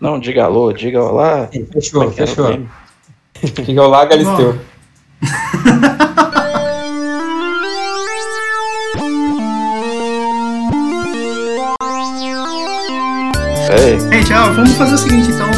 Não, 0.00 0.18
diga 0.18 0.44
alô, 0.44 0.72
diga 0.72 1.02
olá. 1.02 1.48
Fechou, 1.72 2.04
é 2.04 2.10
fechou. 2.12 2.60
Diga 3.64 3.82
olá, 3.82 4.04
Galisteu. 4.04 4.58
Ei, 13.70 14.00
Gente, 14.10 14.32
ó, 14.32 14.52
vamos 14.52 14.72
fazer 14.72 14.94
o 14.94 14.98
seguinte 14.98 15.30
então. 15.30 15.48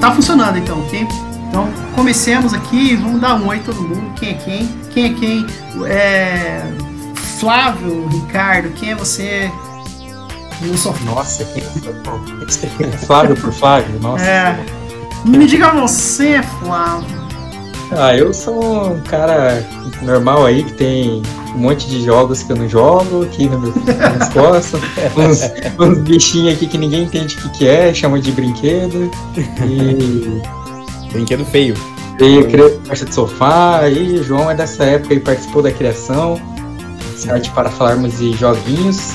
Tá 0.00 0.12
funcionando 0.12 0.56
então, 0.56 0.80
ok? 0.80 1.06
Então 1.48 1.68
comecemos 1.94 2.54
aqui, 2.54 2.96
vamos 2.96 3.20
dar 3.20 3.34
um 3.34 3.48
oi 3.48 3.58
todo 3.60 3.82
mundo. 3.82 4.14
Quem 4.18 4.30
é 4.30 4.34
quem? 4.34 4.66
Quem 4.94 5.04
é 5.04 5.14
quem? 5.14 5.46
É. 5.86 6.62
Flávio, 7.38 8.06
Ricardo, 8.08 8.70
quem 8.70 8.92
é 8.92 8.94
você? 8.94 9.50
Sofá. 10.76 11.04
Nossa, 11.04 11.44
que... 11.44 11.60
Flávio 13.06 13.36
por 13.36 13.52
Flávio, 13.52 13.98
nossa. 14.00 14.24
É. 14.24 14.58
Me 15.24 15.46
diga 15.46 15.70
você, 15.72 16.42
Flávio. 16.42 17.20
Ah, 17.92 18.16
eu 18.16 18.32
sou 18.32 18.92
um 18.92 19.00
cara 19.00 19.66
normal 20.02 20.46
aí 20.46 20.62
que 20.62 20.72
tem 20.74 21.22
um 21.54 21.58
monte 21.58 21.88
de 21.88 22.04
jogos 22.04 22.42
que 22.42 22.52
eu 22.52 22.56
não 22.56 22.68
jogo 22.68 23.24
aqui 23.24 23.48
no 23.48 23.58
meu, 23.58 23.74
nas 23.96 24.28
costas. 24.28 24.80
uns, 25.16 25.40
uns 25.78 25.98
bichinhos 25.98 26.54
aqui 26.54 26.66
que 26.68 26.78
ninguém 26.78 27.02
entende 27.02 27.36
o 27.36 27.38
que, 27.40 27.48
que 27.58 27.68
é, 27.68 27.92
chama 27.92 28.20
de 28.20 28.30
brinquedo. 28.30 29.10
E 29.66 30.40
Brinquedo 31.12 31.44
feio. 31.44 31.74
veio 32.18 32.48
criou 32.48 32.80
caixa 32.86 33.04
de 33.04 33.14
sofá. 33.14 33.88
E 33.88 34.20
o 34.20 34.24
João 34.24 34.50
é 34.50 34.54
dessa 34.54 34.84
época 34.84 35.14
e 35.14 35.20
participou 35.20 35.62
da 35.62 35.72
criação. 35.72 36.40
Site 37.16 37.50
para 37.50 37.68
falarmos 37.70 38.18
de 38.18 38.32
joguinhos. 38.32 39.14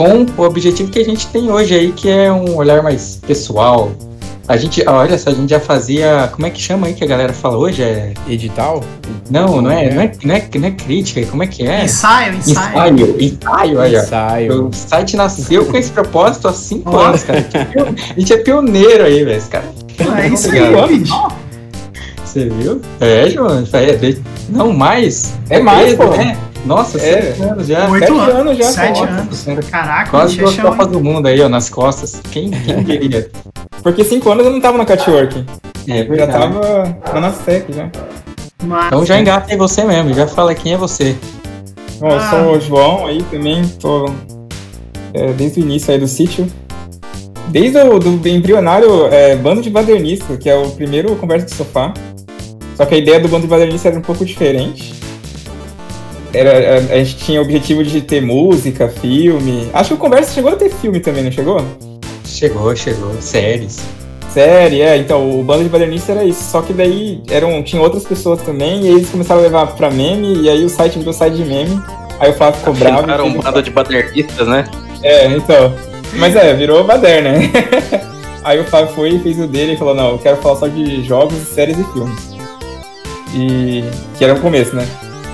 Com 0.00 0.24
o 0.38 0.46
objetivo 0.46 0.90
que 0.90 0.98
a 0.98 1.04
gente 1.04 1.26
tem 1.26 1.50
hoje 1.50 1.74
aí, 1.74 1.92
que 1.92 2.08
é 2.08 2.32
um 2.32 2.56
olhar 2.56 2.82
mais 2.82 3.16
pessoal. 3.16 3.92
A 4.48 4.56
gente, 4.56 4.82
olha 4.88 5.18
só, 5.18 5.28
a 5.28 5.34
gente 5.34 5.50
já 5.50 5.60
fazia. 5.60 6.30
Como 6.32 6.46
é 6.46 6.50
que 6.50 6.58
chama 6.58 6.86
aí 6.86 6.94
que 6.94 7.04
a 7.04 7.06
galera 7.06 7.34
fala 7.34 7.58
hoje? 7.58 7.82
É 7.82 8.14
Edital? 8.26 8.82
não, 9.28 9.60
não 9.60 9.70
é, 9.70 9.92
não 9.92 10.00
é, 10.00 10.12
não 10.24 10.34
é, 10.34 10.48
não 10.54 10.68
é 10.68 10.70
crítica, 10.70 11.22
como 11.26 11.42
é 11.42 11.46
que 11.46 11.66
é? 11.66 11.84
Ensaio, 11.84 12.34
ensaio. 12.34 12.96
Ensaio, 12.96 13.22
ensaio, 13.22 13.80
aí. 13.82 13.94
Ensaio. 13.94 14.68
O 14.68 14.72
site 14.72 15.18
nasceu 15.18 15.66
com 15.66 15.76
esse 15.76 15.90
propósito 15.90 16.48
há 16.48 16.54
cinco 16.54 16.96
anos, 16.96 17.22
cara. 17.22 17.40
A 17.40 17.42
gente 17.42 17.58
é 17.58 18.12
A 18.16 18.20
gente 18.20 18.32
é 18.32 18.36
pioneiro 18.38 19.04
aí, 19.04 19.22
velho. 19.22 19.36
Esse 19.36 19.50
cara. 19.50 19.66
É 20.16 20.28
isso 20.28 20.50
aí, 20.50 20.98
bicho. 20.98 21.28
Você 22.24 22.48
viu? 22.48 22.80
É, 23.00 23.28
João. 23.28 23.62
É, 23.74 24.16
não, 24.48 24.72
mais. 24.72 25.34
É 25.50 25.60
mais, 25.60 25.90
mesmo, 25.90 26.04
pô. 26.06 26.16
né? 26.16 26.38
Nossa, 26.66 26.98
É. 26.98 27.32
sete 27.32 27.42
anos 27.42 27.66
já. 27.66 27.88
Oito 27.88 28.06
Sete 28.06 28.18
anos. 28.18 28.34
anos 28.34 28.58
já, 28.58 28.64
Sete 28.64 29.02
anos. 29.02 29.44
Caraca, 29.70 30.10
Quase 30.10 30.36
duas 30.36 30.58
é 30.58 30.62
Copas 30.62 30.86
do 30.88 31.00
Mundo 31.00 31.26
aí, 31.26 31.40
ó, 31.40 31.48
nas 31.48 31.68
costas. 31.70 32.20
Quem, 32.30 32.50
quem 32.50 32.82
diria? 32.84 33.30
Porque 33.82 34.04
cinco 34.04 34.30
anos 34.30 34.44
eu 34.46 34.52
não 34.52 34.60
tava 34.60 34.76
na 34.78 34.84
Catwork. 34.84 35.44
É 35.88 36.02
Eu 36.02 36.14
já 36.16 36.26
tava 36.26 36.96
na 37.14 37.20
Nastec 37.20 37.72
já. 37.72 37.88
Mas- 38.62 38.86
Então 38.88 39.06
já 39.06 39.18
engata 39.18 39.52
em 39.52 39.56
você 39.56 39.84
mesmo, 39.84 40.12
já 40.12 40.26
fala 40.26 40.54
quem 40.54 40.74
é 40.74 40.76
você. 40.76 41.16
Bom, 41.98 42.08
eu 42.10 42.16
Ah. 42.18 42.30
sou 42.30 42.56
o 42.56 42.60
João 42.60 43.06
aí 43.06 43.22
também, 43.30 43.66
tô 43.80 44.10
é, 45.14 45.32
desde 45.32 45.60
o 45.60 45.62
início 45.64 45.92
aí 45.92 45.98
do 45.98 46.06
sítio. 46.06 46.46
Desde 47.48 47.78
o 47.78 47.98
do 47.98 48.28
embrionário 48.28 49.06
é, 49.06 49.34
Bando 49.34 49.60
de 49.62 49.70
Badernista, 49.70 50.36
que 50.36 50.48
é 50.48 50.54
o 50.54 50.70
primeiro 50.70 51.16
conversa 51.16 51.46
de 51.46 51.54
sofá. 51.54 51.92
Só 52.76 52.84
que 52.86 52.94
a 52.94 52.98
ideia 52.98 53.18
do 53.18 53.28
Bando 53.28 53.42
de 53.42 53.48
Badernista 53.48 53.88
era 53.88 53.98
um 53.98 54.02
pouco 54.02 54.24
diferente. 54.24 54.94
Era, 56.32 56.74
a, 56.74 56.94
a 56.94 56.98
gente 56.98 57.16
tinha 57.16 57.40
o 57.40 57.44
objetivo 57.44 57.82
de 57.82 58.00
ter 58.00 58.20
música, 58.20 58.88
filme. 58.88 59.68
Acho 59.72 59.90
que 59.90 59.94
o 59.94 59.98
Conversa 59.98 60.32
chegou 60.32 60.52
a 60.52 60.56
ter 60.56 60.70
filme 60.70 61.00
também, 61.00 61.24
não 61.24 61.32
chegou? 61.32 61.64
Chegou, 62.24 62.74
chegou. 62.76 63.12
Séries. 63.20 63.80
Série, 64.32 64.80
é, 64.80 64.96
então 64.96 65.40
o 65.40 65.42
bando 65.42 65.64
de 65.64 65.68
badernista 65.68 66.12
era 66.12 66.24
isso. 66.24 66.50
Só 66.50 66.62
que 66.62 66.72
daí 66.72 67.20
eram, 67.28 67.62
tinha 67.62 67.82
outras 67.82 68.04
pessoas 68.04 68.40
também, 68.42 68.84
e 68.84 68.88
aí 68.88 68.94
eles 68.94 69.10
começaram 69.10 69.40
a 69.40 69.44
levar 69.44 69.66
pra 69.74 69.90
meme, 69.90 70.42
e 70.42 70.48
aí 70.48 70.64
o 70.64 70.68
site 70.68 70.98
virou 70.98 71.12
site 71.12 71.34
de 71.34 71.44
meme. 71.44 71.80
Aí 72.20 72.30
o 72.30 72.34
Flávio 72.34 72.58
ficou 72.58 72.74
bravo. 72.74 73.10
Era 73.10 73.24
um 73.24 73.32
bando 73.32 73.62
de 73.62 73.70
badernistas, 73.70 74.46
né? 74.46 74.64
É, 75.02 75.26
então. 75.26 75.74
Mas 76.14 76.36
é, 76.36 76.54
virou 76.54 76.84
baderna, 76.84 77.32
né? 77.32 77.50
aí 78.44 78.60
o 78.60 78.64
Flávio 78.64 78.94
foi 78.94 79.10
e 79.10 79.18
fez 79.18 79.40
o 79.40 79.48
dele 79.48 79.72
e 79.72 79.76
falou, 79.76 79.94
não, 79.94 80.10
eu 80.10 80.18
quero 80.18 80.36
falar 80.36 80.56
só 80.56 80.68
de 80.68 81.02
jogos, 81.02 81.38
séries 81.38 81.78
e 81.78 81.84
filmes. 81.92 82.36
E. 83.34 83.84
que 84.16 84.24
era 84.24 84.34
o 84.34 84.40
começo, 84.40 84.76
né? 84.76 84.86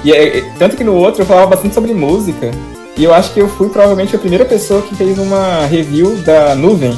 E 0.05 0.13
é, 0.13 0.39
é, 0.39 0.45
tanto 0.59 0.77
que 0.77 0.85
no 0.85 0.95
outro 0.95 1.23
eu 1.23 1.27
falava 1.27 1.49
bastante 1.49 1.75
sobre 1.75 1.93
música. 1.93 2.51
E 2.97 3.05
eu 3.05 3.13
acho 3.13 3.33
que 3.35 3.41
eu 3.41 3.49
fui 3.49 3.69
provavelmente 3.69 4.17
a 4.17 4.19
primeira 4.19 4.45
pessoa 4.45 4.81
que 4.83 4.95
fez 4.95 5.19
uma 5.19 5.67
review 5.67 6.17
da 6.23 6.55
nuvem. 6.55 6.97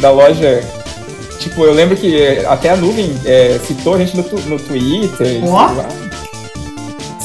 Da 0.00 0.10
loja. 0.10 0.62
Tipo, 1.38 1.64
eu 1.64 1.74
lembro 1.74 1.96
que 1.96 2.22
é, 2.22 2.46
até 2.46 2.70
a 2.70 2.76
nuvem 2.76 3.12
é, 3.24 3.58
citou 3.66 3.94
a 3.94 3.98
gente 3.98 4.16
no, 4.16 4.22
tu- 4.22 4.40
no 4.48 4.58
Twitter. 4.58 5.40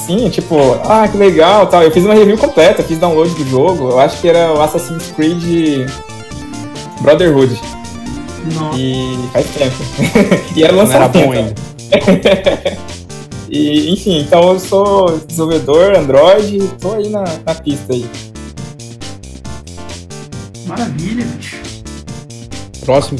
Sim, 0.05 0.29
tipo, 0.29 0.55
ah, 0.85 1.07
que 1.07 1.17
legal 1.17 1.67
tal. 1.67 1.83
Eu 1.83 1.91
fiz 1.91 2.03
uma 2.03 2.13
review 2.13 2.37
completa, 2.37 2.81
fiz 2.83 2.97
download 2.97 3.33
do 3.35 3.49
jogo. 3.49 3.89
Eu 3.91 3.99
acho 3.99 4.19
que 4.19 4.27
era 4.27 4.53
o 4.53 4.61
Assassin's 4.61 5.11
Creed 5.15 5.87
Brotherhood. 7.01 7.59
Nossa. 8.53 8.77
E 8.79 9.19
faz 9.33 9.45
tempo. 9.47 9.75
e 10.55 10.63
era 10.63 10.73
Não 10.73 10.91
era 10.91 11.07
bom 11.07 11.31
ainda. 11.31 11.53
E, 13.49 13.93
enfim, 13.93 14.19
então 14.19 14.53
eu 14.53 14.59
sou 14.59 15.17
desenvolvedor 15.19 15.97
Android 15.97 16.57
e 16.57 16.67
tô 16.79 16.93
aí 16.93 17.09
na, 17.09 17.23
na 17.45 17.55
pista 17.55 17.93
aí. 17.93 18.05
Maravilha, 20.65 21.25
bicho. 21.25 21.57
Próximo. 22.85 23.19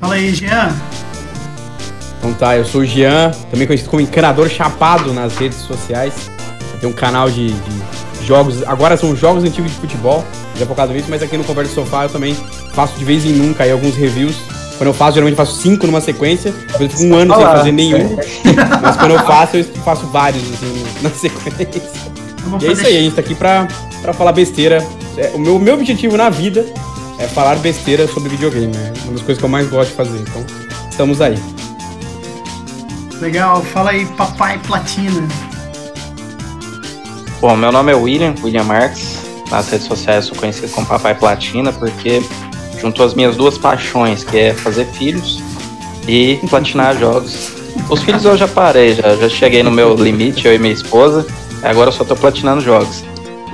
Fala 0.00 0.14
aí, 0.14 0.34
Jean. 0.34 0.74
Então 2.18 2.34
tá, 2.34 2.56
eu 2.56 2.64
sou 2.64 2.82
o 2.82 2.84
Jean, 2.84 3.30
também 3.50 3.66
conhecido 3.66 3.90
como 3.90 4.00
encanador 4.02 4.48
chapado 4.48 5.12
nas 5.12 5.36
redes 5.36 5.58
sociais. 5.58 6.14
Eu 6.72 6.80
tenho 6.80 6.92
um 6.92 6.96
canal 6.96 7.30
de, 7.30 7.48
de 7.48 8.26
jogos, 8.26 8.62
agora 8.62 8.96
são 8.96 9.14
jogos 9.14 9.44
antigos 9.44 9.70
de 9.70 9.76
futebol, 9.78 10.24
já 10.56 10.66
focado 10.66 10.92
nisso, 10.92 11.06
mas 11.10 11.22
aqui 11.22 11.36
no 11.36 11.44
Conversa 11.44 11.68
de 11.68 11.74
Sofá 11.74 12.04
eu 12.04 12.08
também 12.08 12.34
faço 12.72 12.98
de 12.98 13.04
vez 13.04 13.24
em 13.24 13.32
nunca 13.32 13.64
aí 13.64 13.70
alguns 13.70 13.94
reviews. 13.94 14.36
Quando 14.76 14.88
eu 14.88 14.94
faço, 14.94 15.14
geralmente 15.14 15.36
faço 15.36 15.60
cinco 15.60 15.86
numa 15.86 16.00
sequência, 16.00 16.52
depois 16.52 16.80
eu 16.80 16.90
fico 16.90 17.04
um 17.04 17.14
ano 17.14 17.34
sem 17.34 17.44
Olá. 17.44 17.56
fazer 17.56 17.72
nenhum. 17.72 18.16
Mas 18.82 18.96
quando 18.96 19.12
eu 19.12 19.20
faço, 19.20 19.56
eu 19.56 19.64
faço 19.84 20.06
vários 20.06 20.42
assim, 20.42 20.84
na 21.00 21.10
sequência. 21.14 21.82
E 22.60 22.66
é 22.66 22.72
isso 22.72 22.86
aí, 22.86 22.98
a 22.98 23.00
gente 23.00 23.14
tá 23.14 23.20
aqui 23.20 23.34
pra, 23.34 23.68
pra 24.02 24.12
falar 24.12 24.32
besteira. 24.32 24.86
É, 25.16 25.30
o 25.34 25.38
meu, 25.38 25.58
meu 25.58 25.74
objetivo 25.74 26.16
na 26.16 26.28
vida 26.28 26.66
é 27.18 27.26
falar 27.26 27.56
besteira 27.56 28.06
sobre 28.08 28.28
videogame. 28.30 28.76
É 28.76 28.92
uma 29.04 29.12
das 29.12 29.22
coisas 29.22 29.38
que 29.38 29.44
eu 29.44 29.48
mais 29.48 29.68
gosto 29.68 29.90
de 29.90 29.96
fazer. 29.96 30.18
Então, 30.18 30.44
estamos 30.90 31.20
aí. 31.20 31.38
Legal, 33.20 33.62
fala 33.62 33.90
aí, 33.90 34.04
papai 34.06 34.58
platina. 34.66 35.26
Bom, 37.40 37.56
meu 37.56 37.70
nome 37.70 37.92
é 37.92 37.94
William, 37.94 38.34
William 38.42 38.64
Marques. 38.64 39.18
Nas 39.50 39.68
redes 39.68 39.86
sociais 39.86 40.24
eu 40.24 40.30
sou 40.30 40.40
conhecido 40.40 40.68
como 40.72 40.86
Papai 40.86 41.14
Platina 41.14 41.72
porque 41.72 42.22
juntou 42.84 43.06
as 43.06 43.14
minhas 43.14 43.34
duas 43.34 43.56
paixões, 43.56 44.22
que 44.22 44.38
é 44.38 44.52
fazer 44.52 44.84
filhos 44.86 45.42
e 46.06 46.38
platinar 46.50 46.96
jogos. 46.98 47.52
Os 47.88 48.02
filhos 48.02 48.24
eu 48.24 48.36
já 48.36 48.46
parei, 48.46 48.94
já, 48.94 49.16
já 49.16 49.28
cheguei 49.28 49.62
no 49.62 49.70
meu 49.70 49.94
limite, 49.94 50.46
eu 50.46 50.54
e 50.54 50.58
minha 50.58 50.74
esposa. 50.74 51.26
Agora 51.62 51.88
eu 51.88 51.92
só 51.92 52.04
tô 52.04 52.14
platinando 52.14 52.60
jogos. 52.60 53.02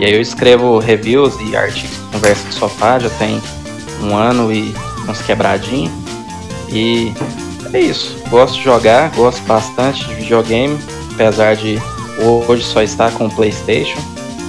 E 0.01 0.05
aí 0.05 0.13
eu 0.13 0.21
escrevo 0.21 0.79
reviews 0.79 1.35
e 1.41 1.57
artigos 1.57 1.97
de 1.97 2.13
conversa 2.13 2.49
de 2.49 2.55
sofá, 2.55 2.99
já 2.99 3.11
tem 3.11 3.41
um 4.03 4.17
ano 4.17 4.53
e 4.53 4.75
uns 5.09 5.23
quebradinhos. 5.23 5.93
E 6.69 7.13
é 7.73 7.81
isso. 7.81 8.17
Gosto 8.31 8.57
de 8.57 8.65
jogar, 8.65 9.11
gosto 9.11 9.43
bastante 9.45 10.05
de 10.07 10.15
videogame, 10.15 10.77
apesar 11.15 11.55
de 11.55 11.81
hoje 12.49 12.65
só 12.65 12.83
estar 12.83 13.13
com 13.13 13.27
o 13.27 13.31
PlayStation, 13.31 14.01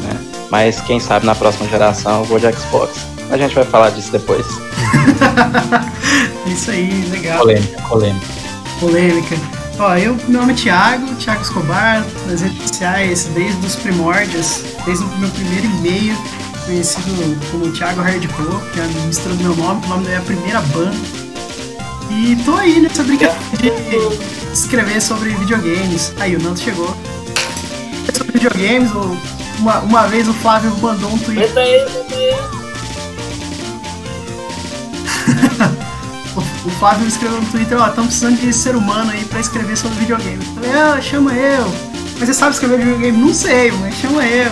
né? 0.04 0.20
Mas 0.50 0.82
quem 0.82 1.00
sabe 1.00 1.26
na 1.26 1.36
próxima 1.36 1.70
geração 1.70 2.20
eu 2.20 2.26
vou 2.26 2.40
de 2.40 2.52
Xbox. 2.52 3.11
A 3.32 3.38
gente 3.38 3.56
vai 3.56 3.64
falar 3.64 3.90
disso 3.92 4.12
depois. 4.12 4.46
Isso 6.46 6.70
aí, 6.70 7.08
legal. 7.10 7.40
Polêmica, 7.40 7.82
polêmica. 7.84 8.26
polêmica. 8.80 9.36
Ó, 9.80 9.96
eu, 9.96 10.16
meu 10.28 10.42
nome 10.42 10.54
é 10.54 10.56
Thiago, 10.56 11.16
Thiago 11.16 11.42
Escobar, 11.42 12.06
nas 12.28 12.42
redes 12.42 12.62
sociais, 12.68 13.30
desde 13.34 13.66
os 13.66 13.76
primórdios, 13.78 14.64
desde 14.86 15.06
o 15.06 15.08
meu 15.18 15.30
primeiro 15.30 15.66
e-mail, 15.66 16.16
conhecido 16.66 17.38
como 17.50 17.72
Thiago 17.72 18.02
Hardcore, 18.02 18.62
que 18.74 18.80
é 18.80 18.84
a 18.84 18.88
mistura 19.08 19.34
do 19.34 19.44
meu 19.44 19.56
nome, 19.56 19.84
o 19.86 19.90
nome 19.90 20.04
da 20.04 20.10
minha 20.10 20.22
primeira 20.22 20.62
banda. 20.62 20.96
E 22.12 22.36
tô 22.44 22.54
aí 22.56 22.82
nessa 22.82 23.04
brincadeira 23.04 23.40
de 23.58 24.54
escrever 24.54 25.02
sobre 25.02 25.30
videogames. 25.30 26.14
Aí, 26.20 26.36
o 26.36 26.42
Nando 26.42 26.60
chegou. 26.60 26.96
Sobre 28.14 28.34
videogames, 28.34 28.92
uma, 29.58 29.80
uma 29.80 30.08
vez 30.08 30.28
o 30.28 30.34
Flávio 30.34 30.76
mandou 30.82 31.10
um 31.10 31.18
tweet. 31.18 31.50
O, 31.50 32.61
o 36.64 36.70
Flávio 36.70 37.08
escreveu 37.08 37.42
no 37.42 37.48
Twitter, 37.48 37.78
ó, 37.80 37.88
estamos 37.88 38.08
precisando 38.10 38.40
de 38.40 38.54
ser 38.54 38.76
humano 38.76 39.12
aí 39.12 39.24
pra 39.26 39.40
escrever 39.40 39.76
sobre 39.76 39.98
videogame. 40.00 40.46
Eu 40.46 40.54
falei, 40.54 40.72
ah, 40.72 41.02
chama 41.02 41.34
eu. 41.34 41.66
Mas 42.20 42.28
você 42.28 42.34
sabe 42.34 42.54
escrever 42.54 42.78
videogame? 42.78 43.18
Não 43.18 43.34
sei, 43.34 43.72
mas 43.72 43.96
chama 43.96 44.24
eu. 44.26 44.52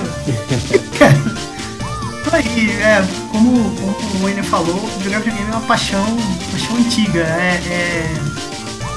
Cara, 0.98 1.14
tô 2.28 2.36
aí, 2.36 2.72
é. 2.82 3.08
como, 3.32 3.70
como 3.76 4.16
o 4.16 4.24
Wayne 4.24 4.42
falou, 4.44 4.90
jogar 5.04 5.20
videogame 5.20 5.52
é 5.52 5.56
uma 5.56 5.62
paixão, 5.62 6.18
paixão 6.52 6.78
antiga. 6.78 7.20
É, 7.20 7.62
é, 7.70 8.16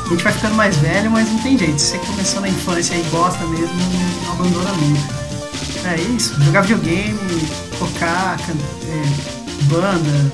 A 0.06 0.08
gente 0.08 0.24
vai 0.24 0.32
ficando 0.32 0.54
mais 0.54 0.76
velho, 0.76 1.10
mas 1.10 1.28
não 1.30 1.38
tem 1.40 1.58
jeito. 1.58 1.78
Se 1.78 1.90
você 1.90 1.98
começou 1.98 2.40
na 2.40 2.48
infância 2.48 2.94
e 2.94 3.02
gosta 3.10 3.44
mesmo, 3.44 3.74
não 4.24 4.32
abandona 4.32 4.72
nunca. 4.72 5.22
É 5.84 6.00
isso, 6.00 6.40
jogar 6.44 6.62
videogame, 6.62 7.18
tocar, 7.78 8.38
é, 8.86 9.64
banda, 9.64 10.32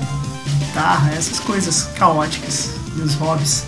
guitarra, 0.69 1.11
essas 1.13 1.39
coisas 1.39 1.83
caóticas, 1.97 2.71
meus 2.95 3.15
hobbies. 3.15 3.65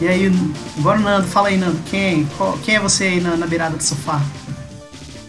E 0.00 0.08
aí, 0.08 0.32
agora 0.78 0.98
Nando, 0.98 1.26
fala 1.28 1.48
aí, 1.48 1.56
Nando, 1.58 1.78
quem, 1.90 2.26
qual- 2.36 2.58
quem 2.64 2.76
é 2.76 2.80
você 2.80 3.04
aí 3.04 3.20
na, 3.20 3.36
na 3.36 3.46
beirada 3.46 3.76
do 3.76 3.82
sofá? 3.82 4.20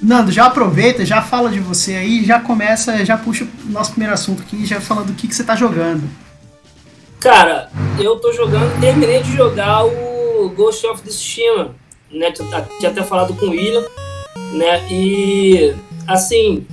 Nando, 0.01 0.31
já 0.31 0.45
aproveita, 0.45 1.05
já 1.05 1.21
fala 1.21 1.49
de 1.49 1.59
você 1.59 1.95
aí, 1.95 2.25
já 2.25 2.39
começa, 2.39 3.05
já 3.05 3.17
puxa 3.17 3.43
o 3.43 3.71
nosso 3.71 3.91
primeiro 3.91 4.13
assunto 4.13 4.41
aqui, 4.41 4.65
já 4.65 4.79
falando 4.79 5.07
do 5.07 5.13
que, 5.13 5.27
que 5.27 5.35
você 5.35 5.43
tá 5.43 5.55
jogando. 5.55 6.09
Cara, 7.19 7.69
eu 7.99 8.15
tô 8.15 8.31
jogando, 8.33 8.79
terminei 8.79 9.21
de 9.21 9.35
jogar 9.35 9.85
o 9.85 10.49
Ghost 10.55 10.87
of 10.87 11.03
Tsushima, 11.03 11.75
né? 12.09 12.31
Tinha 12.31 12.89
até 12.89 13.03
falado 13.03 13.35
com 13.35 13.45
o 13.45 13.49
William, 13.51 13.85
né? 14.53 14.87
E 14.89 15.75
assim, 16.07 16.65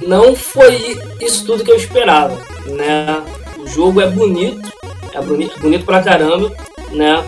não 0.00 0.36
foi 0.36 1.00
isso 1.20 1.44
tudo 1.46 1.64
que 1.64 1.70
eu 1.70 1.76
esperava, 1.76 2.38
né? 2.66 3.22
O 3.58 3.66
jogo 3.66 4.00
é 4.00 4.08
bonito, 4.08 4.70
é 5.14 5.20
bonito, 5.20 5.60
bonito 5.60 5.84
pra 5.84 6.02
caramba, 6.02 6.52
né? 6.92 7.24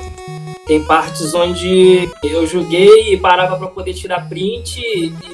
Tem 0.66 0.82
partes 0.84 1.34
onde 1.34 2.08
eu 2.22 2.46
joguei 2.46 3.12
e 3.12 3.16
parava 3.16 3.56
pra 3.56 3.66
poder 3.66 3.94
tirar 3.94 4.28
print 4.28 4.80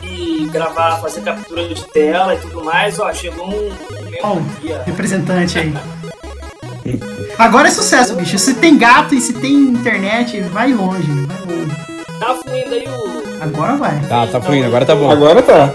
e 0.02 0.48
gravar, 0.50 1.00
fazer 1.02 1.20
captura 1.20 1.68
de 1.68 1.84
tela 1.88 2.34
e 2.34 2.38
tudo 2.38 2.64
mais. 2.64 2.98
Ó, 2.98 3.12
chegou 3.12 3.46
um, 3.46 3.68
um 3.68 4.22
Bom, 4.22 4.42
ó. 4.64 4.84
representante 4.84 5.58
aí. 5.58 5.72
Agora 7.38 7.68
é 7.68 7.70
sucesso, 7.70 8.16
bicho. 8.16 8.38
Se 8.38 8.54
tem 8.54 8.78
gato 8.78 9.14
e 9.14 9.20
se 9.20 9.34
tem 9.34 9.52
internet, 9.52 10.40
vai 10.40 10.72
longe, 10.72 11.06
vai 11.26 11.56
longe. 11.56 11.76
Tá 12.18 12.34
fluindo 12.34 12.74
aí 12.74 12.88
o. 12.88 13.42
Agora 13.42 13.76
vai. 13.76 14.00
Tá, 14.08 14.26
tá 14.26 14.40
fluindo, 14.40 14.66
agora 14.66 14.84
tá 14.84 14.94
bom. 14.94 15.10
Agora 15.10 15.42
tá. 15.42 15.72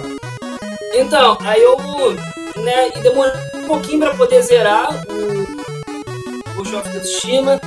Então, 0.93 1.37
aí 1.41 1.61
eu. 1.61 1.77
Né, 2.63 2.91
e 2.95 3.01
demorei 3.01 3.33
um 3.55 3.67
pouquinho 3.67 3.99
pra 3.99 4.15
poder 4.15 4.41
zerar 4.41 5.05
o. 5.09 5.63
Ghost 6.55 6.75
of 6.75 6.89
Tsushima. 6.99 7.59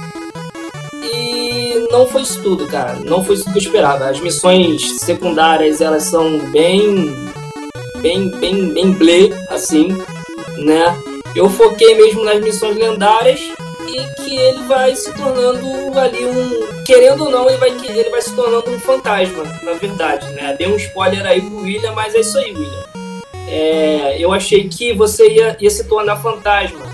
E 1.02 1.86
não 1.90 2.06
foi 2.06 2.22
isso 2.22 2.42
tudo, 2.42 2.66
cara. 2.66 2.94
Não 2.94 3.22
foi 3.22 3.34
isso 3.34 3.44
que 3.44 3.58
eu 3.58 3.62
esperava. 3.62 4.08
As 4.08 4.20
missões 4.20 4.98
secundárias, 5.00 5.80
elas 5.80 6.04
são 6.04 6.38
bem. 6.50 7.14
Bem, 8.00 8.30
bem, 8.30 8.72
bem 8.72 8.92
blé, 8.92 9.30
assim, 9.50 9.88
né? 10.58 10.96
Eu 11.34 11.50
foquei 11.50 11.94
mesmo 11.94 12.24
nas 12.24 12.40
missões 12.40 12.76
lendárias 12.76 13.40
e 13.88 14.22
que 14.22 14.36
ele 14.36 14.62
vai 14.64 14.94
se 14.94 15.12
tornando 15.14 15.98
ali 15.98 16.24
um. 16.24 16.82
Querendo 16.84 17.24
ou 17.24 17.30
não, 17.30 17.48
ele 17.48 17.58
vai, 17.58 17.70
ele 17.70 18.10
vai 18.10 18.22
se 18.22 18.34
tornando 18.34 18.70
um 18.70 18.78
fantasma, 18.78 19.42
na 19.62 19.72
verdade, 19.72 20.32
né? 20.34 20.54
Dei 20.56 20.68
um 20.68 20.76
spoiler 20.76 21.26
aí 21.26 21.40
pro 21.40 21.58
William, 21.58 21.92
mas 21.92 22.14
é 22.14 22.20
isso 22.20 22.38
aí, 22.38 22.54
William. 22.54 22.95
É, 23.46 24.16
eu 24.18 24.32
achei 24.32 24.68
que 24.68 24.92
você 24.92 25.28
ia, 25.28 25.56
ia 25.60 25.70
se 25.70 25.84
tornar 25.84 26.16
fantasma. 26.16 26.84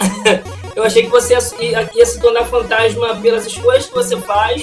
eu 0.76 0.84
achei 0.84 1.02
que 1.02 1.10
você 1.10 1.36
ia, 1.60 1.90
ia 1.94 2.06
se 2.06 2.20
tornar 2.20 2.44
fantasma 2.44 3.16
pelas 3.16 3.46
escolhas 3.46 3.86
que 3.86 3.94
você 3.94 4.16
faz, 4.16 4.62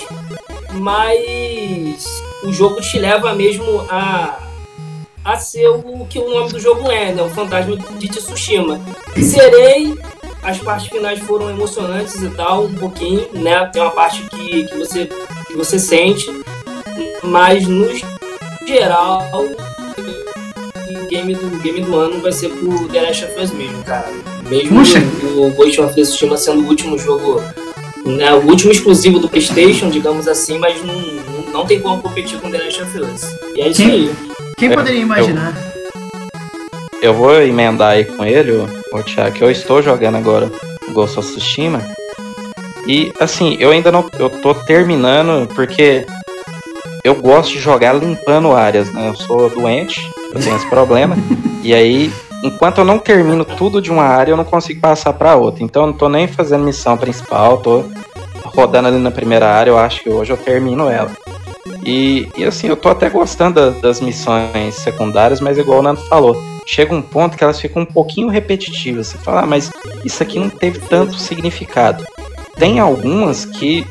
mas 0.71 2.05
o 2.43 2.51
jogo 2.51 2.79
te 2.81 2.97
leva 2.97 3.33
mesmo 3.33 3.85
a, 3.89 4.39
a 5.23 5.37
ser 5.37 5.67
o 5.67 6.05
que 6.09 6.17
o 6.17 6.29
nome 6.29 6.51
do 6.51 6.59
jogo 6.59 6.89
é, 6.89 7.11
né? 7.11 7.21
O 7.21 7.29
fantasma 7.29 7.75
de 7.75 8.07
Tsushima. 8.07 8.79
Zerei, 9.19 9.97
as 10.41 10.57
partes 10.59 10.87
finais 10.87 11.19
foram 11.19 11.49
emocionantes 11.49 12.15
e 12.21 12.29
tal, 12.29 12.63
um 12.65 12.75
pouquinho, 12.75 13.27
né? 13.33 13.65
Tem 13.65 13.81
uma 13.81 13.91
parte 13.91 14.23
que, 14.23 14.63
que, 14.63 14.77
você, 14.77 15.09
que 15.47 15.53
você 15.55 15.77
sente, 15.77 16.25
mas 17.23 17.67
no 17.67 17.87
geral 18.65 19.23
o 20.95 21.07
game 21.07 21.35
do, 21.35 21.49
game 21.61 21.81
do 21.81 21.95
ano 21.97 22.21
vai 22.21 22.31
ser 22.31 22.49
pro 22.49 22.87
The 22.87 23.01
Last 23.01 23.25
of 23.25 23.39
Us 23.41 23.51
mesmo, 23.51 23.83
cara. 23.83 24.07
Mesmo 24.49 24.79
Puxa. 24.79 24.99
o 25.23 25.49
Ghost 25.51 25.81
of 25.81 25.93
Tsushima 25.93 26.37
sendo 26.37 26.63
o 26.63 26.67
último 26.67 26.97
jogo, 26.97 27.41
né, 28.05 28.33
o 28.33 28.47
último 28.47 28.71
exclusivo 28.71 29.19
do 29.19 29.27
Playstation, 29.27 29.89
digamos 29.89 30.27
assim, 30.27 30.57
mas 30.57 30.81
não, 30.83 30.95
não, 31.51 31.65
tem 31.65 31.79
como 31.79 32.01
competir 32.01 32.39
com 32.39 32.49
The 32.49 32.57
Last 32.57 32.81
of 32.81 32.99
Us. 32.99 33.21
E 33.55 33.61
é 33.61 33.67
isso 33.69 33.81
Quem? 33.81 33.91
aí. 33.91 34.11
Quem 34.57 34.71
É, 34.71 34.75
poderia 34.75 35.01
imaginar? 35.01 35.53
Eu 37.01 37.13
vou 37.13 37.41
emendar 37.41 37.91
aí 37.91 38.05
com 38.05 38.25
ele, 38.25 38.51
o, 38.53 39.03
Thiago, 39.03 39.35
que 39.35 39.43
eu 39.43 39.51
estou 39.51 39.81
jogando 39.81 40.15
agora 40.15 40.51
o 40.87 40.91
Ghost 40.91 41.19
of 41.19 41.29
Tsushima. 41.29 41.81
E 42.87 43.11
assim, 43.19 43.57
eu 43.59 43.69
ainda 43.71 43.91
não. 43.91 44.09
Eu 44.17 44.29
tô 44.29 44.55
terminando 44.55 45.47
porque 45.53 46.05
eu 47.07 47.15
gosto 47.15 47.53
de 47.53 47.59
jogar 47.59 47.93
limpando 47.93 48.51
áreas, 48.51 48.91
né? 48.93 49.07
Eu 49.09 49.15
sou 49.15 49.49
doente, 49.49 50.01
eu 50.33 50.41
tenho 50.41 50.55
esse 50.55 50.67
problema. 50.67 51.15
e 51.63 51.73
aí, 51.73 52.11
enquanto 52.43 52.79
eu 52.79 52.85
não 52.85 52.99
termino 52.99 53.45
tudo 53.45 53.81
de 53.81 53.89
uma 53.89 54.03
área, 54.03 54.31
eu 54.31 54.37
não 54.37 54.43
consigo 54.43 54.81
passar 54.81 55.13
pra 55.13 55.35
outra. 55.35 55.63
Então 55.63 55.83
eu 55.83 55.87
não 55.87 55.93
tô 55.93 56.09
nem 56.09 56.27
fazendo 56.27 56.65
missão 56.65 56.97
principal, 56.97 57.59
tô 57.59 57.85
rodando 58.43 58.89
ali 58.89 58.97
na 58.97 59.11
primeira 59.11 59.47
área, 59.47 59.71
eu 59.71 59.77
acho 59.77 60.03
que 60.03 60.09
hoje 60.09 60.31
eu 60.33 60.37
termino 60.37 60.89
ela. 60.89 61.11
E, 61.85 62.27
e 62.37 62.43
assim, 62.43 62.67
eu 62.67 62.75
tô 62.75 62.89
até 62.89 63.09
gostando 63.09 63.71
da- 63.71 63.79
das 63.79 64.01
missões 64.01 64.75
secundárias, 64.75 65.39
mas 65.39 65.57
igual 65.57 65.79
o 65.79 65.81
Nando 65.81 66.01
falou, 66.07 66.41
chega 66.65 66.93
um 66.93 67.01
ponto 67.01 67.37
que 67.37 67.43
elas 67.43 67.59
ficam 67.59 67.83
um 67.83 67.85
pouquinho 67.85 68.27
repetitivas. 68.27 69.07
Você 69.07 69.17
fala, 69.17 69.41
ah, 69.43 69.45
mas 69.45 69.71
isso 70.03 70.21
aqui 70.21 70.39
não 70.39 70.49
teve 70.49 70.79
tanto 70.79 71.17
significado. 71.17 72.03
Tem 72.57 72.79
algumas 72.79 73.45
que 73.45 73.85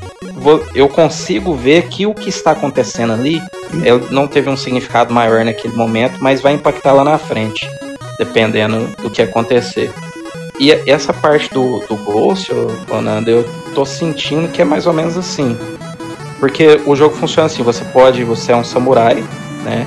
eu 0.75 0.89
consigo 0.89 1.55
ver 1.55 1.89
que 1.89 2.07
o 2.07 2.15
que 2.15 2.29
está 2.29 2.53
acontecendo 2.53 3.13
ali 3.13 3.43
é, 3.85 4.13
não 4.13 4.27
teve 4.27 4.49
um 4.49 4.57
significado 4.57 5.13
maior 5.13 5.45
naquele 5.45 5.75
momento, 5.75 6.19
mas 6.21 6.41
vai 6.41 6.53
impactar 6.55 6.93
lá 6.93 7.05
na 7.05 7.19
frente, 7.19 7.69
dependendo 8.19 8.89
do 9.03 9.11
que 9.11 9.23
acontecer. 9.23 9.93
E 10.59 10.71
essa 10.91 11.13
parte 11.13 11.53
do, 11.53 11.81
do 11.81 11.97
Ghost, 11.97 12.51
Nando, 13.03 13.31
eu 13.31 13.45
tô 13.75 13.85
sentindo 13.85 14.49
que 14.49 14.63
é 14.63 14.65
mais 14.65 14.87
ou 14.87 14.93
menos 14.93 15.17
assim. 15.19 15.57
Porque 16.41 16.81
o 16.87 16.95
jogo 16.95 17.15
funciona 17.15 17.47
assim, 17.47 17.63
você 17.63 17.85
pode, 17.85 18.25
você 18.25 18.53
é 18.53 18.57
um 18.57 18.65
samurai, 18.65 19.23
né? 19.65 19.87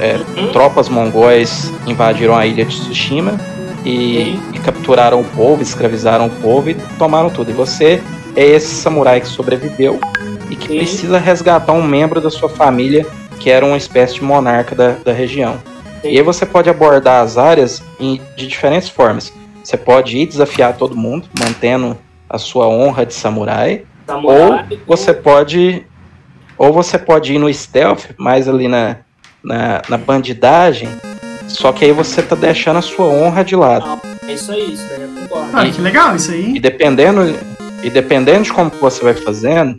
É, 0.00 0.18
Uhum. 0.38 0.52
tropas 0.52 0.88
mongóis 0.88 1.70
invadiram 1.86 2.34
a 2.34 2.46
ilha 2.46 2.64
de 2.64 2.80
Tsushima 2.80 3.38
e, 3.84 4.40
e 4.54 4.58
capturaram 4.64 5.20
o 5.20 5.24
povo, 5.24 5.62
escravizaram 5.62 6.26
o 6.26 6.30
povo 6.30 6.70
e 6.70 6.74
tomaram 6.98 7.28
tudo. 7.28 7.50
E 7.50 7.54
você 7.54 8.02
é 8.36 8.44
esse 8.44 8.74
samurai 8.74 9.20
que 9.20 9.26
sobreviveu 9.26 9.98
e 10.50 10.54
que 10.56 10.68
Sim. 10.68 10.76
precisa 10.78 11.18
resgatar 11.18 11.72
um 11.72 11.82
membro 11.82 12.20
da 12.20 12.30
sua 12.30 12.48
família 12.48 13.06
que 13.40 13.50
era 13.50 13.64
uma 13.66 13.76
espécie 13.76 14.14
de 14.14 14.22
monarca 14.24 14.74
da, 14.74 14.92
da 15.04 15.12
região. 15.12 15.58
Sim. 16.02 16.10
E 16.10 16.18
aí 16.18 16.22
você 16.22 16.46
pode 16.46 16.70
abordar 16.70 17.22
as 17.22 17.36
áreas 17.38 17.82
em- 17.98 18.20
de 18.36 18.46
diferentes 18.46 18.88
formas. 18.88 19.32
Você 19.64 19.76
pode 19.76 20.16
ir 20.16 20.26
desafiar 20.26 20.74
todo 20.76 20.96
mundo, 20.96 21.28
mantendo 21.40 21.98
a 22.30 22.38
sua 22.38 22.68
honra 22.68 23.04
de 23.04 23.14
samurai, 23.14 23.84
Samurai, 24.06 24.64
ou 24.70 24.78
você 24.86 25.12
pode. 25.12 25.84
Ou 26.56 26.72
você 26.72 26.96
pode 26.96 27.34
ir 27.34 27.38
no 27.38 27.52
stealth, 27.52 28.10
mais 28.16 28.48
ali 28.48 28.68
na, 28.68 28.96
na, 29.42 29.82
na 29.88 29.98
bandidagem. 29.98 30.88
Só 31.48 31.70
que 31.72 31.84
aí 31.84 31.92
você 31.92 32.22
tá 32.22 32.34
deixando 32.36 32.78
a 32.78 32.82
sua 32.82 33.06
honra 33.06 33.44
de 33.44 33.54
lado. 33.56 34.00
É 34.26 34.32
isso 34.32 34.50
aí, 34.52 34.72
isso 34.72 34.84
daí 34.88 35.02
eu 35.02 35.08
concordo. 35.08 35.50
Ah, 35.52 35.68
que 35.68 35.80
legal 35.80 36.16
isso 36.16 36.32
E 36.32 36.34
aí. 36.34 36.60
dependendo, 36.60 37.20
e 37.82 37.90
dependendo 37.90 38.42
de 38.42 38.52
como 38.52 38.70
você 38.80 39.02
vai 39.04 39.14
fazendo, 39.14 39.78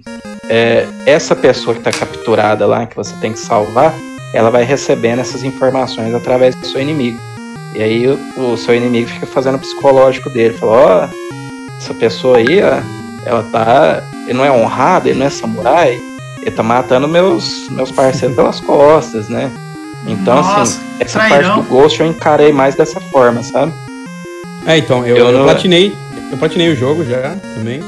é, 0.49 0.85
essa 1.05 1.35
pessoa 1.35 1.75
que 1.75 1.81
tá 1.81 1.91
capturada 1.91 2.65
lá, 2.65 2.85
que 2.85 2.95
você 2.95 3.13
tem 3.19 3.33
que 3.33 3.39
salvar, 3.39 3.93
ela 4.33 4.49
vai 4.49 4.63
recebendo 4.63 5.19
essas 5.19 5.43
informações 5.43 6.13
através 6.13 6.55
do 6.55 6.65
seu 6.65 6.81
inimigo. 6.81 7.19
E 7.75 7.81
aí 7.81 8.07
o, 8.07 8.51
o 8.53 8.57
seu 8.57 8.75
inimigo 8.75 9.09
fica 9.09 9.25
fazendo 9.27 9.55
o 9.55 9.59
psicológico 9.59 10.29
dele. 10.29 10.53
Fala, 10.57 10.71
ó, 10.71 11.07
essa 11.77 11.93
pessoa 11.93 12.37
aí, 12.37 12.61
ó, 12.61 12.81
ela 13.25 13.43
tá. 13.51 14.01
Ele 14.25 14.37
não 14.37 14.45
é 14.45 14.51
honrado, 14.51 15.07
ele 15.09 15.19
não 15.19 15.25
é 15.25 15.29
samurai, 15.29 15.99
ele 16.41 16.51
tá 16.51 16.63
matando 16.63 17.07
meus, 17.07 17.69
meus 17.69 17.91
parceiros 17.91 18.35
pelas 18.35 18.59
costas, 18.59 19.29
né? 19.29 19.49
Então, 20.05 20.35
Nossa, 20.35 20.61
assim, 20.61 20.79
essa 20.99 21.19
trairão. 21.19 21.55
parte 21.55 21.61
do 21.63 21.69
Ghost 21.69 21.99
eu 21.99 22.07
encarei 22.07 22.51
mais 22.53 22.75
dessa 22.75 22.99
forma, 22.99 23.43
sabe? 23.43 23.73
É, 24.65 24.77
então, 24.77 25.05
eu, 25.05 25.17
Eu 25.17 25.25
eu 25.27 25.37
não- 25.39 25.43
platinei. 25.45 25.95
Eu 26.31 26.37
platinei 26.37 26.69
o 26.69 26.75
jogo 26.75 27.03
já 27.05 27.35
também. 27.55 27.81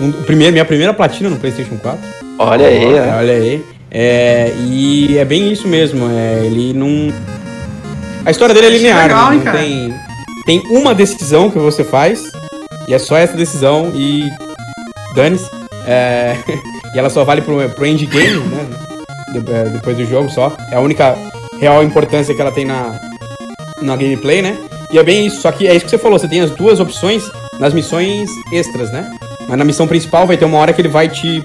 Um- 0.00 0.08
o 0.08 0.22
primeiro, 0.24 0.52
minha 0.52 0.64
primeira 0.64 0.94
platina 0.94 1.28
no 1.30 1.36
PlayStation 1.36 1.76
4. 1.76 1.98
Olha 2.38 2.66
aí, 2.66 2.84
Olha, 2.86 3.12
ó. 3.14 3.18
olha 3.18 3.32
aí. 3.34 3.64
É, 3.90 4.52
e 4.58 5.18
é 5.18 5.24
bem 5.24 5.52
isso 5.52 5.68
mesmo. 5.68 6.08
É, 6.10 6.44
ele 6.46 6.72
não. 6.72 7.12
A 8.24 8.30
história 8.30 8.54
dele 8.54 8.66
é 8.68 8.70
linear. 8.70 9.02
Legal, 9.02 9.30
né? 9.30 9.36
hein, 9.36 9.40
cara? 9.42 9.58
tem, 9.58 9.94
tem 10.46 10.62
uma 10.70 10.94
decisão 10.94 11.50
que 11.50 11.58
você 11.58 11.84
faz. 11.84 12.22
E 12.88 12.94
é 12.94 12.98
só 12.98 13.16
essa 13.16 13.36
decisão 13.36 13.92
e. 13.94 14.24
Dane-se. 15.14 15.48
É, 15.86 16.36
e 16.94 16.98
ela 16.98 17.10
só 17.10 17.24
vale 17.24 17.42
pro, 17.42 17.56
pro 17.70 17.86
endgame, 17.86 18.40
né? 18.48 18.66
De- 19.32 19.52
é, 19.52 19.64
depois 19.64 19.96
do 19.96 20.04
jogo 20.06 20.30
só. 20.30 20.56
É 20.70 20.76
a 20.76 20.80
única 20.80 21.16
real 21.60 21.82
importância 21.84 22.34
que 22.34 22.40
ela 22.40 22.52
tem 22.52 22.64
na, 22.64 22.98
na 23.82 23.96
gameplay, 23.96 24.40
né? 24.40 24.56
E 24.92 24.98
é 24.98 25.02
bem 25.02 25.26
isso, 25.26 25.40
só 25.40 25.52
que 25.52 25.66
é 25.66 25.74
isso 25.74 25.84
que 25.84 25.90
você 25.90 25.98
falou, 25.98 26.18
você 26.18 26.26
tem 26.28 26.40
as 26.40 26.50
duas 26.50 26.80
opções 26.80 27.22
nas 27.58 27.72
missões 27.72 28.28
extras, 28.52 28.90
né? 28.92 29.08
Mas 29.48 29.58
na 29.58 29.64
missão 29.64 29.86
principal 29.86 30.26
vai 30.26 30.36
ter 30.36 30.44
uma 30.44 30.58
hora 30.58 30.72
que 30.72 30.80
ele 30.80 30.88
vai 30.88 31.08
te 31.08 31.42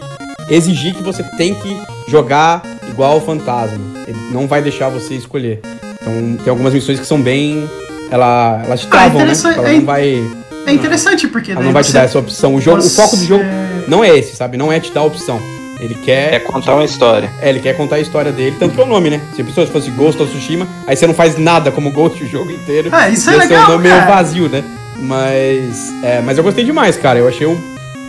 exigir 0.49 0.93
que 0.95 1.03
você 1.03 1.23
tem 1.37 1.53
que 1.53 1.77
jogar 2.07 2.63
igual 2.89 3.17
o 3.17 3.21
fantasma. 3.21 3.79
Ele 4.07 4.17
não 4.31 4.47
vai 4.47 4.61
deixar 4.61 4.89
você 4.89 5.13
escolher. 5.15 5.59
Então 6.01 6.37
tem 6.43 6.49
algumas 6.51 6.73
missões 6.73 6.99
que 6.99 7.05
são 7.05 7.19
bem. 7.21 7.67
Ela, 8.11 8.61
elas 8.65 8.81
te 8.81 8.87
travam, 8.87 9.13
né? 9.17 9.23
interessante, 9.23 9.57
Ela 9.57 9.69
é- 9.69 9.73
não 9.77 9.85
vai. 9.85 10.23
É 10.67 10.71
interessante, 10.71 11.27
porque 11.27 11.51
Ela 11.51 11.59
daí 11.59 11.65
não 11.67 11.73
vai 11.73 11.83
te 11.83 11.87
você- 11.87 11.93
dar 11.93 12.03
essa 12.05 12.19
opção. 12.19 12.55
O, 12.55 12.61
jogo, 12.61 12.77
o 12.79 12.81
você- 12.81 12.95
foco 13.01 13.15
do 13.17 13.25
jogo 13.25 13.43
não 13.87 14.03
é 14.03 14.15
esse, 14.17 14.35
sabe? 14.35 14.57
Não 14.57 14.71
é 14.71 14.79
te 14.79 14.91
dar 14.91 15.01
a 15.01 15.05
opção. 15.05 15.39
Ele 15.79 15.93
quer. 15.95 16.33
É 16.35 16.39
contar 16.39 16.73
uma 16.75 16.85
história. 16.85 17.29
É, 17.41 17.49
ele 17.49 17.59
quer 17.59 17.75
contar 17.75 17.97
a 17.97 17.99
história 17.99 18.31
dele, 18.31 18.55
tanto 18.57 18.73
que 18.75 18.79
é 18.81 18.83
o 18.83 18.87
nome, 18.87 19.09
né? 19.09 19.21
Se 19.35 19.41
a 19.41 19.45
pessoa 19.45 19.67
fosse 19.67 19.91
Ghost 19.91 20.21
of 20.21 20.31
Tsushima, 20.31 20.67
aí 20.87 20.95
você 20.95 21.05
não 21.05 21.13
faz 21.13 21.37
nada 21.37 21.71
como 21.71 21.91
Ghost 21.91 22.23
o 22.23 22.27
jogo 22.27 22.49
inteiro. 22.51 22.89
Ah, 22.91 23.09
isso 23.09 23.29
é 23.29 23.35
legal, 23.35 23.65
um 23.67 23.71
nome 23.73 23.83
meio 23.83 23.95
cara. 23.95 24.15
vazio, 24.15 24.47
né? 24.49 24.63
Mas. 24.97 25.93
É, 26.03 26.21
mas 26.21 26.37
eu 26.37 26.43
gostei 26.43 26.63
demais, 26.63 26.95
cara. 26.97 27.19
Eu 27.19 27.27
achei 27.27 27.45
um, 27.45 27.59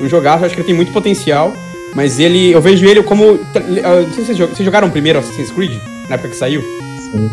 um 0.01 0.09
jogaço, 0.09 0.43
eu 0.43 0.47
acho 0.47 0.55
que 0.55 0.61
ele 0.61 0.67
tem 0.67 0.77
muito 0.77 0.93
potencial. 0.93 1.53
Mas 1.95 2.19
ele. 2.19 2.53
Eu 2.53 2.61
vejo 2.61 2.87
ele 2.87 3.03
como. 3.03 3.39
ah, 3.85 4.01
Não 4.03 4.13
sei 4.13 4.25
se 4.25 4.27
vocês, 4.27 4.39
jog- 4.39 4.55
vocês 4.55 4.65
jogaram 4.65 4.89
o 4.89 4.91
primeiro 4.91 5.19
Assassin's 5.19 5.51
Creed, 5.51 5.79
na 6.09 6.15
época 6.15 6.29
que 6.31 6.37
saiu. 6.37 6.63
Sim. 7.11 7.31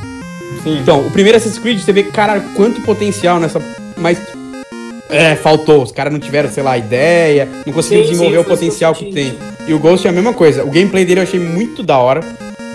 Sim. 0.64 0.78
Então, 0.82 1.06
o 1.06 1.12
primeiro 1.12 1.38
Assassin's 1.38 1.60
Creed, 1.62 1.80
você 1.80 1.92
vê, 1.92 2.04
cara, 2.04 2.40
quanto 2.56 2.82
potencial 2.82 3.40
nessa. 3.40 3.62
Mas. 3.98 4.18
É, 5.10 5.36
faltou. 5.36 5.84
Os 5.84 5.92
caras 5.92 6.12
não 6.12 6.20
tiveram, 6.20 6.50
sei 6.50 6.64
lá, 6.64 6.78
ideia, 6.78 7.48
não 7.66 7.74
conseguiram 7.74 8.04
Sim, 8.04 8.10
desenvolver 8.12 8.38
sim, 8.38 8.42
o 8.42 8.46
potencial 8.46 8.94
que 8.96 9.12
tem. 9.12 9.34
E 9.68 9.74
o 9.74 9.80
Ghost 9.80 10.06
é 10.08 10.10
a 10.10 10.14
mesma 10.14 10.34
coisa. 10.34 10.64
O 10.64 10.72
gameplay 10.72 11.06
dele 11.06 11.20
eu 11.20 11.24
achei 11.24 11.40
muito 11.40 11.84
da 11.84 11.98
hora. 11.98 12.22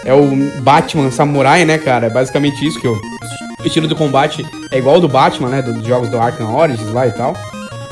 É 0.05 0.15
o 0.15 0.27
Batman 0.61 1.11
Samurai, 1.11 1.65
né, 1.65 1.77
cara? 1.79 2.07
É 2.07 2.11
basicamente 2.11 2.65
isso 2.67 2.81
que 2.81 2.87
eu. 2.87 2.99
O 3.63 3.67
estilo 3.67 3.89
do 3.89 3.97
combate 3.97 4.47
é 4.71 4.79
igual 4.79 4.95
ao 4.97 5.01
do 5.01 5.09
Batman, 5.09 5.49
né? 5.49 5.61
Dos 5.63 5.85
jogos 5.87 6.09
do 6.09 6.19
Arkham 6.19 6.55
Origins 6.55 6.91
lá 6.93 7.07
e 7.07 7.11
tal. 7.13 7.35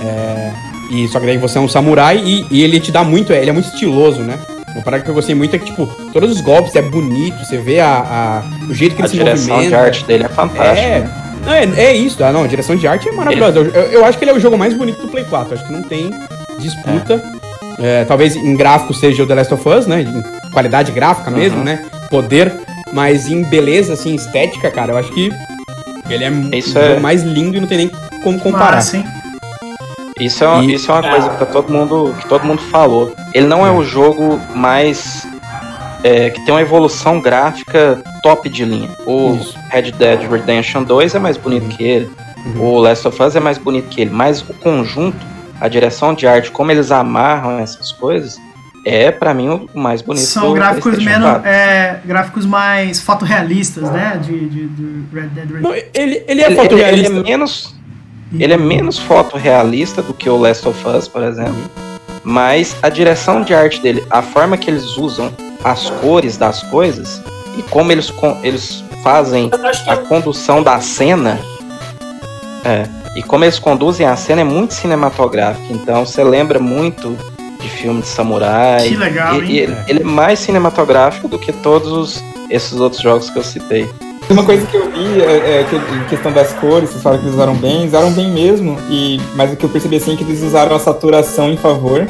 É, 0.01 0.53
e 0.91 1.09
só 1.09 1.19
que 1.19 1.27
daí 1.27 1.37
você 1.39 1.59
é 1.59 1.61
um 1.61 1.69
samurai 1.69 2.19
e, 2.25 2.47
e 2.51 2.63
ele 2.63 2.79
te 2.79 2.93
dá 2.93 3.03
muito, 3.03 3.33
ele 3.33 3.51
é 3.51 3.53
muito 3.53 3.69
estiloso, 3.69 4.21
né? 4.21 4.39
Uma 4.75 4.83
parada 4.83 5.03
que 5.03 5.11
eu 5.11 5.15
gostei 5.15 5.35
muito 5.35 5.57
é 5.57 5.59
que, 5.59 5.65
tipo, 5.67 5.87
todos 6.13 6.31
os 6.31 6.41
golpes 6.41 6.77
é 6.77 6.83
bonito, 6.83 7.37
você 7.45 7.57
vê 7.59 7.81
a, 7.81 7.89
a- 7.99 8.43
o 8.69 8.75
jeito 8.75 8.95
que 8.95 9.03
A 9.03 9.05
ele 9.07 9.11
se 9.11 9.17
direção 9.17 9.45
de 9.47 9.51
movimenta. 9.53 9.79
arte 9.79 10.05
dele 10.05 10.25
é 10.25 10.29
fantástica. 10.29 10.79
É, 10.79 11.01
né? 11.01 11.26
Não, 11.47 11.53
é, 11.53 11.65
é 11.81 11.97
isso, 11.97 12.23
ah, 12.25 12.33
não, 12.33 12.43
a 12.45 12.47
direção 12.47 12.77
de 12.77 12.87
arte 12.87 13.09
é 13.09 13.13
maravilhosa. 13.13 13.59
Eu, 13.61 13.73
eu 13.93 14.05
acho 14.05 14.19
que 14.19 14.25
ele 14.25 14.33
é 14.33 14.35
o 14.35 14.41
jogo 14.41 14.59
mais 14.59 14.75
bonito 14.75 15.01
do 15.03 15.09
Play 15.09 15.25
4, 15.25 15.55
acho 15.55 15.67
que 15.67 15.73
não 15.73 15.83
tem 15.83 16.11
disputa. 16.59 17.23
É, 17.79 18.05
talvez 18.05 18.35
em 18.37 18.57
gráfico 18.57 18.93
seja 18.95 19.23
o 19.23 19.27
The 19.27 19.35
Last 19.35 19.55
of 19.55 19.69
Us, 19.69 19.87
né? 19.87 20.01
Em 20.03 20.51
qualidade 20.51 20.93
gráfica 20.93 21.31
mesmo, 21.31 21.59
Uhum. 21.59 21.65
né? 21.65 21.85
Poder, 22.11 22.53
mas 22.93 23.27
em 23.29 23.43
beleza, 23.43 23.93
assim, 23.93 24.15
estética, 24.15 24.71
cara, 24.71 24.93
eu 24.93 24.99
acho 24.99 25.13
que 25.13 25.31
ele 26.09 26.25
é 26.25 26.59
Isso 26.59 26.79
o 26.79 26.81
é- 26.83 26.89
jogo 26.91 27.01
mais 27.01 27.23
lindo 27.23 27.57
e 27.57 27.61
não 27.61 27.67
tem 27.69 27.79
nem 27.79 27.91
como 28.23 28.39
comparar. 28.41 28.83
Hein? 28.95 29.05
Isso 30.19 30.43
é, 30.45 30.49
uma- 30.49 30.65
E- 30.65 30.75
isso 30.75 30.91
é 30.91 30.95
uma 30.95 31.03
coisa 31.11 31.29
que, 31.29 31.39
tá 31.39 31.45
todo 31.47 31.71
mundo, 31.71 32.15
que 32.19 32.27
todo 32.29 32.45
mundo 32.47 32.63
falou. 32.71 33.15
Ele 33.35 33.47
não 33.47 33.67
é 33.67 33.71
o 33.71 33.85
jogo 33.85 34.41
mais. 34.55 35.27
É, 36.07 36.31
que 36.31 36.41
tem 36.45 36.55
uma 36.55 36.61
evolução 36.61 37.21
gráfica 37.21 38.01
top 38.23 38.49
de 38.49 38.65
linha. 38.65 38.91
O 39.07 39.35
Isso. 39.41 39.59
Red 39.71 39.91
Dead 39.93 40.21
Redemption 40.31 40.85
2 40.85 41.15
é 41.15 41.19
mais 41.19 41.37
bonito 41.37 41.67
que 41.77 41.83
ele. 41.83 42.11
Uhum. 42.55 42.63
O 42.63 42.79
Last 42.79 43.09
of 43.09 43.21
Us 43.23 43.35
é 43.35 43.41
mais 43.41 43.59
bonito 43.59 43.89
que 43.89 44.01
ele. 44.03 44.11
Mas 44.11 44.41
o 44.43 44.55
conjunto, 44.55 45.17
a 45.61 45.67
direção 45.67 46.15
de 46.15 46.27
arte, 46.27 46.51
como 46.53 46.71
eles 46.71 46.93
amarram 46.93 47.59
essas 47.59 47.91
coisas, 47.91 48.37
é 48.85 49.11
pra 49.11 49.35
mim 49.35 49.49
o 49.75 49.79
mais 49.79 50.01
bonito. 50.01 50.25
São 50.27 50.51
do 50.51 50.55
gráficos 50.55 51.03
menos. 51.03 51.29
4. 51.29 51.49
É, 51.49 52.01
gráficos 52.05 52.47
mais 52.47 53.01
fotorrealistas, 53.01 53.91
né? 53.91 54.21
De, 54.23 54.49
de, 54.49 54.69
de 54.69 55.03
Red 55.13 55.27
Dead 55.29 55.49
Redemption. 55.49 55.61
Não, 55.63 55.75
ele, 55.75 55.85
ele 55.95 56.01
é 56.05 56.05
Ele, 56.05 56.25
ele- 56.29 56.43
ele 56.45 56.55
fotorrealista. 56.55 57.13
é 57.13 57.23
menos 57.23 57.75
Ele 58.39 58.53
é 58.53 58.57
menos 58.57 58.99
fotorrealista 58.99 60.03
do 60.03 60.15
que 60.15 60.31
o 60.31 60.37
Last 60.37 60.69
of 60.69 60.87
Us, 60.89 61.09
por 61.09 61.25
exemplo. 61.25 61.57
Mas 62.23 62.77
a 62.83 62.89
direção 62.89 63.43
de 63.43 63.53
arte 63.55 63.81
dele, 63.81 64.05
a 64.11 64.23
forma 64.23 64.57
que 64.57 64.71
eles 64.71 64.97
usam 64.97 65.33
as 65.67 65.91
cores 65.91 66.37
das 66.37 66.63
coisas 66.65 67.21
e 67.59 67.63
como 67.63 67.91
eles, 67.91 68.13
eles 68.43 68.85
fazem 69.03 69.51
a 69.89 69.93
é 69.95 69.97
condução 69.97 70.63
da 70.63 70.81
cena. 70.81 71.39
É. 72.65 72.87
E 73.17 73.23
como 73.23 73.45
eles 73.45 73.59
conduzem 73.59 74.07
a 74.07 74.15
cena 74.17 74.43
é 74.43 74.45
muito 74.45 74.75
cinematográfico. 74.75 75.73
Então 75.73 76.05
você 76.07 76.23
lembra 76.23 76.59
muito 76.61 77.17
de 77.61 77.69
filme 77.69 78.01
de 78.03 78.09
samurai. 78.09 78.89
Que 78.89 78.97
legal, 78.97 79.35
E- 79.35 79.39
hein? 79.45 79.51
e 79.51 79.59
ele, 79.59 79.77
ele 79.89 80.01
é 80.03 80.05
mais 80.05 80.39
cinematográfico 80.39 81.27
do 81.27 81.39
que 81.39 81.53
todos 81.53 81.91
os- 81.91 82.23
esses 82.51 82.79
outros 82.79 83.01
jogos 83.03 83.29
que 83.31 83.39
eu 83.39 83.43
citei. 83.45 83.89
Uma 84.29 84.45
coisa 84.45 84.67
que 84.67 84.77
eu 84.77 84.91
vi 84.91 85.21
é, 85.23 85.61
é 85.61 85.67
que 85.69 85.77
em 85.77 86.05
questão 86.09 86.33
das 86.33 86.53
cores, 86.55 86.91
vocês 86.91 87.03
falam 87.03 87.19
que 87.19 87.25
eles 87.25 87.35
usaram 87.35 87.55
bem, 87.55 87.87
usaram 87.87 88.11
bem 88.13 88.31
mesmo, 88.31 88.77
e, 88.91 89.21
mas 89.35 89.53
o 89.53 89.57
que 89.57 89.65
eu 89.65 89.69
percebi 89.71 89.97
assim 89.97 90.15
é 90.15 90.17
que 90.17 90.25
eles 90.25 90.43
usaram 90.43 90.75
a 90.77 90.81
saturação 90.81 91.49
em 91.51 91.57
favor 91.57 92.07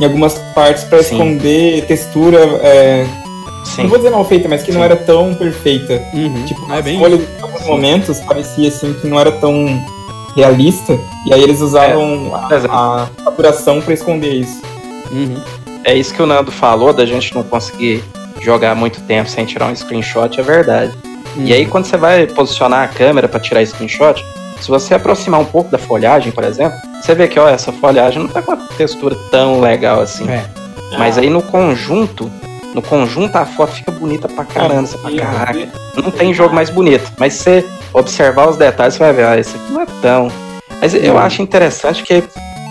em 0.00 0.04
algumas 0.04 0.38
partes 0.54 0.84
para 0.84 1.00
esconder 1.00 1.84
textura, 1.86 2.38
é, 2.62 3.06
Sim. 3.64 3.82
não 3.82 3.90
vou 3.90 3.98
dizer 3.98 4.10
mal 4.10 4.24
feita, 4.24 4.48
mas 4.48 4.62
que 4.62 4.72
não 4.72 4.80
Sim. 4.80 4.84
era 4.86 4.96
tão 4.96 5.34
perfeita. 5.34 6.02
Uhum. 6.14 6.44
Tipo, 6.46 6.72
é 6.72 6.80
bem 6.80 6.98
folhas 6.98 7.20
em 7.20 7.42
alguns 7.42 7.66
momentos 7.66 8.18
parecia 8.20 8.68
assim 8.68 8.94
que 8.94 9.06
não 9.06 9.20
era 9.20 9.30
tão 9.30 9.66
realista, 10.34 10.98
e 11.26 11.34
aí 11.34 11.42
eles 11.42 11.60
usavam 11.60 12.32
exemplo. 12.50 12.76
a, 12.76 13.02
a 13.02 13.24
saturação 13.24 13.82
para 13.82 13.92
esconder 13.92 14.32
isso. 14.32 14.62
Uhum. 15.10 15.36
É 15.84 15.94
isso 15.94 16.14
que 16.14 16.22
o 16.22 16.26
Nando 16.26 16.50
falou, 16.50 16.92
da 16.92 17.04
gente 17.04 17.34
não 17.34 17.42
conseguir 17.42 18.02
jogar 18.40 18.74
muito 18.74 19.00
tempo 19.02 19.28
sem 19.28 19.44
tirar 19.44 19.66
um 19.66 19.76
screenshot, 19.76 20.38
é 20.38 20.42
verdade. 20.42 20.92
E 21.36 21.52
aí, 21.52 21.66
quando 21.66 21.84
você 21.84 21.96
vai 21.96 22.26
posicionar 22.26 22.84
a 22.84 22.88
câmera 22.88 23.28
para 23.28 23.38
tirar 23.38 23.64
screenshot, 23.64 24.22
se 24.60 24.68
você 24.68 24.94
aproximar 24.94 25.40
um 25.40 25.44
pouco 25.44 25.70
da 25.70 25.78
folhagem, 25.78 26.30
por 26.32 26.44
exemplo, 26.44 26.78
você 27.00 27.14
vê 27.14 27.26
que 27.28 27.38
ó, 27.38 27.48
essa 27.48 27.72
folhagem 27.72 28.20
não 28.22 28.28
tá 28.28 28.42
com 28.42 28.52
uma 28.52 28.66
textura 28.76 29.16
tão 29.30 29.60
legal 29.60 30.00
assim. 30.00 30.28
É. 30.28 30.44
Mas 30.98 31.16
aí 31.18 31.30
no 31.30 31.42
conjunto, 31.42 32.30
no 32.74 32.82
conjunto 32.82 33.36
a 33.36 33.46
foto 33.46 33.72
fica 33.72 33.90
bonita 33.92 34.28
pra 34.28 34.44
caramba. 34.44 34.86
Você 34.86 34.98
fala, 34.98 35.16
caraca, 35.16 35.68
não 35.96 36.10
tem 36.10 36.34
jogo 36.34 36.54
mais 36.54 36.68
bonito. 36.70 37.10
Mas 37.18 37.34
se 37.34 37.42
você 37.44 37.66
observar 37.92 38.48
os 38.48 38.56
detalhes, 38.56 38.94
você 38.94 38.98
vai 39.00 39.12
ver, 39.12 39.24
ah, 39.24 39.38
esse 39.38 39.56
aqui 39.56 39.72
não 39.72 39.82
é 39.82 39.86
tão. 40.02 40.30
Mas 40.80 40.94
eu 40.94 41.18
acho 41.18 41.42
interessante 41.42 42.02
que 42.02 42.22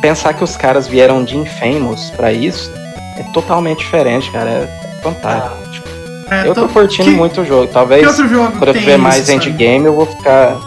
pensar 0.01 0.33
que 0.33 0.43
os 0.43 0.55
caras 0.57 0.87
vieram 0.87 1.23
de 1.23 1.37
Infamous 1.37 2.09
pra 2.15 2.31
isso 2.31 2.71
é 3.17 3.23
totalmente 3.33 3.79
diferente, 3.79 4.31
cara. 4.31 4.49
É 4.49 5.01
fantástico. 5.01 5.87
É, 6.31 6.41
eu 6.41 6.45
tô 6.53 6.61
então, 6.61 6.67
curtindo 6.67 7.09
que- 7.09 7.15
muito 7.15 7.41
o 7.41 7.45
jogo. 7.45 7.67
Que 7.67 7.73
Talvez 7.73 8.05
outro 8.07 8.27
jogo 8.27 8.51
quando 8.51 8.67
eu 8.67 8.73
tiver 8.73 8.97
mais 8.97 9.27
isso, 9.27 9.33
sabe? 9.33 9.49
endgame, 9.49 9.85
eu 9.85 9.95
vou 9.95 10.05
ficar 10.05 10.57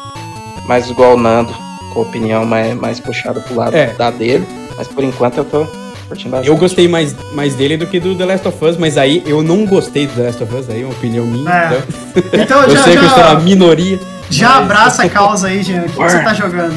mais 0.67 0.89
igual 0.89 1.15
o 1.15 1.19
Nando, 1.19 1.53
com 1.93 2.01
a 2.01 2.03
opinião 2.03 2.45
mais, 2.45 2.75
mais 2.75 3.01
puxada 3.01 3.41
pro 3.41 3.55
lado 3.57 3.77
É. 3.77 3.87
da 3.99 4.11
dele. 4.11 4.47
Mas 4.77 4.89
por 4.89 5.05
enquanto 5.05 5.39
eu 5.39 5.45
tô 5.45 5.67
curtindo 6.09 6.31
bastante. 6.31 6.49
Eu 6.49 6.57
gostei 6.57 6.89
mais, 6.89 7.15
mais 7.35 7.55
dele 7.55 7.77
do 7.77 7.87
que 7.87 8.01
do 8.01 8.15
The 8.15 8.25
Last 8.25 8.49
of 8.49 8.65
Us, 8.65 8.77
mas 8.77 8.97
aí 8.99 9.23
eu 9.27 9.43
não 9.43 9.67
gostei 9.67 10.07
do 10.07 10.15
The 10.15 10.23
Last 10.23 10.43
of 10.43 10.55
Us, 10.55 10.71
aí 10.71 10.83
é 10.83 10.85
uma 10.85 10.93
opinião 10.93 11.25
minha. 11.27 11.51
É. 11.51 11.83
Então, 12.17 12.41
Então 12.43 12.63
eu 12.63 12.71
já, 12.71 12.83
sei 12.85 12.93
que 12.97 12.99
eu 12.99 13.07
estou 13.07 13.23
na 13.25 13.31
já, 13.35 13.41
minoria. 13.41 14.01
já 14.31 14.49
mas- 14.49 14.59
abraça 14.59 15.03
a 15.05 15.09
causa 15.11 15.49
aí, 15.49 15.63
Jean. 15.63 15.83
O 15.83 15.89
que 15.89 15.95
você 15.97 16.19
tá 16.23 16.35
jogando? 16.35 16.75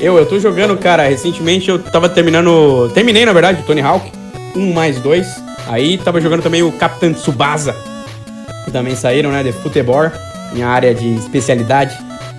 Eu, 0.00 0.16
eu 0.16 0.26
tô 0.26 0.38
jogando, 0.38 0.76
cara, 0.76 1.08
recentemente 1.08 1.68
eu 1.68 1.78
tava 1.78 2.08
terminando. 2.08 2.88
Terminei, 2.94 3.24
na 3.26 3.32
verdade, 3.32 3.60
o 3.62 3.64
Tony 3.64 3.80
Hawk. 3.80 4.10
Um 4.54 4.72
mais 4.72 4.98
dois. 5.00 5.26
Aí 5.68 5.98
tava 5.98 6.20
jogando 6.20 6.40
também 6.42 6.62
o 6.62 6.70
Capitão 6.72 7.12
Tsubasa. 7.12 7.74
Que 8.64 8.70
também 8.70 8.94
saíram, 8.94 9.30
né? 9.32 9.42
De 9.42 9.50
futebol. 9.52 10.08
Minha 10.52 10.68
área 10.68 10.94
de 10.94 11.14
especialidade. 11.16 11.96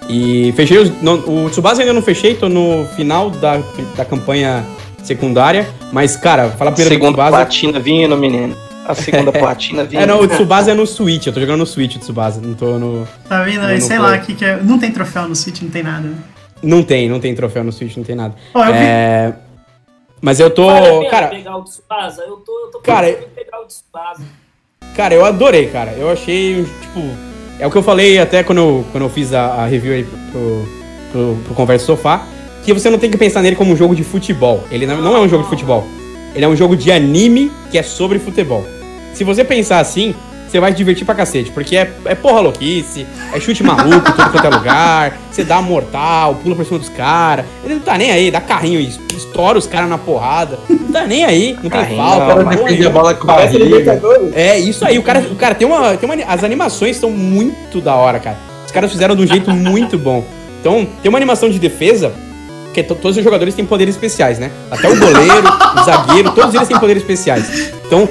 E 0.09 0.51
fechei 0.55 0.77
os. 0.79 1.01
não, 1.01 1.15
o 1.19 1.49
Tsubasa 1.49 1.81
ainda 1.81 1.93
não 1.93 2.01
fechei, 2.01 2.33
tô 2.35 2.49
no 2.49 2.85
final 2.95 3.29
da, 3.29 3.61
da 3.95 4.03
campanha 4.03 4.65
secundária. 5.03 5.69
Mas, 5.93 6.15
cara, 6.17 6.49
falar 6.49 6.71
primeiro 6.71 6.89
do 6.89 6.93
segunda 6.99 7.11
Tsubasa. 7.23 7.35
platina 7.37 7.79
vindo, 7.79 8.17
menino. 8.17 8.55
A 8.87 8.95
segunda 8.95 9.31
platina 9.33 9.83
vindo. 9.83 10.01
É, 10.01 10.05
não, 10.07 10.19
o 10.21 10.27
Tsubasa 10.27 10.71
é 10.71 10.73
no 10.73 10.87
Switch, 10.87 11.27
eu 11.27 11.33
tô 11.33 11.39
jogando 11.39 11.59
no 11.59 11.65
Switch 11.67 11.95
o 11.95 11.99
Tsubasa, 11.99 12.41
não 12.41 12.55
tô 12.55 12.79
no. 12.79 13.07
Tá 13.27 13.43
vendo 13.43 13.61
Eu 13.61 13.67
aí? 13.67 13.79
não 13.79 13.87
Sei 13.87 13.99
lá, 13.99 14.17
que 14.17 14.33
que 14.33 14.43
é. 14.43 14.57
Não 14.57 14.79
tem 14.79 14.91
troféu 14.91 15.27
no 15.27 15.35
Switch, 15.35 15.61
não 15.61 15.69
tem 15.69 15.83
nada. 15.83 16.07
né? 16.07 16.15
Não 16.63 16.81
tem, 16.83 17.07
não 17.07 17.19
tem 17.19 17.33
troféu 17.35 17.63
no 17.63 17.71
Switch, 17.71 17.95
não 17.95 18.03
tem 18.03 18.15
nada. 18.15 18.33
Ó, 18.53 18.65
eu 18.65 18.73
vi- 18.73 18.79
É. 18.79 19.33
Mas 20.21 20.39
eu 20.39 20.49
tô. 20.49 20.67
Pena 20.67 21.09
Cara, 21.09 21.27
pegar 21.27 21.55
o 21.55 21.63
Tsubasa? 21.63 22.23
Eu 22.23 22.37
tô, 22.37 22.65
eu 22.65 22.71
tô 22.71 22.79
Cara, 22.79 23.07
pegar 23.35 23.61
o 23.61 23.65
Tsubasa. 23.65 24.23
Cara, 24.95 25.13
eu 25.13 25.23
adorei, 25.23 25.67
cara. 25.67 25.91
Eu 25.91 26.09
achei, 26.09 26.65
tipo. 26.81 27.28
É 27.59 27.67
o 27.67 27.71
que 27.71 27.77
eu 27.77 27.83
falei 27.83 28.17
até 28.17 28.41
quando 28.41 28.59
eu, 28.59 28.85
quando 28.91 29.03
eu 29.03 29.09
fiz 29.09 29.33
a, 29.33 29.41
a 29.41 29.65
review 29.65 29.93
aí 29.93 30.03
pro, 30.03 30.67
pro, 31.11 31.37
pro 31.43 31.53
Conversa 31.53 31.85
Sofá. 31.85 32.25
Que 32.63 32.73
você 32.73 32.89
não 32.89 32.97
tem 32.97 33.11
que 33.11 33.17
pensar 33.17 33.41
nele 33.41 33.55
como 33.55 33.73
um 33.73 33.75
jogo 33.75 33.95
de 33.95 34.03
futebol. 34.03 34.63
Ele 34.71 34.85
não, 34.85 35.01
não 35.01 35.15
é 35.15 35.19
um 35.19 35.27
jogo 35.27 35.43
de 35.43 35.49
futebol. 35.49 35.85
Ele 36.33 36.45
é 36.45 36.47
um 36.47 36.55
jogo 36.55 36.75
de 36.75 36.91
anime 36.91 37.51
que 37.69 37.77
é 37.77 37.83
sobre 37.83 38.17
futebol. 38.17 38.65
Se 39.13 39.23
você 39.23 39.43
pensar 39.43 39.79
assim, 39.79 40.15
você 40.49 40.59
vai 40.59 40.71
se 40.71 40.77
divertir 40.77 41.05
pra 41.05 41.15
cacete. 41.15 41.51
Porque 41.51 41.75
é, 41.77 41.91
é 42.05 42.15
porra 42.15 42.39
louquice, 42.41 43.05
é 43.33 43.39
chute 43.39 43.63
maluco, 43.63 44.11
tudo 44.11 44.29
quanto 44.31 44.45
é 44.45 44.49
lugar. 44.49 45.17
Você 45.31 45.43
dá 45.43 45.61
mortal, 45.61 46.35
pula 46.35 46.55
por 46.55 46.65
cima 46.65 46.79
dos 46.79 46.89
caras. 46.89 47.45
Ele 47.63 47.75
não 47.75 47.81
tá 47.81 47.97
nem 47.97 48.11
aí, 48.11 48.31
dá 48.31 48.41
carrinho, 48.41 48.79
estoura 49.15 49.57
os 49.57 49.67
caras 49.67 49.89
na 49.89 49.97
porrada. 49.97 50.59
Não 50.69 50.91
tá 50.93 51.05
nem 51.05 51.23
aí, 51.23 51.53
não 51.53 51.61
tem 51.61 51.69
Carrinho 51.69 51.97
falta. 52.03 52.35
não, 52.43 52.49
Defende 52.49 52.85
a 52.87 52.89
bola 52.89 53.13
com 53.13 53.27
barriga. 53.27 54.01
É, 54.33 54.57
isso 54.57 54.83
aí. 54.85 54.97
O 54.97 55.03
cara, 55.03 55.19
o 55.19 55.35
cara 55.35 55.53
tem 55.55 55.67
uma. 55.67 55.95
Tem 55.97 56.09
uma 56.09 56.23
as 56.25 56.43
animações 56.43 56.97
são 56.97 57.11
muito 57.11 57.79
da 57.79 57.93
hora, 57.95 58.19
cara. 58.19 58.37
Os 58.65 58.71
caras 58.71 58.91
fizeram 58.91 59.15
de 59.15 59.21
um 59.23 59.27
jeito 59.27 59.51
muito 59.51 59.97
bom. 59.97 60.23
Então, 60.61 60.87
tem 61.01 61.09
uma 61.09 61.17
animação 61.17 61.49
de 61.49 61.57
defesa 61.59 62.11
que 62.73 62.83
to- 62.83 62.95
todos 62.95 63.17
os 63.17 63.23
jogadores 63.23 63.53
têm 63.55 63.65
poderes 63.65 63.95
especiais, 63.95 64.37
né? 64.39 64.51
Até 64.69 64.89
o 64.89 64.97
goleiro, 64.99 65.47
o 65.79 65.83
zagueiro, 65.83 66.31
todos 66.31 66.53
eles 66.53 66.67
têm 66.67 66.77
poderes 66.79 67.01
especiais. 67.01 67.71
Então, 67.85 68.07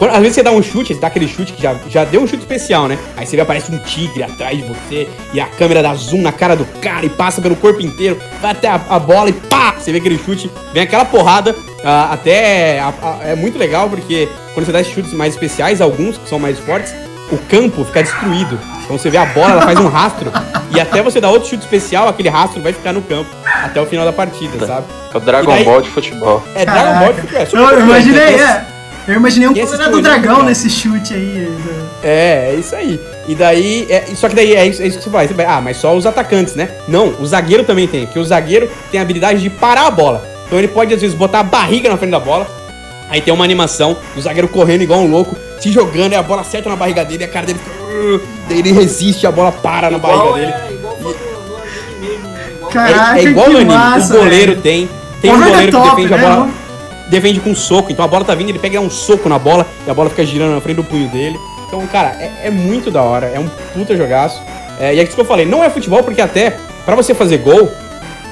quando- 0.00 0.10
às 0.12 0.18
vezes 0.18 0.34
você 0.34 0.42
dá 0.42 0.50
um 0.50 0.60
chute, 0.62 0.94
você 0.94 1.00
dá 1.00 1.06
aquele 1.06 1.28
chute 1.28 1.52
que 1.52 1.62
já, 1.62 1.76
já 1.88 2.04
deu 2.04 2.20
um 2.22 2.26
chute 2.26 2.42
especial, 2.42 2.88
né? 2.88 2.98
Aí 3.16 3.24
você 3.26 3.36
vê 3.36 3.42
aparece 3.42 3.70
um 3.70 3.78
tigre 3.78 4.22
atrás 4.24 4.56
de 4.56 4.64
você 4.64 5.08
e 5.32 5.40
a 5.40 5.46
câmera 5.46 5.80
dá 5.82 5.94
zoom 5.94 6.22
na 6.22 6.32
cara 6.32 6.56
do 6.56 6.64
cara 6.80 7.06
e 7.06 7.10
passa 7.10 7.40
pelo 7.40 7.54
corpo 7.54 7.80
inteiro, 7.80 8.18
vai 8.42 8.50
até 8.50 8.66
a, 8.68 8.80
a 8.88 8.98
bola 8.98 9.28
e 9.28 9.32
pá! 9.32 9.74
Você 9.78 9.92
vê 9.92 9.98
aquele 9.98 10.18
chute, 10.18 10.50
vem 10.72 10.82
aquela 10.82 11.04
porrada. 11.04 11.54
ah, 11.84 12.10
até 12.12 12.78
a- 12.80 12.92
a- 13.02 13.18
é 13.28 13.34
muito 13.34 13.56
legal 13.58 13.88
porque 13.88 14.28
quando 14.52 14.66
você 14.66 14.72
dá 14.72 14.80
esses 14.82 14.92
chutes 14.92 15.12
mais 15.14 15.32
especiais, 15.34 15.80
alguns 15.80 16.18
que 16.18 16.28
são 16.28 16.38
mais 16.38 16.58
fortes, 16.58 16.92
o 17.32 17.38
campo 17.38 17.84
fica 17.84 18.02
destruído. 18.02 18.58
Então 18.84 18.98
você 18.98 19.08
vê 19.08 19.16
a 19.18 19.24
bola, 19.24 19.52
ela 19.52 19.62
faz 19.62 19.78
um 19.78 19.86
rastro 19.88 20.30
e 20.74 20.80
até 20.80 21.00
você 21.02 21.20
dar 21.20 21.30
outro 21.30 21.48
chute 21.48 21.62
especial, 21.62 22.08
aquele 22.08 22.28
rastro 22.28 22.60
vai 22.60 22.72
ficar 22.72 22.92
no 22.92 23.00
campo 23.00 23.30
até 23.64 23.80
o 23.80 23.86
final 23.86 24.04
da 24.04 24.12
partida, 24.12 24.66
sabe? 24.66 24.86
É 25.12 25.16
o 25.16 25.20
Dragon 25.20 25.50
daí- 25.52 25.64
Ball 25.64 25.80
de 25.80 25.88
futebol. 25.90 26.42
É 26.54 26.64
Dragon 26.66 26.98
Ball 26.98 27.12
de 27.12 27.20
futebol. 27.22 27.68
é 27.70 27.72
Eu, 27.74 27.80
imaginei, 27.80 28.20
né? 28.20 28.26
Tem 28.36 28.40
é. 28.42 28.66
Eu 29.08 29.14
imaginei 29.14 29.48
um 29.48 29.52
poder 29.54 29.66
do 29.66 29.74
escolhido, 29.74 30.02
dragão 30.02 30.42
nesse 30.44 30.68
chute 30.70 31.14
aí. 31.14 31.48
do- 31.64 31.90
É, 32.02 32.52
é 32.52 32.54
isso 32.58 32.74
aí. 32.76 33.00
E 33.26 33.34
daí, 33.34 33.86
é, 33.90 34.04
só 34.14 34.28
que 34.28 34.34
daí 34.34 34.54
é 34.54 34.66
isso, 34.66 34.82
é 34.82 34.86
isso 34.86 34.98
que 34.98 35.04
você 35.08 35.34
vai, 35.34 35.46
ah, 35.46 35.60
mas 35.60 35.76
só 35.76 35.94
os 35.96 36.06
atacantes, 36.06 36.54
né? 36.54 36.68
Não, 36.88 37.14
o 37.20 37.26
zagueiro 37.26 37.64
também 37.64 37.86
tem, 37.88 38.06
porque 38.06 38.18
o 38.18 38.24
zagueiro 38.24 38.70
tem 38.90 38.98
a 39.00 39.02
habilidade 39.02 39.40
de 39.40 39.50
parar 39.50 39.86
a 39.86 39.90
bola. 39.90 40.24
Então 40.46 40.58
ele 40.58 40.68
pode, 40.68 40.92
às 40.94 41.00
vezes, 41.00 41.16
botar 41.16 41.40
a 41.40 41.42
barriga 41.42 41.88
na 41.88 41.96
frente 41.96 42.10
da 42.12 42.20
bola. 42.20 42.46
Aí 43.08 43.20
tem 43.20 43.32
uma 43.34 43.44
animação 43.44 43.96
do 44.14 44.20
zagueiro 44.20 44.48
correndo 44.48 44.82
igual 44.82 45.00
um 45.00 45.10
louco, 45.10 45.36
se 45.60 45.70
jogando, 45.72 46.12
e 46.12 46.16
a 46.16 46.22
bola 46.22 46.42
acerta 46.42 46.68
na 46.68 46.76
barriga 46.76 47.04
dele, 47.04 47.24
e 47.24 47.26
a 47.26 47.28
cara 47.28 47.46
dele 47.46 47.58
fica. 47.58 47.80
Daí 48.48 48.58
ele 48.60 48.72
resiste, 48.72 49.26
a 49.26 49.32
bola 49.32 49.50
para 49.52 49.90
na 49.90 49.98
barriga 49.98 50.22
Igual, 50.24 50.34
dele. 50.34 50.52
é, 50.52 50.72
igual 50.72 50.96
foi 51.02 51.12
no, 51.14 51.48
no 51.48 51.56
anime 51.56 52.18
mesmo. 52.18 52.28
Igual 52.56 52.70
Cara, 52.70 53.18
É, 53.18 53.20
é 53.20 53.24
igual 53.24 53.50
no 53.50 53.56
anime. 53.56 53.74
massa, 53.74 54.14
o 54.14 54.18
goleiro 54.18 54.52
velho. 54.52 54.62
tem. 54.62 54.88
Tem 55.20 55.30
um 55.32 55.38
goleiro 55.38 55.76
é 55.76 55.82
que 55.82 55.90
defende 55.90 56.14
a 56.14 56.16
né? 56.16 56.22
bola. 56.22 56.48
Defende 57.10 57.40
com 57.40 57.54
soco. 57.54 57.92
Então 57.92 58.04
a 58.04 58.08
bola 58.08 58.24
tá 58.24 58.34
vindo, 58.34 58.48
ele 58.48 58.58
pega 58.58 58.80
um 58.80 58.88
soco 58.88 59.28
na 59.28 59.38
bola 59.38 59.66
e 59.86 59.90
a 59.90 59.94
bola 59.94 60.08
fica 60.08 60.24
girando 60.24 60.54
na 60.54 60.60
frente 60.60 60.76
do 60.76 60.84
punho 60.84 61.08
dele. 61.08 61.38
Então, 61.66 61.86
cara, 61.88 62.16
é, 62.20 62.46
é 62.46 62.50
muito 62.50 62.90
da 62.90 63.02
hora. 63.02 63.26
É 63.26 63.38
um 63.38 63.48
puta 63.74 63.96
jogaço. 63.96 64.40
É, 64.78 64.94
e 64.94 64.98
é 64.98 65.02
isso 65.02 65.14
que 65.14 65.20
eu 65.20 65.24
falei. 65.24 65.44
Não 65.44 65.62
é 65.62 65.68
futebol, 65.68 66.02
porque 66.02 66.20
até 66.20 66.56
pra 66.86 66.96
você 66.96 67.12
fazer 67.12 67.38
gol, 67.38 67.70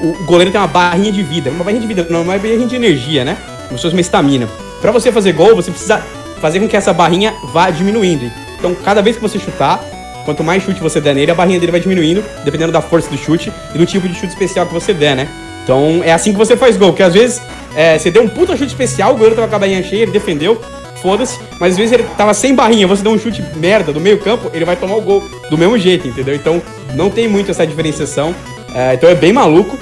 o, 0.01 0.25
goleiro 0.25 0.51
tem 0.51 0.61
uma 0.61 0.67
barrinha 0.67 1.13
de 1.13 1.23
vida. 1.23 1.51
Uma 1.51 1.65
barrinha 1.65 1.81
de 1.81 1.87
vida, 1.87 2.07
não, 2.09 2.23
uma 2.23 2.39
barrinha 2.39 2.67
de 2.67 2.75
energia, 2.75 3.25
né? 3.25 3.37
Como 3.67 3.79
se 3.79 3.83
fosse 3.83 3.95
uma 3.95 4.01
estamina. 4.01 4.49
Pra 4.81 4.91
você 4.91 5.13
fazer 5.13 5.33
gol, 5.33 5.55
você 5.55 5.71
precisa 5.71 6.03
fazer 6.41 6.61
com 6.61 6.69
que 6.69 6.77
essa 6.77 6.93
barrinha 6.93 7.35
vá 7.53 7.71
diminuindo. 7.71 8.31
Então, 8.59 8.75
cada 8.75 9.03
vez 9.03 9.17
que 9.17 9.23
você 9.23 9.39
chutar, 9.39 9.81
quanto 10.25 10.43
mais 10.43 10.63
chute 10.63 10.81
você 10.81 11.01
der 11.01 11.15
nele, 11.15 11.31
a 11.31 11.35
barrinha 11.35 11.61
dele 11.61 11.73
vai 11.73 11.81
diminuindo, 11.81 12.25
dependendo 12.45 12.73
da 12.73 12.81
força 12.81 13.11
do 13.11 13.17
chute 13.17 13.53
e 13.75 13.79
do 13.79 13.87
tipo 13.87 14.09
de 14.09 14.15
chute 14.15 14.29
especial 14.29 14.67
que 14.67 14.73
você 14.73 14.93
der, 14.95 15.17
né? 15.17 15.29
Então, 15.69 16.01
é 16.03 16.15
assim 16.15 16.33
que 16.33 16.39
você 16.39 16.57
faz 16.57 16.79
gol, 16.79 16.93
porque 16.93 17.03
às 17.03 17.13
vezes 17.13 17.43
é, 17.77 17.99
você 17.99 18.11
deu 18.11 18.23
um 18.23 18.29
puta 18.29 18.57
chute 18.57 18.69
especial, 18.69 19.11
o 19.11 19.17
goleiro 19.17 19.37
tava 19.37 19.49
com 19.49 19.57
a 19.57 19.59
barrinha 19.59 19.83
cheia, 19.83 20.05
ele 20.05 20.11
defendeu, 20.11 20.59
foda-se, 21.03 21.39
mas 21.61 21.73
às 21.73 21.77
vezes 21.77 21.93
ele 21.93 22.05
tava 22.17 22.33
sem 22.33 22.55
barrinha, 22.55 22.87
você 22.87 23.03
deu 23.03 23.13
um 23.13 23.19
chute 23.19 23.45
merda 23.55 23.93
do 23.93 24.01
meio 24.01 24.17
campo, 24.19 24.51
ele 24.55 24.65
vai 24.65 24.77
tomar 24.77 24.97
o 24.97 25.03
gol 25.03 25.23
do 25.51 25.59
mesmo 25.59 25.77
jeito, 25.77 26.09
entendeu? 26.09 26.35
Então, 26.35 26.63
não 26.95 27.11
tem 27.11 27.29
muito 27.29 27.51
essa 27.51 27.67
diferenciação. 27.67 28.35
É, 28.75 28.95
então 28.95 29.11
é 29.11 29.15
bem 29.15 29.31
maluco. 29.31 29.77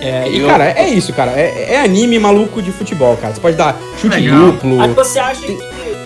É, 0.00 0.28
e, 0.28 0.38
E 0.38 0.46
cara, 0.46 0.70
é 0.70 0.88
isso, 0.88 1.12
cara. 1.12 1.32
É, 1.32 1.74
é 1.74 1.80
anime 1.80 2.16
maluco 2.16 2.62
de 2.62 2.70
futebol, 2.70 3.16
cara. 3.16 3.34
Você 3.34 3.40
pode 3.40 3.56
dar 3.56 3.76
chute 4.00 4.14
Legal. 4.14 4.52
duplo. 4.52 4.80
Aí 4.80 4.90
você 4.90 5.18
acha 5.18 5.40
que, 5.40 5.58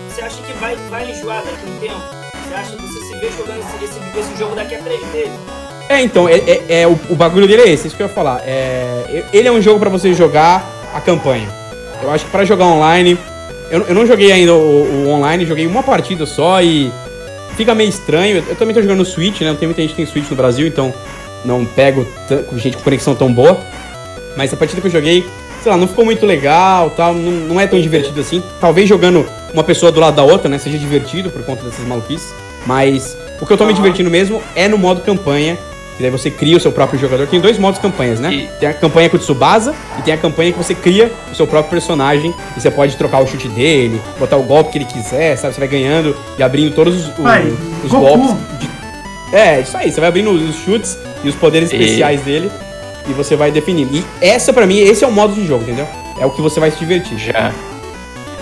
você 0.09 0.23
acha 0.23 0.37
que 0.41 0.53
vai, 0.55 0.77
vai 0.89 1.11
enjoar 1.11 1.43
daqui 1.45 1.59
a 1.67 1.71
um 1.71 1.79
tempo? 1.79 2.01
Você 2.49 2.55
acha 2.55 2.71
que 2.75 2.83
você 2.83 3.01
se 3.01 3.15
vê 3.19 3.31
jogando 3.37 3.61
esse, 3.61 3.85
esse, 3.85 4.19
esse 4.19 4.39
jogo 4.39 4.57
daqui 4.57 4.75
a 4.77 4.79
três 4.79 5.01
meses? 5.13 5.64
É, 5.89 6.01
então, 6.01 6.29
é, 6.29 6.37
é- 6.37 6.63
é- 6.81 6.87
o, 6.87 6.99
o 7.11 7.15
bagulho 7.15 7.47
dele 7.47 7.63
é 7.63 7.69
esse, 7.71 7.87
isso 7.89 7.97
que 7.97 8.03
eu 8.03 8.07
ia 8.07 8.13
falar. 8.13 8.43
É, 8.47 9.25
ele 9.33 9.49
é 9.49 9.53
um 9.53 9.61
jogo 9.61 9.79
pra 9.79 9.91
você 9.91 10.15
jogar 10.15 10.65
a 10.95 11.01
campanha. 11.01 11.49
Eu 12.03 12.11
acho 12.11 12.25
que 12.25 12.31
pra 12.31 12.45
jogar 12.45 12.67
online. 12.67 13.19
Eu, 13.71 13.83
eu 13.89 13.95
não 13.95 14.07
joguei 14.07 14.31
ainda 14.33 14.55
o, 14.55 15.07
o 15.07 15.09
online, 15.09 15.45
joguei 15.47 15.67
uma 15.67 15.83
partida 15.83 16.27
só 16.27 16.63
e 16.63 16.91
fica 17.57 17.75
meio 17.75 17.89
estranho. 17.89 18.39
Eu, 18.39 18.45
eu 18.51 18.57
também 18.57 18.75
tô 18.75 18.81
jogando 18.81 18.99
no 18.99 19.05
Switch, 19.05 19.41
né? 19.41 19.49
Não 19.49 19.57
tem 19.57 19.69
muita 19.69 19.83
gente 19.83 19.91
que 19.91 19.97
tem 19.97 20.07
Switch 20.07 20.29
no 20.31 20.37
Brasil, 20.37 20.67
então 20.67 20.93
não 21.45 21.65
pego 21.65 22.07
gente 22.57 22.77
com 22.77 22.83
conexão 22.83 23.15
tão 23.15 23.33
boa. 23.33 23.59
Mas 24.37 24.53
a 24.53 24.57
partida 24.57 24.81
que 24.81 24.87
eu 24.87 24.91
joguei, 24.93 25.25
sei 25.63 25.71
lá, 25.71 25.79
não 25.79 25.87
ficou 25.87 26.05
muito 26.05 26.25
legal, 26.27 26.91
tal, 26.91 27.15
não, 27.15 27.31
não 27.31 27.61
é 27.61 27.67
tão 27.67 27.81
divertido 27.81 28.21
assim. 28.21 28.43
Talvez 28.61 28.89
jogando 28.89 29.27
uma 29.53 29.63
pessoa 29.63 29.93
do 29.93 30.01
lado 30.01 30.17
da 30.17 30.25
outra, 30.25 30.49
né, 30.49 30.59
seja 30.59 30.77
divertido 30.79 31.31
por 31.31 31.43
conta 31.45 31.63
dessas 31.63 31.87
maluquices. 31.87 32.35
Mas 32.67 33.17
o 33.41 33.47
que 33.47 33.53
eu 33.53 33.57
tô 33.57 33.67
me 33.67 33.73
divertindo 33.75 34.11
mesmo 34.11 34.43
é 34.57 34.67
no 34.67 34.77
modo 34.79 35.01
campanha, 35.03 35.59
que 35.97 36.03
daí 36.03 36.11
você 36.11 36.31
cria 36.31 36.57
o 36.57 36.61
seu 36.61 36.73
próprio 36.73 36.99
jogador. 36.99 37.27
Tem 37.27 37.41
dois 37.41 37.59
modos 37.59 37.81
campanhas, 37.81 38.19
né? 38.21 38.33
E- 38.33 38.49
Tem 38.59 38.69
a 38.69 38.75
campanha 38.75 39.09
com 39.09 39.17
o 39.17 39.21
Tsubasa 39.21 39.75
e 39.99 40.03
tem 40.03 40.13
a 40.13 40.17
campanha 40.17 40.51
que 40.53 40.59
você 40.59 40.75
cria 40.75 41.11
o 41.31 41.35
seu 41.35 41.47
próprio 41.47 41.71
personagem 41.71 42.35
e 42.57 42.61
você 42.61 42.71
pode 42.71 42.97
trocar 42.97 43.21
o 43.23 43.27
chute 43.27 43.49
dele, 43.49 44.01
botar 44.19 44.37
o 44.37 44.43
golpe 44.43 44.73
que 44.73 44.79
ele 44.79 44.85
quiser, 44.85 45.37
sabe? 45.37 45.55
Você 45.55 45.61
vai 45.61 45.69
ganhando 45.69 46.17
e 46.39 46.43
abrindo 46.43 46.75
todos 46.75 46.95
os, 47.07 47.19
o- 47.19 47.23
Vai, 47.23 47.53
os 47.85 47.91
golpes. 47.91 48.31
de- 48.61 48.75
É, 49.37 49.61
isso 49.61 49.77
aí, 49.77 49.91
você 49.91 50.01
vai 50.01 50.09
abrindo 50.09 50.31
os 50.31 50.57
chutes 50.65 50.97
e 51.25 51.29
os 51.29 51.35
poderes 51.35 51.73
E- 51.73 51.77
especiais 51.77 52.21
dele 52.21 52.51
e 53.09 53.13
você 53.13 53.35
vai 53.37 53.51
definindo. 53.51 53.95
E 53.97 54.05
essa, 54.21 54.53
pra 54.53 54.67
mim, 54.67 54.79
esse 54.79 55.05
é 55.05 55.07
o 55.09 55.13
modo 55.13 55.35
de 55.35 55.47
jogo, 55.47 55.63
entendeu? 55.65 55.87
É 56.21 56.25
o 56.27 56.31
que 56.31 56.41
você 56.41 56.61
vai 56.61 56.71
se 56.71 56.79
divertir. 56.79 57.19
Já. 57.19 57.53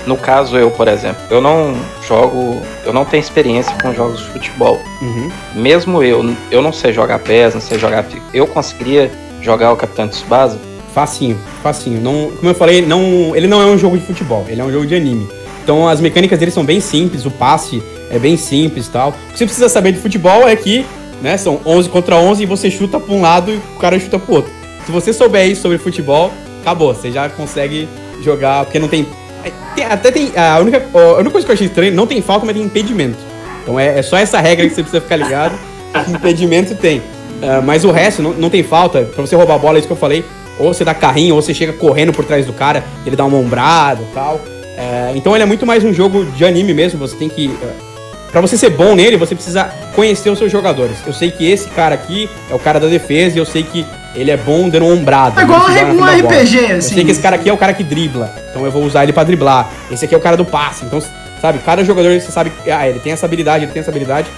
No 0.06 0.16
caso, 0.16 0.56
eu, 0.56 0.70
por 0.70 0.88
exemplo, 0.88 1.22
eu 1.30 1.40
não 1.40 1.74
jogo. 2.06 2.60
Eu 2.84 2.92
não 2.92 3.04
tenho 3.04 3.20
experiência 3.20 3.74
com 3.80 3.94
jogos 3.94 4.18
de 4.18 4.26
futebol. 4.26 4.80
Uhum. 5.00 5.30
Mesmo 5.54 6.02
eu, 6.02 6.34
eu 6.50 6.60
não 6.60 6.72
sei 6.72 6.92
jogar 6.92 7.18
PES, 7.20 7.54
não 7.54 7.60
sei 7.60 7.78
jogar. 7.78 8.04
Eu 8.34 8.46
conseguiria 8.46 9.10
jogar 9.40 9.72
o 9.72 9.76
Capitão 9.76 10.08
Tsubasa? 10.08 10.58
Facinho, 10.94 11.38
facinho. 11.62 12.00
Não, 12.00 12.30
como 12.36 12.50
eu 12.50 12.54
falei, 12.54 12.84
não, 12.84 13.34
ele 13.34 13.46
não 13.46 13.62
é 13.62 13.66
um 13.66 13.78
jogo 13.78 13.96
de 13.96 14.04
futebol, 14.04 14.44
ele 14.48 14.60
é 14.60 14.64
um 14.64 14.70
jogo 14.70 14.86
de 14.86 14.94
anime. 14.94 15.28
Então 15.62 15.88
as 15.88 16.00
mecânicas 16.00 16.38
dele 16.38 16.50
são 16.50 16.64
bem 16.64 16.80
simples, 16.80 17.24
o 17.24 17.30
passe 17.30 17.82
é 18.10 18.18
bem 18.18 18.36
simples 18.36 18.86
e 18.86 18.90
tal. 18.90 19.10
O 19.10 19.32
que 19.32 19.38
você 19.38 19.44
precisa 19.44 19.68
saber 19.68 19.92
de 19.92 19.98
futebol 19.98 20.46
é 20.46 20.54
que, 20.54 20.84
né, 21.22 21.36
são 21.38 21.60
11 21.64 21.88
contra 21.88 22.16
11 22.16 22.42
e 22.42 22.46
você 22.46 22.70
chuta 22.70 23.00
pra 23.00 23.14
um 23.14 23.22
lado 23.22 23.52
e 23.52 23.56
o 23.56 23.78
cara 23.78 23.98
chuta 23.98 24.18
pro 24.18 24.34
outro. 24.34 24.52
Se 24.84 24.92
você 24.92 25.12
souber 25.12 25.48
isso 25.48 25.62
sobre 25.62 25.78
futebol, 25.78 26.32
acabou, 26.60 26.94
você 26.94 27.10
já 27.10 27.28
consegue 27.28 27.88
jogar, 28.22 28.64
porque 28.64 28.78
não 28.78 28.88
tem... 28.88 29.06
é, 29.44 29.52
tem- 29.74 29.84
até 29.84 30.10
tem... 30.10 30.32
A 30.36 30.58
única, 30.58 30.82
a 30.94 31.14
única 31.14 31.30
coisa 31.30 31.46
que 31.46 31.50
eu 31.50 31.54
achei 31.54 31.66
estranho, 31.66 31.92
não 31.92 32.06
tem 32.06 32.20
falta, 32.22 32.44
mas 32.46 32.54
tem 32.54 32.64
impedimento. 32.64 33.18
Então 33.62 33.78
é, 33.78 33.98
é 33.98 34.02
só 34.02 34.16
essa 34.16 34.40
regra 34.40 34.66
que 34.68 34.74
você 34.74 34.82
precisa 34.82 35.00
ficar 35.00 35.16
ligado. 35.16 35.54
impedimento 36.08 36.74
tem. 36.74 37.02
Ah, 37.42 37.60
mas 37.62 37.84
o 37.84 37.90
resto, 37.90 38.22
não, 38.22 38.32
não 38.32 38.48
tem 38.50 38.62
falta. 38.62 39.02
Pra 39.02 39.20
você 39.20 39.34
roubar 39.34 39.54
a 39.54 39.58
bola, 39.58 39.76
é 39.76 39.80
isso 39.80 39.86
que 39.88 39.92
eu 39.92 39.96
falei. 39.96 40.24
Ou 40.58 40.72
você 40.72 40.84
dá 40.84 40.94
carrinho, 40.94 41.34
ou 41.34 41.42
você 41.42 41.52
chega 41.52 41.72
correndo 41.72 42.12
por 42.12 42.24
trás 42.24 42.46
do 42.46 42.52
cara, 42.52 42.84
ele 43.04 43.16
dá 43.16 43.24
uma 43.24 43.36
ombrada 43.38 44.00
e 44.02 44.14
tal. 44.14 44.40
É, 44.76 45.12
então 45.14 45.34
ele 45.34 45.42
é 45.42 45.46
muito 45.46 45.66
mais 45.66 45.84
um 45.84 45.92
jogo 45.92 46.24
de 46.24 46.44
anime 46.44 46.72
mesmo. 46.72 46.98
Você 47.00 47.16
tem 47.16 47.28
que. 47.28 47.50
eh, 47.62 47.91
Pra 48.32 48.40
você 48.40 48.56
ser 48.56 48.70
bom 48.70 48.94
nele, 48.94 49.18
você 49.18 49.34
precisa 49.34 49.64
conhecer 49.94 50.30
os 50.30 50.38
seus 50.38 50.50
jogadores. 50.50 50.96
Eu 51.06 51.12
sei 51.12 51.30
que 51.30 51.48
esse 51.48 51.68
cara 51.68 51.94
aqui 51.94 52.30
é 52.50 52.54
o 52.54 52.58
cara 52.58 52.80
da 52.80 52.88
defesa 52.88 53.36
e 53.36 53.38
eu 53.38 53.44
sei 53.44 53.62
que 53.62 53.86
ele 54.14 54.30
é 54.30 54.36
bom 54.38 54.70
dando 54.70 54.86
uma 54.86 54.94
ombrada. 54.94 55.38
É 55.38 55.44
igual 55.44 55.60
um. 55.60 56.04
RPG, 56.04 56.56
Eu 56.70 56.76
assim. 56.78 56.94
sei 56.94 57.04
que 57.04 57.10
esse 57.10 57.20
cara 57.20 57.36
aqui 57.36 57.50
é 57.50 57.52
o 57.52 57.58
cara 57.58 57.74
que 57.74 57.84
dribla, 57.84 58.34
então 58.50 58.64
eu 58.64 58.70
vou 58.70 58.84
usar 58.84 59.02
ele 59.02 59.12
pra 59.12 59.22
driblar. 59.22 59.70
Esse 59.90 60.06
aqui 60.06 60.14
é 60.14 60.18
o 60.18 60.20
cara 60.20 60.36
do 60.36 60.46
passe. 60.46 60.84
Então, 60.84 61.02
sabe, 61.40 61.58
cada 61.58 61.84
jogador 61.84 62.18
você 62.18 62.32
sabe, 62.32 62.50
ah, 62.72 62.88
ele 62.88 63.00
tem 63.00 63.12
essa 63.12 63.26
habilidade, 63.26 63.64
ele 63.64 63.72
tem 63.72 63.80
essa 63.80 63.90
habilidade. 63.90 64.28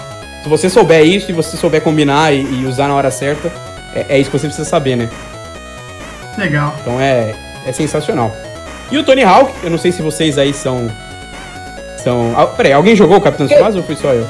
Se 0.43 0.49
você 0.49 0.69
souber 0.69 1.03
isso 1.05 1.31
e 1.31 1.33
você 1.33 1.55
souber 1.55 1.81
combinar 1.81 2.33
e, 2.33 2.41
e 2.41 2.65
usar 2.65 2.89
na 2.89 2.95
hora 2.95 3.09
certa, 3.09 3.51
é, 3.95 4.05
é 4.09 4.19
isso 4.19 4.29
que 4.29 4.37
você 4.37 4.47
precisa 4.47 4.67
saber, 4.69 4.97
né? 4.97 5.09
Legal. 6.37 6.75
Então 6.81 6.99
é, 6.99 7.33
é 7.65 7.71
sensacional. 7.71 8.35
E 8.91 8.97
o 8.97 9.03
Tony 9.03 9.23
Hawk, 9.23 9.51
eu 9.63 9.71
não 9.71 9.77
sei 9.77 9.91
se 9.91 10.01
vocês 10.01 10.37
aí 10.37 10.53
são. 10.53 10.91
São. 12.05 12.33
Ah, 12.37 12.45
peraí, 12.45 12.71
alguém 12.71 12.95
jogou 12.95 13.17
o 13.17 13.21
Capitão 13.21 13.47
Tsubasa 13.47 13.79
ou 13.79 13.83
foi 13.83 13.95
só 13.95 14.13
eu? 14.13 14.27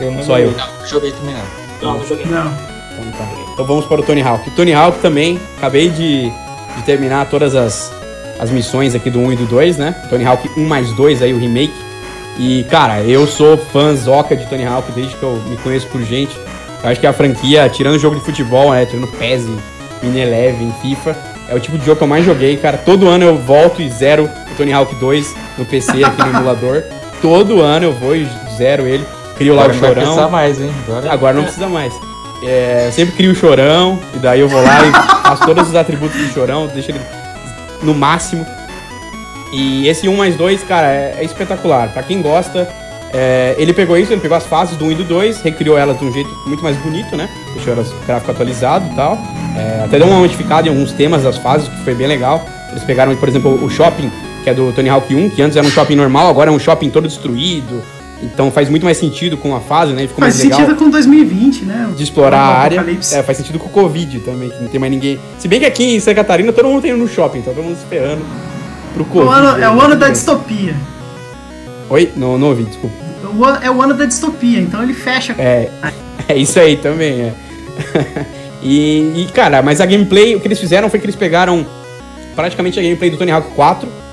Eu 0.00 0.10
não 0.10 0.22
Só 0.24 0.40
eu. 0.40 0.50
Não, 0.50 0.86
joguei 0.86 1.12
também 1.12 1.34
não. 1.34 1.44
Não, 1.80 1.98
não 1.98 2.06
joguei. 2.06 2.26
Não. 2.26 2.52
Então, 2.98 3.12
tá. 3.16 3.28
Então 3.52 3.64
vamos 3.64 3.84
para 3.86 4.00
o 4.00 4.04
Tony 4.04 4.22
Hawk. 4.22 4.48
O 4.48 4.52
Tony 4.52 4.74
Hawk 4.74 4.98
também, 4.98 5.38
acabei 5.56 5.88
de, 5.88 6.32
de 6.76 6.82
terminar 6.84 7.30
todas 7.30 7.54
as, 7.54 7.92
as 8.40 8.50
missões 8.50 8.92
aqui 8.92 9.08
do 9.08 9.20
1 9.20 9.32
e 9.34 9.36
do 9.36 9.46
2, 9.46 9.78
né? 9.78 9.94
Tony 10.10 10.24
Hawk 10.24 10.50
1 10.56 10.66
mais 10.66 10.92
2 10.94 11.22
aí, 11.22 11.32
o 11.32 11.38
remake. 11.38 11.72
E, 12.40 12.64
cara, 12.64 13.02
eu 13.02 13.24
sou 13.24 13.56
fãzoca 13.56 14.34
de 14.34 14.44
Tony 14.46 14.66
Hawk 14.66 14.90
desde 14.90 15.14
que 15.14 15.22
eu 15.22 15.40
me 15.46 15.56
conheço 15.58 15.86
por 15.86 16.02
gente. 16.02 16.36
Eu 16.82 16.90
acho 16.90 16.98
que 16.98 17.06
a 17.06 17.12
franquia, 17.12 17.68
tirando 17.68 18.00
jogo 18.00 18.16
de 18.16 18.22
futebol, 18.22 18.72
né? 18.72 18.84
Tirando 18.84 19.06
PES, 19.16 19.46
Mini 20.02 20.20
Eleven, 20.22 20.74
FIFA, 20.82 21.16
é 21.48 21.54
o 21.54 21.60
tipo 21.60 21.78
de 21.78 21.86
jogo 21.86 21.98
que 21.98 22.02
eu 22.02 22.08
mais 22.08 22.24
joguei, 22.24 22.56
cara. 22.56 22.78
Todo 22.78 23.06
ano 23.06 23.24
eu 23.24 23.38
volto 23.38 23.80
e 23.80 23.88
zero 23.88 24.28
Tony 24.54 24.72
Hawk 24.72 24.94
2 24.96 25.34
no 25.58 25.64
PC 25.64 26.04
aqui 26.04 26.22
no 26.22 26.28
emulador. 26.38 26.82
Todo 27.20 27.60
ano 27.60 27.86
eu 27.86 27.92
vou 27.92 28.14
e 28.16 28.28
zero 28.56 28.86
ele. 28.86 29.04
Crio 29.36 29.54
lá 29.54 29.62
Agora 29.64 29.72
o 29.72 29.80
não 29.80 29.88
chorão. 29.88 30.02
precisar 30.02 30.28
mais, 30.28 30.60
hein? 30.60 30.70
Agora 30.86 31.12
Agora 31.12 31.36
não 31.36 31.42
precisa 31.44 31.68
mais. 31.68 31.92
É, 32.42 32.84
eu 32.88 32.92
sempre 32.92 33.14
crio 33.16 33.32
o 33.32 33.34
chorão, 33.34 33.98
e 34.14 34.18
daí 34.18 34.40
eu 34.40 34.48
vou 34.48 34.62
lá 34.62 34.84
e 34.86 34.92
faço 35.26 35.46
todos 35.46 35.68
os 35.68 35.74
atributos 35.74 36.20
do 36.20 36.32
chorão, 36.32 36.66
deixo 36.66 36.90
ele 36.90 37.00
no 37.82 37.94
máximo. 37.94 38.46
E 39.52 39.86
esse 39.88 40.08
1 40.08 40.16
mais 40.16 40.36
2, 40.36 40.62
cara, 40.64 40.88
é, 40.88 41.16
é 41.20 41.24
espetacular. 41.24 41.88
Pra 41.92 42.02
quem 42.02 42.20
gosta, 42.22 42.68
É, 43.16 43.54
ele 43.58 43.72
pegou 43.72 43.96
isso, 43.96 44.12
ele 44.12 44.20
pegou 44.20 44.36
as 44.36 44.44
fases 44.44 44.76
do 44.76 44.86
1 44.86 44.90
e 44.90 44.94
do 44.96 45.04
2, 45.04 45.40
recriou 45.42 45.78
elas 45.78 45.96
de 46.00 46.04
um 46.04 46.12
jeito 46.12 46.28
muito 46.46 46.64
mais 46.64 46.76
bonito, 46.78 47.16
né? 47.16 47.28
Deixou 47.54 47.72
elas 47.72 47.92
gráfico 48.04 48.32
atualizado 48.32 48.84
e 48.92 48.96
tal. 48.96 49.16
É, 49.56 49.84
até 49.84 49.98
deu 49.98 50.08
uma 50.08 50.18
modificada 50.18 50.66
em 50.66 50.70
alguns 50.70 50.90
temas 50.90 51.22
das 51.22 51.38
fases, 51.38 51.68
que 51.68 51.76
foi 51.84 51.94
bem 51.94 52.08
legal. 52.08 52.44
Eles 52.72 52.82
pegaram, 52.82 53.14
por 53.14 53.28
exemplo, 53.28 53.64
o 53.64 53.70
shopping, 53.70 54.10
que 54.44 54.50
é 54.50 54.54
do 54.54 54.70
Tony 54.72 54.90
Hawk 54.90 55.12
1, 55.12 55.30
que 55.30 55.40
antes 55.42 55.56
era 55.56 55.66
um 55.66 55.70
shopping 55.70 55.96
normal, 55.96 56.28
agora 56.28 56.50
é 56.50 56.52
um 56.52 56.58
shopping 56.58 56.90
todo 56.90 57.08
destruído. 57.08 57.82
Então 58.22 58.50
faz 58.50 58.68
muito 58.68 58.84
mais 58.84 58.96
sentido 58.96 59.36
com 59.36 59.56
a 59.56 59.60
fase, 59.60 59.92
né? 59.92 60.02
Ficou 60.02 60.20
Faz 60.20 60.34
mais 60.34 60.44
legal 60.44 60.60
sentido 60.60 60.78
com 60.78 60.88
2020, 60.90 61.64
né? 61.64 61.92
de 61.96 62.02
explorar 62.04 62.38
a 62.38 62.58
área. 62.58 62.86
É, 63.12 63.22
faz 63.22 63.38
sentido 63.38 63.58
com 63.58 63.66
o 63.66 63.70
Covid 63.70 64.20
também, 64.20 64.50
que 64.50 64.60
não 64.62 64.68
tem 64.68 64.78
mais 64.78 64.92
ninguém. 64.92 65.18
Se 65.38 65.48
bem 65.48 65.58
que 65.58 65.66
aqui 65.66 65.96
em 65.96 66.00
Santa 66.00 66.16
Catarina 66.16 66.52
todo 66.52 66.68
mundo 66.68 66.82
tá 66.82 66.88
indo 66.88 66.98
no 66.98 67.08
shopping, 67.08 67.38
então 67.38 67.54
todo 67.54 67.64
mundo 67.64 67.76
esperando 67.76 68.24
pro 68.92 69.02
É 69.02 69.06
o 69.06 69.10
Covid. 69.10 69.34
ano, 69.34 69.62
é 69.64 69.70
o 69.70 69.80
ano 69.80 69.96
da 69.96 70.06
né? 70.06 70.12
distopia. 70.12 70.76
Oi? 71.90 72.12
Não, 72.14 72.38
não 72.38 72.48
ouvi, 72.48 72.64
desculpa. 72.64 72.94
O 73.36 73.44
ano- 73.44 73.58
É 73.62 73.70
o 73.70 73.82
ano 73.82 73.94
da 73.94 74.04
distopia, 74.04 74.60
então 74.60 74.82
ele 74.82 74.94
fecha. 74.94 75.34
É, 75.38 75.68
é 76.28 76.36
isso 76.36 76.58
aí 76.60 76.76
também, 76.76 77.20
é. 77.22 77.34
e, 78.62 79.24
e, 79.26 79.28
cara, 79.34 79.60
mas 79.62 79.80
a 79.80 79.86
gameplay, 79.86 80.36
o 80.36 80.40
que 80.40 80.46
eles 80.46 80.60
fizeram 80.60 80.88
foi 80.88 81.00
que 81.00 81.06
eles 81.06 81.16
pegaram 81.16 81.66
praticamente 82.36 82.78
a 82.78 82.82
gameplay 82.82 83.10
do 83.10 83.16
Tony 83.16 83.30
Hawk 83.32 83.48
4 83.54 84.03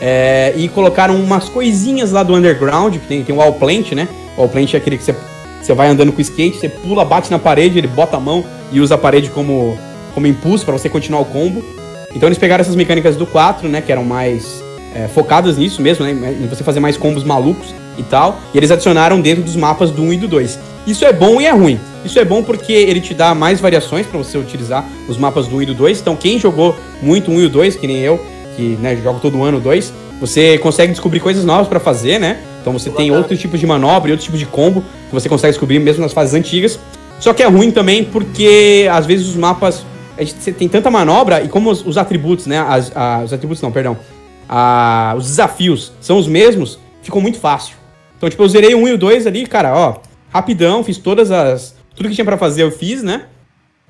é, 0.00 0.54
e 0.56 0.68
colocaram 0.68 1.16
umas 1.16 1.48
coisinhas 1.48 2.12
lá 2.12 2.22
do 2.22 2.34
Underground, 2.34 2.94
que 2.94 3.06
tem, 3.06 3.24
tem 3.24 3.34
o 3.34 3.38
Wall 3.38 3.54
Plant, 3.54 3.92
né? 3.92 4.08
O 4.36 4.40
Wall 4.40 4.48
Plant 4.48 4.74
é 4.74 4.76
aquele 4.76 4.96
que 4.96 5.04
você, 5.04 5.14
você 5.60 5.74
vai 5.74 5.88
andando 5.88 6.12
com 6.12 6.18
o 6.18 6.20
skate, 6.20 6.58
você 6.58 6.68
pula, 6.68 7.04
bate 7.04 7.30
na 7.30 7.38
parede, 7.38 7.78
ele 7.78 7.88
bota 7.88 8.16
a 8.16 8.20
mão 8.20 8.44
e 8.70 8.80
usa 8.80 8.94
a 8.94 8.98
parede 8.98 9.30
como, 9.30 9.76
como 10.14 10.26
impulso 10.26 10.64
pra 10.64 10.72
você 10.72 10.88
continuar 10.88 11.20
o 11.20 11.24
combo. 11.24 11.64
Então 12.14 12.28
eles 12.28 12.38
pegaram 12.38 12.62
essas 12.62 12.76
mecânicas 12.76 13.16
do 13.16 13.26
4, 13.26 13.68
né? 13.68 13.80
Que 13.80 13.92
eram 13.92 14.04
mais 14.04 14.62
é, 14.94 15.08
focadas 15.08 15.56
nisso 15.58 15.82
mesmo, 15.82 16.04
né? 16.04 16.12
Em 16.12 16.46
você 16.46 16.62
fazer 16.62 16.80
mais 16.80 16.96
combos 16.96 17.24
malucos 17.24 17.74
e 17.98 18.02
tal. 18.02 18.40
E 18.54 18.56
eles 18.56 18.70
adicionaram 18.70 19.20
dentro 19.20 19.42
dos 19.42 19.56
mapas 19.56 19.90
do 19.90 20.02
1 20.02 20.12
e 20.12 20.16
do 20.16 20.28
2. 20.28 20.58
Isso 20.86 21.04
é 21.04 21.12
bom 21.12 21.40
e 21.40 21.46
é 21.46 21.50
ruim. 21.50 21.78
Isso 22.04 22.18
é 22.18 22.24
bom 22.24 22.42
porque 22.42 22.72
ele 22.72 23.00
te 23.00 23.12
dá 23.12 23.34
mais 23.34 23.60
variações 23.60 24.06
pra 24.06 24.16
você 24.16 24.38
utilizar 24.38 24.88
os 25.08 25.18
mapas 25.18 25.46
do 25.46 25.56
1 25.56 25.62
e 25.62 25.66
do 25.66 25.74
2. 25.74 26.00
Então 26.00 26.16
quem 26.16 26.38
jogou 26.38 26.76
muito 27.02 27.30
o 27.30 27.34
1 27.34 27.40
e 27.40 27.46
o 27.46 27.50
2, 27.50 27.76
que 27.76 27.86
nem 27.86 27.98
eu, 27.98 28.24
que 28.58 28.76
né, 28.80 28.96
jogo 28.96 29.20
todo 29.20 29.40
ano 29.44 29.60
2, 29.60 29.92
você 30.20 30.58
consegue 30.58 30.90
descobrir 30.90 31.20
coisas 31.20 31.44
novas 31.44 31.68
pra 31.68 31.78
fazer, 31.78 32.18
né? 32.18 32.40
Então 32.60 32.72
você 32.72 32.90
tem 32.90 33.12
outros 33.12 33.38
tipos 33.38 33.60
de 33.60 33.66
manobra 33.66 34.10
e 34.10 34.12
outros 34.12 34.24
tipos 34.24 34.40
de 34.40 34.46
combo 34.46 34.82
que 35.08 35.14
você 35.14 35.28
consegue 35.28 35.52
descobrir 35.52 35.78
mesmo 35.78 36.02
nas 36.02 36.12
fases 36.12 36.34
antigas. 36.34 36.76
Só 37.20 37.32
que 37.32 37.40
é 37.40 37.46
ruim 37.46 37.70
também 37.70 38.02
porque 38.04 38.88
às 38.90 39.06
vezes 39.06 39.28
os 39.28 39.36
mapas. 39.36 39.84
a 40.16 40.24
gente- 40.24 40.42
Você 40.42 40.50
tem 40.50 40.68
tanta 40.68 40.90
manobra 40.90 41.40
e 41.44 41.48
como 41.48 41.70
os, 41.70 41.86
os 41.86 41.96
atributos, 41.96 42.46
né? 42.46 42.58
as- 42.58 42.90
a- 42.96 43.22
os 43.24 43.32
atributos 43.32 43.62
não, 43.62 43.70
perdão. 43.70 43.96
a- 44.48 45.14
os 45.16 45.24
desafios 45.26 45.92
são 46.00 46.18
os 46.18 46.26
mesmos, 46.26 46.78
ficou 47.02 47.20
muito 47.22 47.38
fácil. 47.38 47.76
Então, 48.16 48.28
tipo, 48.28 48.42
eu 48.42 48.48
zerei 48.48 48.74
o 48.74 48.78
1 48.78 48.88
e 48.88 48.92
o 48.94 48.98
2 48.98 49.26
ali, 49.26 49.46
cara, 49.46 49.72
ó, 49.76 49.96
rapidão, 50.32 50.82
fiz 50.82 50.98
todas 50.98 51.30
as. 51.30 51.74
Tudo 51.94 52.08
que 52.08 52.14
tinha 52.16 52.24
pra 52.24 52.36
fazer 52.36 52.62
eu 52.64 52.70
fiz, 52.72 53.02
né? 53.02 53.26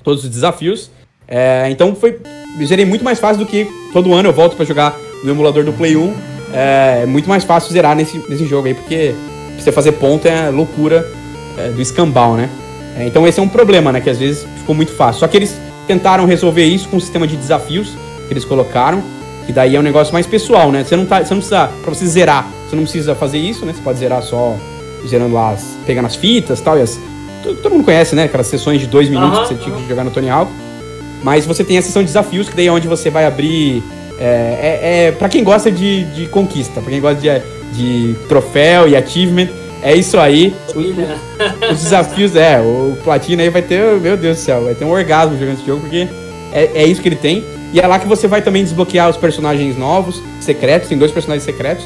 Todos 0.03 0.25
os 0.25 0.29
desafios. 0.31 0.91
É, 1.29 1.69
então 1.71 1.95
foi. 1.95 2.19
Eu 2.59 2.67
zerei 2.67 2.85
muito 2.85 3.05
mais 3.05 3.21
fácil 3.21 3.45
do 3.45 3.47
que 3.47 3.69
todo 3.93 4.13
ano 4.15 4.29
eu 4.29 4.33
volto 4.33 4.57
pra 4.57 4.65
jogar 4.65 4.97
no 5.23 5.31
emulador 5.31 5.63
do 5.65 5.73
Play 5.73 5.97
1. 5.97 6.15
É 6.53 7.07
muito 7.07 7.29
mais 7.29 7.45
fácil 7.45 7.71
zerar 7.73 7.95
nesse, 7.95 8.19
nesse 8.29 8.47
jogo 8.47 8.67
aí, 8.67 8.75
porque 8.75 9.15
você 9.59 9.71
fazer 9.71 9.93
ponto 9.93 10.27
é 10.27 10.49
loucura 10.49 11.07
é, 11.59 11.69
do 11.69 11.81
escambau, 11.81 12.35
né? 12.35 12.49
É, 12.97 13.07
então 13.07 13.27
esse 13.27 13.39
é 13.39 13.43
um 13.43 13.49
problema, 13.49 13.93
né? 13.93 14.01
Que 14.01 14.11
às 14.11 14.19
vezes 14.19 14.47
ficou 14.59 14.75
muito 14.75 14.93
fácil. 14.93 15.21
Só 15.21 15.29
que 15.29 15.37
eles 15.37 15.55
tentaram 15.87 16.25
resolver 16.25 16.65
isso 16.65 16.89
com 16.89 16.97
um 16.97 17.01
sistema 17.01 17.27
de 17.27 17.37
desafios 17.37 17.91
que 18.27 18.33
eles 18.33 18.45
colocaram. 18.45 19.03
Que 19.47 19.53
daí 19.53 19.77
é 19.77 19.79
um 19.79 19.83
negócio 19.83 20.13
mais 20.13 20.27
pessoal, 20.27 20.71
né? 20.71 20.85
Você 20.85 20.97
não, 20.97 21.07
tá, 21.07 21.25
você 21.25 21.35
não 21.35 21.41
precisa. 21.41 21.71
Pra 21.83 21.95
você 21.95 22.07
zerar, 22.07 22.47
você 22.69 22.77
não 22.77 22.83
precisa 22.83 23.15
fazer 23.15 23.39
isso, 23.39 23.65
né? 23.65 23.73
Você 23.73 23.83
pode 23.83 23.99
zerar 23.99 24.23
só 24.23 24.55
zerando 25.07 25.35
lá, 25.35 25.51
as, 25.51 25.77
pegando 25.87 26.07
as 26.07 26.17
fitas 26.17 26.61
e 26.61 26.63
tal. 26.63 26.79
E 26.79 26.83
as, 26.83 26.99
todo, 27.43 27.71
mundo 27.71 27.85
conhece, 27.85 28.15
né? 28.15 28.25
Aquelas 28.25 28.47
sessões 28.47 28.81
de 28.81 28.87
dois 28.87 29.09
minutos 29.09 29.41
que 29.41 29.49
você 29.49 29.55
tinha 29.55 29.75
que 29.75 29.89
jogar 29.89 30.05
no 30.05 30.11
Tony 30.11 30.29
Hawk. 30.29 30.51
Mas 31.23 31.45
você 31.47 31.65
tem 31.65 31.79
a 31.79 31.83
sessão 31.83 32.03
de 32.03 32.07
desafios, 32.07 32.49
que 32.49 32.55
daí 32.57 32.67
é 32.67 32.73
onde 32.73 32.87
você 32.89 33.11
vai 33.11 33.27
abrir. 33.27 33.83
É, 34.21 34.25
é, 34.25 35.05
é 35.09 35.13
para 35.13 35.29
quem 35.29 35.45
gosta 35.45 35.71
de, 35.71 36.05
de 36.15 36.27
conquista, 36.27 36.81
pra 36.81 36.91
quem 36.91 37.01
gosta 37.01 37.21
de, 37.21 37.31
de 37.77 38.15
troféu 38.29 38.89
e 38.89 38.97
achievement, 38.97 39.49
é 39.83 39.95
isso 39.95 40.19
aí. 40.19 40.55
O- 40.75 41.73
os 41.73 41.83
desafios, 41.83 42.35
é, 42.37 42.61
o 42.61 42.97
Platina 43.05 43.43
aí 43.43 43.51
vai 43.51 43.63
ter, 43.63 43.81
meu 44.01 44.17
Deus 44.17 44.37
do 44.39 44.41
céu, 44.41 44.65
vai 44.65 44.75
ter 44.75 44.85
um 44.85 44.91
orgasmo 44.91 45.39
jogando 45.39 45.55
esse 45.59 45.67
jogo, 45.67 45.81
porque 45.83 46.09
é, 46.53 46.71
é 46.83 46.87
isso 46.87 47.01
que 47.01 47.09
ele 47.09 47.17
tem. 47.17 47.45
E 47.73 47.79
é 47.81 47.87
lá 47.87 47.99
que 47.99 48.07
você 48.09 48.27
vai 48.27 48.41
também 48.43 48.63
desbloquear 48.65 49.09
os 49.11 49.17
personagens 49.17 49.77
novos, 49.77 50.23
secretos, 50.41 50.89
tem 50.89 50.97
dois 50.99 51.13
personagens 51.13 51.45
secretos. 51.45 51.85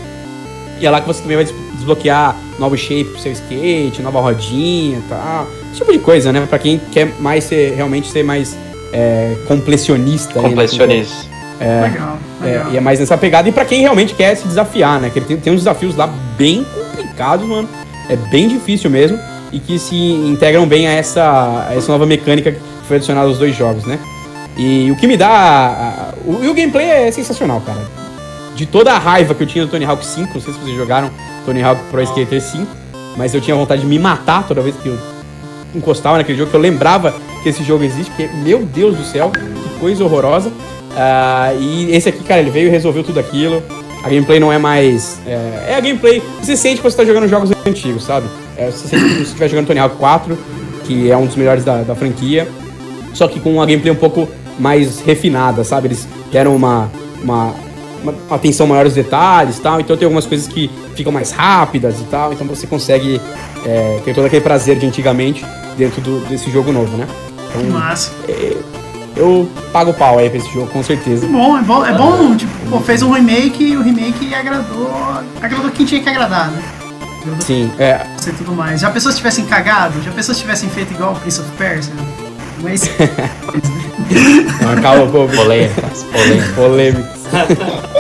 E 0.81 0.87
é 0.87 0.91
lá 0.91 1.01
que 1.01 1.07
você 1.07 1.21
também 1.23 1.37
vai 1.37 1.45
des- 1.45 1.55
desbloquear 1.75 2.37
novo 2.59 2.77
shape 2.77 3.05
pro 3.11 3.21
seu 3.21 3.33
skate, 3.33 4.01
nova 4.03 4.21
rodinha 4.21 4.99
e 4.99 5.03
tal. 5.09 5.47
Esse 5.71 5.81
tipo 5.81 5.93
de 5.93 5.99
coisa, 5.99 6.33
né? 6.33 6.47
Pra 6.49 6.59
quem 6.59 6.81
quer 6.91 7.09
mais 7.19 7.45
ser, 7.45 7.75
realmente 7.75 8.11
ser 8.11 8.23
mais 8.23 8.57
é, 8.93 9.35
completionista. 9.49 10.35
aí, 10.39 10.43
né? 10.43 10.49
Completionista. 10.51 11.27
Legal, 11.61 12.19
É, 12.41 12.47
legal. 12.47 12.73
e 12.73 12.77
é 12.77 12.81
mais 12.81 12.99
nessa 12.99 13.17
pegada. 13.17 13.49
E 13.49 13.53
pra 13.53 13.65
quem 13.65 13.81
realmente 13.83 14.15
quer 14.15 14.35
se 14.37 14.47
desafiar, 14.49 15.01
né? 15.01 15.11
Que 15.11 15.19
ele 15.21 15.27
tem, 15.27 15.37
tem 15.37 15.53
uns 15.53 15.59
desafios 15.61 15.95
lá 15.97 16.09
bem 16.37 16.65
complicados, 16.75 17.47
mano. 17.47 17.69
É 18.09 18.17
bem 18.17 18.49
difícil 18.49 18.91
mesmo. 18.91 19.19
E 19.53 19.59
que 19.61 19.79
se 19.79 19.95
integram 19.95 20.67
bem 20.67 20.89
a 20.89 20.93
essa, 20.93 21.67
a 21.69 21.75
essa 21.75 21.93
nova 21.93 22.07
mecânica 22.07 22.51
que 22.53 22.59
foi 22.89 22.97
adicionada 22.97 23.29
aos 23.29 23.39
dois 23.39 23.55
jogos, 23.55 23.85
né? 23.85 23.99
E 24.57 24.91
o 24.91 24.97
que 24.97 25.07
me 25.07 25.17
dá. 25.17 25.29
a- 25.29 25.69
a- 25.89 26.15
o, 26.27 26.43
e 26.43 26.49
o 26.49 26.55
gameplay 26.55 26.87
é 26.89 27.11
sensacional, 27.11 27.61
cara. 27.61 27.81
De 28.57 28.67
toda 28.67 28.93
a 28.93 28.99
raiva 28.99 29.35
que 29.35 29.43
eu 29.43 29.47
tinha 29.47 29.65
do 29.65 29.71
Tony 29.71 29.85
Hawk 29.85 30.05
5, 30.05 30.35
não 30.35 30.41
sei 30.41 30.53
se 30.53 30.59
vocês 30.61 30.77
jogaram 30.77 31.11
Tony 31.47 31.63
Hawk 31.63 31.81
Pro 31.91 32.03
Skater 32.03 32.41
5, 32.41 32.67
mas 33.17 33.35
eu 33.35 33.41
tinha 33.41 33.55
vontade 33.57 33.83
de 33.83 33.87
me 33.87 33.99
matar 33.99 34.47
toda 34.47 34.61
vez 34.61 34.75
que 34.77 34.89
eu 34.89 34.99
encostava 35.75 36.19
naquele 36.19 36.37
jogo, 36.39 36.51
que 36.51 36.57
eu 36.57 36.61
lembrava 36.61 37.15
que 37.43 37.49
esse 37.49 37.63
jogo 37.65 37.85
existe, 37.85 38.11
porque, 38.11 38.29
meu 38.43 38.61
Deus 38.65 38.97
do 38.97 39.05
céu, 39.05 39.31
que 39.31 39.79
coisa 39.81 40.05
horrorosa. 40.05 40.51
Ah, 40.97 41.53
e 41.59 41.91
esse 41.95 42.09
aqui, 42.09 42.23
cara, 42.25 42.41
ele 42.41 42.51
veio 42.51 42.69
e 42.69 42.71
resolveu 42.71 43.03
tudo 43.03 43.19
aquilo. 43.19 43.63
A 44.05 44.09
gameplay 44.09 44.39
não 44.41 44.53
é 44.53 44.59
mais. 44.59 45.21
É, 45.27 45.67
é 45.71 45.75
a 45.77 45.81
gameplay. 45.81 46.23
Você 46.43 46.57
sente 46.57 46.77
que 46.79 46.83
você 46.83 46.97
tá 46.97 47.05
jogando 47.05 47.29
jogos 47.29 47.51
antigos, 47.67 48.05
sabe? 48.05 48.27
É, 48.57 48.67
você 48.71 48.89
sente 48.89 49.05
que 49.05 49.15
você 49.17 49.23
estiver 49.23 49.49
jogando 49.49 49.67
Tony 49.69 49.79
Hawk 49.79 49.97
4, 49.97 50.37
que 50.85 51.11
é 51.11 51.17
um 51.17 51.25
dos 51.27 51.37
melhores 51.37 51.65
da, 51.65 51.83
da 51.83 51.95
franquia. 51.95 52.49
Só 53.15 53.29
que 53.29 53.39
com 53.41 53.55
uma 53.55 53.67
gameplay 53.67 53.93
um 53.93 53.97
pouco 53.97 54.29
mais 54.59 55.01
refinada, 55.01 55.63
sabe? 55.65 55.87
Eles 55.89 56.07
deram 56.33 56.55
uma, 56.57 56.91
uma, 57.23 57.55
uma 58.03 58.15
atenção 58.37 58.67
maior 58.67 58.85
aos 58.85 58.95
detalhes 58.95 59.59
tal. 59.61 59.81
Então 59.81 59.97
tem 59.97 60.05
algumas 60.05 60.27
coisas 60.27 60.47
que 60.49 60.69
ficam 60.97 61.13
mais 61.13 61.31
rápidas 61.31 62.01
e 62.01 62.05
tal. 62.05 62.33
Então 62.33 62.47
você 62.47 62.67
consegue 62.67 63.21
é, 63.65 64.01
ter 64.05 64.15
todo 64.15 64.25
aquele 64.27 64.43
prazer 64.43 64.77
de 64.79 64.85
antigamente 64.87 65.45
dentro 65.79 66.01
do- 66.03 66.21
desse 66.27 66.51
jogo 66.51 66.73
novo, 66.73 66.97
né? 66.97 67.07
Então, 67.55 67.79
massa. 67.79 68.13
eu 69.17 69.49
pago 69.73 69.93
pau 69.95 70.19
aí 70.19 70.29
pra 70.29 70.39
esse 70.39 70.53
jogo, 70.53 70.69
com 70.69 70.83
certeza. 70.83 71.27
É 71.27 71.29
bom, 71.29 71.59
é 71.59 71.63
bom, 71.63 71.87
é 71.87 71.93
bom, 71.93 72.37
tipo, 72.37 72.53
pô, 72.71 72.81
fez 72.81 73.03
um 73.03 73.11
remake 73.11 73.63
e 73.65 73.77
o 73.77 73.83
remake 73.83 74.35
agradou. 74.35 74.91
Agradou 75.41 75.71
quem 75.71 75.87
tinha 75.87 76.03
que 76.03 76.09
agradar, 76.09 76.51
né? 76.51 76.63
Agradou 77.23 77.41
Sim, 77.43 77.71
é, 77.79 78.07
você 78.17 78.31
e 78.31 78.33
tudo 78.33 78.53
mais. 78.53 78.81
Já 78.81 78.91
pessoas 78.91 79.17
tivessem 79.17 79.45
cagado? 79.47 80.03
Já 80.03 80.11
pessoas 80.13 80.39
tivessem 80.39 80.69
feito 80.71 80.93
igual 80.93 81.13
o 81.13 81.17
Prince 81.17 81.41
of 81.41 81.51
Persia? 81.53 81.93
Mas. 82.63 82.83
calma, 84.83 85.07
pô, 85.07 85.27
Polêmicas, 85.29 86.07
polêmicas. 86.55 87.23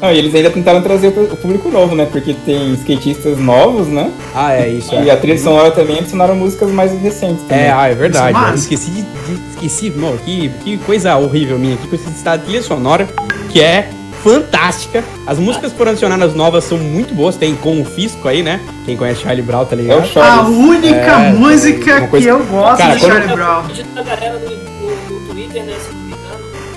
Não, 0.00 0.12
e 0.12 0.18
eles 0.18 0.34
ainda 0.34 0.50
tentaram 0.50 0.82
trazer 0.82 1.08
o 1.08 1.36
público 1.36 1.70
novo, 1.70 1.94
né? 1.94 2.06
Porque 2.10 2.34
tem 2.44 2.72
skatistas 2.74 3.38
novos, 3.38 3.86
né? 3.88 4.10
Ah, 4.34 4.52
é 4.52 4.68
isso. 4.68 4.94
E 4.94 5.08
É, 5.08 5.12
a 5.12 5.16
trilha 5.16 5.38
sonora 5.38 5.70
também 5.70 5.98
adicionaram 5.98 6.34
músicas 6.36 6.70
mais 6.70 6.92
recentes 7.00 7.42
também. 7.48 7.64
é, 7.64 7.72
ah, 7.72 7.88
é 7.88 7.94
verdade. 7.94 8.26
É 8.26 8.30
Eu 8.30 8.34
massa. 8.42 8.54
esqueci 8.56 8.90
de, 8.90 9.02
de- 9.02 9.50
esqueci, 9.52 9.90
mano, 9.90 10.18
que, 10.18 10.50
que 10.62 10.76
coisa 10.78 11.16
horrível 11.16 11.58
minha. 11.58 11.76
Que 11.78 11.86
precisa 11.88 12.10
estar 12.10 12.34
a 12.34 12.38
trilha 12.38 12.62
sonora, 12.62 13.08
que 13.50 13.60
é 13.62 13.88
fantástica. 14.22 15.02
As 15.26 15.38
músicas 15.38 15.72
foram 15.72 15.92
adicionadas 15.92 16.34
novas 16.34 16.64
são 16.64 16.76
muito 16.76 17.14
boas. 17.14 17.36
Tem 17.36 17.54
com 17.54 17.80
o 17.80 17.84
Fisco 17.84 18.28
aí, 18.28 18.42
né? 18.42 18.60
Quem 18.84 18.96
conhece 18.98 19.22
Charlie 19.22 19.42
Brown, 19.42 19.64
tá 19.64 19.74
É 19.76 19.78
o 19.78 19.80
ligado? 19.80 20.18
A 20.20 20.42
única 20.42 20.96
É, 20.96 21.32
música 21.32 22.06
coisa- 22.08 22.26
que 22.26 22.30
eu 22.32 22.44
gosto 22.44 22.76
Cara, 22.78 22.94
do 22.94 23.00
quando- 23.00 23.12
Charlie 23.12 23.34
Brown. 23.34 23.62
Da 23.94 24.02
galera 24.02 24.38
no, 24.40 24.50
no, 24.50 25.20
no 25.20 25.26
Twitter, 25.28 25.62
né? 25.64 25.74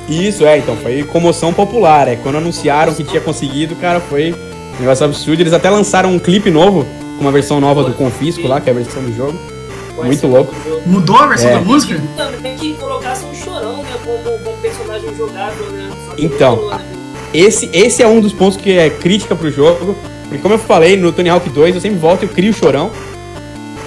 Isso, 0.09 0.45
é, 0.45 0.57
então 0.57 0.75
foi 0.77 1.03
comoção 1.03 1.53
popular. 1.53 2.07
É, 2.07 2.15
quando 2.15 2.37
anunciaram 2.37 2.93
que 2.93 3.03
tinha 3.03 3.21
conseguido, 3.21 3.75
cara, 3.75 3.99
foi 3.99 4.33
um 4.77 4.81
negócio 4.81 5.05
absurdo. 5.05 5.41
Eles 5.41 5.53
até 5.53 5.69
lançaram 5.69 6.11
um 6.11 6.19
clipe 6.19 6.49
novo, 6.49 6.85
com 7.17 7.21
uma 7.21 7.31
versão 7.31 7.59
nova 7.59 7.83
do 7.83 7.93
Confisco 7.93 8.47
lá, 8.47 8.59
que 8.59 8.69
é 8.69 8.73
a 8.73 8.75
versão 8.75 9.03
do 9.03 9.15
jogo. 9.15 9.37
Muito 10.03 10.27
louco. 10.27 10.53
Mudou 10.85 11.17
a 11.17 11.27
versão 11.27 11.49
É. 11.49 11.53
da 11.55 11.61
música? 11.61 12.01
Também 12.15 12.55
que 12.55 12.73
colocasse 12.75 13.25
um 13.25 13.35
chorão, 13.35 13.83
né? 13.83 13.89
Como, 14.03 14.57
personagem 14.61 15.15
jogável, 15.15 15.65
né? 15.71 15.89
Então, 16.17 16.69
né? 16.69 16.79
Esse, 17.33 17.69
esse 17.73 18.01
é 18.01 18.07
um 18.07 18.19
dos 18.21 18.33
pontos 18.33 18.57
que 18.57 18.77
é 18.77 18.89
crítica 18.89 19.35
pro 19.35 19.51
jogo. 19.51 19.95
Porque 20.23 20.41
como 20.41 20.53
eu 20.53 20.59
falei, 20.59 20.95
no 20.95 21.11
Tony 21.11 21.29
Hawk 21.29 21.49
2 21.49 21.75
eu 21.75 21.81
sempre 21.81 21.97
volto 21.97 22.23
e 22.23 22.25
eu 22.25 22.29
crio 22.29 22.51
o 22.51 22.53
chorão. 22.53 22.91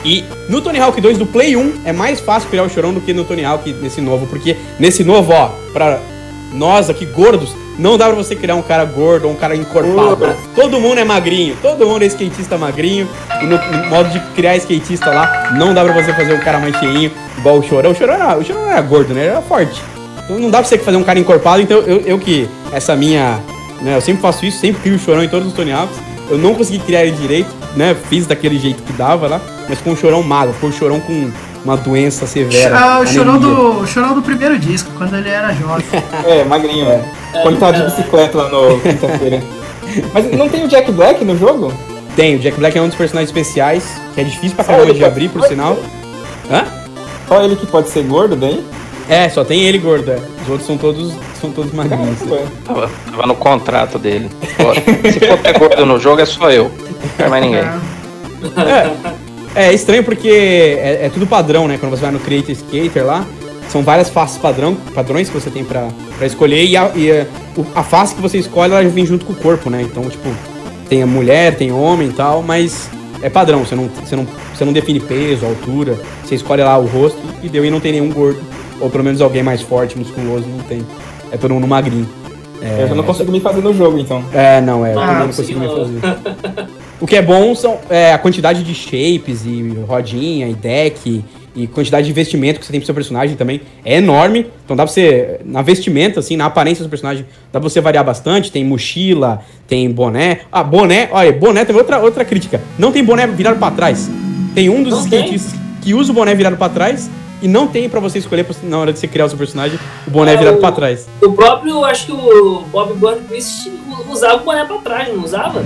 E 0.05 0.25
no 0.49 0.61
Tony 0.61 0.81
Hawk 0.81 1.01
2 1.01 1.17
do 1.17 1.25
Play 1.27 1.57
1 1.57 1.83
é 1.85 1.93
mais 1.93 2.21
fácil 2.21 2.49
criar 2.51 2.65
o 2.65 2.69
chorão 2.69 2.93
do 2.93 3.01
que 3.01 3.13
no 3.13 3.25
Tony 3.25 3.45
Hawk 3.45 3.73
nesse 3.81 4.01
novo. 4.01 4.27
Porque 4.27 4.57
nesse 4.79 5.05
novo, 5.05 5.33
ó, 5.33 5.51
pra 5.73 6.01
nós 6.53 6.91
aqui 6.91 7.07
gordos, 7.07 7.55
não 7.79 7.97
dá 7.97 8.07
pra 8.07 8.15
você 8.15 8.37
criar 8.37 8.55
um 8.55 8.63
cara 8.63 8.85
gordo 8.85 9.27
ou 9.27 9.33
um 9.33 9.37
cara 9.37 9.57
encorpado. 9.57 10.37
Todo 10.55 10.81
mundo 10.81 10.99
é 10.99 11.05
magrinho, 11.05 11.57
todo 11.63 11.87
mundo 11.87 12.03
é 12.03 12.07
skatista 12.07 12.59
magrinho. 12.59 13.09
E 13.41 13.47
no, 13.47 13.57
no 13.57 13.89
modo 13.89 14.11
de 14.11 14.21
criar 14.35 14.57
skatista 14.57 15.11
lá, 15.11 15.53
não 15.57 15.73
dá 15.73 15.83
pra 15.85 15.93
você 15.93 16.13
fazer 16.13 16.35
um 16.35 16.41
cara 16.41 16.59
mais 16.59 16.77
cheinho, 16.77 17.11
igual 17.39 17.59
o 17.59 17.63
Chorão. 17.63 17.93
O 17.93 17.95
Chorão 17.95 18.15
era, 18.15 18.39
o 18.39 18.45
Chorão 18.45 18.71
era 18.71 18.81
gordo, 18.83 19.15
né? 19.15 19.23
Ele 19.23 19.31
era 19.31 19.43
forte. 19.43 19.83
Então 20.25 20.39
não 20.39 20.51
dá 20.51 20.59
pra 20.59 20.69
você 20.69 20.79
fazer 20.79 20.97
um 20.97 21.05
cara 21.05 21.19
encorpado, 21.19 21.63
então 21.63 21.79
eu, 21.79 22.01
eu 22.01 22.19
que, 22.19 22.49
essa 22.73 22.95
minha. 22.95 23.41
Né, 23.81 23.97
eu 23.97 24.01
sempre 24.01 24.23
faço 24.23 24.45
isso, 24.47 24.59
sempre 24.59 24.81
crio 24.83 24.97
o 24.97 24.99
Chorão 24.99 25.25
em 25.25 25.29
todos 25.29 25.49
os 25.49 25.55
Tony 25.55 25.73
Hawks. 25.73 25.97
Eu 26.31 26.39
não 26.39 26.55
consegui 26.55 26.79
criar 26.79 27.05
ele 27.05 27.17
direito, 27.17 27.51
né? 27.75 27.97
Fiz 28.09 28.27
daquele 28.27 28.59
jeito 28.59 28.83
que 28.83 28.93
dava 28.93 29.27
lá, 29.27 29.41
mas 29.69 29.81
com 29.81 29.91
o 29.91 29.97
Chorão 29.97 30.23
magro, 30.23 30.55
foi 30.55 30.71
o 30.71 30.73
Chorão 30.73 31.01
com 31.01 31.31
uma 31.65 31.77
doença 31.77 32.27
severa. 32.27 32.77
Ah, 32.79 33.01
o 33.01 33.07
chorão 33.07 33.39
do, 33.39 33.81
o 33.81 33.87
chorão 33.87 34.15
do 34.15 34.23
primeiro 34.23 34.59
disco, 34.59 34.91
quando 34.97 35.15
ele 35.17 35.29
era 35.29 35.53
jovem. 35.55 35.85
É, 36.27 36.45
magrinho, 36.45 36.87
é. 36.89 37.03
Quando 37.43 37.59
tava 37.59 37.73
de 37.73 37.83
bicicleta 37.85 38.39
lá 38.39 38.49
no 38.49 38.81
quinta-feira. 38.81 39.43
Mas 40.13 40.31
não 40.33 40.49
tem 40.49 40.65
o 40.65 40.69
Jack 40.69 40.91
Black 40.93 41.25
no 41.25 41.37
jogo? 41.37 41.73
Tem, 42.17 42.37
o 42.37 42.39
Jack 42.39 42.59
Black 42.59 42.77
é 42.77 42.83
um 42.83 42.89
dos 42.89 42.97
personagens 42.97 43.29
especiais, 43.31 43.85
que 44.15 44.21
é 44.21 44.25
difícil 44.25 44.55
pra 44.55 44.65
caramba 44.65 44.87
de 44.87 44.93
pode- 44.93 45.05
abrir, 45.05 45.29
por 45.31 45.43
sinal. 45.45 45.79
Hã? 46.51 46.65
Só 47.29 47.43
ele 47.43 47.57
que 47.57 47.67
pode 47.67 47.89
ser 47.89 48.03
gordo 48.05 48.37
daí? 48.37 48.65
É, 49.09 49.29
só 49.29 49.45
tem 49.45 49.63
ele 49.63 49.79
gordo, 49.79 50.11
é. 50.11 50.19
Os 50.43 50.49
outros 50.49 50.67
são 50.67 50.77
todos, 50.77 51.13
são 51.41 51.51
todos 51.51 51.73
magrinhos. 51.73 52.19
Caramba. 52.21 52.43
Tava, 52.65 52.91
tava 53.11 53.27
no 53.27 53.35
contrato 53.35 53.99
dele. 53.99 54.31
Se 55.13 55.21
for 55.27 55.39
ter 55.39 55.59
gordo 55.59 55.87
no 55.87 55.99
jogo, 55.99 56.21
é 56.21 56.27
só 56.27 56.51
eu. 56.51 56.65
Não 56.65 57.09
quero 57.17 57.31
mais 57.31 57.45
ninguém. 57.45 57.61
É, 57.61 58.91
é 59.55 59.73
estranho 59.73 60.03
porque 60.05 60.29
é, 60.29 61.07
é 61.07 61.11
tudo 61.13 61.27
padrão, 61.27 61.67
né? 61.69 61.77
Quando 61.79 61.91
você 61.91 62.03
vai 62.03 62.11
no 62.11 62.19
Creator 62.21 62.51
Skater 62.53 63.05
lá, 63.05 63.25
são 63.69 63.83
várias 63.83 64.09
faces 64.09 64.39
padrão, 64.39 64.75
padrões 64.95 65.29
que 65.29 65.35
você 65.35 65.51
tem 65.51 65.65
pra, 65.65 65.89
pra 66.19 66.27
escolher 66.27 66.65
e, 66.65 66.77
a, 66.77 66.91
e 66.95 67.11
a, 67.11 67.27
o- 67.57 67.67
a 67.75 67.83
face 67.83 68.15
que 68.15 68.21
você 68.21 68.39
escolhe, 68.39 68.73
ela 68.73 68.83
vem 68.89 69.07
junto 69.07 69.25
com 69.25 69.33
o 69.33 69.37
corpo, 69.37 69.71
né? 69.71 69.83
Então, 69.83 70.03
tipo, 70.09 70.29
tem 70.89 71.03
a 71.03 71.07
mulher, 71.07 71.57
tem 71.57 71.73
homem 71.73 72.09
e 72.09 72.13
tal, 72.13 72.43
mas 72.43 72.89
é 73.23 73.31
padrão, 73.31 73.65
você 73.65 73.75
não, 73.75 73.89
você 74.05 74.17
não, 74.17 74.27
você 74.55 74.65
não 74.65 74.73
define 74.73 75.01
peso, 75.01 75.47
altura, 75.47 75.97
você 76.25 76.35
escolhe 76.35 76.63
lá 76.63 76.77
o 76.79 76.87
rosto 76.87 77.19
e 77.43 77.49
deu 77.49 77.65
e 77.65 77.71
não 77.71 77.81
tem 77.81 77.93
nenhum 77.93 78.11
gordo. 78.11 78.41
Ou 78.81 78.91
pelo 78.91 79.05
menos 79.05 79.21
alguém 79.21 79.43
mais 79.43 79.63
forte, 79.63 79.97
musculoso, 79.97 80.45
não 80.49 80.59
tem. 80.65 80.85
É 81.31 81.37
todo 81.37 81.55
mundo 81.55 81.67
magrinho. 81.69 82.09
Eu 82.61 82.89
já 82.89 82.95
não 82.95 83.03
consigo 83.05 83.31
me 83.33 83.41
fazer 83.41 83.61
no 83.61 83.73
jogo, 83.73 83.99
então. 83.99 84.25
É, 84.33 84.61
não, 84.61 84.85
é, 84.85 84.93
eu 84.95 85.01
Ah, 85.01 85.07
também 85.07 85.21
não 85.21 85.27
consigo 85.29 85.59
mais 85.59 85.73
fazer. 85.73 86.69
O 87.03 87.07
que 87.07 87.17
é 87.17 87.21
bom 87.21 87.53
são 87.57 87.81
é, 87.91 88.13
a 88.13 88.19
quantidade 88.19 88.63
de 88.63 88.73
shapes 88.73 89.45
e 89.45 89.77
rodinha 89.89 90.47
e 90.49 90.55
deck 90.55 91.25
e 91.57 91.67
quantidade 91.67 92.07
de 92.07 92.13
investimento 92.13 92.61
que 92.61 92.65
você 92.65 92.71
tem 92.71 92.79
pro 92.81 92.87
seu 92.87 92.95
personagem 92.95 93.35
também 93.35 93.61
é 93.85 93.97
enorme. 93.97 94.47
Então 94.65 94.77
dá 94.77 94.85
pra 94.85 94.93
você, 94.93 95.41
na 95.45 95.63
vestimenta, 95.63 96.21
assim, 96.21 96.37
na 96.37 96.47
aparência 96.47 96.85
do 96.85 96.89
personagem, 96.89 97.27
dá 97.53 97.59
pra 97.59 97.69
você 97.69 97.81
variar 97.81 98.05
bastante. 98.05 98.53
Tem 98.53 98.65
mochila, 98.65 99.41
tem 99.67 99.91
boné. 99.91 100.43
Ah, 100.53 100.63
boné, 100.63 101.09
olha, 101.11 101.33
boné 101.33 101.65
tem 101.65 101.75
outra, 101.75 101.99
outra 101.99 102.25
crítica. 102.25 102.61
Não 102.79 102.93
tem 102.93 103.03
boné 103.03 103.27
virado 103.27 103.59
pra 103.59 103.73
trás. 103.73 104.09
Tem 104.55 104.71
um 104.71 104.85
dos 104.85 104.93
Não 105.03 105.11
tem? 105.11 105.19
skatistas 105.25 105.59
que 105.83 105.95
usa 105.95 106.13
o 106.13 106.15
boné 106.15 106.37
virado 106.37 106.57
pra 106.57 106.69
trás 106.69 107.11
e 107.43 107.49
não 107.49 107.67
tem 107.67 107.89
pra 107.89 107.99
você 107.99 108.19
escolher 108.21 108.47
na 108.63 108.79
hora 108.79 108.93
de 108.93 109.01
você 109.01 109.09
criar 109.09 109.25
o 109.25 109.29
seu 109.29 109.37
personagem 109.37 109.77
o 110.07 110.11
boné 110.13 110.35
É, 110.35 110.37
virado 110.37 110.59
pra 110.59 110.71
trás. 110.71 111.09
O 111.21 111.33
próprio, 111.33 111.85
acho 111.85 112.07
que 112.07 112.13
o 112.13 112.63
Bob 112.71 112.95
Burnquist 112.95 113.73
usava 114.09 114.41
o 114.41 114.45
boné 114.45 114.65
pra 114.65 114.79
trás, 114.79 115.09
não 115.09 115.25
usava? 115.25 115.65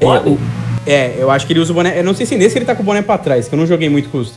É, 0.00 0.06
o- 0.28 0.38
é, 0.86 1.14
eu 1.18 1.30
acho 1.30 1.46
que 1.46 1.52
ele 1.52 1.60
usa 1.60 1.72
o 1.72 1.74
boné. 1.74 1.98
Eu 1.98 2.04
não 2.04 2.14
sei 2.14 2.26
se 2.26 2.36
nesse 2.36 2.56
ele 2.58 2.64
tá 2.64 2.74
com 2.74 2.82
o 2.82 2.84
boné 2.86 3.02
pra 3.02 3.18
trás, 3.18 3.48
que 3.48 3.54
eu 3.54 3.58
não 3.58 3.66
joguei 3.66 3.88
muito 3.88 4.08
com 4.08 4.18
os, 4.18 4.28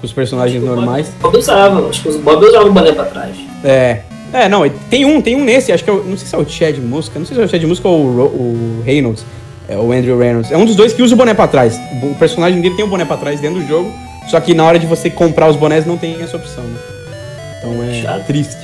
com 0.00 0.06
os 0.06 0.12
personagens 0.12 0.62
O 0.62 0.66
Bob- 0.66 0.76
normais. 0.76 1.08
O 1.18 1.22
Bob 1.22 1.36
usava, 1.38 1.88
acho 1.88 2.02
que 2.02 2.08
o 2.08 2.18
Bob 2.20 2.44
usava 2.44 2.66
o 2.66 2.72
boné 2.72 2.92
pra 2.92 3.04
trás. 3.04 3.36
É. 3.64 4.00
É, 4.32 4.48
não, 4.48 4.68
tem 4.90 5.04
um, 5.04 5.20
tem 5.20 5.36
um 5.36 5.44
nesse, 5.44 5.70
acho 5.70 5.84
que 5.84 5.88
é 5.90 5.92
o, 5.92 6.02
não 6.02 6.16
sei 6.16 6.26
se 6.26 6.34
é 6.34 6.38
o 6.38 6.48
Chad 6.48 6.76
Muska, 6.78 7.18
não 7.20 7.24
sei 7.24 7.36
se 7.36 7.42
é 7.42 7.44
o 7.44 7.48
Chad 7.48 7.62
Muska 7.64 7.86
ou 7.86 8.04
o, 8.04 8.16
Ro- 8.16 8.24
o 8.26 8.82
Reynolds, 8.84 9.24
é, 9.68 9.76
o 9.76 9.92
Andrew 9.92 10.18
Reynolds. 10.18 10.50
É 10.50 10.56
um 10.56 10.64
dos 10.64 10.74
dois 10.74 10.92
que 10.92 11.00
usa 11.02 11.14
o 11.14 11.16
boné 11.16 11.34
pra 11.34 11.46
trás. 11.46 11.78
O, 12.02 12.06
o 12.06 12.14
personagem 12.16 12.60
dele 12.60 12.74
tem 12.74 12.84
o 12.84 12.88
boné 12.88 13.04
pra 13.04 13.16
trás 13.16 13.38
dentro 13.38 13.60
do 13.60 13.68
jogo, 13.68 13.92
só 14.28 14.40
que 14.40 14.52
na 14.52 14.64
hora 14.64 14.76
de 14.78 14.86
você 14.86 15.08
comprar 15.08 15.48
os 15.48 15.54
bonés 15.54 15.86
não 15.86 15.96
tem 15.96 16.20
essa 16.20 16.36
opção, 16.36 16.64
né? 16.64 16.78
Então 17.60 17.82
é 17.84 18.02
Chato. 18.02 18.26
triste. 18.26 18.56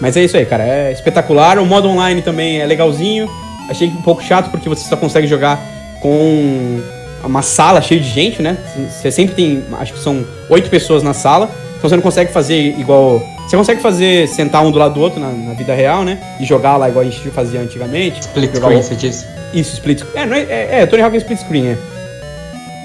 Mas 0.00 0.16
é 0.16 0.22
isso 0.22 0.36
aí, 0.36 0.46
cara, 0.46 0.62
é 0.62 0.92
espetacular. 0.92 1.58
O 1.58 1.66
modo 1.66 1.88
online 1.88 2.22
também 2.22 2.60
é 2.60 2.66
legalzinho. 2.66 3.28
Achei 3.68 3.88
um 3.88 4.02
pouco 4.02 4.22
chato 4.22 4.50
porque 4.50 4.68
você 4.68 4.88
só 4.88 4.96
consegue 4.96 5.26
jogar 5.26 5.60
com 6.00 6.80
uma 7.24 7.42
sala 7.42 7.80
cheia 7.82 8.00
de 8.00 8.08
gente, 8.08 8.40
né? 8.42 8.56
Você 8.90 9.10
sempre 9.10 9.34
tem, 9.34 9.64
acho 9.80 9.92
que 9.94 9.98
são 9.98 10.24
oito 10.48 10.70
pessoas 10.70 11.02
na 11.02 11.12
sala, 11.12 11.50
então 11.76 11.88
você 11.90 11.96
não 11.96 12.02
consegue 12.02 12.32
fazer 12.32 12.78
igual. 12.78 13.20
Você 13.48 13.56
consegue 13.56 13.80
fazer 13.80 14.26
sentar 14.28 14.64
um 14.64 14.70
do 14.70 14.78
lado 14.78 14.94
do 14.94 15.00
outro 15.00 15.20
na, 15.20 15.28
na 15.30 15.54
vida 15.54 15.74
real, 15.74 16.04
né? 16.04 16.18
E 16.40 16.44
jogar 16.44 16.76
lá 16.76 16.88
igual 16.88 17.04
a 17.04 17.08
gente 17.08 17.28
fazia 17.30 17.60
antigamente. 17.60 18.20
Split 18.20 18.54
screen, 18.54 18.78
o- 18.78 18.82
você 18.82 18.94
disse. 18.94 19.24
Isso, 19.54 19.74
split 19.74 19.98
screen. 20.00 20.22
É, 20.22 20.26
não 20.26 20.36
é, 20.36 20.40
é, 20.42 20.68
é, 20.82 20.86
Tony 20.86 21.02
Hawk 21.02 21.14
é 21.14 21.18
split 21.18 21.38
screen, 21.40 21.66
é. 21.68 21.76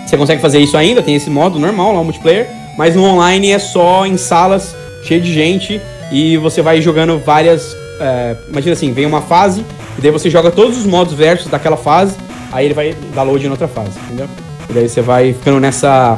Você 0.06 0.18
consegue 0.18 0.42
fazer 0.42 0.60
isso 0.60 0.76
ainda, 0.78 1.02
tem 1.02 1.16
esse 1.16 1.30
modo 1.30 1.58
normal 1.60 1.94
lá, 1.94 2.00
o 2.02 2.04
multiplayer, 2.04 2.48
mas 2.78 2.96
no 2.96 3.04
online 3.04 3.52
é 3.52 3.60
só 3.60 4.06
em 4.06 4.18
salas 4.18 4.76
cheias 5.04 5.24
de 5.24 5.34
gente 5.34 5.80
e 6.12 6.38
você 6.38 6.62
vai 6.62 6.82
jogando 6.82 7.18
várias. 7.20 7.76
é, 8.00 8.36
imagina 8.50 8.74
assim, 8.74 8.92
vem 8.92 9.06
uma 9.06 9.22
fase, 9.22 9.64
e 9.98 10.02
daí 10.02 10.12
você 10.12 10.30
joga 10.30 10.52
todos 10.52 10.78
os 10.78 10.86
modos 10.86 11.14
versus 11.14 11.48
daquela 11.48 11.78
fase, 11.78 12.16
aí 12.52 12.66
ele 12.66 12.74
vai 12.74 12.96
dar 13.14 13.24
load 13.24 13.46
em 13.46 13.50
outra 13.50 13.68
fase, 13.68 13.92
entendeu? 14.06 14.28
E 14.70 14.74
daí 14.74 14.88
você 14.90 15.02
vai 15.02 15.34
ficando 15.34 15.60
nessa. 15.60 16.18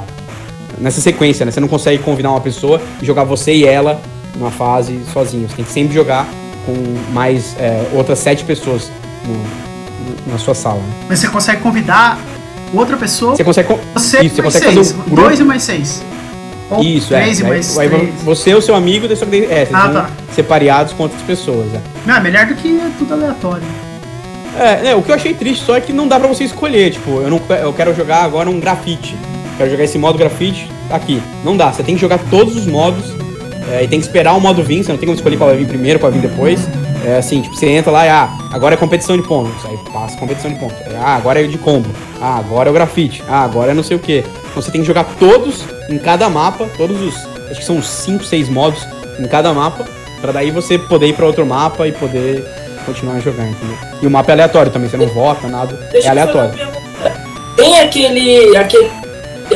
nessa 0.77 1.01
sequência, 1.01 1.45
né? 1.45 1.51
Você 1.51 1.59
não 1.59 1.67
consegue 1.67 2.01
convidar 2.03 2.31
uma 2.31 2.41
pessoa 2.41 2.81
e 3.01 3.05
jogar 3.05 3.23
você 3.23 3.53
e 3.53 3.65
ela 3.65 3.99
numa 4.35 4.51
fase 4.51 4.99
sozinho. 5.13 5.47
Você 5.49 5.55
tem 5.55 5.65
que 5.65 5.71
sempre 5.71 5.93
jogar 5.93 6.27
com 6.65 6.73
mais 7.13 7.55
é, 7.59 7.87
outras 7.93 8.19
sete 8.19 8.43
pessoas 8.43 8.89
no- 9.25 10.31
na 10.31 10.37
sua 10.37 10.53
sala. 10.55 10.79
né? 10.79 10.93
Mas 11.09 11.19
você 11.19 11.27
consegue 11.29 11.61
convidar 11.61 12.17
outra 12.73 12.97
pessoa, 12.97 13.35
Você 13.35 13.43
consegue. 13.43 13.67
con- 13.67 13.79
você 13.93 14.21
Isso, 14.23 14.35
você 14.35 14.41
consegue 14.41 14.65
seis. 14.65 14.75
fazer 14.91 14.93
um 14.93 15.03
grupo. 15.03 15.15
Dois 15.21 15.39
e 15.39 15.43
mais 15.43 15.63
seis. 15.63 16.01
Ou 16.77 16.83
Isso, 16.83 17.13
é. 17.13 17.23
Aí- 17.23 17.33
aí 17.79 18.13
você 18.23 18.51
e 18.51 18.55
o 18.55 18.61
seu 18.61 18.75
amigo, 18.75 19.13
só 19.15 19.25
que 19.25 19.45
é, 19.45 19.67
Ah, 19.73 19.89
tá. 19.89 20.09
separados 20.33 20.93
com 20.93 21.03
outras 21.03 21.21
pessoas. 21.21 21.67
É. 21.73 21.79
Não, 22.05 22.15
é 22.15 22.19
melhor 22.19 22.45
do 22.45 22.55
que 22.55 22.79
tudo 22.97 23.13
aleatório. 23.13 23.63
É, 24.59 24.81
né, 24.83 24.95
o 24.95 25.01
que 25.01 25.09
eu 25.09 25.15
achei 25.15 25.33
triste 25.33 25.65
só 25.65 25.75
é 25.75 25.81
que 25.81 25.91
não 25.91 26.07
dá 26.07 26.19
pra 26.19 26.27
você 26.27 26.43
escolher. 26.43 26.91
Tipo, 26.91 27.21
eu, 27.21 27.29
não, 27.29 27.41
eu 27.61 27.73
quero 27.73 27.95
jogar 27.95 28.23
agora 28.23 28.49
um 28.49 28.59
grafite. 28.59 29.15
Quero 29.57 29.69
jogar 29.71 29.83
esse 29.83 29.97
modo 29.97 30.17
grafite 30.17 30.69
aqui. 30.91 31.21
Não 31.43 31.57
dá, 31.57 31.71
você 31.71 31.81
tem 31.83 31.95
que 31.95 32.01
jogar 32.01 32.19
todos 32.29 32.55
os 32.55 32.65
modos. 32.65 33.13
é, 33.71 33.81
e 33.83 33.87
tem 33.87 33.97
que 33.99 34.05
esperar 34.05 34.33
o 34.33 34.41
modo 34.41 34.61
vir, 34.61 34.83
você 34.83 34.91
não 34.91 34.99
tem 34.99 35.07
como 35.07 35.15
escolher 35.15 35.37
qual 35.37 35.49
vai 35.49 35.57
vir 35.57 35.65
primeiro, 35.65 35.97
qual 35.97 36.11
vai 36.11 36.19
vir 36.19 36.27
depois. 36.27 36.59
É 37.03 37.17
assim, 37.17 37.41
tipo, 37.41 37.55
você 37.55 37.67
entra 37.67 37.91
lá 37.91 38.05
e 38.05 38.09
ah, 38.09 38.29
agora 38.51 38.75
é 38.75 38.77
competição 38.77 39.17
de 39.17 39.23
pontos. 39.23 39.65
Aí 39.65 39.77
passa 39.91 40.17
competição 40.17 40.51
de 40.51 40.57
pontos. 40.57 40.77
Aí, 40.87 40.95
ah, 40.95 41.15
agora 41.15 41.43
é 41.43 41.47
de 41.47 41.57
combo. 41.57 41.89
Ah, 42.21 42.37
agora 42.37 42.69
é 42.69 42.71
o 42.71 42.73
grafite. 42.73 43.23
Ah, 43.27 43.43
agora 43.43 43.71
é 43.71 43.73
não 43.73 43.83
sei 43.83 43.97
o 43.97 43.99
que. 43.99 44.19
Então 44.19 44.61
você 44.61 44.71
tem 44.71 44.81
que 44.81 44.87
jogar 44.87 45.05
todos 45.19 45.65
em 45.89 45.97
cada 45.97 46.29
mapa, 46.29 46.67
todos 46.77 47.01
os. 47.01 47.15
Acho 47.49 47.59
que 47.59 47.65
são 47.65 47.77
uns 47.77 47.87
5, 47.87 48.23
6 48.23 48.49
modos 48.49 48.87
em 49.19 49.27
cada 49.27 49.53
mapa. 49.53 49.85
Pra 50.21 50.31
daí 50.31 50.51
você 50.51 50.77
poder 50.77 51.07
ir 51.07 51.13
pra 51.13 51.25
outro 51.25 51.45
mapa 51.45 51.85
e 51.85 51.91
poder 51.91 52.45
continuar 52.85 53.19
jogar, 53.19 53.45
entendeu? 53.45 53.77
E 54.01 54.07
o 54.07 54.11
mapa 54.11 54.31
é 54.31 54.33
aleatório 54.33 54.71
também, 54.71 54.89
você 54.89 54.97
não 54.97 55.07
vota, 55.07 55.47
nada. 55.47 55.75
Deixa 55.91 56.09
é 56.09 56.15
fazer 56.15 56.31
uma 56.31 56.43
aleatório. 56.43 56.83
Tem 57.57 57.79
aquele, 57.79 58.57
aquele, 58.57 58.89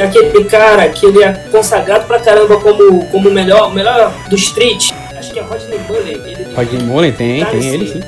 aquele 0.01 0.43
cara 0.43 0.87
que 0.89 1.05
ele 1.05 1.23
é 1.23 1.31
consagrado 1.51 2.05
pra 2.05 2.19
caramba 2.19 2.57
como, 2.57 3.05
como 3.05 3.29
o 3.29 3.31
melhor, 3.31 3.69
o 3.69 3.73
melhor 3.73 4.13
do 4.29 4.35
street. 4.35 4.91
Acho 5.17 5.31
que 5.33 5.39
é 5.39 5.41
Rodney 5.43 5.79
Mullen. 5.87 6.13
Ele, 6.13 6.53
Rodney 6.55 6.83
Mullen 6.83 7.11
tem, 7.13 7.43
Tá 7.43 7.51
tem 7.51 7.67
ele 7.73 7.87
sim. 7.91 8.01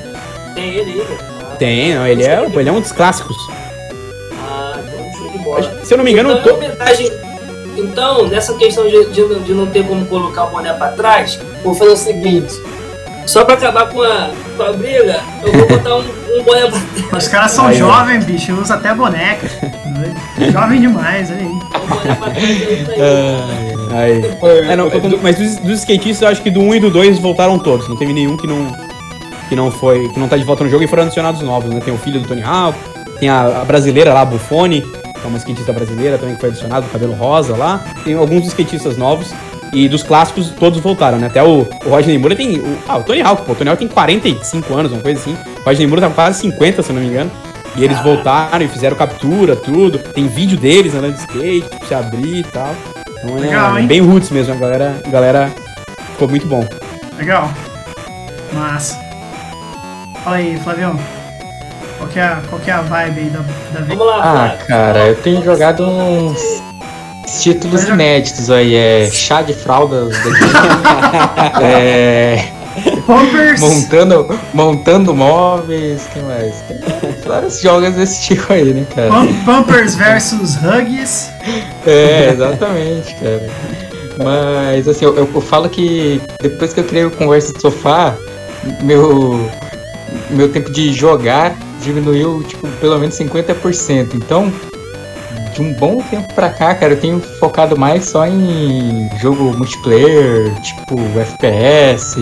Tem 0.54 0.68
ele 0.76 0.90
ainda? 0.92 1.04
Ah, 1.42 1.56
Tem, 1.56 1.94
não, 1.94 2.06
ele 2.06 2.22
é, 2.24 2.44
ele 2.54 2.68
é 2.68 2.72
um 2.72 2.80
dos 2.80 2.92
clássicos. 2.92 3.36
Ah, 4.32 4.78
então 4.78 5.12
show 5.18 5.30
de 5.30 5.38
bola. 5.38 5.80
Se 5.84 5.94
eu 5.94 5.98
não 5.98 6.04
me 6.04 6.12
engano, 6.12 6.32
então, 6.32 6.54
homenagem- 6.54 7.10
então, 7.76 8.26
nessa 8.28 8.54
questão 8.54 8.86
de, 8.88 9.06
de, 9.10 9.20
não- 9.22 9.40
de 9.40 9.54
não 9.54 9.66
ter 9.66 9.84
como 9.86 10.04
colocar 10.06 10.44
o 10.44 10.50
boné 10.50 10.72
pra 10.72 10.88
trás, 10.88 11.38
vou 11.62 11.74
fazer 11.74 11.92
o 11.92 11.96
seguinte. 11.96 12.52
Só 13.26 13.44
pra 13.44 13.54
acabar 13.54 13.88
com 13.88 14.02
a, 14.02 14.30
com 14.56 14.62
a 14.62 14.72
briga, 14.72 15.20
eu 15.44 15.52
vou 15.52 15.68
botar 15.68 15.96
um, 15.96 16.00
um 16.38 16.42
boné 16.42 16.62
pra 16.62 16.80
trás. 16.80 17.24
Os 17.24 17.28
caras 17.28 17.50
são 17.52 17.66
Aí, 17.66 17.76
jovens, 17.76 18.24
bicho, 18.24 18.52
usa 18.60 18.74
até 18.74 18.92
boneca. 18.94 19.46
Jovem 20.52 20.80
demais, 20.80 21.30
olha 21.30 21.40
aí. 21.40 21.46
Um 21.46 21.58
boné 21.58 22.14
pra 22.16 22.30
trás 22.30 22.44
aí, 22.98 23.69
aí. 23.92 24.24
Aí. 24.42 24.70
É, 24.70 24.76
não, 24.76 24.88
eu- 24.88 25.18
mas 25.22 25.36
dos, 25.36 25.56
dos 25.58 25.78
skatistas, 25.80 26.22
eu 26.22 26.28
acho 26.28 26.42
que 26.42 26.50
do 26.50 26.60
1 26.60 26.74
e 26.76 26.80
do 26.80 26.90
2 26.90 27.18
voltaram 27.18 27.58
todos. 27.58 27.88
Não 27.88 27.96
teve 27.96 28.12
nenhum 28.12 28.36
que 28.36 28.46
não, 28.46 28.72
que 29.48 29.56
não 29.56 29.70
foi, 29.70 30.08
que 30.08 30.18
não 30.18 30.28
tá 30.28 30.36
de 30.36 30.44
volta 30.44 30.64
no 30.64 30.70
jogo 30.70 30.82
e 30.84 30.86
foram 30.86 31.04
adicionados 31.04 31.40
novos, 31.42 31.70
né? 31.72 31.80
Tem 31.84 31.92
o 31.94 31.98
filho 31.98 32.20
do 32.20 32.28
Tony 32.28 32.42
Hawk, 32.42 32.78
tem 33.18 33.28
a, 33.28 33.60
a 33.60 33.64
brasileira 33.64 34.12
lá, 34.14 34.22
a 34.22 34.24
Buffone, 34.24 34.80
que 34.82 35.24
é 35.24 35.26
uma 35.26 35.38
skatista 35.38 35.72
brasileira 35.72 36.16
também 36.18 36.34
que 36.34 36.40
foi 36.40 36.50
adicionada, 36.50 36.86
cabelo 36.92 37.12
rosa 37.14 37.56
lá. 37.56 37.84
Tem 38.04 38.14
alguns 38.14 38.46
skatistas 38.46 38.96
novos. 38.96 39.32
E 39.72 39.88
dos 39.88 40.02
clássicos, 40.02 40.50
todos 40.58 40.80
voltaram, 40.80 41.16
né? 41.18 41.28
Até 41.28 41.40
o, 41.44 41.60
o 41.84 41.88
Rodney 41.90 42.18
Moore 42.18 42.34
tem. 42.34 42.58
O, 42.58 42.76
ah, 42.88 42.98
o 42.98 43.04
Tony 43.04 43.20
Hawk, 43.22 43.42
pô. 43.46 43.52
O 43.52 43.54
Tony 43.54 43.70
Hawk 43.70 43.78
tem 43.78 43.86
45 43.86 44.74
anos, 44.74 44.90
uma 44.90 45.00
coisa 45.00 45.20
assim. 45.20 45.36
O 45.60 45.64
Rodney 45.64 45.86
Moore 45.86 46.00
tá 46.00 46.08
com 46.08 46.14
quase 46.14 46.40
50, 46.40 46.82
se 46.82 46.90
eu 46.90 46.94
não 46.96 47.02
me 47.02 47.08
engano. 47.08 47.30
E 47.76 47.84
eles 47.84 48.02
voltaram 48.02 48.64
e 48.64 48.68
fizeram 48.68 48.96
captura, 48.96 49.54
tudo. 49.54 49.96
Tem 50.00 50.26
vídeo 50.26 50.58
deles 50.58 50.92
andando 50.92 51.14
de 51.14 51.20
skate, 51.20 51.68
você 51.86 51.94
abrir 51.94 52.38
e 52.40 52.42
tal. 52.42 52.74
Então 53.22 53.36
é 53.36 53.40
Legal, 53.40 53.78
hein? 53.78 53.86
bem 53.86 54.00
roots 54.00 54.30
mesmo, 54.30 54.54
a 54.54 54.56
galera, 54.56 55.00
a 55.04 55.10
galera 55.10 55.50
ficou 56.12 56.28
muito 56.28 56.46
bom. 56.46 56.66
Legal. 57.18 57.50
Massa. 58.52 58.98
Fala 60.24 60.36
aí, 60.36 60.58
Flavião. 60.62 60.98
Qual 61.98 62.08
que 62.08 62.18
é 62.18 62.22
a, 62.22 62.40
qual 62.48 62.60
que 62.60 62.70
é 62.70 62.74
a 62.74 62.80
vibe 62.80 63.20
aí 63.20 63.30
da, 63.30 63.38
da 63.38 63.80
vez? 63.84 63.98
Vamos 63.98 64.06
lá, 64.06 64.16
Ah, 64.22 64.32
Flávio. 64.48 64.66
cara, 64.66 64.98
eu 65.06 65.16
tenho 65.16 65.44
jogado 65.44 65.86
uns 65.86 66.40
títulos 67.42 67.84
inéditos 67.84 68.50
aí. 68.50 68.74
É 68.74 69.10
chá 69.10 69.42
de 69.42 69.52
fraldas 69.52 70.08
daqui. 70.16 71.60
é, 71.62 72.44
Pumpers. 73.14 73.60
montando, 73.60 74.38
montando 74.54 75.14
móveis. 75.14 76.02
que 76.12 76.20
mais? 76.20 76.54
Tem 76.68 76.78
vários 77.26 77.60
jogos 77.60 77.94
desse 77.94 78.22
tipo 78.22 78.52
aí, 78.52 78.72
né, 78.72 78.86
cara? 78.94 79.10
Pum- 79.10 79.34
Pumpers 79.44 79.94
versus 79.96 80.56
Huggies. 80.56 81.28
É, 81.86 82.30
exatamente, 82.32 83.14
cara. 83.16 83.48
Mas, 84.22 84.86
assim, 84.86 85.04
eu, 85.06 85.16
eu 85.16 85.40
falo 85.40 85.68
que 85.68 86.20
depois 86.42 86.72
que 86.72 86.80
eu 86.80 86.84
criei 86.84 87.04
o 87.06 87.10
Conversa 87.10 87.52
de 87.54 87.60
Sofá, 87.60 88.14
meu, 88.82 89.50
meu 90.30 90.48
tempo 90.52 90.70
de 90.70 90.92
jogar 90.92 91.56
diminuiu, 91.82 92.42
tipo, 92.46 92.68
pelo 92.80 92.98
menos 92.98 93.16
50%. 93.18 94.10
Então, 94.14 94.52
de 95.54 95.62
um 95.62 95.72
bom 95.72 96.02
tempo 96.10 96.32
pra 96.34 96.50
cá, 96.50 96.74
cara, 96.74 96.92
eu 96.92 97.00
tenho 97.00 97.20
focado 97.38 97.78
mais 97.78 98.04
só 98.04 98.26
em 98.26 99.08
jogo 99.20 99.56
multiplayer, 99.56 100.52
tipo, 100.60 100.96
FPS, 101.18 102.16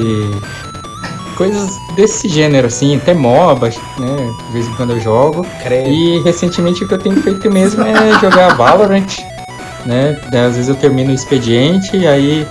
coisas 1.39 1.79
desse 1.95 2.29
gênero, 2.29 2.67
assim, 2.67 2.97
até 2.97 3.15
MOBA, 3.15 3.69
né? 3.99 4.35
De 4.49 4.53
vez 4.53 4.67
em 4.67 4.75
quando 4.75 4.91
eu 4.91 5.01
jogo. 5.01 5.47
Credo. 5.63 5.89
E 5.89 6.21
recentemente 6.23 6.85
o 6.85 6.89
que 6.89 6.95
eu 6.95 6.99
tenho 6.99 7.23
feito 7.23 7.49
mesmo 7.51 7.83
é 7.85 7.95
jogar 8.21 8.55
Valorant, 8.57 9.07
né? 9.87 10.19
Às 10.27 10.57
vezes 10.57 10.69
eu 10.69 10.75
termino 10.75 11.11
o 11.13 11.15
expediente 11.15 11.97
e 11.97 12.07
aí 12.07 12.47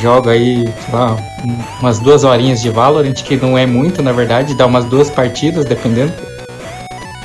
jogo 0.00 0.30
aí, 0.30 0.64
sei 0.84 0.94
lá, 0.94 1.16
um- 1.44 1.58
umas 1.80 1.98
duas 1.98 2.22
horinhas 2.22 2.62
de 2.62 2.70
Valorant, 2.70 3.12
que 3.14 3.36
não 3.36 3.58
é 3.58 3.66
muito, 3.66 4.00
na 4.02 4.12
verdade, 4.12 4.54
dá 4.54 4.64
umas 4.66 4.84
duas 4.84 5.10
partidas, 5.10 5.64
dependendo. 5.64 6.12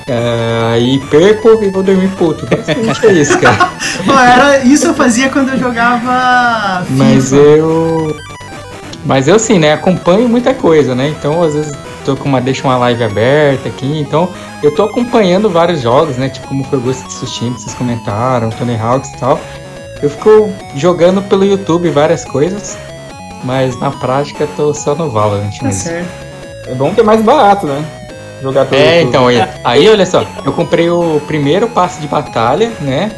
É, 0.07 0.73
Aí 0.73 0.99
perco 1.11 1.63
e 1.63 1.69
vou 1.69 1.83
dormir 1.83 2.09
puto. 2.17 2.45
Basicamente 2.47 3.05
é 3.05 3.13
isso, 3.13 3.37
cara. 3.39 3.69
Pô, 4.05 4.11
era, 4.17 4.57
isso 4.65 4.87
eu 4.87 4.93
fazia 4.95 5.29
quando 5.29 5.49
eu 5.49 5.59
jogava 5.59 6.83
FIFA. 6.87 7.03
Mas 7.03 7.31
eu. 7.31 8.15
Mas 9.05 9.27
eu 9.27 9.37
sim, 9.37 9.59
né? 9.59 9.73
Acompanho 9.73 10.27
muita 10.29 10.53
coisa, 10.53 10.95
né? 10.95 11.09
Então, 11.09 11.43
às 11.43 11.53
vezes, 11.53 11.73
tô 12.05 12.15
com 12.15 12.29
uma. 12.29 12.39
Deixo 12.39 12.63
uma 12.63 12.77
live 12.77 13.03
aberta 13.03 13.67
aqui. 13.69 13.99
Então, 13.99 14.29
eu 14.61 14.73
tô 14.73 14.83
acompanhando 14.83 15.49
vários 15.49 15.81
jogos, 15.81 16.15
né? 16.17 16.29
Tipo, 16.29 16.47
como 16.47 16.63
foi 16.63 16.79
o 16.79 16.81
Ghost 16.81 17.05
of 17.05 17.13
Tsushima, 17.15 17.55
que 17.55 17.61
vocês 17.61 17.75
comentaram, 17.75 18.49
Tony 18.49 18.77
Hawks 18.79 19.09
e 19.11 19.17
tal. 19.17 19.39
Eu 20.01 20.09
fico 20.09 20.49
jogando 20.75 21.21
pelo 21.23 21.43
YouTube 21.45 21.89
várias 21.89 22.23
coisas. 22.25 22.77
Mas 23.43 23.77
na 23.77 23.91
prática 23.91 24.47
tô 24.55 24.73
só 24.73 24.95
no 24.95 25.09
Valorant 25.09 25.57
Tá 25.57 25.65
mesmo. 25.65 25.81
certo. 25.81 26.07
É 26.67 26.73
bom 26.73 26.93
que 26.93 27.01
é 27.01 27.03
mais 27.03 27.21
barato, 27.21 27.65
né? 27.67 27.83
Jogar 28.41 28.65
pelo 28.65 28.81
É, 28.81 29.01
YouTube. 29.01 29.09
então, 29.09 29.27
aí, 29.27 29.43
aí 29.65 29.89
olha 29.89 30.05
só, 30.05 30.25
eu 30.45 30.53
comprei 30.53 30.89
o 30.89 31.21
primeiro 31.27 31.67
passe 31.67 31.99
de 31.99 32.07
batalha, 32.07 32.71
né? 32.79 33.11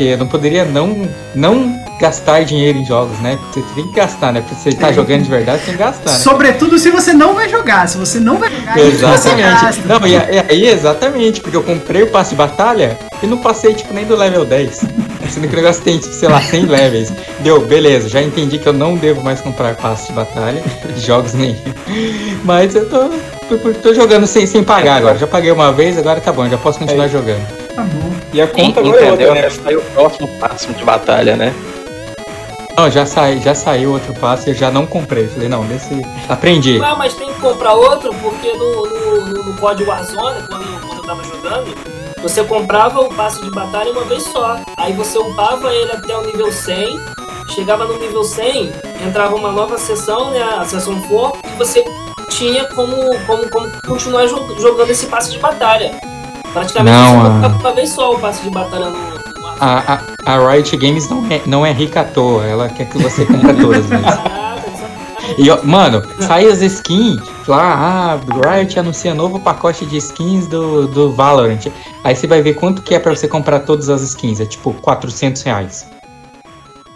Porque 0.00 0.14
eu 0.14 0.16
não 0.16 0.26
poderia 0.28 0.64
não, 0.64 1.06
não 1.34 1.78
gastar 2.00 2.42
dinheiro 2.42 2.78
em 2.78 2.86
jogos, 2.86 3.18
né? 3.18 3.36
Porque 3.38 3.60
você 3.60 3.74
tem 3.74 3.86
que 3.88 3.94
gastar, 3.94 4.32
né? 4.32 4.40
Porque 4.40 4.54
você 4.54 4.72
tá 4.74 4.88
É. 4.88 4.92
jogando 4.94 5.24
de 5.24 5.28
verdade, 5.28 5.58
você 5.58 5.66
tem 5.66 5.74
que 5.74 5.78
gastar, 5.82 6.10
né? 6.12 6.18
Sobretudo 6.20 6.78
se 6.78 6.90
você 6.90 7.12
não 7.12 7.34
vai 7.34 7.50
jogar. 7.50 7.86
Se 7.86 7.98
você 7.98 8.18
não 8.18 8.38
vai 8.38 8.50
jogar, 8.50 8.78
Exatamente. 8.78 9.60
gasta. 9.60 9.82
Não, 9.84 10.06
e 10.06 10.16
aí, 10.16 10.66
exatamente, 10.70 11.42
porque 11.42 11.54
eu 11.54 11.62
comprei 11.62 12.02
o 12.02 12.06
passe 12.06 12.30
de 12.30 12.36
batalha 12.36 12.96
e 13.22 13.26
não 13.26 13.36
passei, 13.36 13.74
tipo, 13.74 13.92
nem 13.92 14.06
do 14.06 14.16
level 14.16 14.46
10. 14.46 14.86
Sendo 15.28 15.46
que 15.48 15.52
o 15.52 15.56
negócio 15.56 15.82
tem, 15.82 15.98
tipo, 15.98 16.14
sei 16.14 16.30
lá, 16.30 16.40
100 16.40 16.64
levels. 16.64 17.12
Deu, 17.40 17.60
beleza, 17.66 18.08
já 18.08 18.22
entendi 18.22 18.56
que 18.58 18.66
eu 18.66 18.72
não 18.72 18.96
devo 18.96 19.22
mais 19.22 19.42
comprar 19.42 19.74
passe 19.76 20.06
de 20.06 20.12
batalha, 20.14 20.62
de 20.96 20.98
jogos 21.04 21.34
nenhum. 21.34 21.56
Mas 22.42 22.74
eu 22.74 22.88
tô, 22.88 23.10
tô, 23.54 23.74
tô 23.74 23.92
jogando 23.92 24.26
sem, 24.26 24.46
sem 24.46 24.64
pagar 24.64 24.96
agora. 24.96 25.18
Já 25.18 25.26
paguei 25.26 25.52
uma 25.52 25.70
vez, 25.74 25.98
agora 25.98 26.22
tá 26.22 26.32
bom, 26.32 26.48
já 26.48 26.56
posso 26.56 26.78
continuar 26.78 27.04
É. 27.04 27.08
jogando. 27.10 27.46
Tá 27.76 27.82
bom. 27.82 28.09
E 28.32 28.40
a 28.40 28.46
conta 28.46 28.80
agora 28.80 29.04
é 29.04 29.10
outra, 29.10 29.34
né? 29.34 29.40
Até 29.40 29.50
sair 29.50 29.76
o 29.76 29.82
próximo 29.82 30.28
passo 30.38 30.72
de 30.72 30.84
batalha, 30.84 31.36
né? 31.36 31.54
Não, 32.76 32.90
já, 32.90 33.04
sai, 33.04 33.40
já 33.40 33.54
saiu 33.54 33.92
outro 33.92 34.14
passe 34.14 34.48
e 34.48 34.52
eu 34.52 34.56
já 34.56 34.70
não 34.70 34.86
comprei. 34.86 35.26
Falei, 35.26 35.48
não, 35.48 35.64
desse. 35.64 36.00
Aprendi. 36.28 36.80
Ah, 36.82 36.94
mas 36.94 37.12
tem 37.14 37.30
que 37.32 37.40
comprar 37.40 37.74
outro, 37.74 38.14
porque 38.22 38.52
no, 38.52 38.86
no, 38.86 39.44
no, 39.44 39.56
código 39.58 39.90
Warzone, 39.90 40.46
quando 40.48 40.62
eu, 40.62 40.80
quando 40.80 40.98
eu 40.98 41.04
tava 41.04 41.24
jogando, 41.24 41.74
você 42.22 42.42
comprava 42.44 43.00
o 43.00 43.12
passe 43.14 43.42
de 43.42 43.50
batalha 43.50 43.90
uma 43.92 44.04
vez 44.04 44.22
só. 44.22 44.58
Aí 44.76 44.92
você 44.92 45.18
upava 45.18 45.74
ele 45.74 45.92
até 45.92 46.16
o 46.16 46.24
nível 46.24 46.50
100, 46.50 47.00
chegava 47.48 47.84
no 47.84 47.98
nível 47.98 48.24
100, 48.24 48.72
entrava 49.06 49.34
uma 49.34 49.50
nova 49.50 49.76
sessão, 49.76 50.30
né, 50.30 50.40
a 50.42 50.64
sessão 50.64 51.02
for, 51.02 51.32
e 51.44 51.58
você 51.58 51.84
tinha 52.30 52.64
como, 52.66 52.96
como, 53.26 53.50
como 53.50 53.70
continuar 53.86 54.26
jo- 54.26 54.56
jogando 54.58 54.90
esse 54.90 55.06
passe 55.06 55.32
de 55.32 55.38
batalha. 55.38 55.90
Praticamente 56.52 56.96
Não, 56.96 57.20
você 57.20 57.26
ah. 57.26 57.32
comprava 57.32 57.58
uma 57.58 57.72
vez 57.74 57.90
só 57.90 58.14
o 58.14 58.18
passe 58.18 58.42
de 58.42 58.50
batalha 58.50 58.90
no. 58.90 59.20
A, 59.60 59.94
a, 60.26 60.34
a 60.34 60.50
Riot 60.50 60.76
Games 60.76 61.08
não 61.08 61.26
é, 61.30 61.42
não 61.46 61.66
é 61.66 61.72
rica 61.72 62.00
à 62.00 62.04
toa, 62.04 62.46
ela 62.46 62.68
quer 62.68 62.88
que 62.88 62.98
você 62.98 63.26
compre 63.26 63.54
todas 63.54 63.86
mesmo. 63.86 64.08
Ah, 64.08 64.56
tá 64.56 65.34
E, 65.38 65.50
ó, 65.50 65.62
mano, 65.62 66.02
sai 66.18 66.46
as 66.46 66.62
skins, 66.62 67.20
lá, 67.46 68.18
ah, 68.18 68.56
Riot 68.56 68.78
anuncia 68.78 69.14
novo 69.14 69.38
pacote 69.38 69.84
de 69.84 69.98
skins 69.98 70.46
do, 70.46 70.86
do 70.88 71.12
Valorant. 71.12 71.66
Aí 72.02 72.16
você 72.16 72.26
vai 72.26 72.40
ver 72.40 72.54
quanto 72.54 72.82
que 72.82 72.94
é 72.94 72.98
pra 72.98 73.14
você 73.14 73.28
comprar 73.28 73.60
todas 73.60 73.88
as 73.90 74.02
skins, 74.02 74.40
é 74.40 74.46
tipo 74.46 74.72
400 74.72 75.42
reais. 75.42 75.86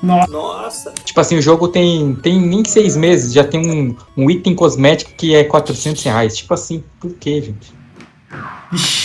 Nossa. 0.02 0.92
Tipo 1.04 1.20
assim, 1.20 1.36
o 1.38 1.42
jogo 1.42 1.68
tem, 1.68 2.14
tem 2.16 2.40
nem 2.40 2.64
seis 2.64 2.96
meses, 2.96 3.32
já 3.32 3.44
tem 3.44 3.60
um, 3.70 3.96
um 4.16 4.30
item 4.30 4.54
cosmético 4.54 5.12
que 5.16 5.34
é 5.34 5.44
400 5.44 6.02
reais. 6.02 6.36
Tipo 6.36 6.54
assim, 6.54 6.82
por 7.00 7.12
que, 7.12 7.40
gente? 7.40 7.83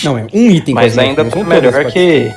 Não, 0.03 0.17
é 0.17 0.23
um 0.23 0.27
item. 0.51 0.73
Mas 0.75 0.97
ainda 0.97 1.23
tá 1.25 1.43
melhor 1.43 1.85
que- 1.91 2.31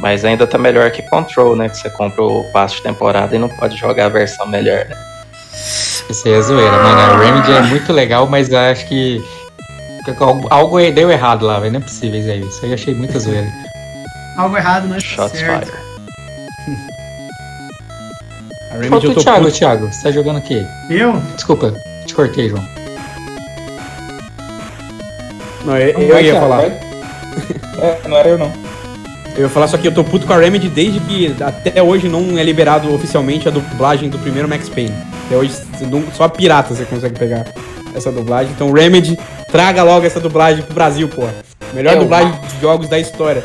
Mas 0.00 0.24
ainda 0.24 0.46
tá 0.46 0.58
melhor 0.58 0.90
que 0.90 1.02
Control, 1.02 1.56
né? 1.56 1.68
Que 1.68 1.76
você 1.76 1.90
compra 1.90 2.22
o 2.22 2.44
passe 2.52 2.76
de 2.76 2.82
temporada 2.82 3.34
e 3.34 3.38
não 3.38 3.48
pode 3.48 3.76
jogar 3.76 4.06
a 4.06 4.08
versão 4.08 4.46
melhor, 4.46 4.84
né? 4.86 4.96
Isso 6.10 6.26
aí 6.26 6.34
é 6.34 6.40
zoeira, 6.40 6.70
mano. 6.72 7.00
A 7.00 7.18
Remedy 7.18 7.52
é 7.52 7.62
muito 7.62 7.92
legal, 7.92 8.26
mas 8.26 8.48
eu 8.50 8.58
acho 8.58 8.86
que 8.86 9.22
algo, 10.20 10.46
algo 10.50 10.78
deu 10.92 11.10
errado 11.10 11.44
lá, 11.44 11.58
velho. 11.60 11.72
Não 11.72 11.80
é 11.80 11.82
possível 11.82 12.18
isso 12.20 12.30
aí. 12.30 12.40
Isso 12.40 12.60
aí 12.64 12.70
eu 12.70 12.74
achei 12.74 12.94
muita 12.94 13.18
zoeira. 13.18 13.48
Algo 14.36 14.56
errado, 14.56 14.86
né? 14.88 14.98
Shots 15.00 15.38
certo. 15.38 15.66
fire. 15.66 15.78
A 18.70 18.74
Remedy 18.74 18.88
Falta 18.90 19.08
o 19.08 19.14
Thiago, 19.14 19.44
puto. 19.46 19.58
Thiago. 19.58 19.92
Você 19.92 20.02
tá 20.02 20.10
jogando 20.10 20.38
o 20.38 20.42
quê? 20.42 20.64
Eu? 20.90 21.16
Desculpa, 21.34 21.74
te 22.06 22.14
cortei, 22.14 22.48
João. 22.48 22.64
Não, 25.68 25.76
eu, 25.76 25.92
Não 25.94 26.00
eu 26.02 26.14
vai, 26.14 26.24
ia 26.24 26.40
falar. 26.40 26.62
É, 26.64 27.98
não 28.08 28.16
era 28.16 28.28
eu 28.30 28.38
não. 28.38 28.50
Eu 29.36 29.42
ia 29.42 29.48
falar 29.48 29.68
só 29.68 29.76
que 29.76 29.86
eu 29.86 29.92
tô 29.92 30.02
puto 30.02 30.26
com 30.26 30.32
a 30.32 30.38
Remedy 30.38 30.68
desde 30.68 30.98
que 31.00 31.36
até 31.42 31.82
hoje 31.82 32.08
não 32.08 32.36
é 32.38 32.42
liberado 32.42 32.92
oficialmente 32.92 33.46
a 33.46 33.50
dublagem 33.50 34.08
do 34.08 34.18
primeiro 34.18 34.48
Max 34.48 34.68
Payne. 34.68 34.94
Até 35.26 35.36
hoje 35.36 35.52
só 36.16 36.24
a 36.24 36.28
pirata 36.28 36.74
você 36.74 36.84
consegue 36.84 37.18
pegar 37.18 37.46
essa 37.94 38.10
dublagem. 38.10 38.50
Então, 38.54 38.72
Remedy, 38.72 39.16
traga 39.52 39.82
logo 39.82 40.04
essa 40.06 40.18
dublagem 40.18 40.64
pro 40.64 40.74
Brasil, 40.74 41.06
porra. 41.08 41.34
Melhor 41.74 41.94
Eu- 41.94 42.00
dublagem 42.00 42.32
de 42.32 42.60
jogos 42.62 42.88
da 42.88 42.98
história. 42.98 43.42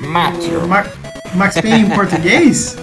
O 0.00 0.66
Mar- 0.68 0.86
Max 1.34 1.60
Payne 1.60 1.80
em 1.80 1.90
português? 1.90 2.76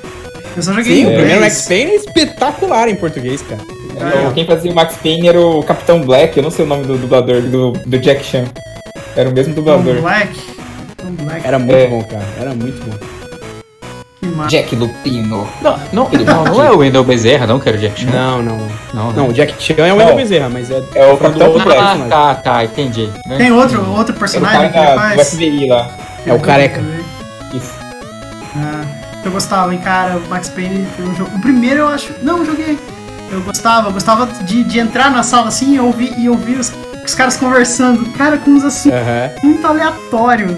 Eu 0.56 0.62
só 0.62 0.72
joguei 0.74 0.96
Sim, 0.98 1.02
em 1.02 1.06
o 1.06 1.08
primeiro 1.08 1.36
inglês. 1.38 1.54
Max 1.54 1.68
Payne 1.68 1.92
é 1.92 1.96
espetacular 1.96 2.88
em 2.90 2.96
português, 2.96 3.42
cara. 3.42 3.62
Ah, 4.00 4.32
Quem 4.34 4.46
fazia 4.46 4.72
o 4.72 4.76
Max 4.76 4.96
Payne 4.98 5.28
era 5.28 5.40
o 5.40 5.64
Capitão 5.64 6.02
Black, 6.02 6.36
eu 6.38 6.44
não 6.44 6.52
sei 6.52 6.66
o 6.66 6.68
nome 6.68 6.84
do 6.86 6.98
dublador 6.98 7.42
do, 7.42 7.72
do 7.72 8.00
Jack 8.00 8.24
Chan. 8.26 8.46
Era 9.16 9.30
o 9.30 9.34
mesmo 9.34 9.54
Tom 9.54 9.62
dublador. 9.62 10.02
Black. 10.02 10.40
Tom 10.98 11.12
Black. 11.24 11.46
Era 11.48 11.60
muito 11.60 11.76
É. 11.78 11.88
bom, 11.88 12.04
cara. 12.04 12.24
Era 12.40 12.54
muito 12.54 12.84
bom. 12.90 12.98
Jack 14.48 14.76
Lupino. 14.76 15.48
Não, 15.62 15.78
não, 15.92 16.10
não, 16.12 16.44
não 16.46 16.64
é 16.64 16.72
o 16.72 16.78
Wendell 16.78 17.04
Bezerra, 17.04 17.46
não, 17.46 17.60
que 17.60 17.68
era 17.70 17.78
o 17.78 17.82
Jack 17.82 18.02
Chan. 18.02 18.10
Não, 18.10 18.42
não. 18.42 18.58
não. 18.94 19.12
Não, 19.12 19.28
o 19.28 19.34
Jack 19.34 19.54
Chan 19.62 19.76
é 19.78 19.84
o 19.84 19.88
Não. 19.90 19.98
Wendell 19.98 20.16
Bezerra, 20.16 20.50
mas 20.50 20.72
é, 20.72 20.82
É 20.96 21.06
o 21.06 21.12
do 21.14 21.18
Capitão 21.20 21.48
outro 21.50 21.64
Black. 21.66 21.82
Ah, 21.82 22.08
tá, 22.10 22.36
tá, 22.36 22.64
entendi. 22.64 23.10
Tem 23.38 23.52
outro, 23.52 23.86
outro 23.92 24.14
personagem 24.16 24.72
que 24.72 24.78
ele 24.78 24.86
da, 24.86 24.94
do 24.94 25.00
faz? 25.00 25.30
FBI 25.34 25.68
lá. 25.68 25.92
É 26.26 26.34
o 26.34 26.40
careca. 26.40 26.82
Isso. 27.54 27.74
Ah, 28.56 28.84
eu 29.26 29.32
gostava, 29.32 29.74
hein, 29.74 29.80
cara. 29.84 30.18
O 30.18 30.30
Max 30.30 30.50
Payne 30.50 30.86
foi 30.96 31.06
um 31.06 31.16
jogo. 31.16 31.32
O 31.36 31.42
primeiro 31.42 31.82
eu 31.82 31.88
acho. 31.90 32.14
Não, 32.24 32.38
eu 32.40 32.46
joguei. 32.46 32.78
Eu 33.34 33.42
gostava, 33.42 33.90
eu 33.90 33.94
gostava 33.94 34.26
de, 34.44 34.64
de 34.64 34.80
entrar 34.80 35.10
na 35.12 35.24
sala 35.24 35.48
assim 35.48 35.76
e 35.76 35.80
ouvir, 35.80 36.14
e 36.20 36.30
ouvir 36.30 36.60
os, 36.60 36.72
os 37.04 37.16
caras 37.16 37.36
conversando. 37.38 38.06
Cara, 38.14 38.38
com 38.38 38.52
uns 38.52 38.64
assuntos 38.64 38.98
Aham, 39.00 39.32
muito 39.44 39.66
aleatórios. 39.66 40.52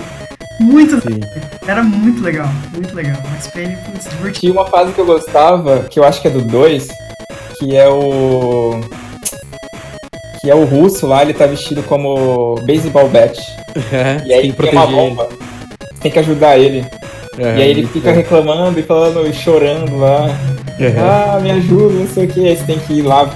Muito. 0.59 1.01
sim. 1.01 1.19
Era 1.67 1.84
muito 1.84 2.21
legal, 2.23 2.47
muito 2.73 2.95
legal. 2.95 3.17
Max 3.30 3.47
Payne, 3.47 3.76
putz, 3.78 4.09
divertido. 4.09 4.39
Tinha 4.39 4.51
uma 4.53 4.65
fase 4.67 4.93
que 4.93 4.99
eu 4.99 5.05
gostava, 5.05 5.80
que 5.89 5.99
eu 5.99 6.03
acho 6.03 6.21
que 6.21 6.28
é 6.28 6.32
do 6.32 6.41
2, 6.41 6.88
que 7.59 7.76
é 7.76 7.88
o. 7.89 8.80
Que 10.41 10.49
é 10.51 10.55
o 10.55 10.63
russo 10.63 11.07
lá, 11.07 11.23
ele 11.23 11.34
tá 11.34 11.45
vestido 11.47 11.82
como 11.84 12.55
baseball 12.65 13.09
bat. 13.09 13.38
Aham, 13.76 14.23
E 14.26 14.34
aí 14.34 14.53
tem 14.53 14.69
tem 14.69 14.71
uma 14.71 14.84
ele. 14.86 14.93
bomba. 14.95 15.30
Tem 15.99 16.11
que 16.11 16.19
ajudar 16.19 16.57
ele. 16.57 16.86
Aham, 17.39 17.57
e 17.57 17.61
aí 17.63 17.69
ele 17.71 17.88
fica 17.88 18.11
bom. 18.11 18.15
reclamando 18.15 18.80
e 18.80 18.84
falando, 18.84 19.28
e 19.28 19.34
chorando 19.34 19.97
lá. 19.97 20.28
Aham. 20.80 21.36
Ah, 21.36 21.39
me 21.39 21.51
ajuda, 21.51 21.93
não 21.93 22.07
sei 22.07 22.26
o 22.26 22.28
que. 22.28 22.47
Aí 22.47 22.55
você 22.57 22.63
tem 22.63 22.80
que 22.80 22.93
ir 22.93 23.01
lá 23.01 23.30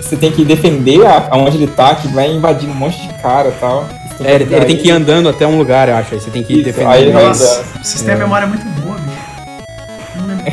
você 0.00 0.16
tem 0.16 0.32
que 0.32 0.42
defender 0.42 1.04
a- 1.06 1.28
aonde 1.32 1.58
ele 1.58 1.66
tá, 1.66 1.94
que 1.94 2.08
vai 2.08 2.30
invadindo 2.32 2.72
um 2.72 2.76
monte 2.76 2.98
de 3.06 3.12
cara 3.20 3.48
e 3.50 3.52
tal. 3.60 3.86
É, 4.24 4.34
ele, 4.36 4.44
ele 4.54 4.64
tem 4.64 4.76
que 4.78 4.88
ir 4.88 4.90
andando 4.90 5.28
até 5.28 5.46
um 5.46 5.58
lugar, 5.58 5.88
eu 5.88 5.96
acho. 5.96 6.14
Aí 6.14 6.20
você 6.20 6.30
tem 6.30 6.42
que 6.42 6.52
ir 6.52 6.56
Isso, 6.56 6.64
defender. 6.64 6.88
aí 6.90 7.02
ele 7.02 7.12
vai 7.12 7.26
Nossa, 7.26 7.60
andando. 7.60 7.84
vocês 7.84 8.02
têm 8.02 8.14
a 8.14 8.16
memória 8.16 8.46
muito 8.46 8.64
boa, 8.80 8.96
bicho. 8.96 10.16
Não 10.16 10.26
lembro. 10.26 10.44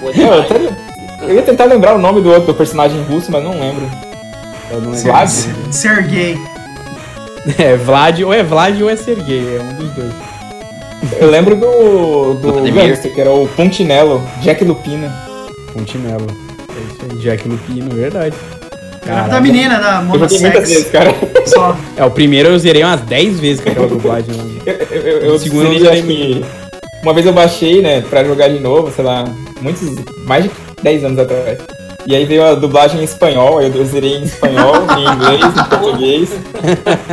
Boa 0.00 0.12
Não, 0.16 0.34
eu, 0.34 0.40
até- 0.42 1.24
eu 1.28 1.34
ia 1.34 1.42
tentar 1.42 1.64
lembrar 1.64 1.94
o 1.96 1.98
nome 1.98 2.20
do 2.20 2.30
outro 2.30 2.54
personagem 2.54 3.02
russo, 3.02 3.32
mas 3.32 3.42
não 3.42 3.50
lembro. 3.58 3.90
Eu 4.70 4.80
não 4.80 4.90
lembro. 4.92 5.02
Vlad? 5.10 5.28
Sergei. 5.72 6.38
É, 7.58 7.76
Vlad, 7.76 8.20
ou 8.22 8.32
é 8.32 8.42
Vlad 8.44 8.80
ou 8.80 8.88
é 8.88 8.96
Sergei, 8.96 9.56
é 9.56 9.60
um 9.60 9.74
dos 9.74 9.90
dois. 9.90 10.12
Eu 11.20 11.30
lembro 11.30 11.54
do, 11.56 12.34
do 12.34 12.72
gangster, 12.72 13.12
que 13.14 13.20
era 13.20 13.30
o 13.30 13.46
Puntinello, 13.48 14.22
Jack 14.42 14.64
Lupina. 14.64 15.12
Pontinello. 15.72 16.26
É 16.70 16.92
isso 16.92 16.98
aí, 17.10 17.18
Jack 17.18 17.48
Lupino, 17.48 17.90
verdade. 17.94 18.34
Era 19.02 19.14
Caralho. 19.14 19.30
da 19.32 19.40
menina 19.40 19.78
da 19.78 19.98
Eu 19.98 20.04
Mona 20.04 20.18
joguei 20.20 20.40
muitas 20.40 20.68
vezes, 20.68 20.86
Sex. 20.86 20.90
cara. 20.90 21.14
Só. 21.46 21.76
É, 21.96 22.04
o 22.04 22.10
primeiro 22.10 22.48
eu 22.48 22.58
zerei 22.58 22.82
umas 22.82 23.00
10 23.02 23.38
vezes 23.38 23.62
com 23.62 23.68
aquela 23.70 23.86
dublagem. 23.86 24.34
né? 24.34 24.60
Eu, 24.64 24.74
eu, 24.74 25.02
eu, 25.02 25.18
eu 25.20 25.34
O 25.34 25.38
segundo 25.38 25.68
zerei, 25.72 25.86
eu 25.86 25.92
acho 25.92 26.02
que 26.04 26.44
uma 27.02 27.12
vez 27.12 27.26
eu 27.26 27.32
baixei, 27.34 27.82
né, 27.82 28.02
pra 28.08 28.24
jogar 28.24 28.48
de 28.48 28.58
novo, 28.60 28.90
sei 28.90 29.04
lá, 29.04 29.24
muitos, 29.60 29.82
mais 30.26 30.44
de 30.44 30.50
10 30.82 31.04
anos 31.04 31.18
atrás. 31.18 31.58
E 32.06 32.14
aí 32.14 32.24
veio 32.24 32.44
a 32.44 32.54
dublagem 32.54 33.00
em 33.00 33.04
espanhol, 33.04 33.58
aí 33.58 33.70
eu 33.74 33.84
zerei 33.84 34.16
em 34.16 34.24
espanhol, 34.24 34.74
em 34.96 35.14
inglês, 35.14 35.44
em 35.54 35.64
português. 35.68 36.30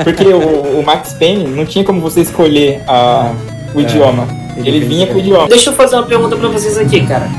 Porque 0.03 0.25
o, 0.27 0.79
o 0.79 0.83
Max 0.85 1.13
Payne 1.13 1.45
não 1.45 1.65
tinha 1.65 1.83
como 1.83 1.99
você 2.01 2.21
escolher 2.21 2.81
a, 2.87 3.31
o 3.73 3.81
idioma. 3.81 4.27
ele 4.55 4.69
Ele 4.69 4.79
tem 4.79 4.89
vinha 4.89 5.07
com 5.07 5.15
o 5.15 5.19
idioma. 5.19 5.47
Deixa 5.47 5.69
eu 5.69 5.73
fazer 5.73 5.95
uma 5.95 6.05
pergunta 6.05 6.35
pra 6.35 6.49
vocês 6.49 6.77
aqui, 6.77 7.05
cara. 7.05 7.29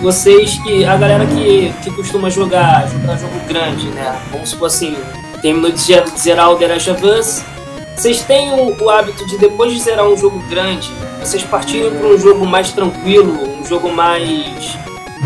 Vocês 0.00 0.58
que. 0.58 0.84
A 0.84 0.96
galera 0.96 1.26
que, 1.26 1.72
que 1.82 1.90
costuma 1.90 2.28
jogar, 2.30 2.88
jogar 2.88 3.16
jogo 3.16 3.38
grande, 3.46 3.86
né? 3.88 4.14
Vamos 4.30 4.50
supor 4.50 4.66
assim, 4.66 4.96
terminou 5.40 5.70
de 5.70 5.80
zerar 6.18 6.50
o 6.50 6.56
The 6.56 6.68
Last 6.68 6.90
of 6.90 7.06
Us. 7.06 7.42
Vocês 7.96 8.22
têm 8.22 8.52
o, 8.52 8.76
o 8.82 8.90
hábito 8.90 9.26
de 9.26 9.38
depois 9.38 9.72
de 9.72 9.80
zerar 9.80 10.06
um 10.08 10.16
jogo 10.16 10.42
grande, 10.48 10.90
vocês 11.20 11.44
partirem 11.44 11.90
para 11.92 12.08
um 12.08 12.18
jogo 12.18 12.44
mais 12.44 12.72
tranquilo, 12.72 13.32
um 13.60 13.64
jogo 13.64 13.90
mais. 13.90 14.76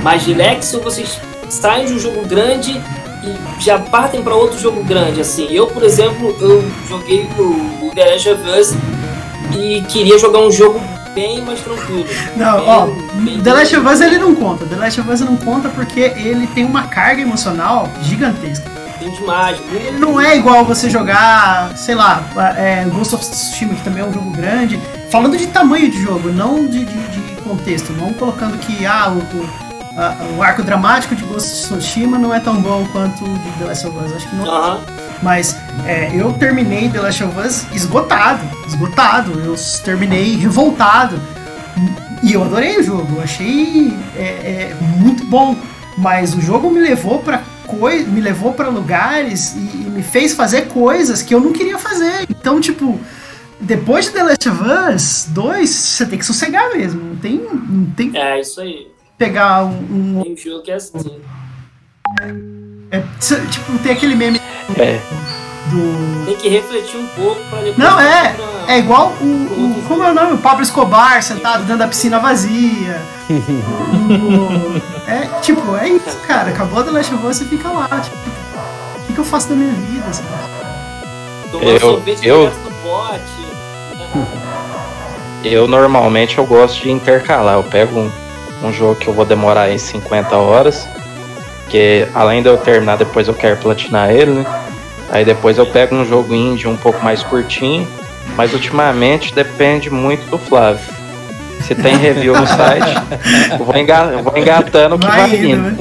mais 0.03 0.27
relax, 0.27 0.75
ou 0.75 0.83
vocês 0.83 1.19
saem 1.49 1.87
de 1.87 1.95
um 1.95 1.99
jogo 1.99 2.27
grande 2.27 2.81
e 3.25 3.63
já 3.63 3.79
partem 3.79 4.23
para 4.23 4.35
outro 4.35 4.59
jogo 4.59 4.85
grande, 4.85 5.21
assim. 5.21 5.49
Eu, 5.51 5.67
por 5.67 5.83
exemplo, 5.83 6.37
eu 6.41 6.65
joguei 6.89 7.27
o, 7.39 7.87
o 7.87 7.91
The 7.95 8.13
Last 8.13 8.29
of 8.29 8.43
Us 8.49 8.98
e 9.57 9.83
queria 9.83 10.19
jogar 10.19 10.41
um 10.41 10.51
jogo 10.51 10.81
bem 11.15 11.43
mais 11.43 11.61
tranquilo. 11.61 12.07
Não, 12.37 12.57
Bem- 12.59 12.69
ó, 12.69 12.87
bem- 13.21 13.41
The 13.41 13.53
Last 13.53 13.77
of 13.77 13.87
Us 13.89 14.01
ele 14.01 14.19
não 14.19 14.35
conta. 14.35 14.65
The 14.67 14.77
Last 14.77 15.01
of 15.01 15.11
Us 15.11 15.21
não 15.21 15.37
conta 15.37 15.69
porque 15.69 16.01
ele 16.17 16.47
tem 16.49 16.65
uma 16.65 16.85
carga 16.85 17.21
emocional 17.23 17.89
gigantesca. 18.03 18.69
Tem 18.99 19.11
demais. 19.13 19.57
Ele 19.73 19.99
não 19.99 20.21
é 20.21 20.37
igual 20.37 20.65
você 20.65 20.91
jogar, 20.91 21.71
sei 21.77 21.95
lá, 21.95 22.23
é, 22.57 22.85
Ghost 22.85 23.15
of 23.15 23.25
Tsushima, 23.25 23.75
que 23.75 23.83
também 23.83 24.03
é 24.03 24.07
um 24.07 24.13
jogo 24.13 24.31
grande. 24.31 24.79
Falando 25.11 25.37
de 25.37 25.47
tamanho 25.47 25.89
de 25.91 26.03
jogo, 26.03 26.31
não 26.31 26.67
de, 26.67 26.85
de- 26.85 27.09
de 27.09 27.43
contexto. 27.43 27.93
Não 27.93 28.13
colocando 28.13 28.59
que 28.59 28.85
ah, 28.85 29.09
o, 29.13 29.19
o- 29.37 29.49
a- 30.01 30.17
o 30.37 30.43
arco 30.43 30.63
dramático 30.65 31.15
de 31.15 31.23
Ghost 31.25 31.73
of 31.73 31.79
Tsushima 31.81 32.19
não 32.19 32.35
é 32.35 32.41
tão 32.41 32.57
bom 32.61 32.87
quanto 32.93 33.25
o 33.25 33.39
de 33.39 33.51
The 33.59 33.65
Last 33.67 33.87
of 33.87 33.97
Us. 34.05 34.13
Acho 34.17 34.29
que 34.29 34.37
não. 34.37 34.47
Aham. 34.47 34.81
Mas 35.23 35.57
é, 35.87 36.11
eu 36.15 36.33
terminei 36.35 36.89
The 36.89 37.01
Last 37.01 37.25
of 37.25 37.39
Us 37.41 37.67
esgotado, 37.75 38.41
esgotado. 38.67 39.33
Eu 39.41 39.55
terminei 39.85 40.37
revoltado. 40.37 41.21
E 42.23 42.33
eu 42.33 42.43
adorei 42.45 42.79
o 42.79 42.83
jogo, 42.83 43.17
eu 43.17 43.23
achei 43.23 43.93
é, 44.17 44.21
é, 44.73 44.77
muito 44.99 45.25
bom. 45.25 45.57
Mas 45.97 46.35
o 46.35 46.41
jogo 46.41 46.71
me 46.71 46.79
levou 46.81 47.19
para 47.21 47.43
coi 47.67 48.03
me 48.05 48.21
levou 48.21 48.53
para 48.55 48.69
lugares 48.69 49.55
e, 49.55 49.59
e 49.59 49.91
me 49.91 50.03
fez 50.03 50.33
fazer 50.33 50.69
coisas 50.69 51.21
que 51.23 51.35
eu 51.35 51.41
não 51.41 51.53
queria 51.53 51.77
fazer. 51.79 52.25
Então, 52.31 52.61
tipo, 52.61 52.99
depois 53.61 54.07
de 54.07 54.13
The 54.13 54.23
Last 54.23 54.49
of 54.49 54.63
Us 54.95 55.27
2, 55.31 55.69
você 55.69 56.07
tem 56.07 56.19
que 56.19 56.25
sossegar 56.25 56.71
mesmo. 56.75 57.03
Não 57.03 57.17
tem, 57.17 57.37
não 57.69 57.85
tem 57.91 58.17
É, 58.17 58.41
isso 58.41 58.61
aí. 58.61 58.87
pegar 59.19 59.65
um. 59.65 60.19
um- 60.19 60.23
Tem 60.23 60.37
jogo 60.37 60.63
que 60.63 60.71
é 60.71 60.75
assim. 60.77 60.99
é, 62.91 63.01
tipo, 63.51 63.79
tem 63.83 63.93
aquele 63.93 64.15
meme 64.15 64.38
É, 64.77 65.01
do. 65.67 66.25
Tem 66.27 66.37
que 66.37 66.49
refletir 66.49 66.99
um 66.99 67.07
pouco 67.09 67.41
pra 67.51 67.59
depois. 67.61 67.77
Não, 67.79 67.99
é. 68.01 68.29
pra- 68.35 68.49
É 68.75 68.79
igual 68.79 69.15
o, 69.21 69.25
o- 69.25 69.85
Como 69.89 70.03
é 70.05 70.11
o 70.11 70.15
nome? 70.15 70.35
O 70.35 70.39
Pablo 70.39 70.63
Escobar 70.63 71.23
sentado 71.23 71.61
dentro 71.65 71.79
da 71.79 71.89
piscina 71.89 72.19
vazia. 72.19 73.01
O- 74.09 75.11
é, 75.11 75.27
tipo, 75.41 75.77
é 75.77 75.89
isso, 75.89 76.19
cara. 76.27 76.51
Acabou 76.51 76.83
The 76.85 76.91
Last 76.91 77.15
of 77.15 77.27
Us 77.27 77.41
e 77.41 77.45
fica 77.47 77.69
lá. 77.71 77.89
Tipo, 78.01 78.17
o 78.17 79.07
que, 79.07 79.13
que 79.15 79.19
eu 79.19 79.25
faço 79.25 79.49
da 79.49 79.55
minha 79.55 79.73
vida? 79.73 80.13
sabe? 80.13 80.29
Eu- 81.61 81.81
sorvete 81.81 82.27
eu- 82.27 82.51
pote. 82.83 83.23
eu 85.45 85.67
normalmente 85.69 86.39
eu 86.39 86.47
gosto 86.47 86.83
de 86.83 86.91
intercalar. 86.91 87.55
Eu 87.57 87.65
pego 87.65 87.99
um, 88.01 88.11
um 88.65 88.73
jogo 88.73 88.97
que 88.97 89.09
eu 89.09 89.15
vou 89.15 89.25
demorar 89.25 89.63
aí 89.63 89.79
50 89.79 90.37
horas, 90.37 90.87
que 91.69 92.07
além 92.15 92.43
de 92.43 92.49
eu 92.49 92.57
terminar, 92.57 92.97
depois 92.97 93.29
eu 93.29 93.35
quero 93.35 93.57
platinar 93.59 94.11
ele, 94.11 94.31
né? 94.33 94.47
Aí 95.11 95.25
depois 95.25 95.57
eu 95.59 95.67
pego 95.67 95.95
um 95.95 96.05
jogo 96.05 96.35
indie 96.35 96.67
um 96.69 96.77
pouco 96.77 97.03
mais 97.05 97.23
curtinho, 97.23 97.87
mas 98.37 98.53
ultimamente 98.53 99.35
depende 99.35 99.91
muito 99.91 100.29
do 100.31 100.39
Flávio. 100.39 100.81
Se 101.63 101.75
tem 101.75 101.97
review 101.97 102.39
no 102.39 102.47
site, 102.47 102.95
eu 103.59 103.65
vou, 103.65 103.77
enga- 103.77 104.19
vou 104.23 104.37
engatando 104.39 104.95
o 104.95 104.99
que 104.99 105.07
vai, 105.07 105.17
Vai 105.29 105.37
indo, 105.37 105.47
indo. 105.49 105.63
né? 105.63 105.77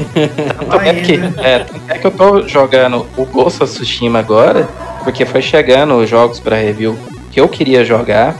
Tanto 0.57 0.65
Vai 0.77 0.89
é, 0.89 0.93
que, 0.95 1.13
indo. 1.13 1.39
é, 1.39 1.59
tanto 1.59 1.81
é 1.89 1.97
que 1.99 2.07
eu 2.07 2.11
tô 2.11 2.47
jogando 2.47 3.05
o 3.15 3.25
Ghost 3.25 3.61
of 3.63 3.71
Tsushima 3.73 4.19
agora, 4.19 4.67
porque 5.03 5.23
foi 5.25 5.41
chegando 5.41 5.95
os 5.97 6.09
jogos 6.09 6.39
pra 6.39 6.55
review 6.57 6.97
que 7.31 7.39
eu 7.39 7.47
queria 7.47 7.85
jogar, 7.85 8.35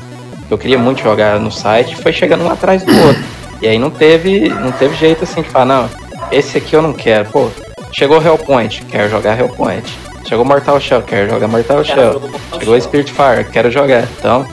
que 0.47 0.53
eu 0.53 0.57
queria 0.57 0.79
muito 0.79 1.01
jogar 1.03 1.39
no 1.39 1.51
site, 1.51 1.95
foi 1.97 2.11
chegando 2.11 2.43
um 2.43 2.49
atrás 2.51 2.81
do 2.83 2.91
outro. 3.05 3.23
E 3.61 3.67
aí 3.67 3.77
não 3.77 3.91
teve, 3.91 4.49
não 4.49 4.71
teve 4.71 4.95
jeito 4.95 5.23
assim 5.23 5.41
de 5.43 5.49
falar, 5.49 5.65
não, 5.65 5.89
esse 6.32 6.57
aqui 6.57 6.75
eu 6.75 6.82
não 6.82 6.93
quero. 6.93 7.30
Pô, 7.30 7.49
chegou 7.91 8.21
Hellpoint, 8.21 8.84
quero 8.86 9.09
jogar 9.09 9.39
Hellpoint. 9.39 9.86
Chegou 10.28 10.43
Mortal 10.43 10.80
Shell, 10.80 11.01
quero 11.03 11.30
jogar 11.30 11.47
Mortal 11.47 11.84
Shell. 11.86 12.21
Chegou 12.59 12.75
Shell. 12.75 12.82
Spiritfire, 12.82 13.45
quero 13.51 13.71
jogar. 13.71 14.07
Então, 14.19 14.45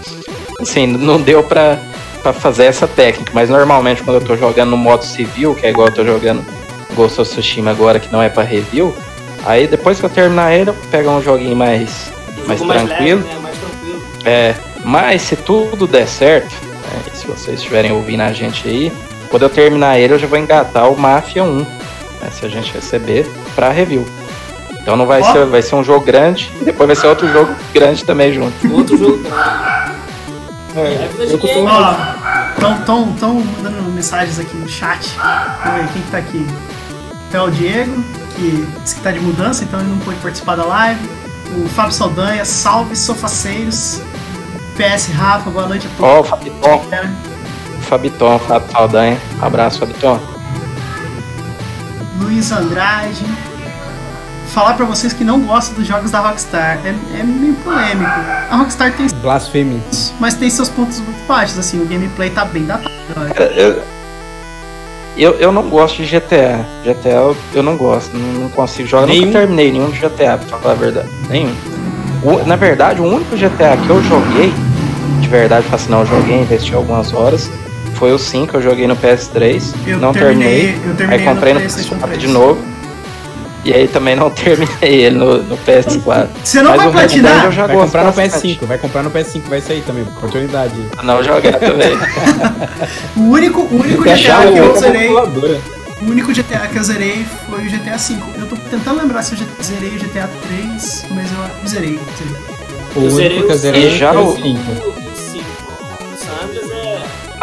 assim, 0.61 0.87
não 0.87 1.20
deu 1.20 1.43
pra, 1.43 1.79
pra 2.22 2.33
fazer 2.33 2.66
essa 2.66 2.87
técnica. 2.87 3.33
Mas 3.35 3.51
normalmente 3.51 4.03
quando 4.03 4.20
eu 4.20 4.27
tô 4.27 4.37
jogando 4.37 4.70
no 4.70 4.77
modo 4.77 5.05
civil, 5.05 5.55
que 5.55 5.66
é 5.66 5.70
igual 5.70 5.89
eu 5.89 5.95
tô 5.95 6.05
jogando 6.05 6.45
Ghost 6.95 7.20
of 7.20 7.31
Tsushima 7.31 7.72
agora, 7.72 7.99
que 7.99 8.12
não 8.12 8.22
é 8.22 8.29
pra 8.29 8.45
review, 8.45 8.95
aí 9.45 9.66
depois 9.66 9.99
que 9.99 10.07
eu 10.07 10.11
terminar 10.11 10.55
ele, 10.55 10.70
eu 10.70 10.77
pego 10.93 11.11
um 11.11 11.20
joguinho 11.20 11.57
mais, 11.57 12.12
mais 12.47 12.61
tranquilo. 12.61 13.25
leve, 13.25 13.35
né? 13.35 13.41
Mais 13.43 13.59
tranquilo. 13.59 14.03
É, 14.25 14.55
mas 14.85 15.22
se 15.22 15.35
tudo 15.35 15.89
der 15.89 16.07
certo, 16.07 16.55
né, 16.64 17.03
se 17.12 17.27
vocês 17.27 17.59
estiverem 17.59 17.91
ouvindo 17.91 18.22
a 18.22 18.33
gente 18.33 18.68
aí, 18.68 18.93
quando 19.35 19.43
eu 19.43 19.51
terminar 19.51 19.99
ele, 19.99 20.14
eu 20.14 20.18
já 20.20 20.28
vou 20.28 20.39
engatar 20.39 20.89
o 20.89 20.97
Mafia 20.97 21.43
1, 21.43 21.57
né, 21.59 21.66
se 22.30 22.47
a 22.47 22.49
gente 22.49 22.72
receber, 22.72 23.28
pra 23.57 23.68
review. 23.70 24.07
Então 24.80 24.97
não 24.97 25.07
vai 25.07 25.20
Ó. 25.22 25.32
ser, 25.32 25.45
vai 25.47 25.61
ser 25.61 25.74
um 25.74 25.82
jogo 25.82 26.07
grande 26.07 26.53
e 26.61 26.64
depois 26.64 26.87
vai 26.87 26.95
ser 26.95 27.09
outro 27.09 27.26
jogo 27.32 27.53
grande 27.72 28.05
também 28.05 28.32
junto. 28.32 28.55
Outro 28.72 28.97
jogo 28.97 29.18
grande. 29.18 29.93
É 30.76 30.80
É, 30.80 31.11
eu 31.32 31.39
costumo- 31.41 31.66
game. 31.66 31.76
Ó, 32.62 32.74
tão, 32.87 33.35
mandando 33.61 33.82
mensagens 33.91 34.39
aqui 34.39 34.57
no 34.57 34.68
chat. 34.68 35.11
Vamos 35.64 35.80
ver 35.80 35.89
quem 35.95 36.03
que 36.03 36.11
tá 36.12 36.18
aqui. 36.18 36.47
Então, 37.28 37.47
é 37.47 37.49
o 37.49 37.51
Diego, 37.51 38.05
que 38.37 38.68
disse 38.85 38.95
que 38.95 39.01
tá 39.01 39.11
de 39.11 39.18
mudança, 39.18 39.64
então 39.64 39.80
ele 39.80 39.89
não 39.89 39.99
pôde 39.99 40.16
participar 40.18 40.55
da 40.55 40.64
live. 40.64 41.01
O 41.57 41.68
Fábio 41.70 41.91
Saldanha, 41.93 42.45
salve 42.45 42.95
sofaceiros. 42.95 44.01
PS 44.76 45.09
Rafa, 45.12 45.51
boa 45.51 45.66
noite 45.66 45.89
a 45.99 46.05
Ó, 46.05 46.20
o 46.20 46.22
todos. 46.22 47.34
Fabiton, 47.85 48.39
Fábio 48.41 48.70
Saldanha. 48.72 49.18
Abraço, 49.41 49.78
Fabiton. 49.78 50.20
Luiz 52.20 52.51
Andrade. 52.53 53.24
Falar 54.53 54.74
pra 54.74 54.87
vocês 54.87 55.12
que 55.12 55.24
não 55.24 55.41
gostam 55.41 55.74
dos 55.74 55.87
jogos 55.87 56.12
da 56.12 56.20
Rockstar 56.20 56.78
é, 56.85 56.91
é 57.18 57.22
meio 57.24 57.55
polêmico. 57.55 58.09
A 58.51 58.57
Rockstar 58.57 58.93
tem 58.93 59.09
Blasfêmia. 59.20 59.80
mas 60.20 60.35
tem 60.35 60.49
seus 60.49 60.68
pontos 60.68 61.01
muito 61.01 61.26
baixos, 61.26 61.59
assim, 61.59 61.80
o 61.82 61.87
gameplay 61.87 62.30
tá 62.30 62.45
bem 62.45 62.64
datado. 62.64 62.89
olha. 63.16 63.35
Cara, 63.35 63.51
Eu, 63.53 63.82
eu, 65.16 65.32
eu 65.41 65.53
não 65.53 65.68
gosto 65.68 65.97
de 65.97 66.05
GTA. 66.05 66.64
GTA 66.85 67.09
eu, 67.09 67.37
eu 67.53 67.62
não 67.64 67.76
gosto, 67.76 68.16
não, 68.16 68.43
não 68.43 68.49
consigo 68.51 68.87
jogar. 68.89 69.07
Nenhum? 69.09 69.26
nunca 69.26 69.39
terminei 69.41 69.72
nenhum 69.72 69.91
de 69.91 69.99
GTA, 69.99 70.39
pra 70.39 70.59
falar 70.59 70.72
a 70.74 70.76
verdade. 70.76 71.09
Nenhum. 71.28 71.55
O- 72.22 72.47
na 72.47 72.55
verdade, 72.55 73.01
o 73.01 73.05
único 73.05 73.37
GTA 73.37 73.76
que 73.76 73.91
eu 73.91 74.01
joguei, 74.05 74.53
de 75.20 75.28
verdade, 75.28 75.66
assim, 75.72 75.91
não, 75.91 76.01
eu 76.01 76.07
joguei, 76.07 76.41
investi 76.43 76.72
algumas 76.74 77.12
horas, 77.12 77.51
foi 77.95 78.12
o 78.12 78.18
5 78.18 78.49
que 78.49 78.55
eu 78.57 78.62
joguei 78.62 78.86
no 78.86 78.97
PS3. 78.97 79.62
Eu 79.86 79.99
não 79.99 80.12
terminei, 80.12 80.49
terminei. 80.72 80.90
eu 80.90 80.95
terminei 80.97 81.18
Aí 81.20 81.34
comprei 81.34 81.55
no, 81.55 81.61
PlayStation 81.61 81.97
PS4 81.97 82.03
3. 82.07 82.18
de 82.20 82.28
novo. 82.28 82.74
E 83.64 83.72
aí 83.72 83.88
também 83.88 84.14
não 84.14 84.28
terminei 84.30 85.05
ele 85.05 85.16
no, 85.16 85.42
no 85.42 85.57
PS4. 85.57 86.28
Você 86.45 86.61
não 86.61 86.72
Mas 86.72 86.82
vai 86.82 86.92
platinar? 86.92 87.45
eu 87.47 87.53
já 87.53 87.66
Vai 87.66 87.76
comprar 87.76 88.05
no 88.05 88.12
bastante. 88.12 88.59
PS5, 88.61 88.66
vai 88.66 88.76
comprar 88.78 89.03
no 89.03 89.11
PS5, 89.11 89.42
vai 89.49 89.61
sair 89.62 89.80
também. 89.86 90.03
Oportunidade. 90.03 90.74
Não 91.03 91.22
jogar 91.22 91.59
também. 91.59 91.97
O 93.16 93.20
único, 93.30 93.61
o 93.62 93.80
único 93.80 94.07
É 94.09 94.14
GTA 94.16 94.53
que 94.53 94.59
eu 94.59 94.64
uma 94.70 94.78
zerei. 94.78 95.01
calculadora. 95.09 95.61
O 96.03 96.11
único 96.11 96.32
GTA 96.34 96.66
que 96.70 96.76
eu 96.76 96.84
zerei 96.84 97.24
foi 97.49 97.61
o 97.61 97.70
GTA 97.70 97.97
V. 97.97 98.16
Eu 98.38 98.47
tô 98.47 98.57
tentando 98.57 99.01
lembrar 99.01 99.22
se 99.22 99.32
eu 99.32 99.38
já 99.38 99.45
zerei 99.62 99.90
o 99.97 99.99
GTA 99.99 100.28
3, 100.47 101.07
mas 101.11 101.26
eu 101.32 101.68
zerei. 101.68 101.99
zerei. 102.18 102.36
O 102.97 103.01
Eu 103.05 103.11
zerei 103.11 103.28
único 103.38 103.47
que 103.47 103.53
eu 103.53 103.57
zerei 103.57 103.97
já 103.97 104.12
foi 104.12 104.22
o- 104.22 104.26
o 104.28 104.36
5. 104.36 105.03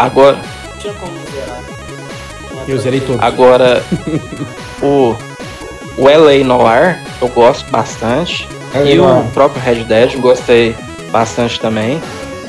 Agora, 0.01 0.37
Não 0.37 0.77
tinha 0.79 0.93
como 0.93 1.13
zerar. 1.31 1.59
Eu 2.67 2.77
zerei 2.79 2.99
todos. 3.01 3.21
agora 3.21 3.83
o, 4.81 5.15
o 5.97 6.03
LA 6.05 6.43
Noir 6.43 6.99
eu 7.21 7.27
gosto 7.29 7.69
bastante. 7.69 8.47
E 8.85 8.97
o 8.99 9.23
próprio 9.33 9.61
Red 9.61 9.83
Dead 9.83 10.15
gostei 10.17 10.75
bastante 11.11 11.59
também. 11.59 12.01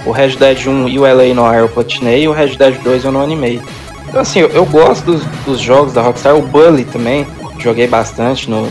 O 0.07 0.12
Red 0.12 0.36
Dead 0.36 0.66
1 0.66 0.88
e 0.88 0.98
o 0.98 1.03
LA 1.03 1.34
Noir 1.34 1.61
eu 1.61 1.68
platinei 1.68 2.22
e 2.22 2.28
o 2.28 2.32
Red 2.32 2.57
Dead 2.57 2.78
2 2.82 3.05
eu 3.05 3.12
não 3.12 3.20
animei. 3.22 3.61
Então 4.09 4.20
assim, 4.20 4.40
eu, 4.40 4.48
eu 4.50 4.64
gosto 4.64 5.05
dos, 5.05 5.24
dos 5.44 5.61
jogos 5.61 5.92
da 5.92 6.00
Rockstar, 6.03 6.34
o 6.36 6.42
Bully 6.42 6.84
também, 6.84 7.26
joguei 7.59 7.86
bastante 7.86 8.48
no 8.48 8.70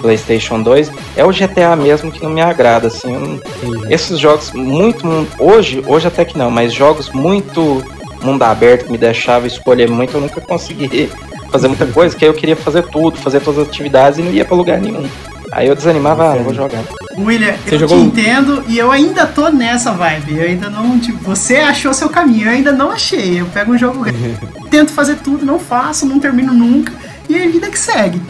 PlayStation 0.00 0.62
2. 0.62 0.90
É 1.16 1.24
o 1.24 1.30
GTA 1.30 1.76
mesmo 1.76 2.10
que 2.10 2.22
não 2.22 2.30
me 2.30 2.40
agrada, 2.40 2.88
assim. 2.88 3.12
eu 3.14 3.20
não- 3.20 3.90
esses 3.90 4.18
jogos 4.18 4.50
muito 4.52 5.26
hoje, 5.38 5.82
hoje 5.86 6.06
até 6.08 6.24
que 6.24 6.36
não, 6.38 6.50
mas 6.50 6.72
jogos 6.72 7.10
muito 7.10 7.84
mundo 8.26 8.42
aberto 8.42 8.86
que 8.86 8.92
me 8.92 8.98
deixava 8.98 9.46
escolher 9.46 9.88
muito, 9.88 10.14
eu 10.14 10.20
nunca 10.20 10.40
consegui 10.40 11.10
fazer 11.50 11.68
muita 11.68 11.86
coisa, 11.86 12.16
que 12.16 12.24
aí 12.24 12.30
eu 12.30 12.34
queria 12.34 12.56
fazer 12.56 12.82
tudo, 12.82 13.16
fazer 13.16 13.40
todas 13.40 13.62
as 13.62 13.68
atividades 13.68 14.18
e 14.18 14.22
não 14.22 14.32
ia 14.32 14.44
pra 14.44 14.56
lugar 14.56 14.80
nenhum. 14.80 15.08
Aí 15.52 15.66
eu 15.66 15.74
desanimava, 15.74 16.30
ah, 16.30 16.36
não 16.36 16.44
vou 16.44 16.54
jogar. 16.54 16.82
William, 17.18 17.54
Você 17.66 17.74
eu 17.74 17.78
jogou 17.80 17.98
te 17.98 18.04
entendo 18.04 18.64
e 18.68 18.78
eu 18.78 18.92
ainda 18.92 19.26
tô 19.26 19.48
nessa 19.48 19.90
vibe. 19.92 20.38
Eu 20.38 20.44
ainda 20.44 20.70
não, 20.70 20.98
tipo, 20.98 21.18
você 21.18 21.56
achou 21.56 21.92
seu 21.92 22.08
caminho, 22.08 22.46
eu 22.46 22.52
ainda 22.52 22.72
não 22.72 22.92
achei. 22.92 23.40
Eu 23.40 23.46
pego 23.46 23.72
um 23.72 23.78
jogo, 23.78 24.04
tento 24.70 24.92
fazer 24.92 25.16
tudo, 25.16 25.44
não 25.44 25.58
faço, 25.58 26.06
não 26.06 26.20
termino 26.20 26.52
nunca. 26.52 26.92
E 27.28 27.36
é 27.36 27.44
a 27.44 27.48
vida 27.48 27.68
que 27.68 27.78
segue. 27.78 28.20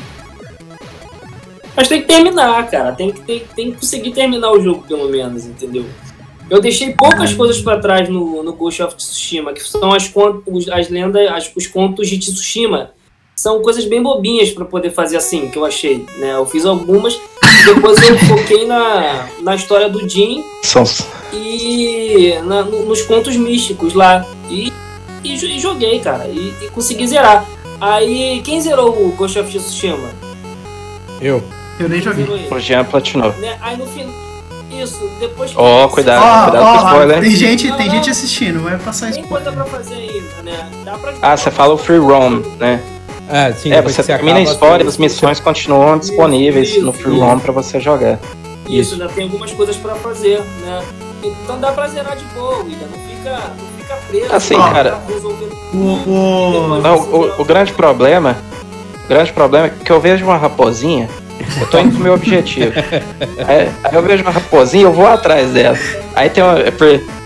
Mas 1.76 1.88
tem 1.88 2.00
que 2.00 2.08
terminar, 2.08 2.66
cara. 2.70 2.92
Tem 2.92 3.10
que, 3.10 3.20
tem, 3.20 3.42
tem 3.54 3.72
que 3.72 3.78
conseguir 3.78 4.12
terminar 4.12 4.50
o 4.50 4.62
jogo, 4.62 4.82
pelo 4.86 5.08
menos, 5.08 5.44
entendeu? 5.44 5.84
Eu 6.50 6.60
deixei 6.60 6.92
poucas 6.92 7.32
coisas 7.32 7.60
pra 7.60 7.78
trás 7.78 8.08
no, 8.08 8.42
no 8.42 8.52
Ghost 8.52 8.82
of 8.82 8.96
Tsushima, 8.96 9.52
que 9.52 9.62
são 9.62 9.92
as, 9.92 10.08
con- 10.08 10.42
os- 10.46 10.68
as 10.68 10.88
lendas, 10.88 11.30
as- 11.30 11.52
os 11.56 11.66
contos 11.66 12.08
de 12.08 12.18
Tsushima. 12.18 12.90
São 13.36 13.62
coisas 13.62 13.84
bem 13.86 14.02
bobinhas 14.02 14.50
pra 14.50 14.64
poder 14.66 14.90
fazer 14.90 15.16
assim, 15.16 15.48
que 15.48 15.56
eu 15.56 15.64
achei. 15.64 16.04
Né? 16.18 16.32
Eu 16.34 16.44
fiz 16.44 16.66
algumas, 16.66 17.18
depois 17.64 18.06
eu 18.08 18.18
foquei 18.18 18.66
na, 18.66 19.28
na 19.42 19.54
história 19.54 19.88
do 19.88 20.06
Jin 20.08 20.42
São, 20.62 20.84
e 21.32 22.34
na- 22.44 22.62
no- 22.64 22.84
nos 22.84 23.00
contos 23.02 23.36
místicos 23.36 23.94
lá. 23.94 24.26
E, 24.50 24.72
e 25.24 25.34
e 25.34 25.58
joguei, 25.60 26.00
cara. 26.00 26.26
E, 26.26 26.52
e 26.62 26.68
consegui 26.70 27.06
zerar. 27.06 27.46
Aí, 27.80 28.42
quem 28.44 28.60
zerou 28.60 28.90
o 29.06 29.12
Ghost 29.12 29.38
of 29.38 29.50
Tsushima? 29.56 30.10
Eu. 31.20 31.42
Eu 31.78 31.88
nem 31.88 32.00
joguei. 32.02 32.26
O 32.50 32.58
Jean 32.58 32.84
platinou. 32.84 33.32
Né? 33.38 33.56
Aí 33.62 33.76
no 33.76 33.86
final. 33.86 34.12
Isso, 34.70 35.10
depois 35.18 35.50
que. 35.50 35.56
Ó, 35.58 35.88
cuidado. 35.88 36.22
Ó, 36.22 36.44
cuidado 36.50 36.62
com 36.62 36.68
ó, 36.86 36.90
spoiler. 36.90 37.20
tem 37.20 37.30
gente, 37.30 37.68
Não, 37.68 37.76
tem 37.76 37.86
não. 37.88 37.94
gente 37.96 38.10
assistindo, 38.10 38.62
vai 38.62 38.78
passar 38.78 39.10
Tem 39.12 39.22
spoiler. 39.22 39.44
coisa 39.52 39.64
pra 39.64 39.78
fazer 39.78 39.94
ainda, 39.94 40.42
né? 40.44 40.70
Dá 40.84 40.98
pra 40.98 41.12
Ah, 41.22 41.36
você 41.36 41.50
fala 41.50 41.74
o 41.74 41.78
free 41.78 41.98
roam, 41.98 42.42
né? 42.58 42.80
É, 43.28 43.52
sim, 43.52 43.72
É, 43.72 43.80
você 43.80 44.02
termina 44.02 44.38
a 44.38 44.42
história, 44.42 44.86
as 44.86 44.96
missões 44.96 45.38
continuam 45.40 45.98
disponíveis 45.98 46.80
no 46.82 46.92
free 46.92 47.18
roam 47.18 47.38
pra 47.38 47.52
você 47.52 47.78
jogar. 47.80 48.18
Isso, 48.68 48.94
ainda 48.94 49.08
tem 49.08 49.24
algumas 49.24 49.50
coisas 49.52 49.76
pra 49.76 49.94
fazer, 49.96 50.40
né? 50.62 50.82
Então 51.22 51.58
dá 51.60 51.72
pra 51.72 51.86
zerar 51.88 52.16
de 52.16 52.24
boa, 52.26 52.58
William. 52.58 52.86
Não 52.90 52.98
fica, 53.08 53.30
não 53.58 53.66
fica 53.78 53.94
preso. 54.08 54.34
Assim, 54.34 54.56
né? 54.56 54.72
cara. 54.72 54.98
O, 55.72 55.76
o, 55.76 56.80
Não, 56.82 56.96
o, 56.96 57.42
o 57.42 57.44
grande 57.44 57.72
problema, 57.72 58.36
o 59.04 59.08
grande 59.08 59.32
problema 59.32 59.66
é 59.66 59.70
que 59.70 59.90
eu 59.92 60.00
vejo 60.00 60.24
uma 60.24 60.36
raposinha, 60.36 61.08
eu 61.58 61.66
tô 61.66 61.78
indo 61.78 61.92
pro 61.92 62.02
meu 62.02 62.14
objetivo. 62.14 62.72
Aí, 63.46 63.70
aí 63.84 63.94
eu 63.94 64.02
vejo 64.02 64.22
uma 64.22 64.30
raposinha, 64.30 64.84
eu 64.84 64.92
vou 64.92 65.06
atrás 65.06 65.50
dela. 65.50 65.76
Aí 66.14 66.28
tem 66.28 66.42
uma. 66.42 66.58
é 66.60 66.70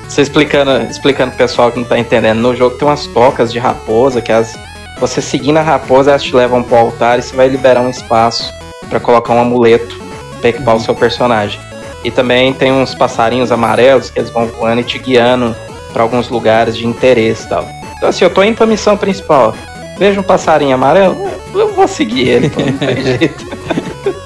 Você 0.08 0.22
explicando, 0.22 0.70
explicando 0.88 1.30
pro 1.30 1.38
pessoal 1.38 1.72
que 1.72 1.78
não 1.78 1.84
tá 1.84 1.98
entendendo, 1.98 2.38
no 2.38 2.54
jogo 2.54 2.76
tem 2.76 2.86
umas 2.86 3.06
tocas 3.06 3.52
de 3.52 3.58
raposa 3.58 4.20
que 4.20 4.32
as. 4.32 4.56
Você 5.00 5.20
seguindo 5.20 5.56
a 5.56 5.62
raposa, 5.62 6.12
elas 6.12 6.22
te 6.22 6.34
levam 6.34 6.62
pro 6.62 6.76
altar 6.76 7.18
e 7.18 7.22
você 7.22 7.34
vai 7.34 7.48
liberar 7.48 7.80
um 7.80 7.90
espaço 7.90 8.54
pra 8.88 9.00
colocar 9.00 9.32
um 9.34 9.40
amuleto 9.40 10.00
pra 10.40 10.50
equipar 10.50 10.76
o 10.76 10.80
seu 10.80 10.94
personagem. 10.94 11.60
E 12.04 12.10
também 12.10 12.52
tem 12.52 12.70
uns 12.70 12.94
passarinhos 12.94 13.50
amarelos 13.50 14.10
que 14.10 14.20
eles 14.20 14.30
vão 14.30 14.46
voando 14.46 14.82
e 14.82 14.84
te 14.84 14.98
guiando 14.98 15.54
pra 15.92 16.02
alguns 16.02 16.28
lugares 16.28 16.76
de 16.76 16.86
interesse 16.86 17.46
e 17.46 17.48
tal. 17.48 17.68
Então 17.96 18.08
assim, 18.08 18.24
eu 18.24 18.30
tô 18.30 18.42
indo 18.44 18.56
pra 18.56 18.66
missão 18.66 18.96
principal. 18.96 19.54
Vejo 19.98 20.20
um 20.20 20.24
passarinho 20.24 20.74
amarelo, 20.74 21.16
eu 21.54 21.72
vou 21.72 21.86
seguir 21.86 22.28
ele, 22.28 22.50
pô, 22.50 22.60
não 22.60 22.76
tem 22.76 23.02
jeito. 23.02 23.46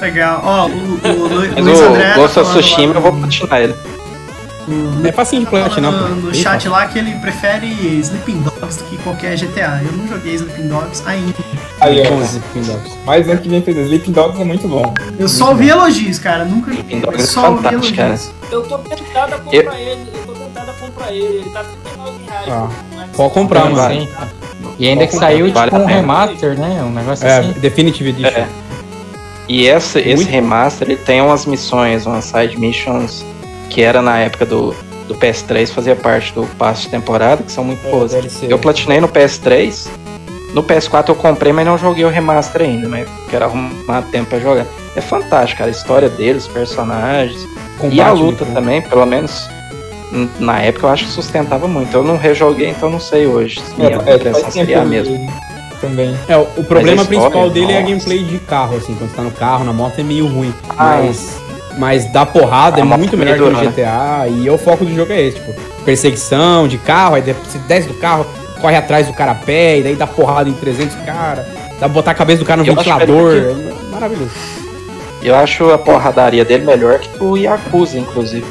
Legal. 0.00 0.40
Ó, 0.44 0.66
o, 0.66 0.70
o 0.70 1.28
Lu- 1.28 1.48
Mas 1.54 1.64
Luiz 1.64 1.80
o 1.80 1.84
André. 1.84 2.08
tá 2.10 2.14
Ghost 2.16 2.38
of 2.40 2.50
Tsushima 2.52 2.94
eu 2.94 3.00
vou 3.00 3.12
no- 3.12 3.20
platinar 3.20 3.60
ele. 3.60 3.74
É 5.02 5.12
facinho 5.12 5.40
de 5.46 5.50
tá 5.50 5.50
platinar. 5.62 5.92
no 5.92 6.30
Bem 6.30 6.34
chat 6.34 6.68
lá 6.68 6.86
que 6.86 6.98
ele 6.98 7.12
prefere 7.20 7.66
Sleeping 8.00 8.42
Dogs 8.42 8.76
do 8.76 8.84
que 8.84 8.98
qualquer 8.98 9.34
GTA. 9.38 9.80
Eu 9.82 9.92
não 9.96 10.06
joguei 10.06 10.34
Sleeping 10.34 10.68
Dogs 10.68 11.02
ainda. 11.06 11.34
Aí, 11.80 12.02
os 12.02 12.28
Sleeping 12.34 12.62
Dogs. 12.70 12.98
Mais 13.06 13.26
ano 13.28 13.40
que 13.40 13.48
vem 13.48 13.62
fez 13.62 13.76
Sleeping 13.78 14.12
Dogs 14.12 14.38
é 14.38 14.44
muito 14.44 14.68
bom. 14.68 14.92
Eu 15.18 15.26
só 15.26 15.50
ouvi 15.50 15.70
elogios, 15.70 16.18
cara. 16.18 16.44
Nunca 16.44 16.70
Sleeping 16.70 17.00
Dogs 17.00 17.22
é 17.22 17.26
só 17.26 17.50
ouvi 17.50 17.62
fantástico, 17.62 17.96
cara. 17.96 18.08
elogios. 18.10 18.32
Eu 18.50 18.62
tô 18.64 18.78
tentado 18.78 19.34
a 19.34 19.38
comprar 19.38 19.80
ele. 19.80 20.06
Eu 20.14 20.26
tô 20.26 20.32
tentado 20.34 20.70
a 20.70 20.74
comprar 20.74 21.12
ele. 21.12 21.24
Ele 21.38 21.50
tá 21.50 21.64
39 21.64 22.18
reais. 22.28 22.48
Ah, 22.50 22.68
Mas- 22.94 23.10
pode 23.16 23.32
comprar, 23.34 23.70
mano. 23.70 24.08
E 24.78 24.86
ainda 24.86 25.06
que 25.06 25.16
saiu 25.16 25.46
tipo 25.50 25.76
um 25.76 25.86
remaster, 25.86 26.58
né? 26.58 26.82
Um 26.84 26.90
negócio 26.90 27.26
É, 27.26 27.38
assim. 27.38 27.52
Definitive 27.52 28.10
Edition. 28.10 28.28
É. 28.40 28.48
E 29.48 29.66
esse, 29.66 29.98
esse 30.00 30.24
remaster, 30.24 30.88
ele 30.90 30.98
tem 30.98 31.20
umas 31.22 31.46
missões, 31.46 32.04
umas 32.06 32.24
side 32.26 32.58
missions, 32.58 33.24
que 33.70 33.82
era 33.82 34.02
na 34.02 34.18
época 34.18 34.44
do, 34.44 34.74
do 35.06 35.14
PS3, 35.14 35.68
fazia 35.72 35.96
parte 35.96 36.32
do 36.34 36.46
passe 36.58 36.82
de 36.82 36.88
temporada, 36.90 37.42
que 37.42 37.50
são 37.50 37.64
muito 37.64 37.86
É, 37.86 37.90
boas. 37.90 38.12
Eu 38.42 38.58
platinei 38.58 39.00
no 39.00 39.08
PS3, 39.08 39.88
no 40.52 40.62
PS4 40.62 41.08
eu 41.08 41.14
comprei, 41.14 41.52
mas 41.52 41.64
não 41.64 41.78
joguei 41.78 42.04
o 42.04 42.08
remaster 42.10 42.62
ainda, 42.62 42.88
mas 42.88 43.08
quero 43.30 43.46
arrumar 43.46 44.02
tempo 44.10 44.28
pra 44.30 44.38
jogar. 44.38 44.66
É 44.94 45.00
fantástico, 45.00 45.58
cara, 45.58 45.70
a 45.70 45.72
história 45.72 46.08
deles, 46.08 46.46
os 46.46 46.52
personagens, 46.52 47.40
Combate 47.78 47.96
e 47.96 48.00
a 48.00 48.12
luta 48.12 48.44
também, 48.46 48.82
pelo 48.82 49.06
menos 49.06 49.48
na 50.40 50.60
época 50.62 50.86
eu 50.86 50.90
acho 50.90 51.04
que 51.04 51.10
sustentava 51.12 51.68
muito. 51.68 51.94
Eu 51.94 52.02
não 52.02 52.16
rejoguei, 52.16 52.68
então 52.70 52.90
não 52.90 52.98
sei 53.00 53.26
hoje. 53.26 53.60
se 53.60 53.74
Minha 53.78 53.90
É, 54.06 54.14
intenção 54.16 54.32
faz 54.42 54.54
tempo 54.54 54.66
seria 54.66 54.82
a 54.82 54.84
mesma. 54.84 55.16
Também. 55.80 56.16
É, 56.26 56.36
o, 56.36 56.42
o 56.56 56.64
problema 56.64 57.02
história, 57.02 57.20
principal 57.20 57.50
dele 57.50 57.72
é 57.72 57.76
a 57.76 57.80
nossa. 57.80 57.92
gameplay 57.92 58.24
de 58.24 58.38
carro, 58.40 58.76
assim, 58.76 58.94
quando 58.94 59.10
você 59.10 59.16
tá 59.16 59.22
no 59.22 59.30
carro, 59.30 59.64
na 59.64 59.72
moto 59.72 59.98
é 59.98 60.02
meio 60.02 60.26
ruim. 60.26 60.52
Mas, 60.76 61.40
mas 61.78 62.12
dar 62.12 62.26
porrada 62.26 62.78
A 62.78 62.80
é 62.80 62.84
muito 62.84 63.14
é 63.14 63.18
melhor 63.18 63.38
que 63.38 63.64
no 63.64 63.70
GTA. 63.70 64.26
E 64.28 64.50
o 64.50 64.58
foco 64.58 64.84
do 64.84 64.94
jogo 64.94 65.12
é 65.12 65.22
esse, 65.22 65.36
tipo, 65.38 65.54
perseguição 65.84 66.66
de 66.66 66.78
carro, 66.78 67.14
aí 67.14 67.22
você 67.22 67.58
desce 67.68 67.86
do 67.86 67.94
carro, 67.94 68.26
corre 68.60 68.76
atrás 68.76 69.06
do 69.06 69.12
cara 69.12 69.32
a 69.32 69.34
pé, 69.36 69.78
e 69.78 69.82
daí 69.82 69.94
dá 69.94 70.06
porrada 70.06 70.48
em 70.48 70.52
300 70.52 70.96
caras, 71.04 71.46
dá 71.46 71.78
pra 71.78 71.88
botar 71.88 72.10
a 72.10 72.14
cabeça 72.14 72.40
do 72.40 72.44
cara 72.44 72.62
no 72.62 72.68
Eu 72.68 72.74
ventilador. 72.74 73.32
que 73.32 73.38
É 73.38 73.90
maravilhoso. 73.92 74.32
Eu 75.22 75.34
acho 75.34 75.70
a 75.70 75.78
porradaria 75.78 76.44
dele 76.44 76.64
melhor 76.64 76.98
que 76.98 77.22
o 77.22 77.36
Yakuza, 77.36 77.98
inclusive. 77.98 78.46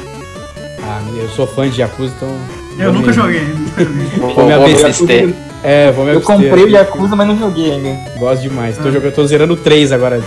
Ah, 0.82 1.00
eu 1.16 1.28
sou 1.28 1.46
fã 1.46 1.68
de 1.68 1.80
Yakuza, 1.80 2.14
então. 2.16 2.36
Eu 2.78 2.92
nunca 2.92 3.12
joguei, 3.12 3.40
nunca 3.40 3.84
joguei. 3.84 4.06
Vou, 4.18 4.34
Vou 4.34 4.48
vou 4.48 4.68
me 4.68 4.84
abster. 4.84 5.34
É, 5.62 5.90
vou 5.90 6.04
me 6.04 6.12
Eu 6.12 6.18
abster 6.18 6.36
comprei 6.36 6.64
o. 6.64 6.68
Yakuza, 6.68 7.16
mas 7.16 7.26
não 7.26 7.38
joguei 7.38 7.72
ainda. 7.72 7.98
Gosto 8.18 8.42
demais. 8.42 8.78
Ah. 8.78 8.82
Tô, 8.82 8.90
jogando, 8.90 9.12
tô 9.14 9.26
zerando 9.26 9.56
três 9.56 9.92
agora. 9.92 10.22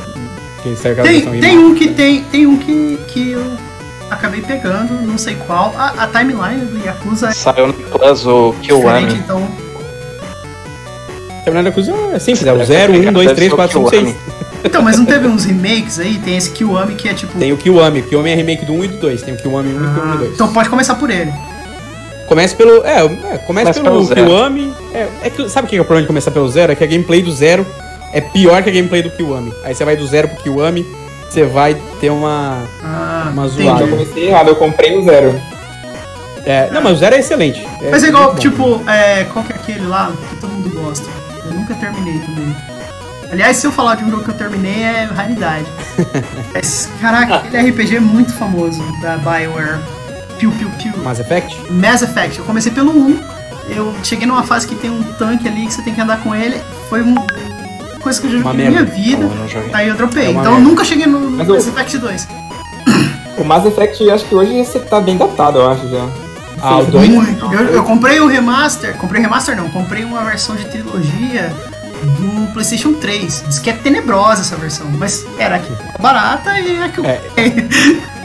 Que 0.62 0.76
saiu 0.76 0.96
Tem, 0.98 1.40
tem 1.40 1.58
um 1.58 1.74
que 1.74 1.88
tem, 1.90 2.22
tem 2.24 2.46
um 2.46 2.58
que, 2.58 3.00
que 3.08 3.32
eu 3.32 3.44
acabei 4.10 4.42
pegando, 4.42 4.94
não 4.94 5.18
sei 5.18 5.36
qual. 5.48 5.74
A, 5.78 6.04
a 6.04 6.08
timeline 6.08 6.66
do 6.66 6.86
Yakuza 6.86 7.30
é 7.30 7.32
Saiu 7.32 7.68
no 7.68 7.74
Plus 7.74 8.26
o 8.28 8.54
diferente, 8.62 9.08
Kiwami. 9.08 9.14
então. 9.16 9.48
Terminando 11.44 11.68
Yakuza 11.68 11.94
é 12.14 12.20
simples, 12.20 12.46
é 12.46 12.54
o 12.54 12.58
Deve 12.58 12.66
0, 12.66 12.94
ser 12.94 13.10
1, 13.10 13.14
2, 13.14 13.28
deve 13.28 13.36
3, 13.36 13.50
ser 13.50 13.54
o 13.54 13.58
4, 13.58 13.78
5, 13.80 13.90
6. 13.90 14.02
Kiwami. 14.02 14.18
Então, 14.64 14.82
mas 14.84 14.98
não 15.00 15.06
teve 15.06 15.28
uns 15.28 15.46
remakes 15.46 16.00
aí? 16.00 16.20
Tem 16.20 16.38
esse 16.38 16.52
Kiwami 16.52 16.94
que 16.94 17.10
é 17.10 17.14
tipo. 17.16 17.40
Tem 17.40 17.52
o 17.52 17.58
Kiwami. 17.58 18.02
O 18.02 18.04
Kiwami 18.04 18.30
é 18.30 18.36
remake 18.36 18.64
do 18.66 18.74
1 18.74 18.84
e 18.86 18.88
do 18.90 18.98
2. 18.98 19.22
Tem 19.24 19.34
o 19.34 19.38
Kiwami 19.38 19.70
1 19.70 19.72
e 19.72 19.76
o 19.76 19.80
Kiwami 19.94 20.12
Ah, 20.14 20.18
2. 20.18 20.34
então 20.34 20.54
pode 20.54 20.70
começar 20.70 20.94
por 20.96 21.10
ele. 21.10 21.34
Começa 22.28 22.56
pelo. 22.56 22.86
É, 22.86 22.98
é 23.00 23.38
começa 23.40 23.46
Começa 23.48 23.82
pelo 23.82 24.08
pelo. 24.08 24.28
Kiwami. 24.28 24.72
É, 24.94 25.08
é 25.24 25.30
que, 25.30 25.48
sabe 25.50 25.68
o 25.68 25.70
que 25.70 25.78
é 25.78 25.82
o 25.82 25.86
problema 25.86 26.04
de 26.04 26.08
começar 26.08 26.32
pelo 26.32 26.48
zero? 26.50 26.72
É 26.72 26.76
que 26.76 26.84
a 26.84 26.88
gameplay 26.88 27.22
do 27.22 27.32
zero 27.32 27.66
é 28.14 28.20
pior 28.22 28.62
que 28.62 28.70
a 28.70 28.74
gameplay 28.74 29.02
do 29.02 29.10
Kiwami. 29.10 29.54
Aí 29.64 29.74
você 29.74 29.86
vai 29.86 29.96
do 29.96 30.06
zero 30.06 30.28
pro 30.28 30.44
Kiwami, 30.44 30.86
você 31.30 31.46
vai 31.46 31.76
ter 32.00 32.10
uma. 32.10 32.64
Ah, 32.84 33.30
Uma 33.32 33.46
entendi. 33.46 33.64
zoada. 33.64 33.84
Eu 33.84 33.88
comecei 33.90 34.28
errado, 34.28 34.48
eu 34.50 34.56
comprei 34.56 34.98
o 34.98 35.04
zero. 35.04 35.42
É, 36.46 36.70
não, 36.72 36.82
mas 36.82 36.94
o 36.94 36.96
zero 36.98 37.16
é 37.16 37.20
excelente. 37.20 37.66
Mas 37.90 38.04
é 38.04 38.08
igual, 38.08 38.36
tipo, 38.36 38.82
é, 38.90 39.26
qual 39.26 39.46
que 39.46 39.54
é 39.54 39.56
aquele 39.56 39.86
lá 39.86 40.12
que 40.30 40.36
todo 40.38 40.52
mundo 40.52 40.70
gosta? 40.72 41.08
Eu 41.46 41.54
nunca 41.54 41.74
terminei 41.76 42.20
também. 42.20 42.56
Aliás, 43.32 43.58
se 43.58 43.66
eu 43.66 43.72
falar 43.72 43.96
de 43.96 44.04
um 44.04 44.10
jogo 44.10 44.24
que 44.24 44.32
eu 44.32 44.36
terminei, 44.36 44.84
é 44.84 45.04
raridade. 45.04 45.66
Mas, 46.54 46.90
caraca, 47.00 47.36
aquele 47.36 47.70
RPG 47.70 47.96
é 47.96 48.00
muito 48.00 48.34
famoso 48.34 48.84
da 49.02 49.18
BioWare. 49.18 49.80
Piu 50.38 50.52
Piu 50.52 50.70
Piu. 50.72 50.98
Mass 51.04 51.20
Effect? 51.20 51.72
Mass 51.72 52.02
Effect. 52.02 52.40
Eu 52.40 52.46
comecei 52.46 52.72
pelo 52.72 52.92
1. 52.92 53.20
Eu 53.76 53.94
cheguei 54.04 54.26
numa 54.28 54.44
fase 54.44 54.68
que 54.68 54.76
tem 54.76 54.90
um 54.90 55.02
tanque 55.04 55.48
ali 55.48 55.66
que 55.66 55.74
você 55.74 55.82
tem 55.82 55.94
que 55.94 56.02
andar 56.02 56.22
com 56.22 56.36
ele. 56.36 56.62
Foi 56.90 57.02
um. 57.02 57.16
coisa 58.02 58.20
que 58.20 58.28
eu 58.28 58.32
já 58.32 58.38
Uma 58.40 58.52
joguei 58.52 58.66
na 58.66 58.72
minha 58.72 58.82
merda. 58.84 58.96
vida. 58.96 59.24
Eu 59.24 59.30
não 59.36 59.48
joguei. 59.48 59.70
Aí 59.74 59.88
eu 59.88 59.96
dropei. 59.96 60.26
É 60.26 60.30
uma 60.30 60.42
então 60.42 60.54
eu 60.56 60.62
nunca 60.62 60.84
cheguei 60.84 61.06
no 61.08 61.32
Mas 61.32 61.48
Mass 61.48 61.68
Effect 61.68 61.98
2. 61.98 62.28
O 63.38 63.44
Mass 63.44 63.66
Effect, 63.66 64.04
eu 64.04 64.14
acho 64.14 64.26
que 64.26 64.36
hoje 64.36 64.64
você 64.66 64.80
tá 64.80 65.00
bem 65.00 65.18
datado, 65.18 65.60
eu 65.60 65.70
acho 65.72 65.88
já. 65.90 66.08
Ah, 66.62 66.78
o 66.78 66.86
Sim. 66.86 66.92
dois- 66.92 67.10
Muito. 67.10 67.46
Eu, 67.54 67.60
eu 67.68 67.84
comprei 67.84 68.20
o 68.20 68.28
remaster. 68.28 68.96
Comprei 68.98 69.22
remaster 69.22 69.56
não, 69.56 69.70
comprei 69.70 70.04
uma 70.04 70.24
versão 70.24 70.56
de 70.56 70.66
trilogia 70.66 71.52
do 72.04 72.52
Playstation 72.54 72.94
3. 72.94 73.44
Diz 73.48 73.58
que 73.60 73.70
é 73.70 73.74
tenebrosa 73.74 74.42
essa 74.42 74.56
versão, 74.58 74.86
mas 74.92 75.26
era 75.40 75.56
aqui 75.56 75.72
barata 76.00 76.60
e 76.60 76.78
é 76.82 76.90
que 76.90 77.00
eu 77.00 77.06
É. 77.06 77.22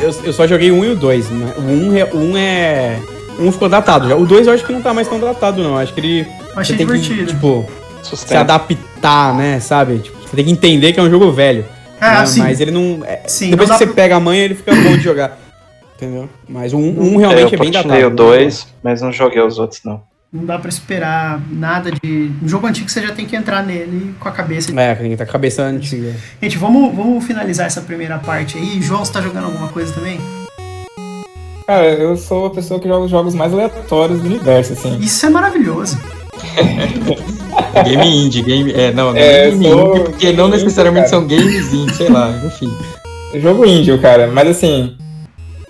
Eu, 0.00 0.14
eu 0.22 0.32
só 0.32 0.46
joguei 0.46 0.70
o 0.70 0.76
1 0.76 0.84
e 0.84 0.88
o 0.90 0.94
2. 0.96 1.26
mas 1.30 1.56
O 1.56 1.60
1 1.62 1.96
é. 1.96 2.04
O 2.04 2.18
1 2.18 2.36
é. 2.36 3.00
1 3.38 3.52
ficou 3.52 3.68
datado 3.68 4.08
já. 4.08 4.16
O 4.16 4.26
2 4.26 4.46
eu 4.46 4.52
acho 4.54 4.64
que 4.64 4.72
não 4.72 4.82
tá 4.82 4.92
mais 4.92 5.06
tão 5.08 5.18
datado, 5.20 5.62
não. 5.62 5.70
Eu 5.70 5.78
acho 5.78 5.92
que 5.94 6.00
ele. 6.00 6.26
achei 6.56 6.76
tem 6.76 6.86
que, 6.86 6.98
divertido. 6.98 7.32
tipo, 7.32 7.66
se 8.02 8.34
adaptar, 8.36 9.34
né? 9.34 9.60
Sabe? 9.60 9.98
Tipo, 9.98 10.18
você 10.20 10.36
tem 10.36 10.44
que 10.44 10.50
entender 10.50 10.92
que 10.92 11.00
é 11.00 11.02
um 11.02 11.10
jogo 11.10 11.30
velho. 11.32 11.64
É, 12.00 12.04
né? 12.10 12.16
assim. 12.18 12.40
Mas 12.40 12.60
ele 12.60 12.70
não. 12.70 13.04
é- 13.04 13.22
Sim, 13.26 13.50
depois 13.50 13.68
não 13.68 13.76
que 13.76 13.84
você 13.84 13.86
pra- 13.86 13.94
pega 13.94 14.16
a 14.16 14.20
manha, 14.20 14.44
ele 14.44 14.54
fica 14.54 14.74
bom 14.74 14.96
de 14.96 15.00
jogar. 15.02 15.38
Entendeu? 15.96 16.28
Mas 16.48 16.72
o 16.72 16.78
1 16.78 16.80
um, 16.80 17.14
um 17.14 17.16
realmente 17.16 17.52
eu 17.52 17.58
é 17.58 17.60
bem 17.60 17.70
datado. 17.72 17.88
platinei 17.88 18.06
o 18.06 18.10
né? 18.10 18.14
2, 18.16 18.66
mas 18.84 19.02
não 19.02 19.12
joguei 19.12 19.42
os 19.42 19.58
outros, 19.58 19.80
não. 19.84 20.00
Não 20.32 20.44
dá 20.44 20.58
pra 20.58 20.68
esperar 20.68 21.40
nada 21.50 21.90
de. 21.90 22.30
Um 22.42 22.46
jogo 22.48 22.66
antigo 22.66 22.88
você 22.88 23.00
já 23.00 23.12
tem 23.12 23.24
que 23.26 23.34
entrar 23.34 23.64
nele 23.64 24.14
com 24.20 24.28
a 24.28 24.32
cabeça. 24.32 24.70
É, 24.78 24.94
tem 24.94 25.10
que 25.10 25.16
tá 25.16 25.24
com 25.24 25.30
a 25.30 25.32
cabeça 25.32 25.62
antiga. 25.62 26.14
Gente, 26.40 26.58
vamos, 26.58 26.94
vamos 26.94 27.24
finalizar 27.24 27.66
essa 27.66 27.80
primeira 27.80 28.18
parte 28.18 28.58
aí. 28.58 28.80
João, 28.82 29.04
você 29.04 29.12
tá 29.12 29.20
jogando 29.22 29.46
alguma 29.46 29.68
coisa 29.68 29.92
também? 29.92 30.20
Cara, 31.68 31.84
eu 31.84 32.16
sou 32.16 32.46
a 32.46 32.50
pessoa 32.50 32.80
que 32.80 32.88
joga 32.88 33.04
os 33.04 33.10
jogos 33.10 33.34
mais 33.34 33.52
aleatórios 33.52 34.22
do 34.22 34.26
universo, 34.26 34.72
assim. 34.72 34.96
Isso 35.00 35.26
é 35.26 35.28
maravilhoso. 35.28 35.98
Game 37.84 38.06
indie, 38.24 38.40
game. 38.42 38.72
É, 38.72 38.90
não, 38.90 39.12
não 39.12 39.18
É, 39.18 39.48
é 39.48 39.50
game 39.50 39.68
sou 39.68 39.90
indie, 39.96 40.04
porque 40.04 40.32
não 40.32 40.48
necessariamente 40.48 41.08
indie, 41.08 41.10
são 41.10 41.26
games 41.26 41.72
indie, 41.74 41.94
sei 41.94 42.08
lá, 42.08 42.30
enfim. 42.42 42.74
Jogo 43.34 43.66
índio, 43.66 44.00
cara. 44.00 44.26
Mas 44.28 44.48
assim, 44.48 44.96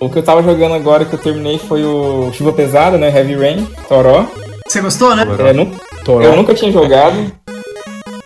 o 0.01 0.09
que 0.09 0.19
eu 0.19 0.23
tava 0.23 0.41
jogando 0.41 0.75
agora 0.77 1.05
que 1.05 1.15
eu 1.15 1.19
terminei 1.19 1.59
foi 1.59 1.83
o 1.85 2.31
Chuva 2.33 2.53
Pesada, 2.53 2.97
né? 2.97 3.09
Heavy 3.15 3.35
Rain, 3.35 3.67
Toró. 3.89 4.25
Você 4.69 4.81
gostou, 4.81 5.17
né? 5.17 5.27
É, 5.49 5.53
nu- 5.53 5.73
Toró. 6.05 6.23
eu 6.25 6.37
nunca 6.37 6.55
tinha 6.55 6.71
jogado. 6.71 7.17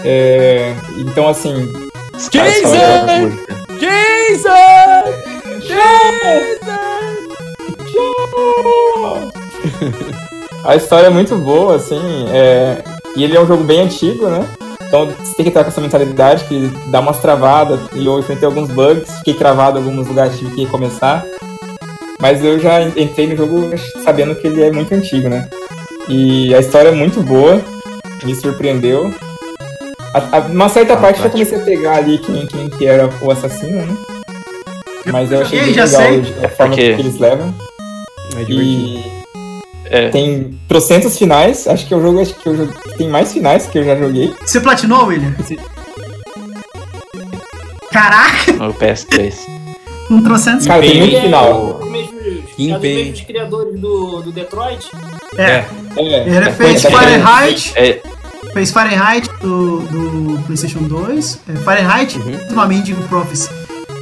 É, 0.04 0.74
então, 0.98 1.26
assim, 1.26 1.54
Os 2.14 2.28
caras 2.28 2.54
só 2.60 2.68
a 10.64 10.76
história 10.76 11.06
é 11.06 11.10
muito 11.10 11.34
boa, 11.36 11.76
assim. 11.76 12.00
é, 12.30 12.82
E 13.16 13.24
ele 13.24 13.36
é 13.36 13.40
um 13.40 13.46
jogo 13.46 13.64
bem 13.64 13.80
antigo, 13.82 14.26
né? 14.28 14.46
Então 14.86 15.06
você 15.06 15.34
tem 15.36 15.44
que 15.44 15.48
estar 15.48 15.64
com 15.64 15.70
essa 15.70 15.80
mentalidade 15.80 16.44
que 16.44 16.70
dá 16.88 17.00
umas 17.00 17.18
travadas. 17.18 17.80
E 17.94 18.04
eu 18.06 18.18
enfrentei 18.18 18.46
alguns 18.46 18.68
bugs, 18.68 19.10
fiquei 19.18 19.34
travado 19.34 19.78
em 19.78 19.82
alguns 19.84 20.06
lugares, 20.06 20.38
tive 20.38 20.54
que 20.54 20.64
recomeçar. 20.64 21.24
Mas 22.20 22.44
eu 22.44 22.58
já 22.60 22.82
entrei 22.82 23.26
no 23.26 23.36
jogo 23.36 23.70
sabendo 24.04 24.34
que 24.34 24.46
ele 24.46 24.62
é 24.62 24.70
muito 24.70 24.94
antigo, 24.94 25.28
né? 25.28 25.48
E 26.08 26.54
a 26.54 26.60
história 26.60 26.88
é 26.90 26.92
muito 26.92 27.22
boa, 27.22 27.60
me 28.22 28.34
surpreendeu. 28.34 29.12
A, 30.14 30.36
a- 30.36 30.40
uma 30.40 30.68
certa 30.68 30.96
parte 30.96 31.18
eu 31.18 31.24
já 31.24 31.30
comecei 31.30 31.58
a 31.58 31.62
pegar 31.62 31.96
ali 31.96 32.18
quem, 32.18 32.46
quem 32.46 32.68
que 32.68 32.86
era 32.86 33.08
o 33.22 33.30
assassino, 33.30 33.86
né? 33.86 33.96
Mas 35.10 35.32
eu 35.32 35.40
achei 35.40 35.60
bem 35.60 35.74
já 35.74 35.84
legal 35.84 36.00
sei. 36.02 36.20
a 36.44 36.48
forma 36.48 36.74
Porque- 36.74 36.94
que 36.94 37.00
eles 37.00 37.18
levam. 37.18 37.52
É 38.36 38.44
divertido. 38.44 38.98
E 38.98 39.22
É, 39.90 40.08
tem 40.08 40.58
trocentos 40.68 41.18
finais, 41.18 41.66
acho 41.68 41.86
que 41.86 41.92
é 41.92 41.96
o 41.96 42.00
jogo 42.02 42.20
acho 42.22 42.34
que 42.34 42.48
eu 42.48 42.56
joguei, 42.56 42.74
tem 42.96 43.08
mais 43.08 43.32
finais 43.32 43.66
que 43.66 43.78
eu 43.78 43.84
já 43.84 43.94
joguei. 43.96 44.34
Você 44.44 44.60
platinou, 44.60 45.06
William? 45.06 45.34
Caraca, 47.90 48.52
no 48.54 48.72
PS3. 48.72 49.34
um 50.10 50.22
trocentos. 50.22 50.66
Cara, 50.66 50.80
tem 50.80 50.98
muito 50.98 51.12
E 51.12 51.16
é 51.16 51.22
final. 51.22 51.80
o 51.82 51.90
mesmo- 51.90 52.12
é 52.20 52.72
dos 52.74 52.80
mesmos 52.82 53.20
criadores 53.22 53.78
do, 53.80 54.22
do 54.22 54.32
Detroit. 54.32 54.86
É, 55.36 55.42
É, 55.42 55.66
ele 55.96 56.14
é, 56.48 56.52
fez 56.52 56.84
é, 56.84 56.90
Fahrenheit, 56.90 57.72
É, 57.76 58.00
fez 58.52 58.70
Fahrenheit 58.70 59.28
do, 59.40 59.80
do 59.80 60.42
PlayStation 60.44 60.80
2, 60.82 61.38
é, 61.48 61.56
Fahrenheit, 61.56 62.18
Uhum. 62.18 62.54
nome 62.54 62.76
Indigo 62.76 63.02
Prophecy. 63.08 63.48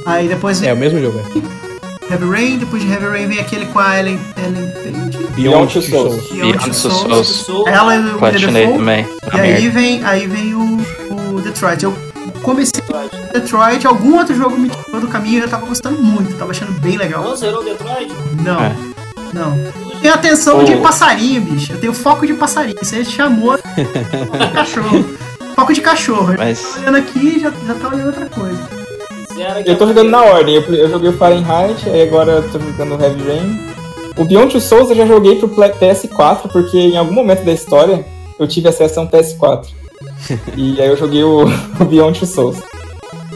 Aí 0.05 0.27
depois 0.27 0.61
É 0.63 0.73
o 0.73 0.77
mesmo 0.77 0.99
jogo, 1.01 1.19
é. 1.19 1.70
Heavy 2.11 2.25
Rain, 2.29 2.57
depois 2.57 2.81
de 2.83 2.89
Heavy 2.91 3.05
Rain 3.07 3.27
vem 3.27 3.39
aquele 3.39 3.65
com 3.67 3.79
a 3.79 3.97
Ellen, 3.99 4.19
Ellen 4.37 4.69
Page, 4.71 5.27
Beyond 5.35 5.71
Two 5.73 5.81
Souls. 5.81 6.15
Beyond 6.29 6.33
Beyond 6.41 6.57
Two 6.59 6.63
Two 6.65 6.73
Souls. 6.73 7.27
Souls. 7.27 7.67
ela 7.67 7.95
e 7.95 7.99
o 8.09 8.17
platinei 8.17 8.67
também. 8.67 9.07
E 9.33 9.39
aí 9.39 9.69
vem, 9.69 10.03
aí 10.05 10.27
vem 10.27 10.53
o, 10.55 10.77
o 11.35 11.41
Detroit. 11.41 11.83
Eu 11.83 11.93
comecei 12.43 12.81
Detroit, 13.33 13.85
algum 13.87 14.17
outro 14.17 14.35
jogo 14.35 14.57
me 14.57 14.69
tirou 14.69 14.99
do 15.01 15.07
caminho 15.07 15.39
e 15.39 15.41
eu 15.41 15.49
tava 15.49 15.65
gostando 15.65 16.01
muito, 16.01 16.35
tava 16.37 16.51
achando 16.51 16.71
bem 16.81 16.97
legal. 16.97 17.23
Não 17.23 17.35
zerou 17.35 17.63
Detroit? 17.63 18.11
Não, 18.43 18.59
É. 18.61 18.75
não. 19.33 19.55
Eu 19.93 19.99
tenho 20.01 20.13
atenção 20.13 20.63
de 20.63 20.75
passarinho, 20.77 21.41
bicho. 21.41 21.71
Eu 21.73 21.79
tenho 21.79 21.93
foco 21.93 22.25
de 22.27 22.33
passarinho. 22.33 22.75
Você 22.81 23.05
chamou 23.05 23.55
de 23.55 23.63
cachorro. 24.53 25.05
Foco 25.55 25.73
de 25.73 25.81
cachorro. 25.81 26.33
Mas 26.37 26.59
Tá 26.61 26.79
olhando 26.81 26.97
aqui 26.97 27.39
já, 27.39 27.51
já 27.67 27.73
tá 27.75 27.87
olhando 27.87 28.07
outra 28.07 28.25
coisa. 28.25 28.80
Eu 29.65 29.77
tô 29.77 29.87
jogando 29.87 30.09
na 30.09 30.21
ordem, 30.23 30.55
eu, 30.55 30.61
eu 30.73 30.89
joguei 30.89 31.09
o 31.09 31.13
Fahrenheit, 31.17 31.89
aí 31.89 32.01
agora 32.03 32.31
eu 32.33 32.49
tô 32.51 32.59
jogando 32.59 32.95
o 32.97 33.01
Heavy 33.03 33.23
Rain. 33.27 33.71
O 34.17 34.25
Beyond 34.25 34.51
Two 34.51 34.61
Souls 34.61 34.89
eu 34.89 34.95
já 34.95 35.05
joguei 35.05 35.37
pro 35.37 35.47
Pla- 35.47 35.69
PS4, 35.69 36.49
porque 36.51 36.77
em 36.77 36.97
algum 36.97 37.13
momento 37.13 37.43
da 37.45 37.51
história 37.51 38.05
eu 38.39 38.47
tive 38.47 38.67
acesso 38.67 38.99
a 38.99 39.03
um 39.03 39.07
PS4. 39.07 39.67
e 40.57 40.79
aí 40.81 40.87
eu 40.87 40.97
joguei 40.97 41.23
o, 41.23 41.45
o 41.79 41.85
Beyond 41.85 42.19
Two 42.19 42.27
Souls. 42.27 42.57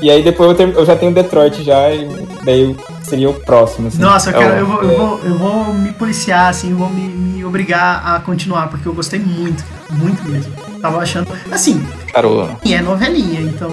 E 0.02 0.10
aí 0.12 0.22
depois 0.22 0.50
eu, 0.50 0.56
ter- 0.56 0.76
eu 0.78 0.86
já 0.86 0.96
tenho 0.96 1.14
Detroit 1.14 1.64
já, 1.64 1.90
e 1.92 2.08
daí 2.44 2.76
seria 3.02 3.30
o 3.30 3.34
próximo, 3.34 3.88
assim. 3.88 4.02
Nossa, 4.02 4.32
eu, 4.32 4.36
É 4.36 4.40
quero, 4.40 4.54
o- 4.54 4.60
eu, 4.60 4.66
vou, 4.68 4.84
eu, 4.84 4.98
vou, 4.98 5.20
eu 5.24 5.38
vou 5.38 5.74
me 5.74 5.92
policiar, 5.94 6.50
assim, 6.50 6.72
eu 6.72 6.78
vou 6.78 6.90
me, 6.90 7.08
me 7.08 7.46
obrigar 7.46 8.04
a 8.06 8.20
continuar, 8.20 8.68
porque 8.68 8.88
eu 8.88 8.94
gostei 8.94 9.20
muito, 9.20 9.64
muito 9.92 10.22
mesmo. 10.30 10.52
Tava 10.82 10.98
achando. 11.00 11.28
Assim, 11.50 11.82
o- 12.30 12.60
é 12.74 12.82
novelinha, 12.82 13.40
então. 13.42 13.72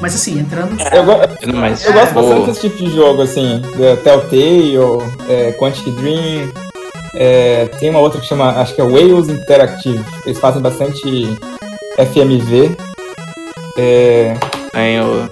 Mas 0.00 0.14
assim, 0.14 0.38
entrando. 0.38 0.76
Eu, 0.92 1.04
go- 1.04 1.52
mas 1.54 1.84
eu 1.84 1.92
gosto 1.92 2.14
bastante 2.14 2.46
desse 2.46 2.60
tipo 2.60 2.76
de 2.78 2.90
jogo, 2.94 3.22
assim, 3.22 3.60
Telltale, 4.02 4.78
é, 5.28 5.52
Quantic 5.52 5.90
Dream. 5.96 6.50
é, 7.14 7.66
tem 7.78 7.90
uma 7.90 7.98
outra 8.00 8.20
que 8.20 8.26
chama, 8.26 8.50
acho 8.60 8.74
que 8.74 8.80
é 8.80 8.84
Wales 8.84 9.28
Interactive. 9.28 10.02
Eles 10.24 10.38
fazem 10.38 10.62
bastante 10.62 11.02
FMV. 11.98 12.76
É, 13.78 14.36
tem 14.72 15.00
o 15.00 15.28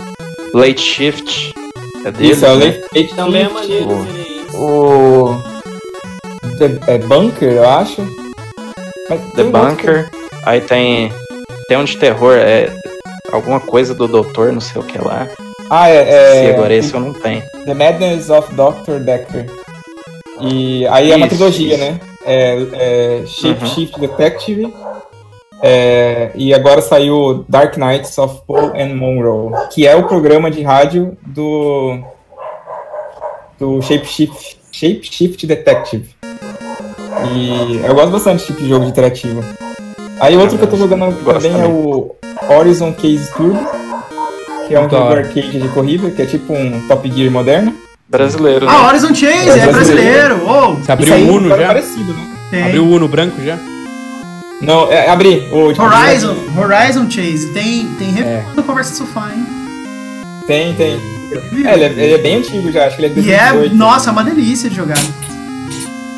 Late 0.55 0.81
Shift. 0.81 1.55
É 2.05 2.11
deles, 2.12 2.37
isso, 2.37 2.47
é 2.47 2.53
o 2.53 2.57
né? 2.57 2.81
Late 2.95 3.14
Também 3.16 3.43
é 3.43 3.45
Shift, 3.49 3.55
maneiro, 3.61 3.87
Boa. 3.87 3.99
eu 3.99 4.05
zerei 4.12 4.41
isso. 4.49 4.57
O. 4.59 5.43
The, 6.59 6.93
é 6.95 6.99
Bunker, 6.99 7.53
eu 7.53 7.69
acho. 7.69 8.03
Mas 9.09 9.21
The 9.35 9.43
outro 9.45 9.51
Bunker. 9.51 10.11
Aí 10.45 10.61
tem. 10.61 11.12
Tem 11.69 11.77
um 11.77 11.85
de 11.85 11.97
terror, 11.99 12.35
é. 12.35 12.71
Alguma 13.33 13.61
coisa 13.61 13.95
do 13.95 14.09
doutor, 14.09 14.53
não 14.53 14.61
sei 14.61 14.81
o 14.81 14.85
que 14.85 14.99
lá. 14.99 15.29
Ah, 15.70 15.89
é. 15.89 16.05
Se 16.33 16.47
é 16.47 16.55
agora 16.55 16.74
esse 16.74 16.95
eu 16.95 17.01
não 17.01 17.12
tenho. 17.12 17.43
The 17.66 17.74
Madness 17.74 18.31
of 18.31 18.49
Dr. 18.55 19.01
Decker. 19.05 19.47
E 20.41 20.87
aí 20.89 21.11
é 21.12 21.16
uma 21.16 21.26
Isso, 21.26 21.37
trilogia, 21.37 21.74
isso. 21.74 21.85
né? 21.85 22.01
É, 22.24 22.66
é 22.72 23.22
Shape 23.26 23.64
Uhum. 23.64 23.70
Shift 23.70 24.01
Detective. 24.01 24.72
é, 25.62 26.31
e 26.37 26.55
agora 26.55 26.81
saiu 26.81 27.45
Dark 27.49 27.76
Knights 27.76 28.16
of 28.18 28.43
Paul 28.47 28.72
and 28.76 28.95
Monroe, 28.95 29.53
que 29.72 29.87
é 29.87 29.95
o 29.97 30.05
programa 30.07 30.51
de 30.51 30.62
rádio 30.62 31.16
do 31.26 31.99
do 33.59 33.83
Shape 33.83 34.07
Shift, 34.07 34.57
Shape 34.72 35.01
Shift 35.03 35.47
Detective. 35.47 36.09
E 37.35 37.81
eu 37.85 37.95
gosto 37.95 38.11
bastante 38.12 38.35
desse 38.37 38.47
tipo 38.47 38.61
de 38.62 38.68
jogo 38.68 38.85
de 38.85 38.91
interativo. 38.93 39.43
Aí 40.20 40.37
outro 40.37 40.57
que 40.57 40.64
eu 40.64 40.70
tô 40.70 40.76
jogando 40.76 41.07
Gosto 41.22 41.43
também 41.43 41.51
é 41.51 41.62
também. 41.64 41.72
o 41.85 42.14
Horizon 42.49 42.92
Case 42.92 43.30
Turbo, 43.36 43.59
que 44.66 44.74
é 44.74 44.80
um 44.80 44.88
jogo 44.88 44.96
arcade 45.12 45.61
de 45.61 45.68
corrida, 45.68 46.11
que 46.11 46.22
é 46.22 46.26
tipo 46.26 46.53
um 46.53 46.80
Top 46.88 47.11
Gear 47.11 47.30
moderno. 47.30 47.74
Brasileiro, 48.09 48.64
né? 48.66 48.72
Ah, 48.74 48.86
Horizon 48.86 49.14
Chase, 49.14 49.51
é 49.51 49.59
É 49.59 49.66
brasileiro! 49.72 50.40
Oh, 50.46 50.74
Você 50.76 50.92
abriu 50.92 51.14
o 51.14 51.34
Uno 51.36 51.49
já? 51.51 51.66
parecido, 51.66 52.14
né? 52.14 52.26
tem. 52.51 52.62
Abriu 52.64 52.84
o 52.84 52.90
Uno 52.92 53.07
branco 53.09 53.40
já? 53.44 53.59
Não, 54.62 54.90
é, 54.90 55.09
abri. 55.11 55.46
O, 55.53 55.72
tipo, 55.72 55.82
Horizon, 55.84 56.34
Horizon 56.57 57.09
Chase, 57.11 57.51
tem, 57.53 57.86
tem 57.99 58.18
É. 58.20 58.44
no 58.57 58.62
Conversa 58.62 58.94
Sofá, 58.94 59.30
hein? 59.34 59.46
Tem, 60.46 60.74
tem. 60.74 60.99
É, 61.66 61.74
ele, 61.74 61.84
é, 61.84 61.86
ele 62.05 62.14
é 62.14 62.18
bem 62.18 62.36
antigo 62.36 62.72
já, 62.72 62.86
acho 62.86 62.96
que 62.96 63.03
ele 63.05 63.12
é 63.18 63.20
de 63.22 63.28
E 63.28 63.32
é, 63.32 63.38
2018. 63.53 63.76
nossa, 63.76 64.09
é 64.09 64.12
uma 64.12 64.24
delícia 64.24 64.70
de 64.70 64.74
jogar. 64.76 64.99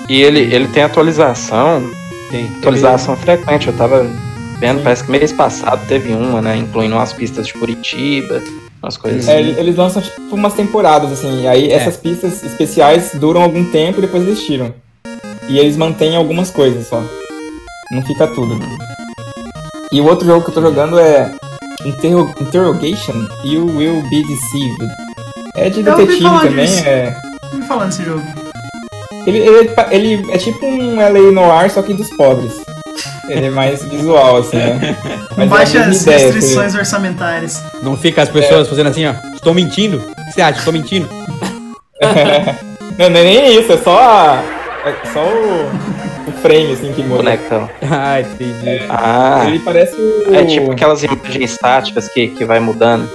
E 0.08 0.22
ele, 0.22 0.40
ele 0.54 0.68
tem 0.68 0.84
atualização. 0.84 1.90
Tem. 2.30 2.46
Atualização 2.58 3.16
frequente. 3.16 3.66
Eu 3.66 3.72
tava 3.72 4.08
vendo, 4.60 4.82
parece 4.82 5.02
que 5.04 5.10
mês 5.10 5.32
passado 5.32 5.80
teve 5.88 6.12
uma, 6.12 6.40
né? 6.40 6.56
Incluindo 6.56 6.94
umas 6.94 7.12
pistas 7.12 7.46
de 7.46 7.54
Curitiba, 7.54 8.42
umas 8.82 8.96
coisas 8.96 9.26
É, 9.28 9.32
assim. 9.38 9.40
ele- 9.48 9.58
eles 9.60 9.76
lançam 9.76 10.00
tipo 10.02 10.20
umas 10.34 10.54
temporadas, 10.54 11.10
assim, 11.12 11.42
e 11.42 11.48
aí 11.48 11.70
essas 11.72 11.96
pistas 11.96 12.42
especiais 12.44 13.10
duram 13.14 13.42
algum 13.42 13.64
tempo 13.70 13.98
e 13.98 14.02
depois 14.02 14.22
eles 14.22 14.42
tiram. 14.44 14.72
E 15.48 15.58
eles 15.58 15.76
mantêm 15.76 16.14
algumas 16.16 16.50
coisas 16.50 16.86
só. 16.86 17.02
Não 17.90 18.02
fica 18.02 18.26
tudo. 18.28 18.56
E 19.92 20.00
o 20.00 20.04
outro 20.06 20.24
jogo 20.26 20.44
que 20.44 20.50
eu 20.50 20.54
tô 20.54 20.60
jogando 20.62 20.98
é 21.00 21.32
Interro- 21.84 22.32
Interrogation, 22.40 23.26
You 23.44 23.66
Will 23.66 24.02
Be 24.08 24.22
Deceived. 24.22 24.88
É 25.56 25.68
de 25.68 25.82
detetive 25.82 26.20
também, 26.22 26.66
disso. 26.66 26.84
é. 26.86 27.16
Me 27.52 27.62
falando 27.66 27.88
desse 27.88 28.04
jogo. 28.04 28.22
Ele, 29.26 29.38
ele, 29.38 29.70
ele 29.90 30.32
é 30.32 30.38
tipo 30.38 30.64
um 30.64 30.96
LA 31.00 31.32
Noir, 31.32 31.70
só 31.70 31.82
que 31.82 31.92
dos 31.92 32.08
pobres. 32.16 32.52
Ele 33.30 33.46
é 33.46 33.50
mais 33.50 33.84
visual, 33.84 34.38
assim, 34.38 34.56
né? 34.56 34.96
Com 35.34 35.42
é 35.42 35.46
baixas 35.46 36.02
ideia, 36.02 36.18
restrições 36.18 36.74
orçamentárias. 36.74 37.62
Não 37.82 37.96
fica 37.96 38.22
as 38.22 38.28
pessoas 38.28 38.68
fazendo 38.68 38.88
assim, 38.88 39.06
ó. 39.06 39.14
Estou 39.34 39.54
mentindo? 39.54 39.98
O 39.98 40.24
que 40.26 40.32
você 40.32 40.42
acha? 40.42 40.58
Estou 40.58 40.72
mentindo? 40.72 41.08
Não, 42.98 43.08
não 43.08 43.18
é 43.18 43.24
nem 43.24 43.58
isso, 43.58 43.72
é 43.72 43.78
só 43.78 43.98
a. 43.98 44.42
É 44.84 45.06
só 45.10 45.24
o, 45.24 46.28
o 46.28 46.32
frame, 46.42 46.72
assim, 46.72 46.92
que 46.92 47.02
muda. 47.02 47.22
Bonecão. 47.22 47.66
Ah, 47.90 48.20
entendi. 48.20 48.84
Ah, 48.90 49.44
Ele 49.46 49.58
parece 49.60 49.94
o. 49.96 50.34
é 50.34 50.44
tipo 50.44 50.70
aquelas 50.70 51.02
imagens 51.02 51.52
estáticas 51.52 52.08
que, 52.08 52.28
que 52.28 52.44
vai 52.44 52.60
mudando. 52.60 53.08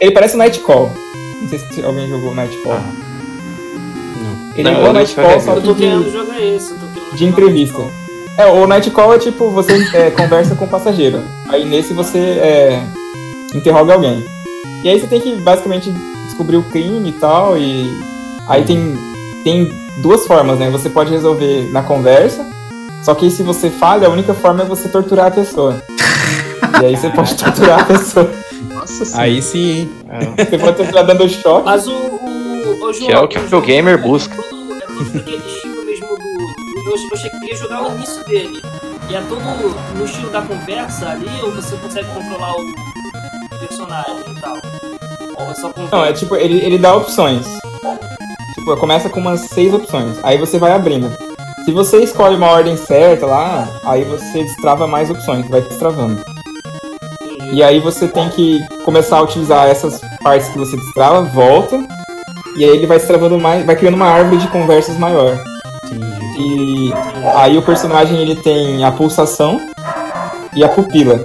Ele 0.00 0.12
parece 0.12 0.36
o 0.36 0.38
Nightcall. 0.38 0.88
Não 1.42 1.48
sei 1.48 1.58
se 1.58 1.84
alguém 1.84 2.08
jogou 2.08 2.32
Nightcall. 2.32 2.80
Ele 4.56 4.70
Não, 4.70 4.80
é 4.80 4.84
não 4.84 4.92
Nightcall, 4.92 5.40
só 5.40 5.54
Eu 5.54 5.62
tô 5.62 5.74
que 5.74 5.80
querendo 5.80 6.04
de, 6.04 6.10
jogar 6.10 6.40
esse. 6.40 6.70
Eu 6.70 6.78
tô 6.78 6.86
querendo 6.86 7.16
de 7.16 7.24
entrevista. 7.24 7.78
Nightfall. 7.78 8.03
É, 8.36 8.46
o 8.46 8.66
Nightcall 8.66 9.14
é 9.14 9.18
tipo, 9.18 9.50
você 9.50 9.72
é, 9.94 10.10
conversa 10.10 10.54
com 10.54 10.64
o 10.64 10.68
passageiro. 10.68 11.22
Aí 11.48 11.64
nesse 11.64 11.92
você 11.92 12.18
é, 12.18 12.82
interroga 13.54 13.94
alguém. 13.94 14.24
E 14.82 14.88
aí 14.88 15.00
você 15.00 15.06
tem 15.06 15.20
que 15.20 15.36
basicamente 15.36 15.92
descobrir 16.26 16.56
o 16.56 16.62
crime 16.64 17.08
e 17.08 17.12
tal. 17.12 17.56
E 17.56 17.88
aí 18.48 18.64
tem, 18.64 18.98
tem 19.44 19.72
duas 20.02 20.26
formas, 20.26 20.58
né? 20.58 20.68
Você 20.70 20.90
pode 20.90 21.10
resolver 21.12 21.70
na 21.70 21.82
conversa. 21.82 22.44
Só 23.02 23.14
que 23.14 23.30
se 23.30 23.42
você 23.42 23.70
falha, 23.70 24.08
a 24.08 24.10
única 24.10 24.34
forma 24.34 24.62
é 24.62 24.66
você 24.66 24.88
torturar 24.88 25.26
a 25.26 25.30
pessoa. 25.30 25.80
E 26.82 26.86
aí 26.86 26.96
você 26.96 27.10
pode 27.10 27.36
torturar 27.36 27.82
a 27.82 27.84
pessoa. 27.84 28.30
Nossa 28.74 29.04
senhora. 29.04 29.24
Aí 29.24 29.40
sim? 29.40 29.90
É. 30.08 30.44
Você 30.44 30.58
pode 30.58 30.76
torturar 30.76 31.06
dando 31.06 31.28
choque. 31.28 31.64
Mas 31.64 31.86
o. 31.86 31.92
o, 31.92 32.88
o 32.88 32.92
João, 32.92 33.06
Que 33.06 33.12
é 33.12 33.18
o 33.18 33.28
que 33.28 33.38
o 33.38 33.48
jogo 33.48 33.66
gamer 33.66 33.94
é 33.94 33.96
busca. 33.96 34.34
É 34.34 35.68
do 35.68 35.73
eu, 36.86 36.94
eu 37.10 37.16
cheguei 37.16 37.52
a 37.52 37.56
jogar 37.56 37.82
o 37.82 37.94
início 37.94 38.24
dele. 38.24 38.62
E 39.08 39.14
é 39.14 39.20
todo 39.22 39.40
no 39.96 40.04
estilo 40.04 40.30
da 40.30 40.42
conversa 40.42 41.10
ali, 41.10 41.42
ou 41.42 41.52
você 41.52 41.76
consegue 41.76 42.08
controlar 42.08 42.54
o 42.54 43.58
personagem 43.58 44.24
e 44.28 44.40
tal? 44.40 44.56
Ou 45.38 45.50
é 45.50 45.54
só 45.54 45.68
conversa? 45.70 45.96
Não, 45.96 46.04
é 46.04 46.12
tipo, 46.12 46.36
ele, 46.36 46.64
ele 46.64 46.78
dá 46.78 46.94
opções. 46.96 47.46
Tipo, 48.54 48.76
começa 48.76 49.08
com 49.08 49.20
umas 49.20 49.40
seis 49.42 49.74
opções. 49.74 50.18
Aí 50.22 50.38
você 50.38 50.58
vai 50.58 50.72
abrindo. 50.72 51.10
Se 51.64 51.72
você 51.72 52.02
escolhe 52.02 52.36
uma 52.36 52.50
ordem 52.50 52.76
certa 52.76 53.26
lá, 53.26 53.68
aí 53.84 54.04
você 54.04 54.42
destrava 54.42 54.86
mais 54.86 55.10
opções, 55.10 55.48
vai 55.48 55.62
destravando. 55.62 56.22
E 57.52 57.62
aí 57.62 57.78
você 57.78 58.08
tem 58.08 58.28
que 58.30 58.58
começar 58.84 59.18
a 59.18 59.22
utilizar 59.22 59.68
essas 59.68 60.00
partes 60.22 60.48
que 60.48 60.58
você 60.58 60.76
destrava, 60.76 61.22
volta, 61.22 61.82
e 62.56 62.64
aí 62.64 62.70
ele 62.70 62.86
vai 62.86 62.98
destravando 62.98 63.38
mais, 63.38 63.64
vai 63.64 63.76
criando 63.76 63.94
uma 63.94 64.08
árvore 64.08 64.38
de 64.38 64.48
conversas 64.48 64.98
maior. 64.98 65.42
E 66.36 66.92
aí 67.36 67.56
o 67.56 67.62
personagem 67.62 68.18
ele 68.20 68.36
tem 68.36 68.84
a 68.84 68.90
pulsação 68.92 69.60
e 70.54 70.62
a 70.64 70.68
pupila. 70.68 71.24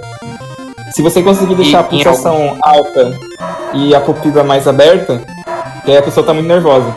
Se 0.94 1.02
você 1.02 1.22
conseguir 1.22 1.54
deixar 1.54 1.80
a 1.80 1.82
E- 1.82 1.84
e 1.84 1.88
pulsação 2.04 2.56
alta 2.62 3.16
e 3.74 3.94
a 3.94 4.00
pupila 4.00 4.42
mais 4.44 4.66
aberta, 4.66 5.20
que 5.84 5.90
aí 5.90 5.96
a 5.98 6.02
pessoa 6.02 6.24
tá 6.26 6.32
muito 6.34 6.46
nervosa. 6.48 6.94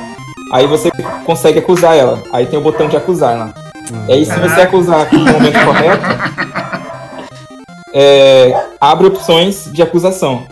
Aí 0.51 0.67
você 0.67 0.89
consegue 1.25 1.59
acusar 1.59 1.95
ela. 1.95 2.21
Aí 2.31 2.45
tem 2.45 2.59
o 2.59 2.61
botão 2.61 2.87
de 2.87 2.95
acusar 2.97 3.37
lá. 3.37 3.53
E 4.07 4.13
aí 4.13 4.25
se 4.25 4.39
você 4.39 4.61
acusar 4.61 5.11
no 5.13 5.19
momento 5.31 5.59
correto, 5.65 6.03
é, 7.93 8.53
abre 8.79 9.07
opções 9.07 9.69
de 9.71 9.81
acusação. 9.81 10.43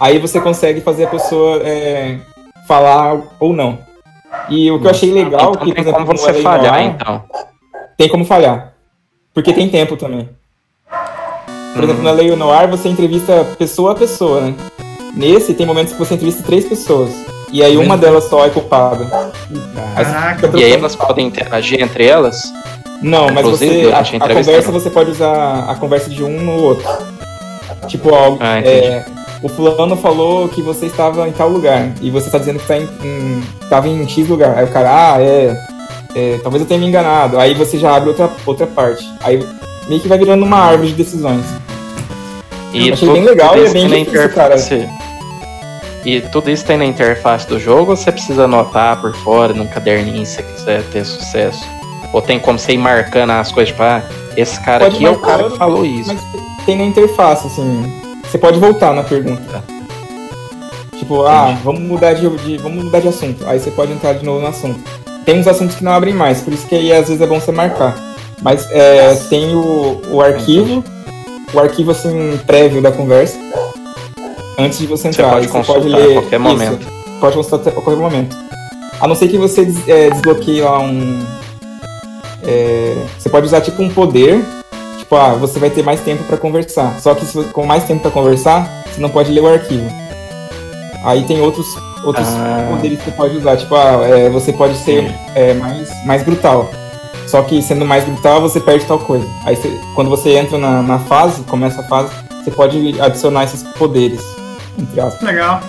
Aí 0.00 0.18
você 0.18 0.40
consegue 0.40 0.80
fazer 0.80 1.04
a 1.04 1.08
pessoa 1.08 1.58
é, 1.62 2.18
falar 2.66 3.18
ou 3.38 3.52
não. 3.52 3.78
E 4.48 4.70
o 4.70 4.80
que 4.80 4.86
eu 4.86 4.90
achei 4.90 5.12
legal, 5.12 5.40
Então 5.40 5.52
que, 5.52 5.58
por 5.66 5.74
tem 5.74 5.82
exemplo, 5.82 6.00
como 6.06 6.12
no 6.12 6.18
você 6.18 6.34
falhar, 6.42 6.82
então. 6.82 7.22
tem 7.96 8.08
como 8.08 8.24
falhar. 8.24 8.72
Porque 9.32 9.52
tem 9.52 9.68
tempo 9.68 9.96
também. 9.96 10.28
Por 11.74 11.84
exemplo, 11.84 11.98
Uhum. 11.98 12.02
na 12.04 12.10
Lei 12.12 12.34
Noir 12.34 12.68
você 12.68 12.88
entrevista 12.88 13.46
pessoa 13.58 13.92
a 13.92 13.94
pessoa, 13.94 14.40
né? 14.40 14.54
Nesse 15.14 15.54
tem 15.54 15.66
momentos 15.66 15.92
que 15.92 15.98
você 15.98 16.14
entrevista 16.14 16.42
três 16.42 16.64
pessoas. 16.64 17.10
E 17.52 17.62
aí 17.64 17.76
uma 17.76 17.96
delas 17.96 18.24
só 18.24 18.44
é 18.46 18.50
culpada. 18.50 19.06
Caraca. 19.94 20.50
E 20.58 20.64
aí 20.64 20.72
elas 20.72 20.94
podem 20.96 21.26
interagir 21.26 21.80
entre 21.82 22.06
elas? 22.06 22.40
Não, 23.02 23.28
mas 23.32 23.46
você. 23.46 23.90
A, 23.92 24.00
a 24.00 24.34
conversa 24.34 24.70
você 24.72 24.90
pode 24.90 25.10
usar 25.10 25.64
a 25.70 25.74
conversa 25.76 26.10
de 26.10 26.22
um 26.22 26.40
no 26.42 26.52
outro. 26.62 26.86
Tipo, 27.88 28.12
ó, 28.12 28.36
Ah, 28.40 28.58
entendi. 28.60 28.86
é, 28.86 29.04
o 29.42 29.48
fulano 29.48 29.96
falou 29.96 30.48
que 30.48 30.60
você 30.60 30.86
estava 30.86 31.26
em 31.28 31.32
tal 31.32 31.48
lugar. 31.48 31.92
E 32.00 32.10
você 32.10 32.26
está 32.26 32.38
dizendo 32.38 32.58
que 32.58 32.66
tá 32.66 32.76
em, 32.76 32.88
em, 33.02 33.42
estava 33.62 33.88
em 33.88 34.06
X 34.06 34.28
lugar. 34.28 34.56
Aí 34.58 34.64
o 34.64 34.68
cara, 34.68 35.14
ah, 35.14 35.22
é, 35.22 35.56
é, 36.14 36.38
Talvez 36.42 36.62
eu 36.62 36.68
tenha 36.68 36.80
me 36.80 36.86
enganado. 36.86 37.38
Aí 37.38 37.54
você 37.54 37.78
já 37.78 37.96
abre 37.96 38.10
outra, 38.10 38.30
outra 38.44 38.66
parte. 38.66 39.04
Aí 39.20 39.44
meio 39.88 40.00
que 40.00 40.08
vai 40.08 40.18
virando 40.18 40.44
uma 40.44 40.58
árvore 40.58 40.88
de 40.88 40.94
decisões. 40.94 41.44
E 42.72 42.92
achei 42.92 43.10
bem 43.10 43.24
legal 43.24 43.56
e 43.56 43.66
é 43.66 43.70
bem 43.70 43.88
na 43.88 43.96
difícil, 43.96 44.22
interface. 44.22 44.88
E 46.04 46.20
tudo 46.20 46.50
isso 46.50 46.64
tem 46.64 46.78
na 46.78 46.84
interface 46.84 47.46
do 47.46 47.58
jogo 47.58 47.90
ou 47.90 47.96
você 47.96 48.12
precisa 48.12 48.44
anotar 48.44 49.00
por 49.00 49.14
fora, 49.16 49.52
num 49.52 49.66
caderninho, 49.66 50.24
se 50.24 50.36
você 50.36 50.42
quiser 50.42 50.82
ter 50.84 51.04
sucesso? 51.04 51.64
Ou 52.12 52.22
tem 52.22 52.38
como 52.38 52.58
você 52.58 52.72
ir 52.72 52.78
marcando 52.78 53.30
as 53.30 53.50
coisas, 53.52 53.70
tipo, 53.70 53.82
ah, 53.82 54.02
esse 54.36 54.58
cara 54.60 54.84
Pode 54.84 54.96
aqui 54.96 55.04
é 55.04 55.10
o 55.10 55.18
cara 55.18 55.50
que 55.50 55.58
falou 55.58 55.84
isso. 55.84 56.12
Mas 56.12 56.22
tem 56.64 56.78
na 56.78 56.84
interface, 56.84 57.46
assim. 57.46 57.99
Você 58.30 58.38
pode 58.38 58.58
voltar 58.60 58.94
na 58.94 59.02
pergunta. 59.02 59.62
Tipo, 60.96 61.22
ah, 61.26 61.56
vamos 61.64 61.80
mudar 61.80 62.12
de, 62.12 62.28
de- 62.38 62.58
vamos 62.58 62.84
mudar 62.84 63.00
de 63.00 63.08
assunto. 63.08 63.44
Aí 63.46 63.58
você 63.58 63.70
pode 63.70 63.92
entrar 63.92 64.12
de 64.14 64.24
novo 64.24 64.40
no 64.40 64.46
assunto. 64.46 64.78
Tem 65.24 65.38
uns 65.40 65.48
assuntos 65.48 65.74
que 65.76 65.82
não 65.84 65.92
abrem 65.92 66.14
mais, 66.14 66.40
por 66.40 66.52
isso 66.52 66.66
que 66.66 66.74
aí 66.74 66.92
às 66.92 67.08
vezes 67.08 67.20
é 67.20 67.26
bom 67.26 67.40
você 67.40 67.50
marcar. 67.52 67.96
Mas 68.42 68.66
é, 68.70 69.14
tem 69.28 69.54
o, 69.54 70.00
o 70.10 70.20
arquivo, 70.22 70.82
o 71.52 71.58
arquivo 71.58 71.90
assim 71.90 72.38
prévio 72.46 72.80
da 72.80 72.92
conversa. 72.92 73.36
Antes 74.58 74.78
de 74.78 74.86
você 74.86 75.04
Você 75.12 75.20
entrar, 75.20 75.30
pode 75.32 75.46
Aí 75.46 75.52
consultar 75.52 75.82
ler 75.84 76.10
a 76.18 76.20
qualquer 76.20 76.40
isso. 76.40 76.48
momento. 76.48 76.86
Pode 77.20 77.36
consultar 77.36 77.68
a 77.70 77.72
qualquer 77.72 77.96
momento. 77.96 78.36
A 79.00 79.08
não 79.08 79.14
ser 79.14 79.28
que 79.28 79.38
você 79.38 79.64
des- 79.64 79.88
é, 79.88 80.10
desbloqueie 80.10 80.60
lá 80.60 80.78
um. 80.80 81.18
é, 82.46 82.94
você 83.18 83.28
pode 83.28 83.46
usar 83.46 83.60
tipo 83.60 83.82
um 83.82 83.88
poder. 83.90 84.42
Tipo, 85.10 85.20
ah, 85.20 85.34
você 85.34 85.58
vai 85.58 85.70
ter 85.70 85.82
mais 85.82 85.98
tempo 86.02 86.22
pra 86.22 86.36
conversar. 86.36 87.00
Só 87.00 87.16
que 87.16 87.26
com 87.52 87.66
mais 87.66 87.82
tempo 87.82 88.00
pra 88.00 88.12
conversar, 88.12 88.84
você 88.94 89.00
não 89.00 89.08
pode 89.08 89.32
ler 89.32 89.40
o 89.40 89.48
arquivo. 89.52 89.90
Aí 91.04 91.24
tem 91.24 91.40
outros, 91.40 91.66
outros 92.04 92.28
Ah. 92.28 92.68
poderes 92.70 92.96
que 93.00 93.06
você 93.06 93.10
pode 93.10 93.36
usar. 93.38 93.56
Tipo, 93.56 93.74
ah, 93.74 94.06
é, 94.08 94.28
você 94.30 94.52
pode 94.52 94.76
ser 94.76 95.12
é, 95.34 95.52
mais, 95.54 95.90
mais 96.06 96.22
brutal. 96.22 96.70
Só 97.26 97.42
que 97.42 97.60
sendo 97.60 97.84
mais 97.84 98.04
brutal, 98.04 98.40
você 98.40 98.60
perde 98.60 98.84
tal 98.84 99.00
coisa. 99.00 99.26
Aí 99.44 99.56
você- 99.56 99.76
quando 99.96 100.08
você 100.08 100.36
entra 100.38 100.56
na, 100.58 100.80
na 100.80 101.00
fase, 101.00 101.42
começa 101.42 101.80
a 101.80 101.84
fase, 101.88 102.12
você 102.44 102.52
pode 102.52 103.00
adicionar 103.00 103.42
esses 103.42 103.64
poderes. 103.76 104.20
Entre 104.78 105.00
aspas. 105.00 105.22
Legal. 105.22 105.60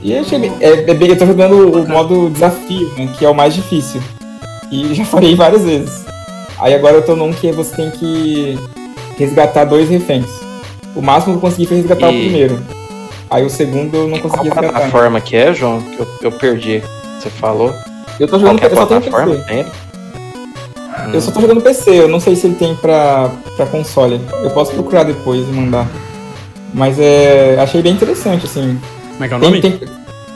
E 0.00 0.12
eu, 0.12 0.24
cheguei, 0.24 0.52
é, 0.60 0.90
é 0.92 0.94
bem- 0.94 1.08
eu 1.08 1.18
tô 1.18 1.26
jogando 1.26 1.76
o 1.76 1.88
modo 1.88 2.30
desafio, 2.30 2.88
né? 2.96 3.12
Que 3.18 3.24
é 3.24 3.28
o 3.28 3.34
mais 3.34 3.52
difícil. 3.52 4.00
E 4.70 4.94
já 4.94 5.04
falei 5.04 5.34
várias 5.34 5.64
vezes. 5.64 6.08
Aí 6.60 6.74
agora 6.74 6.96
eu 6.96 7.02
tô 7.04 7.16
num 7.16 7.32
que 7.32 7.50
você 7.52 7.74
tem 7.74 7.90
que 7.90 8.58
resgatar 9.18 9.64
dois 9.64 9.88
reféns. 9.88 10.26
O 10.94 11.00
máximo 11.00 11.34
que 11.34 11.38
eu 11.38 11.40
consegui 11.40 11.66
foi 11.66 11.76
resgatar 11.78 12.10
E- 12.12 12.16
o 12.16 12.20
primeiro. 12.20 12.60
Aí 13.30 13.44
o 13.44 13.50
segundo 13.50 13.96
eu 13.96 14.08
não 14.08 14.16
E 14.16 14.20
qual 14.20 14.30
consegui 14.32 14.48
resgatar. 14.48 14.72
plataforma 14.72 15.20
que 15.20 15.36
é, 15.36 15.54
João? 15.54 15.80
Que 15.80 16.00
eu, 16.00 16.06
eu 16.22 16.32
perdi. 16.32 16.82
Você 17.20 17.30
falou? 17.30 17.72
Eu 18.18 18.26
tô 18.28 18.38
jogando, 18.38 18.58
Qualquer 18.60 18.72
eu 18.72 18.76
só 18.80 18.86
tenho 18.86 19.00
plataforma 19.02 19.36
tem? 19.44 19.66
Eu 21.14 21.20
só 21.20 21.30
tô 21.30 21.40
jogando 21.40 21.60
PC, 21.62 21.90
eu 22.02 22.08
não 22.08 22.20
sei 22.20 22.36
se 22.36 22.46
ele 22.46 22.56
tem 22.56 22.74
pra, 22.76 23.30
pra 23.56 23.66
console. 23.66 24.20
Eu 24.42 24.50
posso 24.50 24.72
procurar 24.72 25.04
depois 25.04 25.40
e 25.48 25.50
mandar. 25.52 25.86
Mas 26.74 26.98
é. 27.00 27.56
Achei 27.58 27.80
bem 27.80 27.92
interessante, 27.94 28.44
assim. 28.46 28.78
Como 29.12 29.24
é 29.24 29.28
que 29.28 29.34
é 29.34 29.36
o 29.36 29.40
Tem, 29.40 29.50
nome? 29.50 29.62
tem, 29.62 29.80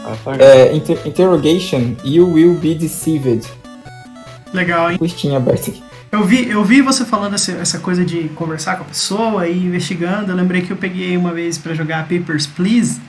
Ah, 0.07 0.15
tá. 0.25 0.37
é, 0.39 0.75
inter- 0.75 0.99
interrogation, 1.05 1.95
you 2.05 2.27
will 2.33 2.55
be 2.55 2.75
deceived. 2.75 3.47
Legal, 4.55 4.91
hein? 4.93 4.99
Postinha 4.99 5.37
aberta 5.37 5.71
aqui. 5.71 5.83
Eu 6.15 6.23
vi, 6.23 6.49
eu 6.49 6.65
vi 6.65 6.81
você 6.81 7.05
falando 7.05 7.35
essa, 7.35 7.51
essa 7.51 7.81
coisa 7.81 8.05
de 8.05 8.29
conversar 8.37 8.77
com 8.77 8.85
a 8.85 8.87
pessoa 8.87 9.49
e 9.49 9.67
investigando. 9.67 10.31
Eu 10.31 10.37
lembrei 10.37 10.63
que 10.63 10.71
eu 10.71 10.77
peguei 10.77 11.17
uma 11.17 11.33
vez 11.33 11.59
pra 11.59 11.75
jogar 11.75 12.07
Papers, 12.07 12.47
Please, 12.47 13.01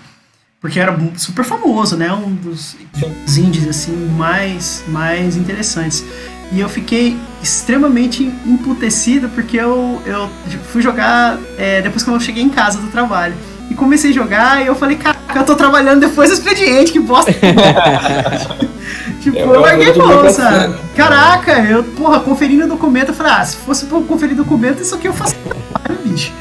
porque 0.60 0.80
era 0.80 0.98
super 1.16 1.46
famoso, 1.46 1.96
né? 1.96 2.12
Um 2.12 2.34
dos, 2.34 2.76
dos 3.24 3.38
indies 3.38 3.68
assim 3.68 3.96
mais 4.18 4.84
mais 4.88 5.38
interessantes. 5.38 6.04
E 6.52 6.60
eu 6.60 6.68
fiquei 6.68 7.16
extremamente 7.44 8.24
emputecido 8.44 9.30
porque 9.30 9.58
eu, 9.58 10.02
eu 10.04 10.28
fui 10.72 10.82
jogar 10.82 11.38
é, 11.60 11.84
depois 11.84 12.04
que 12.04 12.10
eu 12.10 12.20
cheguei 12.20 12.42
em 12.42 12.50
casa 12.50 12.80
do 12.80 12.88
trabalho. 12.88 13.36
E 13.70 13.74
comecei 13.76 14.12
a 14.12 14.14
jogar 14.14 14.64
e 14.64 14.68
eu 14.68 14.76
falei, 14.76 14.96
caraca, 14.98 15.40
eu 15.40 15.44
tô 15.46 15.56
trabalhando 15.56 16.00
depois 16.02 16.30
do 16.30 16.34
expediente, 16.36 16.92
que 16.92 17.00
bosta. 17.00 17.32
tipo, 19.22 19.38
É 19.38 19.42
eu 19.42 19.48
uma 19.48 19.58
larguei 19.60 19.94
mão, 19.94 20.30
sabe? 20.30 20.76
Caraca, 20.96 21.52
eu, 21.60 21.84
porra, 21.84 22.20
conferindo 22.20 22.66
o 22.66 22.70
documento, 22.70 23.10
eu 23.10 23.14
falei, 23.16 23.34
ah, 23.34 23.46
se 23.46 23.58
fosse 23.58 23.86
pra 23.88 23.98
eu 23.98 24.04
conferir 24.04 24.36
documento, 24.36 24.82
isso 24.82 24.94
aqui 24.96 25.08
eu 25.08 25.14
faço, 25.14 25.36
trabalho, 25.36 26.00
bicho. 26.04 26.32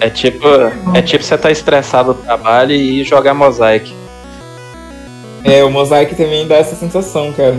É 0.00 0.08
tipo, 0.08 0.46
é 0.94 1.02
tipo 1.02 1.24
você 1.24 1.36
tá 1.36 1.50
estressado 1.50 2.14
do 2.14 2.22
trabalho 2.22 2.70
e 2.72 3.02
jogar 3.02 3.34
Mosaic. 3.34 3.92
É, 5.42 5.64
o 5.64 5.70
Mosaic 5.70 6.14
também 6.14 6.46
dá 6.46 6.56
essa 6.56 6.76
sensação, 6.76 7.32
cara. 7.32 7.56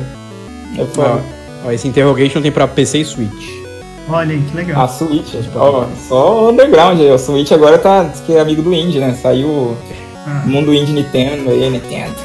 É 0.78 0.82
Ó, 0.82 0.86
foda. 0.86 1.22
ó, 1.66 1.72
esse 1.72 1.88
Interrogation 1.88 2.42
tem 2.42 2.52
pra 2.52 2.66
PC 2.68 3.00
e 3.00 3.06
Switch. 3.06 3.59
Olha 4.10 4.34
aí, 4.34 4.42
que 4.42 4.56
legal. 4.58 4.84
A 4.84 4.88
Switch, 4.88 5.36
ó, 5.56 5.86
só 6.08 6.46
o 6.46 6.50
underground 6.50 7.00
aí. 7.00 7.12
O 7.12 7.18
Switch 7.20 7.52
agora 7.52 7.78
tá, 7.78 8.04
diz 8.04 8.22
que 8.22 8.34
é 8.34 8.40
amigo 8.40 8.62
do 8.62 8.74
indie, 8.74 9.00
né? 9.00 9.16
Saiu 9.22 9.48
o 9.48 9.78
Ah. 10.26 10.42
mundo 10.46 10.74
indie 10.74 10.94
Nintendo 10.94 11.50
aí, 11.52 11.70
Nintendo. 11.70 12.16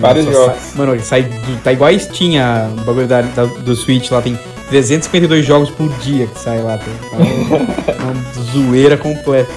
Vários 0.00 0.24
Nossa, 0.26 0.38
jogos. 0.38 0.56
sai- 0.60 0.86
Mano, 0.86 1.00
sai, 1.02 1.28
tá 1.62 1.72
igual 1.72 1.90
a 1.90 1.98
Steam, 1.98 2.40
a- 2.42 2.68
o 2.76 2.84
bagulho 2.84 3.06
da, 3.06 3.22
da- 3.22 3.44
do 3.44 3.74
Switch 3.74 4.10
lá, 4.10 4.20
tem 4.22 4.38
352 4.68 5.44
jogos 5.44 5.70
por 5.70 5.88
dia 6.00 6.26
que 6.26 6.38
sai 6.38 6.60
lá. 6.62 6.78
Tá? 6.78 6.84
Uma, 7.12 7.56
uma 8.12 8.42
zoeira 8.52 8.96
completa. 8.96 9.50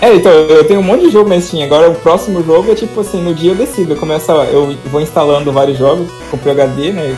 É, 0.00 0.14
então, 0.14 0.30
eu 0.30 0.64
tenho 0.64 0.80
um 0.80 0.82
monte 0.82 1.06
de 1.06 1.10
jogo 1.10 1.28
na 1.30 1.40
Steam. 1.40 1.64
Agora 1.64 1.88
o 1.90 1.94
próximo 1.94 2.42
jogo 2.44 2.70
é 2.70 2.74
tipo 2.74 3.00
assim, 3.00 3.22
no 3.22 3.34
dia 3.34 3.52
eu 3.52 3.54
decido. 3.54 3.94
Eu 3.94 3.96
começo, 3.96 4.30
eu 4.30 4.76
vou 4.90 5.00
instalando 5.00 5.50
vários 5.52 5.78
jogos, 5.78 6.06
comprei 6.30 6.52
o 6.52 6.56
HD, 6.60 6.92
né? 6.92 7.16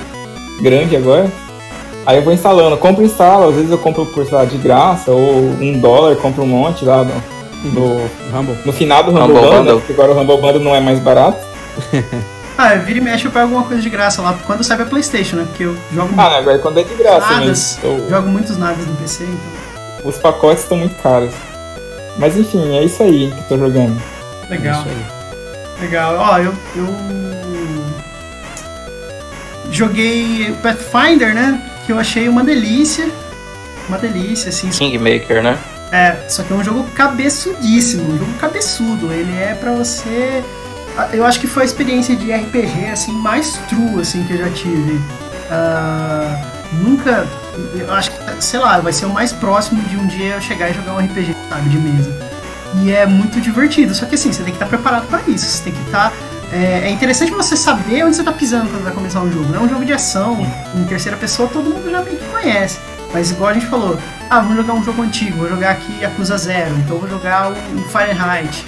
Grande 0.61 0.97
agora. 0.97 1.31
Aí 2.09 2.17
eu 2.17 2.23
vou 2.23 2.33
instalando, 2.33 2.75
compro 2.79 3.03
e 3.03 3.05
instalo, 3.05 3.51
às 3.51 3.55
vezes 3.55 3.71
eu 3.71 3.77
compro 3.77 4.07
por, 4.07 4.25
sei 4.25 4.35
lá, 4.35 4.47
de 4.47 4.57
graça, 4.57 5.11
ou 5.11 5.41
um 5.61 5.79
dólar, 5.79 6.17
compro 6.17 6.43
um 6.43 6.47
monte 6.47 6.83
lá 6.83 7.05
no, 7.05 7.13
no, 7.71 8.11
Rumble. 8.33 8.57
no 8.65 8.73
final 8.73 9.05
do 9.05 9.11
Humble, 9.11 9.37
Humble 9.37 9.51
Bundle, 9.59 9.77
porque 9.81 9.93
agora 9.93 10.13
o 10.13 10.19
Humble 10.19 10.39
Bundle 10.39 10.61
não 10.61 10.75
é 10.75 10.81
mais 10.81 10.99
barato. 10.99 11.37
Ah, 12.61 12.75
vira 12.75 12.99
e 12.99 13.01
mexe 13.01 13.25
eu 13.25 13.31
pego 13.31 13.45
alguma 13.45 13.63
coisa 13.63 13.81
de 13.81 13.89
graça 13.89 14.21
lá, 14.21 14.37
quando 14.45 14.65
sai 14.65 14.77
pra 14.77 14.85
Playstation, 14.87 15.37
né? 15.37 15.45
Porque 15.47 15.63
eu 15.63 15.77
jogo, 15.95 16.13
Ah, 16.17 16.29
né, 16.29 16.39
agora 16.39 16.59
quando 16.59 16.81
é 16.81 16.83
de 16.83 16.93
graça, 16.97 17.21
Nadas. 17.35 17.79
mas 17.81 17.85
eu- 17.85 18.11
jogo 18.11 18.29
muitos 18.29 18.59
nadas 18.59 18.85
no 18.85 18.97
PC, 18.97 19.23
então. 19.23 20.11
os 20.11 20.19
pacotes 20.19 20.65
estão 20.65 20.77
muito 20.77 21.01
caros. 21.01 21.31
Mas 22.17 22.37
enfim, 22.37 22.77
é 22.77 22.83
isso 22.83 23.01
aí 23.01 23.31
que 23.33 23.39
eu 23.53 23.59
tô 23.61 23.65
jogando. 23.65 23.97
Legal. 24.51 24.75
Isso 24.81 24.89
aí. 24.89 25.83
Legal. 25.83 26.17
Ó, 26.19 26.39
eu, 26.39 26.53
eu 26.75 26.89
joguei 29.71 30.53
Pathfinder, 30.63 31.35
né? 31.35 31.61
Que 31.89 31.93
eu 31.93 31.99
achei 31.99 32.29
uma 32.29 32.45
delícia. 32.45 33.11
Uma 33.89 33.97
delícia, 33.97 34.51
assim. 34.51 34.69
Kingmaker, 34.69 35.43
né? 35.43 35.59
É, 35.91 36.29
só 36.29 36.43
que 36.43 36.53
é 36.53 36.57
um 36.57 36.63
jogo 36.63 36.85
cabeçudíssimo, 36.91 38.13
um 38.13 38.19
jogo 38.19 38.31
cabeçudo. 38.35 39.11
Ele 39.11 39.35
é 39.39 39.55
pra 39.55 39.73
você. 39.73 40.45
Eu 41.15 41.25
acho 41.25 41.41
que 41.41 41.47
foi 41.47 41.63
a 41.63 41.65
experiência 41.65 42.15
de 42.15 42.31
RPG 42.31 42.91
assim 42.93 43.13
mais 43.13 43.55
true 43.71 44.03
assim 44.03 44.23
que 44.25 44.35
eu 44.35 44.37
já 44.37 44.51
tive. 44.51 45.01
Ah, 45.51 46.43
nunca, 46.75 47.27
eu 47.75 47.91
acho 47.95 48.11
que 48.11 48.45
sei 48.45 48.61
lá, 48.61 48.81
vai 48.81 48.93
ser 48.93 49.07
o 49.07 49.11
mais 49.11 49.33
próximo 49.33 49.81
de 49.85 49.97
um 49.97 50.07
dia 50.09 50.35
eu 50.35 50.43
chegar 50.43 50.69
e 50.69 50.75
jogar 50.75 50.93
um 50.93 50.99
RPG, 50.99 51.35
sabe, 51.49 51.71
de 51.71 51.79
mesa. 51.79 52.15
E 52.83 52.93
é 52.93 53.07
muito 53.07 53.41
divertido. 53.41 53.95
Só 53.95 54.05
que 54.05 54.15
assim, 54.15 54.31
você 54.31 54.43
tem 54.43 54.53
que 54.53 54.63
estar 54.63 54.67
preparado 54.67 55.07
para 55.07 55.23
isso. 55.27 55.47
Você 55.47 55.65
tem 55.65 55.73
que 55.73 55.83
estar 55.87 56.13
é, 56.53 56.89
é 56.89 56.91
interessante 56.91 57.31
você 57.33 57.57
saber 57.57 58.05
onde 58.05 58.17
você 58.17 58.25
tá 58.25 58.33
pisando 58.33 58.71
quando 58.71 58.85
vai 58.85 58.93
começar 58.93 59.21
um 59.21 59.31
jogo. 59.31 59.55
É 59.55 59.59
um 59.59 59.69
jogo 59.69 59.85
de 59.85 59.93
ação, 59.93 60.39
em 60.75 60.85
terceira 60.85 61.17
pessoa, 61.17 61.49
todo 61.49 61.69
mundo 61.69 61.91
já 61.91 62.03
meio 62.03 62.17
que 62.17 62.27
conhece. 62.27 62.79
Mas 63.13 63.31
igual 63.31 63.51
a 63.51 63.55
gente 63.55 63.67
falou, 63.67 63.99
ah, 64.29 64.41
vamos 64.41 64.57
jogar 64.57 64.75
um 64.75 64.83
jogo 64.83 65.03
antigo, 65.03 65.39
vou 65.39 65.49
jogar 65.49 65.71
aqui 65.73 66.01
Yakuza 66.01 66.37
Zero, 66.37 66.75
então 66.79 66.99
vou 66.99 67.09
jogar 67.09 67.51
o 67.51 67.79
Fahrenheit. 67.91 68.67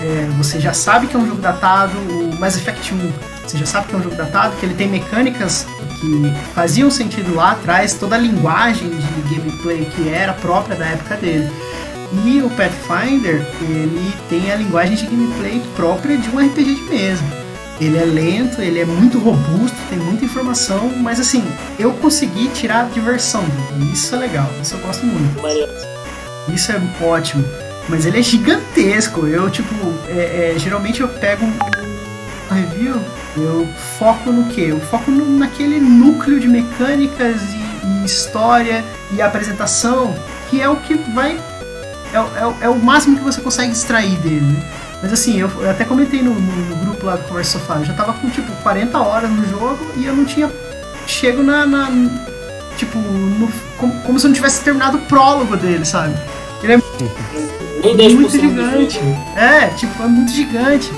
É, 0.00 0.28
você 0.36 0.58
já 0.60 0.72
sabe 0.72 1.06
que 1.06 1.16
é 1.16 1.18
um 1.18 1.26
jogo 1.26 1.40
datado, 1.40 1.96
o 1.96 2.34
Mass 2.38 2.56
Effect 2.56 2.92
1, 2.92 3.12
você 3.46 3.58
já 3.58 3.66
sabe 3.66 3.86
que 3.86 3.94
é 3.94 3.98
um 3.98 4.02
jogo 4.02 4.16
datado, 4.16 4.56
que 4.56 4.66
ele 4.66 4.74
tem 4.74 4.88
mecânicas 4.88 5.66
que 6.00 6.32
faziam 6.54 6.90
sentido 6.90 7.34
lá 7.34 7.52
atrás, 7.52 7.94
toda 7.94 8.16
a 8.16 8.18
linguagem 8.18 8.90
de 8.90 9.34
gameplay 9.34 9.84
que 9.84 10.08
era 10.08 10.32
própria 10.32 10.76
da 10.76 10.86
época 10.86 11.16
dele. 11.16 11.50
E 12.24 12.42
o 12.42 12.50
Pathfinder, 12.50 13.46
ele 13.62 14.12
tem 14.28 14.52
a 14.52 14.56
linguagem 14.56 14.94
de 14.96 15.06
gameplay 15.06 15.62
própria 15.74 16.16
de 16.18 16.28
um 16.30 16.38
RPG 16.38 16.74
de 16.74 16.82
mesa. 16.82 17.22
Ele 17.80 17.96
é 17.96 18.04
lento, 18.04 18.60
ele 18.60 18.78
é 18.80 18.84
muito 18.84 19.18
robusto, 19.18 19.76
tem 19.88 19.98
muita 19.98 20.24
informação, 20.24 20.92
mas 20.98 21.18
assim, 21.18 21.42
eu 21.78 21.92
consegui 21.94 22.48
tirar 22.48 22.88
diversão 22.90 23.42
dele. 23.42 23.90
Isso 23.92 24.14
é 24.14 24.18
legal, 24.18 24.48
isso 24.62 24.74
eu 24.74 24.78
gosto 24.80 25.04
muito. 25.06 25.40
Isso 26.54 26.70
é 26.70 26.80
ótimo. 27.04 27.44
Mas 27.88 28.04
ele 28.04 28.20
é 28.20 28.22
gigantesco. 28.22 29.26
Eu, 29.26 29.50
tipo, 29.50 29.74
é- 30.08 30.52
é, 30.54 30.58
geralmente 30.58 31.00
eu 31.00 31.08
pego 31.08 31.44
um 31.44 32.54
review, 32.54 33.00
eu 33.36 33.66
foco 33.98 34.30
no 34.30 34.44
quê? 34.50 34.66
Eu 34.70 34.80
foco 34.80 35.10
no- 35.10 35.38
naquele 35.38 35.80
núcleo 35.80 36.38
de 36.38 36.46
mecânicas 36.46 37.40
e, 37.52 37.86
e 37.86 38.04
história 38.04 38.84
e 39.12 39.20
apresentação, 39.22 40.14
que 40.50 40.60
é 40.60 40.68
o 40.68 40.76
que 40.76 40.94
vai. 41.14 41.36
É, 42.12 42.20
o- 42.20 42.54
é 42.60 42.64
é 42.66 42.68
o 42.68 42.76
máximo 42.78 43.16
que 43.16 43.22
você 43.24 43.40
consegue 43.40 43.72
extrair 43.72 44.16
dele, 44.18 44.40
né? 44.40 44.62
Mas 45.02 45.12
assim, 45.12 45.38
eu, 45.38 45.50
eu 45.60 45.70
até 45.70 45.84
comentei 45.84 46.22
no, 46.22 46.32
no- 46.34 46.66
no 46.66 46.76
grupo 46.76 47.06
lá 47.06 47.16
do 47.16 47.24
Conversa 47.26 47.58
Sofá, 47.58 47.76
eu 47.76 47.84
já 47.84 47.92
tava 47.94 48.12
com 48.12 48.28
tipo 48.30 48.50
40 48.62 48.98
horas 49.00 49.30
no 49.30 49.44
jogo 49.48 49.78
e 49.96 50.04
eu 50.06 50.14
não 50.14 50.24
tinha 50.24 50.50
chego 51.06 51.42
na. 51.42 51.66
na- 51.66 51.90
tipo, 52.76 52.98
no- 52.98 53.50
como, 53.78 53.92
como 54.02 54.18
se 54.18 54.26
eu 54.26 54.28
não 54.28 54.34
tivesse 54.34 54.62
terminado 54.62 54.98
o 54.98 55.00
prólogo 55.02 55.56
dele, 55.56 55.84
sabe? 55.84 56.14
Nem 57.82 57.96
10% 57.96 58.14
muito 58.14 58.30
gigante. 58.30 59.00
É, 59.36 59.66
tipo, 59.76 60.02
é 60.02 60.06
muito 60.06 60.30
gigante. 60.32 60.92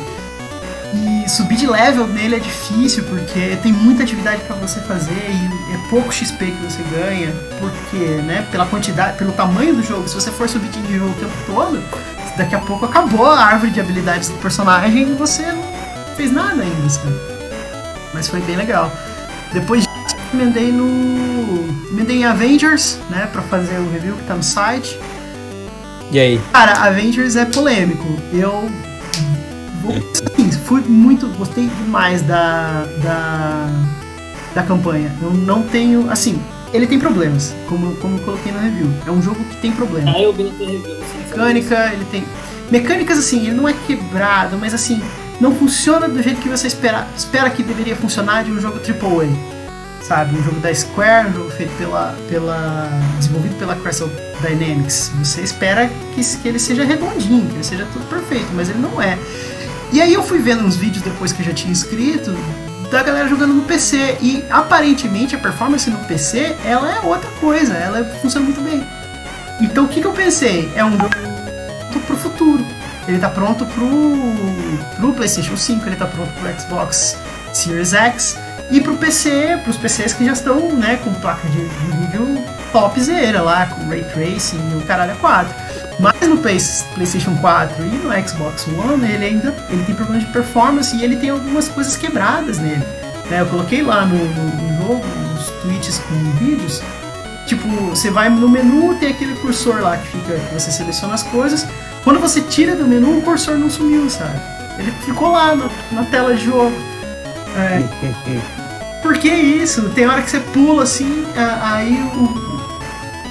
E 0.94 1.28
subir 1.28 1.56
de 1.56 1.66
level 1.66 2.06
nele 2.06 2.36
é 2.36 2.38
difícil 2.38 3.02
porque 3.04 3.56
tem 3.62 3.72
muita 3.72 4.04
atividade 4.04 4.42
pra 4.42 4.54
você 4.56 4.80
fazer 4.80 5.12
e 5.12 5.74
é 5.74 5.88
pouco 5.90 6.12
XP 6.12 6.46
que 6.46 6.62
você 6.62 6.82
ganha, 6.94 7.32
porque, 7.58 8.04
né, 8.22 8.46
pela 8.50 8.64
quantidade, 8.66 9.18
pelo 9.18 9.32
tamanho 9.32 9.74
do 9.74 9.82
jogo, 9.82 10.08
se 10.08 10.14
você 10.14 10.30
for 10.30 10.48
subir 10.48 10.68
de 10.68 10.78
nível 10.80 11.08
o 11.08 11.14
tempo 11.14 11.32
todo, 11.46 11.82
daqui 12.36 12.54
a 12.54 12.60
pouco 12.60 12.84
acabou 12.84 13.26
a 13.26 13.44
árvore 13.44 13.72
de 13.72 13.80
habilidades 13.80 14.28
do 14.28 14.36
personagem 14.36 15.10
e 15.10 15.14
você 15.14 15.42
não 15.42 15.64
fez 16.16 16.30
nada 16.30 16.62
ainda, 16.62 16.88
sabe? 16.88 17.14
Mas 18.12 18.28
foi 18.28 18.40
bem 18.40 18.56
legal. 18.56 18.92
Depois 19.52 19.82
disso, 19.82 20.16
emendei 20.32 20.70
no. 20.70 21.88
emendei 21.90 22.18
em 22.18 22.24
Avengers, 22.24 22.98
né, 23.10 23.28
pra 23.32 23.42
fazer 23.42 23.78
o 23.78 23.90
review 23.90 24.14
que 24.16 24.24
tá 24.24 24.34
no 24.34 24.42
site. 24.42 24.98
E 26.10 26.18
aí? 26.18 26.40
Cara, 26.52 26.72
Avengers 26.84 27.34
é 27.34 27.44
polêmico. 27.44 28.06
Eu 28.32 28.70
vou, 29.82 29.96
assim, 29.96 30.23
fui 30.64 30.80
muito, 30.82 31.26
gostei 31.36 31.68
demais 31.84 32.22
da, 32.22 32.84
da 33.02 33.68
da 34.54 34.62
campanha. 34.62 35.12
Eu 35.20 35.32
não 35.32 35.62
tenho, 35.62 36.10
assim, 36.10 36.40
ele 36.72 36.86
tem 36.86 36.98
problemas, 36.98 37.54
como 37.68 37.94
como 37.96 38.16
eu 38.16 38.24
coloquei 38.24 38.52
na 38.52 38.60
review. 38.60 38.88
É 39.06 39.10
um 39.10 39.20
jogo 39.20 39.42
que 39.44 39.56
tem 39.56 39.72
problemas. 39.72 40.14
Ah, 40.14 40.20
eu 40.20 40.32
vi 40.32 40.44
no 40.44 40.50
teu 40.50 40.66
review. 40.66 40.96
Mecânica, 41.18 41.90
ele 41.92 42.04
tem 42.06 42.24
mecânicas 42.70 43.18
assim, 43.18 43.46
ele 43.46 43.54
não 43.54 43.68
é 43.68 43.74
quebrado, 43.86 44.56
mas 44.56 44.72
assim, 44.72 45.02
não 45.40 45.54
funciona 45.54 46.08
do 46.08 46.22
jeito 46.22 46.40
que 46.40 46.48
você 46.48 46.66
espera, 46.66 47.06
espera 47.16 47.50
que 47.50 47.62
deveria 47.62 47.96
funcionar 47.96 48.44
de 48.44 48.52
um 48.52 48.60
jogo 48.60 48.78
AAA. 48.78 49.54
Sabe, 50.02 50.38
um 50.38 50.44
jogo 50.44 50.60
da 50.60 50.74
Square, 50.74 51.28
um 51.28 51.32
jogo 51.32 51.50
feito 51.50 51.72
pela, 51.78 52.14
pela 52.28 52.90
desenvolvido 53.18 53.54
pela 53.58 53.74
Crystal 53.74 54.10
Dynamics. 54.42 55.10
Você 55.18 55.40
espera 55.40 55.90
que, 56.14 56.22
que 56.22 56.46
ele 56.46 56.58
seja 56.58 56.84
redondinho, 56.84 57.48
que 57.48 57.54
ele 57.54 57.64
seja 57.64 57.86
tudo 57.90 58.06
perfeito, 58.10 58.48
mas 58.52 58.68
ele 58.68 58.80
não 58.80 59.00
é. 59.00 59.18
E 59.94 60.02
aí 60.02 60.12
eu 60.12 60.24
fui 60.24 60.40
vendo 60.40 60.64
uns 60.64 60.74
vídeos 60.74 61.04
depois 61.04 61.32
que 61.32 61.40
eu 61.40 61.46
já 61.46 61.52
tinha 61.52 61.70
inscrito 61.70 62.36
da 62.90 63.00
galera 63.00 63.28
jogando 63.28 63.54
no 63.54 63.62
PC 63.62 64.18
e 64.20 64.44
aparentemente 64.50 65.36
a 65.36 65.38
performance 65.38 65.88
no 65.88 65.98
PC 65.98 66.56
ela 66.64 66.92
é 66.92 67.00
outra 67.02 67.30
coisa, 67.38 67.74
ela 67.74 68.04
funciona 68.20 68.44
muito 68.44 68.60
bem. 68.60 68.84
Então 69.60 69.84
o 69.84 69.88
que, 69.88 70.00
que 70.00 70.06
eu 70.08 70.12
pensei? 70.12 70.68
É 70.74 70.84
um 70.84 70.90
jogo 70.90 71.10
pro 72.08 72.16
futuro. 72.16 72.66
Ele 73.06 73.20
tá 73.20 73.28
pronto 73.28 73.64
pro, 73.66 73.88
pro 74.96 75.12
PlayStation 75.12 75.56
5, 75.56 75.86
ele 75.86 75.94
tá 75.94 76.06
pronto 76.06 76.32
pro 76.40 76.60
Xbox 76.60 77.16
Series 77.52 77.92
X 77.92 78.36
e 78.72 78.80
pro 78.80 78.96
PC, 78.96 79.60
pros 79.62 79.76
PCs 79.76 80.12
que 80.14 80.24
já 80.24 80.32
estão, 80.32 80.72
né, 80.72 80.98
com 81.04 81.14
placa 81.14 81.46
de, 81.46 81.68
de 81.68 81.96
vídeo 81.98 82.44
topzera 82.72 83.42
lá, 83.42 83.66
com 83.66 83.88
Ray 83.88 84.02
Tracing 84.02 84.58
e 84.72 84.74
o 84.74 84.80
caralho 84.80 85.12
é 85.12 85.14
4. 85.14 85.54
Mas 85.98 86.14
no 86.28 86.38
Play- 86.38 86.58
PlayStation 86.94 87.36
4 87.36 87.84
e 87.84 87.88
no 87.88 88.28
Xbox 88.28 88.66
One, 88.66 89.04
ele 89.08 89.24
ainda 89.24 89.54
ele 89.70 89.84
tem 89.84 89.94
problemas 89.94 90.24
de 90.26 90.32
performance 90.32 90.96
e 90.96 91.04
ele 91.04 91.16
tem 91.16 91.30
algumas 91.30 91.68
coisas 91.68 91.96
quebradas 91.96 92.58
nele. 92.58 92.82
né? 93.30 93.40
eu 93.40 93.46
coloquei 93.46 93.82
lá 93.82 94.04
no, 94.04 94.16
no, 94.16 94.44
no 94.44 94.82
jogo, 94.82 95.04
nos 95.32 95.46
tweets 95.62 95.98
com 95.98 96.14
vídeos, 96.44 96.82
Tipo, 97.46 97.68
você 97.90 98.10
vai 98.10 98.30
no 98.30 98.48
menu, 98.48 98.94
tem 98.94 99.10
aquele 99.10 99.34
cursor 99.34 99.82
lá 99.82 99.98
que 99.98 100.08
fica, 100.08 100.32
que 100.32 100.54
você 100.54 100.70
seleciona 100.72 101.12
as 101.12 101.22
coisas. 101.24 101.66
Quando 102.02 102.18
você 102.18 102.40
tira 102.40 102.74
do 102.74 102.86
menu, 102.86 103.18
o 103.18 103.22
cursor 103.22 103.58
não 103.58 103.68
sumiu, 103.68 104.08
sabe? 104.08 104.40
Ele 104.78 104.90
ficou 105.04 105.30
lá 105.30 105.54
na, 105.54 105.68
na 105.92 106.04
tela 106.04 106.34
de 106.34 106.42
jogo. 106.46 106.72
É, 107.54 107.82
por 109.02 109.18
que 109.18 109.28
isso? 109.28 109.90
Tem 109.90 110.06
hora 110.06 110.22
que 110.22 110.30
você 110.30 110.40
pula 110.40 110.84
assim, 110.84 111.26
aí 111.62 112.02
o- 112.16 112.53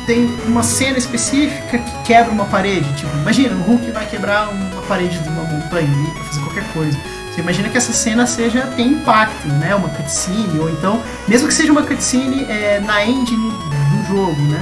tem 0.05 0.25
uma 0.45 0.63
cena 0.63 0.97
específica 0.97 1.77
que 1.77 2.03
quebra 2.03 2.31
uma 2.31 2.45
parede. 2.45 2.91
Tipo, 2.93 3.15
imagina, 3.17 3.55
o 3.55 3.61
Hulk 3.61 3.91
vai 3.91 4.05
quebrar 4.05 4.49
uma 4.49 4.81
parede 4.83 5.19
de 5.19 5.29
uma 5.29 5.43
montanha 5.43 5.87
ali 5.91 6.11
pra 6.11 6.23
fazer 6.23 6.41
qualquer 6.41 6.63
coisa. 6.73 6.97
Você 7.31 7.41
imagina 7.41 7.69
que 7.69 7.77
essa 7.77 7.93
cena 7.93 8.27
seja 8.27 8.61
tem 8.75 8.89
impacto, 8.89 9.47
né? 9.47 9.73
Uma 9.73 9.89
cutscene, 9.89 10.59
ou 10.59 10.69
então, 10.69 11.01
mesmo 11.27 11.47
que 11.47 11.53
seja 11.53 11.71
uma 11.71 11.83
cutscene 11.83 12.45
é, 12.47 12.79
na 12.79 13.05
engine 13.05 13.49
do 13.49 14.07
jogo, 14.07 14.41
né? 14.43 14.61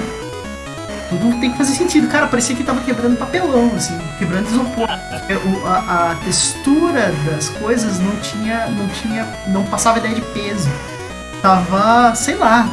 tudo 1.18 1.38
tem 1.40 1.50
que 1.50 1.58
fazer 1.58 1.74
sentido. 1.74 2.08
Cara, 2.08 2.26
parecia 2.26 2.56
que 2.56 2.64
tava 2.64 2.80
quebrando 2.80 3.16
papelão, 3.16 3.72
assim, 3.76 3.98
quebrando 4.18 4.48
isopor. 4.48 4.88
É, 4.88 5.36
A, 5.66 6.12
a 6.12 6.14
textura 6.24 7.12
das 7.26 7.48
coisas 7.50 7.98
não 7.98 8.16
tinha, 8.16 8.66
não 8.68 8.88
tinha, 8.88 9.26
não 9.48 9.64
passava 9.64 9.98
ideia 9.98 10.14
de 10.14 10.22
peso. 10.22 10.68
Tava, 11.40 12.14
sei 12.14 12.36
lá, 12.36 12.68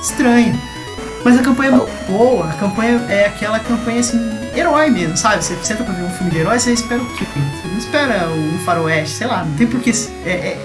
estranho. 0.00 0.60
Mas 1.28 1.38
a 1.38 1.42
campanha 1.42 1.68
é 1.72 1.74
muito 1.74 2.06
boa, 2.06 2.48
a 2.48 2.54
campanha 2.54 3.04
é 3.10 3.26
aquela 3.26 3.60
campanha 3.60 4.00
assim, 4.00 4.18
herói 4.56 4.88
mesmo, 4.88 5.14
sabe? 5.14 5.44
Você 5.44 5.58
senta 5.62 5.84
pra 5.84 5.92
ver 5.92 6.04
um 6.04 6.08
filme 6.10 6.30
de 6.30 6.38
herói, 6.38 6.58
você 6.58 6.72
espera 6.72 7.02
o 7.02 7.06
quê? 7.16 7.26
Você 7.34 7.68
não 7.68 7.76
espera 7.76 8.28
um 8.30 8.58
faroeste, 8.64 9.14
sei 9.14 9.26
lá, 9.26 9.44
não 9.44 9.54
tem 9.54 9.66
porquê. 9.66 9.92
É, 10.24 10.30
é, 10.30 10.58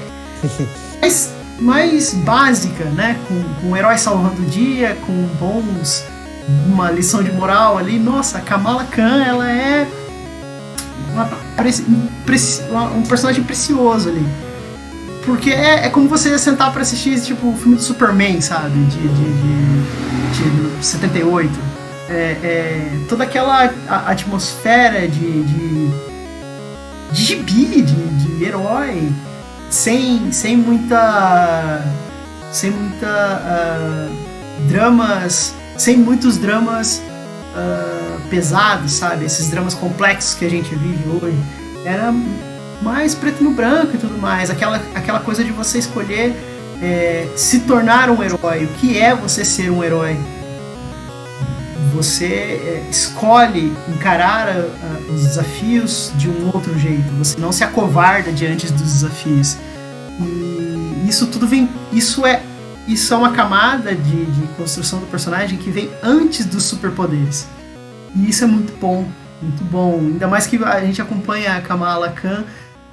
mais, 1.02 1.32
mais 1.60 2.14
básica, 2.14 2.86
né? 2.86 3.18
Com, 3.28 3.44
com 3.60 3.72
o 3.74 3.76
herói 3.78 3.98
salvando 3.98 4.42
o 4.42 4.46
dia, 4.46 4.96
com 5.06 5.12
bons. 5.38 6.06
uma 6.68 6.90
lição 6.90 7.22
de 7.22 7.32
moral 7.34 7.78
ali. 7.78 8.00
Nossa, 8.00 8.38
a 8.38 8.42
Kamala 8.42 8.86
Khan, 8.86 9.22
ela 9.22 9.52
é. 9.52 9.86
um 11.90 12.08
uma- 12.72 12.86
um 12.92 13.02
personagem 13.04 13.44
precioso 13.44 14.08
ali. 14.08 14.26
Porque 15.26 15.52
é, 15.52 15.86
é 15.86 15.90
como 15.90 16.08
você 16.08 16.38
sentar 16.38 16.72
pra 16.72 16.82
assistir 16.82 17.20
tipo 17.22 17.50
o 17.50 17.58
filme 17.58 17.76
do 17.76 17.82
Superman, 17.82 18.42
sabe? 18.42 18.78
De, 18.86 18.98
de, 18.98 19.08
de, 19.08 20.78
de 20.80 20.86
78. 20.86 21.52
É, 22.10 22.14
é, 22.14 23.06
toda 23.08 23.24
aquela 23.24 23.72
atmosfera 24.06 25.08
de, 25.08 25.44
de, 25.44 25.90
de 27.12 27.24
gibi, 27.24 27.82
de, 27.82 27.84
de 27.84 28.44
herói, 28.44 29.10
sem, 29.70 30.32
sem 30.32 30.58
muita. 30.58 31.82
sem 32.52 32.72
muita. 32.72 33.08
ah, 33.08 34.10
dramas. 34.68 35.54
sem 35.78 35.98
muitos 35.98 36.38
dramas 36.38 37.02
ah, 37.56 38.18
pesados, 38.30 38.92
sabe? 38.92 39.26
Esses 39.26 39.50
dramas 39.50 39.74
complexos 39.74 40.34
que 40.34 40.46
a 40.46 40.50
gente 40.50 40.76
vive 40.76 41.10
hoje. 41.10 41.38
Era 41.86 42.14
mais 42.82 43.14
preto 43.16 43.44
no 43.44 43.52
branco 43.52 43.96
e 43.96 43.98
tudo 43.98 44.18
mais. 44.20 44.50
Aquela, 44.50 44.82
aquela 44.96 45.20
coisa 45.20 45.44
de 45.44 45.52
você 45.52 45.78
escolher 45.80 46.34
é, 46.82 47.28
se 47.36 47.62
tornar 47.62 48.10
um 48.10 48.22
herói. 48.22 48.66
O 48.66 48.68
que 48.80 48.98
é 49.00 49.14
você 49.16 49.46
ser 49.46 49.70
um 49.72 49.84
herói? 49.84 50.18
Você 51.94 52.26
é, 52.26 52.88
escolhe 52.90 53.72
encarar 53.88 54.48
a- 54.48 54.52
a- 54.52 55.14
os 55.14 55.22
desafios 55.22 56.12
de 56.16 56.28
um 56.28 56.50
outro 56.54 56.78
jeito. 56.80 57.04
Você 57.20 57.40
não 57.40 57.52
se 57.52 57.64
acovarda 57.64 58.32
diante 58.32 58.66
dos 58.72 58.82
desafios. 58.82 59.58
E 60.20 61.06
isso 61.08 61.28
tudo 61.28 61.48
vem. 61.48 61.70
Isso 61.92 62.26
é. 62.26 62.42
Isso 62.88 63.14
é 63.14 63.18
uma 63.18 63.32
camada 63.32 63.96
de, 63.96 64.26
de 64.26 64.48
construção 64.58 65.00
do 65.00 65.06
personagem 65.06 65.58
que 65.58 65.70
vem 65.72 65.90
antes 66.02 66.46
dos 66.46 66.64
superpoderes. 66.64 67.48
E 68.16 68.30
isso 68.30 68.44
é 68.44 68.48
muito 68.48 68.78
bom. 68.80 69.08
Muito 69.42 69.64
bom. 69.66 70.00
Ainda 70.00 70.28
mais 70.28 70.46
que 70.48 70.62
a 70.64 70.80
gente 70.82 71.02
acompanha 71.02 71.56
a 71.58 71.62
Kamala 71.62 72.10
Khan 72.10 72.44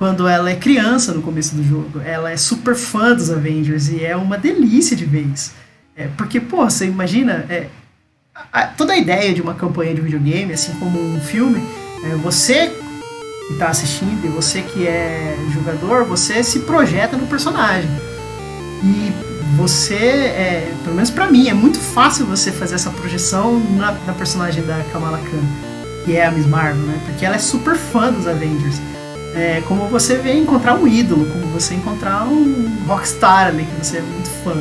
quando 0.00 0.26
ela 0.26 0.48
é 0.50 0.56
criança 0.56 1.12
no 1.12 1.20
começo 1.20 1.54
do 1.54 1.62
jogo. 1.62 2.00
Ela 2.02 2.30
é 2.30 2.36
super 2.38 2.74
fã 2.74 3.14
dos 3.14 3.30
Avengers 3.30 3.90
e 3.90 4.02
é 4.02 4.16
uma 4.16 4.38
delícia 4.38 4.96
de 4.96 5.04
vez. 5.04 5.52
É, 5.94 6.08
porque, 6.16 6.40
pô, 6.40 6.64
você 6.64 6.86
imagina. 6.86 7.44
é, 7.50 7.66
a- 8.50 8.66
toda 8.68 8.94
a 8.94 8.96
ideia 8.96 9.34
de 9.34 9.42
uma 9.42 9.52
campanha 9.52 9.94
de 9.94 10.00
videogame, 10.00 10.54
assim 10.54 10.72
como 10.80 10.98
um 10.98 11.20
filme, 11.20 11.62
é 12.02 12.16
você 12.16 12.72
que 13.46 13.52
está 13.52 13.68
assistindo 13.68 14.24
e 14.24 14.28
você 14.28 14.62
que 14.62 14.86
é 14.86 15.36
jogador, 15.52 16.04
você 16.06 16.42
se 16.42 16.60
projeta 16.60 17.18
no 17.18 17.26
personagem. 17.26 17.90
E 18.82 19.12
você, 19.58 19.94
é, 19.96 20.74
pelo 20.82 20.94
menos 20.96 21.10
pra 21.10 21.30
mim, 21.30 21.48
é 21.50 21.52
muito 21.52 21.78
fácil 21.78 22.24
você 22.24 22.50
fazer 22.50 22.76
essa 22.76 22.88
projeção 22.88 23.60
na, 23.76 23.92
na 24.06 24.14
personagem 24.14 24.64
da 24.64 24.82
Kamala 24.94 25.18
Khan, 25.18 26.04
que 26.06 26.16
é 26.16 26.24
a 26.24 26.30
Miss 26.30 26.46
Marvel, 26.46 26.80
né? 26.86 26.98
Porque 27.04 27.26
ela 27.26 27.36
é 27.36 27.38
super 27.38 27.76
fã 27.76 28.10
dos 28.10 28.26
Avengers. 28.26 28.80
É 29.34 29.62
como 29.68 29.86
você 29.86 30.16
vê 30.16 30.34
encontrar 30.34 30.74
um 30.74 30.88
ídolo, 30.88 31.24
como 31.26 31.46
você 31.52 31.74
encontrar 31.74 32.24
um 32.26 32.84
rockstar 32.86 33.46
ali, 33.48 33.64
que 33.64 33.86
você 33.86 33.98
é 33.98 34.00
muito 34.02 34.28
fã. 34.42 34.56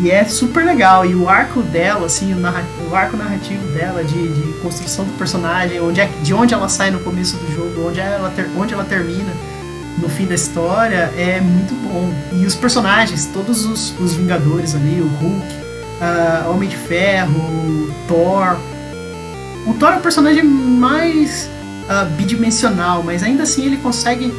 E 0.00 0.10
é 0.10 0.24
super 0.24 0.64
legal. 0.64 1.04
E 1.04 1.14
o 1.14 1.28
arco 1.28 1.62
dela, 1.62 2.06
assim, 2.06 2.32
o, 2.32 2.36
narra- 2.40 2.64
o 2.90 2.94
arco 2.96 3.16
narrativo 3.16 3.64
dela 3.68 4.02
de, 4.02 4.28
de 4.28 4.52
construção 4.60 5.04
do 5.04 5.12
personagem, 5.12 5.80
onde 5.80 6.00
é, 6.00 6.06
de 6.22 6.32
onde 6.34 6.54
ela 6.54 6.68
sai 6.68 6.90
no 6.90 6.98
começo 7.00 7.36
do 7.36 7.54
jogo, 7.54 7.88
onde 7.88 8.00
ela, 8.00 8.30
ter- 8.34 8.48
onde 8.58 8.72
ela 8.74 8.84
termina 8.84 9.32
no 9.98 10.08
fim 10.08 10.26
da 10.26 10.34
história, 10.34 11.12
é 11.16 11.40
muito 11.40 11.74
bom. 11.84 12.12
E 12.32 12.44
os 12.46 12.54
personagens, 12.56 13.26
todos 13.32 13.64
os, 13.66 13.94
os 14.00 14.14
Vingadores 14.14 14.74
ali, 14.74 15.00
o 15.00 15.06
Hulk, 15.06 15.46
ah, 16.00 16.48
Homem 16.50 16.68
de 16.68 16.76
Ferro, 16.76 17.92
Thor. 18.08 18.56
O 19.66 19.74
Thor 19.74 19.92
é 19.92 19.96
o 19.96 20.00
personagem 20.00 20.42
mais 20.42 21.48
ah, 21.88 22.04
bidimensional, 22.04 23.02
mas 23.02 23.22
ainda 23.22 23.42
assim 23.44 23.66
ele 23.66 23.76
consegue 23.78 24.32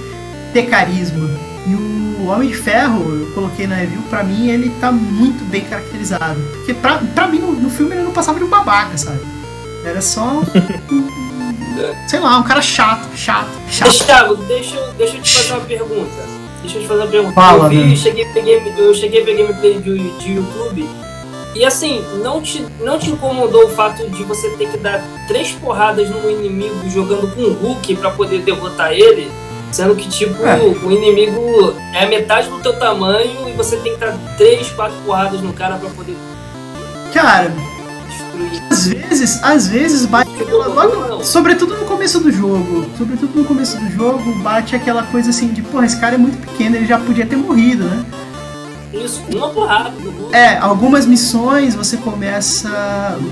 ter 0.53 0.63
carisma. 0.63 1.29
E 1.67 1.73
o 1.75 2.27
Homem 2.27 2.49
de 2.49 2.55
Ferro, 2.55 3.01
eu 3.11 3.31
coloquei 3.33 3.67
na 3.67 3.75
review, 3.75 4.01
pra 4.09 4.23
mim 4.23 4.49
ele 4.49 4.69
tá 4.79 4.91
muito 4.91 5.43
bem 5.45 5.61
caracterizado. 5.65 6.39
Porque 6.53 6.73
pra, 6.73 6.99
pra 7.13 7.27
mim 7.27 7.39
no, 7.39 7.51
no 7.53 7.69
filme 7.69 7.93
ele 7.95 8.03
não 8.03 8.11
passava 8.11 8.37
de 8.39 8.45
um 8.45 8.49
babaca, 8.49 8.97
sabe? 8.97 9.19
Era 9.85 10.01
só. 10.01 10.41
um- 10.91 11.07
sei 12.07 12.19
lá, 12.19 12.37
um 12.37 12.43
cara 12.43 12.61
chato, 12.61 13.05
chato, 13.15 13.49
chato. 13.69 13.87
Mas, 13.87 13.97
Thiago, 13.99 14.35
deixa, 14.45 14.75
eu- 14.75 14.93
deixa 14.93 15.17
eu 15.17 15.21
te 15.21 15.33
fazer 15.37 15.53
uma 15.53 15.61
pergunta. 15.65 16.25
Deixa 16.61 16.77
eu 16.77 16.81
te 16.81 16.87
fazer 16.87 17.01
uma 17.01 17.07
pergunta. 17.11 17.33
Fala, 17.35 17.65
eu, 17.65 17.69
vi, 17.69 17.89
né? 17.89 17.95
cheguei, 17.95 18.25
peguei, 18.33 18.73
eu 18.77 18.93
cheguei 18.95 19.21
a 19.21 19.25
ver 19.25 19.37
gameplay 19.37 19.79
de, 19.79 20.17
de 20.19 20.31
YouTube. 20.33 20.89
E 21.55 21.63
assim, 21.63 22.03
não 22.21 22.41
te, 22.41 22.65
não 22.81 22.99
te 22.99 23.09
incomodou 23.09 23.65
o 23.65 23.69
fato 23.69 24.05
de 24.09 24.23
você 24.23 24.49
ter 24.51 24.67
que 24.69 24.77
dar 24.77 25.01
três 25.27 25.51
porradas 25.53 26.09
no 26.09 26.29
inimigo 26.29 26.75
jogando 26.89 27.33
com 27.33 27.41
o 27.41 27.53
Hulk 27.53 27.95
pra 27.95 28.11
poder 28.11 28.41
derrotar 28.41 28.91
ele? 28.91 29.31
Sendo 29.71 29.95
que, 29.95 30.07
tipo, 30.09 30.45
É. 30.45 30.57
o 30.57 30.91
inimigo 30.91 31.73
é 31.93 32.05
metade 32.05 32.49
do 32.49 32.59
teu 32.59 32.77
tamanho 32.77 33.47
e 33.49 33.53
você 33.53 33.77
tem 33.77 33.93
que 33.93 33.99
dar 33.99 34.17
três, 34.37 34.69
quatro 34.71 34.95
porradas 35.05 35.41
no 35.41 35.53
cara 35.53 35.75
pra 35.75 35.89
poder 35.89 36.15
Cara, 37.13 37.51
destruir. 38.09 38.61
às 38.69 38.87
vezes, 38.87 39.43
às 39.43 39.67
vezes 39.67 40.05
bate 40.05 40.29
aquela. 40.41 40.67
Logo, 40.67 41.23
sobretudo 41.23 41.75
no 41.77 41.85
começo 41.85 42.19
do 42.19 42.31
jogo. 42.31 42.85
Sobretudo 42.97 43.39
no 43.39 43.45
começo 43.45 43.77
do 43.77 43.89
jogo, 43.91 44.33
bate 44.43 44.75
aquela 44.75 45.03
coisa 45.03 45.29
assim 45.29 45.47
de, 45.49 45.61
porra, 45.61 45.85
esse 45.85 45.99
cara 45.99 46.15
é 46.15 46.17
muito 46.17 46.37
pequeno, 46.37 46.75
ele 46.75 46.85
já 46.85 46.97
podia 46.99 47.25
ter 47.25 47.37
morrido, 47.37 47.85
né? 47.85 48.05
Isso, 49.03 49.21
uma 49.33 49.49
porrada 49.49 49.89
do 49.91 50.09
Hulk. 50.09 50.35
É, 50.35 50.57
algumas 50.57 51.05
missões 51.05 51.75
você 51.75 51.97
começa. 51.97 52.69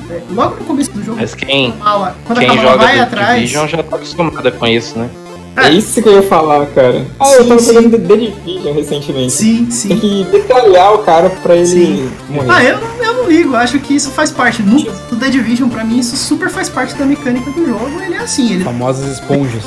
é, 0.09 0.21
Logo 0.31 0.55
no 0.55 0.65
começo 0.65 0.91
do 0.91 1.03
jogo, 1.03 1.17
Mas 1.19 1.33
quem, 1.33 1.71
Kamala- 1.71 2.15
quando 2.25 2.37
a 2.37 2.41
quem 2.41 2.49
Kamala 2.49 2.71
joga 2.71 2.83
vai 2.85 2.99
atrás. 2.99 3.35
Division 3.39 3.67
já 3.67 3.83
tá 3.83 3.95
acostumada 3.95 4.51
com 4.51 4.67
isso, 4.67 4.97
né? 4.99 5.09
É 5.55 5.69
isso 5.69 6.01
que 6.01 6.09
eu 6.09 6.13
ia 6.15 6.23
falar, 6.23 6.65
cara. 6.67 7.05
Ah, 7.19 7.31
eu 7.33 7.43
Sim, 7.43 7.49
tava 7.49 7.59
sim. 7.61 7.73
jogando 7.73 7.91
The 7.91 8.15
Division 8.15 8.73
recentemente. 8.73 9.31
Sim, 9.33 9.57
Tem 9.65 9.71
sim. 9.71 9.99
que 9.99 10.23
detalhar 10.31 10.93
o 10.95 10.99
cara 10.99 11.29
pra 11.29 11.55
ele 11.55 11.67
Sim. 11.67 12.11
morrer. 12.27 12.49
Ah, 12.51 12.63
eu 12.63 12.79
não, 12.79 12.87
eu 13.05 13.13
não 13.13 13.29
ligo, 13.29 13.49
eu 13.53 13.57
acho 13.57 13.77
que 13.79 13.93
isso 13.95 14.09
faz 14.09 14.31
parte. 14.31 14.63
No, 14.63 14.79
no 14.79 15.17
The 15.19 15.29
Division, 15.29 15.69
pra 15.69 15.83
mim, 15.83 15.99
isso 15.99 16.15
super 16.17 16.49
faz 16.49 16.69
parte 16.69 16.95
da 16.95 17.05
mecânica 17.05 17.51
do 17.51 17.65
jogo. 17.67 18.01
Ele 18.03 18.15
é 18.15 18.19
assim, 18.19 18.51
ele, 18.53 18.63
Famosas 18.63 19.05
esponjas. 19.19 19.61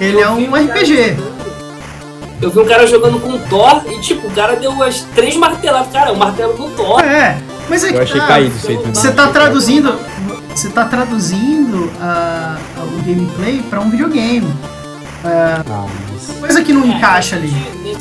ele 0.00 0.20
é 0.20 0.24
Eu 0.24 0.30
um 0.34 0.46
cara 0.50 0.62
RPG. 0.64 1.16
Eu 2.42 2.50
vi 2.50 2.58
um 2.58 2.66
cara 2.66 2.84
jogando 2.88 3.20
com 3.20 3.38
Thor 3.48 3.84
e, 3.86 4.00
tipo, 4.00 4.26
o 4.26 4.30
cara 4.32 4.56
deu 4.56 4.72
umas 4.72 5.02
três 5.14 5.36
marteladas. 5.36 5.92
Cara, 5.92 6.12
o 6.12 6.16
martelo 6.16 6.54
do 6.54 6.68
Thor. 6.70 7.00
É, 7.00 7.40
mas 7.68 7.84
é 7.84 7.92
que 7.92 7.98
Eu 7.98 8.02
achei 8.02 8.20
tá, 8.20 8.26
caído 8.26 8.56
isso 8.56 8.68
aí 8.68 8.76
também. 8.76 8.94
Você 8.94 9.12
tá 9.12 9.28
traduzindo. 9.28 9.98
Você 10.52 10.68
tá 10.68 10.84
traduzindo 10.84 11.90
ah, 12.00 12.58
o 12.78 13.02
gameplay 13.02 13.62
pra 13.70 13.80
um 13.80 13.88
videogame. 13.88 14.52
Ah, 15.24 15.62
mas... 16.10 16.36
Coisa 16.40 16.64
que 16.64 16.72
não 16.72 16.82
É, 16.82 16.96
encaixa 16.96 17.36
ali. 17.36 17.54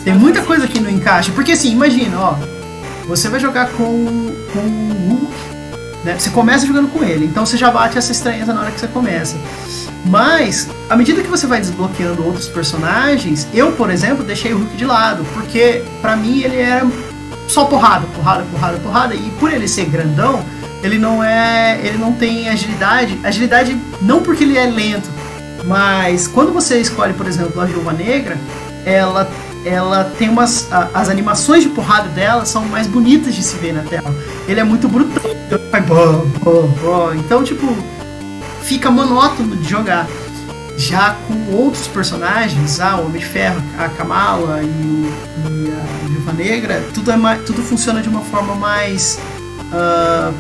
Tem 0.04 0.16
muita 0.16 0.42
coisa 0.42 0.68
que 0.68 0.80
não 0.80 0.90
encaixa. 0.90 1.32
Porque 1.34 1.52
assim, 1.52 1.72
imagina, 1.72 2.20
ó. 2.20 2.36
Você 3.08 3.30
vai 3.30 3.40
jogar 3.40 3.70
com, 3.70 3.86
com 4.54 4.60
o 4.60 5.10
Hulk. 5.10 5.51
Né? 6.04 6.18
Você 6.18 6.30
começa 6.30 6.66
jogando 6.66 6.90
com 6.92 7.04
ele. 7.04 7.26
Então 7.26 7.46
você 7.46 7.58
já 7.58 7.70
bate 7.72 7.98
essa 7.98 8.12
estranheza 8.12 8.54
na 8.54 8.62
hora 8.62 8.72
que 8.72 8.80
você 8.80 8.88
começa. 8.88 9.36
Mas, 10.06 10.68
à 10.90 10.96
medida 10.96 11.22
que 11.22 11.30
você 11.30 11.46
vai 11.46 11.60
desbloqueando 11.60 12.26
outros 12.26 12.48
personagens, 12.48 13.48
eu, 13.54 13.72
por 13.74 13.92
exemplo, 13.92 14.24
deixei 14.24 14.54
o 14.54 14.58
Hulk 14.58 14.76
de 14.76 14.86
lado. 14.86 15.24
Porque 15.34 15.84
pra 16.02 16.16
mim 16.16 16.42
ele 16.42 16.60
era 16.60 16.88
só 17.48 17.66
porrada, 17.66 18.08
porrada, 18.16 18.44
porrada, 18.52 18.78
porrada. 18.80 19.16
E 19.16 19.30
por 19.40 19.54
ele 19.54 19.68
ser 19.68 19.86
grandão, 19.86 20.44
ele 20.84 20.98
não 20.98 21.24
é. 21.24 21.80
ele 21.84 21.98
não 21.98 22.14
tem 22.14 22.50
agilidade. 22.50 23.20
Agilidade 23.24 23.80
não 24.02 24.22
porque 24.22 24.44
ele 24.44 24.58
é 24.58 24.66
lento, 24.66 25.10
mas 25.66 26.28
quando 26.28 26.52
você 26.52 26.80
escolhe, 26.80 27.14
por 27.14 27.28
exemplo, 27.28 27.62
a 27.62 27.66
Viúva 27.66 27.94
Negra, 27.94 28.38
ela, 28.86 29.30
ela 29.66 30.06
tem 30.18 30.30
umas. 30.30 30.72
a- 30.72 30.90
as 30.94 31.10
animações 31.10 31.64
de 31.64 31.70
porrada 31.70 32.10
dela 32.10 32.46
são 32.46 32.66
mais 32.66 32.88
bonitas 32.88 33.36
de 33.36 33.44
se 33.44 33.56
ver 33.58 33.74
na 33.74 33.82
tela. 33.84 34.14
Ele 34.48 34.60
é 34.60 34.64
muito 34.64 34.88
brutal. 34.88 35.24
Então. 35.52 37.14
Então, 37.16 37.44
tipo, 37.44 37.76
fica 38.64 38.90
monótono 38.90 39.56
de 39.56 39.70
jogar. 39.70 40.08
Já 40.78 41.16
com 41.28 41.54
outros 41.56 41.86
personagens, 41.88 42.80
ah, 42.80 42.96
o 42.98 43.06
Homem 43.06 43.20
de 43.20 43.26
Ferro, 43.28 43.62
a 43.78 43.88
Kamala 43.90 44.62
e, 44.64 44.66
o- 44.66 45.14
e 45.48 45.70
a 45.72 46.08
Viúva 46.08 46.34
Negra, 46.34 46.84
tudo, 46.94 47.12
é 47.12 47.18
mais, 47.18 47.44
tudo 47.46 47.62
funciona 47.62 48.02
de 48.02 48.10
uma 48.10 48.22
forma 48.22 48.56
mais. 48.56 49.20
ah, 49.72 50.32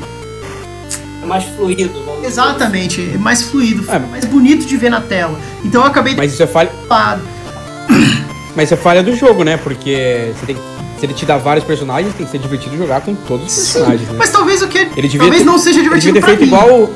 É 1.22 1.26
mais 1.28 1.43
fluido. 1.43 1.91
vamos 1.93 2.15
dizer 2.15 2.28
Exatamente, 2.28 3.11
é 3.13 3.17
mais 3.17 3.43
fluido, 3.43 3.86
É. 3.91 3.99
mais 3.99 4.26
bonito 4.26 4.65
de 4.65 4.76
ver 4.78 4.89
na 4.89 5.01
tela. 5.01 5.38
Então 5.63 5.82
eu 5.82 5.88
acabei 5.88 6.15
Mas 6.15 6.34
isso 6.34 6.41
é 6.41 6.47
falha. 6.47 6.72
Mas 8.55 8.65
isso 8.65 8.73
é 8.73 8.77
falha 8.77 9.01
do 9.03 9.15
jogo, 9.15 9.43
né? 9.43 9.57
Porque 9.57 10.31
você 10.39 10.45
tem, 10.45 10.55
se 10.99 11.05
ele 11.05 11.13
te 11.13 11.25
dá 11.25 11.37
vários 11.37 11.63
personagens, 11.65 12.13
tem 12.15 12.25
que 12.25 12.31
ser 12.31 12.37
divertido 12.39 12.77
jogar 12.77 13.01
com 13.01 13.13
todos 13.15 13.45
os 13.47 13.71
personagens, 13.73 14.07
né? 14.09 14.15
Mas 14.17 14.29
talvez 14.31 14.61
o 14.61 14.67
que 14.67 14.77
Ele 14.79 15.07
devia 15.07 15.19
talvez 15.19 15.41
ter- 15.41 15.45
não 15.45 15.57
seja 15.57 15.79
Ele 15.79 15.83
divertido 15.83 16.13
devia 16.13 16.21
ter 16.21 16.37
feito 16.37 16.49
mim. 16.49 16.55
igual. 16.57 16.89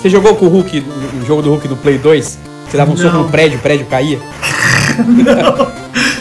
Você 0.00 0.08
jogou 0.08 0.36
com 0.36 0.46
o 0.46 0.48
Hulk, 0.48 0.84
o 1.22 1.26
jogo 1.26 1.42
do 1.42 1.50
Hulk 1.50 1.66
do 1.68 1.76
Play 1.76 1.98
2? 1.98 2.38
Você 2.70 2.76
dava 2.76 2.92
um 2.92 2.96
soco 2.96 3.14
Não. 3.16 3.22
no 3.24 3.28
prédio, 3.30 3.58
o 3.58 3.62
prédio 3.62 3.86
caía? 3.86 4.18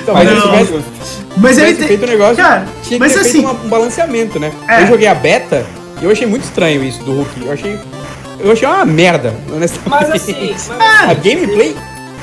Então, 0.01 0.13
Mas 0.13 0.29
Não. 0.29 0.41
se 0.41 0.47
tivesse, 0.47 0.83
Mas 1.37 1.57
ele 1.57 1.73
tem. 1.75 1.87
feito 1.87 2.03
o 2.03 2.07
negócio, 2.07 2.37
Cara, 2.37 2.65
tinha 2.83 2.97
que 2.97 2.99
mas 2.99 3.13
ter 3.13 3.19
assim, 3.19 3.31
feito 3.43 3.47
um 3.49 3.69
balanceamento, 3.69 4.39
né? 4.39 4.51
É. 4.67 4.83
Eu 4.83 4.87
joguei 4.87 5.07
a 5.07 5.13
beta 5.15 5.65
e 6.01 6.05
eu 6.05 6.11
achei 6.11 6.25
muito 6.25 6.43
estranho 6.43 6.83
isso 6.83 7.03
do 7.03 7.11
Hulk. 7.13 7.45
Eu 7.45 7.51
achei. 7.51 7.79
Eu 8.39 8.51
achei 8.51 8.67
uma 8.67 8.85
merda, 8.85 9.33
honestamente. 9.53 9.89
Mas 9.89 10.09
assim, 10.11 10.35
mas 10.41 10.69
A 11.09 11.11
assim, 11.11 11.21
gameplay 11.23 11.75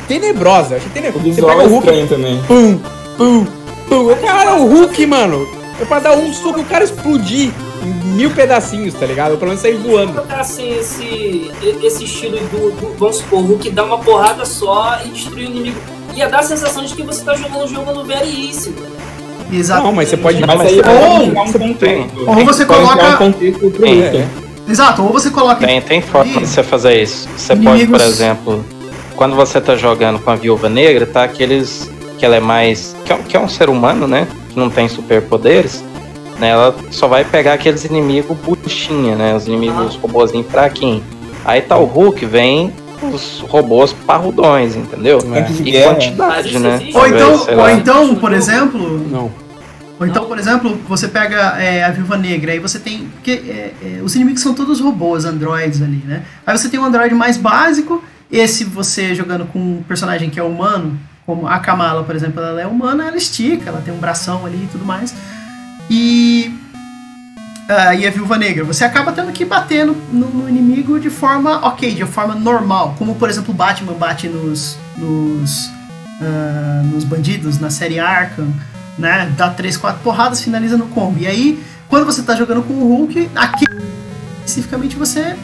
tenebrosa. 0.07 0.75
Eu 0.75 0.77
achei 0.79 0.89
O 0.91 0.93
tenebrosa. 0.93 1.33
Você 1.35 1.43
pega 1.43 1.63
é 1.63 1.67
o 1.67 1.69
Hulk, 1.69 1.87
estranho 1.87 2.09
também. 2.09 2.43
pum, 2.47 2.79
pum, 3.17 3.47
pum. 3.89 4.13
O 4.13 4.17
cara 4.17 4.51
é 4.51 4.55
o 4.55 4.67
Hulk, 4.67 5.07
mano. 5.07 5.47
É 5.81 5.85
pra 5.85 5.99
dar 5.99 6.17
um 6.17 6.33
soco 6.33 6.61
e 6.61 6.63
o 6.63 6.67
cara 6.67 6.85
explodir 6.85 7.51
em 7.83 7.89
mil 8.15 8.31
pedacinhos, 8.31 8.95
tá 8.95 9.05
ligado? 9.07 9.37
Pelo 9.37 9.49
menos 9.49 9.61
sair 9.61 9.75
voando. 9.77 10.23
assim 10.31 10.73
esse, 10.79 11.51
esse 11.83 12.05
estilo 12.05 12.37
do, 12.39 12.71
do- 12.71 12.95
vamos 12.97 13.17
supor, 13.17 13.41
o 13.41 13.43
Hulk 13.43 13.71
dá 13.71 13.83
uma 13.85 13.99
porrada 13.99 14.45
só 14.45 15.01
e 15.05 15.09
destruir 15.09 15.49
o 15.49 15.51
inimigo. 15.51 15.77
Ia 16.15 16.29
dar 16.29 16.39
a 16.39 16.43
sensação 16.45 16.85
de 16.85 16.95
que 16.95 17.03
você 17.03 17.25
tá 17.25 17.35
jogando 17.35 17.65
um 17.65 17.69
jogo 17.69 17.93
no 17.93 18.05
veríssimo. 18.05 18.77
Exato. 19.53 19.83
Não, 19.83 19.93
mas 19.93 20.09
você 20.09 20.17
pode. 20.17 20.41
Mas 20.47 20.57
mas 20.57 20.67
aí 20.69 20.83
pode 20.83 20.97
criar 21.31 21.43
um 21.43 21.53
contexto. 21.53 22.25
Ou 22.27 22.45
você 22.45 22.65
Pode 22.65 22.81
coloca- 22.87 23.09
um 23.09 23.17
contexto 23.33 23.71
pro 23.71 23.87
é. 23.87 24.27
Exato, 24.69 25.03
ou 25.03 25.13
você 25.13 25.31
coloca. 25.31 25.67
Tem, 25.67 25.81
tem 25.83 26.01
forma 26.01 26.41
de 26.41 26.47
você 26.47 26.63
fazer 26.63 27.03
isso. 27.03 27.29
Você 27.37 27.55
pode, 27.55 27.67
Inimigos- 27.83 28.01
por 28.01 28.09
exemplo, 28.09 28.65
quando 29.17 29.35
você 29.37 29.61
tá 29.61 29.75
jogando 29.77 30.19
com 30.19 30.31
a 30.31 30.35
viúva 30.37 30.69
negra, 30.69 31.07
tá 31.07 31.25
aqueles. 31.25 31.91
que 32.19 32.25
ela 32.25 32.37
é 32.37 32.41
mais. 32.41 32.95
que 33.05 33.13
é, 33.13 33.17
um- 33.17 33.23
que 33.23 33.37
é 33.37 33.41
um 33.41 33.49
ser 33.49 33.69
humano, 33.69 34.07
né? 34.07 34.27
Que 34.51 34.59
não 34.59 34.71
tem 34.71 34.89
superpoderes. 34.89 35.83
Né, 36.39 36.49
ela 36.49 36.75
só 36.91 37.07
vai 37.07 37.25
pegar 37.25 37.53
aqueles 37.55 37.85
inimigos 37.85 38.37
buchinha, 38.39 39.15
né? 39.15 39.37
Os 39.37 39.47
inimigos 39.47 39.95
robôzinhos 39.97 40.49
fraquinhos. 40.49 41.03
Aí 41.45 41.61
tá 41.63 41.77
o 41.77 41.85
Hulk, 41.85 42.27
vem 42.27 42.73
os 43.13 43.45
robôs 43.49 43.93
parrudões, 43.93 44.75
entendeu? 44.75 45.19
É. 45.33 45.47
E. 45.63 45.73
Mas 45.73 45.85
quantidade, 45.85 46.49
isso 46.49 46.59
né? 46.59 46.89
Ou 46.93 47.07
então, 47.07 47.47
ou 47.59 47.71
então, 47.71 48.15
por 48.17 48.33
exemplo, 48.33 48.99
Não. 49.11 49.31
Ou 50.01 50.07
então, 50.07 50.25
por 50.25 50.39
exemplo, 50.39 50.77
você 50.89 51.07
pega 51.07 51.57
é, 51.61 51.85
a 51.85 51.91
Viúva 51.93 52.17
Negra, 52.17 52.51
aí 52.51 52.59
você 52.59 52.81
tem. 52.81 53.09
Porque 53.15 53.31
é, 53.31 53.73
é, 53.81 54.03
os 54.03 54.15
inimigos 54.17 54.43
são 54.43 54.53
todos 54.55 54.81
robôs, 54.81 55.25
androides 55.25 55.81
ali, 55.83 56.03
né? 56.05 56.25
Aí 56.45 56.57
você 56.59 56.69
tem 56.69 56.81
um 56.81 56.85
androide 56.85 57.15
mais 57.15 57.37
básico, 57.37 58.03
esse 58.37 58.65
você 58.65 59.15
jogando 59.15 59.47
com 59.47 59.59
um 59.59 59.83
personagem 59.83 60.29
que 60.31 60.39
é 60.39 60.43
humano, 60.43 60.99
como 61.27 61.47
a 61.47 61.59
Kamala, 61.59 62.03
por 62.05 62.15
exemplo, 62.15 62.43
ela 62.43 62.61
é 62.61 62.67
humana, 62.67 63.07
ela 63.07 63.17
estica, 63.17 63.71
ela 63.71 63.81
tem 63.81 63.95
um 63.95 63.99
bração 63.99 64.45
ali 64.45 64.65
e 64.65 64.69
tudo 64.71 64.85
mais. 64.85 65.15
E. 65.91 66.53
ah, 67.69 67.95
e 67.95 68.07
a 68.07 68.11
Viúva 68.11 68.37
Negra, 68.37 68.65
você 68.65 68.85
acaba 68.85 69.13
tendo 69.13 69.33
que 69.33 69.45
bater 69.45 69.87
no, 69.87 69.95
no- 70.13 70.29
no 70.29 70.49
inimigo 70.49 70.99
de 70.99 71.11
forma 71.11 71.67
ok, 71.67 71.95
de 71.95 72.05
forma 72.05 72.35
normal. 72.35 72.95
Como, 72.99 73.15
por 73.15 73.29
exemplo, 73.31 73.53
o 73.53 73.57
Batman 73.57 73.95
bate 73.95 74.29
nos. 74.29 74.77
nos. 74.97 75.71
ah, 76.21 76.83
nos 76.93 77.05
bandidos 77.05 77.59
na 77.59 77.71
série 77.71 77.99
Arkham 77.99 78.49
né? 78.97 79.33
Dá 79.37 79.51
3, 79.51 79.77
4 79.77 80.01
porradas, 80.03 80.41
finaliza 80.41 80.77
no 80.77 80.87
combo. 80.87 81.19
E 81.19 81.27
aí, 81.27 81.61
quando 81.89 82.07
você 82.07 82.23
tá 82.23 82.37
jogando 82.37 82.63
com 82.63 82.75
o 82.75 82.87
Hulk, 82.97 83.29
aqui 83.35 83.65
especificamente 84.47 84.95
você, 84.95 85.35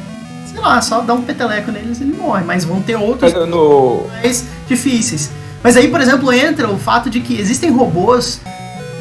sei 0.51 0.61
lá, 0.61 0.81
só 0.81 1.01
dá 1.01 1.15
um 1.15 1.23
peteleco 1.23 1.71
neles 1.71 2.01
e 2.01 2.05
ele 2.05 2.17
morre. 2.17 2.45
Mas 2.45 2.65
vão 2.65 2.83
ter 2.83 2.97
outros 2.97 3.33
no, 3.33 4.07
mais 4.09 4.45
difíceis. 4.67 5.31
Mas 5.63 5.77
aí, 5.77 5.89
por 5.89 6.01
exemplo, 6.01 6.33
entra 6.33 6.69
o 6.69 6.79
fato 6.79 7.11
de 7.11 7.21
que 7.21 7.39
existem 7.39 7.71
robôs, 7.71 8.41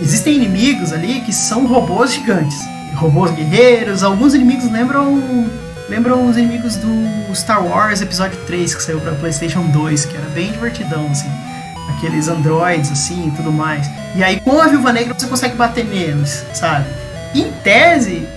existem 0.02 0.36
inimigos 0.36 0.92
ali 0.92 1.22
que 1.22 1.34
são 1.34 1.66
robôs 1.66 2.14
gigantes. 2.14 2.60
Robôs 2.96 3.32
guerreiros, 3.32 4.04
alguns 4.04 4.34
inimigos 4.34 4.70
lembram. 4.72 5.48
Lembram 5.88 6.30
os 6.30 6.38
inimigos 6.38 6.76
do 6.76 7.34
Star 7.34 7.66
Wars 7.66 8.00
Episódio 8.00 8.38
3, 8.46 8.76
que 8.76 8.84
saiu 8.84 9.00
pra 9.00 9.12
Playstation 9.14 9.64
2, 9.72 10.06
que 10.06 10.16
era 10.16 10.28
bem 10.30 10.52
divertidão, 10.52 11.08
assim 11.10 11.28
aqueles 12.00 12.28
androids 12.28 12.92
assim 12.92 13.28
e 13.28 13.32
tudo 13.32 13.52
mais. 13.52 13.90
E 14.16 14.24
aí 14.24 14.40
com 14.40 14.62
a 14.62 14.68
Viúva 14.68 14.94
Negra 14.94 15.14
você 15.18 15.28
consegue 15.28 15.56
bater 15.56 15.86
neles, 15.86 16.46
sabe? 16.54 16.86
Em 17.36 17.52
tese, 17.64 18.28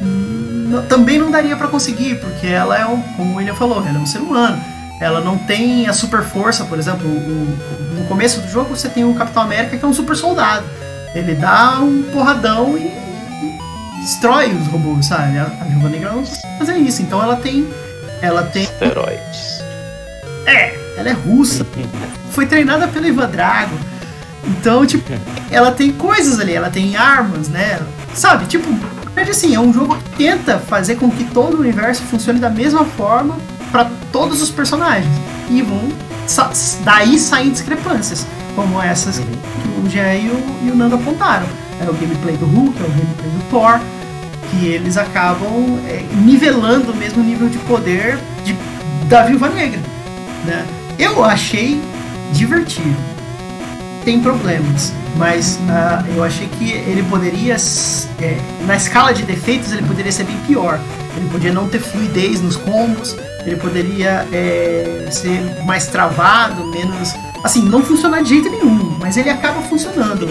também 0.83 1.19
não 1.19 1.31
daria 1.31 1.55
pra 1.57 1.69
conseguir, 1.69 2.15
porque 2.21 2.47
ela 2.47 2.79
é 2.79 2.87
um, 2.87 3.03
como 3.17 3.35
o 3.35 3.37
William 3.37 3.55
falou, 3.55 3.87
ela 3.87 3.99
é 3.99 4.01
um 4.01 4.07
ser 4.07 4.19
humano. 4.21 4.59
Ela 5.01 5.21
não 5.21 5.37
tem 5.37 5.87
a 5.89 5.93
super 5.93 6.23
força, 6.23 6.65
por 6.65 6.79
exemplo, 6.79 7.07
o- 7.07 7.59
no 7.99 8.05
começo 8.07 8.41
do 8.41 8.49
jogo 8.49 8.75
você 8.75 8.89
tem 8.89 9.05
o 9.05 9.13
Capitão 9.15 9.43
América 9.43 9.77
que 9.77 9.85
é 9.85 9.89
um 9.89 9.93
super 9.93 10.17
soldado. 10.17 10.65
Ele 11.15 11.35
dá 11.35 11.81
um 11.81 12.03
porradão 12.13 12.79
e, 12.79 12.83
e 12.87 14.01
destrói 14.01 14.53
os 14.55 14.67
robôs, 14.69 15.07
sabe? 15.07 15.37
A, 15.39 15.43
a 15.43 15.65
Viúva 15.65 15.89
Negra 15.89 16.13
não 16.13 16.25
fazer 16.59 16.77
isso, 16.79 17.03
então 17.03 17.21
ela 17.23 17.37
tem 17.37 17.69
ela 18.23 18.45
tem 18.45 18.63
Esteroides. 18.63 19.61
é, 20.47 20.75
ela 20.97 21.09
é 21.09 21.13
russa. 21.13 21.67
Foi 22.31 22.47
treinada 22.47 22.87
pelo 22.89 23.07
Ivan 23.07 23.29
Drago. 23.29 23.77
Então, 24.45 24.85
tipo, 24.87 25.05
ela 25.51 25.71
tem 25.73 25.93
coisas 25.93 26.41
ali, 26.41 26.55
ela 26.55 26.71
tem 26.71 26.97
armas, 26.97 27.49
né? 27.49 27.79
Sabe, 28.15 28.47
tipo, 28.47 28.69
é 29.17 29.23
assim, 29.23 29.55
é 29.55 29.61
um 29.61 29.73
jogo 29.73 29.97
que 29.97 30.11
tenta 30.17 30.59
fazer 30.59 30.97
com 30.97 31.11
que 31.11 31.25
todo 31.25 31.57
o 31.57 31.61
universo 31.61 32.03
funcione 32.03 32.39
da 32.39 32.51
mesma 32.51 32.85
forma 32.85 33.37
para 33.71 33.91
todos 34.11 34.43
os 34.43 34.51
personagens. 34.51 35.13
E 35.51 35.63
vão. 35.63 35.89
sa- 36.27 36.51
Daí 36.85 37.19
saem 37.19 37.51
discrepâncias, 37.51 38.27
como 38.55 38.81
essas 38.81 39.19
que 39.19 39.25
o 39.85 39.89
Jean 39.91 40.15
e 40.15 40.29
o, 40.29 40.67
e 40.67 40.71
o 40.71 40.75
Nando 40.75 40.95
apontaram. 40.97 41.47
É 41.81 41.89
o 41.89 41.93
gameplay 41.95 42.37
do 42.37 42.47
Hulk, 42.47 42.79
é 42.81 42.85
o 42.87 42.89
gameplay 42.89 43.31
do 43.31 43.51
Thor, 43.51 43.81
que 44.51 44.67
eles 44.67 44.97
acabam 44.97 45.79
é, 45.89 46.05
nivelando 46.15 46.93
o 46.93 46.97
mesmo 46.97 47.23
nível 47.23 47.49
de 47.49 47.59
poder 47.59 48.19
de, 48.45 48.57
da 49.09 49.25
Viúva 49.25 49.49
Negra. 49.49 49.81
Né? 50.45 50.65
Eu 50.99 51.25
achei 51.25 51.81
divertido. 52.33 52.97
Tem 54.05 54.21
problemas, 54.21 54.93
mas 55.17 55.59
ah, 55.69 56.03
eu 56.15 56.25
achei 56.25 56.49
que 56.49 56.73
ele 56.73 57.05
poderia, 57.05 57.55
é, 58.21 58.37
na 58.67 58.75
escala 58.77 59.15
de 59.15 59.23
defeitos, 59.23 59.71
ele 59.73 59.83
poderia 59.83 60.11
ser 60.11 60.25
bem 60.25 60.37
pior. 60.47 60.81
Ele 61.17 61.29
poderia 61.31 61.53
não 61.53 61.69
ter 61.69 61.79
fluidez 61.79 62.41
nos 62.41 62.57
combos, 62.57 63.15
ele 63.47 63.57
poderia 63.57 64.27
é, 64.33 65.07
ser 65.11 65.63
mais 65.65 65.87
travado, 65.87 66.65
menos. 66.67 67.15
Assim, 67.45 67.63
não 67.63 67.83
funcionar 67.83 68.23
de 68.23 68.31
jeito 68.31 68.51
nenhum, 68.51 68.97
mas 69.01 69.17
ele 69.17 69.31
acaba 69.31 69.61
funcionando. 69.63 70.27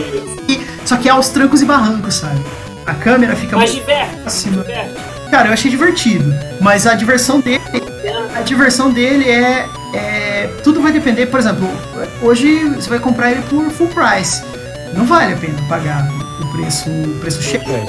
E- 0.50 0.62
só 0.86 0.98
que 0.98 1.08
é 1.08 1.12
aos 1.12 1.30
trancos 1.30 1.62
e 1.62 1.66
barrancos, 1.66 2.16
sabe? 2.16 2.42
A 2.86 2.94
câmera 2.94 3.36
fica 3.36 3.56
Mas 3.56 3.72
muito 3.72 3.82
diverte, 3.86 4.16
acima. 4.26 4.64
diverte. 4.64 4.96
Cara, 5.30 5.48
eu 5.50 5.54
achei 5.54 5.70
divertido. 5.72 6.34
Mas 6.60 6.86
a 6.88 6.94
diversão 6.96 7.40
dele. 7.40 7.62
A 8.36 8.42
diversão 8.42 8.92
dele 8.92 9.30
é, 9.30 9.66
é. 9.94 10.31
Tudo 10.64 10.82
vai 10.82 10.92
depender, 10.92 11.28
por 11.28 11.40
exemplo, 11.40 11.68
hoje 12.22 12.60
você 12.70 12.90
vai 12.90 13.00
comprar 13.00 13.32
ele 13.32 13.42
por 13.44 13.70
full 13.72 13.88
price. 13.88 14.42
Não 14.94 15.06
vale 15.06 15.34
a 15.34 15.38
pena 15.38 15.56
pagar 15.70 16.08
o 16.42 16.52
preço, 16.52 16.90
o 16.90 17.20
preço 17.20 17.42
cheio. 17.42 17.64
É, 17.64 17.86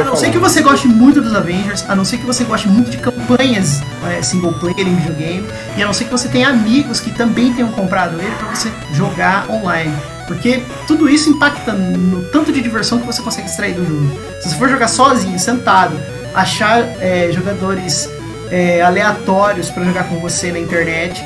A 0.00 0.04
não 0.04 0.16
ser 0.16 0.30
que 0.30 0.38
você 0.38 0.62
goste 0.62 0.88
muito 0.88 1.20
dos 1.20 1.34
Avengers, 1.34 1.84
a 1.88 1.94
não 1.94 2.04
ser 2.04 2.18
que 2.18 2.26
você 2.26 2.44
goste 2.44 2.68
muito 2.68 2.90
de 2.90 2.96
campanhas 2.96 3.82
é, 4.08 4.22
single 4.22 4.54
player 4.54 4.86
em 4.86 4.94
videogame, 4.94 5.46
e 5.76 5.82
a 5.82 5.86
não 5.86 5.92
ser 5.92 6.04
que 6.04 6.10
você 6.10 6.28
tenha 6.28 6.48
amigos 6.48 7.00
que 7.00 7.10
também 7.10 7.52
tenham 7.52 7.70
comprado 7.70 8.18
ele 8.18 8.34
para 8.38 8.48
você 8.54 8.72
jogar 8.94 9.50
online. 9.50 9.94
Porque 10.26 10.62
tudo 10.86 11.08
isso 11.08 11.30
impacta 11.30 11.72
no 11.72 12.22
tanto 12.24 12.52
de 12.52 12.60
diversão 12.60 12.98
que 12.98 13.06
você 13.06 13.22
consegue 13.22 13.48
extrair 13.48 13.74
do 13.74 13.84
jogo. 13.84 14.18
Se 14.40 14.48
você 14.48 14.56
for 14.56 14.68
jogar 14.68 14.88
sozinho, 14.88 15.38
sentado, 15.38 15.98
achar 16.34 16.80
é, 17.00 17.30
jogadores 17.32 18.10
é, 18.50 18.82
aleatórios 18.82 19.70
para 19.70 19.84
jogar 19.84 20.04
com 20.04 20.18
você 20.18 20.52
na 20.52 20.58
internet 20.58 21.24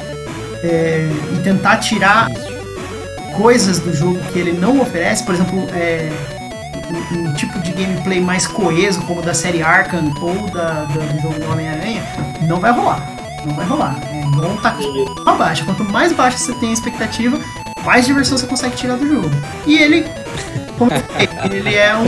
é, 0.63 1.09
e 1.35 1.39
tentar 1.43 1.77
tirar 1.79 2.29
coisas 3.37 3.79
do 3.79 3.95
jogo 3.95 4.19
que 4.33 4.39
ele 4.39 4.53
não 4.53 4.81
oferece, 4.81 5.25
por 5.25 5.35
exemplo, 5.35 5.67
é, 5.75 6.11
um, 7.13 7.19
um 7.29 7.35
tipo 7.35 7.59
de 7.61 7.73
gameplay 7.73 8.21
mais 8.21 8.47
coeso, 8.47 9.01
como 9.03 9.23
da 9.23 9.33
série 9.35 9.63
Arkham 9.63 10.13
ou 10.21 10.51
da, 10.51 10.85
da- 10.85 10.85
do 10.85 11.21
jogo 11.23 11.39
do 11.41 11.51
Homem-Aranha, 11.51 12.03
não 12.43 12.61
vai 12.61 12.73
rolar. 12.73 13.09
Não 13.45 13.55
vai 13.55 13.67
rolar. 13.67 13.97
É 14.13 14.23
bom 14.37 14.57
tá 14.59 14.77
pra 15.25 15.35
baixo. 15.35 15.65
Quanto 15.65 15.85
mais 15.85 16.13
baixa 16.13 16.39
você 16.39 16.53
tem 16.55 16.71
a 16.71 16.73
expectativa, 16.73 17.39
mais 17.85 18.07
diversão 18.07 18.39
você 18.39 18.47
consegue 18.47 18.77
tirar 18.77 18.97
do 18.97 19.09
jogo. 19.09 19.31
E 19.67 19.77
ele, 19.79 20.07
como 20.79 20.93
eu 20.93 21.01
falei, 21.01 21.29
ele 21.59 21.75
é 21.75 21.97
um, 21.97 22.07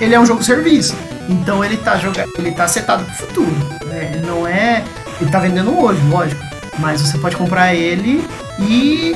ele 0.00 0.14
é 0.14 0.20
um 0.20 0.24
jogo 0.24 0.42
serviço. 0.42 0.96
Então 1.28 1.62
ele 1.64 1.76
tá 1.76 1.96
jogando, 1.98 2.28
ele 2.38 2.52
tá 2.52 2.66
setado 2.66 3.04
pro 3.04 3.14
futuro. 3.14 3.52
né? 3.86 4.12
Ele 4.14 4.26
não 4.26 4.46
é, 4.46 4.82
ele 5.20 5.30
tá 5.30 5.38
vendendo 5.40 5.78
hoje, 5.78 6.00
lógico. 6.08 6.42
Mas 6.78 7.00
você 7.00 7.18
pode 7.18 7.36
comprar 7.36 7.74
ele 7.74 8.24
e 8.58 9.14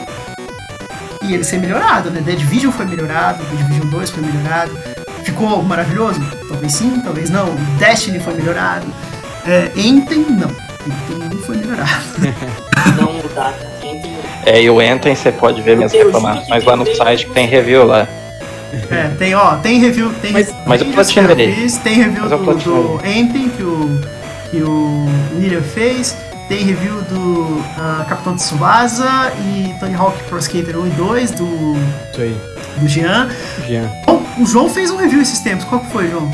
e 1.22 1.34
ele 1.34 1.42
ser 1.42 1.58
melhorado, 1.58 2.10
né? 2.10 2.22
The 2.24 2.32
Division 2.32 2.70
foi 2.70 2.86
melhorado, 2.86 3.42
The 3.44 3.56
Division 3.56 3.88
2 3.88 4.10
foi 4.10 4.22
melhorado. 4.22 4.70
Ficou 5.24 5.60
maravilhoso? 5.62 6.20
Talvez 6.48 6.72
sim, 6.72 7.00
talvez 7.02 7.30
não. 7.30 7.52
Destiny 7.78 8.20
foi 8.20 8.34
melhorado. 8.34 8.86
É, 9.44 9.70
Enten, 9.74 10.18
não. 10.30 10.48
Enten 10.86 11.28
não 11.36 11.38
foi 11.42 11.56
melhorado. 11.56 11.90
Não. 12.96 13.10
Entre- 13.82 14.16
É, 14.44 14.62
e 14.62 14.70
o 14.70 14.80
Enten 14.80 15.14
você 15.16 15.32
pode 15.32 15.60
ver 15.60 15.76
minhas 15.76 15.92
reclamações 15.92 16.62
que 16.62 16.68
lá 16.70 16.76
no 16.76 16.86
site 16.94 17.26
que 17.26 17.32
tem 17.32 17.46
review 17.46 17.84
lá. 17.84 18.06
É, 18.90 19.08
tem, 19.18 19.34
ó, 19.34 19.56
tem 19.56 19.80
review, 19.80 20.12
tem 20.22 20.32
Mas- 20.32 20.54
mas 20.64 20.80
eu 20.80 20.86
platinei. 20.92 21.68
tem 21.82 21.94
review 21.94 22.28
Mas 22.28 22.62
do, 22.62 22.98
do 22.98 23.06
Enten 23.06 23.48
que 23.48 23.62
o, 23.64 24.00
que 24.50 24.62
o 24.62 25.06
William 25.36 25.62
fez, 25.62 26.16
tem 26.48 26.64
review 26.64 27.02
do 27.02 27.62
ah, 27.76 28.04
Capitão 28.08 28.36
Tsubasa 28.36 29.32
e 29.40 29.74
Tony 29.80 29.94
Hawk 29.94 30.22
Pro 30.24 30.38
Skater 30.38 30.78
1 30.78 30.86
e 30.86 30.90
2 30.90 31.30
do, 31.32 31.44
Isso 32.12 32.20
aí, 32.20 32.36
do 32.78 32.88
Jean. 32.88 33.28
Jean. 33.66 33.90
Bom, 34.06 34.22
o 34.38 34.46
João 34.46 34.68
fez 34.68 34.90
um 34.90 34.96
review 34.96 35.22
esses 35.22 35.40
tempos, 35.40 35.64
qual 35.64 35.80
que 35.80 35.90
foi, 35.90 36.08
João? 36.08 36.30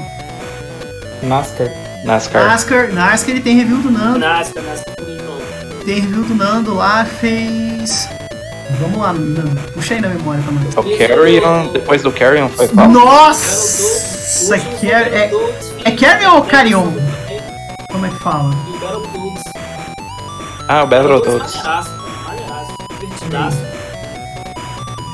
NASCAR. 1.22 1.68
NASCAR. 2.04 2.44
NASCAR, 2.46 2.92
NASCAR 2.92 3.30
ele 3.30 3.40
tem 3.40 3.56
review 3.56 3.78
do 3.78 3.90
Nando, 3.90 4.18
Nasca, 4.18 4.60
nasca 4.60 4.90
tudo 4.96 5.16
de 5.16 5.22
novo. 5.22 5.84
tem 5.84 6.00
review 6.00 6.24
do 6.24 6.34
Nando 6.34 6.74
lá, 6.74 7.04
fez... 7.04 8.08
Vamos 8.80 8.98
lá, 8.98 9.12
Nando, 9.12 9.60
puxa 9.72 9.94
aí 9.94 10.00
na 10.00 10.08
memória 10.08 10.42
pra 10.42 10.52
nós. 10.52 10.76
O 10.76 10.98
Carrion, 10.98 11.72
depois 11.72 12.02
do 12.02 12.10
Carrion 12.10 12.48
foi 12.48 12.68
qual? 12.68 12.88
Nossa, 12.88 14.58
que 14.58 14.90
é, 14.90 15.30
é, 15.30 15.30
é 15.84 15.90
Carrion 15.92 16.36
ou 16.36 16.42
Carrion? 16.42 16.92
Como 17.90 18.06
é 18.06 18.08
que 18.08 18.18
fala? 18.18 18.50
Ah, 20.72 20.84
o 20.84 20.86
Battletoads. 20.86 21.54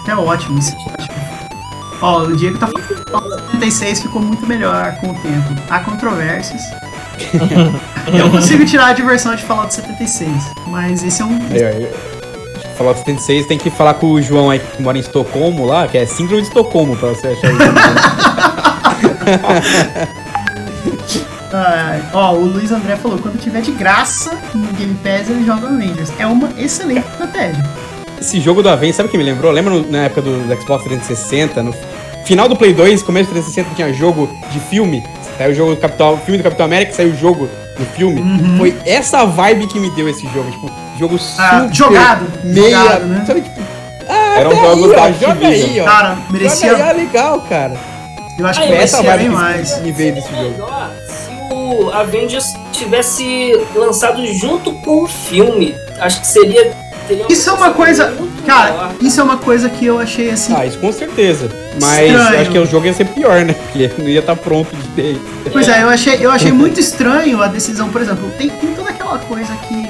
É 0.07 0.15
ótimo 0.15 0.59
isso. 0.61 0.77
é 0.77 0.93
ótimo. 1.03 1.19
Ó, 2.01 2.19
o 2.23 2.37
Diego 2.37 2.59
tá 2.59 2.69
falando 2.69 2.87
que 2.87 2.95
o 2.95 2.97
76 3.51 4.03
ficou 4.03 4.23
muito 4.23 4.47
melhor 4.47 4.93
com 5.01 5.09
o 5.11 5.15
tempo. 5.15 5.61
Há 5.69 5.81
controvérsias. 5.81 6.63
Eu 8.17 8.31
consigo 8.31 8.65
tirar 8.65 8.87
a 8.87 8.93
diversão 8.93 9.35
de 9.35 9.43
falar 9.43 9.65
do 9.67 9.75
76, 9.75 10.31
mas 10.69 11.03
esse 11.03 11.21
é 11.21 11.25
um. 11.25 11.37
Ó, 11.37 11.55
eu- 11.57 11.93
Fallout 12.77 13.01
76 13.01 13.47
tem 13.47 13.59
que 13.59 13.69
falar 13.71 13.95
com 13.95 14.13
o 14.13 14.23
João 14.23 14.51
aí 14.51 14.61
que 14.61 14.81
mora 14.81 14.97
em 14.97 15.01
Estocolmo 15.01 15.67
lá, 15.67 15.89
que 15.89 15.99
é 15.99 16.07
síndrome 16.07 16.43
de 16.43 16.49
Estocolmo 16.49 16.97
pra 16.97 17.09
você 17.09 17.27
achar 17.27 17.51
isso. 17.51 17.59
Ai, 21.53 22.03
ó, 22.13 22.33
o 22.35 22.45
Luiz 22.45 22.71
André 22.73 22.97
falou: 22.97 23.19
quando 23.19 23.39
tiver 23.41 23.61
de 23.63 23.73
graça 23.73 24.37
no 24.55 24.67
Game 24.75 24.95
Pass, 25.03 25.31
ele 25.31 25.45
joga 25.47 25.69
Avengers. 25.69 26.13
É 26.19 26.27
uma 26.27 26.49
excelente 26.59 27.07
estratégia. 27.09 27.65
Esse 28.21 28.41
jogo 28.41 28.63
do 28.63 28.69
Avengers, 28.69 28.97
sabe 28.97 29.09
o 29.09 29.13
que 29.13 29.17
me 29.19 29.25
lembrou? 29.25 29.51
Lembra 29.53 29.73
no- 29.75 29.91
na 29.91 30.05
época 30.05 30.23
do, 30.23 30.47
do 30.47 30.61
Xbox 30.61 30.85
360, 30.85 31.63
no 31.63 31.75
final 32.25 32.49
do 32.49 32.57
Play 32.57 32.75
2, 32.75 33.03
começo 33.03 33.31
do 33.31 33.35
360 33.35 33.75
tinha 33.77 33.93
jogo 33.95 34.29
de 34.51 34.59
filme. 34.61 35.03
Saiu 35.39 35.53
o 35.53 35.55
jogo 35.55 35.75
do 35.75 35.81
Capitão, 35.81 36.19
filme 36.19 36.39
do 36.39 36.43
Capitão 36.45 36.67
América, 36.67 36.93
saiu 36.93 37.13
o 37.13 37.17
jogo 37.17 37.49
do 37.79 37.85
filme. 37.95 38.21
Foi 38.59 38.77
essa 38.85 39.25
vibe 39.25 39.69
que 39.69 39.79
me 39.79 39.89
deu 39.93 40.09
esse 40.09 40.27
jogo, 40.35 40.51
tipo, 40.51 40.69
jogo 40.99 41.15
Ah, 41.39 41.61
super 41.63 41.75
jogado, 41.75 42.27
meia, 42.45 42.77
jogado, 42.83 43.05
né? 43.07 43.25
sabe, 43.25 43.41
tipo, 43.43 43.61
ah, 44.09 44.41
Eram 44.41 44.51
tá 44.51 44.57
jogos 44.57 44.91
aí, 44.91 44.97
da 44.97 45.05
Activision. 45.05 45.71
aí, 45.71 45.81
ó. 45.81 45.85
Cara, 45.85 46.09
Joga 46.09 46.21
aí, 46.27 46.33
merecia. 46.33 46.71
é 46.73 46.93
legal, 46.93 47.41
cara. 47.49 47.75
Eu 48.37 48.47
acho 48.47 48.61
Aí, 48.61 48.67
que 48.67 48.73
merecia 48.73 49.17
bem 49.17 49.29
mais. 49.29 49.81
me 49.81 49.93
veio 49.93 50.15
desse 50.15 50.29
jogo. 50.31 50.43
melhor 50.51 50.91
o 51.69 51.91
Avengers 51.93 52.55
tivesse 52.73 53.53
lançado 53.75 54.25
junto 54.27 54.73
com 54.73 55.05
o 55.05 55.07
filme. 55.07 55.75
Acho 56.01 56.21
que 56.21 56.27
seria. 56.27 56.73
teria 57.07 57.27
Isso 57.29 57.51
é 57.51 57.53
uma 57.53 57.71
coisa. 57.73 58.15
Cara, 58.47 58.73
melhor. 58.73 58.95
isso 59.03 59.21
é 59.21 59.25
uma 59.25 59.37
coisa 59.37 59.69
que 59.69 59.85
eu 59.87 59.99
achei 59.99 60.31
assim. 60.31 60.55
Ah, 60.57 60.65
isso 60.65 60.79
com 60.79 60.91
certeza. 60.93 61.51
Mas 61.81 62.11
Estranho. 62.11 62.41
acho 62.41 62.51
que 62.51 62.59
o 62.59 62.67
jogo 62.67 62.87
ia 62.87 62.95
ser 62.95 63.07
pior, 63.07 63.45
né? 63.45 63.55
Porque 63.55 63.91
não 63.99 64.09
ia 64.09 64.21
estar 64.21 64.37
pronto 64.37 64.75
de 64.75 64.89
direito. 64.89 65.21
Pois 65.53 65.69
é, 65.69 65.83
eu 65.83 65.89
achei, 65.89 66.19
eu 66.25 66.31
achei 66.31 66.53
muito 66.53 66.81
estranho 66.81 67.43
a 67.43 67.49
decisão, 67.49 67.89
por 67.91 68.01
exemplo, 68.01 68.31
tem, 68.39 68.49
tem 68.49 68.75
toda 68.75 68.91
aquela 68.91 69.19
coisa 69.19 69.53
que. 69.69 69.89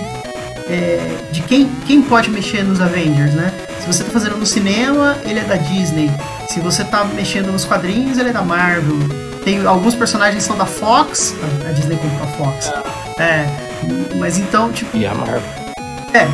é, 0.69 0.99
de 1.31 1.43
quem, 1.43 1.71
quem 1.87 2.03
pode 2.03 2.31
mexer 2.31 2.65
nos 2.65 2.81
Avengers, 2.81 3.35
né? 3.35 3.53
Se 3.81 3.87
você 3.87 4.05
tá 4.05 4.11
fazendo 4.11 4.37
no 4.37 4.45
cinema, 4.47 5.17
ele 5.25 5.39
é 5.39 5.45
da 5.45 5.57
Disney. 5.57 6.11
Se 6.49 6.61
você 6.61 6.85
tá 6.85 7.05
mexendo 7.05 7.53
nos 7.53 7.65
quadrinhos, 7.65 8.19
ele 8.19 8.31
é 8.31 8.33
da 8.33 8.43
Marvel. 8.43 9.28
Tem 9.49 9.66
alguns 9.66 9.95
personagens 9.95 10.43
são 10.43 10.59
da 10.59 10.66
Fox. 10.66 11.35
A, 11.65 11.69
a 11.70 11.73
Disney 11.73 11.97
comprou 11.97 12.23
a 12.23 12.53
Fox. 12.53 12.70
É. 13.19 13.47
Mas 14.16 14.37
então, 14.37 14.70
tipo, 14.70 14.95
E 14.95 15.07
a 15.07 15.15
Marvel. 15.15 15.41
é. 16.12 16.19
É, 16.19 16.27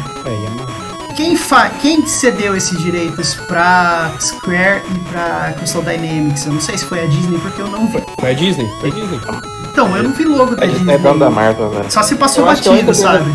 ia 0.43 0.51
matar. 0.51 1.15
Quem, 1.15 1.36
fa 1.36 1.69
quem 1.81 2.05
cedeu 2.09 2.57
esses 2.57 2.77
direitos 2.82 3.35
pra 3.47 4.11
Square 4.20 4.82
e 4.93 4.99
pra 5.12 5.55
Crystal 5.57 5.82
Dynamics? 5.82 6.45
Eu 6.47 6.55
não 6.55 6.61
sei 6.61 6.77
se 6.77 6.85
foi 6.86 7.05
a 7.05 7.07
Disney, 7.07 7.39
porque 7.39 7.62
eu 7.62 7.69
não 7.69 7.86
vi. 7.86 8.03
Foi 8.19 8.31
a 8.32 8.35
Disney? 8.35 8.69
Foi 8.81 8.91
a 8.91 8.93
Disney. 8.95 9.20
Então, 9.70 9.97
eu 9.97 10.03
não 10.03 10.12
vi 10.12 10.24
logo 10.24 10.57
da 10.57 10.65
A 10.65 10.66
Disney. 10.66 10.78
Disney 10.81 10.95
é 10.95 10.99
dono 10.99 11.20
da 11.20 11.31
Marvel, 11.31 11.70
velho. 11.70 11.93
Só 11.93 12.03
se 12.03 12.16
passou 12.16 12.43
Eu 12.43 12.51
a 12.51 12.55
batido, 12.55 12.93
sabe? 12.93 13.31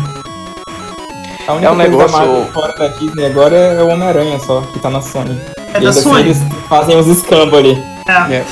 A 1.48 1.52
única 1.54 1.68
É 1.68 1.70
um 1.70 1.76
coisa 1.76 1.88
negócio- 1.90 2.06
da 2.12 2.18
Marvel 2.18 2.52
fora 2.52 2.72
da 2.76 2.88
Disney 2.88 3.24
agora 3.24 3.56
é 3.56 3.82
o 3.82 3.88
Homem-Aranha 3.88 4.38
só, 4.40 4.60
que 4.60 4.78
tá 4.78 4.90
na 4.90 5.00
Sony. 5.00 5.40
É 5.72 5.78
E 5.78 5.84
da 5.84 5.88
assim 5.88 6.02
Sony. 6.02 6.20
Eles 6.20 6.38
fazem 6.68 6.98
os 6.98 7.06
escambos 7.06 7.58
ali. 7.58 7.82
É. 8.06 8.44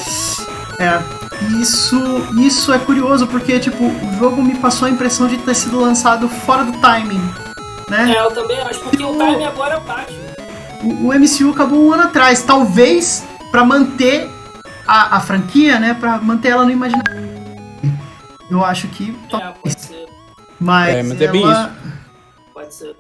É. 0.83 1.18
Isso, 1.61 1.97
isso 2.41 2.73
é 2.73 2.79
curioso, 2.79 3.27
porque, 3.27 3.59
tipo, 3.61 3.85
o 3.85 4.17
jogo 4.19 4.43
me 4.43 4.55
passou 4.57 4.87
a 4.89 4.91
impressão 4.91 5.29
de 5.29 5.39
ter 5.39 5.55
sido 5.55 5.81
lançado 5.81 6.29
fora 6.29 6.65
do 6.65 6.73
timing, 6.81 7.23
né? 7.89 8.13
É, 8.17 8.21
eu 8.21 8.31
também 8.33 8.59
acho, 8.61 8.81
porque 8.81 9.03
o 9.03 9.13
time 9.13 9.45
agora 9.45 9.77
é 9.77 9.81
baixo. 9.81 10.15
O, 10.83 11.09
o 11.09 11.13
MCU 11.19 11.51
acabou 11.53 11.87
um 11.87 11.93
ano 11.93 12.05
atrás, 12.05 12.43
talvez 12.43 13.25
pra 13.51 13.65
manter 13.65 14.29
a, 14.87 15.17
a 15.17 15.21
franquia, 15.21 15.79
né? 15.79 15.95
Pra 15.95 16.19
manter 16.19 16.49
ela 16.51 16.65
no 16.65 16.71
imaginário. 16.71 17.29
Eu 18.51 18.65
acho 18.65 18.89
que... 18.89 19.17
É, 19.33 19.39
pode 19.63 19.81
ser. 19.81 20.07
Mas, 20.61 20.89
É, 20.97 21.03
mas 21.03 21.21
é 21.21 21.29
bem 21.29 21.43
ela- 21.43 21.73
Pode 22.53 22.75
ser. 22.75 22.97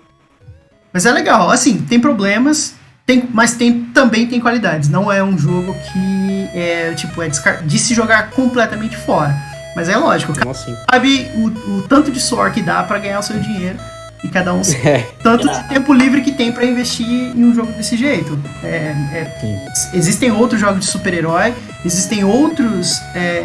Mas 0.92 1.04
é 1.06 1.12
legal, 1.12 1.50
assim, 1.50 1.80
tem 1.82 2.00
problemas, 2.00 2.74
tem, 3.04 3.28
mas 3.32 3.54
tem, 3.54 3.84
também 3.86 4.26
tem 4.26 4.40
qualidades. 4.40 4.88
Não 4.88 5.10
é 5.12 5.22
um 5.22 5.36
jogo 5.38 5.74
que 5.92 6.17
é, 6.54 6.92
tipo, 6.94 7.22
é 7.22 7.28
de 7.28 7.78
se 7.78 7.94
jogar 7.94 8.30
completamente 8.30 8.96
fora. 8.96 9.34
Mas 9.76 9.88
é 9.88 9.96
lógico, 9.96 10.32
cara 10.32 10.50
assim? 10.50 10.74
sabe 10.90 11.30
o, 11.36 11.46
o 11.76 11.82
tanto 11.82 12.10
de 12.10 12.18
suor 12.20 12.50
que 12.50 12.62
dá 12.62 12.82
pra 12.82 12.98
ganhar 12.98 13.18
o 13.18 13.22
seu 13.22 13.38
dinheiro. 13.38 13.78
E 14.24 14.28
cada 14.28 14.52
um 14.52 14.62
sabe 14.64 14.88
É, 14.88 15.06
o 15.20 15.22
tanto 15.22 15.48
de 15.48 15.68
tempo 15.68 15.92
livre 15.92 16.22
que 16.22 16.32
tem 16.32 16.50
pra 16.50 16.64
investir 16.64 17.06
em 17.06 17.44
um 17.44 17.54
jogo 17.54 17.70
desse 17.72 17.96
jeito. 17.96 18.38
É, 18.64 18.66
é- 19.12 19.66
existem 19.94 20.32
outros 20.32 20.60
jogos 20.60 20.80
de 20.80 20.86
super-herói, 20.86 21.54
existem 21.84 22.24
outros 22.24 23.00
é, 23.14 23.42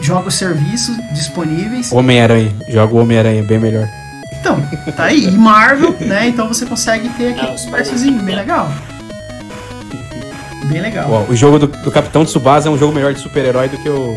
jogos 0.00 0.34
serviços 0.34 0.96
disponíveis. 1.12 1.90
Homem-Aranha. 1.92 2.52
Joga 2.68 2.94
o 2.94 2.98
Homem-Aranha 2.98 3.42
bem 3.42 3.58
melhor. 3.58 3.88
Então, 4.40 4.60
tá 4.96 5.04
aí. 5.04 5.24
E 5.24 5.30
Marvel, 5.30 5.96
né? 6.00 6.28
Então 6.28 6.48
você 6.48 6.66
consegue 6.66 7.08
ter 7.10 7.32
aquele 7.32 7.52
Ah, 7.52 8.22
bem 8.22 8.34
legal. 8.34 8.70
Bem 10.64 10.80
legal. 10.80 11.26
O 11.28 11.34
jogo 11.34 11.58
do, 11.58 11.66
do 11.66 11.90
Capitão 11.90 12.24
Tsubasa 12.24 12.68
é 12.68 12.72
um 12.72 12.78
jogo 12.78 12.94
melhor 12.94 13.12
de 13.12 13.20
super-herói 13.20 13.68
do 13.68 13.76
que 13.78 13.88
o. 13.88 14.14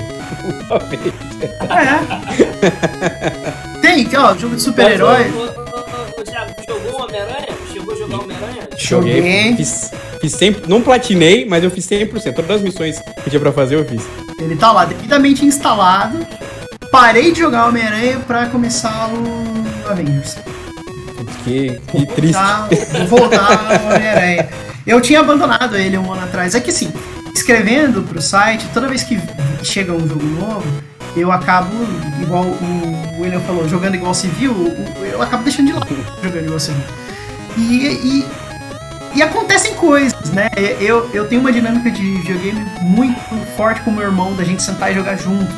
É. 1.69 3.81
Tem, 3.81 4.07
ó, 4.15 4.35
jogo 4.35 4.55
de 4.55 4.61
super-herói. 4.61 5.25
Jogou 6.67 6.99
o 6.99 7.03
Homem-Aranha? 7.03 7.47
Chegou 7.71 7.93
a 7.93 7.97
jogar 7.97 8.17
o 8.17 8.23
Homem-Aranha? 8.23 8.69
Joguei. 8.77 9.55
Fiz, 9.55 9.91
fiz 10.21 10.31
100, 10.33 10.55
não 10.67 10.81
platinei, 10.81 11.45
mas 11.45 11.63
eu 11.63 11.71
fiz 11.71 11.87
100%. 11.87 12.33
Todas 12.33 12.57
as 12.57 12.61
missões 12.61 12.99
que 13.23 13.29
tinha 13.29 13.39
pra 13.39 13.51
fazer 13.51 13.75
eu 13.75 13.85
fiz. 13.85 14.01
Ele 14.39 14.55
tá 14.55 14.71
lá 14.71 14.85
devidamente 14.85 15.45
instalado. 15.45 16.25
Parei 16.91 17.31
de 17.31 17.39
jogar 17.39 17.67
Homem-Aranha 17.67 18.19
pra 18.19 18.47
começar 18.47 19.09
o 19.09 19.91
Avengers. 19.91 20.35
Que, 21.45 21.79
que 21.91 22.05
triste. 22.07 22.33
Tá, 22.33 22.67
vou 23.07 23.19
voltar 23.19 23.81
Homem-Aranha. 23.85 24.49
Eu 24.85 24.99
tinha 24.99 25.19
abandonado 25.19 25.77
ele 25.77 25.97
um 25.97 26.11
ano 26.11 26.23
atrás. 26.23 26.55
É 26.55 26.59
que 26.59 26.71
assim, 26.71 26.91
escrevendo 27.33 28.01
pro 28.01 28.19
site, 28.19 28.65
toda 28.73 28.87
vez 28.87 29.03
que 29.03 29.21
chega 29.63 29.93
um 29.93 30.07
jogo 30.07 30.25
novo, 30.25 30.65
eu 31.15 31.31
acabo, 31.31 31.71
igual 32.19 32.43
o 32.43 33.21
William 33.21 33.39
falou, 33.41 33.69
jogando 33.69 33.95
igual 33.95 34.13
civil, 34.13 34.53
eu 35.01 35.21
acabo 35.21 35.43
deixando 35.43 35.67
de 35.67 35.73
lado 35.73 35.87
jogando 36.21 36.45
igual 36.45 36.59
civil. 36.59 36.83
E, 37.57 37.61
e, 37.61 38.25
e 39.15 39.21
acontecem 39.21 39.75
coisas, 39.75 40.31
né? 40.31 40.49
Eu, 40.79 41.09
eu 41.13 41.27
tenho 41.27 41.41
uma 41.41 41.51
dinâmica 41.51 41.89
de 41.89 42.01
videogame 42.01 42.65
muito 42.81 43.19
forte 43.55 43.81
com 43.81 43.91
o 43.91 43.93
meu 43.93 44.03
irmão, 44.03 44.35
da 44.35 44.43
gente 44.43 44.61
sentar 44.61 44.91
e 44.91 44.95
jogar 44.95 45.15
junto. 45.15 45.53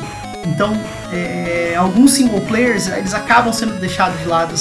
Então, 0.46 0.78
é, 1.12 1.74
alguns 1.76 2.12
single 2.12 2.40
players, 2.42 2.86
eles 2.86 3.14
acabam 3.14 3.52
sendo 3.52 3.80
deixados 3.80 4.18
de 4.20 4.26
lado 4.26 4.54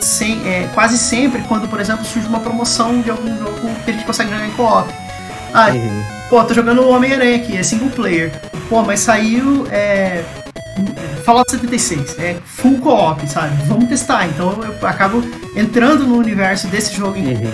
sem, 0.00 0.40
é, 0.48 0.68
quase 0.74 0.96
sempre 0.98 1.42
quando, 1.42 1.68
por 1.68 1.80
exemplo, 1.80 2.04
surge 2.04 2.26
uma 2.28 2.40
promoção 2.40 3.00
de 3.00 3.10
algum 3.10 3.36
jogo 3.38 3.68
que 3.84 3.90
a 3.90 3.94
gente 3.94 4.04
consegue 4.04 4.30
jogar 4.30 4.46
em 4.46 4.50
co-op. 4.52 4.88
Ah, 5.52 5.70
Uhum. 5.70 6.02
pô, 6.28 6.44
tô 6.44 6.54
jogando 6.54 6.88
Homem-Aranha 6.88 7.36
aqui, 7.36 7.56
é 7.56 7.62
single 7.62 7.90
player. 7.90 8.30
Pô, 8.68 8.82
mas 8.82 9.00
saiu 9.00 9.66
é, 9.70 10.22
Fallout 11.24 11.50
76, 11.50 12.18
é 12.18 12.36
full 12.44 12.78
co-op, 12.78 13.26
sabe? 13.28 13.54
Vamos 13.66 13.88
testar. 13.88 14.26
Então 14.28 14.62
eu 14.62 14.86
acabo 14.86 15.22
entrando 15.56 16.06
no 16.06 16.16
universo 16.16 16.66
desse 16.68 16.94
jogo 16.94 17.18
Uhum. 17.18 17.52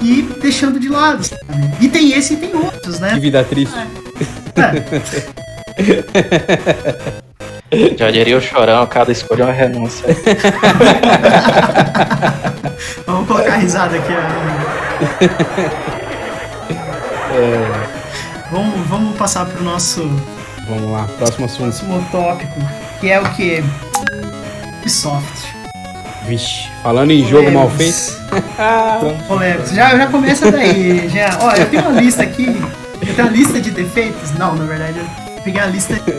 e 0.00 0.22
deixando 0.40 0.78
de 0.78 0.88
lado. 0.88 1.24
sabe? 1.24 1.42
E 1.80 1.88
tem 1.88 2.12
esse 2.12 2.34
e 2.34 2.36
tem 2.36 2.54
outros, 2.54 2.96
Que 2.96 3.02
né? 3.02 3.18
vida 3.18 3.42
triste. 3.44 3.74
É. 3.76 5.44
Já 7.96 8.10
diria 8.10 8.36
o 8.36 8.40
chorão, 8.40 8.86
cada 8.86 9.12
escolha 9.12 9.42
é 9.42 9.46
uma 9.46 9.52
renúncia. 9.52 10.04
Vamos 13.06 13.26
colocar 13.28 13.56
risada 13.56 13.96
aqui. 13.96 14.12
ó. 14.12 14.24
Vamos, 18.50 18.86
vamos 18.86 19.16
passar 19.16 19.46
pro 19.46 19.62
nosso 19.64 20.02
Vamos 20.68 20.90
lá, 20.92 21.08
próximo 21.18 21.46
assunto. 21.46 21.62
próximo 21.62 22.06
tópico, 22.12 22.60
que 23.00 23.10
é 23.10 23.20
o 23.20 23.24
que? 23.32 23.64
Ubisoft. 24.80 25.54
Vixe, 26.26 26.68
falando 26.82 27.10
em 27.10 27.26
jogo 27.26 27.50
mal 27.50 27.68
feito. 27.70 28.12
Polêmicos. 28.28 29.26
Polêmicos. 29.28 29.70
Já, 29.72 29.96
já 29.96 30.06
começa 30.06 30.50
daí. 30.50 31.08
Já. 31.08 31.36
Ó, 31.40 31.52
eu 31.52 31.68
tenho 31.68 31.82
uma 31.82 32.00
lista 32.00 32.22
aqui. 32.22 32.46
Eu 33.06 33.14
tenho 33.14 33.28
uma 33.28 33.36
lista 33.36 33.60
de 33.60 33.70
defeitos. 33.70 34.32
Não, 34.38 34.54
na 34.54 34.64
verdade, 34.64 34.98
eu 34.98 35.42
peguei 35.42 35.60
a 35.60 35.66
lista 35.66 35.94
de, 35.94 36.12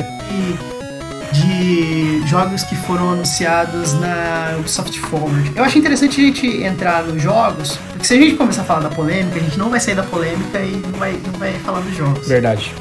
de 1.41 2.25
jogos 2.27 2.63
que 2.63 2.75
foram 2.75 3.11
anunciados 3.13 3.93
na 3.93 4.55
Ubisoft 4.59 4.99
Forward. 5.01 5.51
Eu 5.55 5.63
acho 5.63 5.77
interessante 5.77 6.19
a 6.21 6.23
gente 6.23 6.47
entrar 6.63 7.03
nos 7.03 7.21
jogos, 7.21 7.77
porque 7.91 8.05
se 8.07 8.13
a 8.13 8.17
gente 8.17 8.35
começar 8.35 8.61
a 8.61 8.65
falar 8.65 8.79
da 8.81 8.89
polêmica, 8.89 9.37
a 9.39 9.43
gente 9.43 9.57
não 9.57 9.69
vai 9.69 9.79
sair 9.79 9.95
da 9.95 10.03
polêmica 10.03 10.59
e 10.59 10.71
não 10.77 10.97
vai, 10.99 11.19
não 11.25 11.39
vai 11.39 11.53
falar 11.59 11.79
dos 11.81 11.95
jogos. 11.95 12.27
Verdade. 12.27 12.73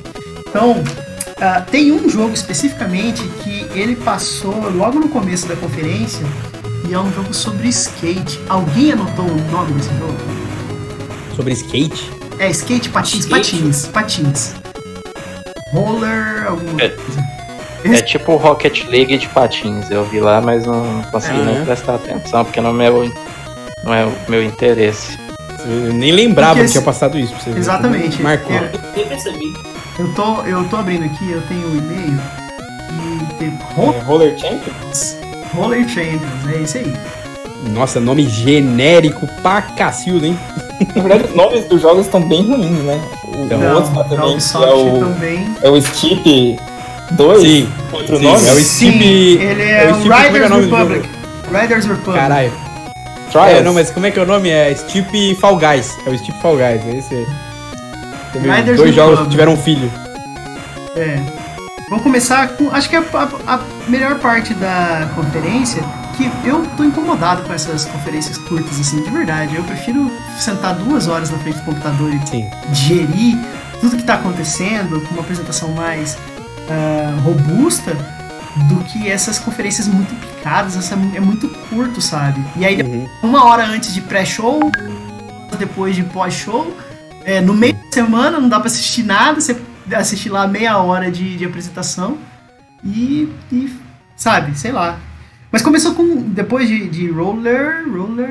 Então, 0.49 0.83
ah, 1.41 1.61
tem 1.63 1.91
um 1.93 2.09
jogo 2.09 2.33
especificamente 2.35 3.23
que 3.43 3.67
ele 3.75 3.97
passou 3.97 4.71
logo 4.71 5.01
no 5.01 5.09
começo 5.09 5.47
da 5.49 5.57
conferência 5.57 6.25
e 6.89 6.95
é 6.95 6.99
um 6.99 7.13
jogo 7.13 7.35
sobre 7.35 7.69
skate. 7.69 8.39
Alguém 8.49 8.93
anotou 8.93 9.25
o 9.27 9.51
nome 9.51 9.73
desse 9.73 9.89
jogo? 9.99 10.17
Sobre 11.35 11.53
skate? 11.55 12.11
É 12.39 12.51
skate, 12.51 12.89
patins, 12.89 13.25
Skate? 13.25 13.57
patins, 13.57 13.87
patins. 13.89 14.53
Roller, 15.73 16.47
alguma 16.49 16.81
É. 16.83 16.89
coisa. 16.91 17.21
É 17.21 17.44
tipo 18.03 18.37
Rocket 18.37 18.85
League 18.87 19.17
de 19.19 19.29
patins. 19.29 19.91
Eu 19.91 20.05
vi 20.05 20.21
lá, 20.21 20.41
mas 20.41 20.65
não 20.67 21.03
consegui 21.11 21.41
É, 21.41 21.45
nem 21.45 21.55
né? 21.57 21.65
prestar 21.65 21.95
atenção, 21.97 22.45
porque 22.45 22.61
não 22.61 22.71
é, 22.71 22.73
meu, 22.73 23.13
não 23.83 23.95
é 23.95 24.05
o 24.07 24.13
meu 24.29 24.43
interesse. 24.43 25.19
Eu 25.67 25.93
nem 25.95 26.13
lembrava 26.13 26.55
Porque 26.55 26.67
que 26.67 26.73
tinha 26.73 26.79
esse- 26.81 26.85
passado 26.85 27.19
isso 27.19 27.33
pra 27.33 27.43
você 27.43 27.51
ver. 27.51 27.59
Exatamente. 27.59 28.23
Marcou. 28.23 28.55
Eu, 28.55 28.69
Nem 28.97 29.07
percebi. 29.07 29.55
eu 29.99 30.13
tô, 30.15 30.43
eu 30.43 30.65
tô 30.69 30.77
abrindo 30.77 31.05
aqui, 31.05 31.31
eu 31.31 31.41
tenho 31.43 31.67
o 31.69 31.77
e-mail 31.77 32.19
e 33.31 33.35
tem 33.39 33.59
Ro- 33.75 33.95
É, 33.95 33.99
Roller 34.01 34.39
Champions? 34.39 35.17
Roller 35.55 35.89
Champions, 35.89 36.49
é 36.55 36.59
isso 36.59 36.77
aí. 36.79 36.93
Nossa, 37.71 37.99
nome 37.99 38.29
genérico 38.29 39.27
pra 39.43 39.63
cacildo, 39.63 40.27
hein? 40.27 40.39
Na 40.95 41.03
verdade, 41.03 41.25
os 41.31 41.35
nomes 41.35 41.65
dos 41.67 41.81
jogos 41.81 42.05
estão 42.07 42.21
bem 42.21 42.43
ruins, 42.47 42.81
né? 42.83 43.01
O 43.35 43.45
Então, 43.45 43.75
outro 43.75 44.05
também, 44.05 44.37
é 44.37 44.75
o, 44.75 44.99
também. 45.01 45.55
é 45.63 45.71
o 45.71 45.81
Steep 45.81 46.59
2, 47.13 47.41
Sim, 47.43 47.69
outro 47.93 48.17
sim, 48.17 48.23
nome? 48.25 48.49
é 48.49 48.53
o 48.53 48.55
Sim, 48.57 48.63
Steep. 48.65 49.03
ele 49.43 49.63
é, 49.63 49.91
o 49.93 49.95
Steep, 49.95 50.03
como 50.03 50.15
é 50.15 50.27
é 50.27 50.29
Riders 50.31 50.51
o 50.51 50.61
Republic. 50.61 51.09
Riders 51.53 51.85
Republic. 51.87 52.19
Caralho. 52.21 52.53
Trials. 53.31 53.51
É, 53.59 53.63
não, 53.63 53.75
mas 53.75 53.91
como 53.91 54.07
é 54.07 54.11
que 54.11 54.19
é 54.19 54.23
o 54.23 54.27
nome? 54.27 54.49
É 54.49 54.75
Steep 54.75 55.35
Fall 55.37 55.57
Guys. 55.59 55.97
É 56.07 56.11
o 56.11 56.19
Steep 56.19 56.41
Fall 56.41 56.57
Guys, 56.57 56.87
é 56.87 56.97
esse 56.99 57.15
aí. 57.15 57.27
Riders 58.41 58.77
dois 58.79 58.95
jogos 58.95 59.21
que 59.21 59.29
tiveram 59.31 59.53
um 59.53 59.57
filho. 59.57 59.91
É. 60.97 61.19
Vamos 61.89 62.03
começar 62.03 62.49
com. 62.49 62.71
Acho 62.71 62.89
que 62.89 62.97
a, 62.97 63.01
a- 63.13 63.55
a 63.55 63.61
melhor 63.89 64.19
parte 64.19 64.55
da 64.55 65.09
conferência. 65.15 65.83
Que 66.17 66.31
eu 66.49 66.65
tô 66.77 66.85
incomodado 66.85 67.43
com 67.43 67.53
essas 67.53 67.87
conferências 67.87 68.39
curtas, 68.39 68.79
assim, 68.79 69.03
de 69.03 69.11
verdade. 69.11 69.57
Eu 69.57 69.65
prefiro 69.65 70.09
sentar 70.39 70.73
duas 70.77 71.09
horas 71.09 71.29
na 71.31 71.39
frente 71.39 71.57
do 71.59 71.65
computador 71.65 72.09
e 72.15 72.25
Sim. 72.29 72.49
digerir 72.69 73.37
tudo 73.81 73.97
que 73.97 74.05
tá 74.05 74.15
acontecendo 74.15 75.01
com 75.01 75.15
uma 75.15 75.23
apresentação 75.23 75.71
mais 75.71 76.17
ah, 76.71 77.21
robusta 77.23 77.93
do 78.69 78.85
que 78.85 79.09
essas 79.09 79.39
conferências 79.39 79.89
muito 79.89 80.15
picadas. 80.15 80.77
Essa 80.77 80.95
é 80.95 81.21
muito 81.21 81.49
curto, 81.71 82.01
sabe? 82.01 82.41
E 82.57 82.65
aí, 82.65 82.81
Uhum. 82.83 83.09
uma 83.23 83.45
hora 83.45 83.65
antes 83.67 83.93
de 83.93 84.01
pré-show, 84.01 84.71
depois 85.59 85.95
de 85.97 86.03
pós-show. 86.05 86.77
É, 87.25 87.41
no 87.41 87.55
meio 87.55 87.75
da 87.75 87.93
semana 87.93 88.39
não 88.39 88.49
dá 88.49 88.59
pra 88.61 88.67
assistir 88.67 89.03
nada, 89.03 89.41
você 89.41 89.57
assistir 89.95 90.29
lá 90.29 90.47
meia 90.47 90.79
hora 90.79 91.11
de, 91.11 91.37
de 91.37 91.45
apresentação 91.45 92.19
e, 92.85 93.29
e, 93.51 93.75
sabe, 94.17 94.59
sei 94.59 94.73
lá. 94.73 94.99
Mas 95.51 95.63
começou 95.63 95.95
com, 95.95 96.17
depois 96.23 96.69
de, 96.69 96.89
de 96.89 97.11
Roller, 97.11 97.85
Roller, 97.91 98.31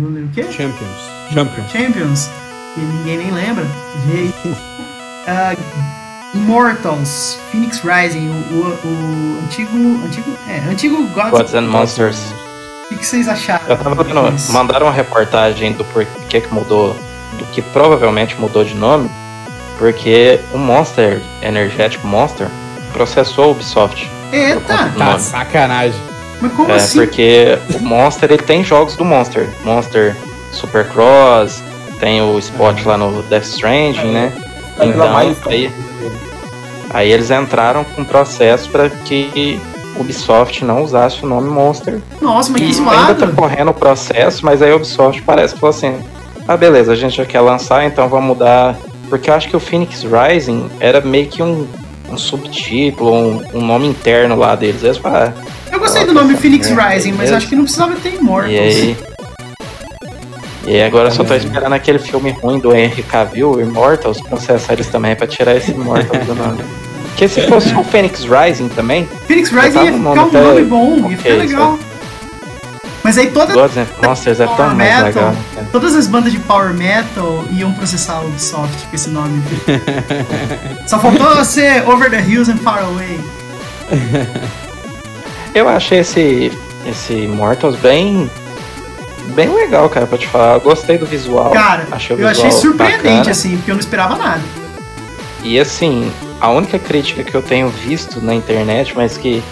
Roller 0.00 0.24
o 0.24 0.28
quê? 0.34 0.42
Champions. 0.44 0.88
Champions. 1.32 1.70
Champions, 1.70 2.30
que 2.74 2.80
ninguém 2.80 3.18
nem 3.18 3.30
lembra. 3.30 3.64
Veio, 4.06 4.32
ah, 5.26 5.54
Immortals, 6.34 7.38
Phoenix 7.50 7.80
Rising, 7.84 8.28
o, 8.28 8.54
o- 8.54 8.78
o 8.84 9.38
antigo, 9.44 9.76
antigo, 10.04 10.36
é, 10.48 10.58
antigo 10.70 11.06
Gods, 11.08 11.30
Gods 11.30 11.54
and 11.54 11.62
Monsters. 11.62 12.18
o 12.84 12.88
que, 12.88 12.96
que 12.96 13.06
vocês 13.06 13.28
acharam? 13.28 13.64
Eu 13.68 13.76
tava 13.76 14.02
vendo, 14.02 14.52
mandaram 14.52 14.86
uma 14.86 14.92
reportagem 14.92 15.72
do 15.72 15.84
porquê 15.84 16.40
que 16.40 16.52
mudou, 16.52 16.96
do 17.38 17.44
que 17.52 17.60
provavelmente 17.60 18.34
mudou 18.40 18.64
de 18.64 18.74
nome, 18.74 19.10
porque 19.78 20.40
o 20.52 20.58
Monster, 20.58 21.20
energético 21.42 22.06
Monster, 22.06 22.48
processou 22.92 23.44
a 23.44 23.48
Ubisoft. 23.48 24.10
Eita, 24.32 24.90
Tá 24.96 25.18
sacanagem. 25.18 26.00
mas 26.40 26.52
como 26.52 26.70
É, 26.70 26.76
assim? 26.76 26.98
porque 26.98 27.58
o 27.74 27.78
Monster 27.80 28.32
ele 28.32 28.42
tem 28.42 28.64
jogos 28.64 28.96
do 28.96 29.04
Monster. 29.04 29.48
Monster 29.64 30.16
Supercross, 30.50 31.62
tem 32.00 32.22
o 32.22 32.38
Spot 32.38 32.84
lá 32.86 32.96
no 32.96 33.22
Death 33.24 33.44
Stranding, 33.44 34.12
né? 34.12 34.32
Durar 34.76 34.88
Então, 34.88 35.12
mais 35.12 35.36
aí, 35.46 35.70
aí 36.90 37.10
eles 37.12 37.30
entraram 37.30 37.84
com 37.84 38.02
um 38.02 38.04
processo 38.04 38.68
para 38.70 38.88
que 38.88 39.60
Ubisoft 39.98 40.64
não 40.64 40.82
usasse 40.82 41.22
o 41.22 41.26
nome 41.28 41.50
Monster. 41.50 42.00
Nossa, 42.20 42.50
mas 42.50 42.60
que 42.60 42.66
E 42.68 42.88
ainda 42.88 43.14
tá 43.14 43.26
zoado. 43.26 43.32
correndo 43.36 43.70
o 43.70 43.74
processo, 43.74 44.44
mas 44.44 44.62
aí 44.62 44.72
a 44.72 44.76
Ubisoft 44.76 45.22
parece 45.22 45.54
que 45.54 45.60
falou 45.60 45.74
assim: 45.74 45.98
ah, 46.48 46.56
beleza, 46.56 46.92
a 46.92 46.96
gente 46.96 47.16
já 47.16 47.24
quer 47.26 47.40
lançar, 47.40 47.84
então 47.84 48.08
vamos 48.08 48.26
mudar. 48.28 48.76
Porque 49.08 49.28
eu 49.28 49.34
acho 49.34 49.48
que 49.48 49.56
o 49.56 49.60
Phoenix 49.60 50.04
Rising 50.04 50.70
era 50.80 51.00
meio 51.02 51.26
que 51.26 51.42
um, 51.42 51.68
um 52.08 52.16
subtítulo, 52.16 53.12
um, 53.12 53.42
um 53.54 53.60
nome 53.60 53.86
interno 53.86 54.34
lá 54.36 54.54
deles. 54.56 54.82
Eles 54.82 54.96
falaram, 54.96 55.34
ah, 55.36 55.70
Eu 55.70 55.78
gostei 55.78 56.06
do 56.06 56.14
nome 56.14 56.34
Phoenix 56.36 56.70
É, 56.70 56.74
Rising, 56.94 57.12
mas 57.12 57.30
acho 57.30 57.46
que 57.46 57.54
não 57.54 57.64
precisava 57.64 57.94
ter 57.96 58.14
Immortals. 58.14 58.54
E 58.54 58.58
aí. 58.58 58.96
E 60.66 60.80
agora 60.80 61.08
eu 61.08 61.12
só 61.12 61.24
tô 61.24 61.34
esperando 61.34 61.72
aquele 61.72 61.98
filme 61.98 62.30
ruim 62.30 62.58
do 62.58 62.74
Henry 62.74 63.02
Cavill, 63.02 63.60
Immortals, 63.60 64.20
processar 64.20 64.74
eles 64.74 64.86
também 64.86 65.16
pra 65.16 65.26
tirar 65.26 65.56
esse 65.56 65.72
Immortals 65.72 66.26
do 66.26 66.34
nome. 66.34 66.64
Porque 67.12 67.28
se 67.28 67.42
fosse 67.42 67.74
o 67.74 67.84
Phoenix 67.84 68.24
Rising 68.24 68.68
também, 68.68 69.06
Phoenix 69.26 69.50
Rising 69.50 69.84
ia 69.84 69.92
um 69.92 69.98
ficar 69.98 69.98
nome 69.98 70.18
um 70.18 70.24
até 70.24 70.40
nome 70.40 70.64
bom, 70.64 71.10
ia 71.10 71.18
ficar 71.18 71.34
legal. 71.34 71.78
Mas 73.02 73.18
aí 73.18 73.30
toda, 73.30 73.52
Gods 73.52 73.76
and 73.76 73.86
Monsters 74.02 74.40
é 74.40 74.46
tão 74.46 74.74
Metal. 74.74 75.04
legal. 75.04 75.34
cara. 75.54 75.66
todas 75.72 75.94
as 75.94 76.06
bandas 76.06 76.32
de 76.32 76.38
Power 76.38 76.72
Metal 76.72 77.44
iam 77.50 77.72
processar 77.72 78.18
a 78.18 78.20
Ubisoft 78.20 78.86
com 78.86 78.94
esse 78.94 79.10
nome. 79.10 79.42
Só 80.86 80.98
faltou 81.00 81.44
ser 81.44 81.86
Over 81.88 82.10
the 82.10 82.20
Hills 82.20 82.50
and 82.50 82.58
Far 82.58 82.84
Away. 82.84 83.20
Eu 85.54 85.68
achei 85.68 85.98
esse, 85.98 86.52
esse 86.86 87.12
Immortals 87.12 87.76
bem. 87.76 88.30
Bem 89.34 89.48
legal, 89.54 89.88
cara, 89.88 90.06
pra 90.06 90.18
te 90.18 90.26
falar. 90.26 90.54
Eu 90.54 90.60
gostei 90.60 90.98
do 90.98 91.06
visual. 91.06 91.50
Cara, 91.50 91.86
achei 91.90 92.16
o 92.16 92.20
eu 92.20 92.28
achei 92.28 92.44
visual 92.44 92.62
surpreendente, 92.62 93.02
bacana. 93.02 93.30
assim, 93.30 93.56
porque 93.56 93.70
eu 93.70 93.74
não 93.74 93.80
esperava 93.80 94.16
nada. 94.16 94.42
E 95.42 95.58
assim, 95.58 96.10
a 96.40 96.50
única 96.50 96.78
crítica 96.78 97.24
que 97.24 97.34
eu 97.34 97.42
tenho 97.42 97.68
visto 97.68 98.20
na 98.20 98.34
internet, 98.34 98.94
mas 98.94 99.16
que, 99.16 99.42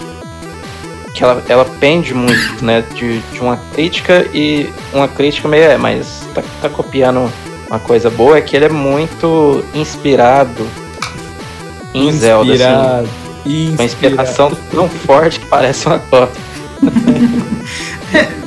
que 1.14 1.24
ela, 1.24 1.42
ela 1.48 1.64
pende 1.64 2.14
muito, 2.14 2.64
né, 2.64 2.84
de, 2.94 3.20
de 3.20 3.40
uma 3.40 3.56
crítica 3.72 4.26
e 4.32 4.72
uma 4.92 5.08
crítica 5.08 5.48
meio, 5.48 5.64
é, 5.64 5.76
mas 5.76 6.26
tá, 6.34 6.42
tá 6.62 6.68
copiando 6.68 7.30
uma 7.68 7.78
coisa 7.78 8.10
boa, 8.10 8.38
é 8.38 8.40
que 8.40 8.54
ele 8.54 8.66
é 8.66 8.68
muito 8.68 9.64
inspirado 9.74 10.66
em 11.94 12.10
Zelda, 12.12 12.52
assim. 12.52 12.62
Inspirado. 12.62 13.08
Uma 13.46 13.84
inspiração 13.84 14.52
tão 14.70 14.88
forte 14.88 15.40
que 15.40 15.46
parece 15.46 15.86
uma 15.86 15.98
cópia. 15.98 16.40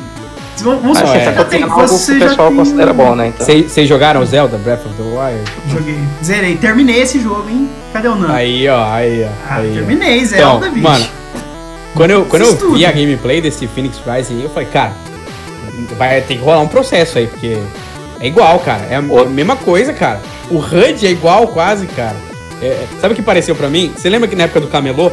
Vamos 0.63 0.97
supor 0.97 1.13
que 1.13 1.31
tá 1.31 1.43
tem- 1.43 1.65
você 1.65 2.11
o 2.13 2.19
já 2.19 2.27
pessoal 2.29 2.47
tem- 2.49 2.57
considera 2.57 2.93
bom, 2.93 3.15
né, 3.15 3.27
então. 3.27 3.45
Vocês 3.45 3.71
vocês 3.71 3.87
jogaram 3.89 4.25
Zelda 4.25 4.57
Breath 4.57 4.85
of 4.85 4.95
the 4.95 5.03
Wild? 5.03 5.51
Joguei. 5.69 5.99
Zerei. 6.23 6.55
Terminei 6.57 7.01
esse 7.01 7.19
jogo, 7.21 7.45
hein? 7.49 7.69
Cadê 7.91 8.07
o 8.07 8.15
Nan? 8.15 8.33
Aí, 8.33 8.67
ó, 8.69 8.85
aí, 8.91 9.23
ó. 9.25 9.27
Ah, 9.49 9.55
aí, 9.57 9.71
ó. 9.71 9.73
terminei, 9.73 10.25
Zelda, 10.25 10.67
Então, 10.67 10.71
bicho. 10.73 10.83
mano, 10.89 11.05
Quando 11.95 12.11
eu, 12.11 12.25
quando 12.25 12.41
eu 12.43 12.57
tudo. 12.57 12.75
vi 12.75 12.85
a 12.85 12.91
gameplay 12.91 13.39
desse 13.41 13.67
Phoenix 13.67 13.99
Rising, 14.05 14.41
eu 14.41 14.49
falei, 14.49 14.67
cara, 14.69 14.93
vai 15.97 16.21
ter 16.21 16.35
que 16.37 16.41
rolar 16.43 16.59
um 16.61 16.67
processo 16.67 17.17
aí, 17.17 17.27
porque 17.27 17.57
é 18.19 18.27
igual, 18.27 18.57
cara. 18.59 18.85
É 18.89 18.95
a 18.95 18.99
Ô. 18.99 19.25
mesma 19.25 19.55
coisa, 19.55 19.93
cara. 19.93 20.21
O 20.49 20.57
HUD 20.57 21.05
é 21.05 21.11
igual 21.11 21.47
quase, 21.47 21.85
cara. 21.87 22.15
É, 22.61 22.85
sabe 23.01 23.13
o 23.13 23.15
que 23.15 23.21
pareceu 23.21 23.55
pra 23.55 23.67
mim? 23.67 23.91
Você 23.95 24.09
lembra 24.09 24.27
que 24.27 24.35
na 24.35 24.43
época 24.45 24.61
do 24.61 24.67
Camelô, 24.67 25.11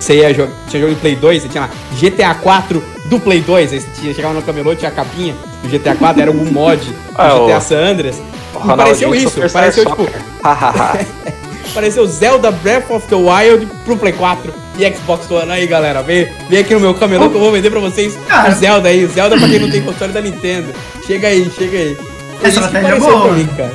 você 0.00 0.16
ia 0.16 0.34
jogar, 0.34 0.52
tinha 0.68 0.80
jogo 0.82 0.94
de 0.94 1.00
Play 1.00 1.14
2, 1.16 1.42
você 1.42 1.48
tinha 1.48 1.62
lá 1.62 1.70
GTA 1.98 2.34
4 2.34 2.82
do 3.06 3.18
Play 3.20 3.40
2, 3.40 3.72
aí 3.72 3.80
você 3.80 3.86
tinha, 4.00 4.14
chegava 4.14 4.34
no 4.34 4.42
Camelô, 4.42 4.74
tinha 4.74 4.90
a 4.90 4.94
capinha 4.94 5.34
do 5.62 5.68
GTA 5.68 5.94
4, 5.94 6.22
era 6.22 6.30
algum 6.30 6.44
mod 6.50 6.84
do 6.84 6.94
Ah, 7.14 7.28
GTA 7.28 7.58
o- 7.58 7.60
San 7.60 7.78
Andreas. 7.78 8.20
Não 8.64 8.76
pareceu 8.76 9.14
isso, 9.14 9.40
pareceu 9.52 9.84
tipo, 9.84 10.08
pareceu 11.74 12.06
Zelda 12.06 12.50
Breath 12.50 12.90
of 12.90 13.06
the 13.08 13.14
Wild 13.16 13.66
pro 13.84 13.96
Play 13.96 14.12
4. 14.12 14.52
e 14.78 14.90
Xbox 14.94 15.30
One. 15.30 15.50
Aí, 15.50 15.66
galera, 15.66 16.02
vem, 16.02 16.28
vem 16.48 16.60
aqui 16.60 16.74
no 16.74 16.80
meu 16.80 16.94
camelô 16.94 17.28
que 17.28 17.36
eu 17.36 17.40
vou 17.40 17.52
vender 17.52 17.70
pra 17.70 17.80
vocês 17.80 18.16
Cara. 18.26 18.50
o 18.50 18.54
Zelda 18.54 18.88
aí. 18.88 19.04
O 19.04 19.08
Zelda 19.08 19.36
pra 19.38 19.48
quem 19.48 19.58
não 19.58 19.70
tem 19.70 19.82
console 19.82 20.12
da 20.12 20.20
Nintendo. 20.20 20.72
Chega 21.06 21.28
aí, 21.28 21.50
chega 21.56 21.76
aí. 21.78 21.94
Foi 22.38 22.48
Essa 22.48 22.60
isso 22.60 22.60
que 22.60 22.64
estratégia 22.76 22.86
é 22.88 22.90
pareceu 23.00 23.10
boa. 23.18 23.22
pra 23.28 23.32
mim, 23.36 23.46
cara. 23.56 23.72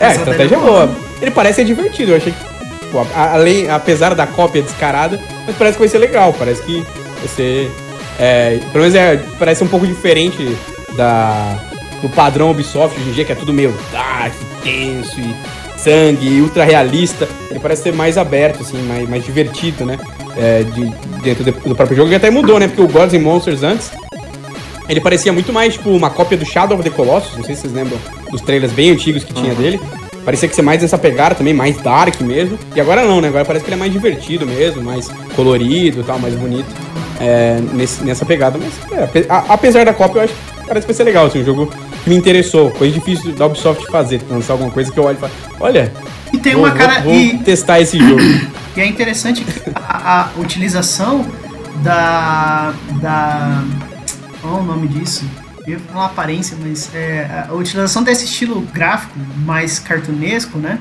É, 0.00 0.06
Essa 0.06 0.18
estratégia 0.18 0.54
é 0.54 0.58
boa. 0.58 0.86
boa. 0.86 0.96
Ele 1.20 1.30
parece 1.30 1.56
ser 1.56 1.64
divertido, 1.64 2.12
eu 2.12 2.16
achei 2.16 2.32
que. 2.32 2.98
além, 3.16 3.70
apesar 3.70 4.14
da 4.14 4.26
cópia 4.26 4.62
descarada, 4.62 5.20
mas 5.46 5.54
parece 5.56 5.76
que 5.76 5.80
vai 5.80 5.88
ser 5.88 5.98
legal. 5.98 6.32
Parece 6.36 6.62
que 6.62 6.80
vai 7.18 7.28
ser. 7.34 7.70
É, 8.18 8.58
pelo 8.72 8.84
menos 8.84 8.94
é, 8.94 9.16
parece 9.38 9.64
um 9.64 9.68
pouco 9.68 9.86
diferente 9.86 10.56
da, 10.96 11.58
do 12.00 12.08
padrão 12.08 12.50
Ubisoft 12.50 12.98
hoje 12.98 13.10
em 13.10 13.12
dia, 13.12 13.24
que 13.24 13.32
é 13.32 13.34
tudo 13.34 13.52
meio 13.52 13.74
dark, 13.92 14.32
tenso 14.62 15.18
e 15.20 15.34
sangue, 15.78 16.40
ultra 16.40 16.64
realista. 16.64 17.28
Ele 17.50 17.60
parece 17.60 17.82
ser 17.82 17.92
mais 17.92 18.16
aberto, 18.16 18.62
assim, 18.62 18.80
mais, 18.82 19.08
mais 19.08 19.24
divertido, 19.24 19.84
né? 19.84 19.98
É, 20.36 20.62
de, 20.62 20.92
dentro 21.22 21.44
do, 21.44 21.52
do 21.52 21.74
próprio 21.74 21.96
jogo. 21.96 22.10
E 22.10 22.14
até 22.14 22.30
mudou, 22.30 22.58
né? 22.58 22.68
Porque 22.68 22.82
o 22.82 22.88
Gods 22.88 23.14
and 23.14 23.20
Monsters 23.20 23.62
antes. 23.62 23.90
Ele 24.88 25.00
parecia 25.00 25.32
muito 25.32 25.52
mais, 25.52 25.74
tipo, 25.74 25.90
uma 25.90 26.10
cópia 26.10 26.36
do 26.36 26.44
Shadow 26.44 26.76
of 26.76 26.88
the 26.88 26.94
Colossus. 26.94 27.36
Não 27.36 27.44
sei 27.44 27.54
se 27.54 27.62
vocês 27.62 27.72
lembram 27.72 27.98
dos 28.30 28.40
trailers 28.40 28.72
bem 28.72 28.90
antigos 28.90 29.24
que 29.24 29.32
tinha 29.32 29.54
dele. 29.54 29.80
Parecia 30.24 30.48
que 30.48 30.54
ser 30.54 30.62
mais 30.62 30.80
nessa 30.80 30.98
pegada 30.98 31.34
também, 31.34 31.54
mais 31.54 31.76
dark 31.78 32.20
mesmo. 32.20 32.58
E 32.74 32.80
agora 32.80 33.04
não, 33.04 33.20
né? 33.20 33.28
Agora 33.28 33.44
parece 33.44 33.64
que 33.64 33.70
ele 33.70 33.76
é 33.76 33.78
mais 33.78 33.92
divertido 33.92 34.46
mesmo, 34.46 34.82
mais 34.82 35.08
colorido 35.34 36.00
e 36.00 36.04
tal, 36.04 36.18
mais 36.18 36.34
bonito. 36.34 36.66
É, 37.24 37.60
nesse- 37.72 38.02
nessa 38.04 38.26
pegada. 38.26 38.58
Mas, 38.58 38.72
é, 39.14 39.26
a- 39.28 39.44
apesar 39.50 39.84
da 39.84 39.94
cópia, 39.94 40.18
eu 40.20 40.24
acho 40.24 40.34
que 40.34 40.66
parece 40.66 40.86
que 40.86 40.92
vai 40.92 40.96
ser 40.96 41.04
legal. 41.04 41.26
Assim, 41.26 41.40
um 41.40 41.44
jogo 41.44 41.66
que 42.02 42.10
me 42.10 42.16
interessou. 42.16 42.70
Coisa 42.72 42.92
difícil 42.92 43.32
da 43.32 43.46
Ubisoft 43.46 43.86
fazer. 43.90 44.20
Lançar 44.28 44.54
alguma 44.54 44.70
coisa 44.72 44.90
que 44.90 44.98
eu 44.98 45.04
olho 45.04 45.16
e 45.16 45.20
falo, 45.20 45.32
olha, 45.60 45.92
E 46.32 46.38
tem 46.38 46.54
vou, 46.54 46.64
uma 46.64 46.72
cara. 46.74 47.00
vou, 47.00 47.12
vou 47.12 47.14
e, 47.14 47.38
testar 47.38 47.80
esse 47.80 47.96
jogo. 47.98 48.20
e 48.76 48.80
é 48.80 48.86
interessante 48.86 49.44
que 49.44 49.70
a, 49.74 50.30
a 50.36 50.40
utilização 50.40 51.24
da. 51.82 52.72
da. 53.00 53.62
Qual 54.40 54.58
é 54.58 54.60
o 54.60 54.64
nome 54.64 54.88
disso? 54.88 55.24
Eu 55.66 55.74
ia 55.74 55.78
falar 55.78 56.00
uma 56.00 56.06
aparência, 56.06 56.56
mas 56.60 56.92
é, 56.92 57.44
a 57.48 57.52
utilização 57.54 58.02
desse 58.02 58.24
estilo 58.24 58.60
gráfico 58.72 59.12
mais 59.44 59.78
cartunesco, 59.78 60.58
né? 60.58 60.78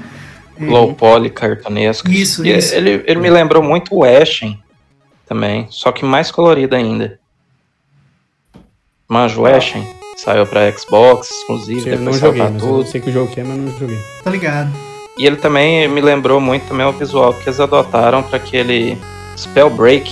É, 0.59 0.65
Low 0.65 0.93
poly, 0.95 1.30
cartunesco. 1.30 2.09
Isso, 2.09 2.43
E 2.45 2.57
isso. 2.57 2.73
Ele, 2.73 3.03
ele 3.05 3.19
me 3.19 3.30
lembrou 3.30 3.61
muito 3.61 3.93
o 3.95 4.03
Ashen 4.03 4.57
também, 5.31 5.65
só 5.69 5.93
que 5.93 6.03
mais 6.03 6.29
colorido 6.29 6.75
ainda. 6.75 7.17
Manjo 9.07 9.45
Ashen, 9.45 9.87
saiu 10.17 10.45
pra 10.45 10.69
Xbox, 10.77 11.29
exclusivo, 11.31 11.87
Eu 11.87 11.99
não 11.99 12.11
depois 12.11 12.15
saiu 12.17 12.31
joguei, 12.31 12.41
pra 12.41 12.51
mas 12.51 12.63
eu 12.63 12.67
tudo. 12.69 12.85
sei 12.89 12.99
que 12.99 13.09
o 13.09 13.13
jogo 13.13 13.31
que 13.31 13.39
é, 13.39 13.43
mas 13.45 13.57
não 13.57 13.79
joguei. 13.79 13.97
Tá 14.25 14.29
ligado? 14.29 14.69
E 15.17 15.25
ele 15.25 15.37
também 15.37 15.87
me 15.87 16.01
lembrou 16.01 16.41
muito 16.41 16.67
também 16.67 16.85
o 16.85 16.91
visual 16.91 17.33
que 17.33 17.47
eles 17.47 17.61
adotaram 17.61 18.21
pra 18.23 18.35
aquele 18.35 18.97
Spellbreak, 19.37 20.09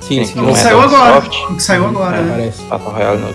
Sim, 0.00 0.24
Sim, 0.24 0.24
sim. 0.24 0.34
não 0.36 0.44
O 0.44 0.46
que 0.46 0.52
é 0.60 0.62
saiu 0.62 0.80
agora. 0.80 1.20
Que 1.20 1.62
saiu 1.62 1.86
agora, 1.86 2.16
É, 2.16 2.22
né? 2.22 2.30
Parece. 2.30 2.62
Battle 2.62 2.90
Royale 2.92 3.20
no 3.20 3.34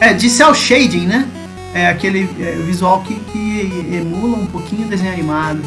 É, 0.00 0.12
de 0.14 0.30
cel 0.30 0.54
shading, 0.54 1.06
né? 1.06 1.28
É 1.74 1.88
aquele 1.88 2.28
é, 2.40 2.52
visual 2.52 3.00
que, 3.02 3.14
que 3.16 3.88
emula 3.92 4.36
um 4.36 4.46
pouquinho 4.46 4.86
o 4.86 4.88
desenho 4.88 5.12
animado. 5.12 5.60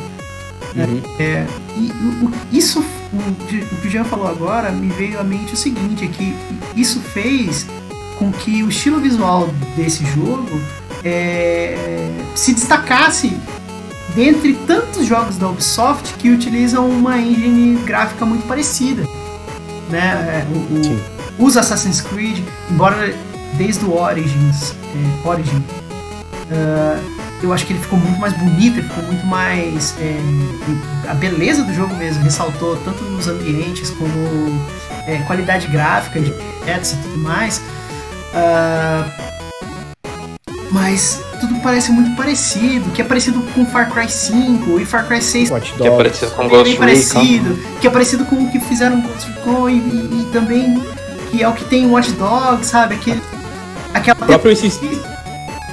Uhum. 0.86 1.02
É, 1.20 1.46
e 1.78 1.92
o- 2.26 2.32
isso, 2.52 2.80
o, 3.14 3.46
que- 3.48 3.58
o 3.72 3.76
que 3.82 3.88
o 3.88 3.90
Jean 3.90 4.04
falou 4.04 4.28
agora, 4.28 4.72
me 4.72 4.88
veio 4.90 5.20
à 5.20 5.24
mente 5.24 5.54
o 5.54 5.58
seguinte, 5.58 6.06
é 6.06 6.08
que 6.08 6.36
isso 6.76 7.00
fez 7.00 7.66
com 8.20 8.32
que 8.32 8.64
o 8.64 8.70
estilo 8.70 9.00
visual 9.00 9.50
desse 9.76 10.06
jogo 10.06 10.60
é, 11.04 12.10
se 12.36 12.54
destacasse 12.54 13.36
dentre 14.16 14.54
tantos 14.66 15.06
jogos 15.06 15.38
da 15.38 15.48
Ubisoft 15.50 16.14
que 16.16 16.30
utilizam 16.30 16.90
uma 16.90 17.18
engine 17.20 17.78
gráfica 17.84 18.26
muito 18.26 18.48
parecida. 18.48 19.04
Né? 19.90 20.44
É, 20.44 20.46
o- 20.52 21.44
o- 21.44 21.46
os 21.46 21.56
Assassin's 21.56 22.02
Creed, 22.02 22.40
embora 22.72 23.16
desde 23.54 23.86
o 23.86 23.94
Origins, 23.96 24.74
é, 25.24 25.28
Origin, 25.28 25.64
ah, 26.52 27.00
eu 27.44 27.54
acho 27.54 27.66
que 27.66 27.74
ele 27.74 27.80
ficou 27.82 28.00
muito 28.00 28.20
mais 28.20 28.34
bonito, 28.34 28.80
ele 28.80 28.88
ficou 28.88 29.04
muito 29.04 29.26
mais. 29.26 29.94
é, 30.00 30.18
a 31.10 31.14
beleza 31.14 31.64
do 31.64 31.74
jogo 31.74 31.96
mesmo 31.96 32.24
ressaltou 32.24 32.76
tanto 32.78 33.04
nos 33.04 33.28
ambientes 33.28 33.90
como 33.92 34.66
é, 35.06 35.18
qualidade 35.28 35.68
gráfica 35.68 36.20
de 36.20 36.32
objetos 36.32 36.92
e 36.94 36.96
tudo 36.98 37.18
mais. 37.20 37.62
Ah, 38.34 39.06
mas 40.72 41.22
tudo 41.40 41.56
parece 41.62 41.92
muito 41.92 42.16
parecido, 42.16 42.90
que 42.92 43.02
é 43.02 43.06
parecido 43.06 43.42
com 43.54 43.66
Far 43.66 43.90
Cry 43.92 44.10
5 44.10 44.80
e 44.82 44.86
Far 44.86 45.08
Cry 45.08 45.22
6 45.22 45.50
Watch 45.52 45.74
que 45.74 45.88
é 45.88 45.92
parecido 45.92 46.32
com 46.32 46.48
Ghost 46.50 46.70
Recon. 46.72 46.80
parecido, 46.80 47.60
que 47.80 47.88
é 47.88 47.90
parecido 47.90 48.26
com 48.26 48.36
o 48.36 48.52
que 48.52 48.60
fizeram 48.60 49.02
com 49.02 49.08
Ghost 49.08 49.32
Recon 49.32 49.70
e, 49.70 49.78
e- 49.78 50.22
e 50.22 50.30
também 50.34 50.84
que 51.32 51.42
é 51.42 51.48
o 51.48 51.54
que 51.54 51.64
tem 51.66 51.84
em 51.84 51.90
Watch 51.90 52.12
Dogs, 52.14 52.68
sabe? 52.68 52.96
Aquele, 52.96 53.22
aquela 53.94 54.18
O 54.22 54.26
próprio 54.26 54.52
esse, 54.54 54.68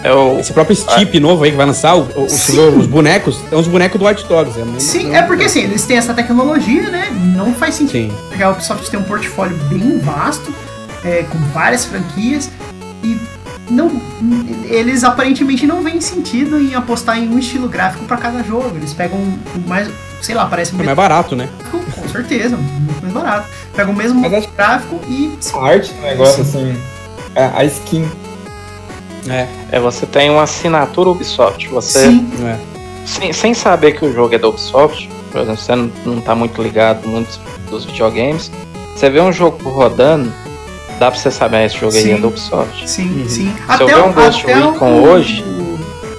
É 0.05 0.13
o 0.13 0.39
esse 0.39 0.53
próprio 0.53 0.77
Steep 0.77 1.19
novo 1.19 1.45
aí 1.45 1.51
que 1.51 1.57
vai 1.57 1.65
lançar, 1.65 1.97
o, 1.97 2.03
o- 2.03 2.27
os 2.79 2.87
bonecos, 2.87 3.41
é 3.51 3.57
uns 3.57 3.67
bonecos 3.67 3.99
do 3.99 4.05
Watch 4.05 4.27
Dogs. 4.29 4.55
É 4.61 4.79
Sim, 4.81 5.15
é 5.15 5.23
porque 5.23 5.45
assim, 5.45 5.61
eles 5.63 5.85
têm 5.87 5.97
essa 5.97 6.13
tecnologia, 6.13 6.91
né? 6.91 7.09
Não 7.35 7.55
faz 7.55 7.75
sentido. 7.77 8.13
Sim. 8.13 8.17
Porque 8.29 8.43
a 8.43 8.51
Ubisoft 8.51 8.91
tem 8.91 9.01
um 9.01 9.05
portfólio 9.05 9.57
bem 9.71 9.99
vasto, 10.01 10.55
é, 11.03 11.23
com 11.23 11.39
várias 11.55 11.87
franquias, 11.87 12.51
e 13.03 13.19
não, 13.71 13.91
eles 14.67 15.05
aparentemente 15.05 15.67
não 15.67 15.83
veem 15.83 16.03
sentido 16.03 16.61
em 16.61 16.75
apostar 16.75 17.19
em 17.19 17.27
um 17.27 17.39
estilo 17.39 17.67
gráfico 17.67 18.05
para 18.05 18.19
cada 18.19 18.43
jogo. 18.43 18.73
Eles 18.77 18.93
pegam 18.93 19.19
o 19.19 19.67
mais, 19.69 19.89
sei 20.21 20.35
lá, 20.35 20.45
parece 20.45 20.75
É 20.79 20.83
mais 20.83 20.95
barato, 20.97 21.35
né? 21.35 21.49
com 21.71 22.09
certeza, 22.09 22.59
muito 22.59 23.01
mais 23.01 23.15
barato. 23.15 23.49
Pegam 23.75 23.95
o 23.95 23.97
mesmo 23.97 24.21
gráfico 24.55 25.01
e. 25.09 25.33
A 25.55 25.65
arte 25.67 25.95
do 25.95 26.03
negócio, 26.03 26.43
assim, 26.43 26.77
a, 27.35 27.61
a 27.61 27.65
skin. 27.65 28.07
É, 29.29 29.47
É, 29.73 29.81
você 29.81 30.07
tem 30.07 30.31
uma 30.31 30.43
assinatura 30.43 31.11
Ubisoft. 31.11 31.69
Você, 31.69 32.07
Sim, 32.09 32.31
não 32.39 32.49
é. 32.49 32.59
sem, 33.07 33.33
sem 33.33 33.55
saber 33.55 33.93
que 33.99 34.05
o 34.05 34.13
jogo 34.13 34.35
é 34.35 34.39
da 34.39 34.49
Ubisoft, 34.49 35.09
por 35.33 35.41
exemplo, 35.41 35.61
você 35.61 35.75
não, 35.75 35.91
não 36.07 36.21
tá 36.21 36.35
muito 36.35 36.63
ligado 36.63 37.09
muitos 37.09 37.41
dos 37.71 37.85
videogames, 37.85 38.51
você 38.95 39.09
vê 39.11 39.21
um 39.21 39.33
jogo 39.33 39.69
rodando, 39.69 40.33
dá 40.99 41.11
pra 41.11 41.19
você 41.19 41.31
saber, 41.31 41.57
ah, 41.57 41.65
esse 41.65 41.77
jogo 41.79 41.95
aí 41.97 42.03
Sim. 42.03 42.13
é 42.15 42.19
da 42.19 42.27
Ubisoft. 42.29 42.89
sim, 42.89 43.21
Uhum. 43.23 43.29
sim. 43.29 43.55
Se 43.77 43.83
eu 43.83 43.87
ver 43.87 43.97
um 44.05 44.13
Ghost 44.13 44.43
até 44.45 44.55
Recon 44.55 44.91
o- 44.93 45.03
hoje- 45.09 45.45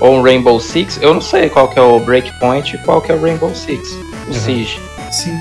Ou 0.02 0.18
um 0.18 0.22
Rainbow 0.22 0.60
Six, 0.60 1.00
eu 1.02 1.14
não 1.14 1.22
sei 1.22 1.50
qual 1.50 1.70
que 1.70 1.80
é 1.80 1.82
o 1.82 1.98
Breakpoint 2.02 2.76
e 2.76 2.78
qual 2.80 3.02
que 3.02 3.14
é 3.14 3.16
o 3.16 3.22
Rainbow 3.22 3.56
Six. 3.56 3.92
O 3.94 4.28
Uhum. 4.28 4.34
Siege. 4.34 4.78
Sim. 5.10 5.40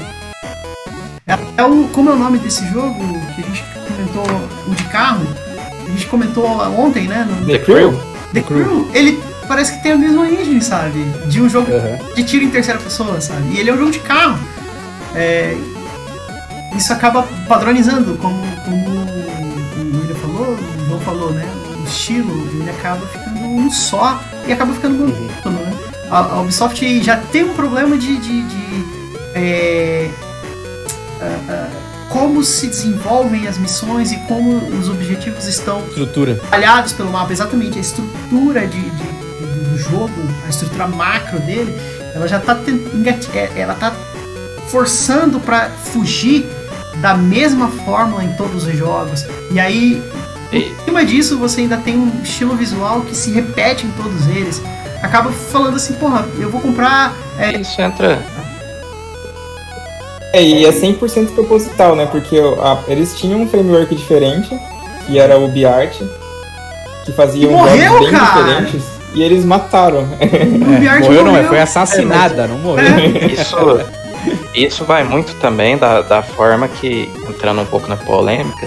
É, 1.27 1.37
é 1.57 1.65
o, 1.65 1.89
como 1.89 2.11
é 2.11 2.13
o 2.13 2.17
nome 2.17 2.39
desse 2.39 2.65
jogo 2.69 2.95
que 3.35 3.43
a 3.43 3.45
gente 3.45 3.65
comentou, 3.75 4.41
o 4.69 4.75
de 4.75 4.85
carro? 4.85 5.27
A 5.87 5.91
gente 5.91 6.07
comentou 6.07 6.47
ontem, 6.47 7.07
né? 7.07 7.27
No 7.29 7.47
The 7.47 7.59
Crew? 7.59 8.01
The 8.33 8.43
Crew. 8.43 8.89
Ele 8.93 9.23
parece 9.47 9.77
que 9.77 9.83
tem 9.83 9.93
a 9.93 9.97
mesma 9.97 10.29
engine, 10.29 10.61
sabe? 10.61 11.05
De 11.27 11.41
um 11.41 11.49
jogo 11.49 11.71
de 12.15 12.25
tiro 12.25 12.45
em 12.45 12.51
terceira 12.51 12.81
pessoa, 12.81 13.21
sabe? 13.21 13.55
E 13.55 13.61
ele 13.61 13.71
é 13.71 13.75
um 13.75 13.79
jogo 13.79 13.91
de 13.91 14.01
carro. 14.01 14.39
É, 15.15 15.57
isso 16.77 16.93
acaba 16.93 17.27
padronizando, 17.47 18.17
como, 18.17 18.41
como 18.65 18.89
o 18.89 20.01
William 20.01 20.15
falou, 20.17 20.55
o 20.55 20.87
João 20.89 21.01
falou, 21.01 21.31
né? 21.31 21.47
O 21.79 21.85
estilo, 21.85 22.49
ele 22.53 22.69
acaba 22.71 23.07
ficando 23.07 23.41
um 23.41 23.71
só 23.71 24.21
e 24.47 24.53
acaba 24.53 24.73
ficando 24.73 24.99
monótono, 24.99 25.59
né? 25.59 25.73
A, 26.11 26.19
a 26.19 26.41
Ubisoft 26.41 27.03
já 27.03 27.17
tem 27.17 27.45
um 27.45 27.55
problema 27.55 27.97
de... 27.97 28.17
de, 28.19 28.43
de, 28.43 28.85
é, 29.35 30.11
ah, 31.21 31.39
ah, 31.49 31.84
como 32.11 32.43
se 32.45 32.67
desenvolvem 32.69 33.47
as 33.49 33.59
missões 33.59 34.13
e 34.13 34.17
como 34.29 34.57
os 34.79 34.89
objetivos 34.89 35.47
estão 35.47 35.81
Estrutura. 35.89 36.33
espalhados 36.33 36.93
pelo 36.93 37.11
mapa, 37.11 37.33
exatamente 37.33 37.79
a 37.79 37.81
estrutura 37.81 38.67
de, 38.67 38.81
de- 38.81 38.91
de- 38.91 39.71
do 39.71 39.79
jogo, 39.79 40.11
a 40.47 40.49
estrutura 40.49 40.87
macro 40.87 41.39
dele, 41.41 41.75
ela 42.15 42.29
já 42.29 42.39
tá 42.39 42.57
engati- 42.95 43.29
é, 43.37 43.51
ela 43.57 43.75
tá 43.75 43.93
forçando 44.69 45.41
para 45.41 45.69
fugir 45.71 46.47
da 47.01 47.15
mesma 47.15 47.69
fórmula 47.69 48.23
em 48.25 48.33
todos 48.35 48.65
os 48.67 48.77
jogos. 48.77 49.27
E 49.51 49.59
aí, 49.61 50.03
em 50.53 50.75
cima 50.85 51.05
disso, 51.05 51.37
você 51.39 51.63
ainda 51.63 51.77
tem 51.77 51.97
um 51.99 52.21
estilo 52.23 52.55
visual 52.57 53.01
que 53.03 53.17
se 53.17 53.31
repete 53.33 53.87
em 53.87 53.91
todos 53.93 54.27
eles. 54.29 54.63
Acaba 55.03 55.31
falando 55.33 55.77
assim, 55.77 55.95
porra, 55.95 56.25
eu 56.39 56.51
vou 56.51 56.61
comprar 56.61 57.13
é, 57.39 57.61
Isso 57.61 57.81
entra. 57.83 58.25
É, 60.35 60.43
e 60.43 60.67
é 60.67 60.73
100% 60.73 61.33
proposital, 61.35 61.95
né? 61.95 62.07
Porque 62.11 62.39
a- 62.39 62.79
eles 62.89 63.17
tinham 63.17 63.41
um 63.41 63.49
framework 63.49 63.95
diferente, 63.95 64.51
que 65.07 65.19
era 65.19 65.39
o 65.39 65.47
BArt, 65.49 66.01
que 67.05 67.13
fazia 67.13 67.49
morreu, 67.49 67.93
jogos 67.93 68.01
bem 68.01 68.11
cara! 68.19 68.43
diferentes, 68.43 68.85
e 69.15 69.23
eles 69.23 69.45
mataram. 69.45 70.01
o 70.01 70.17
É, 70.21 70.99
morreu 71.01 71.25
não, 71.25 71.45
foi 71.45 71.61
assassinada, 71.61 72.47
não 72.49 72.59
morreu. 72.59 72.85
Isso, 73.31 73.57
isso 74.55 74.85
vai 74.85 75.05
muito 75.05 75.35
também 75.37 75.77
da, 75.77 76.01
da 76.03 76.23
forma 76.23 76.67
que, 76.67 77.09
entrando 77.29 77.61
um 77.61 77.67
pouco 77.67 77.87
na 77.89 77.97
polêmica, 77.97 78.67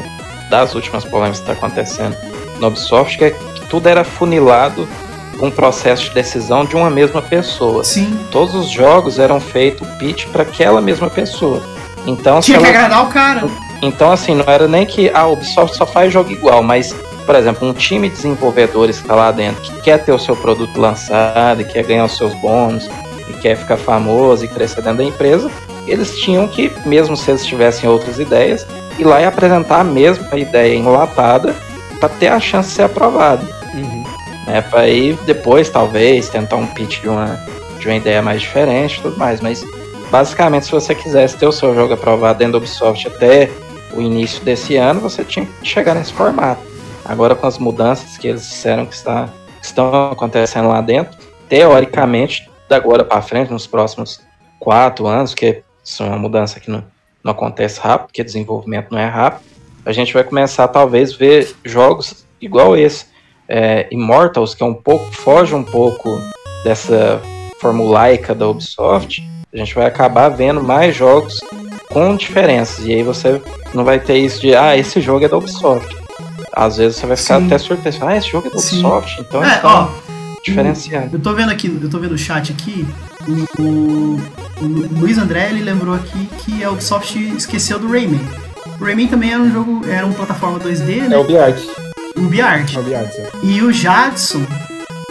das 0.50 0.74
últimas 0.76 1.04
polêmicas 1.04 1.40
que 1.42 1.50
está 1.52 1.54
acontecendo 1.54 2.16
no 2.60 2.68
Ubisoft, 2.68 3.18
que, 3.18 3.26
é 3.26 3.32
que 3.32 3.68
tudo 3.70 3.88
era 3.90 4.04
funilado 4.06 4.88
um 5.40 5.52
processo 5.52 6.04
de 6.06 6.12
decisão 6.16 6.66
de 6.66 6.76
uma 6.76 6.90
mesma 6.90 7.22
pessoa. 7.22 7.84
Sim, 7.84 8.18
Todos 8.32 8.56
os 8.56 8.70
jogos 8.70 9.20
eram 9.20 9.40
feitos 9.40 9.88
pitch 10.00 10.26
para 10.28 10.44
aquela 10.44 10.82
mesma 10.82 11.10
pessoa. 11.10 11.62
Então, 12.06 12.40
Tinha 12.40 12.58
que 12.60 12.66
ela- 12.66 12.76
agradar 12.78 13.04
o 13.06 13.10
cara. 13.10 13.44
então, 13.82 14.12
assim, 14.12 14.34
não 14.36 14.46
era 14.48 14.68
nem 14.68 14.86
que 14.86 15.10
a 15.14 15.28
Ubisoft 15.28 15.76
só 15.78 15.86
faz 15.86 16.12
jogo 16.12 16.32
igual, 16.32 16.64
mas, 16.64 16.96
por 17.26 17.36
exemplo, 17.36 17.68
um 17.68 17.74
time 17.74 18.10
de 18.10 18.16
desenvolvedores 18.16 18.98
que 18.98 19.04
está 19.04 19.16
lá 19.16 19.32
dentro, 19.32 19.62
que 19.62 19.82
quer 19.82 20.04
ter 20.04 20.12
o 20.14 20.20
seu 20.20 20.36
produto 20.36 20.80
lançado, 20.80 21.62
e 21.62 21.66
quer 21.66 21.84
ganhar 21.84 22.06
os 22.06 22.16
seus 22.18 22.34
bônus, 22.36 22.90
e 23.30 23.34
quer 23.34 23.58
ficar 23.58 23.76
famoso 23.78 24.46
e 24.46 24.48
crescer 24.48 24.82
dentro 24.82 25.00
da 25.00 25.04
empresa, 25.04 25.52
eles 25.86 26.18
tinham 26.18 26.48
que, 26.48 26.72
mesmo 26.86 27.16
se 27.18 27.30
eles 27.30 27.46
tivessem 27.46 27.90
outras 27.90 28.20
ideias, 28.20 28.66
ir 28.98 29.04
lá 29.04 29.22
e 29.22 29.26
apresentar 29.26 29.82
a 29.82 29.84
mesma 29.84 30.28
ideia 30.38 30.76
enlatada 30.76 31.54
para 32.00 32.08
ter 32.10 32.28
a 32.30 32.40
chance 32.40 32.70
de 32.70 32.76
ser 32.76 32.84
aprovado. 32.84 33.46
Né, 34.48 34.62
para 34.62 34.82
aí 34.82 35.14
depois, 35.26 35.70
talvez, 35.70 36.30
tentar 36.30 36.56
um 36.56 36.66
pitch 36.66 37.02
de 37.02 37.10
uma, 37.10 37.38
de 37.80 37.88
uma 37.88 37.96
ideia 37.96 38.22
mais 38.22 38.42
diferente 38.42 38.98
e 38.98 39.02
tudo 39.02 39.18
mais. 39.18 39.42
Mas, 39.42 39.64
basicamente, 40.10 40.66
se 40.66 40.72
você 40.72 40.96
quisesse 40.96 41.38
ter 41.38 41.46
o 41.46 41.52
seu 41.52 41.76
jogo 41.76 41.94
aprovado 41.94 42.40
dentro 42.40 42.54
do 42.54 42.58
Ubisoft 42.60 43.08
até 43.08 43.52
o 43.94 44.02
início 44.02 44.44
desse 44.44 44.78
ano, 44.78 45.02
você 45.02 45.24
tinha 45.24 45.46
que 45.46 45.68
chegar 45.68 45.94
nesse 45.94 46.14
formato. 46.14 46.62
Agora, 47.04 47.36
com 47.36 47.46
as 47.46 47.58
mudanças 47.58 48.18
que 48.18 48.30
eles 48.30 48.42
disseram 48.42 48.86
que, 48.86 48.96
está, 48.96 49.30
que 49.60 49.66
estão 49.66 50.12
acontecendo 50.12 50.70
lá 50.70 50.80
dentro, 50.80 51.18
teoricamente, 51.50 52.50
da 52.70 52.78
agora 52.78 53.04
para 53.04 53.22
frente, 53.22 53.52
nos 53.52 53.68
próximos 53.68 54.22
quatro 54.60 55.08
anos, 55.08 55.34
que 55.34 55.62
isso 55.84 56.04
é 56.04 56.06
uma 56.06 56.18
mudança 56.18 56.60
que 56.60 56.70
não, 56.70 56.84
não 57.24 57.32
acontece 57.32 57.80
rápido, 57.80 58.08
porque 58.08 58.24
desenvolvimento 58.24 58.92
não 58.92 59.00
é 59.00 59.08
rápido, 59.08 59.44
a 59.86 59.92
gente 59.94 60.14
vai 60.14 60.24
começar 60.24 60.68
talvez 60.68 61.14
ver 61.14 61.56
jogos 61.64 62.26
igual 62.42 62.76
esse. 62.76 63.06
É, 63.50 63.88
Immortals, 63.92 64.54
que 64.56 64.64
é 64.64 64.66
um 64.66 64.74
pouco, 64.74 65.12
foge 65.14 65.54
um 65.56 65.64
pouco 65.64 66.20
dessa 66.64 67.22
formulaica 67.62 68.36
da 68.36 68.48
Ubisoft, 68.48 69.24
a 69.54 69.58
gente 69.58 69.74
vai 69.74 69.86
acabar 69.86 70.30
vendo 70.30 70.62
mais 70.62 70.96
jogos 70.96 71.40
com 71.90 72.16
diferenças. 72.16 72.86
E 72.86 72.94
aí 72.94 73.04
você 73.04 73.42
não 73.74 73.84
vai 73.84 74.00
ter 74.00 74.18
isso 74.18 74.42
de, 74.42 74.54
ah, 74.56 74.76
esse 74.78 75.00
jogo 75.02 75.26
é 75.26 75.28
da 75.28 75.38
Ubisoft. 75.38 75.96
Às 76.54 76.78
vezes 76.78 76.98
você 76.98 77.06
vai 77.08 77.16
ficar 77.18 77.40
Sim. 77.40 77.46
até 77.46 77.58
surpreso. 77.58 78.00
Ah, 78.06 78.18
esse 78.18 78.30
jogo 78.30 78.48
é 78.48 78.52
da 78.52 78.58
Sim. 78.60 78.80
Ubisoft, 78.80 79.22
então 79.22 79.44
É, 79.44 79.48
eles 79.48 79.64
ó, 79.64 79.68
estão 79.84 79.92
diferenciando. 80.44 81.16
Eu 81.16 81.20
tô 81.22 81.34
vendo 81.34 81.52
aqui, 81.52 81.80
eu 81.82 81.90
tô 81.90 82.00
vendo 82.00 82.14
o 82.14 82.18
chat 82.18 82.52
aqui. 82.52 82.86
O, 83.28 83.62
o- 83.62 84.22
o 84.62 84.66
Luiz 85.00 85.18
André 85.18 85.50
ele 85.52 85.62
lembrou 85.64 85.94
aqui 85.96 86.28
que 86.44 86.64
a 86.64 86.72
Ubisoft 86.72 87.18
esqueceu 87.36 87.80
do 87.80 87.88
Rayman. 87.90 88.20
O 88.80 88.84
Rayman 88.84 89.08
também 89.08 89.32
era 89.34 89.42
um 89.42 89.52
jogo, 89.52 89.82
era 89.88 90.06
uma 90.06 90.16
plataforma 90.16 90.60
2D, 90.60 91.08
né? 91.08 91.16
É 91.16 91.18
o 91.18 91.24
Biart. 91.24 91.60
UbiArt. 92.18 92.76
É 92.76 92.80
o 92.80 92.84
Biartz, 92.84 93.20
é. 93.20 93.30
E 93.44 93.62
o 93.62 93.72
Jadson, 93.72 94.46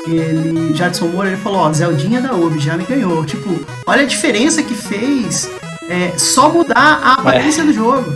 ele, 0.07 0.73
Jadson 0.75 1.07
Moura, 1.09 1.29
ele 1.29 1.37
falou, 1.37 1.61
ó, 1.61 1.73
Zeldinha 1.73 2.21
da 2.21 2.33
Ubi 2.33 2.59
já 2.59 2.77
me 2.77 2.85
ganhou. 2.85 3.25
Tipo, 3.25 3.59
olha 3.87 4.03
a 4.03 4.07
diferença 4.07 4.63
que 4.63 4.75
fez 4.75 5.49
é, 5.89 6.13
só 6.17 6.49
mudar 6.51 7.01
a 7.03 7.13
aparência 7.15 7.65
do 7.65 7.73
jogo. 7.73 8.13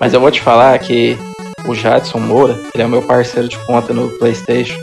Mas 0.00 0.12
eu 0.12 0.20
vou 0.20 0.30
te 0.30 0.40
falar 0.40 0.78
que 0.78 1.18
o 1.66 1.74
Jadson 1.74 2.18
Moura, 2.20 2.60
ele 2.74 2.82
é 2.82 2.86
o 2.86 2.90
meu 2.90 3.02
parceiro 3.02 3.48
de 3.48 3.58
conta 3.60 3.92
no 3.92 4.08
PlayStation. 4.18 4.78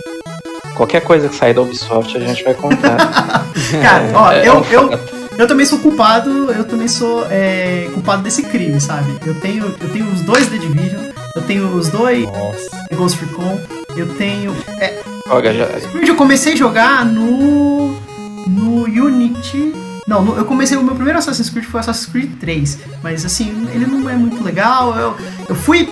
Qualquer 0.76 1.02
coisa 1.02 1.30
que 1.30 1.36
sair 1.36 1.54
da 1.54 1.62
Ubisoft 1.62 2.18
a 2.18 2.20
gente 2.20 2.44
vai 2.44 2.54
contar. 2.56 2.98
Cara, 3.82 4.12
ó, 4.16 4.32
É, 4.32 4.40
é 4.44 4.50
eu, 4.50 4.58
um 4.58 4.64
eu, 4.66 5.00
eu 5.38 5.48
também 5.48 5.66
sou 5.66 5.80
culpado, 5.80 6.52
eu 6.52 6.64
também 6.66 6.88
sou 6.88 7.26
é, 7.30 7.90
culpado 7.94 8.24
desse 8.24 8.44
crime, 8.44 8.80
sabe? 8.82 9.16
Eu 9.26 9.36
tenho, 9.36 9.66
eu 9.80 9.90
tenho 9.90 10.08
os 10.08 10.22
dois 10.22 10.48
The 10.48 10.58
Division, 10.58 11.02
eu 11.36 11.42
tenho 11.44 11.68
os 11.76 11.90
dois 11.90 12.26
Nossa. 12.26 12.86
Ghost 12.96 13.20
Recon, 13.20 13.60
eu 13.96 14.14
tenho. 14.16 14.56
É, 14.80 15.02
Olha, 15.30 15.54
já- 15.54 15.68
Creed 15.90 16.08
eu 16.10 16.16
comecei 16.16 16.54
a 16.54 16.56
jogar 16.56 17.06
no. 17.06 18.00
no 18.48 18.84
Unity. 18.84 19.74
Não, 20.08 20.22
no- 20.24 20.36
eu 20.38 20.46
comecei. 20.46 20.78
O 20.78 20.84
meu 20.84 20.96
primeiro 20.96 21.18
Assassin's 21.20 21.50
Creed 21.50 21.66
foi 21.66 21.80
Assassin's 21.80 22.08
Creed 22.12 22.32
3. 22.40 22.78
Mas 23.02 23.26
assim, 23.26 23.68
ele 23.74 23.86
não 23.86 24.10
é 24.10 24.16
muito 24.16 24.44
legal. 24.44 24.96
Eu, 24.98 25.16
eu 25.50 25.56
fui. 25.56 25.90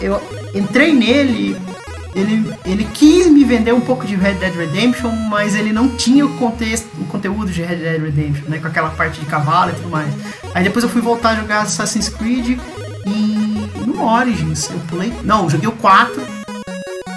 Eu 0.00 0.20
entrei 0.54 0.92
nele. 0.92 1.56
Ele, 2.12 2.52
ele 2.66 2.84
quis 2.92 3.28
me 3.28 3.44
vender 3.44 3.72
um 3.72 3.80
pouco 3.80 4.04
de 4.04 4.16
Red 4.16 4.34
Dead 4.34 4.52
Redemption, 4.56 5.12
mas 5.28 5.54
ele 5.54 5.72
não 5.72 5.90
tinha 5.90 6.26
o, 6.26 6.36
contexto, 6.38 6.88
o 6.98 7.04
conteúdo 7.04 7.52
de 7.52 7.62
Red 7.62 7.76
Dead 7.76 8.02
Redemption, 8.02 8.48
né? 8.48 8.58
Com 8.58 8.66
aquela 8.66 8.90
parte 8.90 9.20
de 9.20 9.26
cavalo 9.26 9.70
e 9.70 9.74
tudo 9.74 9.90
mais. 9.90 10.12
Aí 10.52 10.64
depois 10.64 10.82
eu 10.82 10.90
fui 10.90 11.00
voltar 11.00 11.30
a 11.30 11.34
jogar 11.36 11.60
Assassin's 11.62 12.08
Creed 12.08 12.58
e. 13.06 13.49
no 13.90 14.04
Origins. 14.04 14.70
Eu 14.70 14.78
pulei. 14.88 15.12
Não, 15.22 15.44
eu 15.44 15.50
joguei 15.50 15.68
o 15.68 15.72
4. 15.72 16.40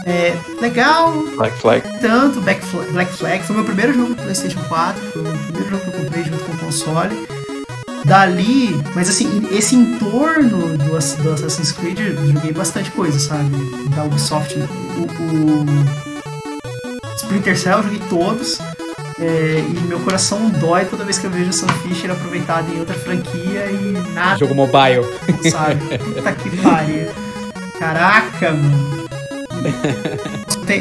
É, 0.05 0.37
legal, 0.59 1.13
Black 1.37 1.57
Flag. 1.59 1.99
tanto 2.01 2.41
Black 2.41 2.65
Flag, 2.65 2.91
Black 2.91 3.13
Flag 3.13 3.41
foi 3.45 3.55
meu 3.55 3.63
primeiro 3.63 3.93
jogo 3.93 4.13
do 4.13 4.21
PlayStation 4.21 4.59
4, 4.67 5.01
foi 5.01 5.21
o 5.21 5.25
primeiro 5.25 5.69
jogo 5.69 5.81
que 5.81 5.87
eu 5.87 6.03
comprei 6.03 6.23
junto 6.25 6.43
com 6.43 6.51
o 6.51 6.57
console. 6.57 7.27
Dali, 8.03 8.75
mas 8.93 9.07
assim, 9.07 9.47
esse 9.49 9.75
entorno 9.75 10.77
do, 10.77 11.23
do 11.23 11.33
Assassin's 11.33 11.71
Creed, 11.71 11.99
eu 11.99 12.33
joguei 12.33 12.51
bastante 12.51 12.91
coisa, 12.91 13.17
sabe? 13.17 13.49
Da 13.95 14.03
Ubisoft, 14.03 14.57
o, 14.57 15.03
o 15.03 15.65
Splinter 17.15 17.57
Cell, 17.57 17.77
eu 17.77 17.83
joguei 17.83 18.01
todos. 18.09 18.59
É, 19.23 19.63
e 19.67 19.79
meu 19.87 19.99
coração 20.01 20.49
dói 20.49 20.85
toda 20.85 21.03
vez 21.03 21.17
que 21.17 21.25
eu 21.25 21.31
vejo 21.31 21.49
o 21.49 21.53
Sam 21.53 21.67
Fisher 21.67 22.11
aproveitado 22.11 22.73
em 22.73 22.79
outra 22.79 22.95
franquia 22.95 23.65
e 23.71 23.97
nada 24.13 24.37
Jogo 24.37 24.53
mobile. 24.53 25.05
sabe? 25.49 25.97
Puta 25.97 26.31
que 26.33 26.49
pariu. 26.57 27.07
Caraca, 27.79 28.51
mano. 28.51 29.03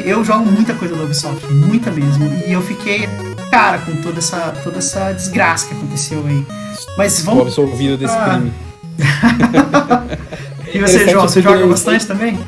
Eu 0.05 0.23
jogo 0.23 0.45
muita 0.45 0.73
coisa 0.73 0.95
da 0.95 1.03
Ubisoft, 1.03 1.45
muita 1.51 1.91
mesmo. 1.91 2.25
E 2.45 2.51
eu 2.51 2.61
fiquei, 2.61 3.07
cara, 3.51 3.77
com 3.79 3.95
toda 4.01 4.19
essa, 4.19 4.53
toda 4.63 4.79
essa 4.79 5.11
desgraça 5.13 5.67
que 5.67 5.73
aconteceu 5.73 6.23
aí. 6.25 6.45
Mas 6.97 7.21
vamos. 7.21 7.43
absolvido 7.43 7.97
desse 7.97 8.13
Ah. 8.15 8.39
crime. 8.39 8.53
E 10.73 10.79
você, 10.79 11.07
João, 11.07 11.27
você 11.27 11.39
joga 11.39 11.67
bastante 11.67 12.07
também? 12.07 12.39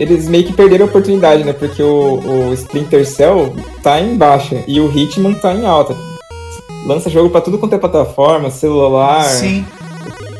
Eles 0.00 0.26
meio 0.26 0.44
que 0.44 0.52
perderam 0.54 0.86
a 0.86 0.88
oportunidade, 0.88 1.44
né? 1.44 1.52
Porque 1.52 1.82
o, 1.82 2.48
o 2.48 2.54
Splinter 2.54 3.06
Cell 3.06 3.54
tá 3.82 4.00
em 4.00 4.16
baixa 4.16 4.64
e 4.66 4.80
o 4.80 4.90
Hitman 4.90 5.34
tá 5.34 5.52
em 5.52 5.66
alta. 5.66 5.94
Lança 6.86 7.10
jogo 7.10 7.28
pra 7.28 7.42
tudo 7.42 7.58
quanto 7.58 7.74
é 7.74 7.78
plataforma, 7.78 8.50
celular. 8.50 9.22
Sim. 9.24 9.64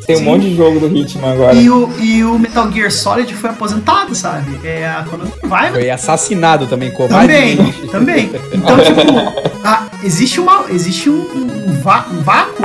Tem 0.07 0.17
um 0.17 0.19
sim. 0.21 0.25
monte 0.25 0.43
de 0.49 0.57
jogo 0.57 0.81
do 0.81 0.87
Hitman 0.89 1.33
agora. 1.33 1.55
E 1.55 1.69
o, 1.71 1.91
e 2.01 2.25
o 2.25 2.39
Metal 2.39 2.73
Gear 2.73 2.91
Solid 2.91 3.33
foi 3.35 3.51
aposentado, 3.51 4.15
sabe? 4.15 4.59
É 4.67 4.89
a 4.89 5.05
Konami 5.05 5.31
vai 5.45 5.71
Foi 5.71 5.91
assassinado 5.91 6.67
também, 6.67 6.91
Também, 6.91 7.07
covardemente. 7.57 7.87
também. 7.89 8.31
Então, 8.55 8.77
tipo, 8.79 9.01
ah, 9.63 9.87
existe, 10.03 10.41
uma, 10.41 10.65
existe 10.71 11.11
um, 11.11 11.21
um, 11.21 11.71
um 11.71 11.81
vá- 11.83 12.07
um 12.11 12.23
vácuo 12.23 12.63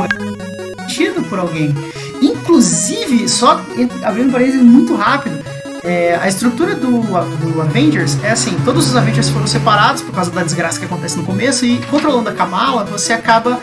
tido 0.88 1.22
por 1.30 1.40
alguém. 1.40 1.76
Inclusive, 2.22 3.28
só 3.28 3.62
abrindo 4.02 4.32
parênteses 4.32 4.62
muito 4.64 4.96
rápido, 4.96 5.38
é, 5.86 6.20
a 6.20 6.28
estrutura 6.28 6.76
do, 6.76 7.02
do 7.02 7.62
Avengers 7.62 8.18
é 8.24 8.32
assim, 8.32 8.58
todos 8.66 8.88
os 8.88 8.96
Avengers 8.96 9.30
foram 9.30 9.46
separados 9.46 10.02
por 10.02 10.14
causa 10.14 10.32
da 10.32 10.44
desgraça 10.44 10.80
que 10.80 10.86
acontece 10.86 11.16
no 11.16 11.24
começo 11.24 11.66
e 11.66 11.78
controlando 11.86 12.30
a 12.30 12.34
Kamala, 12.34 12.84
você 12.84 13.14
acaba 13.14 13.60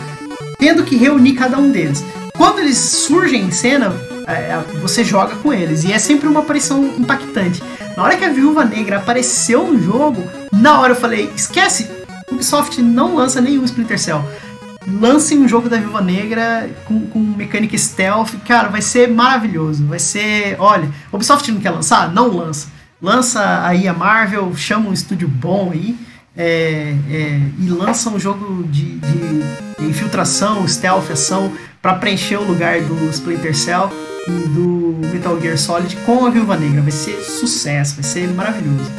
tendo 0.58 0.84
que 0.84 0.96
reunir 0.96 1.34
cada 1.34 1.58
um 1.58 1.70
deles. 1.70 2.04
Quando 2.36 2.60
eles 2.60 2.78
surgem 2.78 3.42
em 3.42 3.50
cena, 3.50 3.92
é, 4.26 4.58
você 4.80 5.04
joga 5.04 5.34
com 5.36 5.52
eles 5.52 5.84
e 5.84 5.92
é 5.92 5.98
sempre 5.98 6.28
uma 6.28 6.40
aparição 6.40 6.84
impactante. 6.96 7.62
Na 7.96 8.04
hora 8.04 8.16
que 8.16 8.24
a 8.24 8.30
Viúva 8.30 8.64
Negra 8.64 8.98
apareceu 8.98 9.66
no 9.66 9.82
jogo, 9.82 10.22
na 10.52 10.80
hora 10.80 10.92
eu 10.92 10.96
falei, 10.96 11.30
esquece, 11.34 11.90
Ubisoft 12.30 12.80
não 12.80 13.16
lança 13.16 13.40
nenhum 13.40 13.64
Splinter 13.64 13.98
Cell. 13.98 14.24
Lancem 14.86 15.38
um 15.38 15.48
jogo 15.48 15.68
da 15.68 15.76
Viúva 15.76 16.00
Negra 16.00 16.70
com, 16.84 17.06
com 17.06 17.18
mecânica 17.18 17.76
stealth, 17.78 18.34
cara, 18.46 18.68
vai 18.68 18.82
ser 18.82 19.08
maravilhoso. 19.08 19.86
Vai 19.86 19.98
ser, 19.98 20.56
olha, 20.58 20.88
Ubisoft 21.12 21.50
não 21.50 21.60
quer 21.60 21.70
lançar? 21.70 22.12
Não 22.12 22.28
lança. 22.28 22.68
Lança 23.00 23.66
aí 23.66 23.88
a 23.88 23.92
Marvel, 23.92 24.54
chama 24.56 24.90
um 24.90 24.92
estúdio 24.92 25.28
bom 25.28 25.70
aí 25.72 25.96
é, 26.36 26.94
é, 27.10 27.40
e 27.58 27.68
lança 27.68 28.08
um 28.10 28.18
jogo 28.18 28.64
de, 28.64 28.98
de 28.98 29.84
infiltração, 29.84 30.66
stealth, 30.66 31.10
ação 31.10 31.52
para 31.80 31.94
preencher 31.94 32.36
o 32.36 32.44
lugar 32.44 32.80
do 32.80 33.10
Splinter 33.10 33.56
Cell 33.56 33.90
e 34.26 34.30
do 34.30 34.98
Metal 35.12 35.40
Gear 35.40 35.58
Solid 35.58 35.96
com 36.06 36.24
a 36.24 36.30
Viúva 36.30 36.56
Negra. 36.56 36.80
Vai 36.80 36.92
ser 36.92 37.20
sucesso, 37.20 37.96
vai 37.96 38.04
ser 38.04 38.28
maravilhoso. 38.28 38.90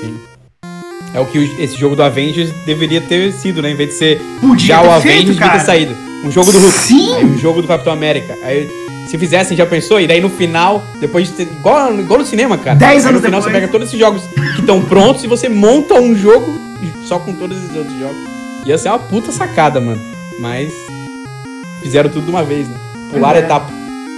Sim. 0.00 0.31
É 1.14 1.20
o 1.20 1.26
que 1.26 1.38
esse 1.58 1.76
jogo 1.78 1.94
do 1.94 2.02
Avengers 2.02 2.50
deveria 2.64 3.00
ter 3.00 3.32
sido, 3.32 3.60
né? 3.60 3.70
Em 3.70 3.74
vez 3.74 3.90
de 3.90 3.94
ser 3.96 4.20
Podia 4.40 4.66
já 4.76 4.80
o 4.80 4.84
feito, 4.84 4.94
Avengers, 4.96 5.24
devia 5.26 5.40
cara. 5.46 5.58
ter 5.58 5.64
saído. 5.66 5.96
Um 6.24 6.30
jogo 6.30 6.50
do 6.52 6.58
Hulk. 6.58 6.78
Sim! 6.78 7.14
Aí 7.16 7.24
um 7.24 7.38
jogo 7.38 7.60
do 7.60 7.68
Capitão 7.68 7.92
América. 7.92 8.34
Aí, 8.44 8.68
se 9.08 9.18
fizessem, 9.18 9.56
já 9.56 9.66
pensou? 9.66 10.00
E 10.00 10.06
daí 10.06 10.20
no 10.20 10.30
final, 10.30 10.82
depois 11.00 11.28
de 11.28 11.34
ter. 11.34 11.42
Igual, 11.42 11.98
igual 11.98 12.20
no 12.20 12.24
cinema, 12.24 12.56
cara. 12.56 12.76
Dez 12.76 13.04
Aí 13.04 13.10
anos 13.10 13.20
no 13.20 13.26
final 13.26 13.40
depois. 13.40 13.44
você 13.54 13.60
pega 13.60 13.68
todos 13.72 13.88
esses 13.88 13.98
jogos 13.98 14.22
que 14.54 14.60
estão 14.60 14.80
prontos 14.82 15.22
e 15.24 15.26
você 15.26 15.48
monta 15.48 15.94
um 15.94 16.14
jogo 16.16 16.46
só 17.06 17.18
com 17.18 17.32
todos 17.34 17.56
esses 17.58 17.76
outros 17.76 17.98
jogos. 17.98 18.16
Ia 18.64 18.78
ser 18.78 18.88
uma 18.88 18.98
puta 19.00 19.30
sacada, 19.32 19.80
mano. 19.80 20.00
Mas. 20.38 20.72
Fizeram 21.82 22.08
tudo 22.08 22.24
de 22.24 22.30
uma 22.30 22.44
vez, 22.44 22.68
né? 22.68 22.76
Pularam 23.10 23.40
É. 23.40 23.42
etapa. 23.42 23.70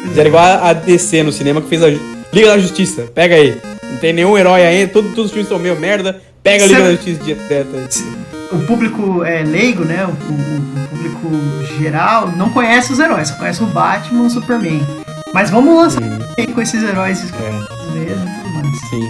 Fizeram 0.09 0.29
igual 0.29 0.45
a 0.63 0.73
DC 0.75 1.23
no 1.23 1.33
cinema 1.33 1.61
que 1.63 1.69
fez 1.69 1.83
a 1.83 1.89
Liga 2.33 2.49
da 2.49 2.59
Justiça. 2.59 3.03
Pega 3.15 3.35
aí. 3.37 3.57
Não 3.91 3.97
tem 3.97 4.13
nenhum 4.13 4.37
herói 4.37 4.63
aí, 4.65 4.87
todos, 4.87 5.11
todos 5.15 5.27
os 5.27 5.31
filmes 5.33 5.49
são 5.49 5.59
meio 5.59 5.77
merda. 5.81 6.21
Pega 6.45 6.65
a 6.65 6.69
Liga 6.69 6.83
da 6.85 6.91
Justiça 6.93 7.25
direto 7.25 7.69
aí. 7.75 7.89
o 8.53 8.59
público 8.67 9.25
é, 9.25 9.43
leigo, 9.43 9.85
né? 9.85 10.05
O, 10.07 10.11
o- 10.11 10.85
o 10.85 10.89
público 11.19 11.65
geral 11.79 12.29
não 12.37 12.51
conhece 12.51 12.93
os 12.93 12.99
heróis, 13.01 13.29
só 13.29 13.35
conhece 13.37 13.63
o 13.63 13.67
Batman 13.67 14.23
e 14.25 14.27
o 14.27 14.31
Superman. 14.31 14.87
Mas 15.33 15.51
vamos 15.51 15.75
lançar 15.75 16.03
aí 16.39 16.47
com 16.47 16.61
esses 16.61 16.83
heróis 16.83 17.19
é, 17.33 17.51
mesmo 17.95 18.29
e 18.29 18.43
tudo 18.43 18.55
mais. 18.55 18.81
sim. 18.91 19.09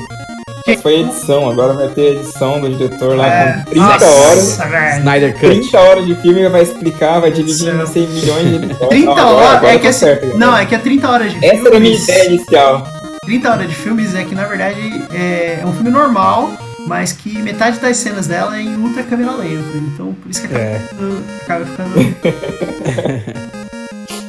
Mas 0.66 0.80
foi 0.80 1.00
edição, 1.00 1.50
agora 1.50 1.74
vai 1.74 1.88
ter 1.88 2.16
edição 2.16 2.58
do 2.60 2.70
diretor 2.70 3.16
lá 3.18 3.26
É, 3.28 3.52
com 3.64 3.70
30 3.72 3.86
nossa, 3.86 4.06
horas. 4.06 4.56
velho. 4.56 4.98
Snyder 5.00 5.32
Cut. 5.34 5.46
30 5.60 5.78
horas 5.80 6.06
de 6.06 6.14
filme 6.14 6.48
vai 6.48 6.62
explicar, 6.62 7.20
vai 7.20 7.30
dividir 7.32 7.74
em 7.74 7.86
100 7.86 8.06
milhões 8.06 8.48
de 8.48 8.54
episódios. 8.56 8.88
30 8.88 9.06
Não, 9.06 9.12
agora- 9.12 9.34
horas, 9.34 9.56
agora 9.56 9.72
é 9.74 9.76
que 9.76 9.82
tá 9.82 9.88
assim, 9.90 9.98
certo, 9.98 10.38
não, 10.38 10.56
é 10.56 10.64
que 10.64 10.74
é 10.74 10.78
30 10.78 11.10
horas 11.10 11.32
de 11.32 11.44
Essa 11.44 11.68
era 11.68 11.76
a 11.76 11.80
minha 11.80 11.98
filmes. 11.98 12.08
ideia 12.08 12.28
inicial. 12.28 12.88
30 13.26 13.50
horas 13.50 13.68
de 13.68 13.74
filmes 13.74 14.14
é 14.14 14.24
que 14.24 14.34
na 14.34 14.44
verdade 14.44 15.04
é, 15.12 15.58
é 15.60 15.66
um 15.66 15.72
filme 15.74 15.90
normal, 15.90 16.50
mas 16.86 17.12
que 17.12 17.40
metade 17.42 17.78
das 17.80 17.96
cenas 17.96 18.26
dela 18.26 18.56
é 18.56 18.60
em 18.62 18.76
ultra 18.76 19.02
câmera 19.02 19.32
lenta. 19.32 19.76
Então 19.76 20.12
por 20.14 20.30
isso 20.30 20.40
que 20.40 20.46
acaba, 20.46 20.60
É. 20.64 20.78
ficando, 20.80 21.24
acaba 21.42 21.66
ficando. 21.66 21.94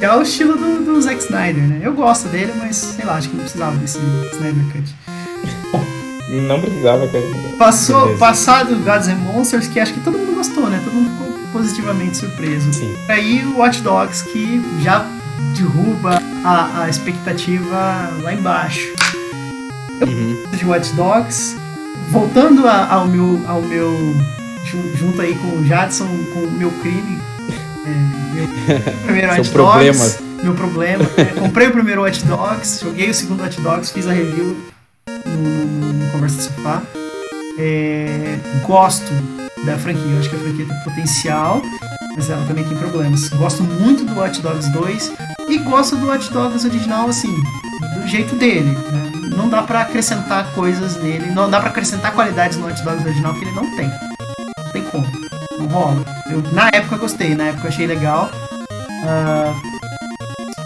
é 0.00 0.12
o 0.14 0.22
estilo 0.22 0.56
do, 0.56 0.84
do 0.84 1.00
Zack 1.02 1.22
Snyder, 1.22 1.62
né? 1.62 1.80
Eu 1.82 1.92
gosto 1.94 2.28
dele, 2.28 2.52
mas 2.58 2.76
sei 2.76 3.04
lá, 3.04 3.14
acho 3.16 3.28
que 3.28 3.36
não 3.36 3.42
precisava 3.44 3.76
desse 3.76 3.98
Snyder 4.32 4.64
Cut. 4.72 4.94
Não 6.28 6.60
precisava, 6.60 7.06
cara. 7.06 7.24
Passou, 7.56 8.00
Beleza. 8.00 8.18
passado 8.18 8.74
Gods 8.84 9.06
and 9.06 9.14
Monsters, 9.14 9.68
que 9.68 9.78
acho 9.78 9.94
que 9.94 10.00
todo 10.00 10.18
mundo 10.18 10.34
gostou, 10.34 10.68
né? 10.68 10.80
Todo 10.84 10.92
mundo 10.92 11.08
ficou 11.12 11.32
positivamente 11.52 12.16
surpreso. 12.16 12.72
Sim. 12.72 12.92
Aí 13.08 13.44
o 13.44 13.58
Watch 13.58 13.80
Dogs 13.82 14.24
que 14.24 14.60
já 14.82 15.06
derruba 15.56 16.20
a, 16.44 16.82
a 16.82 16.88
expectativa 16.88 18.10
lá 18.22 18.34
embaixo. 18.34 18.92
Uhum. 20.02 20.36
de 20.50 20.64
Watch 20.66 20.92
Dogs. 20.94 21.56
Voltando 22.10 22.66
a- 22.66 22.92
ao 22.92 23.06
meu, 23.06 23.42
ao 23.46 23.60
meu 23.62 23.92
jun- 24.64 24.96
junto 24.96 25.20
aí 25.20 25.34
com 25.34 25.58
o 25.58 25.64
Jadson, 25.66 26.06
com 26.32 26.40
o 26.40 26.50
meu 26.52 26.70
crime. 26.82 27.18
é, 27.84 28.34
meu 28.34 28.48
primeiro 29.04 29.44
problema. 29.50 29.98
Dogs. 29.98 30.18
Meu 30.42 30.54
problema. 30.54 31.04
é, 31.16 31.24
comprei 31.40 31.68
o 31.68 31.72
primeiro 31.72 32.02
Watch 32.02 32.24
Dogs, 32.24 32.80
joguei 32.82 33.10
o 33.10 33.14
segundo 33.14 33.40
Watch 33.42 33.60
Dogs, 33.60 33.92
fiz 33.92 34.06
a 34.06 34.12
review 34.12 34.56
no, 35.26 35.34
no- 35.42 35.92
no 35.92 36.10
Conversa 36.12 36.42
Sofá. 36.42 36.82
É, 37.58 38.36
gosto 38.66 39.10
da 39.64 39.76
franquia, 39.78 40.02
eu 40.12 40.18
acho 40.20 40.28
que 40.28 40.36
a 40.36 40.38
franquia 40.38 40.66
tem 40.66 40.78
potencial, 40.84 41.62
mas 42.14 42.28
ela 42.30 42.44
também 42.46 42.64
tem 42.64 42.76
problemas. 42.76 43.28
Gosto 43.30 43.62
muito 43.64 44.04
do 44.04 44.14
Watch 44.14 44.40
Dogs 44.42 44.70
2 44.72 45.12
e 45.48 45.58
gosto 45.58 45.96
do 45.96 46.06
Watch 46.06 46.30
Dogs 46.32 46.66
original, 46.66 47.08
assim, 47.08 47.34
do 47.94 48.06
jeito 48.06 48.36
dele. 48.36 48.70
né? 48.92 49.12
Não 49.36 49.48
dá 49.50 49.62
pra 49.62 49.82
acrescentar 49.82 50.50
coisas 50.52 50.96
nele, 51.02 51.30
não 51.30 51.50
dá 51.50 51.60
pra 51.60 51.68
acrescentar 51.68 52.12
qualidades 52.12 52.56
no 52.56 52.66
Dogs 52.66 53.04
original 53.04 53.34
que 53.34 53.44
ele 53.44 53.52
não 53.52 53.76
tem. 53.76 53.88
Não 53.88 54.72
tem 54.72 54.82
como. 54.84 55.06
Não 55.58 55.66
rola. 55.66 56.04
Eu, 56.30 56.42
na 56.52 56.68
época 56.72 56.96
gostei, 56.96 57.34
na 57.34 57.44
época 57.44 57.68
achei 57.68 57.86
legal. 57.86 58.30
Ah, 59.04 59.54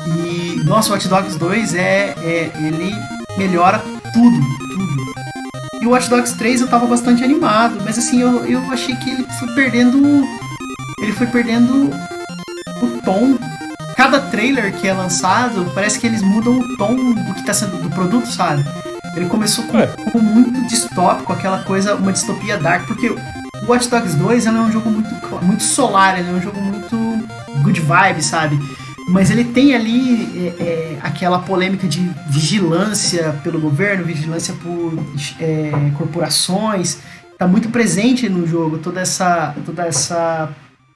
e 0.07 0.63
nossa, 0.65 0.91
o 0.91 0.93
Watch 0.93 1.09
Dogs 1.09 1.39
2 1.39 1.75
é, 1.75 2.15
é. 2.23 2.51
ele 2.57 2.95
melhora 3.37 3.79
tudo, 4.13 4.41
tudo. 4.73 4.91
E 5.83 5.87
o 5.87 5.91
Watch 5.91 6.09
Dogs 6.09 6.37
3 6.37 6.61
eu 6.61 6.69
tava 6.69 6.87
bastante 6.87 7.25
animado, 7.25 7.81
mas 7.85 7.99
assim, 7.99 8.21
eu, 8.21 8.45
eu 8.47 8.61
achei 8.71 8.95
que 8.97 9.11
ele 9.11 9.27
foi 9.39 9.55
perdendo. 9.55 10.25
Ele 11.01 11.13
foi 11.13 11.27
perdendo 11.27 11.91
o 12.83 13.03
tom. 13.03 13.39
Cada 14.11 14.27
trailer 14.27 14.73
que 14.73 14.89
é 14.89 14.93
lançado, 14.93 15.71
parece 15.73 16.01
que 16.01 16.05
eles 16.05 16.21
mudam 16.21 16.59
o 16.59 16.77
tom 16.77 16.97
do 16.97 17.33
que 17.33 17.47
tá 17.47 17.55
sendo 17.55 17.81
do 17.81 17.89
produto, 17.91 18.27
sabe? 18.27 18.65
Ele 19.15 19.27
começou 19.27 19.65
com, 19.67 19.79
É. 19.79 19.87
como 20.11 20.25
muito 20.25 20.67
distópico, 20.67 21.33
aquela 21.33 21.63
coisa, 21.63 21.95
uma 21.95 22.13
distopia 22.13 22.59
dark, 22.59 22.89
porque 22.89 23.09
o 23.09 23.17
Watch 23.69 23.89
Dogs 23.89 24.17
2 24.17 24.47
ele 24.47 24.57
é 24.57 24.61
um 24.63 24.73
jogo 24.73 24.91
muito, 24.91 25.09
muito 25.45 25.63
solar, 25.63 26.19
ele 26.19 26.29
é 26.29 26.33
um 26.33 26.43
jogo 26.43 26.61
muito 26.61 26.97
good 27.63 27.81
vibe, 27.81 28.21
sabe? 28.21 28.59
Mas 29.11 29.31
ele 29.31 29.45
tem 29.45 29.77
ali 29.77 30.57
é, 30.59 30.63
é, 30.65 30.99
aquela 31.03 31.39
polêmica 31.39 31.87
de 31.87 32.01
vigilância 32.27 33.39
pelo 33.45 33.61
governo, 33.61 34.05
vigilância 34.05 34.55
por 34.55 34.93
é, 35.39 35.71
corporações. 35.97 36.99
Tá 37.39 37.47
muito 37.47 37.69
presente 37.69 38.29
no 38.29 38.45
jogo 38.45 38.79
toda 38.79 39.01
essa, 39.01 39.55
toda 39.65 39.87
essa, 39.87 40.49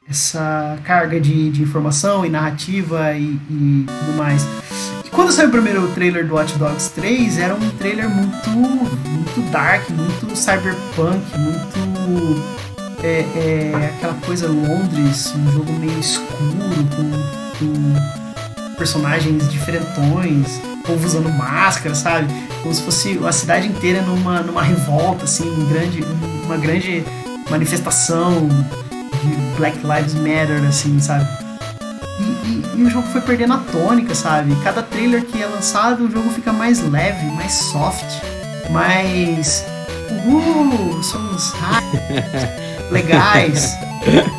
essa 0.08 0.78
carga 0.84 1.20
de, 1.20 1.50
de 1.50 1.62
informação 1.62 2.24
e 2.24 2.28
narrativa 2.28 3.12
e, 3.12 3.38
e 3.50 3.86
tudo 3.86 4.16
mais. 4.16 4.46
E 5.04 5.10
quando 5.10 5.32
saiu 5.32 5.48
o 5.48 5.52
primeiro 5.52 5.86
trailer 5.88 6.26
do 6.26 6.34
Watch 6.34 6.56
Dogs 6.58 6.90
3, 6.90 7.38
era 7.38 7.54
um 7.54 7.70
trailer 7.70 8.08
muito, 8.08 8.50
muito 8.50 9.50
dark, 9.50 9.88
muito 9.90 10.36
cyberpunk, 10.36 11.22
muito 11.38 12.54
é, 13.02 13.20
é, 13.36 13.92
aquela 13.96 14.14
coisa 14.14 14.48
Londres, 14.48 15.32
um 15.36 15.52
jogo 15.52 15.72
meio 15.74 15.98
escuro, 15.98 16.28
com, 16.96 17.58
com 17.58 18.74
personagens 18.76 19.48
diferentões, 19.50 20.60
povo 20.84 21.04
usando 21.04 21.30
máscara, 21.30 21.94
sabe? 21.94 22.32
Como 22.62 22.74
se 22.74 22.82
fosse 22.82 23.18
a 23.26 23.32
cidade 23.32 23.68
inteira 23.68 24.02
numa, 24.02 24.40
numa 24.40 24.62
revolta, 24.62 25.24
assim, 25.24 25.48
um 25.48 25.68
grande, 25.68 26.04
uma 26.44 26.56
grande 26.56 27.04
manifestação 27.50 28.48
de 29.24 29.56
Black 29.56 29.78
Lives 29.78 30.14
Matter, 30.14 30.62
assim, 30.68 30.98
sabe? 31.00 31.26
E, 32.20 32.22
e- 32.22 32.64
e 32.76 32.82
o 32.84 32.90
jogo 32.90 33.06
foi 33.08 33.20
perdendo 33.20 33.54
a 33.54 33.58
tônica, 33.58 34.14
sabe? 34.14 34.54
Cada 34.62 34.82
trailer 34.82 35.24
que 35.24 35.42
é 35.42 35.46
lançado, 35.46 36.04
o 36.06 36.10
jogo 36.10 36.30
fica 36.30 36.52
mais 36.52 36.80
leve, 36.90 37.24
mais 37.32 37.52
soft, 37.52 38.04
mais. 38.70 39.64
Uhul, 40.26 41.02
somos 41.02 41.52
hackers, 41.52 42.48
legais. 42.90 43.74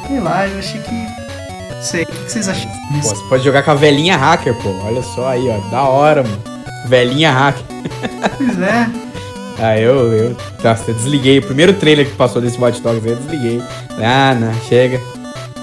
Sei 0.08 0.20
lá, 0.20 0.48
eu 0.48 0.60
achei 0.60 0.82
que. 0.82 0.94
Não 1.76 1.82
sei, 1.84 2.04
o 2.04 2.06
que 2.08 2.32
vocês 2.32 2.48
acham 2.48 2.70
Pô, 2.72 2.94
disso? 2.96 3.10
você 3.16 3.30
pode 3.30 3.44
jogar 3.44 3.64
com 3.64 3.72
a 3.72 3.76
velhinha 3.76 4.18
hacker, 4.18 4.54
pô. 4.56 4.70
Olha 4.86 5.02
só 5.04 5.30
aí, 5.30 5.48
ó. 5.50 5.70
Da 5.70 5.84
hora, 5.84 6.24
mano. 6.24 6.42
Velhinha 6.88 7.32
hacker. 7.32 7.64
Pois 8.38 8.60
é. 8.62 8.88
Ah, 9.58 9.78
eu, 9.80 10.14
eu, 10.14 10.38
nossa, 10.64 10.92
eu 10.92 10.96
desliguei. 10.96 11.40
O 11.40 11.42
primeiro 11.42 11.74
trailer 11.74 12.06
que 12.06 12.16
passou 12.16 12.42
desse 12.42 12.60
Watch 12.60 12.82
Dogs, 12.82 13.08
eu 13.08 13.16
desliguei. 13.16 13.62
Ah, 14.02 14.36
não, 14.36 14.54
chega. 14.68 15.00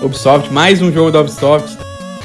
Ubisoft, 0.01 0.53
mais 0.53 0.81
um 0.81 0.91
jogo 0.91 1.11
da 1.11 1.21
Ubisoft. 1.21 1.77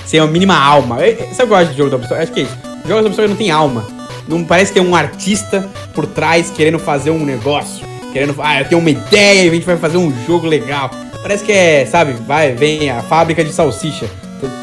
Sem 0.06 0.19
a 0.19 0.26
mínima 0.26 0.57
alma. 0.57 0.98
Que 0.98 1.41
eu 1.41 1.48
gosto 1.48 1.72
de 1.72 1.77
jogo 1.77 1.89
da 1.89 1.98
Ubisoft? 1.98 2.23
Acho 2.23 2.31
que 2.31 2.39
é 2.41 2.44
isso. 2.44 2.57
Jogos 2.88 3.03
da 3.03 3.07
Ubisoft 3.07 3.30
não 3.30 3.35
tem 3.35 3.52
alma. 3.52 3.85
Não 4.27 4.44
parece 4.44 4.73
ter 4.73 4.80
um 4.80 4.95
artista 4.95 5.68
por 5.94 6.06
trás 6.06 6.49
querendo 6.49 6.80
fazer 6.80 7.11
um 7.11 7.23
negócio. 7.26 7.85
Querendo, 8.14 8.35
ah, 8.39 8.61
eu 8.61 8.65
tenho 8.65 8.80
uma 8.80 8.89
ideia 8.89 9.44
e 9.44 9.49
a 9.49 9.53
gente 9.53 9.65
vai 9.65 9.77
fazer 9.77 9.98
um 9.98 10.14
jogo 10.26 10.48
legal. 10.48 10.89
Parece 11.22 11.44
que 11.44 11.52
é, 11.52 11.85
sabe, 11.85 12.14
vai, 12.14 12.53
vem 12.53 12.89
a 12.89 13.02
fábrica 13.03 13.44
de 13.44 13.52
salsicha. 13.52 14.06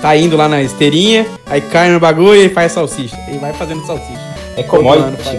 Tá 0.00 0.16
indo 0.16 0.36
lá 0.36 0.48
na 0.48 0.62
esteirinha, 0.62 1.26
aí 1.46 1.60
cai 1.60 1.90
no 1.90 2.00
bagulho 2.00 2.40
e 2.42 2.48
faz 2.48 2.72
salsicha. 2.72 3.16
E 3.30 3.36
vai 3.38 3.52
fazendo 3.52 3.84
salsicha. 3.84 4.20
É 4.56 4.62
commodity. 4.62 5.36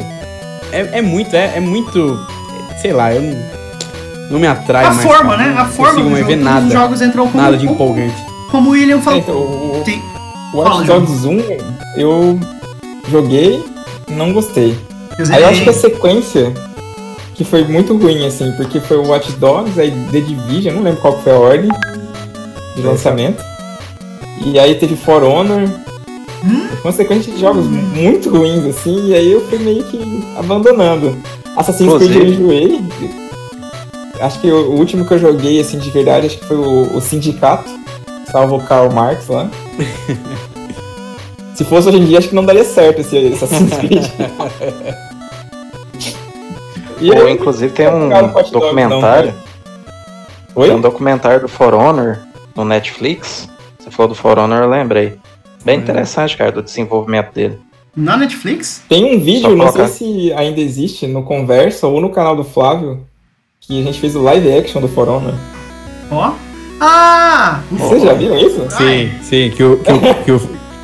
É, 0.71 0.99
é 0.99 1.01
muito, 1.01 1.35
é, 1.35 1.53
é 1.55 1.59
muito. 1.59 2.19
Sei 2.81 2.91
lá, 2.93 3.13
eu 3.13 3.21
não, 3.21 3.37
não 4.31 4.39
me 4.39 4.47
atrai 4.47 4.85
A 4.85 4.93
mais. 4.93 5.03
forma, 5.07 5.35
cara. 5.37 5.49
né? 5.51 5.57
A 5.59 5.65
forma 5.65 6.03
ver 6.15 6.23
todos 6.25 6.43
nada. 6.43 6.65
Os 6.67 6.73
jogos 6.73 7.01
entram 7.01 7.27
como, 7.27 7.43
Nada 7.43 7.57
de 7.57 7.65
empolgante. 7.67 8.15
como 8.51 8.69
o 8.69 8.73
William 8.73 9.01
falou. 9.01 9.19
então, 9.19 9.35
o, 9.35 9.81
Tem- 9.85 10.01
o 10.53 10.57
Watch 10.57 10.83
Dogs 10.85 11.27
1 11.27 11.39
eu 11.97 12.39
joguei, 13.09 13.63
não 14.09 14.33
gostei. 14.33 14.77
eu 15.17 15.25
Aí 15.33 15.41
eu 15.43 15.49
acho 15.49 15.63
que 15.63 15.69
a 15.69 15.73
sequência 15.73 16.53
que 17.33 17.43
foi 17.43 17.63
muito 17.65 17.95
ruim, 17.97 18.25
assim, 18.25 18.51
porque 18.57 18.79
foi 18.79 18.97
o 18.97 19.07
Watch 19.07 19.31
Dogs, 19.33 19.79
aí 19.79 19.91
The 20.11 20.21
Division, 20.21 20.75
não 20.75 20.83
lembro 20.83 21.01
qual 21.01 21.19
foi 21.21 21.33
a 21.33 21.37
ordem 21.39 21.69
de 22.75 22.81
lançamento. 22.81 23.43
E 24.45 24.57
aí 24.59 24.75
teve 24.75 24.95
For 24.95 25.23
Honor. 25.23 25.69
Uma 26.83 26.91
sequência 26.91 27.31
de 27.33 27.39
jogos 27.39 27.65
muito 27.67 28.29
ruins, 28.29 28.65
assim, 28.65 29.07
e 29.09 29.13
aí 29.15 29.31
eu 29.31 29.41
fui 29.47 29.57
meio 29.59 29.83
que 29.85 29.99
abandonando. 30.37 31.17
Assassin's 31.57 31.93
Creed 31.97 32.15
eu 32.15 32.25
enjoei. 32.25 32.81
Acho 34.19 34.39
que 34.39 34.51
o 34.51 34.71
último 34.71 35.05
que 35.05 35.13
eu 35.13 35.19
joguei, 35.19 35.59
assim, 35.59 35.79
de 35.79 35.89
verdade, 35.89 36.27
acho 36.27 36.37
que 36.37 36.45
foi 36.45 36.57
o, 36.57 36.95
o 36.95 37.01
Sindicato. 37.01 37.69
Salvo 38.31 38.57
o 38.57 38.61
Karl 38.63 38.91
Marx 38.93 39.27
lá. 39.27 39.49
Se 41.55 41.63
fosse 41.63 41.87
hoje 41.87 41.97
em 41.99 42.05
dia, 42.05 42.17
acho 42.19 42.27
que 42.29 42.35
não 42.35 42.43
daria 42.45 42.65
certo 42.65 42.99
esse 42.99 43.17
Assassin's 43.33 43.73
Creed. 43.79 44.03
E 46.99 47.09
Ou, 47.11 47.17
eu- 47.17 47.29
inclusive 47.29 47.73
tem 47.73 47.87
um 47.87 48.07
não, 48.07 48.27
documentário. 48.51 49.31
cara. 49.33 49.45
Oi? 50.55 50.67
Tem 50.67 50.75
um 50.77 50.81
documentário 50.81 51.41
do 51.41 51.47
For 51.47 51.73
Honor 51.73 52.19
no 52.55 52.63
Netflix. 52.65 53.49
Você 53.79 53.91
falou 53.91 54.09
do 54.09 54.15
For 54.15 54.37
Honor, 54.39 54.63
eu 54.63 54.69
lembrei. 54.69 55.17
Bem 55.65 55.79
interessante, 55.79 56.37
cara, 56.37 56.51
do 56.51 56.61
desenvolvimento 56.61 57.33
dele. 57.33 57.57
Na 57.95 58.15
Netflix? 58.15 58.83
Tem 58.87 59.15
um 59.15 59.19
vídeo, 59.19 59.41
Só 59.41 59.49
não 59.49 59.57
colocar. 59.65 59.87
sei 59.87 60.27
se 60.27 60.33
ainda 60.33 60.61
existe, 60.61 61.07
no 61.07 61.23
Conversa 61.23 61.87
ou 61.87 61.99
no 61.99 62.09
canal 62.11 62.35
do 62.35 62.43
Flávio, 62.43 63.03
que 63.59 63.79
a 63.79 63.83
gente 63.83 63.99
fez 63.99 64.15
o 64.15 64.21
live 64.21 64.51
action 64.53 64.79
do 64.79 64.87
For 64.87 65.09
Honor. 65.09 65.33
Ó. 66.11 66.33
Ah! 66.79 67.61
Vocês 67.71 68.03
já 68.03 68.13
viram 68.13 68.37
isso? 68.37 68.63
Sim, 68.69 69.11
sim, 69.23 69.49
que 69.49 69.63
o, 69.63 69.77
que 69.77 69.91
o, 69.91 69.99
que 70.23 70.31
o, 70.33 70.39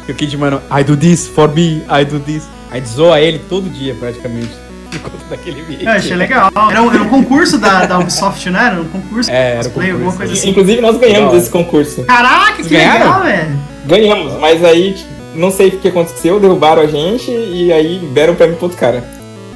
que 0.06 0.12
o 0.14 0.16
Kid 0.16 0.38
Mano, 0.38 0.62
I 0.72 0.84
do 0.84 0.98
this 0.98 1.28
for 1.28 1.54
me, 1.54 1.84
I 1.90 2.04
do 2.06 2.20
this. 2.20 2.48
A 2.72 2.78
gente 2.78 2.90
zoa 2.90 3.20
ele 3.20 3.40
todo 3.50 3.70
dia, 3.70 3.94
praticamente. 3.94 4.50
por 4.92 5.12
conta 5.12 5.26
daquele 5.30 5.62
vídeo. 5.62 5.88
Eu 5.88 5.92
achei 5.94 6.16
legal. 6.16 6.52
Era 6.70 6.82
um, 6.82 6.92
era 6.94 7.04
um 7.04 7.10
concurso 7.10 7.58
da, 7.58 7.86
da 7.86 8.00
Ubisoft, 8.00 8.50
não 8.50 8.60
era? 8.60 8.80
Um 8.82 8.86
concurso 8.86 9.32
É, 9.32 9.58
era 9.58 9.66
alguma 9.66 9.86
concurso. 9.86 10.18
coisa 10.18 10.34
assim. 10.34 10.50
Inclusive, 10.50 10.82
nós 10.82 10.98
ganhamos 10.98 11.26
Legal. 11.28 11.38
esse 11.38 11.50
concurso. 11.50 12.04
Caraca, 12.04 12.64
que 12.64 12.70
ganharam? 12.70 13.06
legal, 13.06 13.24
velho. 13.24 13.71
Ganhamos, 13.86 14.34
mas 14.40 14.64
aí 14.64 14.96
não 15.36 15.50
sei 15.52 15.70
o 15.70 15.80
que 15.80 15.88
aconteceu, 15.88 16.40
derrubaram 16.40 16.82
a 16.82 16.88
gente 16.88 17.32
e 17.32 17.72
aí 17.72 18.00
deram 18.14 18.34
o 18.34 18.36
prêmio 18.36 18.56
pro 18.58 18.66
outro 18.66 18.78
cara. 18.78 19.04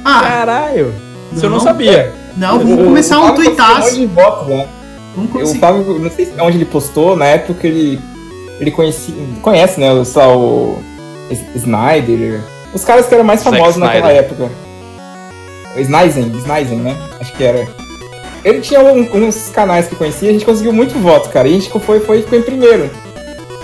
Ah, 0.04 0.20
Caralho! 0.22 0.92
Isso 1.32 1.44
eu 1.44 1.50
não 1.50 1.58
Não. 1.58 1.64
sabia. 1.64 2.12
não, 2.36 2.56
O- 2.56 2.60
vamos 2.60 2.84
começar 2.84 3.20
um 3.20 3.34
tuitaço. 3.34 4.06
votos, 4.08 4.48
né? 4.48 4.68
O 5.16 5.28
conseguir. 5.28 5.58
Fábio, 5.58 5.98
não 5.98 6.10
sei 6.10 6.28
onde 6.40 6.58
ele 6.58 6.64
postou, 6.66 7.16
na 7.16 7.24
época 7.26 7.66
ele, 7.66 7.98
ele 8.60 8.70
conhecia, 8.70 9.14
conhece, 9.42 9.80
né, 9.80 9.90
lá, 9.92 10.28
o 10.36 10.78
Snyder, 11.54 12.40
os 12.74 12.84
caras 12.84 13.06
que 13.06 13.14
eram 13.14 13.24
mais 13.24 13.40
Zack 13.40 13.56
famosos 13.56 13.76
naquela 13.78 14.12
Snyder. 14.12 14.24
época. 14.24 14.50
Snyzen, 15.78 16.32
Snyzen, 16.38 16.78
né? 16.78 16.96
Acho 17.20 17.32
que 17.32 17.44
era. 17.44 17.66
Ele 18.44 18.60
tinha 18.60 18.80
um- 18.80 19.26
uns 19.26 19.48
canais 19.50 19.88
que 19.88 19.96
conhecia, 19.96 20.30
a 20.30 20.32
gente 20.32 20.44
conseguiu 20.44 20.72
muito 20.72 20.94
voto, 20.98 21.28
cara, 21.30 21.48
e 21.48 21.52
a 21.52 21.54
gente 21.58 21.70
foi, 21.80 22.00
foi 22.00 22.22
ficou 22.22 22.38
em 22.38 22.42
primeiro. 22.42 22.90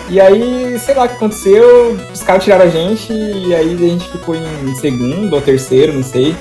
E 0.08 0.20
aí, 0.20 0.78
sei 0.78 0.94
lá 0.94 1.04
o 1.04 1.08
que 1.08 1.14
aconteceu, 1.14 1.96
os 2.12 2.22
caras 2.22 2.44
tiraram 2.44 2.64
a 2.64 2.68
gente 2.68 3.12
e 3.12 3.54
aí 3.54 3.74
a 3.74 3.78
gente 3.78 4.08
ficou 4.10 4.34
em 4.34 4.74
segundo 4.76 5.32
ou 5.34 5.40
terceiro, 5.40 5.92
não 5.94 6.02
sei. 6.02 6.36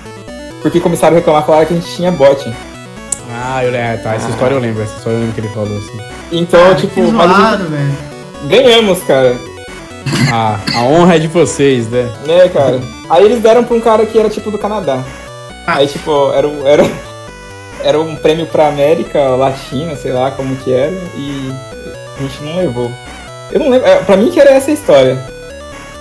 Porque 0.61 0.79
começaram 0.79 1.15
a 1.15 1.19
reclamar, 1.19 1.45
falaram 1.45 1.65
que 1.65 1.73
a 1.73 1.77
gente 1.77 1.95
tinha 1.95 2.11
bot. 2.11 2.51
Ah, 3.33 3.63
eu 3.63 3.71
lembro. 3.71 4.03
Tá, 4.03 4.13
essa 4.15 4.29
história 4.29 4.55
eu 4.55 4.59
lembro. 4.59 4.83
Essa 4.83 4.97
história 4.97 5.15
eu 5.15 5.19
lembro 5.21 5.33
que 5.35 5.41
ele 5.41 5.49
falou 5.53 5.77
assim. 5.77 5.97
Então, 6.31 6.71
Ah, 6.71 6.75
tipo, 6.75 6.95
gente 7.01 7.11
zoado, 7.11 7.65
velho. 7.67 7.97
ganhamos, 8.47 9.01
cara. 9.03 9.35
Ah, 10.33 10.57
a 10.75 10.83
honra 10.83 11.15
é 11.15 11.19
de 11.19 11.27
vocês, 11.27 11.88
né? 11.89 12.09
Né, 12.25 12.47
cara? 12.49 12.79
Aí 13.09 13.25
eles 13.25 13.41
deram 13.41 13.63
pra 13.65 13.75
um 13.75 13.81
cara 13.81 14.05
que 14.05 14.17
era 14.17 14.29
tipo 14.29 14.49
do 14.49 14.57
Canadá. 14.57 14.99
Ah. 15.67 15.75
Aí, 15.77 15.88
tipo, 15.88 16.31
era, 16.33 16.47
um- 16.47 16.65
era, 16.65 16.89
era 17.83 17.99
um 17.99 18.15
prêmio 18.15 18.45
pra 18.47 18.67
América 18.69 19.19
Latina, 19.35 19.95
sei 19.95 20.13
lá 20.13 20.31
como 20.31 20.55
que 20.57 20.71
era, 20.73 20.93
e 21.17 21.51
a 22.17 22.21
gente 22.21 22.41
não 22.43 22.55
levou. 22.57 22.89
Eu 23.52 23.60
não 23.60 23.69
lembro, 23.69 23.88
é, 23.88 23.98
pra 24.03 24.18
mim 24.18 24.32
que 24.32 24.40
era 24.40 24.52
essa 24.52 24.72
a 24.72 24.73
história. 24.73 25.23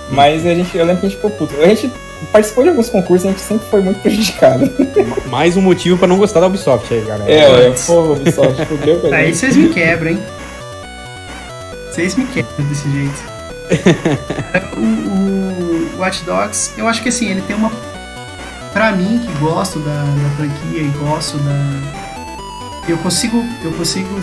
Mas 0.09 0.45
a 0.45 0.53
gente, 0.53 0.77
eu 0.77 0.85
lembro 0.85 1.01
que 1.01 1.07
a 1.07 1.09
gente 1.09 1.17
ficou 1.17 1.31
puto. 1.31 1.55
A 1.61 1.67
gente 1.67 1.91
participou 2.31 2.63
de 2.63 2.69
alguns 2.69 2.89
concursos 2.89 3.25
e 3.25 3.27
a 3.27 3.31
gente 3.31 3.41
sempre 3.41 3.67
foi 3.69 3.81
muito 3.81 3.99
prejudicado. 4.03 4.69
Mais 5.27 5.57
um 5.57 5.61
motivo 5.61 5.97
pra 5.97 6.07
não 6.07 6.17
gostar 6.17 6.39
da 6.39 6.47
Ubisoft 6.47 6.93
aí, 6.93 7.01
galera. 7.01 7.31
É, 7.31 7.67
é, 7.67 7.71
porra, 7.71 8.19
pessoal, 8.19 8.53
fudeu 8.67 8.99
com 8.99 9.13
Aí 9.13 9.33
vocês 9.33 9.55
me 9.55 9.69
quebram, 9.69 10.11
hein? 10.11 10.23
Vocês 11.89 12.15
me 12.15 12.25
quebram 12.27 12.65
desse 12.67 12.89
jeito. 12.91 13.31
o, 14.77 15.95
o 15.95 15.99
Watch 15.99 16.23
Dogs, 16.25 16.71
eu 16.77 16.87
acho 16.87 17.01
que 17.01 17.09
assim, 17.09 17.29
ele 17.29 17.41
tem 17.41 17.55
uma. 17.55 17.71
Pra 18.73 18.91
mim, 18.91 19.19
que 19.19 19.39
gosto 19.39 19.79
da, 19.79 20.03
da 20.03 20.29
franquia 20.37 20.81
e 20.81 20.87
gosto 20.99 21.37
da. 21.37 22.01
Eu 22.87 22.97
consigo. 22.97 23.45
Eu 23.63 23.71
consigo. 23.73 24.21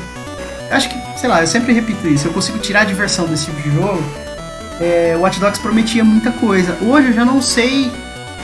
Acho 0.71 0.89
que, 0.89 1.19
sei 1.19 1.29
lá, 1.29 1.41
eu 1.41 1.47
sempre 1.47 1.73
repito 1.73 2.07
isso. 2.07 2.29
Eu 2.29 2.33
consigo 2.33 2.59
tirar 2.59 2.83
a 2.83 2.85
diversão 2.85 3.27
desse 3.27 3.47
tipo 3.47 3.61
de 3.61 3.75
jogo. 3.75 4.03
É, 4.81 5.15
o 5.17 5.21
Watch 5.21 5.41
Dogs 5.41 5.61
prometia 5.61 6.05
muita 6.05 6.31
coisa. 6.31 6.77
Hoje 6.83 7.09
eu 7.09 7.13
já 7.15 7.25
não 7.25 7.41
sei. 7.41 7.91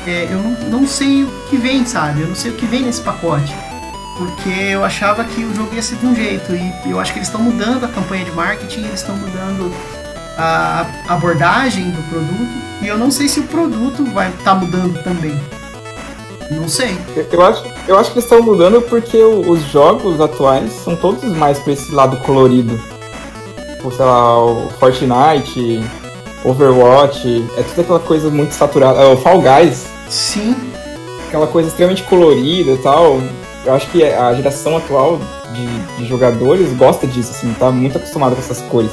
é, 0.07 0.29
eu 0.31 0.39
não, 0.39 0.81
não 0.81 0.87
sei 0.87 1.25
o 1.25 1.31
que 1.49 1.57
vem, 1.57 1.85
sabe? 1.85 2.23
Eu 2.23 2.29
não 2.29 2.35
sei 2.35 2.51
o 2.51 2.55
que 2.55 2.67
vem 2.67 2.83
nesse 2.83 3.01
pacote 3.01 3.55
porque 4.17 4.49
eu 4.49 4.85
achava 4.85 5.25
que 5.25 5.45
o 5.45 5.55
jogo 5.55 5.75
ia 5.75 5.83
ser 5.83 5.97
de 5.97 6.07
um 6.07 6.15
jeito 6.15 6.55
e 6.55 6.91
eu 6.91 7.01
acho 7.01 7.13
que 7.13 7.19
eles 7.19 7.29
estão 7.29 7.43
mudando 7.43 7.85
a 7.85 7.89
campanha 7.89 8.25
de 8.25 8.31
marketing, 8.31 8.85
eles 8.85 9.01
estão 9.01 9.17
mudando 9.17 9.75
a 10.39 10.87
abordagem 11.09 11.91
do 11.91 12.03
produto 12.09 12.65
e 12.83 12.87
eu 12.87 12.99
não 12.99 13.11
sei 13.11 13.29
se 13.29 13.41
o 13.41 13.45
produto 13.45 14.05
vai 14.13 14.31
estar 14.31 14.55
mudando 14.55 15.03
também. 15.03 15.41
Não 16.51 16.69
sei. 16.69 16.97
Eu- 17.17 17.27
Eu 17.33 17.43
acho, 17.43 17.63
eu 17.89 17.99
acho 17.99 18.11
que 18.13 18.19
eles 18.19 18.31
estão 18.31 18.43
mudando 18.43 18.81
porque 18.83 19.17
os 19.19 19.61
jogos 19.71 20.21
atuais 20.21 20.71
são 20.73 20.95
todos 20.97 21.25
mais 21.25 21.59
pra 21.59 21.73
esse 21.73 21.93
lado 21.93 22.17
colorido. 22.19 22.79
Tipo, 23.77 23.91
sei 23.95 24.05
lá, 24.05 24.45
o 24.45 24.69
Fortnite, 24.79 25.83
Overwatch, 26.45 27.45
é 27.57 27.63
tudo 27.63 27.81
aquela 27.81 28.01
coisa 28.01 28.31
muito 28.31 28.53
saturada. 28.53 29.01
É, 29.03 29.13
o 29.13 29.17
Fall 29.17 29.41
Guys, 29.41 29.87
Sim, 30.09 30.55
aquela 31.29 31.47
coisa 31.47 31.69
extremamente 31.69 32.03
colorida 32.05 32.73
e 32.73 32.79
tal. 32.79 33.19
Eu 33.65 33.75
acho 33.75 33.89
que 33.91 34.05
a 34.05 34.33
geração 34.35 34.77
atual 34.77 35.19
de, 35.55 35.67
de 35.97 36.07
jogadores 36.07 36.71
gosta 36.77 37.07
disso, 37.07 37.31
assim, 37.31 37.53
tá 37.55 37.71
muito 37.71 37.97
acostumada 37.97 38.35
com 38.35 38.41
essas 38.43 38.61
cores. 38.63 38.91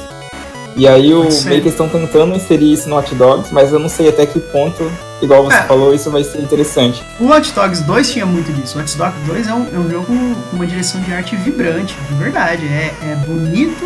E 0.76 0.88
aí 0.88 1.12
o 1.12 1.28
meio 1.44 1.62
que 1.62 1.68
estão 1.68 1.88
tentando 1.88 2.34
inserir 2.34 2.72
isso 2.72 2.88
no 2.88 2.96
Hot 2.96 3.14
Dogs, 3.14 3.52
mas 3.52 3.72
eu 3.72 3.78
não 3.78 3.88
sei 3.88 4.08
até 4.08 4.24
que 4.24 4.40
ponto, 4.40 4.90
igual 5.20 5.44
você 5.44 5.56
É. 5.56 5.62
falou, 5.64 5.94
isso 5.94 6.10
vai 6.10 6.24
ser 6.24 6.38
interessante. 6.38 7.04
o 7.20 7.26
Watch 7.26 7.52
Dogs 7.52 7.82
2 7.84 8.10
tinha 8.10 8.24
muito 8.26 8.52
disso. 8.52 8.76
O 8.76 8.80
Watch 8.80 8.96
Dogs 8.96 9.18
2 9.26 9.48
é 9.48 9.54
um, 9.54 9.66
é 9.74 9.78
um 9.78 9.90
jogo 9.90 10.06
com 10.06 10.34
uma 10.56 10.66
direção 10.66 11.00
de 11.02 11.12
arte 11.12 11.36
vibrante, 11.36 11.94
de 12.08 12.14
verdade. 12.14 12.66
É, 12.66 12.94
é 13.02 13.14
bonito, 13.26 13.84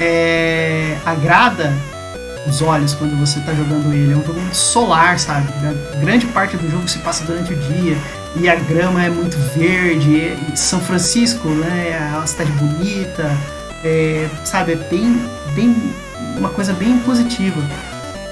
é, 0.00 0.96
agrada 1.04 1.72
os 2.46 2.62
olhos 2.62 2.94
quando 2.94 3.18
você 3.18 3.40
tá 3.40 3.52
jogando 3.52 3.92
ele. 3.92 4.12
É 4.12 4.16
um 4.16 4.24
jogo 4.24 4.40
muito 4.40 4.56
solar, 4.56 5.18
sabe? 5.18 5.46
A 5.92 5.96
grande 5.98 6.26
parte 6.26 6.56
do 6.56 6.70
jogo 6.70 6.88
se 6.88 6.98
passa 6.98 7.24
durante 7.24 7.52
o 7.52 7.56
dia 7.56 7.96
e 8.36 8.48
a 8.48 8.54
grama 8.54 9.04
é 9.04 9.10
muito 9.10 9.36
verde. 9.56 10.36
São 10.54 10.80
Francisco, 10.80 11.48
né? 11.48 11.98
É 12.12 12.16
uma 12.16 12.26
cidade 12.26 12.50
bonita, 12.52 13.30
é, 13.84 14.26
sabe? 14.44 14.72
É 14.72 14.76
bem, 14.76 15.20
bem 15.58 15.74
uma 16.36 16.50
coisa 16.50 16.72
bem 16.72 16.98
positiva. 17.00 17.60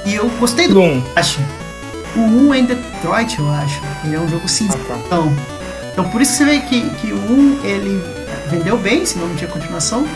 E 0.04 0.14
eu 0.14 0.28
gostei 0.38 0.68
do 0.68 0.74
Do 0.74 0.80
um. 0.82 1.02
acho. 1.16 1.40
O 2.14 2.20
1 2.20 2.54
é 2.54 2.58
em 2.60 2.64
Detroit, 2.64 3.38
eu 3.38 3.50
acho. 3.50 3.82
Ele 4.04 4.14
é 4.14 4.20
um 4.20 4.28
jogo 4.28 4.48
cinzentão. 4.48 5.34
Então 5.92 6.08
por 6.08 6.20
isso 6.22 6.32
que 6.32 6.38
você 6.38 6.44
vê 6.44 6.60
que, 6.60 6.88
que 6.90 7.12
o 7.12 7.16
1 7.16 7.60
ele 7.64 8.02
vendeu 8.48 8.78
bem, 8.78 9.04
senão 9.04 9.26
não 9.26 9.34
tinha 9.34 9.50
continuação. 9.50 10.06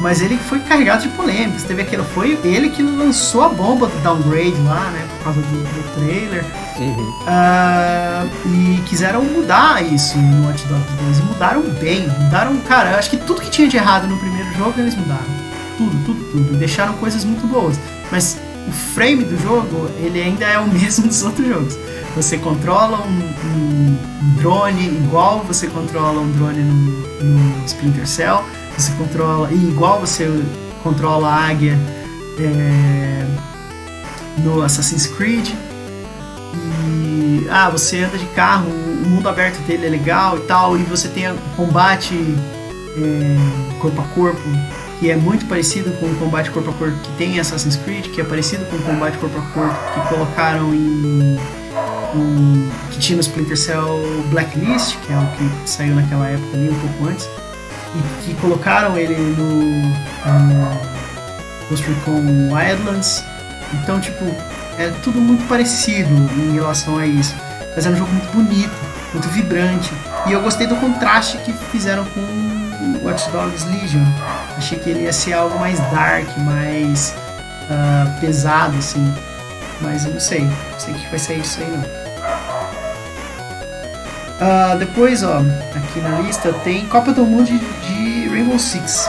Mas 0.00 0.20
ele 0.20 0.36
foi 0.36 0.58
carregado 0.60 1.02
de 1.02 1.08
polêmicas. 1.10 1.62
Teve 1.62 1.82
aquilo, 1.82 2.02
foi 2.02 2.36
ele 2.42 2.70
que 2.70 2.82
lançou 2.82 3.44
a 3.44 3.48
bomba 3.48 3.86
do 3.86 4.02
downgrade 4.02 4.56
lá, 4.62 4.90
né? 4.90 5.06
Por 5.18 5.24
causa 5.24 5.40
do, 5.40 5.62
do 5.62 5.94
trailer. 5.94 6.44
Uhum. 6.78 7.14
Ah, 7.28 8.26
e 8.46 8.80
quiseram 8.86 9.22
mudar 9.22 9.84
isso 9.84 10.18
no 10.18 10.48
Watch 10.48 10.66
Dogs 10.66 10.92
2. 11.04 11.18
E 11.18 11.22
mudaram 11.22 11.62
bem. 11.80 12.08
Mudaram, 12.08 12.56
cara, 12.60 12.92
eu 12.92 12.98
acho 12.98 13.10
que 13.10 13.18
tudo 13.18 13.40
que 13.40 13.50
tinha 13.50 13.68
de 13.68 13.76
errado 13.76 14.08
no 14.08 14.18
primeiro 14.18 14.52
jogo 14.54 14.74
eles 14.80 14.96
mudaram. 14.96 15.43
Tudo, 15.76 16.04
tudo, 16.04 16.24
tudo. 16.30 16.58
Deixaram 16.58 16.94
coisas 16.94 17.24
muito 17.24 17.46
boas. 17.46 17.78
Mas 18.10 18.38
o 18.68 18.72
frame 18.72 19.24
do 19.24 19.36
jogo, 19.42 19.90
ele 19.98 20.20
ainda 20.22 20.44
é 20.46 20.58
o 20.58 20.66
mesmo 20.72 21.06
dos 21.08 21.22
outros 21.22 21.46
jogos. 21.46 21.78
Você 22.16 22.38
controla 22.38 22.98
um, 23.06 23.20
um- 23.48 23.98
drone 24.36 24.86
igual 24.86 25.42
você 25.46 25.66
controla 25.68 26.20
um 26.20 26.30
drone 26.32 26.62
no, 26.62 27.24
no 27.24 27.64
Splinter 27.66 28.06
Cell. 28.06 28.44
Você 28.76 28.92
controla. 28.92 29.50
E 29.50 29.54
igual 29.56 30.00
você 30.00 30.28
controla 30.82 31.28
a 31.28 31.48
águia 31.48 31.78
é, 32.38 33.24
no 34.38 34.62
Assassin's 34.62 35.06
Creed. 35.06 35.48
E 36.86 37.46
ah, 37.50 37.68
você 37.70 38.02
anda 38.04 38.18
de 38.18 38.26
carro, 38.26 38.68
o 38.68 39.08
mundo 39.08 39.28
aberto 39.28 39.58
dele 39.66 39.86
é 39.86 39.90
legal 39.90 40.36
e 40.36 40.40
tal, 40.42 40.76
e 40.76 40.82
você 40.82 41.08
tem 41.08 41.24
combate 41.56 42.14
é, 42.96 43.78
corpo 43.80 44.00
a 44.00 44.04
corpo, 44.14 44.40
que 45.04 45.10
é 45.10 45.16
muito 45.16 45.44
parecido 45.44 45.90
com 46.00 46.06
o 46.06 46.14
combate 46.16 46.50
corpo 46.50 46.70
a 46.70 46.72
corpo 46.72 46.96
que 47.02 47.10
tem 47.18 47.36
em 47.36 47.38
Assassin's 47.38 47.76
Creed, 47.76 48.06
que 48.06 48.22
é 48.22 48.24
parecido 48.24 48.64
com 48.64 48.76
o 48.76 48.82
combate 48.84 49.18
corpo 49.18 49.36
a 49.36 49.42
corpo 49.52 49.76
que 49.92 50.08
colocaram 50.08 50.72
em, 50.74 51.38
em- 52.14 52.70
que 52.90 52.98
tinha 52.98 53.16
no 53.16 53.20
Splinter 53.20 53.54
Cell 53.58 54.00
Blacklist, 54.30 54.96
que 55.06 55.12
é 55.12 55.16
o 55.18 55.26
que 55.36 55.68
saiu 55.68 55.94
naquela 55.94 56.26
época 56.28 56.56
ali, 56.56 56.70
um 56.70 56.74
pouco 56.78 57.06
antes, 57.10 57.28
e 57.94 58.24
que 58.24 58.34
colocaram 58.40 58.96
ele 58.96 59.14
no, 59.14 59.82
no 59.82 60.80
Ghost 61.68 61.86
Recon 61.86 62.22
Wildlands. 62.54 63.22
Então, 63.74 64.00
tipo, 64.00 64.24
é 64.78 64.88
tudo 65.02 65.20
muito 65.20 65.46
parecido 65.46 66.08
em 66.38 66.54
relação 66.54 66.96
a 66.96 67.06
isso. 67.06 67.34
Mas 67.76 67.84
é 67.84 67.90
um 67.90 67.96
jogo 67.96 68.10
muito 68.10 68.32
bonito, 68.32 68.72
muito 69.12 69.28
vibrante. 69.28 69.92
E 70.26 70.32
eu 70.32 70.40
gostei 70.40 70.66
do 70.66 70.76
contraste 70.76 71.36
que 71.44 71.52
fizeram 71.52 72.06
com 72.06 73.04
Watch 73.04 73.28
Dogs 73.32 73.66
Legion. 73.66 74.02
Achei 74.56 74.78
que 74.78 74.90
ele 74.90 75.00
ia 75.04 75.12
ser 75.12 75.32
algo 75.34 75.58
mais 75.58 75.78
dark, 75.90 76.26
mais 76.38 77.14
ah, 77.70 78.06
pesado, 78.20 78.76
assim. 78.78 79.12
Mas 79.80 80.04
eu 80.04 80.12
não 80.12 80.20
sei. 80.20 80.42
Não 80.42 80.78
sei 80.78 80.94
o 80.94 80.96
que 80.98 81.08
vai 81.10 81.18
sair 81.18 81.40
disso 81.40 81.60
aí, 81.60 81.66
não. 81.70 82.04
Ah, 84.40 84.74
depois, 84.78 85.22
ó, 85.22 85.38
aqui 85.74 86.00
na 86.00 86.18
lista 86.20 86.52
tem 86.64 86.84
Copa 86.86 87.12
do 87.12 87.24
Mundo 87.24 87.46
de, 87.46 87.58
de 87.58 88.28
Rainbow 88.28 88.58
Six. 88.58 89.08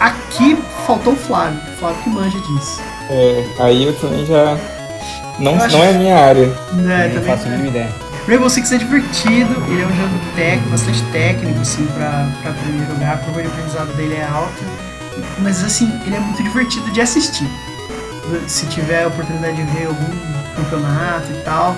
Aqui 0.00 0.56
faltou 0.86 1.12
o 1.14 1.16
Flávio. 1.16 1.58
O 1.74 1.76
Flávio 1.78 2.02
que 2.02 2.10
manja 2.10 2.38
disso. 2.38 2.80
É, 3.10 3.44
aí 3.60 3.84
eu 3.84 3.94
também 3.98 4.26
já. 4.26 4.56
Não, 5.38 5.52
Eu 5.52 5.64
acho- 5.64 5.76
não 5.76 5.84
é 5.84 5.90
a 5.90 5.92
minha 5.92 6.16
área. 6.18 6.46
Né, 6.72 7.08
não 7.08 7.14
também. 7.20 7.36
faço 7.36 7.46
a 7.46 7.50
mínima 7.50 7.68
ideia. 7.68 7.88
Rainbow 8.28 8.50
Six 8.50 8.70
é 8.72 8.76
divertido, 8.78 9.54
ele 9.68 9.80
é 9.82 9.86
um 9.86 9.96
jogo 9.96 10.18
técnico, 10.36 10.68
bastante 10.70 11.02
técnico, 11.10 11.60
assim, 11.60 11.86
pra, 11.94 12.28
pra 12.42 12.50
aprender 12.50 12.84
a 12.84 12.86
jogar, 12.94 13.14
a 13.14 13.16
curva 13.18 13.40
de 13.40 13.48
aprendizado 13.48 13.96
dele 13.96 14.14
é 14.16 14.24
alta, 14.24 14.52
mas, 15.38 15.64
assim, 15.64 15.90
ele 16.06 16.14
é 16.14 16.20
muito 16.20 16.42
divertido 16.42 16.90
de 16.90 17.00
assistir. 17.00 17.48
Se 18.46 18.66
tiver 18.66 19.04
a 19.04 19.08
oportunidade 19.08 19.56
de 19.56 19.62
ver 19.72 19.86
algum 19.86 20.10
campeonato 20.56 21.32
e 21.32 21.42
tal, 21.42 21.74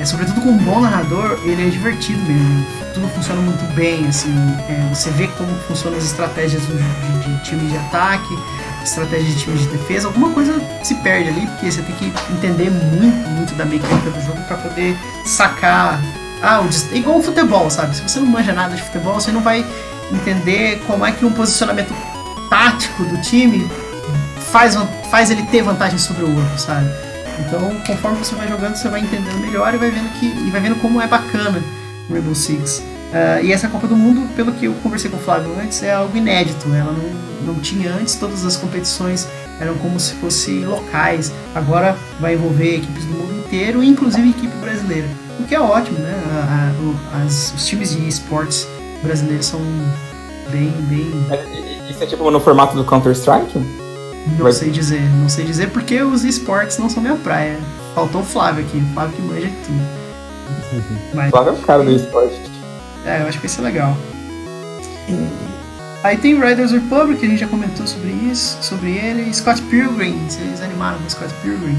é, 0.00 0.04
sobretudo 0.04 0.42
com 0.42 0.50
um 0.50 0.58
bom 0.58 0.80
narrador, 0.82 1.38
ele 1.44 1.66
é 1.66 1.70
divertido 1.70 2.20
mesmo. 2.24 2.66
Tudo 2.92 3.08
funciona 3.08 3.40
muito 3.40 3.64
bem, 3.74 4.06
assim. 4.06 4.30
é, 4.68 4.86
você 4.94 5.08
vê 5.12 5.26
como 5.28 5.48
funcionam 5.66 5.96
as 5.96 6.04
estratégias 6.04 6.62
do- 6.66 6.76
de, 6.76 7.38
de 7.38 7.42
time 7.44 7.66
de 7.70 7.76
ataque, 7.78 8.38
estratégia 8.84 9.26
de 9.26 9.38
time 9.40 9.58
de 9.58 9.66
defesa. 9.66 10.06
Alguma 10.08 10.30
coisa 10.30 10.60
se 10.82 10.94
perde 10.96 11.28
ali, 11.30 11.46
porque 11.46 11.70
você 11.70 11.82
tem 11.82 11.94
que 11.96 12.12
entender 12.32 12.70
muito, 12.70 13.28
muito 13.30 13.54
da 13.54 13.64
mecânica 13.64 14.10
do 14.10 14.20
jogo 14.24 14.40
para 14.46 14.56
poder 14.58 14.96
sacar. 15.24 16.00
Ah, 16.42 16.60
o 16.60 16.68
dis- 16.68 16.88
igual 16.92 17.18
o 17.18 17.22
futebol, 17.22 17.70
sabe? 17.70 17.96
Se 17.96 18.02
você 18.02 18.20
não 18.20 18.26
manja 18.26 18.52
nada 18.52 18.74
de 18.76 18.82
futebol, 18.82 19.14
você 19.14 19.32
não 19.32 19.40
vai 19.40 19.64
entender 20.12 20.82
como 20.86 21.04
é 21.06 21.12
que 21.12 21.24
um 21.24 21.32
posicionamento 21.32 21.92
tático 22.50 23.02
do 23.04 23.20
time 23.22 23.68
faz, 24.52 24.76
faz 25.10 25.30
ele 25.30 25.42
ter 25.44 25.62
vantagem 25.62 25.98
sobre 25.98 26.24
o 26.24 26.36
outro, 26.36 26.58
sabe? 26.58 26.86
Então, 27.40 27.74
conforme 27.86 28.18
você 28.18 28.34
vai 28.34 28.46
jogando, 28.46 28.76
você 28.76 28.88
vai 28.88 29.00
entendendo 29.00 29.38
melhor 29.38 29.74
e 29.74 29.78
vai 29.78 29.90
vendo 29.90 30.08
que 30.20 30.26
e 30.26 30.50
vai 30.50 30.60
vendo 30.60 30.76
como 30.76 31.00
é 31.00 31.06
bacana 31.06 31.62
o 32.08 32.12
Rainbow 32.12 32.34
Six. 32.34 32.82
Ah, 33.14 33.40
e 33.40 33.52
essa 33.52 33.68
Copa 33.68 33.86
do 33.86 33.94
Mundo, 33.96 34.28
pelo 34.34 34.52
que 34.52 34.64
eu 34.66 34.74
conversei 34.82 35.08
com 35.10 35.16
o 35.16 35.20
Flávio 35.20 35.52
antes, 35.62 35.82
é 35.82 35.92
algo 35.94 36.16
inédito. 36.16 36.66
Ela 36.74 36.92
não, 36.92 37.54
não 37.54 37.60
tinha 37.60 37.92
antes, 37.92 38.16
todas 38.16 38.44
as 38.44 38.56
competições 38.56 39.28
eram 39.60 39.74
como 39.76 39.98
se 40.00 40.14
fossem 40.14 40.64
locais. 40.64 41.32
Agora 41.54 41.96
vai 42.20 42.34
envolver 42.34 42.76
equipes 42.76 43.04
do 43.04 43.12
mundo 43.14 43.38
inteiro, 43.46 43.82
inclusive 43.84 44.30
equipe 44.30 44.56
brasileira. 44.56 45.06
O 45.38 45.44
que 45.44 45.54
é 45.54 45.60
ótimo, 45.60 45.98
né? 45.98 46.12
A- 46.26 46.72
a- 46.72 46.82
o- 46.82 47.24
as- 47.24 47.54
os 47.54 47.64
times 47.66 47.90
de 47.94 48.08
esportes 48.08 48.66
brasileiros 49.02 49.46
são 49.46 49.60
bem, 50.50 50.70
bem 50.88 51.26
Mas 51.28 51.40
i- 51.40 51.74
Isso 51.90 52.02
é 52.02 52.06
tipo 52.06 52.28
no 52.30 52.40
formato 52.40 52.74
do 52.76 52.82
Counter-Strike? 52.84 53.58
não 54.38 54.50
sei 54.52 54.70
dizer, 54.70 55.00
não 55.20 55.28
sei 55.28 55.44
dizer 55.44 55.70
porque 55.70 56.02
os 56.02 56.24
esportes 56.24 56.78
não 56.78 56.88
são 56.88 57.00
minha 57.02 57.14
praia. 57.16 57.58
Faltou 57.94 58.22
o 58.22 58.24
Flávio 58.24 58.64
aqui, 58.64 58.78
o 58.78 58.94
Flávio 58.94 59.14
que 59.14 59.22
manja 59.22 59.50
tudo. 59.64 60.84
Mas, 61.14 61.30
Flávio 61.30 61.50
é 61.50 61.52
o 61.52 61.58
cara 61.62 61.84
do 61.84 61.90
esporte. 61.92 62.53
É, 63.04 63.22
eu 63.22 63.28
acho 63.28 63.38
que 63.38 63.46
vai 63.46 63.48
ser 63.48 63.62
legal. 63.62 63.96
Aí 66.02 66.18
tem 66.18 66.38
Riders 66.38 66.72
Republic, 66.72 67.24
a 67.24 67.28
gente 67.28 67.40
já 67.40 67.46
comentou 67.46 67.86
sobre 67.86 68.10
isso, 68.10 68.58
sobre 68.60 68.90
ele. 68.90 69.32
Scott 69.32 69.62
Pilgrim, 69.62 70.18
vocês 70.28 70.60
animaram 70.60 70.98
com 70.98 71.08
Scott 71.08 71.32
Pilgrim? 71.42 71.76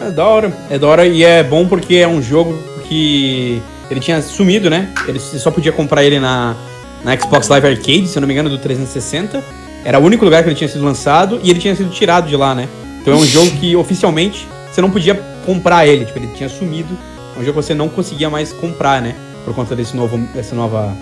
É 0.00 0.10
da 0.10 0.24
hora. 0.24 0.52
É 0.70 0.78
da 0.78 0.86
hora 0.86 1.06
e 1.06 1.24
é 1.24 1.42
bom 1.42 1.66
porque 1.66 1.96
é 1.96 2.06
um 2.06 2.22
jogo 2.22 2.56
que 2.88 3.60
ele 3.90 4.00
tinha 4.00 4.22
sumido, 4.22 4.70
né? 4.70 4.92
Ele 5.08 5.18
só 5.18 5.50
podia 5.50 5.72
comprar 5.72 6.04
ele 6.04 6.20
na, 6.20 6.56
na 7.04 7.16
Xbox 7.18 7.48
Live 7.48 7.66
Arcade, 7.66 8.06
se 8.06 8.16
eu 8.16 8.20
não 8.20 8.28
me 8.28 8.34
engano, 8.34 8.48
do 8.48 8.58
360. 8.58 9.42
Era 9.84 9.98
o 9.98 10.04
único 10.04 10.24
lugar 10.24 10.42
que 10.42 10.48
ele 10.48 10.56
tinha 10.56 10.68
sido 10.68 10.84
lançado 10.84 11.40
e 11.42 11.50
ele 11.50 11.58
tinha 11.58 11.74
sido 11.74 11.90
tirado 11.90 12.28
de 12.28 12.36
lá, 12.36 12.54
né? 12.54 12.68
Então 13.00 13.14
é 13.14 13.16
um 13.16 13.26
jogo 13.26 13.50
que 13.58 13.74
oficialmente 13.74 14.46
você 14.70 14.80
não 14.80 14.90
podia 14.90 15.14
comprar 15.44 15.86
ele, 15.86 16.04
tipo, 16.04 16.18
ele 16.18 16.28
tinha 16.28 16.48
sumido. 16.48 16.96
É 17.36 17.40
um 17.40 17.44
jogo 17.44 17.58
que 17.58 17.66
você 17.66 17.74
não 17.74 17.88
conseguia 17.88 18.30
mais 18.30 18.52
comprar, 18.52 19.02
né? 19.02 19.16
Por 19.44 19.54
conta 19.54 19.74
desse 19.74 19.96
novo, 19.96 20.18
dessa 20.34 20.54
nova. 20.54 20.96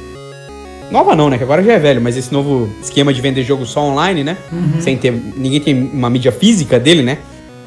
Nova 0.91 1.15
não, 1.15 1.31
né? 1.31 1.39
Que 1.39 1.45
agora 1.45 1.63
já 1.63 1.75
é 1.75 1.79
velho, 1.79 2.01
mas 2.01 2.17
esse 2.17 2.33
novo 2.33 2.69
esquema 2.83 3.13
de 3.13 3.21
vender 3.21 3.45
jogo 3.45 3.65
só 3.65 3.83
online, 3.83 4.25
né? 4.25 4.37
Sem 4.81 4.97
ter. 4.97 5.13
Ninguém 5.13 5.61
tem 5.61 5.75
uma 5.75 6.11
mídia 6.11 6.33
física 6.33 6.79
dele, 6.79 7.03
né? 7.03 7.19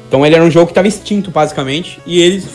Então 0.08 0.24
ele 0.24 0.34
era 0.34 0.44
um 0.44 0.50
jogo 0.50 0.66
que 0.66 0.72
estava 0.72 0.88
extinto, 0.88 1.30
basicamente. 1.30 2.00
E 2.06 2.20
eles 2.20 2.48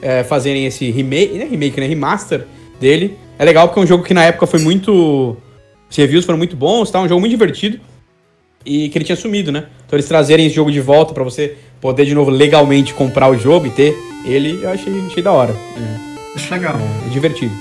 é, 0.00 0.22
fazerem 0.24 0.66
esse 0.66 0.90
remake, 0.90 1.34
né? 1.34 1.46
Remake, 1.50 1.80
né? 1.80 1.86
Remaster 1.86 2.46
dele. 2.80 3.18
É 3.38 3.44
legal 3.44 3.68
porque 3.68 3.80
é 3.80 3.82
um 3.82 3.86
jogo 3.86 4.04
que 4.04 4.14
na 4.14 4.24
época 4.24 4.46
foi 4.46 4.60
muito. 4.60 5.36
Os 5.88 5.96
reviews 5.96 6.24
foram 6.24 6.38
muito 6.38 6.56
bons, 6.56 6.90
tá? 6.90 7.00
Um 7.00 7.08
jogo 7.08 7.20
muito 7.20 7.32
divertido. 7.32 7.78
E 8.64 8.88
que 8.88 8.98
ele 8.98 9.04
tinha 9.04 9.16
sumido, 9.16 9.52
né? 9.52 9.66
Então 9.86 9.96
eles 9.96 10.06
trazerem 10.06 10.46
esse 10.46 10.54
jogo 10.54 10.72
de 10.72 10.80
volta 10.80 11.14
pra 11.14 11.22
você 11.22 11.56
poder 11.80 12.04
de 12.04 12.14
novo 12.14 12.30
legalmente 12.30 12.92
comprar 12.94 13.30
o 13.30 13.38
jogo 13.38 13.66
e 13.66 13.70
ter 13.70 13.94
ele, 14.24 14.58
eu 14.62 14.70
achei, 14.70 14.92
achei 15.06 15.22
da 15.22 15.30
hora. 15.30 15.52
Acho 15.52 16.05
legal. 16.50 16.76
é 17.06 17.08
divertido. 17.08 17.54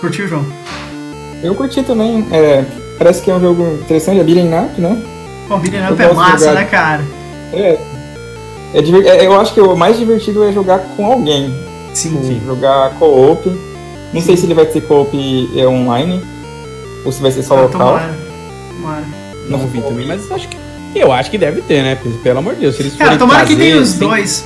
Curtiu, 0.00 0.26
João? 0.28 0.46
Eu 1.42 1.54
curti 1.54 1.82
também. 1.82 2.26
é, 2.32 2.64
parece 2.98 3.22
que 3.22 3.30
é 3.30 3.34
um 3.34 3.40
jogo 3.40 3.62
interessante, 3.82 4.20
é 4.20 4.24
beating 4.24 4.52
up, 4.54 4.80
né? 4.80 5.02
Pô, 5.48 5.56
Beating 5.58 5.92
Up 5.92 6.02
é 6.02 6.12
massa, 6.12 6.38
jogar- 6.38 6.54
né, 6.54 6.64
cara? 6.64 7.04
É, 7.52 7.78
é 8.74 8.82
diver- 8.82 9.06
é, 9.06 9.26
eu 9.26 9.38
acho 9.40 9.52
que 9.54 9.60
o 9.60 9.76
mais 9.76 9.98
divertido 9.98 10.44
é 10.44 10.52
jogar 10.52 10.78
com 10.96 11.06
alguém. 11.06 11.54
Sim, 11.92 12.10
Tipo, 12.10 12.24
sim. 12.24 12.40
Jogar 12.46 12.90
co-op. 12.98 13.48
Não 14.12 14.20
sei 14.20 14.36
se 14.36 14.46
ele 14.46 14.54
vai 14.54 14.66
ter 14.66 14.80
co-op 14.82 15.16
é, 15.56 15.66
online. 15.66 16.22
Ou 17.04 17.10
se 17.12 17.20
vai 17.22 17.30
ser 17.32 17.42
só 17.42 17.56
Ah, 17.56 17.62
local. 17.62 17.80
tomara. 17.80 18.14
Tomara. 18.76 19.04
Não 19.48 19.58
vi 19.66 19.80
também, 19.80 20.06
mas 20.06 20.30
acho 20.30 20.46
que. 20.48 20.56
Eu 20.94 21.10
acho 21.12 21.30
que 21.30 21.38
deve 21.38 21.62
ter, 21.62 21.82
né? 21.82 21.96
Pelo 22.22 22.38
amor 22.40 22.54
de 22.54 22.60
Deus, 22.60 22.76
se 22.76 22.82
eles 22.82 22.94
Cara, 22.96 23.16
tomara 23.16 23.46
que 23.46 23.56
tenha 23.56 23.76
os 23.78 23.90
sem- 23.90 23.98
dois. 24.08 24.44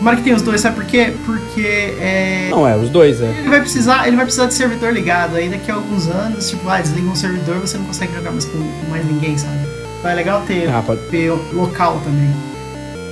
Tomara 0.00 0.16
que 0.16 0.22
tenha 0.22 0.34
os 0.34 0.40
dois, 0.40 0.62
sabe 0.62 0.76
por 0.76 0.84
quê? 0.86 1.12
Porque 1.26 1.60
é. 2.00 2.48
Não, 2.50 2.66
é, 2.66 2.74
os 2.74 2.88
dois, 2.88 3.20
é. 3.20 3.26
Ele 3.26 3.50
vai 3.50 3.60
precisar, 3.60 4.06
ele 4.06 4.16
vai 4.16 4.24
precisar 4.24 4.46
de 4.46 4.54
servidor 4.54 4.94
ligado. 4.94 5.36
Aí 5.36 5.50
daqui 5.50 5.70
a 5.70 5.74
alguns 5.74 6.08
anos, 6.08 6.48
tipo, 6.48 6.66
ah, 6.70 6.80
desliga 6.80 7.06
um 7.06 7.14
servidor, 7.14 7.56
você 7.56 7.76
não 7.76 7.84
consegue 7.84 8.14
jogar 8.14 8.30
mais 8.30 8.46
com, 8.46 8.58
com 8.58 8.90
mais 8.90 9.04
ninguém, 9.06 9.36
sabe? 9.36 9.58
Então 9.98 10.10
é 10.10 10.14
legal 10.14 10.42
ter, 10.46 10.70
Ah, 10.70 10.82
pode. 10.84 11.02
ter 11.10 11.30
local 11.52 12.00
também. 12.02 12.30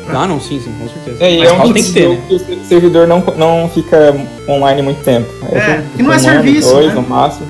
Ah, 0.08 0.26
não, 0.26 0.40
sim, 0.40 0.58
sim, 0.58 0.72
com 0.78 0.88
certeza. 0.88 1.22
É, 1.22 1.34
e 1.34 1.38
Mas 1.40 1.48
é 1.50 1.52
um 1.52 1.72
tem 1.74 1.84
que 1.84 1.92
ter, 1.92 2.08
né? 2.08 2.22
que 2.26 2.34
o 2.34 2.64
servidor 2.64 3.06
não, 3.06 3.20
não 3.36 3.68
fica 3.68 4.16
online 4.48 4.80
muito 4.80 5.04
tempo. 5.04 5.28
É, 5.52 5.76
tipo, 5.82 5.96
que 5.98 6.02
não 6.02 6.12
é 6.14 6.16
um 6.16 6.18
serviço, 6.18 6.70
Dois 6.70 6.86
né? 6.86 6.94
no 6.94 7.02
máximo. 7.02 7.46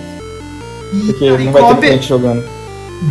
E, 0.92 0.98
Porque 1.06 1.24
e 1.24 1.44
não 1.44 1.52
vai 1.52 1.76
ter 1.76 1.92
gente 1.92 2.08
jogando. 2.08 2.42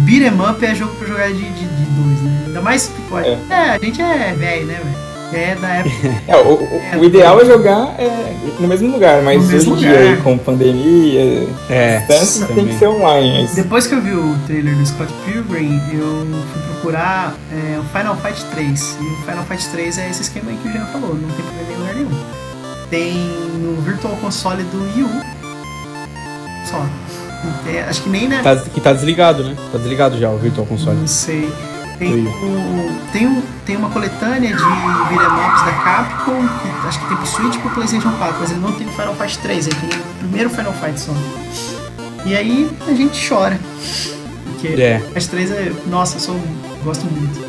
beat'em 0.01 0.33
up 0.41 0.65
é 0.65 0.75
jogo 0.75 0.93
pra 0.95 1.07
jogar 1.07 1.27
de, 1.29 1.35
de, 1.35 1.49
de 1.51 1.85
dois, 1.95 2.21
né? 2.21 2.43
Ainda 2.47 2.61
mais 2.61 2.87
que 2.87 3.01
pode. 3.03 3.29
É. 3.29 3.39
É. 3.49 3.55
a 3.69 3.79
gente 3.79 4.01
é 4.01 4.35
velho, 4.37 4.65
né, 4.65 4.81
velho? 4.83 5.06
É 5.33 5.55
da 5.55 5.67
época. 5.67 5.95
É, 6.27 6.35
o, 6.37 6.53
o- 6.53 6.81
É, 6.93 6.97
o 6.97 7.03
ideal 7.03 7.41
é 7.41 7.45
jogar 7.45 7.95
é, 7.99 8.33
no 8.59 8.67
mesmo 8.67 8.91
lugar, 8.91 9.21
mas 9.21 9.37
No 9.37 9.43
hoje 9.43 9.53
mesmo 9.55 9.73
em 9.75 9.77
dia 9.79 9.89
lugar. 9.91 10.03
aí, 10.07 10.17
com 10.21 10.37
pandemia, 10.37 11.47
É, 11.69 11.97
distância, 12.07 12.47
tem 12.47 12.67
que 12.67 12.77
ser 12.79 12.87
online. 12.87 13.41
Mas, 13.43 13.55
Depois 13.55 13.87
que 13.87 13.95
eu 13.95 14.01
vi 14.01 14.11
o 14.13 14.35
trailer 14.47 14.75
do 14.75 14.85
Scott 14.85 15.13
Pilgrim, 15.25 15.81
eu 15.93 16.25
fui 16.53 16.61
procurar 16.73 17.35
é, 17.51 17.77
o 17.79 17.83
Final 17.97 18.15
Fight 18.17 18.43
3. 18.53 18.97
E 19.01 19.03
o 19.03 19.15
Final 19.29 19.43
Fight 19.45 19.67
3 19.69 19.97
é 19.97 20.09
esse 20.09 20.21
esquema 20.21 20.49
aí 20.51 20.57
que 20.61 20.69
o 20.69 20.71
Jean 20.71 20.85
falou, 20.85 21.09
não 21.15 21.29
tem 21.29 21.45
vender 21.59 21.73
em 21.73 21.77
lugar 21.79 21.95
nenhum. 21.95 22.23
Tem 22.89 23.13
no 23.59 23.81
Virtual 23.81 24.15
Console 24.21 24.63
do 24.63 24.81
Wii 24.95 25.03
U. 25.03 25.09
Só. 26.65 26.85
Acho 27.89 28.01
que 28.01 28.09
nem, 28.09 28.27
né? 28.27 28.39
Tá, 28.43 28.55
que 28.55 28.81
tá 28.81 28.93
desligado, 28.93 29.43
né? 29.43 29.55
Tá 29.71 29.77
desligado 29.77 30.17
já 30.17 30.29
o 30.29 30.37
Virtual 30.37 30.65
Console. 30.65 30.97
Não 30.97 31.07
sei. 31.07 31.51
Tem, 31.97 32.13
o, 32.13 32.91
tem, 33.11 33.25
um, 33.27 33.41
tem 33.65 33.75
uma 33.75 33.89
coletânea 33.89 34.49
de 34.55 34.63
beat'em 34.63 35.47
ups 35.47 35.65
da 35.65 35.71
Capcom, 35.83 36.47
que 36.47 36.87
acho 36.87 36.99
que 36.99 37.07
tem 37.07 37.17
pro 37.17 37.25
Switch 37.25 37.55
e 37.55 37.59
pro 37.59 37.69
Playstation 37.71 38.11
4, 38.11 38.35
mas 38.39 38.51
ele 38.51 38.59
não 38.59 38.71
tem 38.73 38.85
o 38.87 38.91
Final 38.91 39.15
Fight 39.15 39.39
3, 39.39 39.67
ele 39.67 39.75
tem 39.75 39.89
o 39.99 40.03
primeiro 40.19 40.49
Final 40.51 40.73
Fight 40.73 40.99
só. 40.99 41.13
E 42.25 42.35
aí 42.35 42.69
a 42.87 42.93
gente 42.93 43.27
chora. 43.27 43.59
Porque 44.45 44.79
É. 44.79 44.99
Fight 45.13 45.29
3 45.29 45.51
é. 45.51 45.71
Nossa, 45.87 46.17
eu 46.17 46.19
sou. 46.19 46.39
gosto 46.83 47.05
muito. 47.05 47.47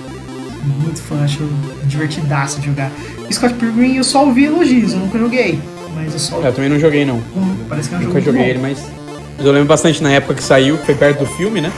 Muito 0.83 1.01
fã, 1.03 1.23
acho 1.25 1.41
divertidaço 1.85 2.61
de 2.61 2.67
jogar. 2.67 2.91
Scott 3.31 3.55
Pilgrim 3.55 3.97
eu 3.97 4.05
só 4.05 4.25
ouvi 4.25 4.45
elogios, 4.47 4.93
eu 4.93 4.99
nunca 4.99 5.19
joguei. 5.19 5.61
Mas 5.95 6.13
eu 6.15 6.19
só. 6.19 6.43
É, 6.43 6.49
eu 6.49 6.53
também 6.53 6.71
não 6.71 6.79
joguei, 6.79 7.05
não. 7.05 7.17
Hum, 7.37 7.57
Parece 7.69 7.89
que 7.89 7.95
é 7.95 7.99
um 7.99 8.03
Nunca 8.03 8.21
joguei 8.21 8.43
muito 8.43 8.51
ele, 8.51 8.59
mas. 8.59 8.79
Mas 9.37 9.47
eu 9.47 9.53
lembro 9.53 9.69
bastante 9.69 10.03
na 10.03 10.11
época 10.11 10.35
que 10.35 10.43
saiu, 10.43 10.77
que 10.79 10.87
foi 10.87 10.95
perto 10.95 11.21
do 11.21 11.27
filme, 11.27 11.61
né? 11.61 11.71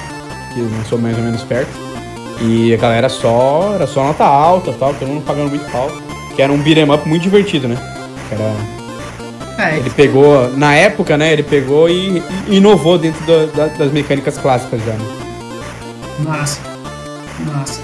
Que 0.55 0.61
lançou 0.61 0.99
mais 0.99 1.17
ou 1.17 1.23
menos 1.23 1.43
perto. 1.43 1.90
E 2.41 2.73
a 2.75 2.77
galera 2.77 3.09
só. 3.09 3.73
Era 3.75 3.87
só 3.87 4.05
nota 4.05 4.25
alta 4.25 4.73
tal, 4.79 4.95
todo 4.95 5.09
mundo 5.09 5.25
pagando 5.25 5.51
muito 5.51 5.71
pau. 5.71 5.91
Que 6.35 6.43
era 6.43 6.53
um 6.53 6.59
beat'em 6.59 6.91
up 6.91 7.07
muito 7.09 7.23
divertido, 7.23 7.69
né? 7.69 7.77
Era. 8.31 8.55
É, 9.71 9.77
Ele 9.77 9.91
pegou. 9.91 10.51
Na 10.57 10.75
época, 10.75 11.17
né? 11.19 11.33
Ele 11.33 11.43
pegou 11.43 11.89
e, 11.89 12.23
e 12.49 12.57
inovou 12.57 12.97
dentro 12.97 13.21
da- 13.27 13.47
da- 13.67 13.67
das 13.75 13.93
mecânicas 13.93 14.39
clássicas 14.39 14.81
já, 14.85 14.93
né? 14.93 15.05
Massa. 16.21 16.61
Massa. 17.53 17.81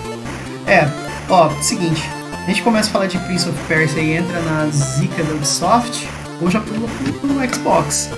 É, 0.67 0.89
ó, 1.29 1.51
seguinte. 1.61 2.03
A 2.45 2.49
gente 2.49 2.63
começa 2.63 2.89
a 2.89 2.93
falar 2.93 3.07
de 3.07 3.19
Prince 3.19 3.49
of 3.49 3.59
Persia 3.67 4.01
e 4.01 4.13
entra 4.17 4.41
na 4.41 4.67
zica 4.69 5.23
da 5.23 5.35
Ubisoft, 5.35 6.09
ou 6.41 6.49
já 6.51 6.61
pula 6.61 6.87
pro 7.21 7.55
Xbox. 7.55 8.11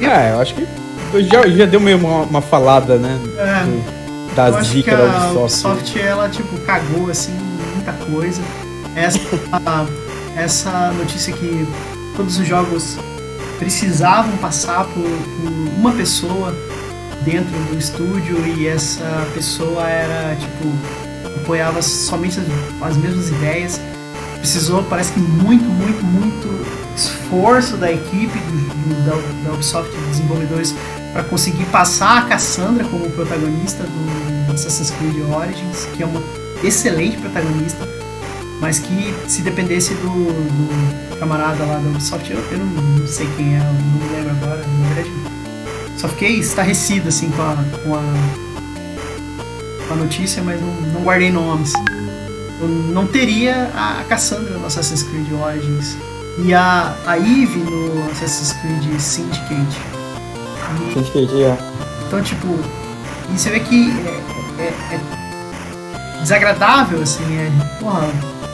É, 0.00 0.32
eu 0.32 0.40
acho 0.40 0.54
que. 0.54 0.66
Já, 1.22 1.46
já 1.48 1.66
deu 1.66 1.78
meio 1.80 1.98
uma, 1.98 2.22
uma 2.22 2.40
falada, 2.42 2.96
né? 2.96 3.18
É, 3.38 3.64
do- 3.64 4.01
eu 4.32 4.52
Da 4.52 4.58
acho 4.58 4.70
que 4.70 4.76
zica 4.76 4.96
da 4.96 5.02
a 5.04 5.30
Ubisoft. 5.32 5.66
Ubisoft, 5.66 6.00
ela, 6.00 6.28
tipo, 6.28 6.58
cagou, 6.60 7.10
assim, 7.10 7.32
muita 7.74 7.92
coisa. 7.92 8.40
Essa, 8.94 9.18
essa 10.36 10.92
notícia 10.92 11.32
que 11.32 11.66
todos 12.16 12.38
os 12.38 12.46
jogos 12.46 12.96
precisavam 13.58 14.36
passar 14.38 14.84
por, 14.84 15.02
por 15.02 15.50
uma 15.78 15.92
pessoa 15.92 16.54
dentro 17.22 17.52
do 17.70 17.78
estúdio 17.78 18.36
e 18.56 18.66
essa 18.66 19.04
pessoa 19.34 19.88
era, 19.88 20.34
tipo, 20.36 20.72
apoiava 21.40 21.80
somente 21.80 22.40
as, 22.40 22.46
as 22.90 22.96
mesmas 22.96 23.28
ideias. 23.28 23.80
Precisou, 24.38 24.82
parece 24.84 25.12
que 25.12 25.20
muito, 25.20 25.64
muito, 25.64 26.04
muito 26.04 26.66
esforço 26.96 27.76
da 27.76 27.92
equipe 27.92 28.36
do, 28.38 28.52
do- 28.58 29.04
da, 29.06 29.48
da 29.48 29.54
Ubisoft, 29.54 29.90
dos 29.96 30.06
desenvolvedores, 30.08 30.74
para 31.12 31.22
conseguir 31.24 31.64
passar 31.66 32.18
a 32.18 32.22
Cassandra 32.22 32.84
como 32.84 33.08
protagonista 33.10 33.84
do 33.84 34.52
Assassin's 34.52 34.90
Creed 34.90 35.16
Origins, 35.30 35.86
que 35.94 36.02
é 36.02 36.06
uma 36.06 36.22
excelente 36.64 37.16
protagonista. 37.18 37.86
mas 38.60 38.78
que 38.78 39.14
se 39.26 39.42
dependesse 39.42 39.94
do, 39.94 40.08
do 40.08 41.18
camarada 41.18 41.64
lá 41.64 41.74
da 41.74 41.88
Ubisoft, 41.88 42.30
eu, 42.30 42.38
eu 42.50 42.58
não, 42.58 42.66
não 42.66 43.06
sei 43.06 43.26
quem 43.36 43.56
é, 43.56 43.58
não 43.58 44.16
lembro 44.16 44.30
agora, 44.30 44.64
na 44.66 44.94
verdade. 44.94 45.10
Só 45.96 46.08
fiquei 46.08 46.38
estarrecido 46.38 47.08
assim 47.08 47.30
com 47.30 47.42
a, 47.42 47.56
com 47.84 47.94
a, 47.94 48.02
com 49.88 49.94
a 49.94 49.96
notícia, 49.96 50.42
mas 50.42 50.60
não, 50.60 50.72
não 50.92 51.02
guardei 51.02 51.30
nomes. 51.30 51.72
Eu 52.60 52.68
não 52.68 53.06
teria 53.06 53.70
a 53.74 54.04
Cassandra 54.08 54.56
no 54.56 54.66
Assassin's 54.66 55.02
Creed 55.02 55.32
Origins 55.32 55.96
e 56.38 56.54
a, 56.54 56.94
a 57.04 57.18
Eve 57.18 57.58
no 57.58 58.10
Assassin's 58.10 58.52
Creed 58.52 59.00
Syndicate. 59.00 59.91
E- 60.88 60.92
Syndicate, 60.94 61.42
é. 61.42 61.56
então, 62.06 62.22
tipo, 62.22 62.46
e 63.32 63.38
você 63.38 63.50
vê 63.50 63.60
que 63.60 63.90
é, 64.58 64.62
é- 64.62 64.94
é 64.94 66.20
desagradável, 66.20 67.02
assim, 67.02 67.24
é, 67.36 67.50
porra, 67.80 68.08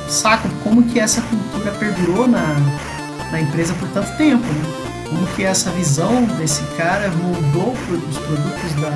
saco, 0.08 0.48
como 0.64 0.82
que 0.84 0.98
essa 0.98 1.20
cultura 1.22 1.70
perdurou 1.72 2.26
na, 2.26 2.56
na 3.30 3.40
empresa 3.40 3.74
por 3.74 3.88
tanto 3.90 4.10
tempo, 4.16 4.44
né? 4.44 4.74
Como 5.08 5.26
que 5.28 5.44
essa 5.44 5.70
visão 5.70 6.22
desse 6.38 6.62
cara 6.76 7.10
moldou 7.22 7.74
os 8.10 8.18
produtos 8.18 8.72
da, 8.80 8.90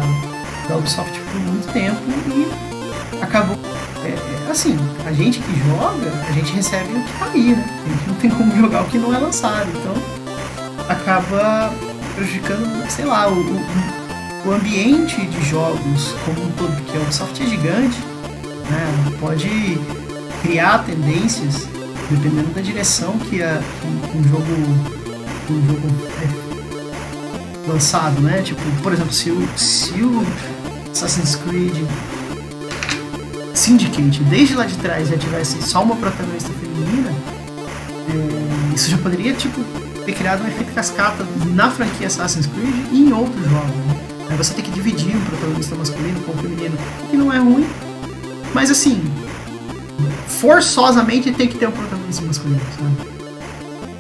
da 0.69 0.77
Ubisoft 0.77 1.19
por 1.19 1.41
muito 1.41 1.73
tempo 1.73 2.01
e 2.29 3.23
acabou. 3.23 3.57
é, 4.05 4.09
é, 4.09 4.51
assim, 4.51 4.77
a 5.07 5.13
gente 5.13 5.39
que 5.41 5.59
joga, 5.69 6.11
a 6.29 6.33
gente 6.33 6.53
recebe 6.55 6.93
o 6.93 7.03
que 7.03 7.19
tá 7.19 7.27
aí, 7.33 7.55
né? 7.55 7.65
A 7.85 7.89
gente 7.89 8.09
não 8.09 8.15
tem 8.17 8.31
como 8.31 8.57
jogar 8.61 8.83
o 8.83 8.85
que 8.87 8.99
não 8.99 9.15
é 9.15 9.19
lançado, 9.19 9.69
então 9.75 9.95
acaba 10.89 11.73
prejudicando, 12.15 12.91
sei 12.91 13.05
lá, 13.05 13.29
o, 13.29 13.35
o, 13.35 14.49
o 14.49 14.53
ambiente 14.53 15.25
de 15.27 15.49
jogos 15.49 16.15
como 16.25 16.47
um 16.47 16.51
todo, 16.53 16.75
porque 16.83 16.97
a 16.97 17.01
Ubisoft 17.01 17.43
é 17.43 17.47
gigante, 17.47 17.99
né? 18.71 19.17
Pode 19.21 19.49
criar 20.43 20.85
tendências 20.85 21.67
dependendo 22.11 22.53
da 22.55 22.61
direção 22.61 23.19
que, 23.19 23.43
a, 23.43 23.61
um 24.15 24.23
jogo 24.25 25.03
um 25.51 25.67
jogo 25.67 25.89
é 26.23 27.71
lançado, 27.71 28.21
né? 28.21 28.43
Tipo, 28.43 28.63
por 28.83 28.93
exemplo, 28.93 29.13
se 29.13 29.31
o, 29.31 29.49
se 29.57 29.93
o 30.03 30.25
Assassin's 30.91 31.37
Creed 31.37 31.77
Syndicate 33.55 34.23
desde 34.25 34.55
lá 34.55 34.65
de 34.65 34.77
trás 34.79 35.09
já 35.09 35.17
tivesse 35.17 35.63
só 35.63 35.83
uma 35.83 35.95
protagonista 35.97 36.51
feminina, 36.55 37.11
é, 38.09 38.75
isso 38.75 38.91
já 38.91 38.99
poderia 38.99 39.35
tipo 39.35 39.61
ter 40.05 40.13
criado 40.15 40.43
um 40.43 40.49
efeito 40.49 40.73
cascata 40.73 41.25
na 41.55 41.71
franquia 41.71 42.07
Assassin's 42.07 42.47
Creed 42.47 42.75
e 42.93 43.05
em 43.05 43.13
outros 43.13 43.45
jogos. 43.45 43.71
Né? 44.29 44.37
Você 44.37 44.55
tem 44.55 44.65
que 44.65 44.71
dividir 44.71 45.17
um 45.17 45.25
protagonista 45.25 45.75
masculino 45.75 46.21
com 46.21 46.33
o 46.33 46.37
feminino, 46.37 46.77
que 47.11 47.17
não 47.17 47.33
é 47.33 47.39
ruim, 47.39 47.67
mas 48.55 48.71
assim, 48.71 49.01
forçosamente 50.27 51.33
tem 51.33 51.49
que 51.49 51.57
ter 51.57 51.69
um 51.69 51.73
protagonista 51.73 52.25
masculino, 52.25 52.61
sabe? 52.79 53.13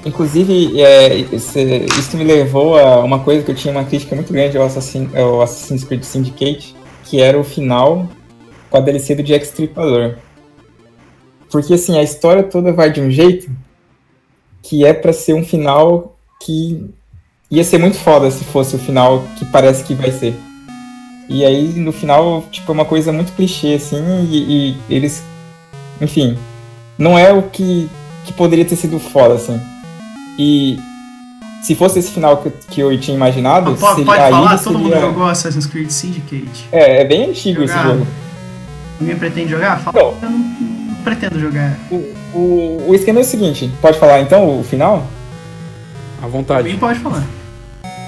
Inclusive, 0.04 0.80
é, 0.80 1.16
isso 1.16 2.16
me 2.16 2.24
levou 2.24 2.76
a 2.76 3.04
uma 3.04 3.20
coisa 3.20 3.44
que 3.44 3.52
eu 3.52 3.54
tinha 3.54 3.72
uma 3.72 3.84
crítica 3.84 4.16
muito 4.16 4.32
grande 4.32 4.58
ao, 4.58 4.66
Assassin, 4.66 5.08
ao 5.14 5.40
Assassin's 5.40 5.84
Creed 5.84 6.02
Syndicate, 6.02 6.74
que 7.04 7.20
era 7.20 7.38
o 7.38 7.44
final 7.44 8.08
com 8.68 8.78
a 8.78 8.80
DLC 8.80 9.14
do 9.14 9.22
Jack 9.22 9.44
Stripador. 9.44 10.16
Porque, 11.50 11.74
assim, 11.74 11.96
a 11.96 12.02
história 12.02 12.42
toda 12.42 12.72
vai 12.72 12.90
de 12.90 13.00
um 13.00 13.10
jeito 13.10 13.48
que 14.62 14.84
é 14.84 14.92
pra 14.92 15.12
ser 15.12 15.34
um 15.34 15.44
final 15.44 16.16
que 16.40 16.88
ia 17.50 17.64
ser 17.64 17.78
muito 17.78 17.96
foda 17.98 18.30
se 18.30 18.44
fosse 18.44 18.76
o 18.76 18.78
final 18.78 19.24
que 19.36 19.44
parece 19.46 19.84
que 19.84 19.94
vai 19.94 20.10
ser. 20.12 20.34
E 21.28 21.44
aí, 21.44 21.68
no 21.68 21.92
final, 21.92 22.44
tipo, 22.50 22.70
é 22.70 22.74
uma 22.74 22.84
coisa 22.84 23.12
muito 23.12 23.32
clichê, 23.32 23.74
assim, 23.74 24.02
e, 24.30 24.70
e 24.70 24.76
eles... 24.94 25.22
Enfim, 26.00 26.36
não 26.98 27.18
é 27.18 27.32
o 27.32 27.42
que, 27.44 27.88
que 28.24 28.32
poderia 28.32 28.64
ter 28.64 28.76
sido 28.76 28.98
foda, 28.98 29.34
assim. 29.34 29.58
E 30.38 30.78
se 31.62 31.74
fosse 31.74 32.00
esse 32.00 32.10
final 32.10 32.38
que, 32.38 32.50
que 32.50 32.80
eu 32.80 32.98
tinha 33.00 33.16
imaginado, 33.16 33.74
Pode, 33.76 33.94
seria- 33.96 34.04
pode 34.04 34.30
falar, 34.30 34.58
seria- 34.58 34.62
todo 34.64 34.78
mundo 34.78 35.00
jogou 35.00 35.24
Assassin's 35.26 35.66
Creed 35.66 35.90
Syndicate. 35.90 36.66
É, 36.72 37.02
é 37.02 37.04
bem 37.04 37.30
antigo 37.30 37.62
esse 37.62 37.72
Jogado. 37.72 37.98
jogo. 37.98 38.06
Ninguém 39.00 39.16
pretende 39.16 39.50
jogar? 39.50 39.80
Fala, 39.80 40.14
Não. 40.22 40.32
Pretendo 41.02 41.38
jogar. 41.38 41.76
O, 41.90 41.96
o, 42.34 42.84
o 42.88 42.94
esquema 42.94 43.20
é 43.20 43.22
o 43.22 43.26
seguinte, 43.26 43.70
pode 43.80 43.98
falar 43.98 44.20
então 44.20 44.60
o 44.60 44.64
final? 44.64 45.06
À 46.22 46.26
vontade. 46.26 46.60
Alguém 46.60 46.78
pode 46.78 46.98
falar. 47.00 47.24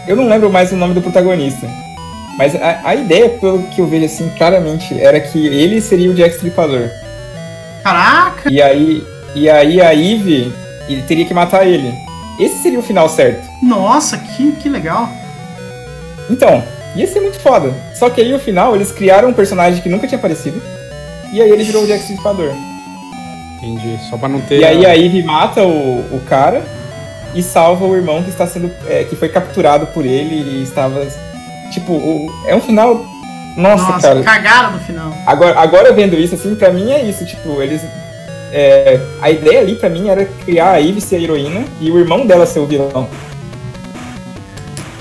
Eu 0.07 0.17
não 0.17 0.29
lembro 0.29 0.51
mais 0.51 0.71
o 0.73 0.77
nome 0.77 0.95
do 0.95 1.03
protagonista. 1.03 1.67
Mas 2.37 2.55
a, 2.55 2.81
a 2.85 2.95
ideia, 2.95 3.29
pelo 3.29 3.63
que 3.69 3.81
eu 3.81 3.87
vejo 3.87 4.07
assim, 4.07 4.29
claramente, 4.37 4.99
era 5.01 5.21
que 5.21 5.47
ele 5.47 5.81
seria 5.81 6.11
o 6.11 6.15
Jack 6.15 6.35
Stripador. 6.35 6.89
Caraca! 7.83 8.51
E 8.51 8.61
aí, 8.61 9.05
e 9.35 9.49
aí 9.49 9.81
a 9.81 9.95
Eve 9.95 10.53
ele 10.89 11.03
teria 11.03 11.25
que 11.25 11.35
matar 11.35 11.67
ele. 11.67 11.93
Esse 12.39 12.63
seria 12.63 12.79
o 12.79 12.83
final 12.83 13.09
certo. 13.09 13.49
Nossa, 13.63 14.19
que, 14.19 14.53
que 14.53 14.69
legal. 14.69 15.09
Então, 16.29 16.63
ia 16.97 17.07
ser 17.07 17.21
muito 17.21 17.39
foda. 17.39 17.73
Só 17.95 18.11
que 18.11 18.21
aí 18.21 18.33
no 18.33 18.39
final 18.39 18.75
eles 18.75 18.91
criaram 18.91 19.29
um 19.29 19.35
personagem 19.35 19.81
que 19.81 19.89
nunca 19.89 20.07
tinha 20.07 20.19
aparecido. 20.19 20.61
E 21.33 21.41
aí 21.41 21.51
ele 21.51 21.65
virou 21.65 21.85
o 21.85 21.87
Jack 21.87 22.01
Stripador. 22.01 22.53
Entendi. 23.65 23.99
Só 24.11 24.17
pra 24.17 24.29
não 24.29 24.41
ter. 24.41 24.61
E 24.61 24.65
aí 24.65 24.85
a 24.87 24.97
Eve 24.97 25.23
mata 25.23 25.63
o, 25.63 26.01
o 26.17 26.21
cara 26.29 26.63
e 27.35 27.43
salva 27.43 27.85
o 27.85 27.95
irmão 27.97 28.23
que 28.23 28.31
está 28.31 28.47
sendo. 28.47 28.71
é, 28.89 29.05
que 29.05 29.17
foi 29.17 29.29
capturado 29.29 29.87
por 29.89 30.05
ele 30.05 30.35
e 30.59 30.63
estava. 30.63 31.07
Tipo, 31.73 31.93
o- 31.95 32.31
é 32.47 32.55
um 32.55 32.61
final. 32.61 33.05
Nossa, 33.57 33.85
Nossa, 33.85 34.09
cara. 34.09 34.23
cagaram 34.23 34.73
no 34.73 34.79
final. 34.81 35.13
Agora, 35.27 35.59
agora 35.61 35.93
vendo 35.93 36.15
isso, 36.19 36.35
assim, 36.35 36.55
pra 36.57 36.71
mim 36.73 36.91
é 36.91 37.03
isso, 37.03 37.25
tipo, 37.25 37.63
eles. 37.63 37.83
é, 38.53 39.01
a 39.23 39.31
ideia 39.31 39.61
ali 39.61 39.77
pra 39.77 39.89
mim 39.89 40.09
era 40.09 40.25
criar 40.45 40.73
a 40.73 40.81
Eve 40.81 41.01
ser 41.01 41.17
a 41.17 41.21
heroína 41.21 41.65
e 41.81 41.91
o 41.91 41.99
irmão 41.99 42.27
dela 42.27 42.47
ser 42.47 42.59
o 42.59 42.67
vilão. 42.67 43.09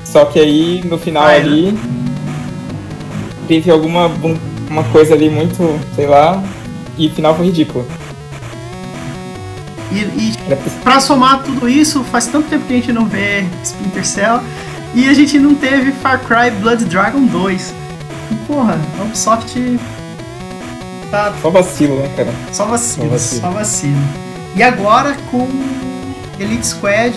Só 0.06 0.26
que 0.26 0.40
aí 0.40 0.82
no 0.86 0.98
final 1.00 1.24
Vai, 1.24 1.40
né? 1.40 1.46
ali 1.46 1.80
teve 3.48 3.72
alguma 3.72 4.12
uma 4.70 4.84
coisa 4.86 5.14
ali 5.16 5.30
muito, 5.30 5.80
sei 5.96 6.06
lá, 6.08 6.42
e 6.98 7.08
o 7.08 7.12
final 7.12 7.36
foi 7.36 7.48
ridículo. 7.48 7.88
E, 9.94 10.00
e 10.30 10.34
pra 10.84 11.00
somar 11.00 11.44
tudo 11.44 11.70
isso, 11.70 12.04
faz 12.06 12.26
tanto 12.28 12.50
tempo 12.50 12.66
que 12.66 12.74
a 12.74 12.76
gente 12.78 12.92
não 12.94 13.06
vê 13.06 13.46
Splinter 13.64 14.06
Cell 14.06 14.40
e 14.96 15.08
a 15.08 15.14
gente 15.14 15.38
não 15.40 15.54
teve 15.56 15.92
Far 15.92 16.20
Cry 16.22 16.50
Blood 16.60 16.86
Dragon 16.86 17.26
2. 17.26 17.74
E, 18.32 18.36
porra, 18.48 18.80
a 19.00 19.04
Ubisoft 19.04 19.80
tá 21.12 21.34
Só 21.42 21.50
vacilo, 21.50 21.98
né, 22.00 22.10
cara? 22.16 22.34
só 22.52 22.66
vacilo, 22.66 23.06
Só 23.06 23.12
vacilo. 23.12 23.42
só 23.42 23.50
vacilo. 23.52 23.98
E 24.56 24.64
agora 24.64 25.16
com 25.30 25.48
Elite 26.40 26.66
Squad, 26.68 27.14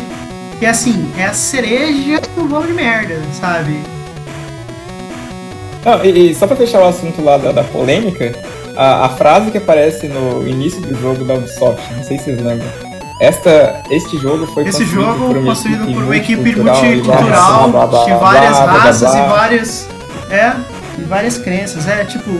que 0.58 0.66
assim, 0.66 1.10
é 1.16 1.24
a 1.26 1.32
cereja 1.32 2.20
do 2.34 2.44
bolo 2.44 2.66
de 2.66 2.72
merda, 2.74 3.20
sabe? 3.40 3.80
Não, 5.84 6.04
e, 6.04 6.30
e 6.30 6.34
só 6.34 6.46
pra 6.46 6.56
fechar 6.56 6.80
o 6.80 6.86
assunto 6.86 7.22
lá 7.22 7.38
da, 7.38 7.52
da 7.52 7.64
polêmica, 7.64 8.32
a, 8.76 9.06
a 9.06 9.08
frase 9.10 9.50
que 9.50 9.58
aparece 9.58 10.08
no 10.08 10.46
início 10.46 10.80
do 10.80 10.94
jogo 11.00 11.24
da 11.24 11.34
Ubisoft, 11.34 11.82
não 11.94 12.02
sei 12.04 12.18
se 12.18 12.24
vocês 12.24 12.40
lembram. 12.42 12.68
Esta, 13.20 13.82
este 13.90 14.18
jogo 14.18 14.46
foi 14.48 14.64
Esse 14.68 14.84
construído 14.84 15.06
jogo 15.06 15.26
por 15.28 15.36
uma 15.38 15.46
construído 15.54 15.82
equipe 15.84 15.94
por 15.94 16.02
uma 16.04 16.16
equipe 16.16 16.56
multicultural 16.60 17.70
de 18.04 18.14
várias 18.14 18.58
raças 18.58 19.14
e 19.14 19.18
vários. 19.28 19.86
É, 20.30 20.52
e 20.98 21.02
várias 21.04 21.38
crenças. 21.38 21.88
É 21.88 22.04
tipo, 22.04 22.30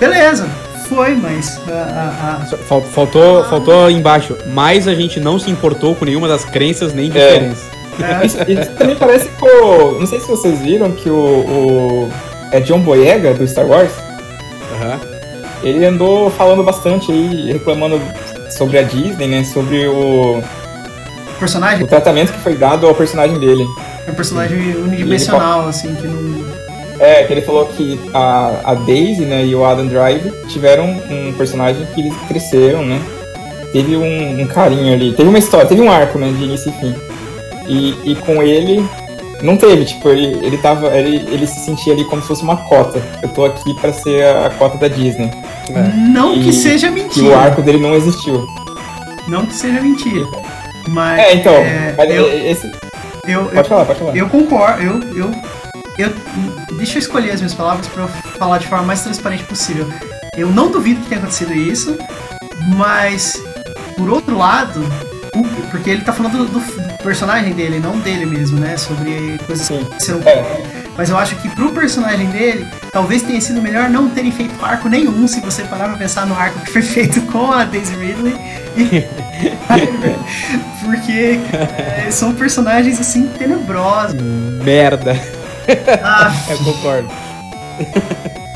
beleza, 0.00 0.48
foi, 0.88 1.14
mas 1.16 1.60
a- 1.68 1.72
a- 1.72 2.42
a- 2.42 2.46
Só 2.46 2.56
fal- 2.56 2.80
Faltou, 2.82 3.44
faltou 3.44 3.90
embaixo. 3.90 4.36
Mas 4.54 4.88
a 4.88 4.94
gente 4.94 5.20
não 5.20 5.38
se 5.38 5.50
importou 5.50 5.94
com 5.94 6.04
nenhuma 6.06 6.28
das 6.28 6.44
crenças 6.46 6.94
nem 6.94 7.10
diferenças. 7.10 7.64
é, 8.00 8.24
Isso, 8.26 8.38
isso 8.48 8.70
também 8.72 8.96
parece 8.96 9.28
com. 9.38 9.46
o- 9.46 10.00
Não 10.00 10.06
sei 10.06 10.20
se 10.20 10.26
vocês 10.28 10.58
viram 10.60 10.92
que 10.92 11.10
o. 11.10 11.14
o 11.14 12.12
é 12.52 12.60
John 12.60 12.80
Boyega 12.80 13.34
do 13.34 13.46
Star 13.46 13.66
Wars. 13.66 13.90
Aham. 14.80 15.15
Ele 15.66 15.84
andou 15.84 16.30
falando 16.30 16.62
bastante 16.62 17.10
aí, 17.10 17.50
reclamando 17.50 18.00
sobre 18.48 18.78
a 18.78 18.82
Disney, 18.82 19.26
né? 19.26 19.42
Sobre 19.42 19.84
o, 19.88 20.38
o 20.38 21.38
personagem 21.40 21.82
o 21.82 21.88
tratamento 21.88 22.32
que 22.32 22.38
foi 22.38 22.54
dado 22.54 22.86
ao 22.86 22.94
personagem 22.94 23.36
dele. 23.40 23.66
é 24.06 24.10
um 24.12 24.14
personagem 24.14 24.76
unidimensional, 24.76 25.66
assim, 25.66 25.92
que 25.96 26.06
não. 26.06 26.46
É, 27.00 27.24
que 27.24 27.32
ele 27.32 27.42
falou 27.42 27.66
que 27.66 28.00
a, 28.14 28.60
a 28.64 28.74
Daisy 28.74 29.22
né, 29.22 29.44
e 29.44 29.56
o 29.56 29.64
Adam 29.64 29.88
Drive 29.88 30.32
tiveram 30.46 30.86
um 31.10 31.32
personagem 31.32 31.84
que 31.92 32.00
eles 32.00 32.14
cresceram, 32.28 32.86
né? 32.86 33.02
Teve 33.72 33.96
um, 33.96 34.40
um 34.40 34.46
carinho 34.46 34.94
ali. 34.94 35.14
Teve 35.14 35.28
uma 35.28 35.38
história, 35.38 35.66
teve 35.66 35.82
um 35.82 35.90
arco, 35.90 36.16
né? 36.16 36.28
De 36.28 36.44
início 36.44 36.70
e 36.70 36.80
fim. 36.80 36.94
E, 37.66 38.12
e 38.12 38.14
com 38.14 38.40
ele, 38.40 38.88
não 39.42 39.56
teve, 39.56 39.84
tipo, 39.84 40.08
ele, 40.10 40.46
ele 40.46 40.58
tava. 40.58 40.96
Ele, 40.96 41.16
ele 41.28 41.46
se 41.48 41.58
sentia 41.58 41.92
ali 41.92 42.04
como 42.04 42.22
se 42.22 42.28
fosse 42.28 42.44
uma 42.44 42.56
cota. 42.56 43.02
Eu 43.20 43.28
tô 43.30 43.44
aqui 43.44 43.74
pra 43.80 43.92
ser 43.92 44.24
a, 44.24 44.46
a 44.46 44.50
cota 44.50 44.78
da 44.78 44.86
Disney. 44.86 45.28
Não 45.94 46.34
que 46.34 46.50
E- 46.50 46.52
seja 46.52 46.86
E 46.86 46.90
o 46.90 46.92
mentira. 46.92 47.36
arco 47.38 47.62
dele 47.62 47.78
não 47.78 47.94
existiu. 47.94 48.46
Não 49.28 49.44
que 49.46 49.54
seja 49.54 49.80
mentira. 49.80 50.24
Mas. 50.88 51.18
É, 51.18 51.34
então, 51.34 51.52
é, 51.54 51.94
mas 51.96 52.10
eu, 52.10 52.26
esse. 52.50 52.66
eu, 53.26 53.40
eu, 53.42 53.46
Pode 53.48 53.68
falar, 53.68 53.84
pode 53.84 53.98
falar. 53.98 54.16
Eu 54.16 54.28
concordo, 54.28 54.82
eu, 54.82 55.00
eu, 55.16 55.30
eu. 55.98 56.12
Deixa 56.76 56.94
eu 56.96 57.00
escolher 57.00 57.30
as 57.32 57.40
minhas 57.40 57.54
palavras 57.54 57.86
pra 57.88 58.04
eu 58.04 58.08
falar 58.38 58.58
de 58.58 58.66
forma 58.68 58.84
mais 58.84 59.00
transparente 59.02 59.44
possível. 59.44 59.88
Eu 60.36 60.48
não 60.48 60.70
duvido 60.70 61.00
que 61.00 61.08
tenha 61.08 61.18
acontecido 61.20 61.52
isso, 61.54 61.96
mas 62.76 63.42
por 63.96 64.08
outro 64.10 64.36
lado, 64.36 64.80
o- 65.34 65.66
porque 65.70 65.90
ele 65.90 66.02
tá 66.02 66.12
falando 66.12 66.46
do, 66.46 66.60
do 66.60 66.98
personagem 67.02 67.52
dele, 67.52 67.80
não 67.80 67.98
dele 67.98 68.26
mesmo, 68.26 68.60
né? 68.60 68.76
Sobre 68.76 69.38
coisas 69.46 69.66
Sim. 69.66 69.78
que 69.78 69.82
aconteceram 69.86 70.20
É. 70.24 70.85
Mas 70.96 71.10
eu 71.10 71.18
acho 71.18 71.36
que 71.36 71.48
pro 71.50 71.72
personagem 71.72 72.26
dele, 72.30 72.66
talvez 72.90 73.22
tenha 73.22 73.40
sido 73.40 73.60
melhor 73.60 73.90
não 73.90 74.08
terem 74.08 74.32
feito 74.32 74.54
arco 74.64 74.88
nenhum, 74.88 75.28
se 75.28 75.40
você 75.40 75.62
parar 75.64 75.88
pra 75.88 75.96
pensar 75.98 76.24
no 76.26 76.34
arco 76.34 76.58
que 76.60 76.70
foi 76.72 76.80
feito 76.82 77.20
com 77.30 77.52
a 77.52 77.64
Daisy 77.64 77.94
Ridley. 77.94 78.34
Porque 80.84 81.38
é, 82.06 82.10
são 82.10 82.32
personagens 82.34 83.00
assim 83.00 83.26
tenebrosos. 83.26 84.14
Merda. 84.62 85.18
Ah, 86.02 86.32
Eu 86.50 86.58
concordo. 86.58 87.08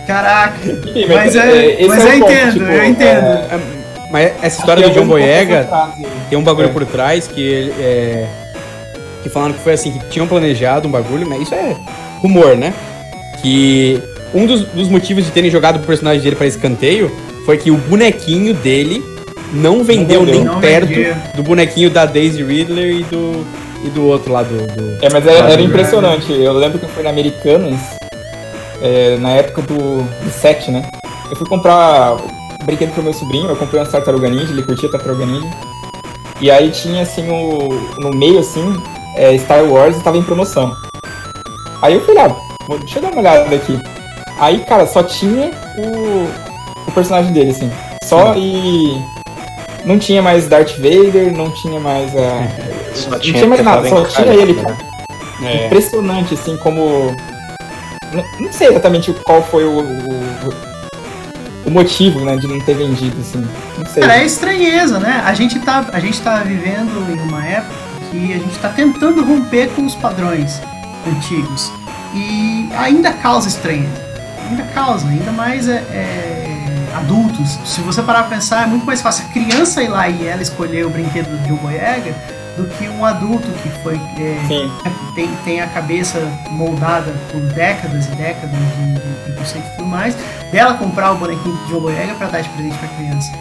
caraca. 0.06 0.58
Enfim, 0.66 1.06
Mas 1.14 1.36
é- 1.36 1.72
esse 1.80 1.88
mas 1.88 2.04
o 2.04 2.06
eu 2.06 2.18
ponto, 2.20 2.32
entendo, 2.32 2.52
tipo, 2.52 2.64
eu 2.64 2.84
entendo. 2.84 3.26
é, 3.26 3.60
Mas 4.10 4.32
essa 4.42 4.60
história 4.60 4.82
do 4.82 4.90
é 4.90 4.92
John 4.94 5.06
Boyega 5.06 5.64
frase. 5.64 6.06
tem 6.28 6.38
um 6.38 6.42
bagulho 6.42 6.68
É. 6.68 6.72
por 6.72 6.84
trás 6.86 7.26
que 7.26 7.40
ele, 7.40 7.74
é, 7.78 8.26
que 9.22 9.28
falaram 9.28 9.52
que 9.54 9.60
foi 9.60 9.74
assim, 9.74 9.92
que 9.92 10.08
tinham 10.08 10.26
planejado 10.26 10.88
um 10.88 10.90
bagulho, 10.90 11.28
mas 11.28 11.42
isso 11.42 11.54
é 11.54 11.76
rumor, 12.20 12.56
né? 12.56 12.72
Que 13.42 14.00
um 14.34 14.46
dos, 14.46 14.62
dos 14.66 14.88
motivos 14.88 15.24
de 15.24 15.30
terem 15.30 15.50
jogado 15.50 15.76
o 15.76 15.86
personagem 15.86 16.22
dele 16.22 16.36
para 16.36 16.46
escanteio 16.46 17.10
foi 17.44 17.56
que 17.56 17.70
o 17.70 17.76
bonequinho 17.76 18.54
dele 18.54 19.02
não 19.52 19.82
vendeu 19.82 20.20
vendeu. 20.20 20.34
nem 20.36 20.44
Não 20.44 20.60
perto 20.60 20.86
vendia. 20.88 21.16
do 21.34 21.42
bonequinho 21.42 21.90
da 21.90 22.04
Daisy 22.06 22.42
Ridley 22.42 23.00
e 23.00 23.04
do, 23.04 23.44
e 23.84 23.88
do 23.88 24.04
outro 24.06 24.32
lá 24.32 24.42
do. 24.42 24.56
do- 24.66 25.04
É, 25.04 25.08
mas 25.10 25.26
era, 25.26 25.50
era 25.50 25.60
impressionante. 25.62 26.30
Eu 26.32 26.52
lembro 26.52 26.78
que 26.78 26.84
eu 26.84 26.88
fui 26.90 27.02
na 27.02 27.10
Americanas, 27.10 27.80
é, 28.82 29.16
na 29.18 29.30
época 29.30 29.62
do, 29.62 30.02
do 30.02 30.30
7, 30.30 30.70
né? 30.70 30.88
Eu 31.30 31.36
fui 31.36 31.46
comprar 31.48 32.14
um 32.60 32.64
brinquedo 32.64 32.92
pro 32.92 33.02
meu 33.02 33.12
sobrinho, 33.12 33.48
eu 33.48 33.56
comprei 33.56 33.80
uma 33.80 33.86
Tartaruga 33.88 34.28
Ninja, 34.28 34.52
ele 34.52 34.62
curtia 34.62 34.90
Tartaruga 34.90 35.24
Ninja. 35.26 35.48
E 36.40 36.50
aí 36.50 36.70
tinha, 36.70 37.02
assim, 37.02 37.28
o, 37.28 37.68
no 37.98 38.10
meio, 38.10 38.38
assim, 38.38 38.80
é, 39.16 39.36
Star 39.38 39.64
Wars 39.64 39.96
e 39.96 40.02
tava 40.02 40.16
em 40.16 40.22
promoção. 40.22 40.74
Aí 41.82 41.94
eu 41.94 42.04
fui 42.04 42.14
lá, 42.14 42.34
deixa 42.80 42.98
eu 42.98 43.02
dar 43.02 43.10
uma 43.12 43.20
olhada 43.20 43.54
aqui. 43.54 43.78
Aí, 44.38 44.60
cara, 44.64 44.86
só 44.86 45.02
tinha 45.02 45.50
o, 45.78 46.28
o 46.88 46.92
personagem 46.92 47.32
dele, 47.32 47.50
assim. 47.50 47.70
Só 48.04 48.34
e... 48.36 49.02
Não 49.84 49.98
tinha 49.98 50.20
mais 50.20 50.46
Darth 50.46 50.76
Vader, 50.76 51.32
não 51.34 51.50
tinha 51.50 51.80
mais 51.80 52.14
a... 52.14 52.48
Só 52.94 53.10
Não 53.10 53.18
tinha 53.18 53.34
tinha 53.34 53.46
mais 53.46 53.64
nada, 53.64 53.88
só 53.88 54.04
tinha 54.04 54.32
ele, 54.34 54.54
né? 54.54 54.62
cara 54.62 54.90
É. 55.42 55.66
impressionante, 55.66 56.34
assim, 56.34 56.56
como. 56.58 57.14
Não, 58.12 58.24
não 58.40 58.52
sei 58.52 58.68
exatamente 58.68 59.12
qual 59.24 59.42
foi 59.42 59.64
o, 59.64 59.80
o, 59.80 60.54
o 61.66 61.70
motivo, 61.70 62.20
né, 62.24 62.36
de 62.36 62.46
não 62.46 62.60
ter 62.60 62.74
vendido, 62.74 63.16
assim. 63.20 63.46
Não 63.78 63.86
sei. 63.86 64.02
Cara, 64.02 64.18
é 64.18 64.24
estranheza, 64.24 64.98
né? 64.98 65.22
A 65.24 65.32
gente, 65.32 65.58
tá, 65.60 65.86
a 65.92 66.00
gente 66.00 66.20
tá 66.20 66.42
vivendo 66.42 67.10
em 67.10 67.20
uma 67.20 67.46
época 67.46 67.74
que 68.10 68.32
a 68.34 68.38
gente 68.38 68.58
tá 68.58 68.68
tentando 68.68 69.24
romper 69.24 69.68
com 69.68 69.86
os 69.86 69.94
padrões 69.94 70.60
antigos. 71.06 71.70
E 72.14 72.68
ainda 72.76 73.12
causa 73.12 73.48
estranheza. 73.48 74.10
Ainda 74.48 74.64
causa, 74.74 75.06
ainda 75.06 75.30
mais 75.30 75.68
é, 75.68 75.76
é, 75.76 76.96
adultos. 76.96 77.58
Se 77.64 77.80
você 77.82 78.02
parar 78.02 78.24
pra 78.24 78.36
pensar, 78.36 78.64
é 78.64 78.66
muito 78.66 78.84
mais 78.84 79.00
fácil 79.00 79.24
a 79.26 79.32
criança 79.32 79.82
ir 79.82 79.88
lá 79.88 80.08
e 80.08 80.26
ela 80.26 80.42
escolher 80.42 80.84
o 80.86 80.90
brinquedo 80.90 81.28
do 81.28 81.48
John 81.48 81.56
Boyega 81.56 82.14
do 82.56 82.66
que 82.76 82.88
um 82.88 83.04
adulto 83.04 83.48
que 83.62 83.68
foi 83.82 83.94
é, 83.94 84.68
tem, 85.14 85.28
tem 85.44 85.60
a 85.60 85.66
cabeça 85.68 86.18
moldada 86.50 87.12
por 87.30 87.40
décadas 87.54 88.06
e 88.06 88.10
décadas 88.16 88.50
de, 88.50 88.94
de 88.94 89.22
preconceito 89.24 89.66
e 89.66 89.76
tudo 89.76 89.88
mais, 89.88 90.16
dela 90.50 90.74
comprar 90.74 91.12
o 91.12 91.16
bonequinho 91.16 91.56
de 91.56 91.72
John 91.72 91.80
Boyega 91.80 92.14
pra 92.14 92.28
dar 92.28 92.40
de 92.40 92.48
presente 92.50 92.76
pra 92.78 92.88
criança. 92.88 93.32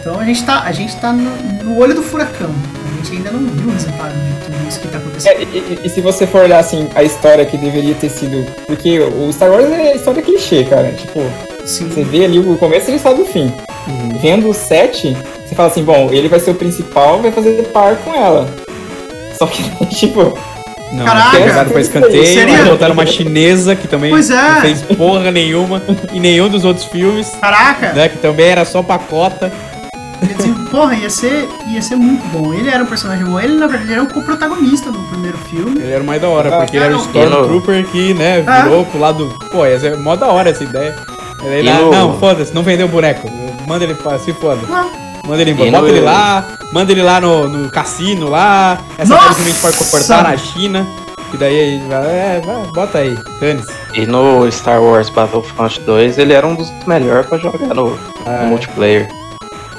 Então 0.00 0.18
a 0.18 0.24
gente 0.24 0.44
tá, 0.44 0.62
a 0.64 0.72
gente 0.72 0.96
tá 0.96 1.12
no, 1.12 1.30
no 1.64 1.78
olho 1.78 1.94
do 1.94 2.02
furacão. 2.02 2.50
A 2.50 2.96
gente 3.04 3.16
ainda 3.16 3.30
não 3.30 3.40
viu 3.50 3.68
o 3.68 3.72
resultado 3.72 4.12
de 4.12 4.44
tudo 4.44 4.68
isso 4.68 4.80
que 4.80 4.88
tá 4.88 4.98
acontecendo. 4.98 5.32
É, 5.32 5.42
e, 5.42 5.80
e- 5.84 5.88
se 5.88 6.00
você 6.00 6.26
for 6.26 6.42
olhar, 6.42 6.58
assim, 6.58 6.88
a 6.94 7.02
história 7.02 7.44
que 7.44 7.56
deveria 7.56 7.94
ter 7.94 8.08
sido. 8.08 8.44
Porque 8.66 8.98
o 9.00 9.32
Star 9.32 9.50
Wars 9.50 9.70
é 9.70 9.94
história 9.96 10.22
clichê, 10.22 10.64
cara. 10.64 10.92
Tipo, 10.92 11.20
Sim. 11.64 11.88
você 11.88 12.02
vê 12.04 12.24
ali 12.24 12.38
o 12.38 12.56
começo 12.56 12.88
e 12.88 12.92
ele 12.92 12.98
sabe 12.98 13.22
o 13.22 13.24
fim. 13.26 13.52
Vendo 14.20 14.48
o 14.50 14.54
7, 14.54 15.16
você 15.46 15.54
fala 15.54 15.68
assim: 15.68 15.82
bom, 15.84 16.08
ele 16.10 16.28
vai 16.28 16.40
ser 16.40 16.50
o 16.50 16.54
principal, 16.54 17.20
vai 17.22 17.30
fazer 17.32 17.62
par 17.72 17.96
com 17.96 18.14
ela. 18.14 18.48
Só 19.38 19.46
que, 19.46 19.62
tipo, 19.94 20.36
Não, 20.92 21.04
Caraca! 21.04 21.38
jogaram 21.38 21.70
pra 21.70 21.80
escanteio, 21.80 22.26
Seria- 22.26 22.58
aí 22.58 22.64
botaram 22.68 22.94
uma 22.94 23.06
chinesa 23.06 23.76
que 23.76 23.86
também 23.86 24.10
Pois 24.10 24.30
é. 24.30 24.34
não 24.42 24.60
fez 24.62 24.82
porra 24.82 25.30
nenhuma 25.30 25.80
em 26.12 26.18
nenhum 26.20 26.48
dos 26.48 26.64
outros 26.64 26.86
filmes, 26.86 27.28
Caraca! 27.40 27.92
né? 27.92 28.08
Que 28.08 28.18
também 28.18 28.46
era 28.46 28.64
só 28.64 28.82
pacota. 28.82 29.52
Dizer, 30.22 30.54
porra, 30.70 30.94
ia 30.94 31.08
ser, 31.10 31.48
ia 31.68 31.80
ser 31.80 31.96
muito 31.96 32.26
bom. 32.32 32.52
Ele 32.52 32.68
era 32.68 32.82
um 32.82 32.86
personagem 32.86 33.24
bom. 33.24 33.38
Ele, 33.38 33.54
na 33.56 33.66
verdade, 33.66 33.92
era 33.92 34.02
um 34.02 34.06
co-protagonista 34.06 34.90
no 34.90 34.98
primeiro 35.08 35.38
filme. 35.38 35.80
Ele 35.80 35.92
era 35.92 36.02
o 36.02 36.06
mais 36.06 36.20
da 36.20 36.28
hora, 36.28 36.54
Ah, 36.54 36.58
porque 36.60 36.76
ele 36.76 36.84
era 36.86 36.96
o. 36.96 37.00
Stormtrooper 37.00 37.86
que, 37.86 38.14
né, 38.14 38.42
Ah. 38.46 38.62
virou 38.62 38.84
pro 38.86 38.98
lado. 39.00 39.34
Pô, 39.50 39.64
essa 39.64 39.86
é 39.88 39.96
mó 39.96 40.16
da 40.16 40.26
hora 40.28 40.50
essa 40.50 40.64
ideia. 40.64 40.96
Aí, 41.40 41.60
E 41.60 41.62
lá, 41.62 41.78
no- 41.80 41.90
Não, 41.90 42.18
foda-se, 42.18 42.52
não 42.54 42.62
vendeu 42.62 42.86
o 42.86 42.90
boneco. 42.90 43.28
Manda 43.66 43.84
ele 43.84 43.94
pra 43.94 44.18
se 44.18 44.32
foda. 44.32 44.60
Não. 44.68 44.90
Manda 45.26 45.42
ele 45.42 45.50
embora. 45.52 45.68
E 45.68 45.72
Bota 45.72 45.82
no- 45.84 45.88
ele 45.90 46.00
lá, 46.00 46.44
manda 46.72 46.92
ele 46.92 47.02
lá 47.02 47.20
no, 47.20 47.48
no 47.48 47.70
cassino 47.70 48.28
lá. 48.28 48.78
Essa 48.98 49.14
Nossa! 49.14 49.26
coisa 49.26 49.42
que 49.42 49.48
a 49.48 49.52
gente 49.52 49.60
pode 49.60 49.76
cortar 49.90 50.22
na 50.24 50.36
China. 50.36 50.86
Que 51.30 51.36
daí 51.36 51.60
aí 51.60 51.82
vai, 51.86 52.06
é, 52.06 52.42
vai, 52.42 52.56
bota 52.72 52.98
aí, 52.98 53.14
dane-se. 53.38 53.70
E 53.94 54.06
no 54.06 54.50
Star 54.50 54.82
Wars 54.82 55.10
Battlefront 55.10 55.78
2, 55.80 56.16
ele 56.16 56.32
era 56.32 56.46
um 56.46 56.54
dos 56.54 56.72
melhores 56.86 57.26
pra 57.26 57.36
jogar 57.36 57.74
no, 57.74 57.90
no 57.90 57.98
Ah, 58.24 58.46
multiplayer. 58.48 59.06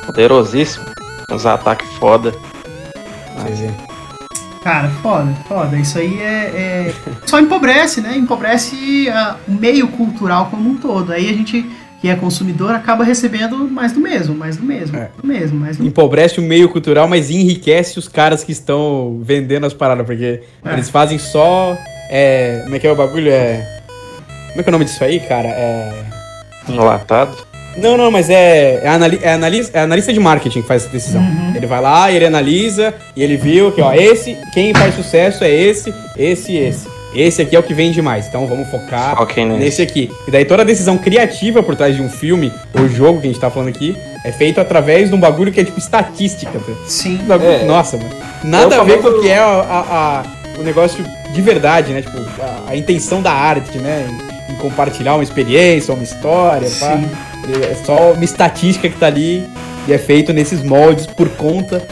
Poderosíssimo. 0.09 0.85
Uns 1.31 1.45
ataques 1.45 1.87
foda. 1.99 2.33
você 3.37 3.67
vê. 3.67 3.71
Cara, 4.63 4.89
foda, 5.03 5.31
foda. 5.47 5.77
Isso 5.77 5.99
aí 5.99 6.19
é. 6.19 6.89
é- 6.89 6.93
Só 7.27 7.39
empobrece, 7.39 8.01
né? 8.01 8.17
Empobrece 8.17 9.07
ah, 9.09 9.35
o 9.47 9.51
meio 9.51 9.87
cultural 9.89 10.47
como 10.47 10.67
um 10.67 10.75
todo. 10.77 11.11
Aí 11.13 11.29
a 11.29 11.33
gente, 11.33 11.63
que 12.01 12.07
é 12.09 12.15
consumidor, 12.15 12.71
acaba 12.73 13.03
recebendo 13.03 13.55
mais 13.69 13.91
do 13.91 13.99
mesmo, 13.99 14.35
mais 14.35 14.57
do 14.57 14.63
mesmo, 14.65 14.97
É. 14.97 15.09
do 15.21 15.25
mesmo, 15.27 15.59
mais 15.59 15.77
do 15.77 15.85
Empobrece 15.85 16.39
o 16.39 16.43
meio 16.43 16.67
cultural, 16.69 17.07
mas 17.07 17.29
enriquece 17.29 17.99
os 17.99 18.07
caras 18.07 18.43
que 18.43 18.51
estão 18.51 19.19
vendendo 19.21 19.65
as 19.67 19.73
paradas, 19.73 20.05
porque 20.05 20.41
É. 20.65 20.73
eles 20.73 20.89
fazem 20.89 21.19
só. 21.19 21.77
É, 22.09 22.61
como 22.63 22.75
é 22.75 22.79
que 22.79 22.87
é 22.87 22.91
o 22.91 22.95
bagulho? 22.95 23.31
É. 23.31 23.81
Como 24.49 24.61
é 24.61 24.63
que 24.63 24.69
é 24.69 24.71
o 24.71 24.73
nome 24.73 24.85
disso 24.85 25.03
aí, 25.03 25.19
cara? 25.19 25.47
É. 25.47 26.03
Enlatado. 26.67 27.48
Não, 27.81 27.97
não, 27.97 28.11
mas 28.11 28.29
é, 28.29 28.81
é, 28.83 28.87
anali 28.87 29.19
é, 29.21 29.33
analista, 29.33 29.77
é 29.77 29.81
analista 29.81 30.13
de 30.13 30.19
marketing 30.19 30.61
que 30.61 30.67
faz 30.67 30.83
essa 30.83 30.91
decisão. 30.91 31.21
Uhum. 31.21 31.53
Ele 31.55 31.65
vai 31.67 31.81
lá, 31.81 32.11
ele 32.11 32.25
analisa 32.25 32.93
e 33.15 33.23
ele 33.23 33.37
viu 33.37 33.71
que, 33.71 33.81
ó, 33.81 33.93
esse, 33.93 34.37
quem 34.53 34.73
faz 34.73 34.95
sucesso 34.95 35.43
é 35.43 35.51
esse, 35.51 35.93
esse 36.17 36.51
e 36.51 36.57
esse. 36.57 36.87
Esse 37.15 37.41
aqui 37.41 37.55
é 37.55 37.59
o 37.59 37.63
que 37.63 37.73
vende 37.73 37.99
mais, 38.03 38.27
então 38.27 38.45
vamos 38.45 38.69
focar 38.69 39.17
Foquem 39.17 39.43
nesse. 39.47 39.59
nesse 39.59 39.81
aqui. 39.81 40.11
E 40.27 40.31
daí 40.31 40.45
toda 40.45 40.61
a 40.61 40.65
decisão 40.65 40.95
criativa 40.95 41.63
por 41.63 41.75
trás 41.75 41.95
de 41.95 42.03
um 42.03 42.09
filme 42.09 42.53
ou 42.71 42.87
jogo 42.87 43.19
que 43.19 43.25
a 43.27 43.31
gente 43.31 43.39
tá 43.41 43.49
falando 43.49 43.69
aqui 43.69 43.97
é 44.23 44.31
feito 44.31 44.61
através 44.61 45.09
de 45.09 45.15
um 45.15 45.19
bagulho 45.19 45.51
que 45.51 45.59
é 45.59 45.63
tipo 45.63 45.79
estatística. 45.79 46.51
tá? 46.59 46.71
Sim. 46.85 47.17
Bagulho- 47.27 47.49
É. 47.49 47.63
Nossa, 47.65 47.97
mano. 47.97 48.09
Nada 48.43 48.77
o 48.77 48.81
a 48.81 48.83
ver 48.83 48.99
com 49.01 49.07
o 49.07 49.21
que 49.21 49.27
é 49.27 49.39
a, 49.39 49.43
a- 49.43 50.23
a- 50.23 50.23
o 50.59 50.63
negócio 50.63 51.03
de 51.33 51.41
verdade, 51.41 51.93
né? 51.93 52.03
Tipo, 52.03 52.19
a, 52.43 52.71
a 52.71 52.75
intenção 52.75 53.23
da 53.23 53.31
arte, 53.31 53.79
né? 53.79 54.05
Em, 54.49 54.53
em 54.53 54.55
compartilhar 54.57 55.15
uma 55.15 55.23
experiência, 55.23 55.91
uma 55.93 56.03
história, 56.03 56.69
pá. 56.79 56.99
É 57.69 57.75
só 57.85 58.11
uma 58.13 58.23
estatística 58.23 58.87
que 58.89 58.97
tá 58.97 59.07
ali 59.07 59.43
e 59.87 59.93
é 59.93 59.97
feito 59.97 60.31
nesses 60.33 60.63
moldes 60.63 61.05
por 61.07 61.29
conta 61.29 61.85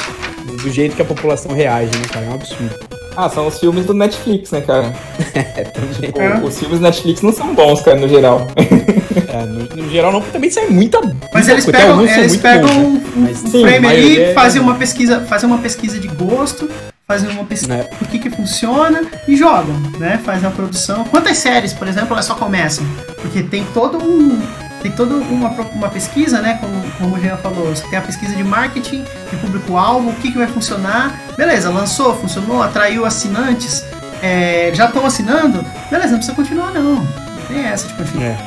do 0.61 0.69
jeito 0.71 0.95
que 0.95 1.01
a 1.01 1.05
população 1.05 1.53
reage, 1.53 1.91
né, 1.97 2.03
cara? 2.11 2.25
É 2.25 2.29
um 2.29 2.33
absurdo. 2.35 2.75
ah, 3.15 3.29
são 3.29 3.47
os 3.47 3.59
filmes 3.59 3.85
do 3.85 3.93
Netflix, 3.93 4.51
né, 4.51 4.61
cara? 4.61 4.93
É. 5.33 5.63
Tipo, 5.99 6.21
É. 6.21 6.35
Os 6.43 6.57
filmes 6.59 6.79
do 6.79 6.83
Netflix 6.83 7.21
não 7.21 7.33
são 7.33 7.53
bons, 7.55 7.81
cara, 7.81 7.97
no 7.97 8.07
geral. 8.07 8.47
É, 9.29 9.45
no, 9.45 9.83
no 9.83 9.89
geral, 9.89 10.11
não, 10.11 10.21
também 10.21 10.49
sai 10.49 10.67
muita. 10.67 11.01
Mas 11.01 11.47
muita 11.47 11.51
eles 11.51 11.65
coisa. 11.65 11.79
Pegam, 11.79 12.01
eles 12.05 12.37
pegam 12.37 12.67
bons, 12.69 12.75
né? 12.77 12.83
um, 13.15 13.19
um 13.19 13.23
Mas, 13.23 13.37
sim, 13.39 13.61
frame 13.61 13.87
ali, 13.87 14.21
é- 14.21 14.33
fazem 14.33 14.61
uma 14.61 14.75
pesquisa, 14.75 15.19
fazem 15.21 15.49
uma 15.49 15.57
pesquisa 15.57 15.99
de 15.99 16.07
gosto, 16.07 16.69
fazem 17.05 17.29
uma 17.31 17.43
pesquisa 17.43 17.73
É. 17.73 17.83
por 17.83 18.07
que 18.07 18.19
que 18.19 18.29
funciona 18.29 19.01
e 19.27 19.35
jogam, 19.35 19.75
né? 19.99 20.19
Fazem 20.23 20.47
a 20.47 20.51
produção. 20.51 21.03
Quantas 21.05 21.37
séries, 21.37 21.73
por 21.73 21.87
exemplo, 21.87 22.13
elas 22.13 22.25
só 22.25 22.35
começam? 22.35 22.85
Porque 23.21 23.43
tem 23.43 23.65
todo 23.73 23.97
um 23.97 24.39
tem 24.81 24.91
toda 24.91 25.15
uma, 25.15 25.49
uma 25.49 25.89
pesquisa, 25.89 26.41
né? 26.41 26.57
Como, 26.61 26.81
como 26.99 27.15
o 27.15 27.19
Jean 27.19 27.37
falou, 27.37 27.67
você 27.67 27.87
tem 27.87 27.97
a 27.99 28.01
pesquisa 28.01 28.35
de 28.35 28.43
marketing, 28.43 29.03
de 29.29 29.37
público-alvo, 29.37 30.09
o 30.09 30.13
que, 30.15 30.31
que 30.31 30.37
vai 30.37 30.47
funcionar. 30.47 31.19
Beleza, 31.37 31.69
lançou, 31.69 32.15
funcionou, 32.15 32.61
atraiu 32.61 33.05
assinantes, 33.05 33.83
é, 34.21 34.71
já 34.73 34.85
estão 34.85 35.05
assinando. 35.05 35.63
Beleza, 35.89 36.09
não 36.11 36.17
precisa 36.17 36.35
continuar, 36.35 36.71
não. 36.71 36.95
Não 36.95 37.07
tem 37.47 37.65
essa 37.65 37.87
de 37.87 37.93
continuar. 37.93 38.25
É. 38.27 38.37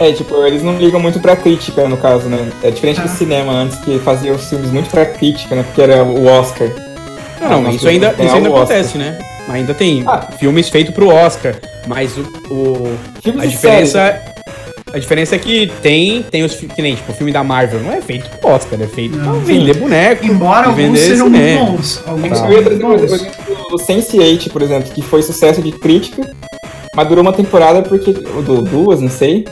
É, 0.00 0.12
tipo, 0.12 0.34
eles 0.44 0.62
não 0.62 0.76
ligam 0.76 0.98
muito 0.98 1.20
pra 1.20 1.36
crítica, 1.36 1.88
no 1.88 1.96
caso, 1.96 2.28
né? 2.28 2.50
É 2.64 2.70
diferente 2.70 2.98
Ah. 3.00 3.04
do 3.04 3.08
cinema 3.10 3.52
antes, 3.52 3.78
que 3.78 3.98
fazia 4.00 4.32
os 4.32 4.48
filmes 4.48 4.70
muito 4.72 4.90
pra 4.90 5.06
crítica, 5.06 5.54
né? 5.54 5.62
Porque 5.62 5.80
era 5.80 6.02
o 6.02 6.26
Oscar. 6.26 6.68
Não, 7.40 7.62
não, 7.62 7.70
isso 7.70 7.86
ainda, 7.86 8.08
isso 8.12 8.22
ainda 8.22 8.48
algo 8.48 8.48
Oscar. 8.60 8.76
acontece, 8.78 8.98
né? 8.98 9.18
Ainda 9.48 9.72
tem 9.72 10.02
Ah. 10.06 10.26
filmes 10.38 10.68
feitos 10.68 10.92
pro 10.94 11.08
Oscar, 11.08 11.54
mas 11.86 12.16
o, 12.16 12.22
o- 12.50 12.98
a 13.40 13.46
diferença. 13.46 13.98
séries, 13.98 14.33
A 14.94 14.98
diferença 15.00 15.34
é 15.34 15.38
que 15.40 15.72
tem, 15.82 16.22
tem 16.22 16.44
os 16.44 16.54
que 16.54 16.80
nem, 16.80 16.94
tipo, 16.94 17.10
o 17.10 17.14
filme 17.14 17.32
da 17.32 17.42
Marvel 17.42 17.80
não 17.80 17.92
é 17.92 18.00
feito 18.00 18.30
pro 18.38 18.50
Oscar, 18.50 18.80
é 18.80 18.86
feito 18.86 19.16
Não. 19.18 19.24
pra 19.24 19.40
vender 19.40 19.74
boneco. 19.76 20.24
Embora 20.24 20.68
alguns 20.68 21.00
sejam 21.00 21.28
muito 21.28 21.66
bons. 21.66 22.00
Alguns 22.06 22.38
Tá. 22.38 22.46
Eu 22.46 22.52
ia 22.52 22.62
muito 22.62 22.64
trazer, 22.64 22.80
por 22.80 22.98
bons. 23.00 23.12
exemplo, 23.12 23.66
o 23.72 23.76
Sense8, 23.76 24.50
por 24.52 24.62
exemplo, 24.62 24.92
que 24.92 25.02
foi 25.02 25.20
sucesso 25.22 25.60
de 25.60 25.72
crítica, 25.72 26.30
mas 26.94 27.08
durou 27.08 27.22
uma 27.22 27.32
temporada 27.32 27.82
porque. 27.82 28.14
ou 28.36 28.40
du- 28.42 28.62
duas, 28.62 29.00
não 29.00 29.10
sei. 29.10 29.44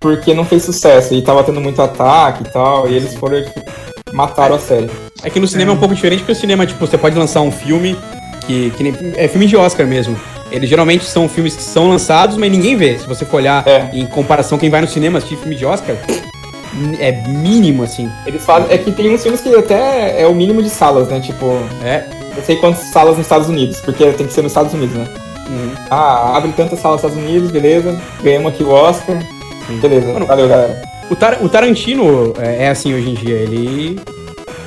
Porque 0.00 0.34
não 0.34 0.44
fez 0.44 0.62
sucesso. 0.64 1.14
E 1.14 1.22
tava 1.22 1.42
tendo 1.42 1.60
muito 1.62 1.80
ataque 1.80 2.44
e 2.46 2.52
tal. 2.52 2.88
E 2.90 2.94
eles 2.94 3.14
foram. 3.14 3.42
tipo, 3.42 3.60
mataram 4.12 4.56
a 4.56 4.58
série. 4.58 4.90
É 5.24 5.30
que 5.30 5.40
no 5.40 5.46
cinema 5.48 5.72
é. 5.72 5.74
um 5.74 5.78
pouco 5.78 5.94
diferente, 5.94 6.18
porque 6.20 6.32
o 6.32 6.36
cinema, 6.36 6.66
tipo, 6.66 6.86
você 6.86 6.98
pode 6.98 7.16
lançar 7.18 7.40
um 7.40 7.50
filme 7.50 7.96
que, 8.46 8.70
que 8.76 8.82
nem, 8.82 8.94
é 9.16 9.26
filme 9.28 9.46
de 9.46 9.56
Oscar 9.56 9.86
mesmo. 9.86 10.14
Eles 10.50 10.68
geralmente 10.68 11.04
são 11.04 11.28
filmes 11.28 11.54
que 11.56 11.62
são 11.62 11.88
lançados, 11.88 12.36
mas 12.36 12.50
ninguém 12.50 12.76
vê. 12.76 12.98
Se 12.98 13.06
você 13.06 13.24
for 13.24 13.36
olhar 13.38 13.66
É. 13.66 13.88
em 13.92 14.06
comparação, 14.06 14.56
quem 14.58 14.70
vai 14.70 14.80
no 14.80 14.88
cinema 14.88 15.18
assistir 15.18 15.36
filme 15.36 15.54
de 15.54 15.64
Oscar, 15.66 15.96
é 16.98 17.12
mínimo, 17.28 17.82
assim. 17.82 18.08
Eles 18.26 18.44
fazem. 18.44 18.72
É 18.72 18.78
que 18.78 18.90
tem 18.92 19.12
uns 19.14 19.22
filmes 19.22 19.40
que 19.40 19.54
até 19.54 20.20
é 20.20 20.26
o 20.26 20.34
mínimo 20.34 20.62
de 20.62 20.70
salas, 20.70 21.08
né? 21.08 21.20
Tipo, 21.20 21.46
É. 21.84 22.04
não 22.36 22.42
sei 22.44 22.56
quantas 22.56 22.84
salas 22.92 23.16
nos 23.16 23.26
Estados 23.26 23.48
Unidos, 23.48 23.80
porque 23.80 24.04
tem 24.12 24.26
que 24.26 24.32
ser 24.32 24.42
nos 24.42 24.52
Estados 24.52 24.72
Unidos, 24.72 24.94
né? 24.96 25.06
Uhum. 25.48 25.72
Ah, 25.90 26.36
abre 26.36 26.52
tantas 26.52 26.78
salas 26.80 27.02
nos 27.02 27.10
Estados 27.12 27.30
Unidos, 27.30 27.50
beleza. 27.50 27.98
Ganhamos 28.22 28.52
aqui 28.52 28.62
o 28.62 28.70
Oscar. 28.70 29.16
Beleza, 29.82 30.12
Mano, 30.12 30.26
valeu, 30.26 30.48
galera. 30.48 30.80
O, 31.10 31.16
Tar- 31.16 31.38
o 31.42 31.48
Tarantino 31.48 32.32
é, 32.38 32.64
é 32.64 32.68
assim 32.68 32.94
hoje 32.94 33.10
em 33.10 33.14
dia, 33.14 33.34
ele. 33.34 33.98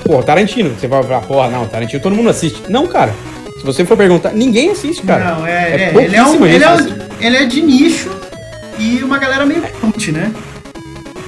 Pô, 0.04 0.18
o 0.18 0.24
Tarantino, 0.24 0.72
você 0.78 0.88
vai 0.88 1.02
falar, 1.04 1.22
porra, 1.22 1.48
não, 1.50 1.66
Tarantino 1.68 2.02
todo 2.02 2.16
mundo 2.16 2.30
assiste. 2.30 2.64
Não, 2.68 2.88
cara. 2.88 3.14
Se 3.62 3.66
você 3.68 3.86
for 3.86 3.96
perguntar, 3.96 4.32
ninguém 4.34 4.72
assiste, 4.72 5.04
cara. 5.04 5.36
Não, 5.36 5.46
é, 5.46 5.52
É 5.52 5.94
é, 5.96 6.04
ele, 6.04 6.16
é 6.16 6.24
um, 6.24 6.46
ele, 6.48 6.64
é 6.64 6.70
um- 6.72 6.98
ele 7.20 7.38
é 7.38 7.46
de 7.46 7.62
nicho 7.62 8.10
e 8.80 9.04
uma 9.04 9.20
galera 9.20 9.46
meio 9.46 9.62
cult, 9.80 10.12
né? 10.12 10.32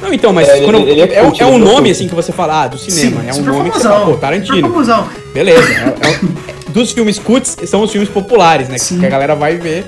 Não, 0.02 0.12
então, 0.12 0.34
mas 0.34 0.50
É, 0.50 0.58
ele- 0.58 0.66
quando, 0.66 0.80
ele 0.80 1.00
é 1.02 1.14
é, 1.18 1.22
um- 1.22 1.26
cult, 1.28 1.44
é 1.44 1.46
ele 1.46 1.54
um 1.54 1.56
é 1.56 1.60
nome 1.60 1.76
cult. 1.76 1.92
assim 1.92 2.08
que 2.08 2.16
você 2.16 2.32
fala, 2.32 2.64
ah, 2.64 2.68
do 2.70 2.78
cinema. 2.80 3.22
Sim, 3.22 3.30
é 3.30 3.34
um 3.36 3.42
nome 3.44 3.70
que 3.70 3.78
você 3.78 3.84
famosão, 3.84 3.92
fala, 4.02 4.06
pô, 4.14 4.18
Tarantino. 4.18 4.68
famosão. 4.68 5.08
Beleza. 5.32 5.62
é- 5.72 6.10
é 6.10 6.72
dos 6.72 6.92
filmes 6.92 7.20
cults 7.20 7.56
são 7.68 7.84
os 7.84 7.92
filmes 7.92 8.10
populares, 8.10 8.68
né? 8.68 8.80
Sim. 8.80 9.00
Que 9.00 9.06
a 9.06 9.10
galera 9.10 9.36
vai 9.36 9.58
ver. 9.58 9.86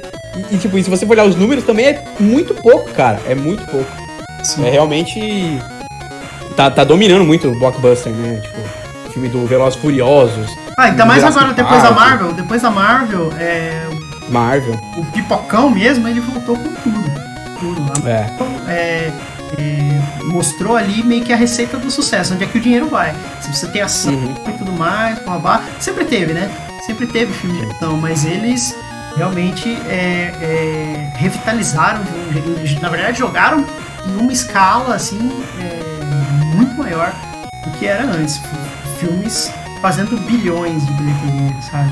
E, 0.51 0.53
e, 0.53 0.57
tipo, 0.59 0.77
e 0.77 0.83
se 0.83 0.89
você 0.91 1.03
for 1.03 1.13
olhar 1.13 1.25
os 1.25 1.35
números 1.35 1.63
também 1.63 1.87
é 1.87 2.03
muito 2.19 2.53
pouco, 2.53 2.91
cara. 2.91 3.19
É 3.27 3.33
muito 3.33 3.65
pouco. 3.71 3.89
Sim. 4.43 4.63
É 4.67 4.69
realmente. 4.69 5.19
Tá, 6.55 6.69
tá 6.69 6.83
dominando 6.83 7.25
muito 7.25 7.47
o 7.49 7.57
blockbuster, 7.57 8.13
né? 8.13 8.39
Tipo, 8.43 8.59
filme 9.15 9.29
do 9.29 9.45
Velozes 9.47 9.79
Furiosos, 9.79 10.47
Ah, 10.77 10.83
ainda 10.83 11.05
mais 11.05 11.21
Jurassic 11.21 11.39
agora, 11.43 11.53
depois 11.55 11.81
da. 11.83 11.91
Marvel. 11.91 12.33
Depois 12.33 12.61
da 12.61 12.69
Marvel, 12.69 13.33
é, 13.39 13.87
Marvel. 14.29 14.79
o 14.97 15.05
pipocão 15.05 15.69
mesmo, 15.69 16.05
ele 16.07 16.19
voltou 16.19 16.55
com 16.57 16.73
tudo. 16.75 17.25
Tudo. 17.59 18.07
É. 18.07 18.29
É, 18.67 19.11
é, 19.57 20.23
mostrou 20.25 20.75
ali 20.75 21.01
meio 21.03 21.23
que 21.23 21.31
a 21.31 21.37
receita 21.37 21.77
do 21.77 21.89
sucesso, 21.89 22.33
onde 22.33 22.43
é 22.43 22.47
que 22.47 22.57
o 22.57 22.61
dinheiro 22.61 22.89
vai. 22.89 23.15
Se 23.41 23.53
você 23.53 23.67
tem 23.67 23.81
ação 23.81 24.13
Uhum. 24.13 24.35
e 24.49 24.51
tudo 24.51 24.71
mais, 24.73 25.17
blá, 25.19 25.63
sempre 25.79 26.03
teve, 26.03 26.33
né? 26.33 26.49
Sempre 26.85 27.07
teve 27.07 27.31
filme 27.33 27.57
de 27.65 27.71
ação, 27.71 27.95
mas 27.97 28.25
eles 28.25 28.75
realmente 29.15 29.69
é, 29.87 30.33
é, 30.41 31.13
revitalizaram, 31.15 32.01
na 32.81 32.89
verdade 32.89 33.17
jogaram 33.17 33.65
em 34.05 34.17
uma 34.21 34.31
escala 34.33 34.93
assim 34.95 35.31
é, 35.57 35.79
muito 36.53 36.75
maior 36.77 37.13
do 37.63 37.71
que 37.79 37.87
era 37.87 38.03
antes. 38.03 38.41
Filmes 38.99 39.51
fazendo 39.81 40.17
bilhões 40.21 40.85
de 40.85 40.93
bilheteria, 40.93 41.61
sabe? 41.61 41.91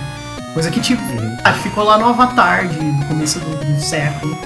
Coisa 0.54 0.70
que 0.70 0.80
tipo, 0.80 1.02
ah, 1.44 1.54
ficou 1.54 1.84
lá 1.84 1.98
no 1.98 2.08
Avatar 2.10 2.68
de, 2.68 2.78
do 2.80 3.06
começo 3.06 3.40
do, 3.40 3.58
do 3.74 3.82
século, 3.82 4.38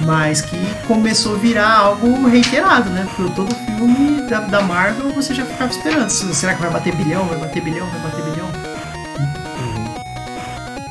mas 0.00 0.40
que 0.40 0.56
começou 0.86 1.34
a 1.34 1.38
virar 1.38 1.76
algo 1.78 2.26
reiterado, 2.28 2.88
né? 2.90 3.06
Porque 3.14 3.32
todo 3.34 3.54
filme 3.54 4.22
da, 4.22 4.40
da 4.40 4.62
Marvel 4.62 5.10
você 5.10 5.34
já 5.34 5.44
ficava 5.44 5.70
esperando. 5.70 6.08
se- 6.08 6.34
Será 6.34 6.54
que 6.54 6.62
vai 6.62 6.70
bater 6.70 6.94
bilhão? 6.96 7.24
Vai 7.26 7.38
bater 7.38 7.62
bilhão? 7.62 7.86
Vai 7.86 8.00
bater 8.00 8.22
bilhão? 8.30 8.48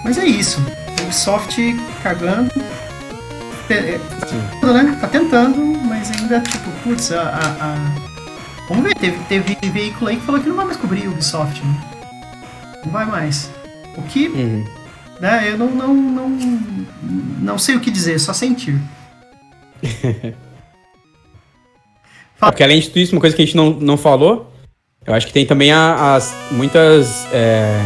Mas 0.04 0.18
é 0.18 0.26
isso. 0.26 0.64
Ubisoft 1.02 1.58
cagando. 2.04 2.52
É, 3.70 4.00
Sim. 4.28 4.42
né? 4.74 4.98
Tá 5.00 5.08
tentando, 5.08 5.62
mas 5.86 6.12
ainda, 6.12 6.40
tipo, 6.42 6.70
putz, 6.84 7.12
a- 7.14 7.22
a- 7.62 8.11
Vamos 8.72 8.84
ver, 8.86 8.96
teve, 8.96 9.18
teve 9.26 9.70
veículo 9.70 10.10
aí 10.10 10.16
que 10.18 10.26
falou 10.26 10.40
que 10.42 10.48
não 10.48 10.56
vai 10.56 10.66
mais 10.66 10.78
cobrir 10.78 11.08
Ubisoft, 11.08 11.62
né? 11.66 11.76
Não 12.86 12.92
vai 12.92 13.06
mais. 13.06 13.50
O 13.98 14.02
que, 14.04 14.28
Uhum. 14.30 14.66
né, 15.20 15.50
eu 15.52 15.58
não, 15.58 15.68
não, 15.70 15.94
não, 15.94 16.30
não 17.42 17.58
sei 17.58 17.76
o 17.76 17.80
que 17.82 17.92
dizer, 17.92 18.18
só 18.20 18.32
sentir. 18.32 18.80
É, 19.84 20.34
porque 22.40 22.64
além 22.64 22.80
de 22.80 22.88
tudo 22.88 23.00
isso, 23.00 23.14
uma 23.14 23.22
coisa 23.22 23.36
que 23.36 23.42
a 23.42 23.46
gente 23.46 23.58
não, 23.58 23.72
não 23.72 23.98
falou, 23.98 24.52
eu 25.06 25.14
acho 25.14 25.28
que 25.28 25.34
tem 25.34 25.46
também 25.46 25.72
a- 25.72 26.16
as 26.16 26.34
muitas. 26.52 27.26
é, 27.34 27.78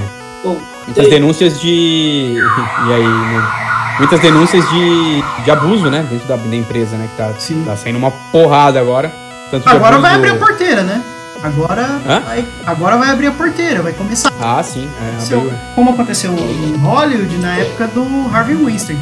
Bom, 0.44 0.56
muitas 0.86 1.10
denúncias 1.10 1.60
de. 1.60 2.36
E 2.88 2.94
aí, 2.94 3.04
né? 3.04 3.62
Muitas 3.98 4.20
denúncias 4.20 4.70
de, 4.70 5.22
de 5.46 5.52
abuso, 5.52 5.90
né? 5.90 6.06
Dentro 6.10 6.28
da, 6.28 6.36
da 6.36 6.56
empresa, 6.56 6.96
né? 6.98 7.08
Que 7.12 7.18
tá, 7.18 7.34
Sim. 7.40 7.64
tá 7.66 7.76
saindo 7.78 7.98
uma 7.98 8.12
porrada 8.32 8.80
agora. 8.80 9.10
Tanto 9.52 9.70
Agora 9.70 9.98
vai 10.00 10.16
abuso- 10.16 10.30
abrir 10.32 10.44
a 10.44 10.48
porteira, 10.48 10.84
né? 10.84 11.02
Agora 11.44 11.84
Hã? 12.08 12.20
vai, 12.22 12.46
agora 12.66 12.98
vai 12.98 13.10
abrir 13.12 13.28
a 13.28 13.32
porteira, 13.32 13.82
vai 13.84 13.94
começar. 13.94 14.32
Ah, 14.42 14.64
sim. 14.64 14.90
É, 15.00 15.10
Aconteceu- 15.10 15.40
abriu. 15.42 15.54
como 15.76 15.92
aconteceu 15.92 16.34
em 16.34 16.76
Hollywood 16.78 17.38
na 17.38 17.56
época 17.58 17.88
do 17.88 18.30
Harvey 18.34 18.56
Weinstein. 18.56 18.98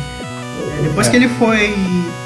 É, 0.78 0.82
depois 0.84 1.08
É. 1.08 1.10
que 1.10 1.16
ele 1.16 1.30
foi 1.30 1.74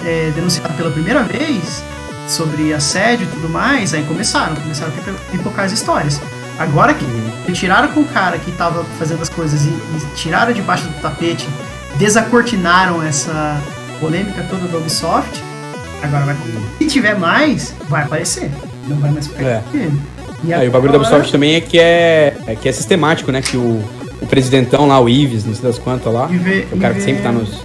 é, 0.06 0.32
denunciado 0.34 0.74
pela 0.76 0.90
primeira 0.90 1.22
vez 1.24 1.84
sobre 2.28 2.74
assédio 2.74 3.26
e 3.26 3.30
tudo 3.30 3.50
mais, 3.50 3.94
aí 3.94 4.04
começaram, 4.06 4.56
começaram 4.56 4.92
a 4.92 4.96
pipo- 4.96 5.20
pipocar 5.32 5.66
as 5.66 5.72
histórias. 5.74 6.22
Agora 6.58 6.94
que 6.94 7.04
Uhum. 7.06 7.54
tiraram 7.54 7.90
com 7.90 8.00
o 8.00 8.06
cara 8.06 8.38
que 8.40 8.52
tava 8.54 8.86
fazendo 8.98 9.22
as 9.22 9.30
coisas 9.30 9.66
e, 9.66 9.70
e 9.70 10.00
tiraram 10.16 10.54
debaixo 10.54 10.86
do 10.88 10.94
tapete, 11.02 11.48
desacortinaram 11.98 13.04
essa 13.04 13.62
polêmica 14.00 14.44
toda 14.50 14.68
da 14.68 14.78
Ubisoft, 14.78 15.44
agora 16.02 16.26
vai. 16.26 16.36
Se 16.80 16.86
tiver 16.88 17.18
mais, 17.18 17.74
vai 17.90 18.04
aparecer. 18.04 18.50
Não 18.88 18.98
vai 18.98 19.12
mais 19.12 19.28
ficar 19.28 19.44
É. 19.44 19.62
E 20.44 20.54
Ah, 20.54 20.64
e 20.64 20.68
o 20.68 20.72
bagulho 20.72 20.92
da 20.92 20.98
agora- 21.00 21.10
Ubisoft 21.16 21.32
também 21.32 21.56
é 21.56 21.62
que 21.62 21.80
é, 21.80 22.36
é 22.46 22.56
que 22.56 22.70
é 22.70 22.72
sistemático, 22.72 23.32
né? 23.32 23.42
Que 23.42 23.58
o, 23.58 23.84
o 24.22 24.28
presidentão 24.28 24.88
lá, 24.88 25.00
o 25.00 25.10
Ives, 25.10 25.44
não 25.46 25.54
sei 25.54 25.64
das 25.64 25.80
quantas 25.80 26.14
lá, 26.14 26.30
Ive- 26.32 26.62
que 26.68 26.74
é 26.74 26.78
o 26.78 26.80
cara 26.80 26.94
que 26.94 27.00
Ive- 27.02 27.10
sempre 27.10 27.24
tá 27.24 27.32
nos. 27.32 27.62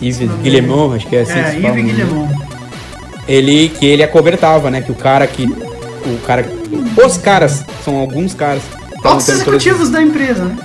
Ives 0.00 0.30
Guillemot, 0.42 0.96
acho 0.96 1.06
que 1.06 1.16
é 1.16 1.20
assim. 1.22 1.32
que 1.32 1.38
É, 1.38 1.70
Yves 1.70 1.84
né? 1.84 1.92
Guillemot. 1.92 2.34
Ele, 3.26 3.68
que 3.70 3.86
ele 3.86 4.02
acobertava, 4.02 4.70
né? 4.70 4.82
Que 4.82 4.92
o 4.92 4.94
cara 4.94 5.26
que. 5.26 5.44
O 5.46 6.18
cara. 6.26 6.46
Os 7.04 7.16
caras, 7.16 7.64
são 7.84 7.96
alguns 7.96 8.34
caras. 8.34 8.62
que 9.00 9.06
Altos 9.08 9.26
todas- 9.26 9.40
executivos 9.40 9.88
da 9.90 10.02
empresa, 10.02 10.44
né? 10.44 10.56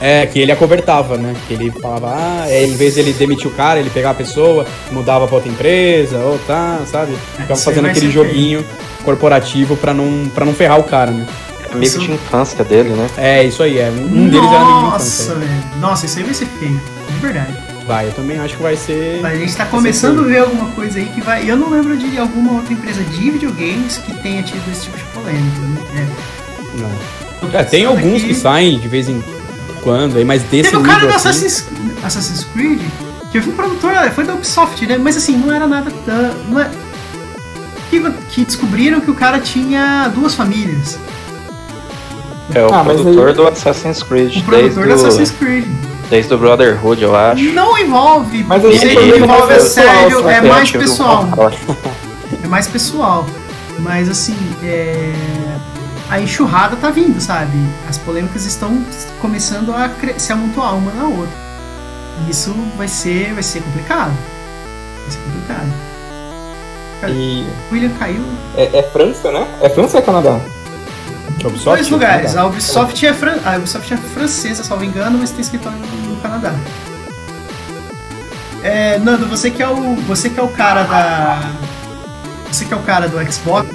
É, 0.00 0.26
que 0.26 0.38
ele 0.38 0.52
acobertava, 0.52 1.16
né? 1.16 1.34
Que 1.46 1.54
ele 1.54 1.70
falava, 1.70 2.14
ah, 2.14 2.44
é, 2.48 2.64
em 2.66 2.74
vez 2.76 2.94
dele 2.96 3.12
demitir 3.12 3.46
o 3.46 3.50
cara, 3.50 3.78
ele 3.80 3.90
pegava 3.90 4.12
a 4.12 4.16
pessoa, 4.16 4.66
mudava 4.90 5.26
pra 5.26 5.36
outra 5.36 5.50
empresa, 5.50 6.18
ou 6.18 6.38
tá, 6.46 6.80
sabe? 6.86 7.14
Ficava 7.36 7.56
fazendo 7.58 7.86
aquele 7.86 8.10
joguinho 8.10 8.64
corporativo 9.04 9.76
pra 9.76 9.94
não, 9.94 10.28
pra 10.34 10.44
não 10.44 10.52
ferrar 10.54 10.78
o 10.80 10.84
cara, 10.84 11.10
né? 11.10 11.26
Amigo 11.70 11.84
Isso- 11.86 11.98
de 11.98 12.12
infância 12.12 12.62
dele, 12.64 12.90
né? 12.90 13.08
É, 13.16 13.42
isso 13.44 13.62
aí, 13.62 13.78
é. 13.78 13.90
Um, 13.90 14.04
um 14.24 14.28
deles 14.28 14.46
era 14.48 14.60
amigo 14.60 14.80
de 14.80 14.86
infância. 14.88 15.24
Nossa, 15.26 15.34
velho. 15.34 15.64
Nossa, 15.80 16.06
isso 16.06 16.18
aí 16.18 16.24
vai 16.24 16.34
ser 16.34 16.46
feio. 16.46 16.80
De 17.10 17.18
verdade. 17.20 17.54
Vai, 17.86 18.06
eu 18.06 18.12
também 18.12 18.38
acho 18.38 18.56
que 18.56 18.62
vai 18.62 18.76
ser. 18.76 19.20
A 19.24 19.34
gente 19.34 19.54
tá 19.56 19.66
começando 19.66 20.20
a 20.20 20.24
ver 20.24 20.38
alguma 20.38 20.70
coisa 20.70 20.98
aí 20.98 21.06
que 21.06 21.20
vai. 21.20 21.48
Eu 21.50 21.56
não 21.56 21.68
lembro 21.70 21.96
de 21.96 22.16
alguma 22.16 22.52
outra 22.54 22.72
empresa 22.72 23.02
de 23.02 23.30
videogames 23.30 23.98
que 23.98 24.14
tenha 24.22 24.42
tido 24.42 24.62
esse 24.70 24.82
tipo 24.84 24.96
de 24.96 25.04
polêmica. 25.04 25.60
Né? 25.94 26.08
Não. 26.78 26.88
É, 26.88 27.50
tô 27.50 27.58
É, 27.58 27.62
tem 27.64 27.84
alguns 27.84 28.18
aqui- 28.22 28.28
que 28.28 28.34
saem 28.34 28.78
de 28.78 28.88
vez 28.88 29.08
em 29.08 29.22
quando, 29.84 30.16
aí, 30.16 30.24
mas 30.24 30.42
desse 30.42 30.70
Teve 30.70 30.76
o 30.76 30.82
cara 30.82 31.00
do 31.06 31.08
assim, 31.08 31.28
Assassin's, 31.28 31.66
Assassin's 32.02 32.44
Creed, 32.52 32.80
que 33.30 33.38
eu 33.38 33.42
vi 33.42 33.50
um 33.50 33.52
produtor, 33.54 33.92
foi 34.14 34.24
da 34.24 34.34
Ubisoft, 34.34 34.84
né? 34.86 34.96
Mas 34.98 35.16
assim, 35.16 35.36
não 35.36 35.54
era 35.54 35.66
nada 35.66 35.92
tão. 36.04 36.34
Não 36.48 36.58
é... 36.60 36.68
que, 37.90 38.00
que 38.30 38.44
descobriram 38.44 39.00
que 39.00 39.10
o 39.10 39.14
cara 39.14 39.38
tinha 39.38 40.08
duas 40.14 40.34
famílias. 40.34 40.98
É 42.54 42.62
o 42.64 42.74
Ah, 42.74 42.82
produtor 42.84 43.28
aí- 43.28 43.34
do 43.34 43.46
Assassin's 43.46 44.02
Creed, 44.02 44.36
O 44.38 44.42
produtor 44.44 44.86
do 44.86 44.92
Assassin's 44.94 45.30
Creed. 45.30 45.66
desde 46.10 46.32
o 46.34 46.38
Brotherhood, 46.38 47.02
eu 47.02 47.14
acho. 47.14 47.42
Não 47.52 47.78
envolve, 47.78 48.44
Mas 48.44 48.64
aí 48.64 48.78
sei, 48.78 48.96
ele 48.96 49.18
não 49.18 49.24
envolve 49.26 49.46
foi 49.46 49.56
assédio, 49.56 50.16
pessoal, 50.16 50.30
é 50.30 50.40
mais 50.40 50.70
pessoal. 50.70 51.28
É 52.42 52.46
mais 52.48 52.66
pessoal. 52.68 53.26
Mas 53.78 54.08
assim, 54.08 54.36
é... 54.62 55.12
a 56.10 56.20
enxurrada 56.20 56.76
tá 56.76 56.90
vindo, 56.90 57.20
sabe? 57.20 57.56
As 57.88 57.98
polêmicas 57.98 58.44
estão 58.44 58.84
começando 59.20 59.72
a 59.74 59.90
se 60.18 60.32
amontoar 60.32 60.76
uma 60.76 60.92
na 60.92 61.04
outra. 61.04 61.44
E 62.26 62.30
isso 62.30 62.54
vai 62.76 62.88
ser, 62.88 63.32
vai 63.34 63.42
ser 63.42 63.62
complicado. 63.62 64.12
Vai 65.02 65.10
ser 65.10 65.18
complicado. 65.18 65.94
E 67.08 67.46
O 67.70 67.74
William 67.74 67.90
caiu 67.98 68.24
é, 68.56 68.78
é 68.78 68.82
França, 68.82 69.30
né? 69.30 69.46
É 69.60 69.68
França 69.68 69.98
ou 69.98 70.02
é 70.02 70.06
Canadá? 70.06 70.40
é 70.40 71.42
em 71.42 71.46
Ubisoft, 71.46 71.64
dois 71.64 71.90
lugares. 71.90 72.32
Canadá. 72.32 72.42
A 72.42 72.46
Ubisoft, 72.46 73.06
é 73.06 73.12
fran... 73.12 73.36
a 73.44 73.56
Ubisoft 73.56 73.92
é 73.92 73.96
francesa, 73.96 74.64
salvo 74.64 74.84
engano, 74.84 75.18
mas 75.18 75.30
tem 75.30 75.40
escritório 75.40 75.78
no 75.78 76.14
no 76.14 76.20
Canadá. 76.20 76.54
É, 78.62 78.98
Nando, 78.98 79.26
você 79.26 79.50
que 79.50 79.62
é 79.62 79.68
o, 79.68 79.96
você 80.06 80.30
que 80.30 80.40
é 80.40 80.42
o 80.42 80.48
cara 80.48 80.84
da, 80.84 81.50
você 82.50 82.64
que 82.64 82.72
é 82.72 82.76
o 82.76 82.82
cara 82.82 83.08
do 83.08 83.32
Xbox, 83.32 83.68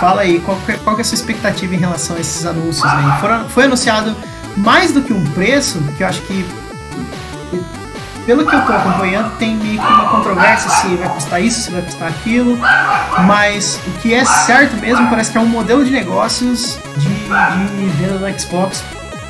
fala 0.00 0.22
aí, 0.22 0.40
qual, 0.40 0.58
é- 0.68 0.72
qual 0.84 0.96
é 0.98 1.00
a 1.00 1.04
sua 1.04 1.14
expectativa 1.16 1.74
em 1.74 1.78
relação 1.78 2.16
a 2.16 2.20
esses 2.20 2.44
anúncios 2.46 2.84
aí? 2.84 3.20
Foram- 3.20 3.48
foi 3.48 3.64
anunciado 3.64 4.14
mais 4.56 4.92
do 4.92 5.02
que 5.02 5.12
um 5.12 5.24
preço, 5.32 5.78
que 5.96 6.02
eu 6.02 6.08
acho 6.08 6.20
que, 6.22 6.44
pelo 8.26 8.44
que 8.46 8.54
eu 8.54 8.60
tô 8.66 8.72
acompanhando, 8.72 9.30
tem 9.38 9.56
meio 9.56 9.80
que 9.80 9.86
uma 9.86 10.10
controvérsia 10.10 10.68
se 10.70 10.88
vai 10.96 11.08
custar 11.08 11.40
isso, 11.42 11.62
se 11.62 11.70
vai 11.70 11.80
custar 11.82 12.08
aquilo, 12.08 12.58
mas 13.26 13.80
o 13.86 13.90
que 14.00 14.12
é 14.12 14.24
certo 14.24 14.76
mesmo 14.76 15.08
parece 15.08 15.30
que 15.32 15.38
é 15.38 15.40
um 15.40 15.46
modelo 15.46 15.84
de 15.84 15.90
negócios 15.90 16.78
de, 16.96 17.08
de 17.08 17.84
venda 17.96 18.18
do 18.18 18.38
Xbox. 18.40 18.82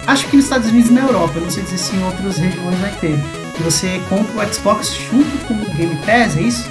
Acho 0.06 0.26
que 0.26 0.36
nos 0.36 0.46
Estados 0.46 0.68
Unidos 0.70 0.90
e 0.90 0.94
na 0.94 1.02
Europa, 1.02 1.32
eu 1.36 1.42
não 1.42 1.50
sei 1.50 1.62
dizer 1.62 1.78
se 1.78 1.94
em 1.94 2.02
outras 2.04 2.38
regiões 2.38 2.78
vai 2.80 2.90
ter. 2.92 3.22
Você 3.60 4.00
compra 4.08 4.44
o 4.46 4.54
Xbox 4.54 4.94
junto 5.10 5.44
com 5.46 5.54
o 5.54 5.74
Game 5.74 5.94
Pass, 6.06 6.36
é 6.36 6.40
isso? 6.40 6.68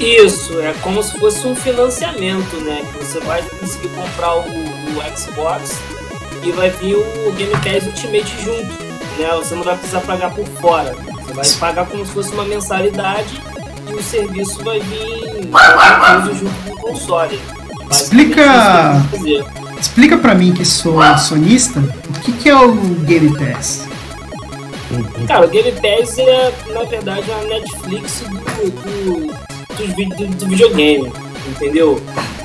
Isso, 0.00 0.58
é 0.60 0.72
como 0.80 1.02
se 1.02 1.18
fosse 1.18 1.46
um 1.46 1.54
financiamento, 1.54 2.56
né? 2.64 2.82
Que 2.90 3.04
você 3.04 3.20
vai 3.20 3.42
conseguir 3.42 3.88
comprar 3.88 4.34
o, 4.36 4.40
o 4.40 5.16
Xbox 5.16 5.78
e 6.42 6.50
vai 6.52 6.70
vir 6.70 6.96
o 6.96 7.32
Game 7.32 7.52
Pass 7.52 7.86
Ultimate 7.86 8.34
junto, 8.42 8.82
né? 9.18 9.28
Você 9.36 9.54
não 9.54 9.62
vai 9.62 9.76
precisar 9.76 10.00
pagar 10.00 10.34
por 10.34 10.46
fora. 10.60 10.96
Você 11.26 11.34
vai 11.34 11.48
pagar 11.60 11.86
como 11.86 12.06
se 12.06 12.12
fosse 12.12 12.32
uma 12.32 12.44
mensalidade 12.44 13.42
e 13.90 13.94
o 13.94 14.02
serviço 14.02 14.64
vai 14.64 14.80
vir 14.80 15.46
vai 15.50 16.34
junto 16.34 16.64
com 16.64 16.72
o 16.72 16.76
console. 16.76 17.38
Explica-. 17.90 19.02
Explica 19.78 20.16
pra 20.16 20.34
mim 20.34 20.54
que 20.54 20.64
sou 20.64 21.02
sonista, 21.18 21.80
o 21.80 22.20
que, 22.20 22.32
que 22.32 22.48
é 22.48 22.56
o 22.56 22.72
Game 23.00 23.36
Pass? 23.36 23.86
Cara, 25.26 25.46
o 25.46 25.48
Game 25.48 25.72
Pass 25.72 26.18
é, 26.18 26.52
na 26.72 26.84
verdade, 26.84 27.30
a 27.30 27.44
Netflix 27.44 28.22
do, 28.22 28.70
do, 28.70 29.49
dos 29.76 29.92
vi- 29.94 30.06
do, 30.06 30.26
do 30.26 30.46
videogame, 30.46 31.12
entendeu? 31.48 32.00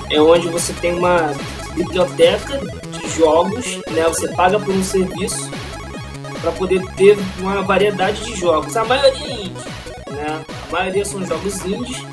É 0.10 0.22
onde 0.22 0.48
você 0.48 0.74
tem 0.74 0.94
uma 0.94 1.34
biblioteca 1.74 2.60
de 2.60 3.10
jogos, 3.10 3.78
né? 3.92 4.04
Você 4.08 4.28
paga 4.30 4.60
por 4.60 4.74
um 4.74 4.84
serviço 4.84 5.50
para 6.42 6.52
poder 6.52 6.82
ter 6.96 7.18
uma 7.40 7.62
variedade 7.62 8.24
de 8.24 8.36
jogos. 8.36 8.76
A 8.78 8.86
maioria 8.86 9.26
é 9.28 9.34
indie, 9.34 9.52
né? 10.12 10.46
A 10.68 10.72
maioria 10.72 11.04
são 11.06 11.26
jogos 11.26 11.66
indies, 11.66 12.04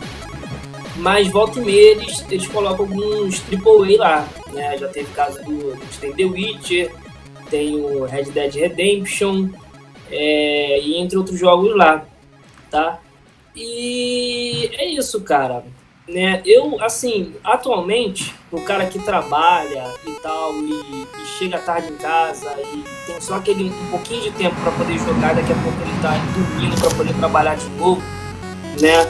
mas 0.96 1.28
volta 1.28 1.60
e 1.60 1.64
meia 1.64 1.90
eles, 1.92 2.24
eles 2.30 2.46
colocam 2.46 2.86
alguns 2.86 3.42
AAA 3.50 3.98
lá, 3.98 4.28
né? 4.52 4.76
Já 4.78 4.88
teve 4.88 5.12
caso 5.14 5.38
do, 5.44 5.76
tem 6.00 6.12
The 6.12 6.24
Witcher, 6.24 6.92
tem 7.50 7.76
o 7.76 8.04
Red 8.04 8.24
Dead 8.24 8.54
Redemption, 8.54 9.48
é, 10.10 10.80
e 10.80 10.96
entre 10.96 11.16
outros 11.16 11.38
jogos 11.38 11.74
lá, 11.76 12.04
tá? 12.70 12.98
E 13.54 14.70
é 14.72 14.86
isso, 14.90 15.20
cara. 15.20 15.64
Né? 16.08 16.42
Eu, 16.44 16.82
assim, 16.82 17.34
atualmente, 17.44 18.34
o 18.50 18.60
cara 18.62 18.86
que 18.86 18.98
trabalha 18.98 19.84
e 20.04 20.10
tal, 20.20 20.52
e, 20.54 21.06
e 21.22 21.26
chega 21.38 21.58
tarde 21.58 21.92
em 21.92 21.96
casa 21.96 22.52
e 22.60 22.84
tem 23.06 23.20
só 23.20 23.36
aquele 23.36 23.70
um 23.70 23.90
pouquinho 23.90 24.22
de 24.22 24.32
tempo 24.32 24.56
para 24.62 24.72
poder 24.72 24.98
jogar, 24.98 25.34
daqui 25.34 25.52
a 25.52 25.56
pouco 25.56 25.80
ele 25.80 26.02
tá 26.02 26.14
dormindo 26.34 26.80
para 26.80 26.94
poder 26.96 27.14
trabalhar 27.14 27.54
de 27.54 27.68
novo, 27.70 28.02
né? 28.80 29.06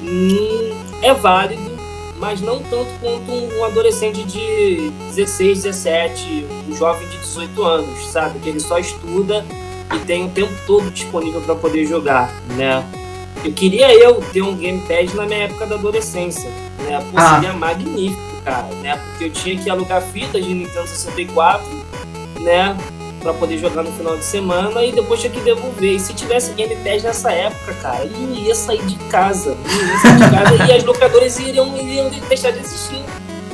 Hum, 0.00 0.80
é 1.02 1.12
válido, 1.12 1.76
mas 2.18 2.40
não 2.40 2.62
tanto 2.62 2.88
quanto 3.00 3.32
um 3.32 3.64
adolescente 3.64 4.22
de 4.22 4.90
16, 5.14 5.64
17, 5.64 6.46
um 6.68 6.74
jovem 6.74 7.06
de 7.08 7.18
18 7.18 7.62
anos, 7.64 8.06
sabe? 8.12 8.38
Que 8.38 8.48
ele 8.48 8.60
só 8.60 8.78
estuda 8.78 9.44
e 9.92 9.98
tem 10.06 10.26
o 10.26 10.30
tempo 10.30 10.52
todo 10.68 10.88
disponível 10.90 11.40
para 11.40 11.56
poder 11.56 11.84
jogar, 11.84 12.32
né? 12.56 12.84
Eu 13.44 13.52
queria 13.52 13.92
eu 13.94 14.16
ter 14.32 14.42
um 14.42 14.56
gamepad 14.56 15.14
na 15.14 15.24
minha 15.26 15.44
época 15.44 15.66
da 15.66 15.76
adolescência, 15.76 16.50
né? 16.78 16.98
Pô, 17.12 17.16
Ah. 17.18 17.34
seria 17.36 17.52
magnífico, 17.52 18.42
cara, 18.44 18.66
né? 18.82 18.96
Porque 18.96 19.24
eu 19.24 19.30
tinha 19.30 19.56
que 19.56 19.70
alugar 19.70 20.02
fitas 20.02 20.44
de 20.44 20.52
Nintendo 20.54 20.86
64, 20.86 21.64
né? 22.40 22.76
Pra 23.20 23.32
poder 23.34 23.58
jogar 23.58 23.82
no 23.82 23.92
final 23.92 24.16
de 24.16 24.24
semana 24.24 24.84
e 24.84 24.92
depois 24.92 25.20
tinha 25.20 25.32
que 25.32 25.40
devolver. 25.40 25.94
E 25.94 26.00
se 26.00 26.12
tivesse 26.14 26.52
gamepad 26.52 27.02
nessa 27.02 27.32
época, 27.32 27.74
cara, 27.74 28.04
eu 28.04 28.10
não 28.12 28.34
ia 28.34 28.54
sair 28.54 28.82
de 28.84 28.96
casa. 29.10 29.56
Não 29.56 29.88
ia 29.88 29.98
sair 29.98 30.16
de 30.18 30.30
casa 30.30 30.64
e 30.66 30.72
as 30.76 30.84
locadoras 30.84 31.38
iriam, 31.38 31.76
iriam 31.76 32.10
deixar 32.28 32.52
de 32.52 32.60
existir. 32.60 33.02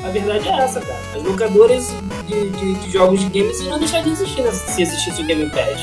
A 0.04 0.08
verdade 0.10 0.46
é 0.48 0.52
essa, 0.58 0.80
cara. 0.80 1.00
As 1.16 1.22
locadoras 1.22 1.94
de, 2.26 2.50
de- 2.50 2.74
de 2.74 2.90
jogos 2.90 3.20
de 3.20 3.26
games 3.40 3.58
iriam 3.60 3.78
deixar 3.78 4.02
de 4.02 4.10
existir 4.10 4.42
né, 4.42 4.50
se 4.50 4.82
existisse 4.82 5.22
o 5.22 5.26
gamepad, 5.26 5.78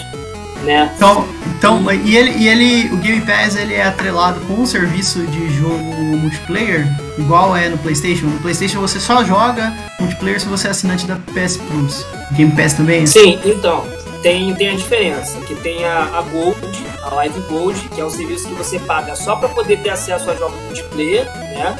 né? 0.63 0.91
Então, 0.95 1.27
então 1.57 1.91
e 1.91 2.15
ele, 2.15 2.31
e 2.31 2.47
ele, 2.47 2.93
o 2.93 2.97
Game 2.97 3.21
Pass 3.21 3.55
ele 3.55 3.73
é 3.73 3.83
atrelado 3.83 4.39
com 4.41 4.53
um 4.53 4.65
serviço 4.65 5.19
de 5.27 5.49
jogo 5.57 5.83
multiplayer, 6.17 6.87
igual 7.17 7.55
é 7.55 7.69
no 7.69 7.77
PlayStation. 7.77 8.25
No 8.25 8.39
PlayStation 8.39 8.79
você 8.79 8.99
só 8.99 9.23
joga 9.23 9.73
multiplayer 9.99 10.39
se 10.39 10.47
você 10.47 10.67
é 10.67 10.71
assinante 10.71 11.05
da 11.05 11.15
PS 11.15 11.57
Plus. 11.57 12.05
O 12.31 12.33
Game 12.33 12.51
Pass 12.51 12.73
também? 12.73 13.03
é 13.03 13.05
Sim, 13.05 13.39
então, 13.45 13.85
tem, 14.21 14.53
tem 14.53 14.69
a 14.69 14.75
diferença, 14.75 15.39
que 15.41 15.55
tem 15.55 15.83
a, 15.85 16.17
a 16.17 16.21
Gold, 16.21 16.85
a 17.03 17.15
Live 17.15 17.39
Gold, 17.41 17.79
que 17.89 18.01
é 18.01 18.05
um 18.05 18.09
serviço 18.09 18.47
que 18.47 18.53
você 18.53 18.79
paga 18.79 19.15
só 19.15 19.35
para 19.35 19.49
poder 19.49 19.79
ter 19.81 19.89
acesso 19.89 20.29
a 20.29 20.35
jogos 20.35 20.59
multiplayer, 20.61 21.25
né? 21.25 21.75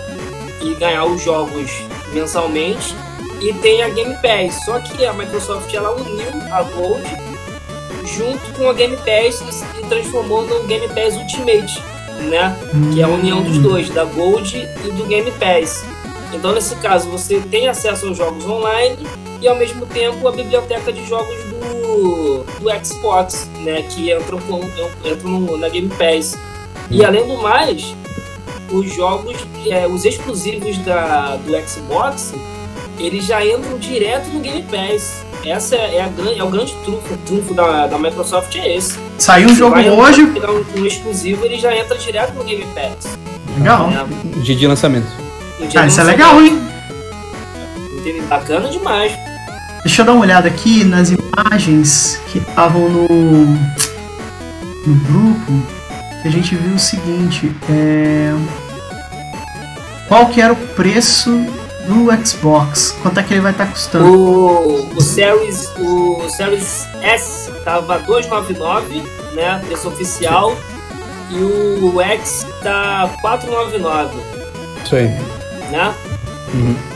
E 0.62 0.74
ganhar 0.76 1.06
os 1.06 1.24
jogos 1.24 1.72
mensalmente. 2.14 2.95
E 3.40 3.53
tem 3.53 3.82
a 3.82 3.90
Game 3.90 4.16
Pass, 4.18 4.64
só 4.66 4.80
que 4.80 5.03
a 5.03 5.14
Microsoft 5.14 5.74
ela 5.74 5.91
uniu 5.95 6.30
a 6.52 6.62
Gold 6.62 7.31
junto 8.06 8.53
com 8.57 8.69
a 8.69 8.73
Game 8.73 8.95
Pass 8.98 9.41
e, 9.41 9.80
e 9.80 9.88
transformou 9.88 10.45
no 10.45 10.64
Game 10.64 10.88
Pass 10.90 11.15
Ultimate, 11.15 11.82
né? 12.30 12.57
que 12.94 13.02
é 13.02 13.03
a 13.03 13.07
união 13.07 13.41
dos 13.41 13.57
dois, 13.57 13.90
da 13.90 14.03
Gold 14.03 14.57
e 14.57 14.91
do 14.91 15.06
Game 15.06 15.32
Pass. 15.32 15.86
Então, 16.34 16.53
nesse 16.53 16.76
caso, 16.78 17.10
você 17.10 17.40
tem 17.40 17.68
acesso 17.68 18.07
aos 18.07 18.18
jogos 18.18 18.45
online 18.45 18.98
e, 19.41 19.48
ao 19.48 19.56
mesmo 19.56 19.86
tempo, 19.86 20.28
a 20.28 20.32
biblioteca 20.32 20.91
de 20.94 21.06
jogos 21.06 21.36
do, 21.45 22.44
do 22.60 22.86
Xbox, 22.86 23.49
né, 23.60 23.82
que 23.84 24.11
entram, 24.14 24.40
na 25.57 25.68
Game 25.68 25.90
Pass. 25.90 26.38
E, 26.90 27.03
além 27.03 27.28
do 27.28 27.38
mais, 27.38 27.95
os 28.72 28.94
jogos, 28.94 29.36
é, 29.68 29.88
os 29.88 30.06
exclusivos 30.06 30.78
da, 30.80 31.36
do 31.36 31.52
Xbox, 31.68 32.34
eles 33.06 33.26
já 33.26 33.45
entram 33.45 33.78
direto 33.78 34.28
no 34.30 34.40
Game 34.40 34.64
Pass. 34.64 35.23
Essa 35.45 35.76
é, 35.76 36.02
a, 36.02 36.07
gran- 36.07 36.36
é 36.38 36.44
o 36.44 36.49
grande 36.49 36.73
trunfo, 36.84 37.18
trunfo 37.26 37.53
da, 37.53 37.88
da 37.88 37.98
Microsoft, 37.98 38.56
é 38.56 38.76
esse. 38.78 38.99
Saiu 39.18 39.49
um 39.49 39.56
jogo 39.56 39.80
hoje. 39.80 40.28
pegar 40.28 40.52
um, 40.52 40.64
um 40.78 40.86
exclusivo, 40.86 41.44
ele 41.45 41.57
já 41.57 41.76
entra 41.76 41.98
direto 41.98 42.34
no 42.34 42.44
Game 42.44 42.65
Pass. 42.76 43.18
Legal. 43.57 43.88
né? 43.90 44.06
Dia 44.44 44.56
de 44.56 44.68
lançamento. 44.68 45.07
Dia 45.60 45.68
Cara, 45.69 45.86
do 45.86 45.90
isso 45.90 45.99
é 45.99 46.03
lançamento. 46.03 46.10
legal, 46.10 46.41
hein? 46.41 46.61
Bacana 48.28 48.69
demais. 48.69 49.11
Deixa 49.84 50.02
eu 50.02 50.06
dar 50.06 50.14
uma 50.14 50.22
olhada 50.22 50.48
aqui 50.48 50.84
nas 50.84 51.10
imagens 51.11 52.19
que 52.32 52.38
estavam 52.38 52.88
no, 52.90 53.07
no 53.07 54.95
grupo. 55.06 55.52
Que 56.22 56.28
a 56.28 56.32
gente 56.32 56.56
viu 56.56 56.76
o 56.76 56.80
seguinte. 56.80 57.52
É... 57.69 58.32
Qual 60.07 60.28
que 60.28 60.40
era 60.41 60.53
o 60.53 60.56
preço 60.56 61.45
do 61.88 62.26
Xbox? 62.26 62.95
Quanto 63.02 63.20
é 63.20 63.24
que 63.24 63.34
ele 63.34 63.41
vai 63.41 63.52
estar 63.52 63.66
custando? 63.68 64.06
O, 64.06 64.95
o 64.95 65.02
Series 65.02 65.70
o 65.78 66.30
Series 66.30 66.88
S 67.02 67.52
tava 67.66 67.99
299, 67.99 69.03
né, 69.34 69.62
preço 69.66 69.88
oficial, 69.90 70.56
e 71.30 71.36
o 71.41 72.02
X 72.02 72.45
tá 72.62 73.10
499, 73.22 74.18
Isso 74.84 74.95
aí. 74.95 75.08
né? 75.72 75.94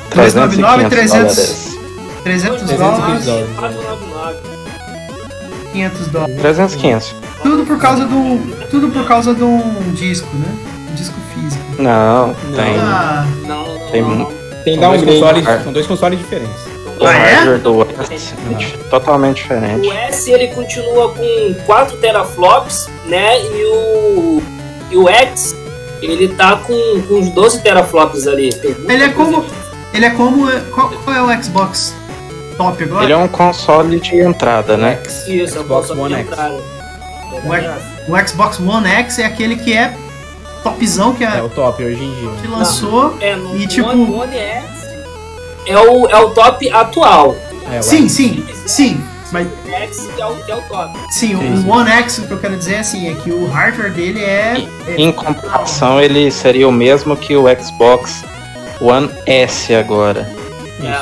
399, 0.09 0.89
300 0.89 1.35
300, 2.23 2.61
300 2.63 2.63
300 2.63 2.77
dólares, 2.77 3.25
dólares. 3.25 3.49
499. 3.57 4.37
500 5.71 6.07
dólares. 6.07 6.35
300, 6.41 6.75
500. 6.75 7.15
Tudo 7.43 7.65
por 7.65 7.77
causa 7.77 8.05
do, 8.05 8.67
tudo 8.71 8.87
por 8.89 9.07
causa 9.07 9.33
de 9.35 9.43
um 9.43 9.91
disco, 9.93 10.27
né? 10.35 10.47
Um 10.91 10.95
disco 10.95 11.15
físico. 11.33 11.63
Não, 11.81 12.33
tem. 12.55 12.77
Ah, 12.79 13.25
Não, 13.45 13.67
não, 13.77 13.91
Tem 13.91 14.01
não. 14.01 14.44
Tem 14.65 14.77
São 14.79 14.89
dois, 14.89 15.03
consoles, 15.03 15.45
cara. 15.45 15.63
são 15.63 15.71
dois 15.73 15.87
consoles 15.87 16.19
diferentes. 16.19 16.65
O 16.99 17.05
Ah, 17.05 17.13
é? 17.15 17.57
do 17.57 17.81
S 17.83 18.33
é 18.33 18.77
totalmente 18.89 19.37
diferente. 19.43 19.87
O 19.87 19.93
S 19.93 20.31
ele 20.31 20.47
continua 20.49 21.13
com 21.13 21.53
4 21.65 21.97
teraflops, 21.97 22.89
né? 23.05 23.39
E 23.41 23.63
o, 23.65 24.43
e 24.91 24.97
o 24.97 25.07
X 25.09 25.55
ele 26.01 26.29
tá 26.29 26.57
com, 26.57 27.01
com 27.07 27.15
uns 27.15 27.29
12 27.29 27.61
teraflops 27.61 28.27
ali. 28.27 28.49
Muita 28.63 28.93
Ele 28.93 29.03
é 29.03 29.09
como- 29.09 29.45
ele 29.93 30.05
é 30.05 30.09
como. 30.09 30.49
Qual, 30.71 30.89
qual 30.89 31.15
é 31.15 31.21
o 31.37 31.43
Xbox 31.43 31.93
top 32.57 32.83
agora? 32.83 33.03
Ele 33.03 33.13
é 33.13 33.17
um 33.17 33.27
console 33.27 33.99
de 33.99 34.17
entrada, 34.19 34.75
né? 34.77 34.99
Isso, 35.27 35.57
é 35.57 35.61
o 35.61 35.63
Xbox 35.63 35.87
console 35.89 36.01
One 36.01 36.15
de 36.15 36.19
X. 36.21 36.31
entrada. 36.31 36.57
O 38.07 38.27
Xbox 38.27 38.59
One 38.59 38.87
X 38.87 39.19
é 39.19 39.25
aquele 39.25 39.55
que 39.57 39.73
é 39.73 39.93
topzão 40.69 41.13
que, 41.13 41.23
É 41.23 41.39
a, 41.39 41.43
o 41.43 41.49
top 41.49 41.83
hoje 41.83 42.03
em 42.03 42.13
dia. 42.15 42.29
que 42.41 42.47
lançou. 42.47 43.15
É, 43.21 43.35
no 43.35 43.55
E, 43.57 43.67
tipo- 43.67 43.87
One, 43.89 44.11
One 44.11 44.35
X 44.37 44.63
é 45.67 45.77
o, 45.77 46.07
é 46.07 46.17
o 46.17 46.29
top 46.31 46.69
atual. 46.71 47.35
É, 47.71 47.79
o 47.79 47.83
Sim, 47.83 48.07
sim, 48.09 48.45
sim. 48.65 49.01
Mas- 49.31 49.47
X 49.67 50.07
é 50.17 50.25
o, 50.25 50.35
que 50.35 50.51
é 50.51 50.55
o 50.55 50.61
top. 50.63 50.97
Sim, 51.11 51.37
Sim, 51.37 51.65
o. 51.67 51.71
One 51.71 51.89
X, 51.89 52.19
o 52.19 52.27
que 52.27 52.31
eu 52.31 52.37
quero 52.39 52.55
dizer 52.57 52.75
assim, 52.77 53.09
é 53.11 53.15
que 53.15 53.31
o 53.31 53.47
hardware 53.47 53.91
dele 53.91 54.21
é. 54.23 54.65
é- 54.87 54.95
Em 54.97 55.11
comparação, 55.11 55.99
ele 56.01 56.29
seria 56.31 56.67
o 56.67 56.71
mesmo 56.71 57.15
que 57.17 57.35
o 57.35 57.45
Xbox 57.59 58.23
One 58.81 59.09
S 59.25 59.73
agora. 59.73 60.27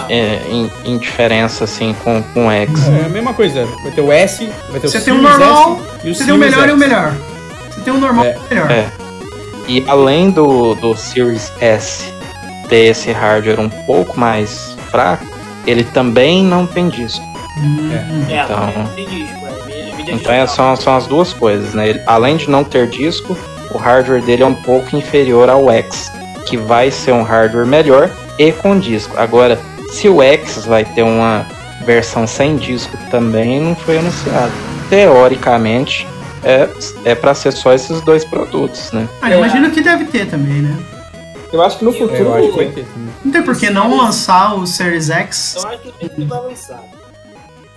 É. 0.10 0.14
É, 0.14 0.42
em, 0.50 0.72
em 0.86 0.98
diferença, 0.98 1.64
assim, 1.66 1.94
com, 2.04 2.22
com 2.34 2.48
o 2.48 2.52
X. 2.52 2.88
É 2.88 3.06
a 3.06 3.10
mesma 3.10 3.34
coisa. 3.34 3.66
Vai 3.82 3.92
ter 3.92 4.02
o 4.02 4.12
S, 4.12 4.50
vai 4.70 4.80
ter 4.80 4.88
Você 4.88 5.00
o 5.00 5.02
tem 5.04 5.14
o 5.14 5.22
normal, 5.22 5.80
S 5.98 6.08
e 6.08 6.12
o 6.12 6.16
Você 6.16 6.26
tem 6.26 6.34
o 6.34 6.38
melhor 6.38 6.70
e 6.70 6.72
o 6.72 6.78
melhor. 6.78 7.14
Você 7.72 7.82
tem 7.82 7.94
o 7.94 7.98
normal 7.98 8.24
É, 8.26 8.36
e 8.36 8.38
o 8.38 8.50
melhor. 8.50 8.72
é. 8.72 8.88
E 9.68 9.84
além 9.88 10.30
do, 10.30 10.76
do 10.76 10.96
Series 10.96 11.52
S 11.60 12.12
ter 12.70 12.86
esse 12.92 13.12
hardware 13.12 13.60
um 13.60 13.70
pouco 13.70 14.20
mais 14.20 14.76
fraco, 14.92 15.26
ele 15.66 15.84
também 15.84 16.44
não 16.44 16.66
tem 16.66 16.90
disco. 16.90 17.24
Hum, 17.58 17.92
É, 18.30 18.44
Então- 18.44 18.74
não 18.78 18.88
tem 18.88 19.06
disco. 19.06 19.44
É, 19.46 20.12
Então 20.12 20.32
é, 20.34 20.40
digital. 20.44 20.48
são, 20.48 20.76
são 20.76 20.96
as 20.98 21.08
duas 21.08 21.32
coisas, 21.34 21.74
né? 21.74 21.90
Ele- 21.90 22.02
além 22.06 22.36
de 22.38 22.50
não 22.50 22.64
ter 22.64 22.88
disco, 22.88 23.38
o 23.72 23.78
hardware 23.78 24.22
dele 24.22 24.44
é 24.44 24.46
um 24.46 24.54
pouco 24.56 24.96
inferior 24.98 25.50
ao 25.50 25.70
X, 25.72 26.12
que 26.46 26.58
vai 26.58 26.92
ser 26.92 27.14
um 27.14 27.24
hardware 27.24 27.66
melhor 27.66 28.10
e 28.38 28.52
com 28.52 28.78
disco. 28.78 29.14
Agora, 29.18 29.58
se 29.92 30.10
o 30.10 30.22
X 30.22 30.66
vai 30.66 30.84
ter 30.84 31.04
uma 31.04 31.46
versão 31.86 32.28
sem 32.28 32.58
disco 32.58 32.98
também, 33.10 33.60
não 33.62 33.76
foi 33.76 33.98
anunciado. 34.00 34.52
Teoricamente, 34.90 36.08
é, 36.44 36.70
é 37.06 37.16
para 37.16 37.34
ser 37.34 37.52
só 37.54 37.74
esses 37.74 38.02
dois 38.02 38.24
produtos, 38.26 38.92
né? 38.92 39.08
Ah, 39.22 39.32
eu 39.32 39.40
imagino 39.40 39.72
que 39.72 39.82
deve 39.82 40.06
ter 40.06 40.28
também, 40.30 40.62
né? 40.62 40.78
Eu 41.52 41.62
acho 41.62 41.78
que 41.78 41.86
no 41.86 41.94
futuro. 41.94 42.16
eu 42.16 42.34
acho 42.36 42.50
que 42.50 42.56
vai 42.56 42.66
ter. 42.72 42.86
também. 42.86 43.14
Não 43.24 43.32
tem 43.32 43.44
por 43.44 43.56
que 43.56 43.70
não 43.70 43.96
lançar 43.96 44.56
o 44.56 44.66
Series 44.66 45.10
X. 45.10 45.56
Eu 45.64 45.70
acho 45.70 45.80
que 45.82 45.94
ele 46.02 46.26
vai 46.26 46.42
lançar. 46.42 46.84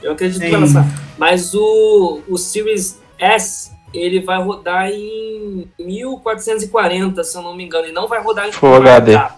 Eu 0.03 0.13
acredito 0.13 0.41
que 0.41 0.47
Sim. 0.47 0.53
vai 0.53 0.61
lançar. 0.61 0.87
Mas 1.19 1.55
o, 1.55 2.21
o 2.29 2.39
Series 2.39 2.99
S, 3.19 3.71
ele 3.93 4.21
vai 4.21 4.43
rodar 4.43 4.89
em 4.91 5.69
1440, 5.79 7.23
se 7.25 7.37
eu 7.37 7.43
não 7.43 7.55
me 7.55 7.65
engano. 7.65 7.87
E 7.89 7.93
não 7.93 8.09
vai 8.09 8.23
rodar 8.23 8.49
em 8.49 8.53
Full 8.53 8.75
HD. 8.77 9.13
4K. 9.13 9.31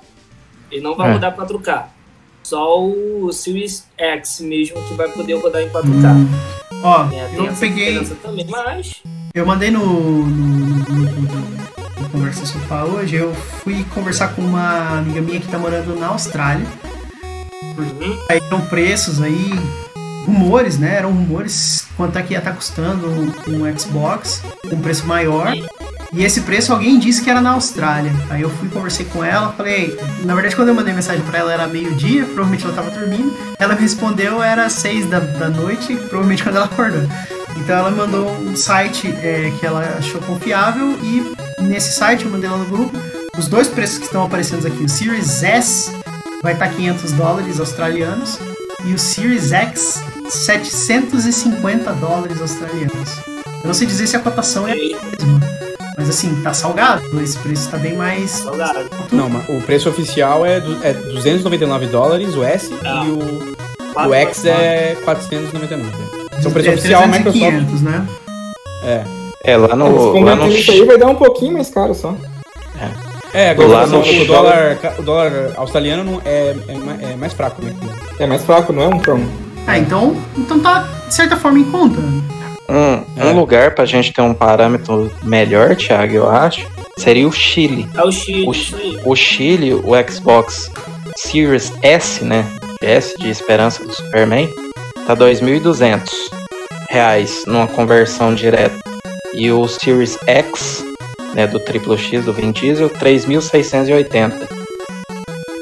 Ele 0.71 0.83
não 0.83 0.95
vai 0.97 1.11
É. 1.11 1.13
rodar 1.15 1.35
4K. 1.37 1.85
Só 2.43 2.81
o 2.83 3.31
Series 3.33 3.87
X 3.97 4.41
mesmo 4.41 4.83
que 4.87 4.95
vai 4.95 5.09
poder 5.09 5.35
rodar 5.35 5.63
em 5.63 5.69
4K. 5.69 6.13
Hum. 6.15 6.29
Ó, 6.83 7.05
É, 7.13 7.27
tem 7.27 7.39
eu 7.39 7.47
essa 7.47 7.61
peguei. 7.61 8.05
também, 8.23 8.47
mas 8.49 9.03
Eu 9.39 9.47
mandei 9.47 9.71
no, 9.71 10.27
no, 10.27 10.27
no- 10.27 11.59
no 12.01 12.09
Conversa 12.11 12.45
Sofá 12.45 12.83
hoje. 12.85 13.15
Eu 13.17 13.33
fui 13.63 13.85
conversar 13.95 14.29
com 14.35 14.43
uma 14.43 14.99
amiga 14.99 15.21
minha 15.21 15.39
que 15.39 15.47
tá 15.47 15.57
morando 15.59 15.95
na 15.99 16.09
Austrália. 16.09 16.67
uhum, 17.23 18.19
Aí 18.29 18.41
eram 18.45 18.61
preços 18.63 19.23
aí, 19.23 19.53
rumores, 20.27 20.77
né? 20.79 20.97
Eram 20.97 21.13
rumores 21.13 21.87
quanto 21.97 22.19
é 22.19 22.23
que 22.23 22.33
ia 22.33 22.39
estar 22.39 22.53
custando 22.53 23.07
um, 23.09 23.33
um 23.65 23.79
Xbox, 23.79 24.43
um 24.73 24.81
preço 24.81 25.07
maior. 25.07 25.55
E 26.13 26.25
esse 26.25 26.41
preço 26.41 26.73
alguém 26.73 26.99
disse 26.99 27.23
que 27.23 27.31
era 27.31 27.41
na 27.41 27.51
Austrália. 27.51 28.11
Aí 28.31 28.43
eu 28.43 28.51
fui 28.51 28.69
conversei 28.69 29.07
com 29.07 29.23
ela, 29.23 29.53
falei, 29.53 29.97
na 30.25 30.35
verdade 30.35 30.57
quando 30.57 30.69
eu 30.69 30.75
mandei 30.75 30.93
mensagem 30.95 31.23
pra 31.23 31.39
ela 31.39 31.53
era 31.53 31.69
meio-dia, 31.69 32.25
provavelmente 32.25 32.65
ela 32.65 32.75
tava 32.75 32.91
dormindo. 32.91 33.33
Ela 33.59 33.75
me 33.77 33.83
respondeu 33.83 34.43
era 34.43 34.69
seis 34.69 35.07
da, 35.09 35.21
da 35.21 35.49
noite, 35.49 35.95
provavelmente 36.09 36.43
quando 36.43 36.57
ela 36.57 36.65
acordou. 36.65 37.03
Então 37.59 37.77
ela 37.77 37.91
mandou 37.91 38.31
um 38.41 38.57
site 38.57 39.09
é, 39.23 39.53
que 39.59 39.67
ela 39.67 39.81
achou 39.99 40.21
confiável 40.23 40.99
e 41.03 41.35
nesse 41.63 41.93
site 41.93 42.25
eu 42.25 42.31
mandei 42.31 42.49
lá 42.49 42.57
no 42.57 42.65
grupo 42.67 42.97
os 43.37 43.47
dois 43.49 43.69
preços 43.69 43.99
que 43.99 44.05
estão 44.05 44.25
aparecendo 44.25 44.67
aqui. 44.67 44.83
O 44.85 44.89
Series 44.89 45.43
S 45.43 45.93
vai 46.43 46.53
estar 46.55 46.69
500 46.69 47.13
dólares 47.13 47.61
australianos 47.61 48.39
e 48.87 48.95
o 48.95 48.99
Series 48.99 49.53
X 49.53 50.03
750 50.31 51.93
dólares 51.95 52.41
australianos. 52.41 53.11
Eu 53.63 53.67
não 53.67 53.75
sei 53.75 53.87
dizer 53.87 54.07
se 54.07 54.17
a 54.17 54.21
cotação 54.21 54.67
é 54.69 54.73
a 54.73 54.77
mesma, 54.77 55.01
mas 55.97 56.09
assim, 56.09 56.41
tá 56.43 56.55
salgado, 56.55 57.21
esse 57.21 57.37
preço 57.39 57.69
tá 57.69 57.77
bem 57.77 57.97
mais. 57.97 58.31
saudade. 58.31 58.89
Não, 59.13 59.29
mas 59.29 59.49
o 59.49 59.61
preço 59.63 59.89
oficial 59.89 60.47
é, 60.47 60.61
du- 60.61 60.79
é 60.83 60.93
299 60.93 61.87
dólares 61.87 62.35
o 62.35 62.43
S 62.45 62.73
Ah. 62.85 63.05
e 63.05 63.11
o, 63.11 64.09
o 64.09 64.15
X 64.15 64.45
é 64.45 64.97
499. 65.05 66.18
Esse 66.39 66.47
é 66.47 66.51
o 66.51 66.53
preço 66.53 66.69
é 66.71 66.75
oficial, 66.75 67.03
a 67.03 67.09
300 67.09 67.35
Microsoft. 67.35 67.67
500, 67.67 67.83
né? 67.83 68.07
É. 68.85 69.03
É, 69.45 69.57
lá 69.57 69.69
Mas 69.69 69.79
no. 69.79 70.21
Lá 70.21 70.37
no 70.37 70.49
isso 70.49 70.71
aí 70.71 70.85
vai 70.85 70.99
dar 70.99 71.07
um 71.09 71.15
pouquinho 71.15 71.53
mais 71.55 71.71
caro 71.71 71.95
só. 71.95 72.15
É, 73.35 73.51
agora 73.51 73.69
Lá 73.69 73.85
o, 73.85 73.87
no 73.89 74.01
o 74.01 74.25
dólar, 74.27 74.79
o 74.99 75.03
dólar 75.03 75.53
australiano 75.57 76.03
não 76.03 76.23
é, 76.25 76.55
é, 77.07 77.13
é 77.13 77.17
mais 77.17 77.33
fraco, 77.35 77.63
né? 77.63 77.75
É 78.19 78.27
mais 78.27 78.43
fraco, 78.43 78.73
não 78.73 78.83
é 78.83 78.89
um 78.89 78.99
promo. 78.99 79.31
Ah, 79.67 79.79
então, 79.79 80.17
então 80.37 80.59
tá 80.61 80.89
de 81.07 81.15
certa 81.15 81.37
forma 81.37 81.59
em 81.59 81.65
conta. 81.65 82.01
Um, 82.71 83.03
É. 83.17 83.27
um 83.27 83.39
lugar 83.39 83.75
pra 83.75 83.85
gente 83.85 84.13
ter 84.13 84.23
um 84.23 84.33
parâmetro 84.33 85.11
melhor, 85.23 85.77
Thiago, 85.77 86.15
eu 86.15 86.31
acho, 86.31 86.67
seria 86.99 87.29
o 87.29 87.33
Chile. 87.33 87.87
É 87.95 88.03
o 88.03 88.11
X, 88.11 88.47
O, 89.05 89.11
o 89.11 89.17
Chile, 89.17 89.75
o 89.75 90.11
Xbox 90.11 90.71
Series 91.17 91.73
S, 91.83 92.25
né? 92.25 92.47
S 92.81 93.15
de 93.19 93.29
Esperança 93.29 93.85
do 93.85 93.93
Superman, 93.93 94.49
tá 95.09 95.17
2.200 95.17 96.03
reais 96.91 97.45
numa 97.47 97.67
conversão 97.67 98.35
direta. 98.35 98.79
E 99.35 99.51
o 99.51 99.67
Series 99.67 100.19
X, 100.27 100.85
né, 101.35 101.47
do 101.47 101.59
triplo 101.59 101.97
X 101.97 102.25
do 102.27 102.33
Vin 102.33 102.53
Diesel, 102.53 102.91
3.680. 102.91 104.35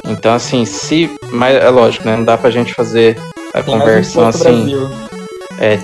Então, 0.08 0.34
assim, 0.34 0.64
se. 0.64 1.10
Mas 1.30 1.56
é 1.56 1.68
lógico, 1.70 2.06
né? 2.06 2.16
Não 2.16 2.24
dá 2.24 2.36
pra 2.36 2.50
gente 2.50 2.74
fazer 2.74 3.16
a 3.54 3.62
Tem 3.62 3.78
conversão 3.78 4.26
assim. 4.26 4.88
É, 5.58 5.78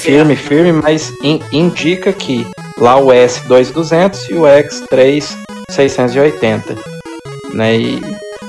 firme, 0.00 0.36
firme, 0.36 0.72
mas 0.72 1.12
in- 1.22 1.40
indica 1.52 2.12
que 2.12 2.46
lá 2.78 2.96
o 2.98 3.12
S 3.12 3.40
2200 3.46 4.28
e 4.30 4.34
o 4.34 4.46
X 4.46 4.82
3680, 4.88 6.76
né? 7.52 7.76
E, 7.76 8.00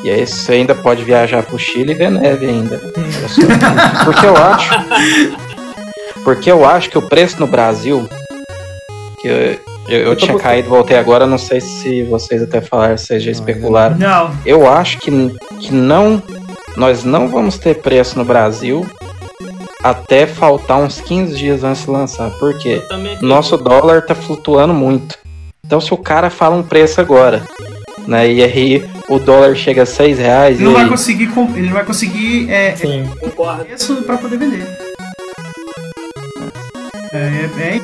e 0.04 0.10
aí 0.10 0.28
você 0.28 0.54
ainda 0.54 0.76
pode 0.76 1.04
viajar 1.04 1.44
pro 1.44 1.58
Chile 1.58 1.92
e 1.94 1.96
ver 1.96 2.12
neve 2.12 2.46
ainda. 2.46 2.78
Porque 4.04 4.26
eu 4.26 4.36
acho, 4.36 4.70
porque 6.24 6.52
eu 6.52 6.66
acho 6.66 6.90
que 6.90 6.98
o 6.98 7.02
preço 7.02 7.40
no 7.40 7.48
Brasil, 7.48 8.08
que 9.22 9.28
eu, 9.28 9.36
eu, 9.88 10.00
eu 10.08 10.16
tinha 10.16 10.34
buscando. 10.34 10.40
caído, 10.42 10.70
voltei 10.70 10.98
agora, 10.98 11.26
não 11.26 11.38
sei 11.38 11.62
se 11.62 12.04
vocês 12.04 12.44
até 12.44 12.60
falaram, 12.60 12.98
vocês 12.98 13.24
já 13.24 13.32
especularam. 13.32 13.98
Não, 13.98 14.32
Eu 14.46 14.70
acho 14.70 15.00
que, 15.00 15.10
que 15.60 15.74
não. 15.74 16.22
Nós 16.76 17.04
não 17.04 17.30
vamos 17.30 17.58
ter 17.58 17.76
preço 17.76 18.18
no 18.18 18.26
Brasil 18.26 18.86
até 19.84 20.26
faltar 20.26 20.80
uns 20.80 21.00
15 21.02 21.36
dias 21.36 21.64
antes 21.64 21.84
de 21.84 21.92
lançar. 21.92 22.32
Por 22.40 22.58
quê? 22.58 22.80
Eu 22.82 22.88
também 22.88 23.06
acredito. 23.14 23.26
Nosso 23.26 23.58
dólar 23.58 24.06
tá 24.06 24.16
flutuando 24.16 24.74
muito. 24.74 25.16
Então 25.66 25.80
se 25.80 25.94
o 25.94 25.98
cara 25.98 26.30
fala 26.30 26.56
um 26.56 26.64
preço 26.64 27.00
agora, 27.00 27.44
né? 28.08 28.32
E 28.32 28.44
aí 28.44 28.90
o 29.16 29.20
dólar 29.20 29.56
chega 29.56 29.84
a 29.84 29.86
6 29.86 30.18
reais 30.18 30.56
ele 30.60 30.64
e 30.64 30.66
não 30.66 30.74
vai 30.74 30.88
conseguir, 30.88 31.30
ele 31.56 31.66
não 31.68 31.74
vai 31.74 31.84
conseguir 31.86 32.50
é, 32.52 32.76
Sim. 32.76 33.10
Concordo, 33.20 33.66
preço 33.66 33.96
pra 34.04 34.18
poder 34.18 34.38
vender. 34.38 34.66
É, 37.14 37.18
é, 37.18 37.76
é. 37.76 37.82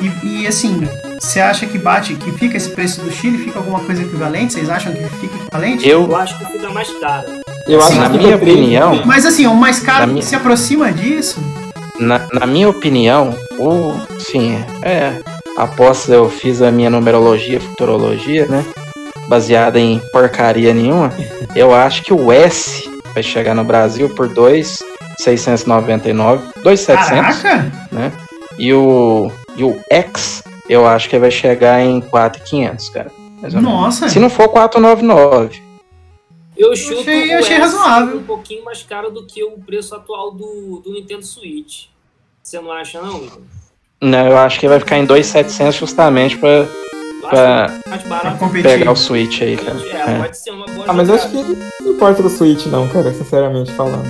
E, 0.00 0.42
e, 0.42 0.46
assim, 0.46 0.86
você 1.20 1.40
acha 1.40 1.66
que 1.66 1.76
bate, 1.76 2.14
que 2.14 2.30
fica 2.32 2.56
esse 2.56 2.70
preço 2.70 3.00
do 3.00 3.10
Chile, 3.10 3.38
fica 3.38 3.58
alguma 3.58 3.80
coisa 3.80 4.02
equivalente? 4.02 4.52
Vocês 4.52 4.70
acham 4.70 4.92
que 4.92 5.02
fica 5.16 5.34
equivalente? 5.36 5.88
eu, 5.88 6.02
Eu 6.04 6.16
acho 6.16 6.38
que 6.38 6.44
fica 6.52 6.68
mais 6.70 6.88
caro. 7.00 7.26
Eu 7.66 7.82
acho 7.82 7.96
na 7.96 8.08
que 8.10 8.18
minha 8.18 8.36
opinião, 8.36 9.02
Mas 9.04 9.26
assim, 9.26 9.46
o 9.46 9.54
mais 9.54 9.80
caro 9.80 10.06
minha- 10.08 10.22
se 10.22 10.34
aproxima 10.36 10.92
disso. 10.92 11.40
na, 11.98 12.20
na 12.32 12.46
minha 12.46 12.68
opinião, 12.68 13.34
o 13.58 13.92
sim, 14.20 14.56
é, 14.82 15.14
após 15.56 16.08
eu 16.08 16.30
fiz 16.30 16.62
a 16.62 16.70
minha 16.70 16.88
numerologia, 16.90 17.60
futurologia, 17.60 18.46
né? 18.46 18.64
Baseada 19.30 19.78
em 19.78 20.00
porcaria 20.12 20.74
nenhuma, 20.74 21.12
eu 21.54 21.72
acho 21.72 22.02
que 22.02 22.12
o 22.12 22.32
S 22.32 22.90
vai 23.14 23.22
chegar 23.22 23.54
no 23.54 23.62
Brasil 23.62 24.12
por 24.16 24.26
2,699, 24.28 26.48
2,700, 26.64 27.38
Caraca! 27.40 27.72
né? 27.92 28.12
E 28.58 28.74
o, 28.74 29.30
e 29.56 29.62
o 29.62 29.78
X, 29.88 30.42
eu 30.68 30.84
acho 30.84 31.08
que 31.08 31.16
vai 31.16 31.30
chegar 31.30 31.80
em 31.80 32.00
4,500, 32.00 32.88
cara. 32.90 33.12
Nossa! 33.62 34.08
Se 34.08 34.18
não 34.18 34.28
for 34.28 34.48
499. 34.48 35.62
Eu 36.56 36.74
chuto 36.74 37.02
achei- 37.02 37.32
o 37.32 37.38
achei 37.38 37.54
S 37.56 37.62
razoável. 37.62 38.16
um 38.18 38.24
pouquinho 38.24 38.64
mais 38.64 38.82
caro 38.82 39.12
do 39.12 39.24
que 39.26 39.44
o 39.44 39.52
preço 39.52 39.94
atual 39.94 40.32
do, 40.32 40.82
do 40.84 40.92
Nintendo 40.92 41.24
Switch. 41.24 41.84
Você 42.42 42.58
não 42.60 42.72
acha, 42.72 43.00
não, 43.00 43.18
Igor? 43.22 43.42
Não, 44.02 44.26
eu 44.26 44.36
acho 44.36 44.58
que 44.58 44.66
vai 44.66 44.80
ficar 44.80 44.98
em 44.98 45.04
2,700 45.06 45.76
justamente 45.76 46.36
acho 46.36 46.66
pra 47.30 47.70
pegar 48.62 48.92
o 48.92 48.96
Switch 48.96 49.40
aí, 49.42 49.56
cara. 49.56 49.78
É, 49.84 50.12
É. 50.12 50.18
pode 50.18 50.36
ser 50.38 50.50
uma 50.50 50.66
boa 50.66 50.86
Ah, 50.88 50.92
mas 50.92 51.08
eu 51.08 51.14
acho 51.14 51.28
jogada. 51.30 51.54
que 51.54 51.84
não 51.84 51.92
importa 51.92 52.22
do 52.22 52.30
Switch, 52.30 52.66
não, 52.66 52.88
cara, 52.88 53.12
sinceramente 53.12 53.72
falando. 53.72 54.06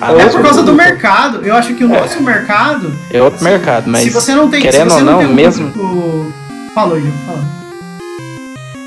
Ah, 0.00 0.12
É 0.12 0.16
mas 0.16 0.32
por 0.34 0.42
causa 0.42 0.62
do 0.62 0.72
É. 0.72 0.74
mercado. 0.74 1.44
Eu 1.46 1.54
acho 1.56 1.74
que 1.74 1.84
o 1.84 1.88
nosso 1.88 2.22
mercado. 2.22 2.92
É 3.10 3.22
outro 3.22 3.42
mercado, 3.42 3.88
mas 3.88 4.02
se 4.02 4.10
você 4.10 4.34
não 4.34 4.48
tem. 4.50 4.60
querendo 4.60 4.92
ou 4.94 5.00
não, 5.00 5.20
um 5.20 5.34
mesmo- 5.34 5.70
público- 5.72 6.32
Falou, 6.74 6.98
Igor, 6.98 7.10
fala. 7.26 7.44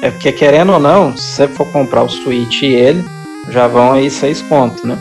é 0.04 0.12
porque 0.12 0.32
querendo 0.32 0.74
ou 0.74 0.80
não, 0.80 1.16
se 1.18 1.24
você 1.24 1.48
for 1.48 1.66
comprar 1.72 2.04
o 2.04 2.10
Switch 2.10 2.62
e 2.62 2.68
ele, 2.74 3.04
já 3.50 3.68
vão 3.68 3.94
aí 3.94 4.10
seis 4.12 4.42
pontos, 4.42 4.84
né? 4.84 4.98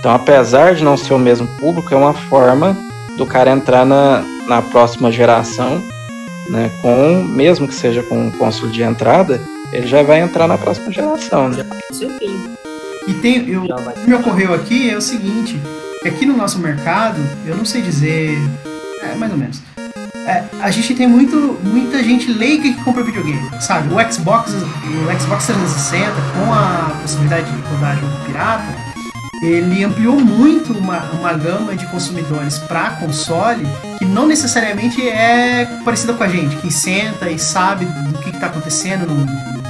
Então, 0.00 0.12
apesar 0.14 0.74
de 0.74 0.82
não 0.82 0.96
ser 0.96 1.14
o 1.14 1.18
mesmo 1.18 1.46
público, 1.58 1.92
é 1.94 1.96
uma 1.96 2.14
forma 2.14 2.76
do 3.16 3.24
cara 3.26 3.50
entrar 3.50 3.84
na, 3.84 4.22
na 4.48 4.62
próxima 4.62 5.12
geração, 5.12 5.80
né? 6.48 6.70
Com, 6.80 7.24
mesmo 7.24 7.68
que 7.68 7.74
seja 7.74 8.02
com 8.02 8.26
um 8.26 8.30
console 8.30 8.72
de 8.72 8.82
entrada, 8.82 9.40
ele 9.72 9.86
já 9.86 10.02
vai 10.02 10.20
entrar 10.20 10.48
na 10.48 10.58
próxima 10.58 10.90
geração, 10.90 11.48
né? 11.48 11.64
E 13.06 13.14
tem, 13.14 13.48
eu, 13.48 13.64
o 13.64 13.92
que 13.92 14.08
me 14.08 14.14
ocorreu 14.14 14.54
aqui 14.54 14.90
é 14.90 14.96
o 14.96 15.00
seguinte, 15.00 15.60
que 16.02 16.08
aqui 16.08 16.26
no 16.26 16.36
nosso 16.36 16.58
mercado, 16.58 17.20
eu 17.46 17.56
não 17.56 17.64
sei 17.64 17.82
dizer, 17.82 18.38
é, 19.02 19.14
mais 19.14 19.32
ou 19.32 19.38
menos, 19.38 19.62
é, 20.26 20.44
a 20.60 20.70
gente 20.70 20.94
tem 20.94 21.08
muito, 21.08 21.58
muita 21.62 22.02
gente 22.02 22.32
leiga 22.32 22.62
que 22.62 22.84
compra 22.84 23.02
videogame, 23.02 23.48
sabe? 23.60 23.92
O 23.92 24.12
Xbox, 24.12 24.52
o 24.52 25.20
Xbox 25.20 25.46
360, 25.46 26.12
com 26.34 26.52
a 26.52 26.96
possibilidade 27.02 27.50
de 27.50 27.60
rodar 27.68 27.98
jogo 27.98 28.12
pirata, 28.26 28.79
ele 29.42 29.82
ampliou 29.84 30.20
muito 30.20 30.72
uma, 30.72 31.00
uma 31.12 31.32
gama 31.32 31.74
de 31.74 31.86
consumidores 31.86 32.58
para 32.58 32.90
console 32.90 33.66
que 33.98 34.04
não 34.04 34.26
necessariamente 34.26 35.00
é 35.08 35.66
parecida 35.84 36.12
com 36.12 36.22
a 36.24 36.28
gente, 36.28 36.56
que 36.56 36.70
senta 36.72 37.30
e 37.30 37.38
sabe 37.38 37.86
do 37.86 38.18
que 38.18 38.30
está 38.30 38.46
acontecendo 38.46 39.06
no 39.06 39.26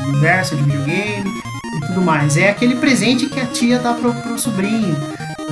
universo 0.08 0.56
de 0.56 0.62
videogame 0.64 1.30
e 1.76 1.86
tudo 1.86 2.02
mais. 2.02 2.36
É 2.36 2.50
aquele 2.50 2.74
presente 2.76 3.26
que 3.26 3.38
a 3.38 3.46
tia 3.46 3.78
dá 3.78 3.94
pro, 3.94 4.12
pro 4.12 4.38
sobrinho. 4.38 4.96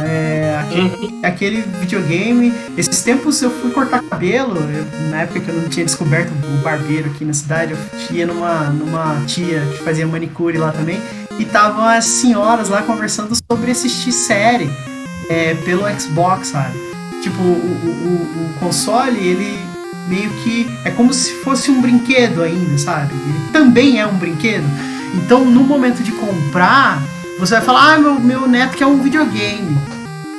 É 0.00 0.56
aquele, 0.60 1.20
aquele 1.24 1.60
videogame. 1.80 2.52
Esses 2.76 3.02
tempos 3.02 3.40
eu 3.42 3.50
fui 3.50 3.70
cortar 3.72 4.00
cabelo, 4.02 4.56
eu- 4.58 5.10
na 5.10 5.22
época 5.22 5.40
que 5.40 5.48
eu 5.48 5.54
não 5.56 5.68
tinha 5.68 5.84
descoberto 5.84 6.30
o 6.30 6.62
barbeiro 6.62 7.10
aqui 7.10 7.24
na 7.24 7.32
cidade, 7.32 7.72
eu 7.72 8.16
ia 8.16 8.26
numa, 8.26 8.64
numa 8.70 9.16
tia 9.26 9.60
que 9.72 9.82
fazia 9.82 10.06
manicure 10.06 10.56
lá 10.56 10.70
também, 10.70 11.00
e 11.38 11.42
estavam 11.42 11.84
as 11.84 12.04
senhoras 12.04 12.68
lá 12.68 12.82
conversando 12.82 13.34
sobre 13.50 13.70
assistir 13.70 14.12
série 14.12 14.70
é, 15.30 15.54
pelo 15.64 15.82
Xbox, 15.98 16.48
sabe? 16.48 16.76
Tipo, 17.22 17.42
o, 17.42 17.46
o, 17.46 18.44
o- 18.46 18.58
console, 18.60 19.18
ele 19.18 19.58
meio 20.08 20.30
que 20.42 20.68
é 20.84 20.90
como 20.90 21.12
se 21.12 21.32
fosse 21.44 21.70
um 21.70 21.80
brinquedo 21.80 22.42
ainda, 22.42 22.76
sabe? 22.78 23.12
Ele 23.14 23.52
também 23.52 24.00
é 24.00 24.06
um 24.06 24.14
brinquedo. 24.16 24.64
Então, 25.14 25.44
no 25.44 25.62
momento 25.64 26.02
de 26.02 26.12
comprar, 26.12 27.00
você 27.38 27.54
vai 27.54 27.62
falar: 27.64 27.94
Ah, 27.94 27.98
meu, 27.98 28.18
meu 28.18 28.46
neto 28.48 28.76
quer 28.76 28.86
um 28.86 29.00
videogame. 29.02 29.76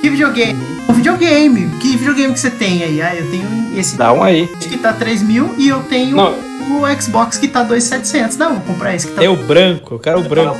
Que 0.01 0.09
videogame? 0.09 0.59
Um 0.88 0.93
videogame. 0.93 1.69
Que 1.80 1.95
videogame 1.97 2.34
que 2.34 2.39
você 2.39 2.49
tem 2.49 2.84
aí? 2.84 3.01
Ah, 3.01 3.15
eu 3.15 3.30
tenho 3.30 3.47
esse 3.77 3.95
Dá 3.97 4.11
um 4.13 4.23
aí. 4.23 4.47
que 4.59 4.77
tá 4.77 4.91
3 4.93 5.21
mil 5.23 5.53
e 5.57 5.67
eu 5.67 5.81
tenho 5.84 6.15
Não. 6.17 6.35
O 6.72 7.02
Xbox 7.02 7.38
que 7.38 7.48
tá 7.48 7.64
2,700. 7.64 8.38
Não, 8.38 8.56
vou 8.56 8.62
comprar 8.62 8.96
esse 8.96 9.08
que 9.08 9.14
tá. 9.14 9.20
Tem 9.20 9.30
o 9.30 9.36
branco, 9.36 9.96
eu 9.96 10.00
quero 10.00 10.20
o 10.20 10.24
branco. 10.24 10.60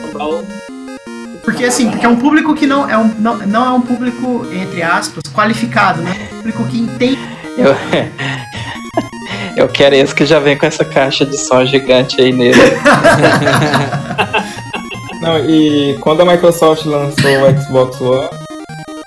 Porque 1.44 1.66
assim, 1.66 1.90
porque 1.90 2.06
é 2.06 2.10
um 2.10 2.16
público 2.16 2.54
que 2.54 2.68
não 2.68 2.90
é 2.90 2.98
um, 2.98 3.08
não, 3.20 3.38
não 3.38 3.66
é 3.66 3.72
um 3.72 3.82
público, 3.82 4.46
entre 4.52 4.84
aspas, 4.84 5.24
qualificado, 5.34 6.02
né? 6.02 6.16
É 6.20 6.34
um 6.34 6.38
público 6.38 6.64
que 6.66 6.80
entende. 6.80 7.20
Eu, 7.58 7.76
eu 9.64 9.68
quero 9.68 9.96
esse 9.96 10.14
que 10.14 10.26
já 10.26 10.40
vem 10.40 10.58
com 10.58 10.66
essa 10.66 10.86
caixa 10.86 11.26
de 11.26 11.38
som 11.38 11.66
gigante 11.66 12.22
aí 12.22 12.32
nele. 12.32 12.60
Não, 15.22 15.38
e 15.50 15.98
quando 16.00 16.22
a 16.22 16.26
Microsoft 16.26 16.86
lançou 16.86 17.30
o 17.30 17.62
Xbox 17.62 18.00
One, 18.00 18.30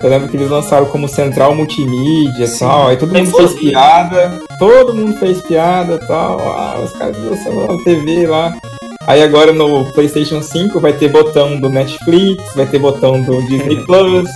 eu 0.03 0.09
lembro 0.09 0.27
que 0.29 0.37
eles 0.37 0.49
lançaram 0.49 0.85
como 0.87 1.07
central 1.07 1.55
multimídia 1.55 2.45
e 2.45 2.59
tal, 2.59 2.87
aí 2.87 2.97
todo 2.97 3.11
Bem 3.11 3.23
mundo 3.25 3.35
fez 3.37 3.51
fofinho. 3.51 3.71
piada, 3.71 4.39
todo 4.59 4.93
mundo 4.93 5.17
fez 5.17 5.41
piada 5.41 5.99
e 6.01 6.07
tal, 6.07 6.39
ah, 6.39 6.79
os 6.83 6.91
caras 6.93 7.17
lançaram 7.17 7.75
a 7.79 7.83
TV 7.83 8.27
lá. 8.27 8.53
Aí 9.07 9.21
agora 9.21 9.51
no 9.51 9.85
PlayStation 9.93 10.41
5 10.41 10.79
vai 10.79 10.93
ter 10.93 11.09
botão 11.09 11.59
do 11.59 11.67
Netflix, 11.69 12.41
vai 12.55 12.65
ter 12.65 12.79
botão 12.79 13.21
do 13.21 13.41
Disney 13.47 13.77
Plus, 13.85 14.29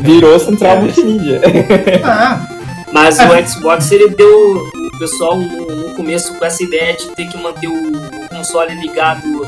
virou 0.00 0.38
central 0.38 0.76
É, 0.76 0.80
multimídia. 0.80 1.40
Ah, 2.04 2.46
Mas 2.92 3.18
o 3.18 3.46
Xbox 3.48 3.90
ele 3.92 4.08
deu 4.08 4.56
o 4.66 4.98
pessoal 4.98 5.36
no, 5.36 5.66
no 5.66 5.94
começo 5.94 6.34
com 6.38 6.44
essa 6.44 6.62
ideia 6.62 6.96
de 6.96 7.08
ter 7.10 7.26
que 7.28 7.36
manter 7.36 7.68
o 7.68 7.92
console 8.30 8.74
ligado 8.80 9.46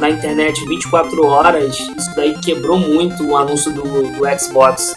na 0.00 0.10
internet 0.10 0.64
24 0.66 1.26
horas. 1.26 1.78
Isso 1.78 2.16
daí 2.16 2.34
quebrou 2.40 2.78
muito 2.78 3.24
o 3.28 3.36
anúncio 3.36 3.70
do, 3.72 3.82
do 3.82 4.40
Xbox. 4.40 4.94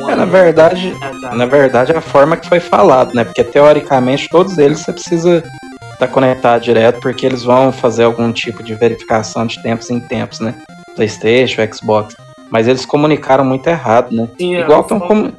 Um 0.00 0.08
É, 0.08 0.14
na 0.14 0.24
verdade, 0.24 0.96
atrás. 1.00 1.36
na 1.36 1.46
verdade, 1.46 1.92
é 1.92 1.96
a 1.96 2.00
forma 2.00 2.36
que 2.36 2.48
foi 2.48 2.60
falado, 2.60 3.14
né? 3.14 3.24
Porque 3.24 3.44
teoricamente 3.44 4.28
todos 4.28 4.56
eles 4.56 4.80
você 4.80 4.92
precisa 4.92 5.44
estar 5.92 6.08
conectado 6.08 6.62
direto, 6.62 7.00
porque 7.00 7.26
eles 7.26 7.42
vão 7.42 7.72
fazer 7.72 8.04
algum 8.04 8.32
tipo 8.32 8.62
de 8.62 8.74
verificação 8.74 9.46
de 9.46 9.60
tempos 9.62 9.90
em 9.90 10.00
tempos, 10.00 10.40
né? 10.40 10.54
PlayStation, 10.94 11.62
Xbox. 11.72 12.16
Mas 12.50 12.68
eles 12.68 12.86
comunicaram 12.86 13.44
muito 13.44 13.66
errado, 13.66 14.14
né? 14.14 14.28
Sim, 14.38 14.56
é, 14.56 14.60
Igual 14.60 14.80
estão 14.82 15.00
forma 15.00 15.32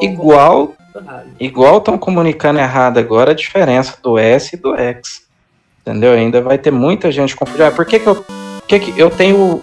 igual 0.00 0.74
tá 0.92 1.22
igual 1.38 1.78
estão 1.78 1.96
comunicando 1.98 2.58
errado 2.58 2.98
agora 2.98 3.30
a 3.30 3.34
diferença 3.34 3.96
do 4.02 4.18
S 4.18 4.56
e 4.56 4.58
do 4.58 4.74
X. 4.74 5.22
Entendeu? 5.82 6.12
Ainda 6.14 6.40
vai 6.40 6.58
ter 6.58 6.72
muita 6.72 7.12
gente 7.12 7.36
confundindo. 7.36 7.64
Ah, 7.66 7.70
por 7.70 7.84
que, 7.84 8.00
que 8.00 8.06
eu 8.06 8.24
que, 8.68 8.78
que 8.80 8.98
eu 9.00 9.10
tenho 9.10 9.62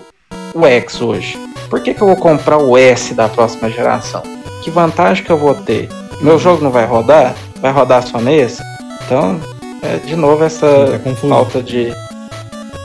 o 0.53 0.65
X 0.65 1.01
hoje? 1.01 1.37
Por 1.69 1.79
que, 1.81 1.93
que 1.93 2.01
eu 2.01 2.07
vou 2.07 2.15
comprar 2.15 2.57
o 2.57 2.77
S 2.77 3.13
da 3.13 3.27
próxima 3.27 3.69
geração? 3.69 4.21
Que 4.63 4.69
vantagem 4.69 5.23
que 5.23 5.31
eu 5.31 5.37
vou 5.37 5.53
ter? 5.55 5.89
Meu 6.21 6.37
jogo 6.39 6.63
não 6.63 6.71
vai 6.71 6.85
rodar? 6.85 7.35
Vai 7.61 7.71
rodar 7.71 8.05
só 8.05 8.19
nesse? 8.19 8.61
Então, 9.05 9.39
é, 9.81 9.97
de 9.97 10.15
novo 10.15 10.43
essa 10.43 10.99
Tá 11.03 11.15
falta 11.27 11.61
de. 11.61 11.93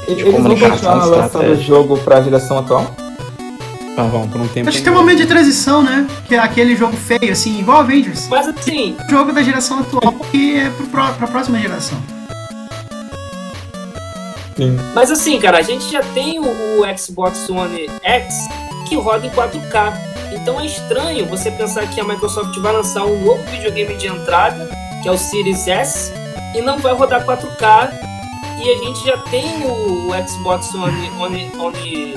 Eles 0.09 0.23
vão 0.25 0.33
comunicação, 0.33 0.93
continuar 0.95 1.05
lançando 1.19 1.53
o 1.53 1.63
jogo 1.63 1.99
pra 1.99 2.23
geração 2.23 2.59
atual? 2.59 2.87
Vamos, 3.95 4.13
vamos, 4.13 4.29
por 4.31 4.41
um 4.41 4.49
tempo. 4.49 4.69
acho 4.69 4.79
que 4.79 4.85
tem 4.85 4.93
um 4.93 4.97
momento 4.97 5.19
de 5.19 5.27
transição, 5.27 5.83
né? 5.83 6.07
Que 6.27 6.37
é 6.37 6.39
aquele 6.39 6.75
jogo 6.77 6.97
feio, 6.97 7.33
assim, 7.33 7.59
igual 7.59 7.81
Avengers. 7.81 8.29
Mas 8.29 8.47
assim, 8.49 8.97
Jogo 9.11 9.33
da 9.33 9.43
geração 9.43 9.81
atual 9.81 10.15
que 10.31 10.57
é 10.57 10.71
pro, 10.71 10.87
pró- 10.87 11.13
pra 11.19 11.27
próxima 11.27 11.59
geração. 11.59 11.99
Sim. 14.59 14.77
mas 14.95 15.11
assim, 15.11 15.39
cara, 15.41 15.59
a 15.59 15.63
gente 15.63 15.91
já 15.91 16.03
tem 16.03 16.39
o, 16.39 16.45
o 16.83 16.99
Xbox 16.99 17.49
One 17.49 17.89
X 18.03 18.35
que 18.89 18.97
roda 18.97 19.27
em 19.27 19.31
4K. 19.31 19.93
Então 20.33 20.59
é 20.61 20.67
estranho 20.67 21.25
você 21.27 21.51
pensar 21.51 21.87
que 21.89 22.01
a 22.01 22.05
Microsoft 22.05 22.57
vai 22.59 22.73
lançar 22.73 23.05
um 23.07 23.25
novo 23.25 23.43
videogame 23.51 23.95
de 23.97 24.07
entrada, 24.09 24.69
que 25.03 25.09
é 25.09 25.13
o 25.13 25.17
Series 25.19 25.67
S, 25.69 26.13
e 26.55 26.61
não 26.61 26.79
vai 26.79 26.93
rodar 26.95 27.25
4K. 27.25 27.91
E 28.63 28.71
a 28.71 28.77
gente 28.85 29.07
já 29.07 29.17
tem 29.31 29.45
o 29.65 30.11
Xbox 30.29 30.75
One, 30.75 31.11
One, 31.21 31.51
One 31.59 32.15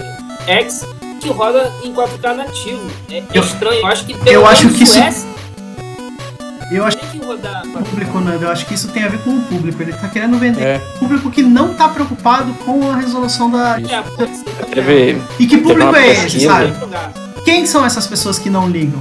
X 0.47 0.85
que 1.19 1.29
roda 1.29 1.71
em 1.83 1.93
4K 1.93 2.33
nativo. 2.35 2.81
É, 3.09 3.17
é 3.17 3.23
Eu- 3.33 3.43
estranho. 3.43 3.79
Eu 3.81 3.87
acho 3.87 4.05
que 4.05 4.13
pelo 4.15 4.29
eu 4.29 4.47
acho 4.47 4.67
que 4.69 4.79
o 4.79 4.83
isso- 4.83 4.97
S 4.99 5.27
Eu 6.71 6.85
acho 6.85 6.97
que 6.97 7.17
rodar 7.17 7.63
o 7.65 7.69
4K. 7.69 7.83
público, 7.89 8.19
Nando, 8.19 8.45
eu 8.45 8.49
acho 8.51 8.65
que 8.65 8.73
isso 8.73 8.87
tem 8.89 9.03
a 9.03 9.07
ver 9.09 9.19
com 9.19 9.31
o 9.31 9.41
público. 9.41 9.81
Ele 9.81 9.91
tá 9.93 10.07
querendo 10.07 10.37
vender 10.37 10.61
É, 10.63 10.81
um 10.95 10.99
público 10.99 11.29
que 11.29 11.43
não 11.43 11.73
tá 11.73 11.89
preocupado 11.89 12.53
com 12.65 12.89
a 12.89 12.95
resolução 12.95 13.51
da. 13.51 13.77
É, 13.79 15.15
E 15.39 15.47
que 15.47 15.57
público 15.57 15.95
é 15.95 16.07
esse, 16.07 16.39
sabe? 16.41 16.73
Quem 17.43 17.65
são 17.65 17.85
essas 17.85 18.07
pessoas 18.07 18.39
que 18.39 18.49
não 18.49 18.69
ligam? 18.69 18.99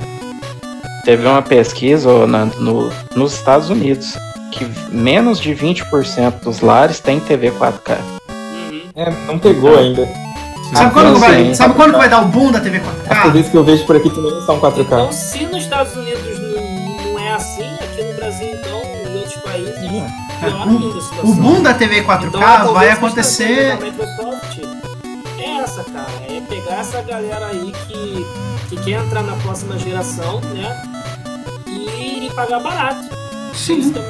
teve 1.05 1.27
uma 1.27 1.41
pesquisa 1.43 2.27
Nando, 2.27 2.61
no, 2.61 2.93
nos 3.17 3.33
Estados 3.33 3.71
Unidos 3.71 4.17
que 4.53 4.67
menos 4.91 5.41
de 5.41 5.55
20% 5.55 6.41
dos 6.43 6.61
lares 6.61 7.01
tem 7.01 7.19
TV 7.21 7.51
4K. 7.53 7.97
Uhum. 8.29 8.83
É, 8.97 9.11
não 9.27 9.39
pegou 9.39 9.79
ainda. 9.79 10.07
Sabe, 10.75 10.87
Ah, 10.87 10.91
quando 10.91 11.19
vai, 11.19 11.55
sabe 11.55 11.75
quando 11.75 11.97
vai 11.97 12.09
dar 12.09 12.21
o 12.23 12.27
boom 12.27 12.53
da 12.53 12.61
TV 12.61 12.81
As 13.09 13.19
4K? 13.19 13.23
TVs 13.23 13.49
que 13.49 13.57
eu 13.57 13.65
vejo 13.65 13.85
por 13.87 13.97
aqui 13.97 14.11
também 14.11 14.31
não 14.33 14.45
são 14.47 14.61
4K. 14.61 14.81
Então, 14.81 15.13
se 15.13 15.45
nos 15.47 15.63
Estados 15.63 15.97
Unidos 15.97 16.30
situação. 20.41 21.25
O 21.31 21.35
boom 21.35 21.63
da 21.63 21.75
TV 21.75 22.03
4K 22.03 22.27
Então, 22.27 22.75
vai 22.75 22.91
acontecer. 22.91 23.79
é 25.39 25.57
essa, 25.63 25.85
cara. 25.85 26.07
É 26.29 26.41
pegar 26.49 26.81
essa 26.81 27.01
galera 27.03 27.47
aí 27.47 27.73
que, 27.87 28.27
que 28.69 28.77
quer 28.83 29.05
entrar 29.05 29.23
na 29.23 29.35
próxima 29.37 29.79
geração, 29.79 30.41
né? 30.55 30.83
E 31.67 32.31
pagar 32.35 32.61
barato. 32.61 33.05
Isso 33.53 33.75
Sim. 33.75 33.91
tá? 33.93 34.01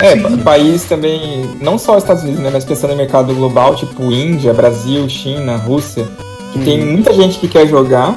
É, 0.00 0.12
Sim. 0.12 0.22
pa- 0.22 0.44
país 0.44 0.84
também, 0.84 1.56
não 1.60 1.78
só 1.78 1.96
os 1.96 2.02
Estados 2.04 2.22
Unidos, 2.22 2.40
né, 2.40 2.50
mas 2.52 2.64
pensando 2.64 2.92
em 2.92 2.96
mercado 2.96 3.34
global, 3.34 3.74
tipo 3.74 4.04
Índia, 4.10 4.54
Brasil, 4.54 5.06
China, 5.08 5.56
Rússia, 5.56 6.08
que 6.52 6.60
tem 6.60 6.84
muita 6.84 7.12
gente 7.12 7.38
que 7.38 7.48
quer 7.48 7.66
jogar, 7.66 8.16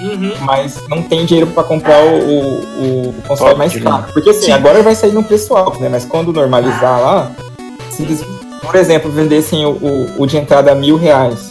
Uhum. 0.00 0.32
mas 0.42 0.82
não 0.88 1.02
tem 1.02 1.24
dinheiro 1.24 1.50
pra 1.50 1.62
comprar 1.62 2.04
o, 2.04 2.18
o, 2.18 3.08
o 3.08 3.14
console 3.26 3.50
Top 3.50 3.58
mais 3.58 3.76
caro. 3.78 4.12
Porque 4.12 4.30
assim, 4.30 4.46
Sim. 4.46 4.52
agora 4.52 4.82
vai 4.82 4.94
sair 4.94 5.12
no 5.12 5.22
preço 5.22 5.54
alto, 5.54 5.80
né? 5.80 5.88
Mas 5.88 6.04
quando 6.04 6.32
normalizar 6.32 7.00
lá, 7.00 7.32
se 7.90 8.02
eles, 8.02 8.24
por 8.62 8.74
exemplo, 8.74 9.10
vendessem 9.10 9.64
o, 9.64 9.70
o, 9.70 10.22
o 10.22 10.26
de 10.26 10.36
entrada 10.36 10.72
a 10.72 10.74
mil 10.74 10.96
reais 10.96 11.50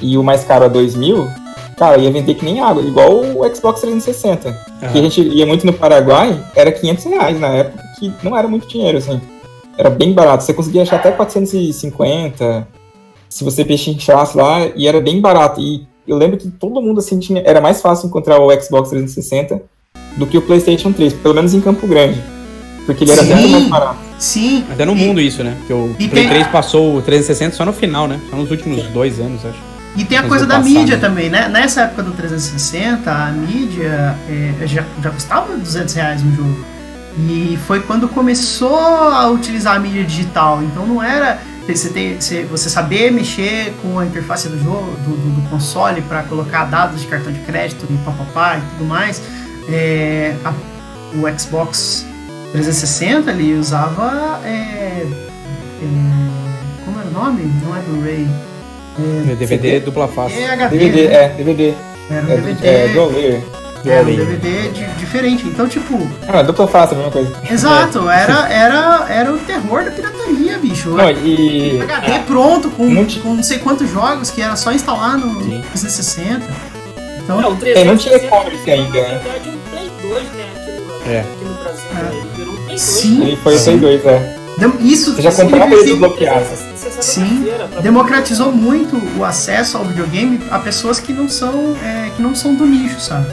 e 0.00 0.18
o 0.18 0.24
mais 0.24 0.44
caro 0.44 0.64
a 0.64 0.68
dois 0.68 0.94
mil, 0.94 1.28
cara, 1.76 1.98
ia 1.98 2.10
vender 2.10 2.34
que 2.34 2.44
nem 2.44 2.60
água, 2.60 2.82
igual 2.82 3.20
o 3.20 3.54
Xbox 3.54 3.80
360. 3.80 4.52
Que 4.92 4.98
a 4.98 5.02
gente 5.02 5.20
ia 5.20 5.46
muito 5.46 5.64
no 5.64 5.72
Paraguai, 5.72 6.42
era 6.54 6.70
500 6.70 7.04
reais 7.04 7.40
na 7.40 7.48
época, 7.48 7.82
que 7.98 8.12
não 8.22 8.36
era 8.36 8.48
muito 8.48 8.68
dinheiro, 8.68 8.98
assim. 8.98 9.20
Era 9.76 9.90
bem 9.90 10.12
barato. 10.12 10.44
Você 10.44 10.52
conseguia 10.52 10.82
achar 10.82 10.96
até 10.96 11.10
450, 11.10 12.68
se 13.28 13.44
você 13.44 13.64
pechinchasse 13.64 14.36
lá, 14.36 14.66
e 14.76 14.86
era 14.86 15.00
bem 15.00 15.20
barato. 15.20 15.60
E 15.60 15.86
eu 16.06 16.16
lembro 16.16 16.36
que 16.36 16.48
todo 16.50 16.80
mundo 16.82 17.00
assim 17.00 17.18
tinha, 17.18 17.42
era 17.44 17.60
mais 17.60 17.80
fácil 17.80 18.06
encontrar 18.08 18.38
o 18.40 18.50
Xbox 18.60 18.90
360 18.90 19.60
do 20.16 20.26
que 20.26 20.38
o 20.38 20.42
PlayStation 20.42 20.92
3, 20.92 21.12
pelo 21.14 21.34
menos 21.34 21.54
em 21.54 21.60
Campo 21.60 21.86
Grande. 21.86 22.22
Porque 22.86 23.04
ele 23.04 23.12
era 23.12 23.22
Sim. 23.24 23.34
muito 23.34 23.50
mais 23.50 23.68
barato. 23.68 23.96
Sim. 24.18 24.64
Até 24.70 24.84
no 24.84 24.92
E- 24.92 24.96
mundo 24.96 25.20
isso, 25.20 25.42
né? 25.42 25.54
Porque 25.58 25.72
o 25.72 25.94
Play 25.96 26.08
tem- 26.10 26.28
3 26.28 26.46
passou 26.48 26.96
o 26.96 27.02
360 27.02 27.56
só 27.56 27.64
no 27.64 27.72
final, 27.72 28.06
né? 28.06 28.20
Só 28.30 28.36
nos 28.36 28.50
últimos 28.50 28.82
dois 28.88 29.18
anos, 29.18 29.44
acho. 29.44 29.58
E 29.96 30.04
tem 30.04 30.18
a 30.18 30.24
coisa 30.24 30.44
da 30.44 30.56
passar, 30.56 30.68
mídia 30.68 30.96
né? 30.96 31.00
também, 31.00 31.30
né? 31.30 31.48
Nessa 31.48 31.82
época 31.82 32.02
do 32.02 32.10
360, 32.12 33.10
a 33.10 33.30
mídia 33.30 34.14
é, 34.28 34.66
já, 34.66 34.84
já 35.02 35.10
custava 35.10 35.56
200 35.56 35.94
reais 35.94 36.22
um 36.22 36.34
jogo. 36.34 36.64
E 37.16 37.56
foi 37.66 37.80
quando 37.80 38.08
começou 38.08 38.76
a 38.76 39.30
utilizar 39.30 39.76
a 39.76 39.78
mídia 39.78 40.02
digital. 40.04 40.60
Então 40.62 40.84
não 40.86 41.02
era 41.02 41.38
você, 41.66 41.88
ter, 41.88 42.44
você, 42.46 42.68
saber 42.68 43.10
mexer 43.10 43.72
com 43.80 43.98
a 43.98 44.04
interface 44.06 44.48
do 44.48 44.58
jogo, 44.62 44.90
do, 45.04 45.16
do- 45.16 45.40
do 45.40 45.48
console 45.50 46.02
para 46.02 46.22
colocar 46.24 46.64
dados 46.64 47.00
de 47.00 47.06
cartão 47.06 47.32
de 47.32 47.40
crédito 47.40 47.86
e 47.88 47.96
papapá 48.04 48.58
e 48.58 48.60
tudo 48.76 48.84
mais. 48.86 49.22
É, 49.68 50.34
a- 50.44 50.52
o 51.16 51.38
Xbox 51.38 52.04
360 52.52 53.30
ele 53.30 53.54
usava. 53.58 54.40
é, 54.44 54.48
é, 54.48 55.06
como 56.84 56.98
era 57.00 57.08
o 57.08 57.12
nome? 57.12 57.42
Não 57.64 57.76
é 57.76 57.80
Blu-ray. 57.80 58.28
DVD 59.38 59.80
dupla 59.80 60.06
face. 60.08 60.38
É 60.38 60.50
HD. 60.52 60.78
DVD, 60.78 61.08
né? 61.08 61.14
é, 61.14 61.28
DVD. 61.30 61.74
Era 62.10 62.26
um 62.26 62.30
É, 62.30 62.36
DVD. 62.36 62.66
é 62.68 62.88
dual 62.88 63.10
layer. 63.10 63.42
Era 63.90 64.02
um. 64.02 64.06
DVD 64.16 64.68
di- 64.70 64.86
diferente. 64.98 65.46
Então, 65.46 65.68
tipo, 65.68 66.06
Ah, 66.28 66.42
dupla 66.42 66.66
face, 66.68 66.94
a 66.94 66.96
mesma 66.96 67.12
coisa. 67.12 67.32
exato, 67.50 68.08
era, 68.10 68.48
era, 68.52 69.06
era 69.08 69.32
o 69.32 69.38
terror 69.38 69.84
da 69.84 69.90
pirataria, 69.90 70.58
bicho. 70.58 70.90
Não, 70.90 71.10
e. 71.10 71.80
HD 71.82 72.18
pronto, 72.26 72.70
com, 72.70 72.86
Não 72.86 73.04
ti- 73.04 73.20
com 73.20 73.34
não 73.34 73.42
sei 73.42 73.58
quantos 73.58 73.90
jogos 73.90 74.30
que 74.30 74.40
era 74.42 74.56
só 74.56 74.72
instalar 74.72 75.16
no 75.18 75.42
Sim. 75.42 75.62
360. 75.72 76.42
Então, 77.22 77.40
É, 77.40 77.46
o 77.46 77.56
É, 77.64 77.84
não 77.84 77.96
tinha 77.96 78.18
360 78.18 78.26
e-commerce 78.26 78.70
ainda, 78.70 79.02
Na 79.02 79.08
né? 79.08 79.20
verdade, 79.24 79.48
um 79.48 79.70
Play 79.70 79.90
2, 80.02 80.22
né? 80.32 80.44
Aqui 80.56 80.70
no, 80.70 81.12
É. 81.12 81.20
aqui 81.20 81.44
no 81.44 81.54
Brasil, 81.54 81.88
É. 81.90 81.94
né? 82.02 82.10
Ele 82.12 82.28
virou 82.36 82.52
um 82.52 82.56
Play 82.56 82.66
2. 82.68 82.80
Sim. 82.80 83.22
Ele 83.22 83.36
foi 83.36 83.56
o 83.56 83.60
Play 83.62 83.78
2, 83.78 84.06
é. 84.06 84.34
isso, 84.80 85.14
Você 85.16 85.22
já 85.22 85.32
comprava 85.32 85.72
ele 85.74 85.84
desbloqueado. 85.84 86.46
Sim, 87.00 87.46
democratizou 87.82 88.52
muito 88.52 89.00
o 89.18 89.24
acesso 89.24 89.76
ao 89.78 89.84
videogame 89.84 90.40
a 90.50 90.58
pessoas 90.58 91.00
que 91.00 91.12
não 91.12 91.28
são, 91.28 91.74
é, 91.82 92.10
que 92.14 92.22
não 92.22 92.34
são 92.34 92.54
do 92.54 92.64
nicho, 92.66 93.00
sabe? 93.00 93.26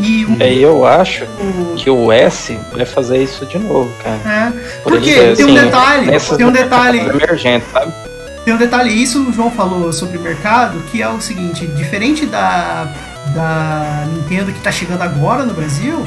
E 0.00 0.24
o, 0.24 0.42
É, 0.42 0.52
eu 0.52 0.84
acho 0.86 1.24
o- 1.24 1.74
que 1.76 1.88
o 1.90 2.10
S 2.10 2.58
vai 2.72 2.84
fazer 2.86 3.22
isso 3.22 3.44
de 3.46 3.58
novo, 3.58 3.92
cara. 4.02 4.20
é, 4.24 4.50
Por 4.82 4.92
porque 4.94 5.12
ser, 5.12 5.36
tem 5.36 5.44
um 5.46 5.54
assim, 5.56 5.64
detalhe, 5.64 6.06
nessas 6.10 6.36
tem 6.36 6.46
um 6.46 6.52
detalhe, 6.52 6.98
emergente, 7.00 7.64
sabe? 7.72 7.92
Tem 8.44 8.54
um 8.54 8.56
detalhe, 8.56 8.90
isso 8.90 9.22
o 9.22 9.32
João 9.32 9.50
falou 9.50 9.92
sobre 9.92 10.18
mercado, 10.18 10.80
que 10.90 11.00
é 11.02 11.08
o 11.08 11.20
seguinte, 11.20 11.66
diferente 11.66 12.26
da, 12.26 12.88
da 13.34 14.04
Nintendo 14.12 14.50
que 14.50 14.58
está 14.58 14.72
chegando 14.72 15.02
agora 15.02 15.44
no 15.44 15.54
Brasil, 15.54 16.04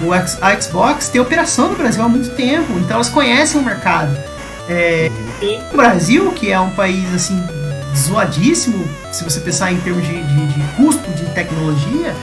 o 0.00 0.12
X- 0.14 0.38
a 0.42 0.58
Xbox 0.60 1.08
tem 1.08 1.20
operação 1.20 1.68
no 1.68 1.76
Brasil 1.76 2.02
há 2.02 2.08
muito 2.08 2.30
tempo, 2.30 2.72
então 2.78 2.96
elas 2.96 3.08
conhecem 3.08 3.60
o 3.60 3.64
mercado. 3.64 4.16
É, 4.68 5.10
o 5.72 5.76
Brasil, 5.76 6.32
que 6.32 6.50
é 6.50 6.58
um 6.58 6.70
país 6.70 7.14
assim 7.14 7.40
zoadíssimo, 7.96 8.84
se 9.12 9.22
você 9.24 9.40
pensar 9.40 9.72
em 9.72 9.76
termos 9.78 10.04
de, 10.04 10.22
de- 10.22 10.46
de 10.48 10.60
custo 10.76 11.08
de 11.12 11.24
tecnologia, 11.26 12.14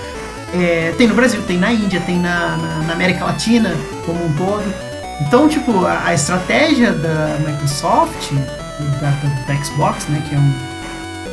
é, 0.54 0.94
tem 0.98 1.08
no 1.08 1.16
Brasil, 1.16 1.42
tem 1.48 1.58
na 1.58 1.72
Índia, 1.72 2.00
tem 2.02 2.18
na, 2.20 2.58
na- 2.58 2.84
na 2.88 2.94
América 2.94 3.26
Latina 3.26 3.72
como 4.06 4.24
um 4.26 4.34
todo. 4.34 4.64
Então, 5.22 5.48
tipo, 5.48 5.86
a, 5.86 6.02
a 6.06 6.14
estratégia 6.14 6.92
da 6.92 7.38
Microsoft, 7.46 8.32
da, 9.02 9.10
da- 9.48 9.64
Xbox, 9.64 10.06
né, 10.08 10.22
que 10.28 10.36
é 10.36 10.38
um, 10.38 10.54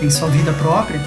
tem 0.01 0.11
sua 0.11 0.29
vida 0.29 0.53
própria, 0.55 1.01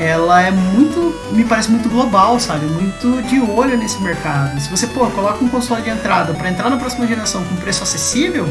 ela 0.00 0.42
é 0.42 0.50
muito, 0.50 1.14
me 1.32 1.44
parece 1.44 1.70
muito 1.70 1.88
global, 1.88 2.40
sabe? 2.40 2.64
Muito 2.66 3.22
de 3.28 3.38
olho 3.40 3.76
nesse 3.76 4.00
mercado. 4.02 4.58
Se 4.60 4.68
você, 4.68 4.86
pô, 4.88 5.06
coloca 5.06 5.44
um 5.44 5.48
console 5.48 5.82
de 5.82 5.90
entrada 5.90 6.32
para 6.34 6.48
entrar 6.50 6.68
na 6.70 6.76
próxima 6.76 7.06
geração 7.06 7.44
com 7.44 7.54
preço 7.56 7.82
acessível, 7.84 8.46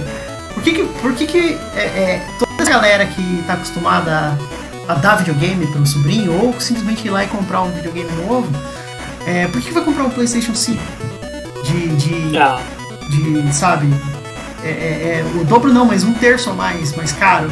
por 0.53 0.63
que 0.63 0.71
que, 0.73 0.83
por 1.01 1.13
que, 1.13 1.25
que 1.25 1.57
é, 1.75 1.79
é, 1.81 2.25
toda 2.39 2.51
essa 2.61 2.69
galera 2.71 3.05
que 3.05 3.43
tá 3.47 3.53
acostumada 3.53 4.37
a, 4.87 4.93
a 4.93 4.95
dar 4.95 5.15
videogame 5.17 5.67
pro 5.67 5.85
sobrinho 5.85 6.31
ou 6.41 6.57
simplesmente 6.61 7.05
ir 7.07 7.09
lá 7.09 7.23
e 7.23 7.27
comprar 7.27 7.61
um 7.63 7.71
videogame 7.71 8.09
novo, 8.27 8.47
é, 9.25 9.47
por 9.47 9.61
que, 9.61 9.71
vai 9.71 9.83
comprar 9.83 10.03
um 10.03 10.09
PlayStation 10.09 10.53
5? 10.55 10.81
De, 11.63 11.87
de, 11.95 12.37
Ah, 12.37 12.59
de 13.09 13.53
sabe, 13.53 13.87
é, 14.63 14.67
é- 14.69 15.25
é 15.37 15.39
o 15.39 15.43
dobro 15.45 15.71
não, 15.73 15.85
mas 15.85 16.03
um 16.03 16.13
terço 16.13 16.49
a 16.49 16.53
mais, 16.53 16.95
mais 16.95 17.11
caro. 17.11 17.51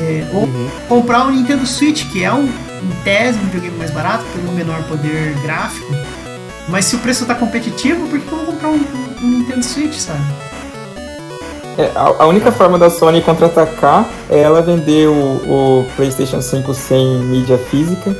É, 0.00 0.26
ou 0.32 0.42
Uhum. 0.44 0.68
comprar 0.88 1.24
um 1.26 1.30
Nintendo 1.30 1.64
Switch, 1.66 2.10
que 2.10 2.24
é 2.24 2.32
um, 2.32 2.44
em 2.46 2.90
tese 3.04 3.38
um 3.38 3.42
videogame 3.44 3.76
mais 3.78 3.90
barato, 3.92 4.24
pelo 4.34 4.52
menor 4.52 4.82
poder 4.84 5.34
gráfico. 5.42 5.94
Mas 6.68 6.86
se 6.86 6.96
o 6.96 6.98
preço 6.98 7.24
tá 7.26 7.34
competitivo, 7.34 8.08
por 8.08 8.18
que 8.18 8.26
que 8.26 8.32
eu 8.32 8.38
vou 8.38 8.46
comprar 8.46 8.68
um, 8.70 8.84
um 9.22 9.26
Nintendo 9.38 9.62
Switch, 9.62 9.94
sabe? 9.94 10.20
É, 11.78 11.90
a, 11.94 12.22
a 12.22 12.26
única 12.26 12.50
forma 12.52 12.78
da 12.78 12.88
Sony 12.88 13.20
contra-atacar 13.20 14.04
é 14.30 14.40
ela 14.40 14.62
vender 14.62 15.08
o, 15.08 15.12
o 15.12 15.86
PlayStation 15.96 16.40
5 16.40 16.72
sem 16.74 17.18
mídia 17.24 17.58
física 17.58 18.16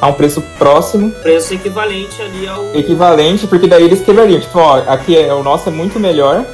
a 0.00 0.08
um 0.08 0.12
preço 0.12 0.42
próximo, 0.58 1.10
preço 1.22 1.54
equivalente 1.54 2.20
ali 2.22 2.46
ao. 2.46 2.74
equivalente, 2.74 3.46
porque 3.46 3.66
daí 3.66 3.84
eles 3.84 4.00
quebrariam. 4.02 4.40
Tipo, 4.40 4.58
ó, 4.58 4.82
aqui 4.86 5.16
é, 5.16 5.32
o 5.32 5.42
nosso 5.42 5.68
é 5.68 5.72
muito 5.72 5.98
melhor 5.98 6.44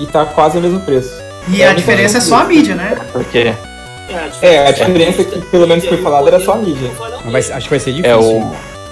e 0.00 0.06
tá 0.06 0.24
quase 0.24 0.58
o 0.58 0.60
mesmo 0.60 0.80
preço. 0.80 1.12
E 1.48 1.60
É, 1.60 1.64
a 1.64 1.66
muita 1.68 1.80
diferença 1.80 2.18
é 2.18 2.20
só 2.20 2.36
a 2.36 2.44
mídia, 2.44 2.74
né? 2.74 2.96
Porque 3.12 3.52
É, 4.42 4.66
a 4.68 4.70
diferença 4.72 5.22
é 5.22 5.24
que, 5.24 5.40
pelo 5.46 5.66
menos 5.66 5.84
foi 5.86 5.98
falado, 5.98 6.26
era 6.28 6.40
só 6.40 6.52
a 6.52 6.56
mídia. 6.56 6.90
Mas 7.24 7.48
vai- 7.48 7.56
acho 7.56 7.64
que 7.66 7.70
vai 7.70 7.80
ser 7.80 7.92
difícil. 7.92 8.10
é 8.10 8.16
o, 8.16 8.40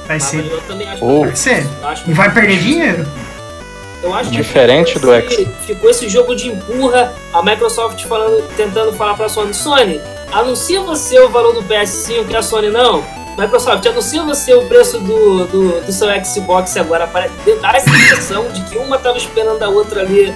Vai 0.07 0.19
Mas 0.19 0.25
ser. 0.25 0.45
eu 0.51 0.61
também 0.63 0.89
acho 0.89 1.05
o- 1.05 1.21
que 1.21 1.27
Vai 1.27 1.37
ser. 1.37 1.67
que- 2.05 2.11
E 2.11 2.15
vai 2.15 2.33
perder 2.35 2.59
dinheiro? 2.59 3.07
Eu 4.03 4.13
acho 4.15 4.31
que 4.31 4.37
Diferente 4.37 4.95
ficou 4.95 5.11
do 5.11 5.15
esse- 5.15 5.49
Ficou 5.67 5.91
esse 5.91 6.09
jogo 6.09 6.35
de 6.35 6.49
empurra, 6.49 7.13
a 7.33 7.43
Microsoft 7.43 8.03
falando, 8.07 8.43
tentando 8.57 8.93
falar 8.95 9.15
pra 9.15 9.29
Sony, 9.29 9.53
Sony, 9.55 10.01
anuncia 10.33 10.81
você 10.81 11.21
o 11.21 11.29
valor 11.29 11.53
do 11.53 11.63
PS5 11.63 12.25
e 12.31 12.35
a 12.37 12.43
Sony 12.43 12.71
não. 12.71 13.05
Microsoft, 13.39 13.85
anuncia 13.87 14.23
você 14.23 14.55
o 14.55 14.67
preço 14.67 14.99
do, 14.99 15.47
do, 15.47 15.81
do 15.81 15.93
seu 15.93 16.09
Xbox 16.25 16.77
agora 16.77 17.07
para 17.07 17.31
dar 17.61 17.75
essa 17.75 17.89
impressão 17.89 18.49
de 18.49 18.63
que 18.65 18.77
uma 18.77 18.99
tava 18.99 19.17
esperando 19.17 19.63
a 19.63 19.69
outra 19.69 20.01
ali 20.01 20.35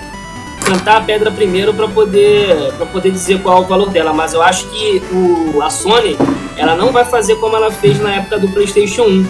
cantar 0.65 0.97
a 0.97 1.01
pedra 1.03 1.31
primeiro 1.31 1.75
para 1.75 1.87
poder 1.87 2.73
para 2.79 2.87
poder 2.87 3.11
dizer 3.11 3.41
qual 3.43 3.59
é 3.59 3.61
o 3.61 3.65
valor 3.65 3.91
dela, 3.91 4.13
mas 4.15 4.33
eu 4.33 4.41
acho 4.43 4.67
que 4.69 5.03
o, 5.13 5.61
a 5.63 5.69
Sony 5.69 6.17
ela 6.57 6.75
não 6.75 6.91
vai 6.93 7.05
fazer 7.05 7.37
como 7.37 7.55
ela 7.57 7.71
fez 7.71 8.01
na 8.01 8.15
época 8.15 8.39
do 8.39 8.49
PlayStation 8.49 9.03
1, 9.03 9.27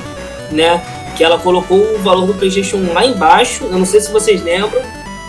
né? 0.52 0.80
Que 1.16 1.24
ela 1.24 1.38
colocou 1.38 1.78
o 1.78 1.98
valor 1.98 2.26
do 2.26 2.34
PlayStation 2.34 2.76
1 2.76 2.92
lá 2.92 3.04
embaixo, 3.04 3.64
eu 3.64 3.78
não 3.78 3.86
sei 3.86 4.00
se 4.00 4.12
vocês 4.12 4.42
lembram, 4.42 4.80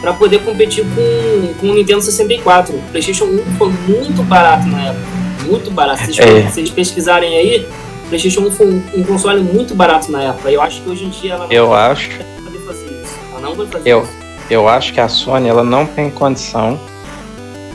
para 0.02 0.14
poder 0.14 0.40
competir 0.44 0.84
com, 0.84 1.54
com 1.56 1.68
o 1.68 1.74
Nintendo 1.74 2.02
64. 2.02 2.76
O 2.76 2.82
PlayStation 2.92 3.26
1 3.26 3.58
foi 3.58 3.70
muito 3.88 4.22
barato 4.24 4.68
na 4.68 4.90
época, 4.90 5.06
muito 5.48 5.72
barato. 5.72 6.06
Se 6.06 6.14
vocês, 6.14 6.30
É. 6.30 6.42
se 6.48 6.54
vocês 6.54 6.70
pesquisarem 6.70 7.36
aí, 7.36 7.68
o 8.06 8.10
PlayStation 8.10 8.42
1 8.42 8.52
foi 8.52 8.68
um, 8.68 8.84
um 8.98 9.04
console 9.04 9.42
muito 9.42 9.74
barato 9.76 10.12
na 10.12 10.24
época. 10.24 10.52
Eu 10.52 10.62
acho 10.62 10.82
que 10.82 10.90
hoje 10.90 11.06
em 11.06 11.10
dia 11.10 11.34
ela 11.34 11.46
não 11.46 11.52
eu 11.52 11.70
vai 11.70 11.92
acho, 11.92 12.10
poder 12.44 12.60
fazer 12.60 13.02
isso. 13.04 13.16
Ela 13.32 13.42
não 13.42 13.56
vai 13.56 13.68
fazer 13.68 13.90
Eu- 13.90 14.04
isso. 14.04 14.12
eu 14.50 14.68
acho 14.70 14.94
que 14.94 15.00
a 15.00 15.08
Sony 15.08 15.48
ela 15.50 15.64
não 15.64 15.86
tem 15.86 16.10
condição 16.10 16.80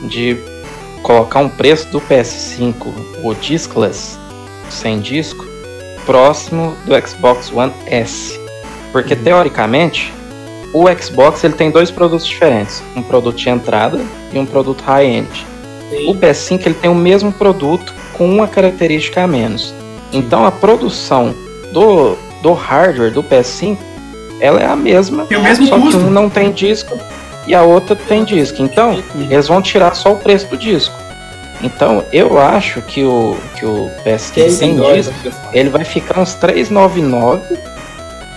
de 0.03 0.37
colocar 1.03 1.39
um 1.39 1.49
preço 1.49 1.87
do 1.89 1.99
PS5, 1.99 2.93
o 3.23 3.33
discless, 3.35 4.17
sem 4.69 4.99
disco, 4.99 5.45
próximo 6.05 6.75
do 6.85 7.07
Xbox 7.07 7.51
One 7.51 7.73
S. 7.87 8.39
Porque 8.91 9.15
teoricamente, 9.15 10.13
o 10.73 10.85
Xbox 11.01 11.43
ele 11.43 11.53
tem 11.53 11.69
dois 11.69 11.91
produtos 11.91 12.25
diferentes, 12.25 12.81
um 12.95 13.01
produto 13.01 13.35
de 13.37 13.49
entrada 13.49 13.99
e 14.33 14.39
um 14.39 14.45
produto 14.45 14.81
high-end. 14.81 15.45
O 16.07 16.13
Sim. 16.13 16.19
PS5 16.19 16.65
ele 16.65 16.75
tem 16.75 16.89
o 16.89 16.95
mesmo 16.95 17.31
produto 17.33 17.93
com 18.13 18.29
uma 18.29 18.47
característica 18.47 19.21
a 19.23 19.27
menos. 19.27 19.73
Então 20.11 20.45
a 20.45 20.51
produção 20.51 21.33
do, 21.71 22.17
do 22.41 22.53
hardware 22.53 23.11
do 23.11 23.23
PS5 23.23 23.77
ela 24.39 24.59
é 24.59 24.65
a 24.65 24.75
mesma, 24.75 25.25
Tem 25.25 25.37
o 25.37 25.43
mesmo 25.43 25.67
só 25.67 25.79
custo. 25.79 25.99
que 25.99 26.05
um 26.05 26.09
não 26.09 26.27
tem 26.29 26.51
disco 26.51 26.97
e 27.47 27.53
a 27.53 27.61
outra 27.61 27.95
tem 27.95 28.23
disco. 28.23 28.61
Então 28.61 29.01
eles 29.29 29.47
vão 29.47 29.61
tirar 29.61 29.95
só 29.95 30.13
o 30.13 30.17
preço 30.17 30.47
do 30.47 30.57
disco. 30.57 30.95
Então 31.61 32.03
eu 32.11 32.39
acho 32.39 32.81
que 32.81 33.03
o 33.03 33.37
que 33.55 33.65
o 33.65 33.89
PS5 34.03 34.49
sem 34.49 34.75
disco 34.75 35.13
ele 35.53 35.69
vai 35.69 35.85
ficar 35.85 36.19
uns 36.19 36.33
399, 36.33 37.57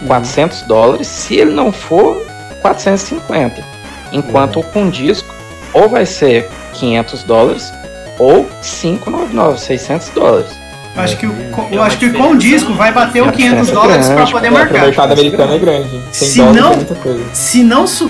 400 0.07 0.63
dólares, 0.63 1.07
se 1.07 1.37
ele 1.37 1.53
não 1.53 1.73
for 1.73 2.23
450. 2.61 3.65
Enquanto 4.13 4.63
com 4.63 4.91
disco 4.91 5.35
ou 5.73 5.89
vai 5.89 6.05
ser 6.05 6.49
500 6.75 7.23
dólares 7.25 7.73
ou 8.19 8.45
599, 8.63 9.59
600 9.59 10.09
dólares. 10.11 10.64
Eu 10.97 11.03
acho 11.03 11.17
que, 11.17 11.27
o, 11.27 11.33
É 11.33 11.69
eu 11.73 11.83
acho 11.83 11.99
que 11.99 12.11
com 12.11 12.31
o 12.31 12.37
disco 12.39 12.73
vai 12.75 12.93
bater 12.93 13.21
o 13.23 13.29
É 13.29 13.33
500 13.33 13.55
grande, 13.57 13.73
dólares 13.73 14.07
para 14.09 14.27
poder 14.27 14.37
É, 14.37 14.41
porque 14.41 14.49
o 14.49 14.53
marcar. 14.53 14.81
mercado 14.83 15.13
americano 15.13 15.55
é 15.55 15.59
grande. 15.59 16.01
Se 16.13 16.39
não- 16.41 16.73
é. 16.73 17.35
Se 17.35 17.63
não 17.65 17.87
se, 17.87 18.09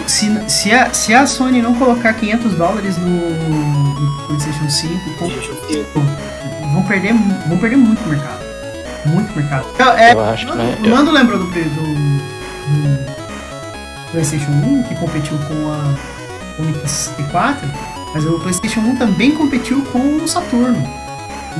se, 0.48 0.72
a, 0.72 0.92
se 0.92 1.14
a 1.14 1.26
Sony 1.26 1.62
não 1.62 1.74
colocar 1.74 2.12
500 2.12 2.52
dólares 2.54 2.98
no, 2.98 3.08
no 3.08 4.26
PlayStation 4.26 4.68
5, 4.68 5.10
com- 5.18 5.30
Gente, 5.30 5.48
eu 5.48 5.54
fico- 5.84 6.00
vão 6.74 6.82
perder, 6.82 7.14
vão 7.48 7.56
perder 7.58 7.76
muito 7.76 8.06
mercado. 8.06 8.44
Muito 9.06 9.34
mercado. 9.34 9.66
Eu, 9.78 9.88
é, 9.92 10.12
Eu 10.12 10.24
acho 10.24 10.46
que 10.46 10.52
Nando, 10.54 10.86
é- 10.86 10.88
Nando 10.88 11.10
lembrou 11.10 11.38
do, 11.38 11.46
do, 11.46 11.52
do 11.54 13.04
PlayStation 14.12 14.50
1, 14.50 14.82
que 14.84 14.94
competiu 14.96 15.36
com 15.48 15.72
a 15.72 15.94
com 16.56 16.62
o 16.62 16.66
Nintendo 16.66 16.86
64, 16.86 17.68
mas 18.14 18.24
o 18.26 18.38
PlayStation 18.38 18.80
1 18.80 18.96
também 18.96 19.32
competiu 19.32 19.82
com 19.92 19.98
o 20.22 20.28
Saturno. 20.28 20.88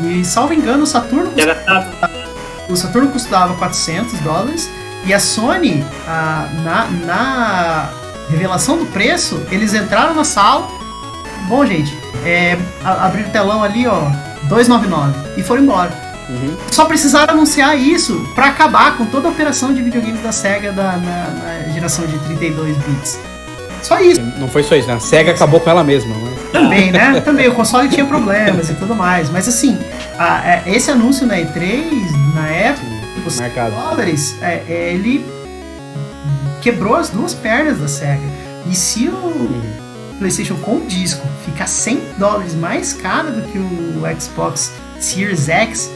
E, 0.02 0.24
salvo 0.24 0.52
engano, 0.52 0.82
o 0.82 0.86
Saturno 0.86 1.32
Já 1.36 1.46
gastava 1.46 2.24
o 2.68 2.76
Saturno 2.76 3.10
custava 3.10 3.54
400 3.54 4.18
dólares 4.20 4.70
e 5.04 5.12
a 5.12 5.20
Sony, 5.20 5.84
ah, 6.08 6.48
na, 6.64 6.86
na 7.06 7.90
revelação 8.30 8.78
do 8.78 8.86
preço, 8.86 9.40
eles 9.50 9.74
entraram 9.74 10.14
na 10.14 10.24
sala. 10.24 10.66
Bom, 11.46 11.64
gente, 11.66 11.96
é, 12.24 12.56
a- 12.82 13.04
abriram 13.06 13.28
o 13.28 13.32
telão 13.32 13.62
ali, 13.62 13.86
ó, 13.86 14.00
299 14.44 15.12
e 15.36 15.42
foram 15.42 15.62
embora. 15.62 15.92
Uhum. 16.30 16.56
Só 16.70 16.86
precisaram 16.86 17.34
anunciar 17.34 17.78
isso 17.78 18.26
pra 18.34 18.46
acabar 18.46 18.96
com 18.96 19.04
toda 19.04 19.28
a 19.28 19.30
operação 19.30 19.74
de 19.74 19.82
videogames 19.82 20.22
da 20.22 20.32
Sega 20.32 20.72
da, 20.72 20.92
na, 20.96 21.64
na 21.66 21.72
geração 21.74 22.06
de 22.06 22.18
32 22.20 22.74
bits. 22.78 23.20
Só 23.82 24.00
isso. 24.00 24.22
Não 24.38 24.48
foi 24.48 24.62
só 24.62 24.74
isso, 24.74 24.88
né? 24.88 24.94
A 24.94 25.00
SEGA 25.00 25.32
acabou 25.32 25.60
com 25.60 25.68
ela 25.68 25.84
mesma. 25.84 26.14
Mas... 26.18 26.33
Também, 26.54 26.90
né? 26.92 27.20
Também, 27.20 27.48
o 27.48 27.54
console 27.54 27.88
tinha 27.88 28.06
problemas 28.06 28.70
e 28.70 28.74
tudo 28.74 28.94
mais. 28.94 29.28
Mas 29.28 29.46
assim, 29.48 29.78
a- 30.18 30.40
é, 30.46 30.62
esse 30.66 30.90
anúncio 30.90 31.26
na 31.26 31.36
E3, 31.36 31.84
na 32.34 32.48
época, 32.48 32.86
os 33.26 33.40
Mercado. 33.40 33.72
dólares, 33.74 34.36
é, 34.40 34.62
é, 34.68 34.92
ele 34.94 35.24
quebrou 36.62 36.94
as 36.96 37.10
duas 37.10 37.34
pernas 37.34 37.78
da 37.78 37.88
SEGA. 37.88 38.22
E 38.70 38.74
se 38.74 39.08
o 39.08 39.62
PlayStation 40.18 40.54
com 40.56 40.76
o 40.76 40.86
disco 40.86 41.26
ficar 41.44 41.66
100 41.66 42.00
dólares 42.18 42.54
mais 42.54 42.92
caro 42.94 43.30
do 43.32 43.42
que 43.42 43.58
o 43.58 44.02
Xbox 44.20 44.72
Series 45.00 45.48
X, 45.48 45.90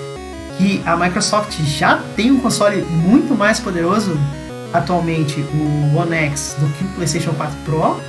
que 0.58 0.82
a 0.84 0.96
Microsoft 0.96 1.52
já 1.62 2.00
tem 2.16 2.30
um 2.32 2.40
console 2.40 2.82
muito 2.82 3.34
mais 3.34 3.60
poderoso 3.60 4.18
atualmente, 4.72 5.40
o 5.40 5.96
One 5.96 6.14
X, 6.16 6.56
do 6.58 6.66
que 6.74 6.84
o 6.84 6.88
PlayStation 6.88 7.32
4 7.32 7.56
Pro, 7.64 8.00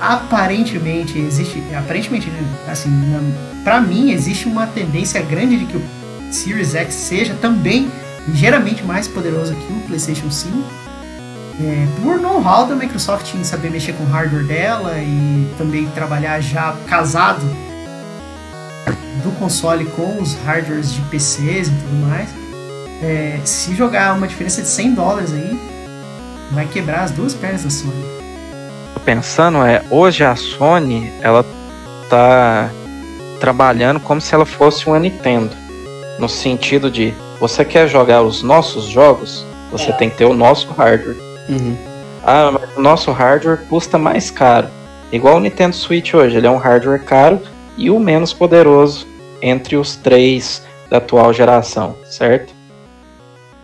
aparentemente 0.00 1.18
existe, 1.18 1.62
aparentemente, 1.74 2.30
assim, 2.68 2.90
pra 3.64 3.80
mim 3.80 4.10
existe 4.10 4.46
uma 4.46 4.66
tendência 4.66 5.20
grande 5.22 5.58
de 5.58 5.66
que 5.66 5.76
o 5.76 5.82
Series 6.30 6.74
X 6.74 6.94
seja 6.94 7.34
também 7.34 7.90
ligeiramente 8.26 8.82
mais 8.84 9.08
poderoso 9.08 9.54
que 9.54 9.72
o 9.72 9.80
PlayStation 9.86 10.30
5. 10.30 10.56
É, 11.60 11.88
por 12.02 12.20
know-how 12.20 12.66
da 12.66 12.76
Microsoft 12.76 13.34
em 13.34 13.42
saber 13.42 13.70
mexer 13.70 13.92
com 13.94 14.04
o 14.04 14.06
hardware 14.06 14.44
dela 14.44 14.96
e 14.98 15.52
também 15.58 15.88
trabalhar 15.88 16.40
já 16.40 16.76
casado 16.86 17.42
do 19.24 19.32
console 19.38 19.84
com 19.86 20.22
os 20.22 20.34
hardwares 20.44 20.92
de 20.92 21.00
PCs 21.02 21.68
e 21.68 21.70
tudo 21.70 22.06
mais. 22.06 22.28
É, 23.02 23.40
se 23.44 23.74
jogar 23.74 24.14
uma 24.14 24.28
diferença 24.28 24.62
de 24.62 24.68
100 24.68 24.94
dólares 24.94 25.32
aí, 25.32 25.58
vai 26.52 26.66
quebrar 26.66 27.02
as 27.02 27.10
duas 27.10 27.34
pernas 27.34 27.64
da 27.64 27.70
Sony. 27.70 28.17
Pensando 29.04 29.58
é, 29.64 29.82
hoje 29.90 30.22
a 30.24 30.36
Sony, 30.36 31.10
ela 31.22 31.44
tá 32.10 32.70
trabalhando 33.40 34.00
como 34.00 34.20
se 34.20 34.34
ela 34.34 34.44
fosse 34.44 34.86
uma 34.86 34.98
Nintendo. 34.98 35.50
No 36.18 36.28
sentido 36.28 36.90
de, 36.90 37.14
você 37.40 37.64
quer 37.64 37.88
jogar 37.88 38.22
os 38.22 38.42
nossos 38.42 38.84
jogos, 38.84 39.44
você 39.70 39.90
É. 39.90 39.92
tem 39.92 40.10
que 40.10 40.16
ter 40.16 40.24
o 40.24 40.34
nosso 40.34 40.70
hardware. 40.72 41.16
Uhum. 41.48 41.76
Ah, 42.24 42.50
mas 42.52 42.76
o 42.76 42.80
nosso 42.80 43.10
hardware 43.12 43.60
custa 43.68 43.96
mais 43.98 44.30
caro. 44.30 44.68
Igual 45.10 45.36
o 45.36 45.40
Nintendo 45.40 45.74
Switch 45.74 46.12
hoje, 46.14 46.36
ele 46.36 46.46
é 46.46 46.50
um 46.50 46.58
hardware 46.58 47.02
caro 47.02 47.40
e 47.76 47.90
o 47.90 47.98
menos 47.98 48.32
poderoso 48.32 49.06
entre 49.40 49.76
os 49.76 49.96
três 49.96 50.62
da 50.90 50.98
atual 50.98 51.32
geração, 51.32 51.96
certo? 52.04 52.52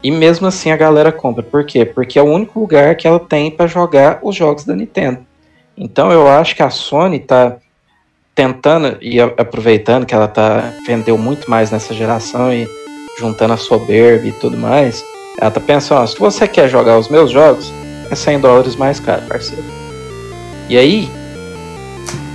E 0.04 0.10
mesmo 0.10 0.46
assim 0.46 0.70
a 0.70 0.76
galera 0.76 1.10
compra. 1.10 1.42
Por 1.42 1.64
quê? 1.64 1.82
Porque 1.86 2.18
é 2.18 2.22
o 2.22 2.26
único 2.26 2.60
lugar 2.60 2.94
que 2.94 3.08
ela 3.08 3.18
tem 3.18 3.50
para 3.50 3.66
jogar 3.66 4.18
os 4.22 4.36
jogos 4.36 4.62
da 4.64 4.76
Nintendo. 4.76 5.20
Então 5.74 6.12
eu 6.12 6.28
acho 6.28 6.54
que 6.54 6.62
a 6.62 6.68
Sony 6.68 7.18
tá 7.18 7.56
tentando 8.34 8.98
e 9.00 9.18
aproveitando 9.18 10.04
que 10.04 10.14
ela 10.14 10.28
tá 10.28 10.74
vendeu 10.86 11.16
muito 11.16 11.48
mais 11.48 11.70
nessa 11.70 11.94
geração 11.94 12.52
e 12.52 12.68
juntando 13.18 13.54
a 13.54 13.56
soberba 13.56 14.26
e 14.26 14.32
tudo 14.32 14.58
mais, 14.58 15.02
ela 15.40 15.50
tá 15.50 15.60
pensando, 15.60 16.02
ó, 16.02 16.06
se 16.06 16.18
você 16.18 16.46
quer 16.46 16.68
jogar 16.68 16.98
os 16.98 17.08
meus 17.08 17.30
jogos, 17.30 17.72
é 18.10 18.14
100 18.14 18.40
dólares 18.40 18.76
mais 18.76 19.00
caro, 19.00 19.22
parceiro. 19.22 19.64
E 20.68 20.76
aí, 20.76 21.08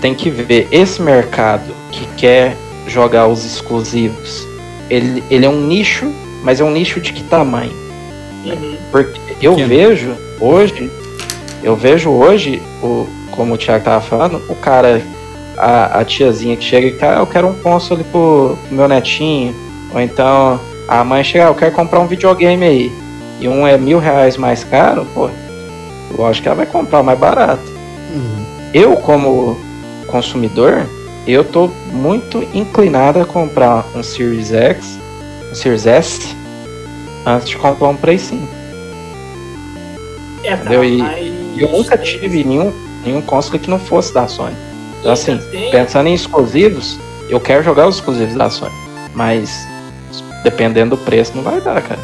tem 0.02 0.16
que 0.16 0.30
ver 0.30 0.68
esse 0.72 1.02
mercado 1.02 1.72
que 1.92 2.08
quer 2.16 2.56
jogar 2.88 3.28
os 3.28 3.46
exclusivos. 3.46 4.48
Ele, 4.90 5.24
ele 5.30 5.46
é 5.46 5.50
um 5.50 5.68
nicho, 5.68 6.12
mas 6.44 6.60
é 6.60 6.64
um 6.64 6.72
nicho 6.72 7.00
de 7.00 7.14
que 7.14 7.24
tamanho? 7.24 7.72
Uhum. 8.46 8.76
Porque 8.92 9.20
eu 9.42 9.56
Pequeno. 9.56 9.68
vejo 9.68 10.16
hoje, 10.40 10.92
eu 11.64 11.76
vejo 11.76 12.10
hoje, 12.10 12.62
o, 12.82 13.08
como 13.32 13.54
o 13.54 13.58
Thiago 13.58 13.84
tava 13.84 14.02
falando, 14.02 14.42
o 14.50 14.56
cara, 14.56 15.02
a, 15.58 16.00
a 16.00 16.06
tiazinha 16.06 16.56
que 16.56 16.64
chega 16.64 16.88
e 16.88 16.98
fala, 16.98 17.18
ah, 17.18 17.20
eu 17.20 17.28
quero 17.28 17.48
um 17.48 17.54
console 17.56 18.04
pro, 18.06 18.58
pro 18.68 18.76
meu 18.76 18.88
netinho. 18.88 19.54
Ou 19.94 20.00
então 20.00 20.60
a 20.88 21.04
mãe 21.04 21.24
chega, 21.24 21.46
ah, 21.46 21.50
eu 21.50 21.56
quero 21.56 21.72
comprar 21.74 22.00
um 22.00 22.08
videogame 22.08 22.66
aí. 22.66 22.92
E 23.40 23.48
um 23.48 23.68
é 23.68 23.78
mil 23.78 24.00
reais 24.00 24.38
mais 24.38 24.64
caro, 24.64 25.06
pô. 25.14 25.30
Lógico 26.18 26.44
que 26.44 26.50
ela 26.50 26.58
vai 26.58 26.66
comprar 26.66 27.02
o 27.02 27.04
mais 27.04 27.20
barato. 27.20 27.72
Uhum. 28.14 28.46
Eu, 28.74 28.96
como 28.98 29.58
consumidor, 30.08 30.86
eu 31.28 31.44
tô 31.44 31.70
muito 31.92 32.44
inclinado 32.54 33.22
a 33.22 33.26
comprar 33.26 33.86
um 33.96 34.02
Series 34.02 34.52
X, 34.52 35.00
Series 35.54 35.86
S, 35.86 36.36
antes 37.26 37.50
de 37.50 37.58
comprar 37.58 37.88
um 37.90 37.96
Play 37.96 38.18
5. 38.20 38.48
É, 40.44 40.54
Entendeu? 40.54 40.84
E- 40.84 40.98
mas... 40.98 41.20
E 41.56 41.62
eu 41.62 41.70
nunca 41.72 41.98
tive 41.98 42.44
nenhum, 42.44 42.72
nenhum 43.04 43.22
console 43.22 43.60
que 43.60 43.70
não 43.70 43.80
fosse 43.80 44.14
da 44.14 44.28
Sony. 44.28 44.56
Então, 45.00 45.12
assim, 45.12 45.38
Tem- 45.52 45.72
pensando 45.72 46.08
em 46.08 46.14
exclusivos, 46.14 46.98
eu 47.30 47.40
quero 47.40 47.64
jogar 47.64 47.88
os 47.88 47.96
exclusivos 47.96 48.36
da 48.36 48.50
Sony. 48.50 48.72
Mas, 49.14 49.68
dependendo 50.44 50.96
do 50.96 51.04
preço, 51.04 51.34
não 51.36 51.44
vai 51.44 51.60
dar, 51.60 51.82
cara. 51.82 52.00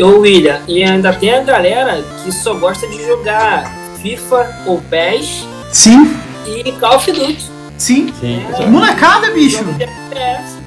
Ô 0.00 0.20
William, 0.20 0.60
e 0.66 0.82
ainda 0.82 1.12
tem 1.12 1.34
a 1.34 1.42
galera 1.42 2.02
que 2.22 2.32
só 2.32 2.54
gosta 2.54 2.86
de 2.88 3.04
jogar 3.04 3.70
FIFA 4.00 4.62
ou 4.66 4.80
PES 4.90 5.46
Sim, 5.70 6.16
e 6.46 6.72
Call 6.72 6.96
of 6.96 7.10
Duty. 7.12 7.46
sim. 7.78 8.12
Sim. 8.20 8.44
É. 8.58 8.66
Molecada, 8.66 9.30
bicho! 9.32 9.62
E 9.78 10.63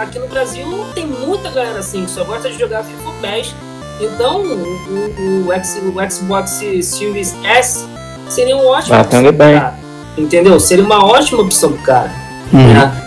Aqui 0.00 0.18
no 0.18 0.26
Brasil 0.28 0.64
tem 0.94 1.06
muita 1.06 1.50
galera 1.50 1.78
assim 1.80 2.04
que 2.04 2.10
só 2.10 2.24
gosta 2.24 2.50
de 2.50 2.58
jogar 2.58 2.84
FIFA 2.84 3.10
PES. 3.20 3.54
Então 4.00 4.40
o, 4.42 5.44
o, 5.44 5.46
o 5.48 5.52
X- 5.52 5.80
o 5.82 6.10
Xbox 6.10 6.50
Series 6.82 7.34
S 7.44 7.86
seria 8.28 8.56
um 8.56 8.66
ótimo 8.66 8.90
Vai 8.90 9.00
atender 9.00 9.32
bem. 9.32 9.58
cara. 9.58 9.74
Entendeu? 10.16 10.58
Seria 10.60 10.84
uma 10.84 11.04
ótima 11.04 11.42
opção 11.42 11.72
pro 11.72 11.82
cara. 11.82 12.10
Uhum. 12.52 12.72
né? 12.74 12.98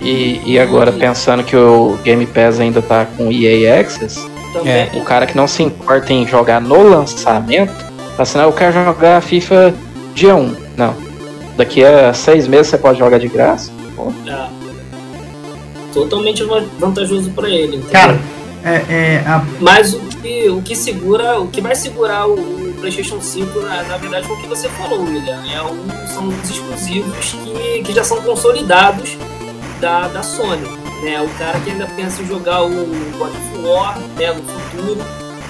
E, 0.00 0.40
e 0.52 0.58
agora, 0.58 0.92
pensando 0.92 1.42
que 1.44 1.54
o 1.56 1.98
Game 2.02 2.24
Pass 2.26 2.58
ainda 2.60 2.80
tá 2.80 3.04
com 3.16 3.30
EA 3.30 3.80
Access. 3.80 4.18
É, 4.64 4.88
o 4.94 5.02
cara 5.02 5.26
que 5.26 5.36
não 5.36 5.46
se 5.46 5.62
importa 5.62 6.12
em 6.12 6.26
jogar 6.26 6.60
no 6.60 6.82
lançamento, 6.82 7.72
tá 8.16 8.22
assim, 8.22 8.38
"Ah, 8.38 8.42
eu 8.44 8.52
quero 8.52 8.72
jogar 8.72 9.20
FIFA 9.22 9.74
dia 10.14 10.34
1. 10.34 10.56
Não. 10.76 10.94
Daqui 11.56 11.84
a 11.84 12.12
seis 12.14 12.48
meses 12.48 12.68
você 12.68 12.78
pode 12.78 12.98
jogar 12.98 13.18
de 13.18 13.28
graça. 13.28 13.70
É. 14.26 14.59
Totalmente 15.92 16.42
va- 16.44 16.62
vantajoso 16.78 17.30
para 17.30 17.48
ele. 17.48 17.76
entendeu? 17.76 17.90
Cara, 17.90 18.18
é, 18.64 18.74
é, 18.88 19.24
a- 19.26 19.44
Mas 19.60 19.94
o 19.94 20.00
que, 20.00 20.48
o 20.50 20.62
que 20.62 20.76
segura, 20.76 21.40
o 21.40 21.48
que 21.48 21.60
vai 21.60 21.74
segurar 21.74 22.26
o, 22.28 22.34
o 22.34 22.74
PlayStation 22.80 23.20
5, 23.20 23.60
na, 23.60 23.82
na 23.84 23.96
verdade, 23.96 24.26
foi 24.26 24.36
o 24.36 24.40
que 24.40 24.46
você 24.48 24.68
falou, 24.70 25.02
William. 25.04 25.42
É 25.52 25.62
um, 25.62 26.06
são 26.14 26.28
os 26.28 26.50
exclusivos 26.50 27.32
que, 27.44 27.82
que 27.82 27.92
já 27.92 28.04
são 28.04 28.20
consolidados 28.22 29.16
da, 29.80 30.08
da 30.08 30.22
Sony. 30.22 30.66
Né? 31.02 31.20
O 31.22 31.28
cara 31.38 31.58
que 31.60 31.70
ainda 31.70 31.86
pensa 31.96 32.22
em 32.22 32.26
jogar 32.26 32.62
o 32.62 32.68
God 33.18 33.30
of 33.30 33.66
War 33.66 33.98
né, 34.18 34.32
no 34.32 34.42
futuro. 34.42 34.98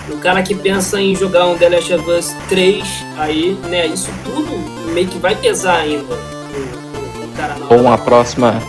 O 0.09 0.17
cara 0.19 0.43
que 0.43 0.55
pensa 0.55 1.01
em 1.01 1.15
jogar 1.15 1.47
um 1.47 1.57
The 1.59 1.69
Last 1.69 1.93
of 1.95 2.11
Us 2.11 2.35
3, 2.49 2.85
aí, 3.19 3.57
né, 3.69 3.87
isso 3.87 4.09
tudo 4.25 4.51
meio 4.93 5.07
que 5.09 5.19
vai 5.19 5.35
pesar 5.37 5.79
ainda. 5.81 6.15
O, 6.15 6.17
o- 6.17 7.25
o 7.25 7.37
cara 7.37 7.55
na 7.57 7.67
Ou 7.69 7.81
uma 7.83 7.97
próxima 7.99 8.61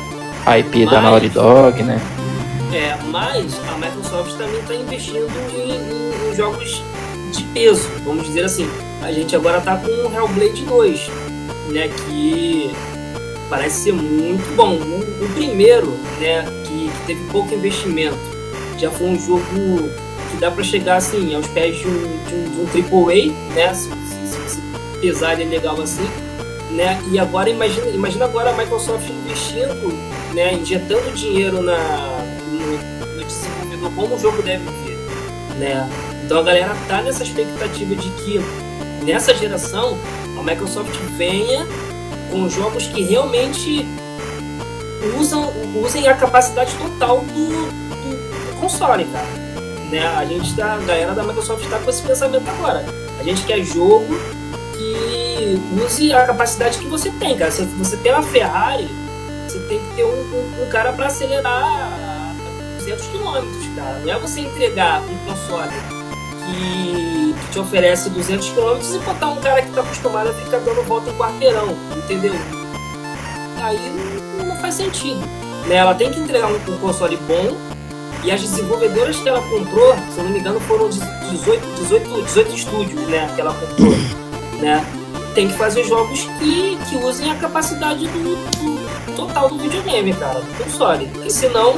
IP 0.48 0.86
da 0.86 1.02
Mas- 1.02 1.04
Naughty 1.04 1.30
Dog, 1.30 1.84
né? 1.84 2.00
É, 2.74 2.98
mas 3.10 3.60
a 3.70 3.78
Microsoft 3.78 4.38
também 4.38 4.60
está 4.60 4.74
investindo 4.74 5.28
em, 5.54 5.72
em- 5.72 6.32
em 6.32 6.36
jogos 6.36 6.82
de 7.34 7.44
peso, 7.54 7.88
vamos 8.06 8.26
dizer 8.26 8.46
assim. 8.46 8.70
A 9.04 9.12
gente 9.12 9.36
agora 9.36 9.58
está 9.58 9.76
com 9.78 9.88
o 9.88 10.14
Hellblade 10.14 10.64
2, 10.66 11.10
né, 11.70 11.88
que 11.90 12.72
parece 13.50 13.84
ser 13.84 13.94
muito 13.94 14.56
bom. 14.56 14.76
O, 14.76 15.26
o 15.26 15.30
primeiro, 15.34 15.98
né, 16.20 16.46
que, 16.66 16.90
que 16.90 17.06
teve 17.08 17.24
pouco 17.32 17.54
investimento, 17.54 18.18
já 18.78 18.90
foi 18.90 19.08
um 19.08 19.20
jogo 19.20 19.44
que 20.32 20.38
dá 20.40 20.50
para 20.50 20.64
chegar 20.64 20.96
assim 20.96 21.36
aos 21.36 21.48
pés 21.48 21.78
de 21.78 21.88
um, 21.88 21.92
de 21.92 22.36
um, 22.36 22.66
de 22.66 22.82
um 22.82 23.06
AAA, 23.08 23.34
né, 23.54 23.74
se, 23.74 23.90
se, 23.90 24.28
se, 24.28 24.50
se 24.56 24.62
pesar 25.02 25.34
ele 25.34 25.44
é 25.44 25.58
legal 25.58 25.80
assim, 25.82 26.08
né, 26.72 27.02
e 27.12 27.20
agora 27.20 27.50
imagina, 27.50 27.88
imagina 27.88 28.26
agora 28.26 28.52
a 28.52 28.54
Microsoft 28.54 29.10
investindo 29.10 29.92
né, 30.34 30.54
injetando 30.54 31.12
dinheiro 31.12 31.62
na, 31.62 31.78
no, 31.78 33.16
no 33.16 33.24
desenvolvedor 33.24 33.92
como 33.96 34.16
o 34.16 34.20
jogo 34.20 34.42
deve 34.42 34.64
vir, 34.64 34.98
né? 35.58 35.90
Então 36.24 36.40
a 36.40 36.44
galera 36.44 36.76
tá 36.88 37.02
nessa 37.02 37.24
expectativa 37.24 37.96
de 37.96 38.10
que 38.12 38.40
nessa 39.04 39.34
geração 39.36 39.98
a 40.40 40.44
Microsoft 40.44 40.96
venha 41.18 41.68
com 42.32 42.50
jogos 42.50 42.88
que 42.88 43.04
realmente 43.04 43.86
usam, 45.20 45.52
usem 45.76 46.08
a 46.08 46.14
capacidade 46.14 46.74
total 46.76 47.20
do, 47.22 47.48
do, 47.50 48.52
do 48.52 48.60
console, 48.60 49.06
cara. 49.06 49.28
Né? 49.92 50.08
A 50.08 50.24
gente 50.24 50.56
tá, 50.56 50.76
a 50.76 50.78
galera 50.78 51.14
da 51.14 51.24
Microsoft 51.24 51.64
está 51.64 51.78
com 51.80 51.90
esse 51.90 52.02
pensamento 52.02 52.50
agora. 52.50 52.86
A 53.20 53.24
gente 53.24 53.44
quer 53.44 53.62
jogo 53.64 54.18
que 54.82 55.84
use 55.84 56.14
a 56.14 56.26
capacidade 56.26 56.80
que 56.80 56.88
você 56.88 57.10
tem, 57.12 57.38
cara. 57.38 57.52
Se 57.52 57.64
você 57.64 57.98
tem 57.98 58.12
uma 58.12 58.24
Ferrari, 58.24 58.88
você 59.48 59.60
tem 59.68 59.80
que 59.80 59.96
ter 59.96 60.04
um, 60.04 60.10
um, 60.10 60.64
um 60.64 60.70
cara 60.70 60.94
para 60.94 61.08
acelerar 61.08 61.64
a 61.64 62.34
200 62.80 63.08
km, 63.08 63.76
cara. 63.76 64.00
Não 64.00 64.14
é 64.14 64.20
você 64.20 64.42
entregar 64.42 65.02
um 65.02 65.18
console 65.26 65.72
que, 66.46 67.34
que 67.34 67.52
te 67.52 67.60
oferece 67.60 68.10
200 68.10 68.50
km 68.50 68.80
e 68.96 69.00
botar 69.00 69.28
um 69.28 69.42
cara 69.42 69.62
que 69.62 69.70
está 69.70 69.82
acostumado 69.82 70.30
a 70.30 70.34
ficar 70.34 70.60
dando 70.60 70.84
volta 70.84 71.10
em 71.10 71.18
quarteirão, 71.18 71.76
entendeu? 71.96 72.34
Aí 73.62 73.80
não, 74.38 74.46
não 74.48 74.56
faz 74.58 74.76
sentido. 74.76 75.20
Né? 75.68 75.76
Ela 75.76 75.94
tem 75.94 76.12
que 76.12 76.20
entregar 76.20 76.48
um, 76.48 76.56
um 76.56 76.78
console 76.80 77.18
bom 77.28 77.56
e 78.24 78.32
as 78.32 78.42
desenvolvedoras 78.42 79.18
que 79.18 79.28
ela 79.28 79.42
comprou, 79.42 79.96
se 80.14 80.18
eu 80.20 80.24
não 80.24 80.32
me 80.32 80.40
engano, 80.40 80.60
foram 80.62 80.90
18, 80.90 81.82
18, 81.82 82.22
18 82.24 82.56
estúdios 82.56 83.02
né, 83.08 83.32
que 83.36 83.42
ela 83.42 83.54
comprou. 83.54 84.31
Né? 84.62 84.86
Tem 85.34 85.48
que 85.48 85.54
fazer 85.58 85.84
jogos 85.84 86.28
que, 86.40 86.78
que 86.90 86.96
usem 86.98 87.32
a 87.32 87.36
capacidade 87.36 88.08
do, 88.08 88.36
do 88.36 89.16
total 89.16 89.50
do 89.50 89.58
videogame, 89.58 90.14
cara, 90.14 90.40
do 90.40 90.64
console. 90.64 91.08
Porque 91.08 91.30
senão 91.30 91.76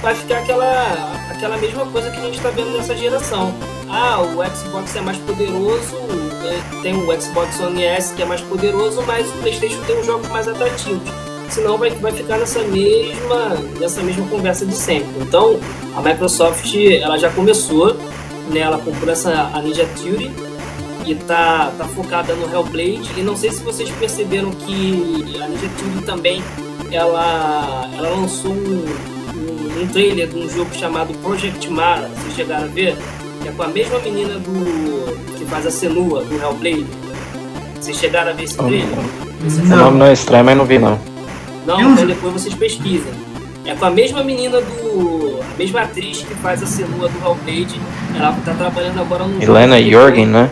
vai 0.00 0.14
ficar 0.14 0.38
aquela, 0.38 1.12
aquela 1.30 1.56
mesma 1.56 1.86
coisa 1.86 2.10
que 2.10 2.18
a 2.18 2.22
gente 2.22 2.36
está 2.36 2.50
vendo 2.50 2.76
nessa 2.76 2.96
geração. 2.96 3.54
Ah, 3.88 4.20
o 4.20 4.56
Xbox 4.56 4.96
é 4.96 5.00
mais 5.00 5.18
poderoso, 5.18 5.96
é, 6.44 6.82
tem 6.82 6.94
o 6.94 7.20
Xbox 7.20 7.60
One 7.60 7.84
S 7.84 8.14
que 8.14 8.22
é 8.22 8.24
mais 8.24 8.40
poderoso, 8.40 9.02
mas 9.06 9.28
o 9.28 9.32
PlayStation 9.38 9.80
tem 9.86 9.98
os 9.98 10.06
jogos 10.06 10.28
mais 10.28 10.48
atrativos. 10.48 11.02
Senão 11.50 11.76
vai, 11.76 11.90
vai 11.90 12.12
ficar 12.12 12.38
nessa 12.38 12.60
mesma, 12.60 13.56
nessa 13.78 14.02
mesma 14.02 14.26
conversa 14.28 14.64
de 14.64 14.74
sempre. 14.74 15.10
Então, 15.20 15.60
a 15.94 16.00
Microsoft 16.00 16.74
ela 16.74 17.18
já 17.18 17.30
começou, 17.30 17.94
né, 18.48 18.60
ela 18.60 18.78
comprou 18.78 19.10
essa 19.10 19.50
a 19.52 19.60
Ninja 19.60 19.86
Theory 20.02 20.32
e 21.04 21.14
tá, 21.14 21.72
tá 21.76 21.84
focada 21.84 22.34
no 22.34 22.52
Hellblade. 22.52 23.10
E 23.16 23.22
não 23.22 23.36
sei 23.36 23.50
se 23.50 23.62
vocês 23.62 23.90
perceberam 23.90 24.50
que 24.50 25.38
a 25.42 25.48
Ninja 25.48 25.68
Theory 25.78 26.04
também 26.04 26.42
ela, 26.90 27.88
ela 27.96 28.10
lançou 28.10 28.52
um, 28.52 28.84
um, 29.34 29.82
um 29.82 29.86
trailer 29.88 30.28
de 30.28 30.38
um 30.38 30.48
jogo 30.48 30.74
chamado 30.74 31.12
Project 31.18 31.68
Mara. 31.70 32.08
Vocês 32.08 32.34
chegaram 32.34 32.64
a 32.64 32.68
ver? 32.68 32.96
Que 33.42 33.48
é 33.48 33.52
com 33.52 33.62
a 33.62 33.68
mesma 33.68 33.98
menina 33.98 34.34
do 34.38 35.36
que 35.36 35.44
faz 35.46 35.66
a 35.66 35.70
Senua 35.70 36.22
do 36.22 36.34
Hellblade. 36.36 36.86
Vocês 37.80 37.96
chegaram 37.96 38.30
a 38.30 38.34
ver 38.34 38.44
esse 38.44 38.56
trailer? 38.56 38.86
Esse 39.44 39.60
O 39.60 39.66
nome 39.66 39.98
não 39.98 40.06
é 40.06 40.12
estranho, 40.12 40.44
mas 40.44 40.56
não 40.56 40.64
vi 40.64 40.78
não. 40.78 40.98
não, 41.66 41.80
Eu 41.80 41.86
não 41.86 41.92
então 41.94 42.06
depois 42.06 42.32
vocês 42.34 42.54
pesquisem. 42.54 43.12
É 43.64 43.74
com 43.74 43.84
a 43.84 43.90
mesma 43.90 44.22
menina 44.22 44.60
do. 44.60 45.40
A 45.42 45.58
mesma 45.58 45.82
atriz 45.82 46.22
que 46.22 46.34
faz 46.36 46.62
a 46.62 46.66
Senua 46.66 47.08
do 47.08 47.18
Hellblade. 47.18 47.80
Ela 48.16 48.32
tá 48.44 48.54
trabalhando 48.54 49.00
agora 49.00 49.24
num 49.24 49.40
Helena 49.40 49.80
Jorgen, 49.82 50.26
né? 50.26 50.50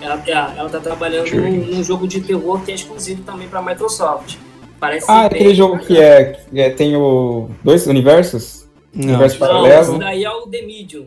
Ela, 0.00 0.22
é, 0.26 0.32
ela 0.32 0.68
tá 0.68 0.78
trabalhando 0.80 1.30
num, 1.34 1.50
num 1.76 1.84
jogo 1.84 2.06
de 2.06 2.20
terror 2.20 2.60
que 2.64 2.70
é 2.70 2.74
exclusivo 2.74 3.22
também 3.22 3.48
pra 3.48 3.60
Microsoft. 3.62 4.36
Parece 4.80 5.06
Ah, 5.10 5.28
bem 5.28 5.40
aquele 5.40 5.54
jogo 5.54 5.78
que 5.78 5.98
é, 5.98 6.24
que 6.50 6.60
é- 6.60 6.70
tem 6.70 6.94
o 6.96 7.50
dois 7.64 7.86
universos? 7.86 8.66
Não. 8.94 9.08
Universo 9.10 9.38
Não, 9.40 9.46
paralelo? 9.46 9.80
esse 9.82 9.98
daí 9.98 10.24
é 10.24 10.30
o 10.30 10.46
The 10.46 10.62
Medium. 10.62 11.06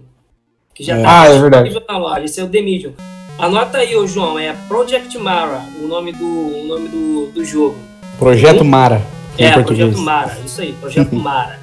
Que 0.74 0.84
já 0.84 0.98
É. 0.98 1.02
tá 1.02 1.22
Ah, 1.22 1.26
é 1.28 1.40
verdade. 1.40 1.82
na 1.88 1.98
loja. 1.98 2.24
Esse 2.26 2.40
é 2.40 2.44
o 2.44 2.50
The 2.50 2.62
Medium. 2.62 2.94
Anota 3.40 3.78
aí, 3.80 3.96
ô 3.96 4.06
João, 4.06 4.38
é 4.38 4.54
Project 4.68 5.18
Mara, 5.18 5.62
o 5.82 5.88
nome 5.88 6.12
do, 6.12 6.26
o 6.26 6.64
nome 6.68 6.90
do, 6.90 7.28
do 7.34 7.44
jogo. 7.46 7.76
Projeto 8.20 8.64
Mara. 8.64 9.02
Em 9.38 9.46
É, 9.46 9.52
português. 9.54 9.90
Projeto 9.90 10.06
Mara, 10.06 10.38
isso 10.46 10.62
aí, 10.62 10.74
Projeto 10.74 11.16
Mara. 11.16 11.60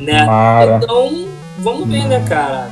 né? 0.00 0.24
Mara. 0.24 0.80
Então, 0.82 1.28
vamos 1.58 1.88
ver, 1.88 2.06
né, 2.06 2.24
cara? 2.28 2.70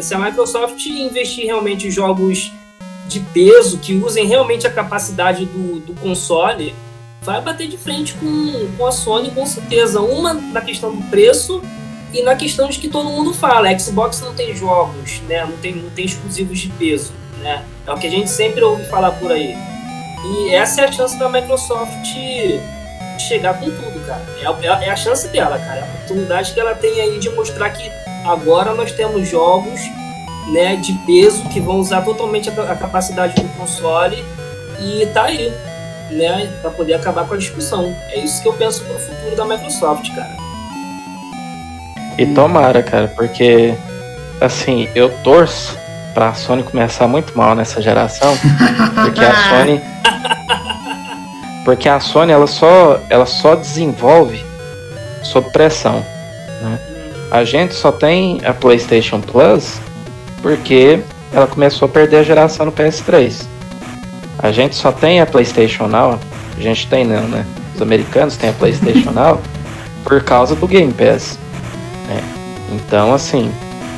Se 0.00 0.14
a 0.14 0.18
Microsoft 0.18 0.86
investir 0.86 1.44
realmente 1.46 1.88
em 1.88 1.90
jogos 1.90 2.52
de 3.08 3.20
peso, 3.20 3.78
que 3.78 3.94
usem 3.94 4.26
realmente 4.26 4.66
a 4.66 4.70
capacidade 4.70 5.44
do, 5.46 5.80
do 5.80 5.94
console, 6.00 6.74
vai 7.22 7.40
bater 7.40 7.66
de 7.66 7.76
frente 7.78 8.14
com, 8.14 8.68
com 8.76 8.86
a 8.86 8.92
Sony, 8.92 9.30
com 9.30 9.44
certeza. 9.46 10.00
Uma 10.00 10.34
na 10.34 10.60
questão 10.60 10.94
do 10.94 11.02
preço 11.10 11.62
e 12.12 12.22
na 12.22 12.36
questão 12.36 12.68
de 12.68 12.78
que 12.78 12.88
todo 12.88 13.08
mundo 13.08 13.32
fala, 13.34 13.76
Xbox 13.78 14.20
não 14.20 14.34
tem 14.34 14.54
jogos, 14.54 15.20
né? 15.28 15.44
Não 15.44 15.56
tem, 15.56 15.74
não 15.74 15.90
tem 15.90 16.04
exclusivos 16.04 16.58
de 16.58 16.68
peso, 16.70 17.12
né? 17.40 17.64
É 17.86 17.92
o 17.92 17.96
que 17.98 18.06
a 18.06 18.10
gente 18.10 18.30
sempre 18.30 18.62
ouve 18.62 18.84
falar 18.84 19.12
por 19.12 19.32
aí. 19.32 19.56
E 20.24 20.50
essa 20.54 20.82
é 20.82 20.84
a 20.84 20.92
chance 20.92 21.18
da 21.18 21.28
Microsoft 21.28 22.06
chegar 23.28 23.54
com 23.58 23.66
tudo, 23.66 24.06
cara. 24.06 24.22
É, 24.40 24.46
a- 24.68 24.84
é 24.84 24.90
a 24.90 24.96
chance 24.96 25.28
dela, 25.28 25.58
cara. 25.58 25.80
É 25.80 25.82
a 25.82 25.84
oportunidade 25.94 26.52
que 26.54 26.60
ela 26.60 26.74
tem 26.74 27.00
aí 27.00 27.18
de 27.18 27.28
mostrar 27.30 27.70
que 27.70 27.90
agora 28.26 28.74
nós 28.74 28.92
temos 28.92 29.28
jogos 29.28 29.80
né, 30.48 30.76
de 30.76 30.92
peso 31.06 31.44
que 31.48 31.60
vão 31.60 31.76
usar 31.76 32.02
totalmente 32.02 32.48
a, 32.50 32.72
a 32.72 32.76
capacidade 32.76 33.34
do 33.34 33.48
console 33.56 34.24
e 34.80 35.06
tá 35.12 35.24
aí, 35.24 35.52
né, 36.10 36.50
para 36.62 36.70
poder 36.70 36.94
acabar 36.94 37.26
com 37.26 37.34
a 37.34 37.36
discussão. 37.36 37.94
É 38.10 38.18
isso 38.20 38.42
que 38.42 38.48
eu 38.48 38.52
penso 38.54 38.82
pro 38.84 38.98
futuro 38.98 39.36
da 39.36 39.44
Microsoft, 39.44 40.14
cara. 40.14 40.36
E 42.16 42.26
tomara, 42.26 42.82
cara, 42.82 43.08
porque 43.08 43.74
assim, 44.40 44.88
eu 44.94 45.10
torço 45.22 45.76
pra 46.14 46.34
Sony 46.34 46.62
começar 46.62 47.06
muito 47.06 47.36
mal 47.36 47.54
nessa 47.54 47.80
geração, 47.80 48.36
porque 49.04 49.24
a 49.24 49.34
Sony 49.48 49.80
porque 51.64 51.88
a 51.88 52.00
Sony 52.00 52.32
ela 52.32 52.46
só 52.46 52.98
ela 53.10 53.26
só 53.26 53.54
desenvolve 53.54 54.44
sob 55.22 55.50
pressão. 55.50 56.04
A 57.30 57.44
gente 57.44 57.74
só 57.74 57.92
tem 57.92 58.40
a 58.42 58.54
PlayStation 58.54 59.20
Plus 59.20 59.78
porque 60.42 61.00
ela 61.32 61.46
começou 61.46 61.86
a 61.86 61.88
perder 61.88 62.18
a 62.18 62.22
geração 62.22 62.66
no 62.66 62.72
PS3. 62.72 63.46
A 64.38 64.52
gente 64.52 64.76
só 64.76 64.92
tem 64.92 65.20
a 65.20 65.26
PlayStation 65.26 65.88
Now, 65.88 66.18
a 66.56 66.60
gente 66.60 66.86
tem 66.86 67.04
não, 67.04 67.22
né? 67.28 67.44
Os 67.74 67.82
americanos 67.82 68.36
têm 68.36 68.50
a 68.50 68.52
PlayStation 68.52 69.10
Now 69.10 69.40
por 70.04 70.22
causa 70.22 70.54
do 70.54 70.66
Game 70.66 70.92
Pass. 70.92 71.38
né? 72.06 72.22
Então, 72.72 73.12
assim, 73.12 73.52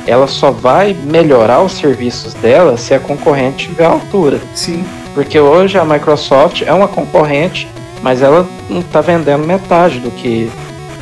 ela 0.07 0.27
só 0.27 0.51
vai 0.51 0.93
melhorar 0.93 1.61
os 1.61 1.73
serviços 1.73 2.33
dela 2.33 2.77
se 2.77 2.93
a 2.93 2.99
concorrente 2.99 3.67
tiver 3.69 3.85
altura. 3.85 4.39
Sim. 4.55 4.83
Porque 5.13 5.39
hoje 5.39 5.77
a 5.77 5.85
Microsoft 5.85 6.61
é 6.61 6.73
uma 6.73 6.87
concorrente, 6.87 7.67
mas 8.01 8.21
ela 8.21 8.47
não 8.69 8.81
tá 8.81 9.01
vendendo 9.01 9.45
metade 9.45 9.99
do 9.99 10.09
que, 10.09 10.49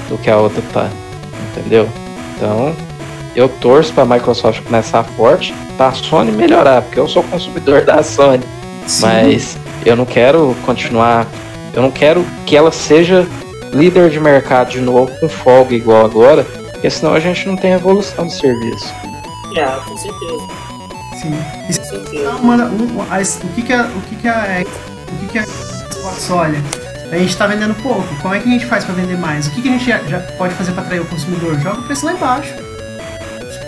do 0.10 0.18
que 0.18 0.30
a 0.30 0.38
outra 0.38 0.62
tá. 0.74 0.90
Entendeu? 1.52 1.88
Então, 2.36 2.76
eu 3.36 3.48
torço 3.48 3.94
pra 3.94 4.06
Microsoft 4.06 4.62
começar 4.64 5.04
forte, 5.04 5.54
pra 5.78 5.92
Sony 5.92 6.32
melhorar, 6.32 6.82
porque 6.82 7.00
eu 7.00 7.08
sou 7.08 7.24
consumidor 7.24 7.84
da 7.86 8.02
Sony. 8.04 8.44
Sim. 8.88 9.06
Mas 9.06 9.58
eu 9.86 9.96
não 9.96 10.06
quero 10.06 10.56
continuar. 10.66 11.26
Eu 11.74 11.82
não 11.82 11.92
quero 11.92 12.26
que 12.46 12.56
ela 12.58 12.72
seja 12.72 13.28
líder 13.72 14.10
de 14.10 14.20
mercado 14.20 14.72
de 14.72 14.82
novo 14.82 15.12
com 15.20 15.30
folga 15.30 15.76
igual 15.76 16.04
agora, 16.06 16.44
porque 16.72 16.90
senão 16.90 17.14
a 17.14 17.20
gente 17.20 17.48
não 17.48 17.56
tem 17.56 17.72
evolução 17.74 18.26
do 18.26 18.32
serviço. 18.34 18.92
É, 19.56 19.66
com 19.66 19.96
certeza, 19.98 20.48
Sim. 21.22 21.40
E 21.70 21.78
com 21.78 21.84
certeza. 21.84 22.24
Não, 22.24 22.40
mano, 22.44 22.64
um- 22.66 23.00
o 23.00 23.54
que 23.54 23.62
que 23.62 23.74
a, 23.74 23.84
o 23.84 24.02
que 24.10 24.16
que 24.16 24.28
a, 24.28 24.64
o 25.12 25.16
que 25.18 25.26
que 25.28 25.38
a 25.40 25.44
Xbox 25.44 26.30
olha? 26.32 26.60
A 27.12 27.18
gente 27.18 27.36
tá 27.38 27.48
vendendo 27.48 27.74
pouco. 27.82 28.04
Como 28.22 28.34
é 28.36 28.40
que 28.40 28.48
a 28.48 28.52
gente 28.52 28.66
faz 28.68 28.86
pra 28.86 28.94
vender 28.94 29.18
mais? 29.18 29.48
O 29.48 29.52
que 29.52 29.62
que 29.64 29.68
a 29.68 29.72
gente 29.72 29.86
já, 29.86 29.98
já 30.08 30.20
pode 30.38 30.54
fazer 30.54 30.72
pra 30.74 30.84
atrair 30.84 31.00
o 31.02 31.06
consumidor? 31.06 31.60
Joga 31.60 31.80
o 31.80 31.84
preço 31.84 32.06
lá 32.06 32.14
embaixo. 32.14 32.54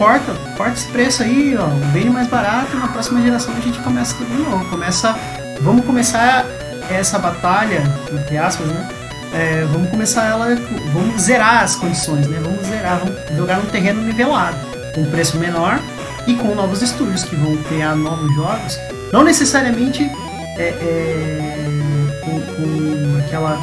Corta, 0.02 0.34
corta 0.58 0.74
esse 0.74 0.88
preço 0.88 1.22
aí, 1.22 1.56
ó. 1.56 1.68
Vende 1.94 2.10
mais 2.10 2.28
barato 2.28 2.76
na 2.76 2.88
próxima 2.88 3.22
geração 3.22 3.54
a 3.56 3.60
gente 3.60 3.78
começa 3.82 4.16
tudo 4.16 4.36
de 4.36 4.42
novo. 4.42 4.66
Começa, 4.66 5.16
vamos 5.62 5.86
começar 5.86 6.44
essa 6.90 7.20
batalha, 7.20 7.84
entre 8.12 8.36
aspas, 8.36 8.66
né? 8.66 8.90
É, 9.32 9.64
vamos 9.72 9.92
começar 9.92 10.26
ela, 10.26 10.56
vamos 10.92 11.22
zerar 11.22 11.62
as 11.62 11.76
condições, 11.76 12.26
né? 12.26 12.40
Vamos 12.42 12.66
zerar, 12.66 12.98
vamos 12.98 13.38
jogar 13.38 13.58
num 13.58 13.70
terreno 13.70 14.02
nivelado, 14.02 14.58
com 14.96 15.06
preço 15.06 15.38
menor 15.38 15.80
e 16.26 16.34
com 16.34 16.56
novos 16.56 16.82
estúdios 16.82 17.24
que 17.24 17.36
vão 17.36 17.56
criar 17.58 17.96
novos 17.96 18.34
jogos, 18.34 18.80
não 19.14 19.24
necessariamente 19.24 20.10
é, 20.58 20.64
é, 20.64 22.20
com, 22.26 22.42
com 22.42 23.20
aquela, 23.24 23.56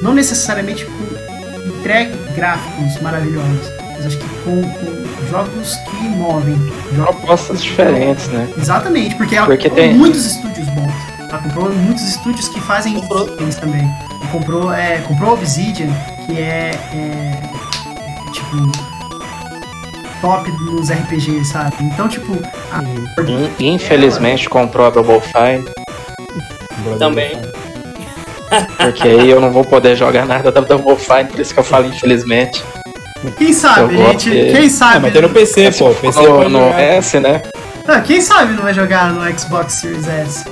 não 0.00 0.14
necessariamente 0.14 0.84
com 0.86 1.68
entregue 1.68 2.16
gráficos 2.36 3.02
maravilhosos, 3.02 3.83
mas 4.04 4.06
acho 4.06 4.18
que 4.18 4.28
com, 4.44 4.62
com 4.62 5.26
jogos 5.30 5.76
que 5.76 5.96
movem, 6.08 6.54
jogos 6.94 7.14
Propostas 7.16 7.62
diferentes, 7.62 8.28
né? 8.28 8.48
Exatamente, 8.58 9.14
porque 9.16 9.36
Porque 9.40 9.68
comprou 9.68 9.86
tem- 9.88 9.94
muitos 9.94 10.24
estúdios 10.26 10.68
bons. 10.68 10.92
Ela 11.28 11.38
comprou 11.38 11.70
muitos 11.72 12.04
estúdios 12.04 12.48
que 12.48 12.60
fazem 12.60 12.94
games 13.38 13.56
também. 13.56 13.88
E 14.22 14.26
comprou, 14.28 14.72
é, 14.72 14.98
comprou 14.98 15.32
Obsidian, 15.32 15.88
que 16.26 16.38
é, 16.38 16.70
é, 16.92 17.42
tipo. 18.32 18.94
top 20.20 20.50
nos 20.62 20.90
RPGs, 20.90 21.44
sabe? 21.46 21.74
Então, 21.80 22.08
tipo, 22.08 22.32
a- 22.72 22.82
In- 23.60 23.74
Infelizmente 23.74 24.48
comprou 24.48 24.86
a 24.86 24.90
Double 24.90 25.20
Fine, 25.20 25.64
Também. 26.98 27.32
porque 28.78 29.08
aí 29.08 29.28
eu 29.30 29.40
não 29.40 29.50
vou 29.50 29.64
poder 29.64 29.96
jogar 29.96 30.24
nada 30.26 30.50
da 30.52 30.60
Double 30.60 30.96
Fine, 30.96 31.24
por 31.24 31.40
isso 31.40 31.52
que 31.52 31.60
eu 31.60 31.64
falo 31.64 31.86
infelizmente. 31.86 32.62
Quem 33.32 33.52
sabe, 33.52 33.94
Eu 33.94 34.06
gente? 34.08 34.30
de- 34.30 34.52
Quem 34.52 34.66
Ah, 34.66 34.70
sabe? 34.70 35.00
mas 35.00 35.12
tem 35.12 35.22
no 35.22 35.28
PC, 35.30 35.70
pô. 35.72 35.90
O 35.90 35.94
PC 35.94 36.20
no, 36.20 36.26
pode 36.36 36.50
no 36.52 36.58
jogar. 36.60 36.80
S, 36.80 37.20
né? 37.20 37.42
Ah, 37.86 38.00
quem 38.00 38.20
sabe 38.20 38.54
não 38.54 38.62
vai 38.62 38.72
jogar 38.74 39.12
no 39.12 39.38
Xbox 39.38 39.74
Series 39.74 40.06
S? 40.08 40.44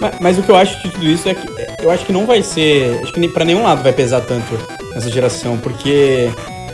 Mas, 0.00 0.12
mas 0.20 0.38
o 0.38 0.42
que 0.42 0.48
eu 0.50 0.56
acho 0.56 0.76
de 0.82 0.90
tudo 0.90 1.04
isso 1.06 1.28
é 1.28 1.34
que 1.34 1.46
eu 1.82 1.90
acho 1.90 2.04
que 2.04 2.12
não 2.12 2.26
vai 2.26 2.42
ser. 2.42 3.00
Acho 3.02 3.12
que 3.12 3.20
nem, 3.20 3.28
pra 3.30 3.44
nenhum 3.44 3.62
lado 3.62 3.82
vai 3.82 3.92
pesar 3.92 4.20
tanto 4.22 4.58
nessa 4.94 5.10
geração, 5.10 5.56
porque 5.58 6.30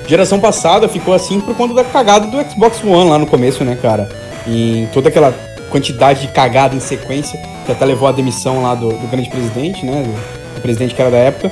geração 0.07 0.41
passada 0.41 0.89
ficou 0.89 1.13
assim 1.15 1.41
por 1.41 1.55
conta 1.55 1.75
da 1.75 1.85
cagada 1.85 2.27
do 2.27 2.51
Xbox 2.51 2.83
One 2.83 3.11
lá 3.11 3.19
no 3.19 3.27
começo, 3.27 3.63
né, 3.65 3.77
cara? 3.81 4.09
E 4.47 4.89
toda 4.93 5.09
aquela 5.11 5.35
quantidade 5.71 6.23
de 6.23 6.29
cagada 6.29 6.75
em 6.75 6.81
sequência 6.81 7.39
que 7.67 7.73
até 7.73 7.85
levou 7.85 8.09
à 8.09 8.13
demissão 8.13 8.63
lá 8.63 8.75
do, 8.75 8.89
do 8.89 9.07
grande 9.09 9.29
presidente, 9.29 9.85
né? 9.85 10.03
Do, 10.03 10.55
do 10.55 10.61
presidente 10.63 10.95
que 10.95 11.01
era 11.03 11.11
da 11.11 11.19
época. 11.19 11.51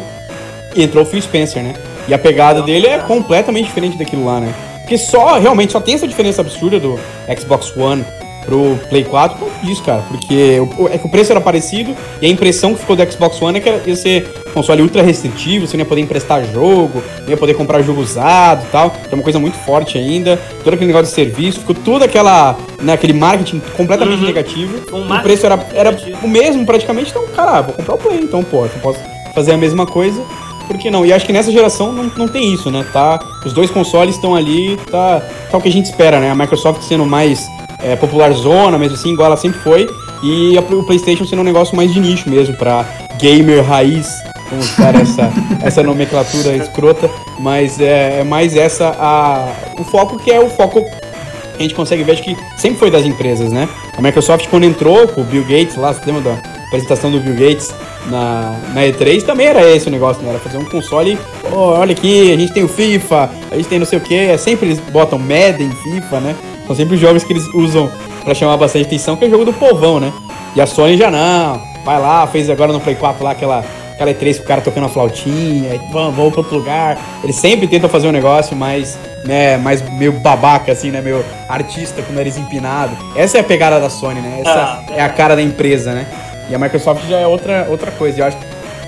E 0.75 0.83
entrou 0.83 1.05
o 1.05 1.07
Phil 1.07 1.21
Spencer, 1.21 1.63
né? 1.63 1.75
E 2.09 2.15
a 2.15 2.19
pegada 2.19 2.63
dele 2.63 2.87
é 2.87 2.99
completamente 2.99 3.67
diferente 3.67 3.97
daquilo 3.99 4.25
lá, 4.25 4.41
né? 4.41 4.53
Porque 4.83 4.97
só, 4.99 5.39
realmente, 5.39 5.73
só 5.73 5.81
tem 5.81 5.95
essa 5.95 6.07
diferença 6.07 6.41
absurda 6.41 6.79
do 6.79 6.99
Xbox 7.39 7.77
One 7.77 8.05
pro 8.45 8.79
Play 8.89 9.03
4 9.03 9.37
por 9.37 9.51
disso, 9.65 9.83
cara. 9.83 10.05
Porque 10.07 10.61
o, 10.79 10.87
é 10.87 10.97
que 10.97 11.05
o 11.05 11.09
preço 11.09 11.33
era 11.33 11.41
parecido 11.41 11.97
e 12.23 12.27
a 12.27 12.29
impressão 12.29 12.73
que 12.73 12.79
ficou 12.79 12.95
do 12.95 13.11
Xbox 13.13 13.43
One 13.43 13.59
é 13.59 13.61
que 13.61 13.91
ia 13.91 13.97
ser 13.97 14.29
console 14.55 14.83
ultra 14.83 15.03
restritivo, 15.03 15.67
você 15.67 15.77
não 15.77 15.83
ia 15.83 15.89
poder 15.89 16.03
emprestar 16.03 16.45
jogo, 16.45 17.03
não 17.23 17.31
ia 17.31 17.37
poder 17.37 17.55
comprar 17.55 17.83
jogo 17.83 18.01
usado 18.01 18.63
e 18.65 18.71
tal. 18.71 18.91
Que 18.91 19.09
é 19.11 19.15
uma 19.15 19.25
coisa 19.25 19.41
muito 19.41 19.57
forte 19.59 19.99
ainda. 19.99 20.37
Todo 20.63 20.75
aquele 20.75 20.87
negócio 20.87 21.09
de 21.09 21.13
serviço, 21.15 21.59
ficou 21.59 21.75
todo 21.75 22.05
aquela, 22.05 22.57
né, 22.81 22.93
aquele 22.93 23.13
marketing 23.13 23.61
completamente 23.77 24.21
Uhum. 24.21 24.27
negativo. 24.27 24.97
Um 24.97 25.13
o 25.13 25.23
preço 25.23 25.45
era, 25.45 25.59
era 25.75 25.91
negativo. 25.91 26.19
o 26.25 26.29
mesmo 26.29 26.65
praticamente, 26.65 27.11
então, 27.11 27.27
cara, 27.35 27.61
vou 27.63 27.75
comprar 27.75 27.95
o 27.97 27.99
Play, 27.99 28.21
então, 28.23 28.45
pô, 28.45 28.63
eu 28.67 28.71
posso 28.81 29.01
fazer 29.35 29.53
a 29.55 29.57
mesma 29.57 29.85
coisa. 29.85 30.23
Por 30.67 30.77
que 30.79 30.91
não? 30.91 31.05
E 31.07 31.13
acho 31.13 31.25
que 31.27 31.33
nessa 31.33 31.51
geração 31.53 31.93
não, 31.93 32.11
não 32.17 32.29
tem 32.29 32.53
isso, 32.53 32.71
né? 32.71 32.85
Tá, 32.93 33.21
os 33.45 33.53
dois 33.53 33.71
consoles 33.71 34.15
estão 34.17 34.35
ali, 34.35 34.77
tá, 34.91 35.23
tá 35.51 35.57
o 35.59 35.61
que 35.61 35.69
a 35.69 35.73
gente 35.73 35.87
espera, 35.87 36.19
né? 36.21 36.31
A 36.31 36.35
Microsoft 36.35 36.83
sendo 36.83 37.07
mais 37.07 37.47
é, 37.83 37.95
popular 37.97 38.33
zona, 38.33 38.77
mesmo 38.79 38.97
assim, 38.97 39.13
igual 39.13 39.27
ela 39.27 39.37
sempre 39.37 39.61
foi, 39.61 39.89
e 40.23 40.57
a- 40.59 40.61
o 40.61 40.83
PlayStation 40.85 41.25
sendo 41.25 41.41
um 41.41 41.45
negócio 41.45 41.77
mais 41.77 41.93
de 41.93 42.01
nicho 42.01 42.29
mesmo, 42.29 42.57
pra 42.57 42.85
gamer 43.21 43.63
raiz, 43.65 44.09
vamos 44.51 44.71
usar 44.73 44.95
essa, 44.95 45.33
essa 45.63 45.83
nomenclatura 45.83 46.57
escrota, 46.57 47.09
mas 47.39 47.79
é, 47.81 48.21
é 48.21 48.25
mais 48.25 48.57
essa 48.57 48.95
a, 48.99 49.47
o 49.79 49.85
foco 49.85 50.19
que 50.19 50.31
é 50.31 50.41
o 50.41 50.49
foco 50.49 50.81
que 50.83 51.59
a 51.59 51.63
gente 51.63 51.75
consegue 51.75 52.03
ver, 52.03 52.13
acho 52.13 52.23
que 52.23 52.37
sempre 52.57 52.79
foi 52.79 52.91
das 52.91 53.05
empresas, 53.05 53.53
né? 53.53 53.69
A 53.97 54.03
Microsoft, 54.03 54.47
quando 54.49 54.65
entrou 54.65 55.07
com 55.09 55.21
o 55.21 55.25
Bill 55.25 55.43
Gates 55.45 55.77
lá, 55.77 55.93
você 55.93 56.01
lembra 56.11 56.33
da 56.35 56.56
apresentação 56.67 57.11
do 57.11 57.21
Bill 57.21 57.35
Gates 57.35 57.75
na, 58.07 58.55
na 58.75 58.83
E3, 58.83 59.23
também 59.23 59.47
era 59.47 59.63
esse 59.71 59.89
o 59.89 59.91
negócio, 59.91 60.23
né? 60.23 60.31
Era 60.31 60.39
fazer 60.39 60.59
um 60.59 60.65
console, 60.65 61.19
"Pô, 61.49 61.57
olha 61.73 61.93
aqui, 61.93 62.33
a 62.33 62.37
gente 62.37 62.53
tem 62.53 62.65
o 62.65 62.69
FIFA, 62.69 63.31
a 63.51 63.57
gente 63.57 63.69
tem 63.69 63.79
não 63.79 63.87
sei 63.87 63.99
o 63.99 64.03
que, 64.03 64.15
é 64.15 64.37
sempre 64.37 64.67
eles 64.67 64.81
botam 64.81 65.19
Madden, 65.19 65.71
FIFA, 65.83 66.21
né? 66.21 66.37
São 66.67 66.75
sempre 66.75 66.95
os 66.95 67.01
jogos 67.01 67.23
que 67.25 67.33
eles 67.33 67.45
usam 67.55 67.91
pra 68.25 68.35
chamar 68.35 68.57
bastante 68.57 68.87
atenção, 68.87 69.17
que 69.17 69.25
é 69.25 69.29
o 69.29 69.31
jogo 69.31 69.45
do 69.45 69.53
povão, 69.53 70.01
né? 70.01 70.13
E 70.55 70.61
a 70.61 70.67
Sony 70.67 70.97
já 70.97 71.11
não, 71.11 71.61
vai 71.85 72.01
lá, 72.01 72.27
fez 72.27 72.51
agora 72.51 72.73
no 72.73 72.81
Play 72.81 72.97
4 72.97 73.23
lá 73.23 73.31
aquela, 73.31 73.65
aquela 73.95 74.11
E3 74.13 74.39
com 74.39 74.43
o 74.43 74.47
cara 74.47 74.61
tocando 74.61 74.87
a 74.87 74.89
flautinha, 74.89 75.75
e 75.75 75.81
vamos, 75.93 76.17
vamos 76.17 76.33
pra 76.33 76.41
outro 76.41 76.57
lugar. 76.59 76.99
Eles 77.23 77.37
sempre 77.37 77.69
tentam 77.69 77.89
fazer 77.89 78.09
um 78.09 78.13
negócio 78.13 78.57
mais, 78.57 78.99
né, 79.25 79.57
mais 79.59 79.81
meio 79.93 80.13
babaca, 80.13 80.73
assim, 80.73 80.91
né, 80.91 81.01
meio 81.01 81.25
artista 81.49 82.03
com 82.03 82.13
o 82.13 82.17
nariz 82.17 82.37
empinado. 82.37 82.97
Essa 83.15 83.37
é 83.39 83.41
a 83.43 83.45
pegada 83.45 83.79
da 83.79 83.89
Sony, 83.89 84.21
né? 84.21 84.39
Essa 84.41 84.51
Ah, 84.51 84.83
é 84.97 85.03
a 85.03 85.09
cara 85.09 85.37
da 85.37 85.43
empresa, 85.43 85.93
né? 85.93 86.07
E 86.49 86.55
a 86.55 86.59
Microsoft 86.59 87.09
já 87.09 87.19
é 87.19 87.27
outra, 87.27 87.67
outra 87.69 87.91
coisa. 87.93 88.21
Eu 88.21 88.27
acho, 88.27 88.39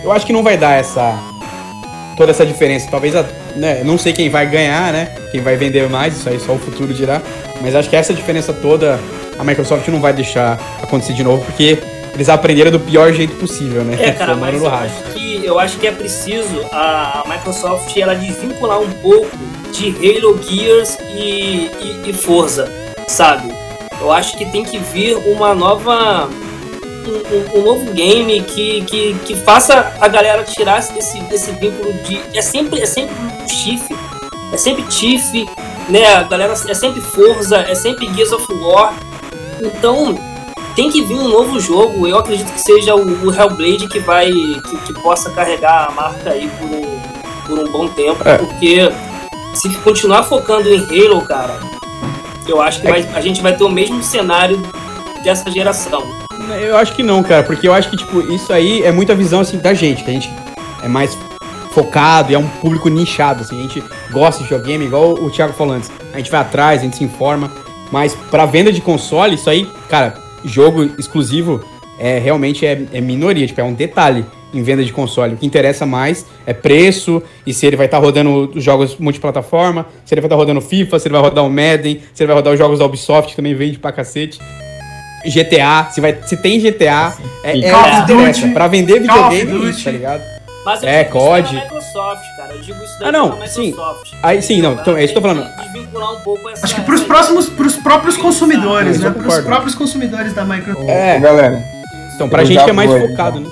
eu 0.04 0.12
acho 0.12 0.26
que 0.26 0.32
não 0.32 0.42
vai 0.42 0.56
dar 0.56 0.72
essa 0.78 1.18
toda 2.16 2.32
essa 2.32 2.44
diferença. 2.44 2.88
Talvez, 2.90 3.14
a, 3.14 3.24
né, 3.54 3.82
não 3.84 3.96
sei 3.96 4.12
quem 4.12 4.28
vai 4.28 4.46
ganhar, 4.46 4.92
né? 4.92 5.14
Quem 5.30 5.40
vai 5.40 5.56
vender 5.56 5.88
mais, 5.88 6.16
isso 6.16 6.28
aí 6.28 6.40
só 6.40 6.52
o 6.52 6.58
futuro 6.58 6.92
dirá. 6.92 7.22
Mas 7.60 7.74
acho 7.74 7.88
que 7.88 7.96
essa 7.96 8.12
diferença 8.12 8.52
toda 8.52 8.98
a 9.38 9.44
Microsoft 9.44 9.86
não 9.88 10.00
vai 10.00 10.12
deixar 10.12 10.58
acontecer 10.82 11.12
de 11.12 11.22
novo, 11.22 11.44
porque 11.44 11.78
eles 12.12 12.28
aprenderam 12.28 12.72
do 12.72 12.80
pior 12.80 13.12
jeito 13.12 13.36
possível, 13.36 13.84
né? 13.84 13.96
É, 14.00 14.10
cara, 14.10 14.34
mas 14.34 14.60
eu 14.60 14.68
acho, 14.68 15.02
que, 15.14 15.44
eu 15.44 15.58
acho 15.58 15.78
que 15.78 15.86
é 15.86 15.92
preciso 15.92 16.66
a, 16.72 17.22
a 17.24 17.28
Microsoft 17.28 17.96
ela 17.96 18.14
desvincular 18.14 18.80
um 18.80 18.90
pouco 18.90 19.30
de 19.72 19.90
Halo, 19.90 20.40
Gears 20.42 20.98
e, 21.10 21.70
e, 21.80 22.02
e 22.06 22.12
Forza, 22.12 22.68
sabe? 23.06 23.52
Eu 24.00 24.10
acho 24.10 24.36
que 24.36 24.44
tem 24.46 24.64
que 24.64 24.78
vir 24.78 25.16
uma 25.16 25.54
nova. 25.54 26.28
Um, 27.08 27.58
um- 27.58 27.60
um 27.60 27.62
novo 27.64 27.92
game 27.92 28.42
que, 28.42 28.82
que, 28.82 29.14
que 29.24 29.34
faça 29.36 29.92
a 30.00 30.08
galera 30.08 30.44
tirar 30.44 30.78
esse, 30.80 31.18
esse 31.32 31.50
vínculo 31.52 31.92
de. 32.04 32.20
É 32.34 32.42
sempre, 32.42 32.80
é 32.82 32.86
sempre 32.86 33.14
chifre, 33.48 33.96
é 34.52 34.56
sempre 34.58 34.82
Tiff, 34.84 35.46
né? 35.88 36.06
A 36.16 36.22
galera 36.24 36.52
é 36.52 36.74
sempre 36.74 37.00
Forza, 37.00 37.58
é 37.58 37.74
sempre 37.74 38.06
Gears 38.14 38.32
of 38.32 38.52
War. 38.52 38.94
Então, 39.60 40.18
tem 40.76 40.90
que 40.90 41.00
vir 41.02 41.14
um 41.14 41.28
novo 41.28 41.58
jogo. 41.58 42.06
Eu 42.06 42.18
acredito 42.18 42.52
que 42.52 42.60
seja 42.60 42.94
o, 42.94 43.26
o 43.26 43.32
Hellblade 43.34 43.88
que 43.88 43.98
vai. 44.00 44.30
Que, 44.30 44.76
que 44.86 44.92
possa 45.00 45.30
carregar 45.30 45.88
a 45.88 45.92
marca 45.92 46.30
aí 46.30 46.48
por 46.58 46.66
um, 46.66 47.00
por 47.46 47.58
um 47.68 47.72
bom 47.72 47.88
tempo. 47.88 48.26
É. 48.28 48.36
Porque 48.38 48.80
se 49.54 49.74
continuar 49.78 50.24
focando 50.24 50.68
em 50.68 50.78
Halo, 50.78 51.22
cara, 51.22 51.58
eu 52.46 52.60
acho 52.60 52.80
que 52.82 52.86
É 52.86 52.90
vai- 52.90 53.08
a 53.14 53.20
gente 53.22 53.40
vai 53.40 53.56
ter 53.56 53.64
o 53.64 53.68
mesmo 53.70 54.02
cenário 54.02 54.60
dessa 55.24 55.50
geração. 55.50 56.02
Eu 56.60 56.76
acho 56.76 56.94
que 56.94 57.02
não, 57.02 57.22
cara, 57.22 57.42
porque 57.42 57.66
eu 57.66 57.72
acho 57.72 57.90
que, 57.90 57.96
tipo, 57.96 58.20
isso 58.32 58.52
aí 58.52 58.82
é 58.82 58.92
muita 58.92 59.14
visão, 59.14 59.40
assim, 59.40 59.58
da 59.58 59.74
gente, 59.74 60.04
que 60.04 60.10
a 60.10 60.14
gente 60.14 60.30
é 60.82 60.88
mais 60.88 61.16
focado 61.72 62.32
e 62.32 62.34
é 62.34 62.38
um 62.38 62.46
público 62.46 62.88
nichado, 62.88 63.42
assim, 63.42 63.58
a 63.58 63.62
gente 63.62 63.82
gosta 64.10 64.42
de 64.42 64.48
videogame, 64.48 64.86
igual 64.86 65.12
o 65.12 65.30
Thiago 65.30 65.52
falou 65.52 65.74
antes, 65.74 65.90
a 66.12 66.18
gente 66.18 66.30
vai 66.30 66.40
atrás, 66.40 66.80
a 66.80 66.84
gente 66.84 66.96
se 66.96 67.04
informa, 67.04 67.52
mas 67.92 68.14
pra 68.30 68.46
venda 68.46 68.72
de 68.72 68.80
console, 68.80 69.34
isso 69.34 69.48
aí, 69.48 69.66
cara, 69.88 70.14
jogo 70.44 70.90
exclusivo 70.98 71.62
é 71.98 72.18
realmente 72.18 72.64
é, 72.64 72.86
é 72.92 73.00
minoria, 73.00 73.46
tipo, 73.46 73.60
é 73.60 73.64
um 73.64 73.74
detalhe 73.74 74.24
em 74.52 74.62
venda 74.62 74.82
de 74.84 74.92
console. 74.92 75.34
O 75.34 75.36
que 75.36 75.46
interessa 75.46 75.84
mais 75.84 76.24
é 76.46 76.52
preço 76.52 77.22
e 77.46 77.52
se 77.52 77.66
ele 77.66 77.76
vai 77.76 77.86
estar 77.86 77.98
rodando 77.98 78.50
os 78.54 78.62
jogos 78.64 78.96
multiplataforma, 78.96 79.86
se 80.04 80.14
ele 80.14 80.20
vai 80.20 80.28
estar 80.28 80.36
rodando 80.36 80.60
FIFA, 80.60 80.98
se 80.98 81.08
ele 81.08 81.12
vai 81.12 81.22
rodar 81.22 81.44
o 81.44 81.50
Madden, 81.50 82.00
se 82.14 82.22
ele 82.22 82.28
vai 82.28 82.36
rodar 82.36 82.52
os 82.52 82.58
jogos 82.58 82.78
da 82.78 82.86
Ubisoft, 82.86 83.30
que 83.30 83.36
também 83.36 83.54
vende 83.54 83.78
pra 83.78 83.92
cacete. 83.92 84.38
GTA, 85.24 85.88
se, 85.90 86.00
vai, 86.00 86.16
se 86.24 86.36
tem 86.36 86.60
GTA, 86.60 87.12
é, 87.42 87.58
é 87.58 87.70
Call 87.70 87.80
o 87.80 87.84
of 87.84 88.06
que 88.06 88.12
interessa. 88.12 88.48
Pra 88.48 88.68
vender 88.68 89.00
videogame, 89.00 89.66
é 89.66 89.70
isso, 89.70 89.84
tá 89.84 89.90
ligado? 89.90 90.22
Mas 90.64 90.82
eu 90.82 90.88
É, 90.88 91.04
digo 91.04 91.16
isso 91.18 91.26
COD. 91.26 91.54
da 91.56 91.62
Microsoft, 91.62 92.22
cara. 92.36 92.52
Eu 92.54 92.60
digo 92.60 92.84
isso 92.84 92.98
daí 93.00 93.08
Ah, 93.08 93.12
não, 93.12 93.38
da 93.38 93.46
sim. 93.46 93.66
Microsoft. 93.66 94.12
Aí, 94.22 94.42
sim, 94.42 94.60
não, 94.62 94.72
então, 94.74 94.96
é 94.96 95.04
isso 95.04 95.12
que 95.12 95.18
eu 95.18 95.22
tô 95.22 95.28
falando. 95.28 95.46
um 95.46 96.48
essa. 96.50 96.64
Acho 96.66 96.74
que 96.74 96.80
pros 96.82 97.02
próximos, 97.02 97.48
pros 97.48 97.76
próprios 97.76 98.16
consumidores, 98.16 98.96
Isso 98.96 99.04
né? 99.04 99.08
eu 99.10 99.14
Pros 99.22 99.38
próprios 99.40 99.74
consumidores 99.74 100.32
da 100.34 100.44
Microsoft. 100.44 100.88
É. 100.88 101.18
Galera, 101.18 101.62
Então, 102.14 102.28
pra 102.28 102.42
Eu 102.42 102.46
gente 102.46 102.56
já 102.56 102.64
que 102.64 102.70
é 102.70 102.72
mais 102.72 102.90
vou, 102.90 103.08
focado, 103.08 103.40
né? 103.40 103.48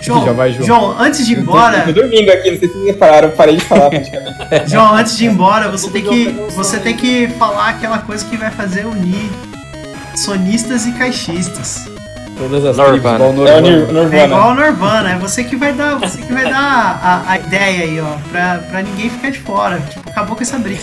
João, 0.00 0.24
Já 0.24 0.32
vai, 0.32 0.52
João. 0.52 0.66
João, 0.66 0.96
antes 1.00 1.24
de 1.24 1.32
ir 1.32 1.36
eu 1.36 1.42
embora, 1.42 1.80
tô 1.82 1.92
dormindo 1.92 2.28
aqui, 2.30 2.50
não 2.50 2.58
sei 2.58 2.68
se 2.68 2.74
vocês 2.74 2.86
repararam, 2.86 3.28
eu 3.28 3.34
parei 3.36 3.54
de 3.56 3.64
falar 3.64 3.88
praticamente. 3.88 4.36
João, 4.66 4.94
antes 4.96 5.16
de 5.16 5.24
ir 5.24 5.28
embora, 5.28 5.68
você 5.70 5.88
tem 5.90 6.02
que 6.02 6.24
você 6.56 6.78
tem 6.80 6.96
que 6.96 7.28
falar 7.38 7.68
aquela 7.68 7.98
coisa 7.98 8.24
que 8.24 8.36
vai 8.36 8.50
fazer 8.50 8.84
unir 8.84 9.30
sonistas 10.16 10.86
e 10.86 10.92
caixistas. 10.92 11.90
Todas 12.38 12.64
as 12.64 12.76
Nirvana. 12.76 13.18
tribos, 13.18 13.34
igual 13.34 13.44
o 13.44 13.48
É 13.48 13.60
Nirvana. 13.60 14.08
Nir- 14.08 14.18
É 14.20 14.24
igual 14.24 14.50
o 14.50 14.54
Nirvana, 14.54 15.10
é 15.12 15.18
você 15.18 15.44
que 15.44 15.56
vai 15.56 15.72
dar, 15.72 15.98
você 15.98 16.22
que 16.22 16.32
vai 16.32 16.44
dar 16.44 17.00
a, 17.02 17.30
a 17.32 17.38
ideia 17.38 17.84
aí, 17.84 18.00
ó, 18.00 18.16
pra, 18.30 18.58
pra 18.70 18.82
ninguém 18.82 19.10
ficar 19.10 19.30
de 19.30 19.38
fora. 19.38 19.80
Tipo, 19.80 20.08
acabou 20.10 20.36
com 20.36 20.42
essa 20.42 20.58
briga. 20.58 20.82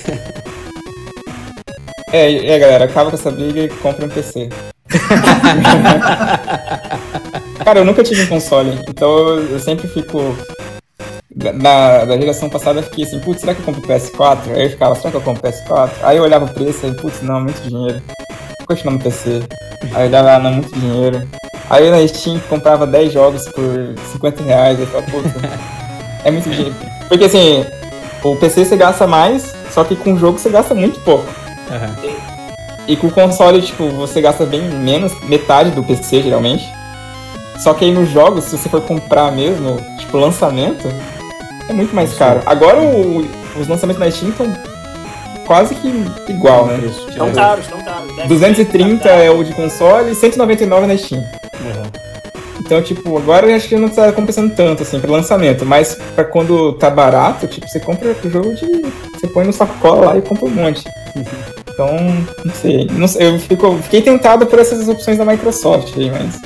É, 2.12 2.52
é, 2.54 2.60
galera, 2.60 2.86
acaba 2.86 3.10
com 3.12 3.18
essa 3.18 3.32
briga 3.32 3.60
e 3.62 3.70
compra 3.70 4.06
um 4.06 4.10
PC. 4.10 4.50
Cara, 7.64 7.80
eu 7.80 7.86
nunca 7.86 8.04
tive 8.04 8.24
um 8.24 8.28
console, 8.28 8.80
então 8.88 9.10
eu, 9.38 9.60
sempre 9.60 9.88
fico. 9.88 10.36
da- 11.36 11.54
Na, 11.54 12.06
da 12.06 12.18
geração 12.18 12.50
passada 12.50 12.80
eu 12.80 12.84
fiquei 12.84 13.06
assim, 13.06 13.20
putz, 13.20 13.42
será 13.42 13.54
que 13.54 13.62
eu 13.62 13.66
compro 13.66 13.82
PS4? 13.82 14.52
Aí 14.56 14.64
eu 14.64 14.70
ficava, 14.72 14.96
será 14.96 15.12
que 15.12 15.18
eu 15.18 15.22
compro 15.22 15.44
PS4? 15.44 15.90
Aí 16.04 16.18
eu 16.18 16.24
olhava 16.24 16.46
o 16.46 16.54
preço 16.54 16.86
e, 16.88 16.94
putz, 16.96 17.22
não, 17.22 17.42
muito 17.42 17.62
dinheiro. 17.62 18.02
Continuar 18.70 18.94
no 18.94 19.00
PC. 19.00 19.42
Aí 19.96 20.16
ah, 20.16 20.40
não, 20.40 20.54
muito 20.54 20.72
dinheiro. 20.80 21.28
Aí 21.68 21.90
na 21.90 22.08
Steam 22.08 22.40
comprava 22.48 22.86
10 22.86 23.12
jogos 23.12 23.48
por 23.50 23.96
50 24.12 24.44
reais, 24.44 24.78
aí 24.78 24.84
eu 24.84 24.88
falava, 24.88 25.12
putz, 25.12 25.32
é 26.24 26.30
muito 26.30 26.48
dinheiro. 26.48 26.76
Porque 27.08 27.24
assim, 27.26 27.66
o 28.24 28.36
PC 28.36 28.66
você 28.66 28.78
gasta 28.78 29.08
mais, 29.08 29.56
só 29.72 29.84
que 29.84 29.96
com 29.96 30.14
o 30.14 30.20
jogo 30.20 30.38
você 30.38 30.50
gasta 30.52 30.76
muito 30.76 31.00
pouco. 31.00 31.26
Aham. 31.72 31.96
E 32.88 32.96
com 32.96 33.08
o 33.08 33.12
console, 33.12 33.60
tipo, 33.60 33.90
você 33.90 34.22
gasta 34.22 34.46
bem 34.46 34.62
menos, 34.62 35.20
metade 35.24 35.72
do 35.72 35.84
PC, 35.84 36.22
geralmente. 36.22 36.64
Só 37.64 37.74
que 37.74 37.86
aí 37.86 37.92
nos 37.92 38.10
jogos, 38.12 38.44
se 38.46 38.58
você 38.58 38.70
for 38.70 38.82
comprar 38.82 39.32
mesmo, 39.32 39.78
tipo, 39.98 40.16
lançamento, 40.18 40.88
é 41.68 41.74
muito 41.74 41.96
mais 41.96 42.14
caro. 42.14 42.42
Agora 42.46 42.80
o- 42.80 43.26
os 43.60 43.68
lançamentos 43.68 44.00
na 44.00 44.12
Steam 44.12 44.30
estão 44.30 44.46
quase 45.50 45.74
que 45.74 45.88
igual, 46.32 46.68
né? 46.68 46.80
Estão 47.10 47.28
É. 47.28 47.32
caros, 47.32 47.66
estão 47.66 47.82
caros. 47.82 48.16
Deve 48.16 48.28
230 48.28 49.02
ser, 49.02 49.10
tá 49.10 49.16
é 49.16 49.32
o 49.32 49.44
de 49.44 49.52
console 49.54 50.12
e 50.12 50.16
199 50.16 50.86
na 50.86 50.96
Steam. 50.96 51.24
Então, 52.60 52.84
tipo, 52.84 53.18
agora 53.18 53.48
eu 53.50 53.56
acho 53.56 53.68
que 53.68 53.76
não 53.76 53.90
tá 53.90 54.12
compensando 54.12 54.54
tanto, 54.54 54.84
assim, 54.84 55.00
pro 55.00 55.12
lançamento. 55.12 55.66
Mas 55.66 55.96
pra 56.14 56.24
quando 56.24 56.74
tá 56.74 56.88
barato, 56.92 57.48
tipo, 57.48 57.68
você 57.68 57.80
compra 57.80 58.16
o 58.24 58.30
jogo 58.30 58.54
de. 58.54 58.86
Você 59.16 59.28
põe 59.28 59.44
no 59.44 59.52
sacola 59.52 60.06
lá 60.12 60.18
e 60.18 60.22
compra 60.22 60.46
um 60.46 60.52
monte. 60.52 60.84
Então, 61.68 61.96
não 62.46 62.54
sei. 62.54 62.88
Não 62.92 63.08
sei, 63.08 63.28
eu 63.30 63.40
fico, 63.40 63.76
fiquei 63.82 64.04
tentado 64.04 64.46
por 64.46 64.60
essas 64.60 64.88
opções 64.88 65.18
da 65.18 65.26
Microsoft 65.26 65.98
aí, 65.98 66.12
mas. 66.12 66.40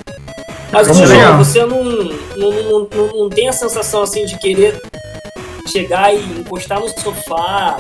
Mas 0.72 0.88
Vamos 0.88 1.10
João, 1.10 1.38
ver. 1.38 1.38
você 1.46 1.66
não, 1.66 1.84
não, 1.84 2.10
não, 2.38 2.88
não, 2.96 3.08
não 3.24 3.30
tem 3.30 3.50
a 3.50 3.54
sensação 3.54 4.02
assim 4.02 4.26
de 4.26 4.38
querer 4.38 4.82
chegar 5.68 6.14
e 6.16 6.20
encostar 6.40 6.80
no 6.80 6.88
sofá, 6.88 7.78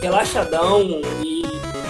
relaxadão 0.00 1.00
e. 1.22 1.44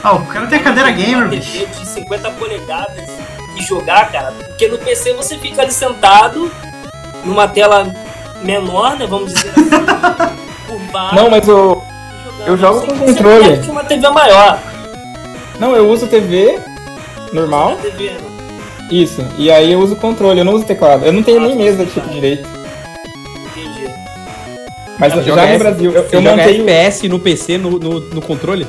Ó, 0.05 0.17
o 0.17 0.27
cara 0.27 0.47
tem 0.47 0.59
a 0.59 0.63
cadeira 0.63 0.91
gamer, 0.91 1.29
bicho. 1.29 1.67
De 1.67 1.87
50 1.89 2.31
polegadas 2.33 3.11
e 3.57 3.63
jogar, 3.63 4.11
cara. 4.13 4.33
Porque 4.33 4.69
no 4.69 4.79
PC 4.79 5.13
você 5.15 5.37
fica 5.39 5.63
ali 5.63 5.73
sentado 5.73 6.51
numa 7.25 7.49
tela 7.49 7.93
menor, 8.43 8.97
né? 8.99 9.07
Vamos 9.07 9.33
dizer 9.33 9.51
assim. 9.51 9.67
Não, 11.15 11.29
mas 11.31 11.47
eu. 11.47 11.83
jogando. 12.25 12.47
eu 12.49 12.57
jogo 12.57 12.81
Você- 12.81 12.87
com 12.87 12.95
você 12.97 13.07
controle. 13.15 13.59
que 13.59 13.71
uma 13.71 13.85
TV 13.85 14.09
maior 14.11 14.59
Não, 15.59 15.75
eu 15.77 15.89
uso 15.91 16.07
TV 16.07 16.59
normal. 17.33 17.77
TV, 17.77 18.11
né? 18.11 18.19
Isso. 18.91 19.27
E 19.37 19.51
aí 19.51 19.73
eu 19.73 19.81
uso 19.81 19.95
o 19.95 19.97
controle, 19.97 20.39
eu 20.41 20.45
não 20.45 20.55
uso 20.55 20.65
teclado. 20.65 21.05
Eu 21.05 21.13
não 21.13 21.23
tenho 21.23 21.41
nem 21.41 21.55
mesa 21.57 21.85
tipo 21.85 22.09
direito. 22.09 22.49
Mas 24.99 25.13
Você 25.13 25.23
já 25.23 25.27
joga 25.29 25.43
no 25.43 25.49
S- 25.49 25.59
Brasil, 25.59 25.91
eu, 25.93 26.03
eu 26.03 26.23
joga 26.23 26.37
montei. 26.37 26.61
FPS 26.61 27.09
no 27.09 27.19
PC, 27.21 27.59
no, 27.59 27.71
no, 27.79 28.01
no 28.01 28.23
controle? 28.23 28.67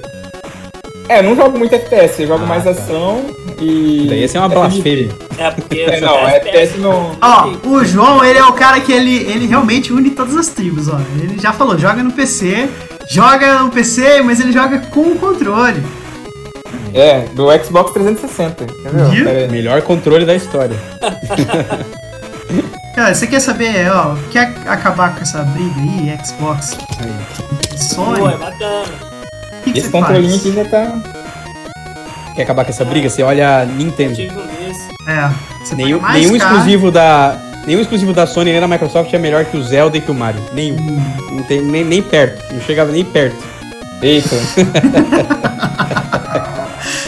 É, 1.09 1.19
eu 1.19 1.23
não 1.23 1.35
jogo 1.37 1.57
muito 1.57 1.73
FPS, 1.73 2.21
eu 2.21 2.27
jogo 2.27 2.43
Ah, 2.43 2.47
mais 2.47 2.63
tá. 2.65 2.71
ação 2.71 3.25
e. 3.61 4.07
Daí 4.09 4.19
ia 4.19 4.27
ser 4.27 4.39
uma 4.39 4.49
blasfêmia. 4.49 5.07
É, 5.37 5.51
porque. 5.51 5.79
É, 5.79 6.01
não, 6.01 6.09
jogar 6.17 6.35
FPS 6.35 6.77
não. 6.79 7.11
Ó, 7.21 7.67
o 7.69 7.85
João, 7.85 8.25
ele 8.25 8.37
é 8.39 8.43
o 8.45 8.51
cara 8.51 8.81
que 8.81 8.91
ele, 8.91 9.15
ele 9.29 9.47
realmente 9.47 9.93
une 9.93 10.09
todas 10.11 10.35
as 10.35 10.49
tribos, 10.49 10.89
ó. 10.89 10.99
Ele 11.21 11.39
já 11.39 11.53
falou, 11.53 11.77
joga 11.77 12.03
no 12.03 12.11
PC, 12.11 12.67
joga 13.09 13.59
no 13.59 13.69
PC, 13.71 14.21
mas 14.21 14.41
ele 14.41 14.51
joga 14.51 14.79
com 14.79 14.99
o 14.99 15.15
controle. 15.17 15.81
É, 16.93 17.21
do 17.33 17.47
Xbox 17.63 17.91
360. 17.93 18.65
Entendeu? 18.65 19.49
Melhor 19.49 19.81
controle 19.83 20.25
da 20.25 20.35
história. 20.35 20.75
Cara, 22.97 23.13
você 23.13 23.27
quer 23.27 23.39
saber, 23.39 23.91
ó, 23.91 24.15
quer 24.31 24.55
acabar 24.65 25.13
com 25.13 25.21
essa 25.21 25.43
briga 25.43 25.79
aí, 25.79 26.17
Xbox, 26.25 26.75
Sony? 27.75 28.17
Pô, 28.17 28.27
é 28.27 28.37
bacana. 28.37 28.85
o 29.59 29.63
que, 29.63 29.71
que 29.71 29.77
Esse 29.77 29.91
controlinho 29.91 30.31
faz? 30.31 30.47
aqui 30.47 30.55
já 30.55 30.65
tá. 30.65 30.95
Quer 32.35 32.41
acabar 32.41 32.65
com 32.65 32.71
essa 32.71 32.83
briga? 32.83 33.07
Você 33.07 33.21
olha 33.21 33.65
Nintendo. 33.65 34.19
É, 35.07 35.29
você 35.63 35.75
Nenhum, 35.75 36.01
nenhum 36.11 36.35
exclusivo 36.35 36.89
da. 36.89 37.37
Nenhum 37.67 37.81
exclusivo 37.81 38.13
da 38.13 38.25
Sony 38.25 38.51
nem 38.51 38.59
da 38.59 38.67
Microsoft 38.67 39.13
é 39.13 39.19
melhor 39.19 39.45
que 39.45 39.57
o 39.57 39.63
Zelda 39.63 39.95
e 39.95 40.01
que 40.01 40.09
o 40.09 40.15
Mario. 40.15 40.41
Nenhum. 40.51 40.99
Não 41.31 41.43
tem 41.43 41.61
nem, 41.61 41.85
nem 41.85 42.01
perto. 42.01 42.51
Não 42.51 42.61
chegava 42.61 42.91
nem 42.91 43.05
perto. 43.05 43.37
Eita. 44.01 44.35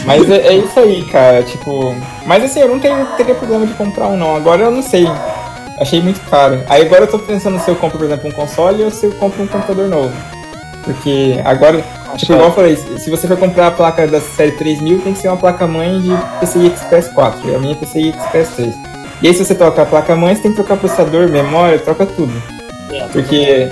Mas 0.06 0.30
é, 0.30 0.36
é 0.36 0.56
isso 0.56 0.78
aí, 0.78 1.04
cara. 1.06 1.42
Tipo. 1.42 1.96
Mas 2.26 2.44
assim, 2.44 2.60
eu 2.60 2.68
não 2.68 2.78
tenho, 2.78 3.04
teria 3.16 3.34
problema 3.34 3.66
de 3.66 3.74
comprar 3.74 4.06
um, 4.06 4.16
não. 4.16 4.36
Agora 4.36 4.62
eu 4.62 4.70
não 4.70 4.82
sei. 4.82 5.04
Achei 5.80 6.02
muito 6.02 6.20
caro. 6.28 6.62
Aí 6.68 6.82
agora 6.82 7.04
eu 7.04 7.06
tô 7.06 7.18
pensando 7.18 7.58
se 7.58 7.70
eu 7.70 7.74
compro, 7.74 7.98
por 7.98 8.04
exemplo, 8.04 8.28
um 8.28 8.32
console 8.32 8.84
ou 8.84 8.90
se 8.90 9.06
eu 9.06 9.12
compro 9.12 9.42
um 9.42 9.46
computador 9.46 9.88
novo. 9.88 10.12
Porque 10.84 11.40
agora, 11.42 11.82
tipo, 12.16 12.34
igual 12.34 12.48
eu 12.48 12.54
falei, 12.54 12.76
se 12.76 13.08
você 13.08 13.26
for 13.26 13.38
comprar 13.38 13.68
a 13.68 13.70
placa 13.70 14.06
da 14.06 14.20
série 14.20 14.52
3000, 14.52 15.00
tem 15.00 15.14
que 15.14 15.20
ser 15.20 15.28
uma 15.28 15.38
placa-mãe 15.38 16.00
de 16.00 16.10
PCI 16.38 16.66
Express 16.66 17.08
4. 17.08 17.48
E 17.48 17.54
a 17.54 17.58
minha 17.58 17.72
é 17.72 17.76
PCI 17.76 18.10
Express 18.10 18.48
3. 18.56 18.74
E 19.22 19.28
aí, 19.28 19.34
se 19.34 19.44
você 19.44 19.54
trocar 19.54 19.82
a 19.82 19.86
placa-mãe, 19.86 20.34
você 20.34 20.42
tem 20.42 20.50
que 20.50 20.56
trocar 20.56 20.76
processador, 20.76 21.28
memória, 21.30 21.78
troca 21.78 22.04
tudo. 22.04 22.32
É, 22.90 23.06
Porque 23.08 23.70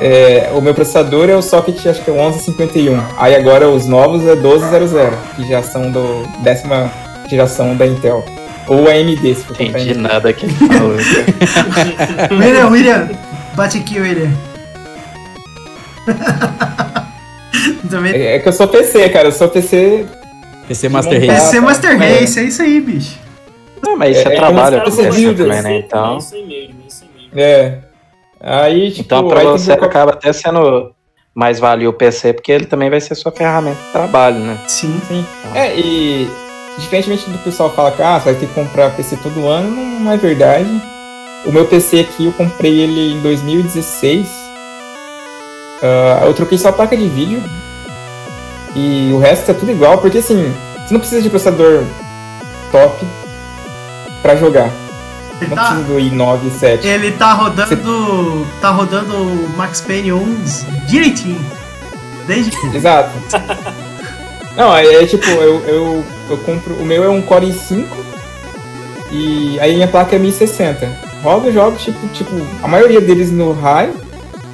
é, 0.00 0.50
o 0.54 0.60
meu 0.60 0.74
processador 0.74 1.28
é 1.28 1.36
o 1.36 1.42
socket, 1.42 1.86
acho 1.86 2.02
que 2.02 2.10
é 2.10 2.12
o 2.12 2.16
1151. 2.16 2.98
Aí 3.18 3.34
agora 3.34 3.68
os 3.68 3.86
novos 3.86 4.26
é 4.26 4.34
1200, 4.34 4.90
que 5.36 5.48
já 5.48 5.62
são 5.62 5.90
do 5.90 6.26
décima 6.42 6.90
geração 7.28 7.76
da 7.76 7.86
Intel. 7.86 8.24
Ou 8.66 8.88
AMD, 8.88 9.34
se 9.34 9.44
for 9.44 9.60
Entendi 9.60 9.90
AMD. 9.90 10.00
nada 10.00 10.32
que 10.32 10.46
ele 10.46 10.54
falou. 10.54 10.96
William, 12.38 12.68
William, 12.68 13.08
bate 13.54 13.78
aqui, 13.78 14.00
William. 14.00 14.30
Também 17.90 18.12
É, 18.14 18.36
é 18.36 18.38
que 18.38 18.48
eu 18.48 18.52
sou 18.52 18.66
PC, 18.68 19.08
cara. 19.10 19.28
Eu 19.28 19.32
sou 19.32 19.48
PC. 19.48 20.06
PC 20.68 20.88
Master 20.88 21.20
montar- 21.20 21.32
Race. 21.32 21.44
PC 21.46 21.60
Master 21.60 21.90
é. 22.02 22.18
Race, 22.20 22.40
é 22.40 22.42
isso 22.44 22.62
aí, 22.62 22.80
bicho. 22.80 23.18
Não, 23.82 23.96
mas 23.96 24.16
É- 24.16 24.22
você 24.22 24.28
é 24.28 24.40
com 24.40 24.90
se 24.90 24.96
fosse 24.96 25.02
PC 25.08 25.10
builder, 25.20 25.46
também, 25.46 25.62
né? 25.62 25.74
É 25.74 25.78
Então, 25.78 26.16
isso 26.18 26.34
aí 26.34 26.46
mesmo, 26.46 26.74
é 26.82 26.86
isso 26.88 27.04
aí 27.04 27.10
mesmo. 27.22 27.30
É. 27.40 27.78
Aí, 28.40 28.90
tipo. 28.90 29.00
então 29.02 29.28
pra 29.28 29.42
você 29.44 29.72
acaba 29.72 30.12
até 30.12 30.32
sendo 30.32 30.92
mais 31.34 31.58
vale 31.58 31.86
o 31.86 31.92
PC, 31.92 32.32
porque 32.32 32.50
ele 32.52 32.64
também 32.66 32.88
vai 32.90 33.00
ser 33.00 33.14
sua 33.14 33.30
ferramenta 33.32 33.76
de 33.82 33.92
trabalho, 33.92 34.38
né? 34.38 34.58
Sim. 34.68 34.98
Sim. 35.08 35.24
É, 35.54 35.74
e 35.78 36.28
diferentemente 36.78 37.28
do 37.30 37.38
pessoal 37.38 37.72
fala 37.74 37.90
que 37.92 38.02
ah, 38.02 38.18
você 38.18 38.24
vai 38.32 38.34
ter 38.34 38.46
que 38.46 38.54
comprar 38.54 38.90
PC 38.90 39.16
todo 39.18 39.46
ano, 39.48 40.00
não 40.00 40.10
é 40.12 40.16
verdade. 40.16 40.68
O 41.46 41.52
meu 41.52 41.66
PC 41.66 42.00
aqui, 42.00 42.24
eu 42.24 42.32
comprei 42.32 42.80
ele 42.80 43.12
em 43.12 43.20
2016. 43.20 44.28
Ah, 45.82 46.22
eu 46.24 46.34
troquei 46.34 46.56
só 46.58 46.68
a 46.68 46.72
placa 46.72 46.96
de 46.96 47.08
vídeo. 47.08 47.42
E 48.74 49.10
o 49.12 49.18
resto 49.18 49.50
é 49.50 49.54
tudo 49.54 49.70
igual, 49.70 49.98
porque 49.98 50.18
assim, 50.18 50.52
você 50.84 50.92
não 50.92 51.00
precisa 51.00 51.22
de 51.22 51.30
processador 51.30 51.84
top 52.72 53.06
pra 54.20 54.34
jogar. 54.36 54.70
Ele 55.40 55.50
Não 55.50 55.56
tá, 55.56 55.66
precisa 55.66 55.88
do 55.88 55.94
i9 55.98 56.46
e 56.46 56.50
7. 56.50 56.86
ele 56.86 57.12
tá 57.12 57.32
rodando. 57.34 58.46
Tá 58.60 58.70
rodando 58.70 59.14
o 59.16 59.48
Max 59.56 59.80
Payne 59.80 60.12
1 60.12 60.44
direitinho. 60.86 61.44
Desde. 62.26 62.50
Exato. 62.74 63.10
Não, 64.56 64.74
é, 64.74 65.02
é 65.02 65.06
tipo, 65.06 65.26
eu, 65.26 65.60
eu, 65.66 66.04
eu 66.30 66.38
compro. 66.38 66.74
O 66.74 66.84
meu 66.84 67.02
é 67.04 67.08
um 67.08 67.20
Core 67.22 67.46
i5 67.46 67.84
e 69.10 69.58
aí 69.60 69.74
minha 69.74 69.88
placa 69.88 70.16
é 70.16 70.18
1060. 70.18 70.86
Roda 71.22 71.50
jogos, 71.50 71.82
tipo, 71.82 72.06
tipo, 72.08 72.30
a 72.62 72.68
maioria 72.68 73.00
deles 73.00 73.30
no 73.32 73.52
High, 73.52 73.92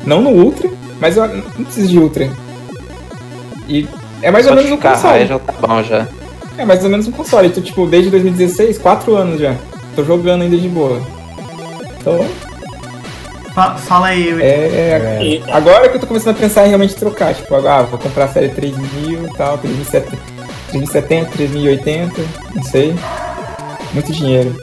não 0.04 0.22
no 0.22 0.30
Ultra, 0.30 0.70
mas 1.00 1.16
eu 1.16 1.26
não 1.26 1.64
preciso 1.64 1.88
de 1.88 1.98
Ultra. 1.98 2.30
E 3.68 3.88
é 4.22 4.30
mais 4.30 4.44
Só 4.44 4.52
ou 4.52 4.56
menos 4.56 4.70
um 4.70 4.76
console. 4.76 5.26
já 5.26 5.38
tá 5.38 5.54
bom 5.60 5.82
já. 5.82 6.06
É 6.56 6.64
mais 6.64 6.82
ou 6.84 6.90
menos 6.90 7.08
um 7.08 7.12
console. 7.12 7.48
Então, 7.48 7.62
tipo, 7.62 7.86
desde 7.86 8.10
2016, 8.10 8.78
4 8.78 9.14
anos 9.16 9.40
já. 9.40 9.54
Tô 9.96 10.04
jogando 10.04 10.42
ainda 10.42 10.56
de 10.56 10.68
boa. 10.68 11.00
Então, 11.98 12.26
Fa- 13.60 13.74
Fala 13.76 14.06
aí, 14.08 14.32
William. 14.32 14.46
é, 14.46 15.18
é, 15.18 15.22
Eita. 15.22 15.54
Agora 15.54 15.86
que 15.90 15.96
eu 15.96 16.00
tô 16.00 16.06
começando 16.06 16.34
a 16.34 16.38
pensar 16.38 16.64
em 16.64 16.68
realmente 16.68 16.94
trocar, 16.96 17.34
tipo, 17.34 17.54
ah, 17.54 17.82
vou 17.82 17.98
comprar 17.98 18.24
a 18.24 18.28
série 18.28 18.48
3000 18.48 19.26
e 19.26 19.36
tal, 19.36 19.58
3070, 19.58 20.16
3070, 20.70 21.30
3080, 21.32 22.22
não 22.54 22.62
sei. 22.62 22.94
Muito 23.92 24.12
dinheiro. 24.12 24.56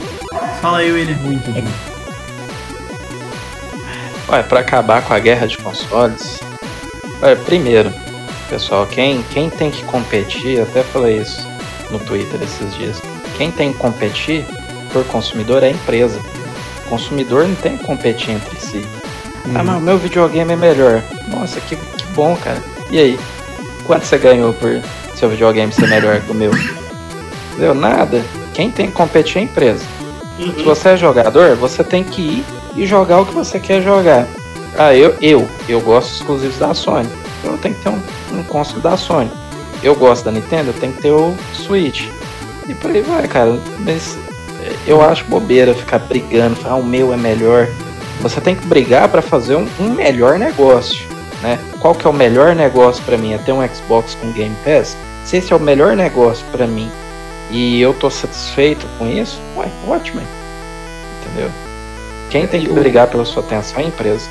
Fala 0.60 0.78
aí, 0.78 0.90
William. 0.90 1.16
Muito 1.18 1.48
bem. 1.52 1.64
Ué, 4.30 4.42
pra 4.42 4.60
acabar 4.60 5.00
com 5.02 5.14
a 5.14 5.18
guerra 5.20 5.46
de 5.46 5.56
consoles. 5.58 6.40
Ué, 7.22 7.36
primeiro, 7.36 7.92
pessoal, 8.50 8.84
quem, 8.86 9.22
quem 9.32 9.48
tem 9.48 9.70
que 9.70 9.84
competir, 9.84 10.56
eu 10.58 10.64
até 10.64 10.82
falei 10.82 11.18
isso 11.18 11.46
no 11.90 12.00
Twitter 12.00 12.40
esses 12.42 12.74
dias. 12.74 13.00
Quem 13.36 13.52
tem 13.52 13.72
que 13.72 13.78
competir 13.78 14.44
por 14.92 15.04
consumidor 15.04 15.62
é 15.62 15.66
a 15.66 15.70
empresa. 15.70 16.18
Consumidor 16.88 17.46
não 17.46 17.54
tem 17.56 17.76
que 17.76 17.84
competir 17.84 18.30
entre 18.34 18.60
si. 18.60 18.86
Ah, 19.54 19.62
mas 19.62 19.76
o 19.76 19.80
meu 19.80 19.98
videogame 19.98 20.52
é 20.52 20.56
melhor. 20.56 21.02
Nossa, 21.28 21.60
que, 21.60 21.76
que 21.76 22.04
bom, 22.14 22.36
cara. 22.36 22.62
E 22.90 22.98
aí? 22.98 23.20
Quanto 23.86 24.04
você 24.04 24.18
ganhou 24.18 24.52
por 24.52 24.80
seu 25.14 25.28
videogame 25.28 25.72
ser 25.72 25.88
melhor 25.88 26.20
que 26.20 26.30
o 26.30 26.34
meu? 26.34 26.50
Entendeu? 27.52 27.74
Nada. 27.74 28.22
Quem 28.54 28.70
tem 28.70 28.86
que 28.88 28.92
competir 28.92 29.38
é 29.38 29.40
a 29.40 29.44
empresa. 29.44 29.84
Se 30.36 30.42
Uhum. 30.44 30.64
você 30.64 30.90
é 30.90 30.96
jogador, 30.96 31.56
você 31.56 31.82
tem 31.82 32.04
que 32.04 32.20
ir 32.22 32.44
e 32.76 32.86
jogar 32.86 33.20
o 33.20 33.26
que 33.26 33.34
você 33.34 33.58
quer 33.58 33.82
jogar. 33.82 34.26
Ah, 34.78 34.94
eu, 34.94 35.16
eu, 35.20 35.48
eu 35.68 35.80
gosto 35.80 36.12
exclusivos 36.14 36.58
da 36.58 36.72
Sony. 36.74 37.08
Então 37.40 37.52
eu 37.52 37.58
tenho 37.58 37.74
que 37.74 37.82
ter 37.82 37.88
um, 37.88 38.00
um 38.38 38.42
console 38.44 38.80
da 38.80 38.96
Sony. 38.96 39.30
Eu 39.82 39.94
gosto 39.96 40.24
da 40.24 40.30
Nintendo, 40.30 40.70
eu 40.70 40.74
tenho 40.74 40.92
que 40.92 41.02
ter 41.02 41.10
o 41.10 41.34
Switch. 41.54 42.06
E 42.68 42.74
por 42.74 42.90
aí 42.90 43.00
vai, 43.02 43.26
cara. 43.26 43.58
Mas 43.80 44.16
eu 44.86 45.02
acho 45.02 45.24
bobeira 45.24 45.74
ficar 45.74 45.98
brigando, 45.98 46.56
falar 46.56 46.74
ah, 46.74 46.78
o 46.78 46.84
meu 46.84 47.12
é 47.12 47.16
melhor. 47.16 47.68
Você 48.20 48.40
tem 48.40 48.54
que 48.54 48.66
brigar 48.66 49.08
para 49.08 49.22
fazer 49.22 49.56
um, 49.56 49.66
um 49.78 49.90
melhor 49.90 50.38
negócio, 50.38 51.06
né? 51.42 51.58
Qual 51.78 51.94
que 51.94 52.06
é 52.06 52.10
o 52.10 52.12
melhor 52.12 52.54
negócio 52.54 53.02
para 53.04 53.16
mim? 53.16 53.32
É 53.34 53.38
ter 53.38 53.52
um 53.52 53.66
Xbox 53.68 54.16
com 54.20 54.32
Game 54.32 54.56
Pass? 54.64 54.96
Se 55.24 55.36
esse 55.36 55.52
é 55.52 55.56
o 55.56 55.60
melhor 55.60 55.94
negócio 55.94 56.44
para 56.50 56.66
mim 56.66 56.90
e 57.50 57.80
eu 57.80 57.94
tô 57.94 58.10
satisfeito 58.10 58.86
com 58.98 59.06
isso, 59.06 59.38
ué, 59.56 59.68
ótimo. 59.86 60.20
Entendeu? 61.22 61.50
Quem 62.30 62.46
tem 62.46 62.62
que 62.64 62.72
brigar 62.72 63.06
pela 63.06 63.24
sua 63.24 63.42
atenção 63.42 63.80
é 63.80 63.84
a 63.84 63.86
empresa. 63.86 64.28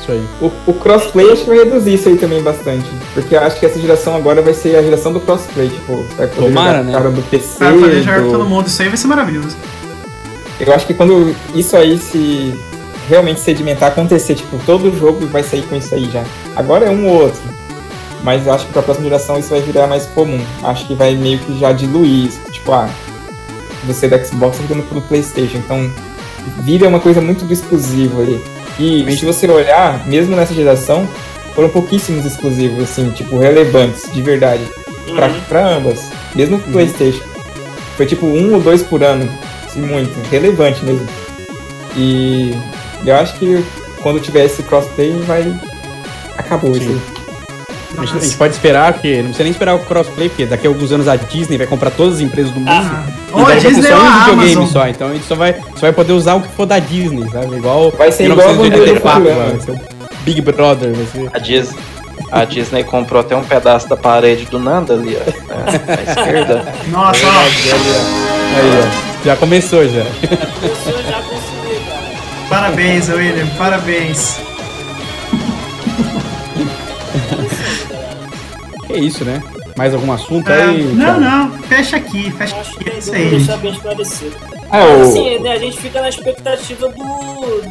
Isso 0.00 0.12
aí. 0.12 0.24
O, 0.40 0.50
o 0.66 0.74
crossplay 0.74 1.30
acho 1.30 1.42
que 1.42 1.48
vai 1.48 1.58
reduzir 1.58 1.94
isso 1.94 2.08
aí 2.08 2.16
também 2.16 2.42
bastante. 2.42 2.84
Porque 3.14 3.34
eu 3.34 3.40
acho 3.40 3.58
que 3.58 3.66
essa 3.66 3.78
geração 3.80 4.16
agora 4.16 4.42
vai 4.42 4.52
ser 4.52 4.76
a 4.76 4.82
geração 4.82 5.12
do 5.12 5.20
crossplay. 5.20 5.68
Tipo, 5.68 6.02
vai 6.16 6.26
poder 6.26 6.48
Tomara, 6.48 6.78
jogar 6.78 6.82
né? 6.84 6.92
cara 6.92 7.10
do 7.10 7.22
PC. 7.22 7.58
Pra 7.58 7.72
poder 7.72 8.02
jogar 8.02 8.20
do- 8.22 8.30
todo 8.30 8.44
mundo, 8.44 8.66
isso 8.66 8.82
aí 8.82 8.88
vai 8.88 8.96
ser 8.96 9.06
maravilhoso. 9.06 9.56
Eu 10.60 10.72
acho 10.72 10.86
que 10.86 10.94
quando 10.94 11.34
isso 11.54 11.76
aí 11.76 11.98
se 11.98 12.54
realmente 13.08 13.40
sedimentar, 13.40 13.90
acontecer, 13.90 14.34
tipo, 14.34 14.58
todo 14.64 14.96
jogo 14.96 15.26
vai 15.26 15.42
sair 15.42 15.62
com 15.62 15.74
isso 15.74 15.94
aí 15.94 16.08
já. 16.10 16.24
Agora 16.54 16.86
é 16.86 16.90
um 16.90 17.06
ou 17.06 17.22
outro. 17.22 17.42
Mas 18.22 18.46
acho 18.46 18.66
que 18.66 18.72
pra 18.72 18.82
próxima 18.82 19.08
geração 19.08 19.38
isso 19.38 19.50
vai 19.50 19.60
virar 19.60 19.86
mais 19.86 20.06
comum. 20.06 20.40
Acho 20.62 20.86
que 20.86 20.94
vai 20.94 21.14
meio 21.14 21.38
que 21.40 21.58
já 21.58 21.72
diluir 21.72 22.26
isso. 22.26 22.40
Tipo, 22.52 22.72
ah, 22.72 22.88
você 23.84 24.06
da 24.06 24.22
Xbox 24.22 24.58
tá 24.58 24.62
jogando 24.62 24.88
pro 24.88 25.02
Playstation. 25.02 25.58
Então, 25.58 25.90
vira 26.60 26.88
uma 26.88 27.00
coisa 27.00 27.20
muito 27.20 27.44
do 27.44 27.52
exclusivo 27.52 28.22
ali. 28.22 28.40
E 28.78 29.16
se 29.16 29.24
você 29.24 29.48
olhar, 29.50 30.06
mesmo 30.06 30.36
nessa 30.36 30.54
geração, 30.54 31.06
foram 31.54 31.68
pouquíssimos 31.68 32.24
exclusivos, 32.24 32.84
assim, 32.84 33.10
tipo, 33.10 33.38
relevantes, 33.38 34.10
de 34.12 34.22
verdade. 34.22 34.62
Pra, 35.14 35.28
pra 35.48 35.68
ambas. 35.68 36.10
Mesmo 36.34 36.58
pro 36.60 36.72
Playstation. 36.72 37.24
Foi 37.96 38.06
tipo 38.06 38.26
um 38.26 38.54
ou 38.54 38.60
dois 38.60 38.82
por 38.82 39.02
ano. 39.02 39.28
Se 39.72 39.78
muito. 39.78 40.14
Relevante 40.30 40.84
mesmo. 40.84 41.06
E 41.96 42.54
eu 43.04 43.16
acho 43.16 43.34
que 43.34 43.64
quando 44.02 44.20
tiver 44.20 44.44
esse 44.44 44.62
crossplay 44.62 45.12
vai. 45.26 45.52
Acabou 46.36 46.76
isso 46.76 46.88
aí. 46.88 47.00
A 47.96 48.00
gente, 48.06 48.16
a 48.16 48.20
gente 48.20 48.36
pode 48.36 48.54
esperar 48.54 48.92
que. 48.94 49.16
Não 49.16 49.24
precisa 49.24 49.42
nem 49.44 49.52
esperar 49.52 49.74
o 49.74 49.78
crossplay, 49.80 50.28
porque 50.28 50.46
daqui 50.46 50.66
a 50.66 50.70
alguns 50.70 50.92
anos 50.92 51.08
a 51.08 51.16
Disney 51.16 51.58
vai 51.58 51.66
comprar 51.66 51.90
todas 51.90 52.14
as 52.14 52.20
empresas 52.20 52.50
do 52.50 52.60
mundo. 52.60 52.70
Ah, 52.70 53.04
e 53.36 53.44
daí 53.44 53.60
Disney 53.60 53.90
só 53.90 53.96
ou 53.96 54.02
um 54.02 54.18
videogame 54.20 54.52
Amazon. 54.54 54.66
só. 54.66 54.88
Então 54.88 55.08
a 55.08 55.12
gente 55.12 55.26
só 55.26 55.34
vai, 55.34 55.54
só 55.74 55.80
vai 55.80 55.92
poder 55.92 56.12
usar 56.12 56.34
o 56.34 56.40
que 56.40 56.48
for 56.48 56.64
da 56.64 56.78
Disney, 56.78 57.28
sabe? 57.30 57.56
Igual. 57.56 57.90
Vai 57.90 58.10
ser 58.10 58.30
igual 58.30 58.48
a 58.48 58.52
bandeira 58.54 58.78
do 58.78 58.82
1984, 58.84 59.22
programa. 59.22 59.50
vai 59.50 59.60
ser 59.60 59.70
o 59.72 60.24
Big 60.24 60.40
Brother, 60.40 60.92
vai 60.94 61.06
ser. 61.06 61.30
A 61.34 61.38
Disney, 61.38 61.78
a 62.30 62.44
Disney 62.46 62.84
comprou 62.84 63.20
até 63.20 63.36
um 63.36 63.44
pedaço 63.44 63.86
da 63.88 63.96
parede 63.96 64.46
do 64.46 64.58
Nanda 64.58 64.94
ali, 64.94 65.14
ó. 65.14 65.52
É, 65.52 65.94
à 65.94 66.02
esquerda. 66.10 66.74
Nossa, 66.88 67.26
ó, 67.26 67.30
Aí, 68.54 69.08
ó. 69.08 69.11
Já 69.24 69.36
começou 69.36 69.86
já. 69.88 70.04
Pessoa 70.60 71.02
já 71.02 71.12
cara. 71.22 72.12
parabéns, 72.48 73.08
William, 73.08 73.46
parabéns. 73.56 74.38
Que 78.86 78.94
isso, 78.94 79.24
né? 79.24 79.40
Mais 79.76 79.94
algum 79.94 80.12
assunto 80.12 80.50
É, 80.50 80.64
aí? 80.64 80.82
não, 80.84 80.96
Thiago? 80.96 81.20
não, 81.20 81.50
fecha 81.62 81.96
aqui, 81.96 82.30
fecha 82.32 82.56
Acho 82.56 82.74
aqui, 82.74 82.84
que 82.84 82.90
é 82.90 82.98
isso 82.98 83.14
aí. 83.14 83.30
deixar 83.30 83.56
bem 83.56 83.72
esclarecido. 83.72 84.36
Ah, 84.70 84.84
o, 84.84 85.02
Assim, 85.02 85.38
né, 85.38 85.52
a 85.52 85.58
gente 85.58 85.78
fica 85.78 86.00
na 86.00 86.08
expectativa 86.08 86.88
do, 86.88 87.62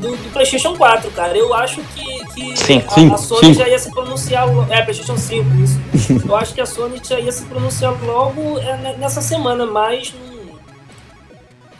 do, 0.00 0.16
do 0.16 0.32
PlayStation 0.32 0.74
4, 0.76 1.10
cara. 1.10 1.36
Eu 1.36 1.52
acho 1.54 1.80
que, 1.94 2.24
que 2.34 2.56
Sim, 2.56 2.82
a, 2.86 2.90
sim, 2.90 3.12
a 3.12 3.16
Sony 3.18 3.40
sim. 3.46 3.54
já 3.54 3.68
ia 3.68 3.78
se 3.78 3.90
pronunciar. 3.90 4.46
É, 4.70 4.80
PlayStation 4.82 5.16
5, 5.18 5.44
isso. 5.62 6.22
Eu 6.26 6.36
acho 6.36 6.54
que 6.54 6.60
a 6.60 6.66
Sony 6.66 7.00
já 7.06 7.18
ia 7.18 7.32
se 7.32 7.42
pronunciar 7.44 7.92
logo 8.04 8.58
é, 8.58 8.76
ne- 8.78 8.96
nessa 8.98 9.20
semana, 9.20 9.66
mas 9.66 10.14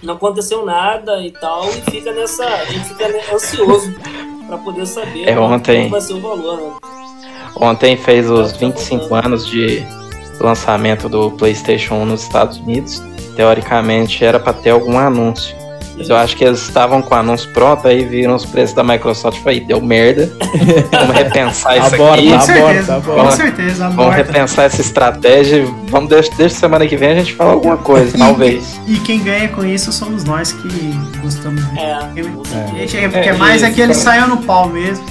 não, 0.02 0.14
aconteceu 0.14 0.64
nada 0.64 1.18
e 1.20 1.30
tal. 1.30 1.68
E 1.70 1.90
fica 1.90 2.12
nessa. 2.12 2.44
A 2.44 2.64
gente 2.64 2.84
fica 2.88 3.06
ansioso 3.34 3.92
pra 4.46 4.58
poder 4.58 4.86
saber 4.86 5.28
É, 5.28 5.38
ontem- 5.38 5.82
quanto 5.82 5.90
vai 5.92 6.00
ser 6.00 6.14
o 6.14 6.20
valor, 6.20 6.56
né? 6.60 6.72
Ontem 7.56 7.96
fez 7.96 8.30
os 8.30 8.52
25 8.56 9.14
anos 9.14 9.46
de 9.46 9.82
lançamento 10.40 11.08
do 11.08 11.30
PlayStation 11.32 11.94
1 11.96 12.04
nos 12.06 12.22
Estados 12.22 12.58
Unidos. 12.58 13.02
Teoricamente 13.36 14.24
era 14.24 14.38
para 14.38 14.52
ter 14.52 14.70
algum 14.70 14.98
anúncio. 14.98 15.54
Mas 16.00 16.08
eu 16.08 16.16
acho 16.16 16.34
que 16.36 16.44
eles 16.44 16.60
estavam 16.62 17.02
com 17.02 17.14
o 17.14 17.18
anúncio 17.18 17.48
pronto, 17.52 17.86
aí 17.86 18.04
viram 18.06 18.34
os 18.34 18.44
preços 18.46 18.74
da 18.74 18.82
Microsoft 18.82 19.38
e 19.38 19.42
falei, 19.42 19.60
deu 19.60 19.80
merda. 19.82 20.32
Vamos 20.90 21.14
repensar 21.14 21.76
isso 21.76 21.94
Aborta, 21.94 22.14
aqui. 22.14 22.28
Com 22.28 22.34
aborta, 22.34 22.46
certeza, 22.46 22.96
aborta. 22.96 23.22
com 23.22 23.30
certeza, 23.36 23.84
Vamos 23.88 23.98
aborta. 24.00 24.16
repensar 24.16 24.64
essa 24.64 24.80
estratégia. 24.80 25.56
e 25.58 25.62
Vamos 25.90 26.08
deixar, 26.08 26.34
deixa 26.36 26.54
semana 26.56 26.86
que 26.86 26.96
vem 26.96 27.10
a 27.10 27.14
gente 27.16 27.34
falar 27.34 27.52
alguma 27.52 27.76
coisa, 27.76 28.16
talvez. 28.16 28.80
E 28.88 28.96
quem 28.96 29.22
ganha 29.22 29.48
com 29.48 29.64
isso 29.64 29.92
somos 29.92 30.24
nós 30.24 30.52
que 30.52 30.68
gostamos 31.22 31.62
de 31.70 31.78
É, 31.78 31.98
com 32.00 32.40
A 32.40 32.44
certeza. 32.44 32.76
gente 32.78 32.96
é, 32.96 33.08
porque 33.08 33.28
É, 33.28 33.32
mais 33.34 33.60
e 33.62 33.64
é 33.66 33.70
que 33.70 33.80
ele 33.80 33.94
saiu 33.94 34.26
no 34.26 34.38
pau 34.38 34.68
mesmo. 34.68 35.04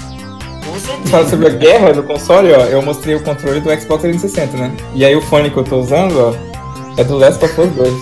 Fala 1.06 1.28
sobre 1.28 1.48
a 1.48 1.50
guerra 1.52 1.94
do 1.94 2.04
console, 2.04 2.52
ó, 2.54 2.62
eu 2.66 2.82
mostrei 2.82 3.16
o 3.16 3.20
controle 3.24 3.60
do 3.60 3.70
Xbox 3.70 4.02
360, 4.02 4.58
né? 4.58 4.72
E 4.94 5.04
aí 5.04 5.16
o 5.16 5.22
fone 5.22 5.50
que 5.50 5.58
eu 5.58 5.64
tô 5.64 5.78
usando, 5.80 6.18
ó, 6.20 6.49
é 7.00 7.04
do 7.04 7.18
Last 7.18 7.44
of 7.44 7.62
Us 7.62 7.70
2. 7.74 7.94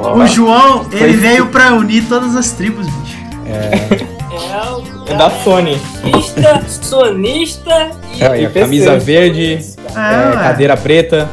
Porra, 0.00 0.14
O 0.14 0.26
João, 0.26 0.86
ele 0.92 0.98
Foi- 0.98 1.12
veio 1.16 1.46
pra 1.46 1.72
unir 1.74 2.04
todas 2.08 2.36
as 2.36 2.50
tribos, 2.52 2.86
bicho. 2.86 3.16
é, 3.46 4.70
o 4.70 5.10
É 5.10 5.16
da 5.16 5.30
Sony. 5.30 5.78
Sonista, 6.02 6.62
sonista 6.68 7.90
e. 8.14 8.22
É, 8.22 8.26
aí, 8.28 8.48
camisa 8.50 8.98
verde, 8.98 9.58
É, 9.94 10.32
é, 10.34 10.36
cadeira 10.36 10.76
preta. 10.76 11.28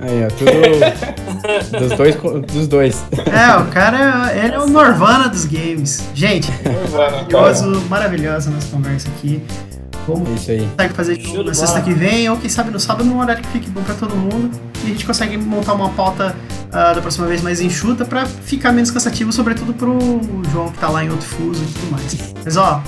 Aí, 0.00 0.24
ó, 0.24 0.28
tudo 0.28 1.78
dos 1.88 1.96
dois. 1.96 2.14
Dos 2.52 2.68
dois. 2.68 3.04
É, 3.12 3.56
o 3.60 3.66
cara, 3.66 4.30
ele 4.34 4.54
é 4.54 4.58
o 4.58 4.66
Norvana 4.66 5.28
dos 5.28 5.44
games. 5.46 6.04
Gente, 6.14 6.50
maravilhoso, 6.92 7.82
maravilhosa 7.88 8.50
nossa 8.50 8.68
conversa 8.68 9.08
aqui. 9.16 9.42
Vamos 10.06 10.40
isso 10.40 10.50
aí. 10.50 10.68
consegue 10.76 10.94
fazer 10.94 11.20
Show 11.20 11.44
na 11.44 11.54
sexta 11.54 11.80
que 11.80 11.92
vem, 11.92 12.28
ou 12.28 12.36
quem 12.36 12.48
sabe 12.48 12.70
no 12.70 12.78
sábado, 12.78 13.04
num 13.04 13.18
horário 13.18 13.42
que 13.42 13.48
fique 13.48 13.68
bom 13.68 13.82
pra 13.82 13.94
todo 13.94 14.14
mundo. 14.14 14.50
E 14.84 14.86
a 14.86 14.88
gente 14.90 15.04
consegue 15.04 15.36
montar 15.36 15.74
uma 15.74 15.90
pauta 15.90 16.36
ah, 16.72 16.92
da 16.92 17.00
próxima 17.00 17.26
vez 17.26 17.42
mais 17.42 17.60
enxuta 17.60 18.04
pra 18.04 18.26
ficar 18.26 18.72
menos 18.72 18.90
cansativo, 18.90 19.32
sobretudo 19.32 19.74
pro 19.74 19.98
João 20.52 20.70
que 20.70 20.78
tá 20.78 20.88
lá 20.88 21.04
em 21.04 21.10
outro 21.10 21.26
fuso 21.26 21.62
e 21.62 21.66
tudo 21.66 21.90
mais. 21.90 22.34
Mas 22.44 22.56
ó, 22.56 22.82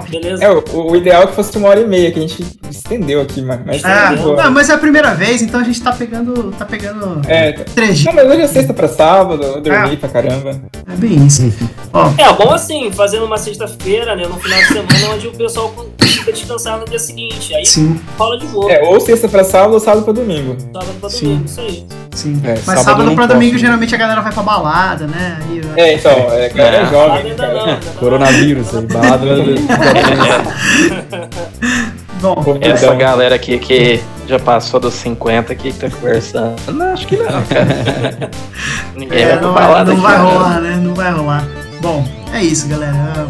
top. 0.00 0.10
Beleza? 0.10 0.44
É, 0.44 0.50
o, 0.50 0.62
o 0.90 0.96
ideal 0.96 1.22
é 1.22 1.26
que 1.26 1.34
fosse 1.34 1.56
uma 1.58 1.68
hora 1.68 1.80
e 1.80 1.86
meia, 1.86 2.10
que 2.12 2.18
a 2.18 2.22
gente 2.22 2.44
estendeu 2.70 3.20
aqui, 3.20 3.40
mas, 3.42 3.60
mas 3.64 3.82
tá 3.82 4.12
É, 4.12 4.16
boa. 4.16 4.42
não, 4.44 4.50
mas 4.50 4.68
é 4.70 4.74
a 4.74 4.78
primeira 4.78 5.14
vez, 5.14 5.42
então 5.42 5.60
a 5.60 5.64
gente 5.64 5.80
tá 5.82 5.92
pegando. 5.92 6.52
tá 6.58 6.64
pegando 6.64 7.20
É, 7.28 7.52
três 7.52 8.02
não, 8.04 8.12
mas 8.12 8.28
hoje 8.28 8.40
é 8.42 8.46
sexta 8.48 8.74
pra 8.74 8.88
sábado, 8.88 9.42
eu 9.42 9.60
dormi 9.60 9.94
Ah. 9.94 9.96
pra 9.98 10.08
caramba. 10.08 10.60
É 10.92 10.96
bem 10.96 11.26
isso. 11.26 11.52
Ó, 11.92 12.10
É, 12.18 12.32
bom 12.32 12.52
assim, 12.52 12.90
fazendo 12.92 13.24
uma 13.24 13.38
sexta-feira, 13.38 14.14
né? 14.16 14.26
No 14.26 14.38
final 14.38 14.58
de 14.58 14.66
semana, 14.66 15.14
onde 15.14 15.28
o 15.28 15.32
pessoal 15.32 15.72
fica 16.00 16.32
descansar 16.32 16.78
no 16.78 16.84
dia 16.86 16.98
seguinte. 16.98 17.54
Aí 17.54 17.64
sim, 17.64 17.98
rola 18.18 18.38
de 18.38 18.46
boa. 18.46 18.70
É, 18.70 18.82
ou 18.88 19.00
sexta 19.00 19.28
pra 19.28 19.44
sábado 19.44 19.74
ou 19.74 19.80
sábado 19.80 20.04
pra 20.04 20.12
domingo. 20.12 20.56
Sábado 20.72 20.92
pra 21.00 21.10
Sim. 21.10 21.24
domingo, 21.26 21.44
isso 21.46 21.60
aí. 21.60 21.86
sim. 22.14 22.40
É, 22.44 22.48
Mas 22.52 22.60
sábado 22.64 22.84
sábado, 22.84 23.04
pra 23.14 23.26
posso, 23.26 23.28
domingo, 23.34 23.52
né? 23.54 23.58
geralmente 23.58 23.94
a 23.94 23.98
galera 23.98 24.20
vai 24.20 24.32
pra 24.32 24.42
balada, 24.42 25.06
né? 25.06 25.38
Aí, 25.48 25.60
ó. 25.64 25.80
É, 25.80 25.94
então, 25.94 26.12
é, 26.12 26.46
a 26.46 26.48
galera 26.48 26.76
é 26.76 26.80
É. 26.80 26.84
Sábado 26.86 26.90
jovem, 27.08 27.30
ainda 27.30 27.46
cara. 27.46 27.66
não. 27.66 27.80
Coronavírus 27.98 28.74
aí, 28.74 28.86
balada. 28.86 29.24
Bom. 32.20 32.42
Essa 32.60 32.94
galera 32.94 33.34
aqui 33.34 33.58
que 33.58 34.00
já 34.26 34.38
passou 34.38 34.80
dos 34.80 34.94
50 34.94 35.52
aqui 35.52 35.72
que 35.72 35.78
tá 35.78 35.90
conversando. 35.90 36.56
Não, 36.72 36.92
acho 36.92 37.06
que 37.06 37.16
não, 37.16 37.44
cara. 37.44 38.30
Ninguém 38.96 39.22
é, 39.22 39.34
vai 39.34 39.40
não, 39.40 39.52
balada 39.52 39.92
não 39.92 40.00
vai 40.00 40.16
né? 40.16 40.22
rolar, 40.22 40.60
né? 40.60 40.76
Não 40.76 40.94
vai 40.94 41.12
rolar. 41.12 41.44
Bom, 41.80 42.06
é 42.32 42.42
isso, 42.42 42.66
galera. 42.66 43.28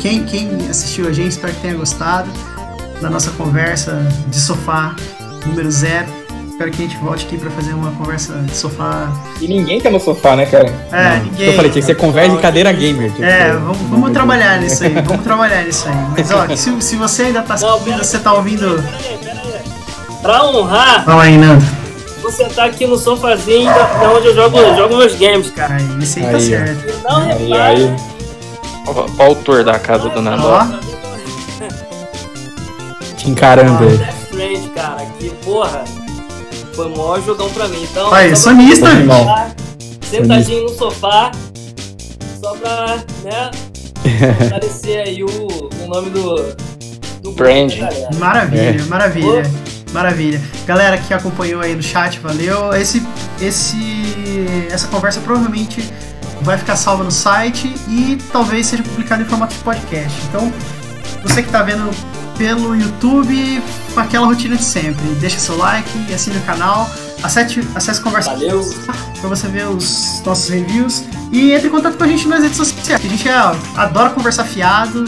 Quem, 0.00 0.24
quem 0.24 0.48
assistiu 0.68 1.08
a 1.08 1.12
gente, 1.12 1.30
espero 1.30 1.52
que 1.54 1.62
tenha 1.62 1.74
gostado 1.74 2.30
da 3.00 3.10
nossa 3.10 3.30
conversa 3.32 4.06
de 4.28 4.38
sofá 4.38 4.94
número 5.46 5.70
zero. 5.70 6.06
Espero 6.58 6.72
que 6.72 6.82
a 6.82 6.86
gente 6.88 6.96
volte 6.96 7.24
aqui 7.24 7.38
pra 7.38 7.50
fazer 7.52 7.72
uma 7.72 7.92
conversa 7.92 8.32
de 8.42 8.52
sofá. 8.56 9.12
E 9.40 9.46
ninguém 9.46 9.80
tá 9.80 9.90
no 9.90 10.00
sofá, 10.00 10.34
né, 10.34 10.44
cara? 10.44 10.66
É, 10.90 11.18
Não, 11.18 11.24
ninguém. 11.26 11.46
Eu 11.46 11.52
falei, 11.52 11.70
tinha 11.70 11.80
que 11.80 11.86
ser 11.86 11.94
conversa 11.94 12.34
de 12.34 12.42
cadeira 12.42 12.72
gamer. 12.72 13.12
que 13.12 13.22
É, 13.22 13.44
ser- 13.52 13.58
vamos, 13.58 13.78
vamos 13.82 14.10
trabalhar 14.10 14.58
nisso 14.58 14.82
aí, 14.82 14.92
vamos 15.06 15.22
trabalhar 15.22 15.62
nisso 15.62 15.86
aí. 15.88 15.94
Mas 16.16 16.32
ó, 16.32 16.48
se, 16.56 16.82
se 16.82 16.96
você 16.96 17.22
ainda 17.22 17.42
tá 17.42 17.54
Não, 17.60 17.80
pera 17.80 18.02
você 18.02 18.18
tá 18.18 18.34
ouvindo. 18.34 18.74
Pera 18.82 18.98
aí, 19.08 19.18
pera 19.18 19.40
aí. 19.54 20.18
Pra 20.20 20.44
honrar, 20.46 21.04
Fala 21.04 21.22
aí, 21.22 21.36
Nando. 21.38 21.64
você 22.20 22.44
tá 22.46 22.64
aqui 22.64 22.88
no 22.88 22.98
sofazinho 22.98 23.66
da, 23.72 23.84
da 23.84 24.10
onde 24.14 24.26
eu 24.26 24.34
jogo, 24.34 24.58
jogo 24.76 24.96
meus 24.96 25.14
games, 25.14 25.50
cara. 25.52 25.74
Aí, 25.76 25.86
esse 26.02 26.18
aí, 26.18 26.26
Aí, 26.26 26.32
tá 26.32 26.40
certo. 26.40 26.88
E 26.88 27.02
não 27.04 27.18
Aí, 27.20 27.44
repara. 27.46 27.64
aí. 27.68 27.96
Qual 29.16 29.30
o 29.30 29.34
tour 29.36 29.62
da 29.62 29.78
casa 29.78 30.08
do 30.08 30.20
Nando? 30.20 30.42
Ó. 30.44 30.66
Te 33.16 33.30
encarando 33.30 33.84
Strand, 34.24 34.68
cara, 34.74 35.06
que 35.20 35.30
porra, 35.44 35.84
foi 36.78 36.86
o 36.86 36.96
maior 36.96 37.20
jogão 37.24 37.50
pra 37.50 37.66
mim. 37.66 37.82
Então, 37.90 38.14
Aí, 38.14 38.36
sonista, 38.36 38.88
irmão. 38.88 39.26
Sentadinho 40.08 40.62
no 40.62 40.68
sofá, 40.68 41.32
só 42.40 42.54
pra, 42.54 42.98
né, 43.24 43.50
aparecer 44.46 44.98
aí 45.00 45.24
o, 45.24 45.28
o 45.28 45.88
nome 45.88 46.10
do. 46.10 46.36
do 47.20 47.32
grupo, 47.32 47.42
né? 47.42 48.08
Maravilha, 48.16 48.80
É. 48.80 48.82
maravilha. 48.84 49.42
Maravilha. 49.92 50.40
Galera 50.66 50.98
que 50.98 51.12
acompanhou 51.12 51.60
aí 51.62 51.74
no 51.74 51.82
chat, 51.82 52.20
valeu. 52.20 52.72
Esse, 52.74 53.02
esse, 53.40 54.46
essa 54.70 54.86
conversa 54.86 55.18
provavelmente 55.20 55.82
vai 56.42 56.56
ficar 56.56 56.76
salva 56.76 57.02
no 57.02 57.10
site 57.10 57.74
e 57.88 58.18
talvez 58.30 58.66
seja 58.66 58.82
publicada 58.84 59.22
em 59.22 59.26
formato 59.26 59.54
de 59.54 59.60
podcast. 59.64 60.22
Então, 60.28 60.52
você 61.24 61.42
que 61.42 61.50
tá 61.50 61.62
vendo 61.62 61.90
pelo 62.38 62.74
YouTube, 62.74 63.62
com 63.92 64.00
aquela 64.00 64.26
rotina 64.26 64.56
de 64.56 64.62
sempre. 64.64 65.04
Deixa 65.16 65.38
seu 65.38 65.56
like, 65.58 66.14
assine 66.14 66.36
o 66.38 66.42
canal, 66.42 66.88
acesse, 67.22 67.60
acesse 67.74 68.00
conversa 68.00 68.30
Valeu. 68.30 68.64
pra 69.20 69.28
você 69.28 69.48
ver 69.48 69.66
os 69.68 70.22
nossos 70.24 70.48
reviews 70.48 71.02
e 71.32 71.50
entre 71.52 71.66
em 71.68 71.70
contato 71.70 71.98
com 71.98 72.04
a 72.04 72.08
gente 72.08 72.26
nas 72.28 72.40
redes 72.42 72.56
sociais. 72.56 73.04
A 73.04 73.08
gente 73.08 73.28
é, 73.28 73.34
adora 73.76 74.10
conversar 74.10 74.44
fiado, 74.44 75.04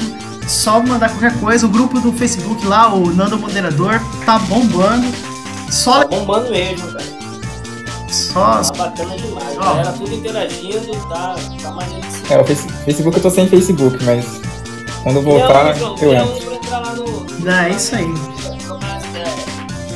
só 0.47 0.83
mandar 0.83 1.09
qualquer 1.11 1.39
coisa. 1.39 1.65
O 1.65 1.69
grupo 1.71 2.01
do 2.01 2.13
Facebook 2.13 2.67
lá, 2.67 2.93
o 2.93 3.07
Nando 3.15 3.39
Moderador, 3.39 4.01
tá 4.27 4.39
bombando. 4.41 5.07
Só. 5.71 6.01
Tá 6.05 6.17
bombando 6.17 6.51
mesmo, 6.51 6.89
cara. 6.93 7.05
Só. 8.11 8.61
Tá 8.63 8.73
bacana 8.85 9.17
demais. 9.17 9.57
Ó. 9.57 9.61
Galera 9.65 9.93
tudo 9.93 10.13
interagindo, 10.15 10.93
tá, 11.09 11.37
tá 11.63 11.81
se- 12.27 12.33
É, 12.35 12.41
o 12.41 12.45
Face- 12.45 12.69
Facebook 12.85 13.17
eu 13.17 13.23
tô 13.23 13.31
sem 13.31 13.49
Facebook, 13.49 14.05
mas 14.05 14.25
quando 15.05 15.17
eu 15.17 15.23
voltar, 15.23 15.75
João, 15.77 15.97
eu 16.01 16.11
Leão, 16.11 16.37
entro. 16.37 16.50
Entrar 16.71 16.79
lá 16.81 16.95
no. 16.95 17.51
É 17.51 17.71
isso 17.71 17.95
aí. 17.97 18.15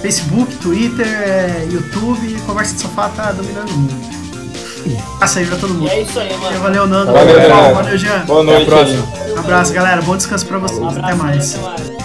Facebook, 0.03 0.55
Twitter, 0.57 1.07
é, 1.07 1.67
YouTube, 1.71 2.39
Conversa 2.47 2.75
de 2.75 2.81
Sofá 2.83 3.09
tá 3.11 3.33
dominando 3.33 3.71
o 3.71 3.73
mundo. 3.79 4.15
Passa 5.19 5.39
aí 5.39 5.47
pra 5.47 5.57
todo 5.57 5.71
E 5.73 5.77
mundo. 5.79 5.89
é 5.91 6.03
isso 6.03 6.21
aí, 6.21 6.37
mano. 6.37 6.61
Valeu, 6.61 6.87
Nando. 6.87 7.13
Valeu, 7.13 7.75
Valeu, 7.75 7.97
Jean. 7.97 8.19
Boa 8.27 8.43
Até 8.43 8.51
a 8.51 8.55
noite. 8.55 8.67
próxima. 8.71 9.07
Um 9.35 9.39
abraço, 9.39 9.73
galera. 9.73 10.03
Bom 10.03 10.17
descanso 10.17 10.47
pra 10.47 10.59
vocês. 10.59 10.79
Um 10.81 10.89
Até 10.89 10.99
abraço, 10.99 11.17
mais. 11.23 11.55
Até 11.55 11.63
mais. 11.67 12.04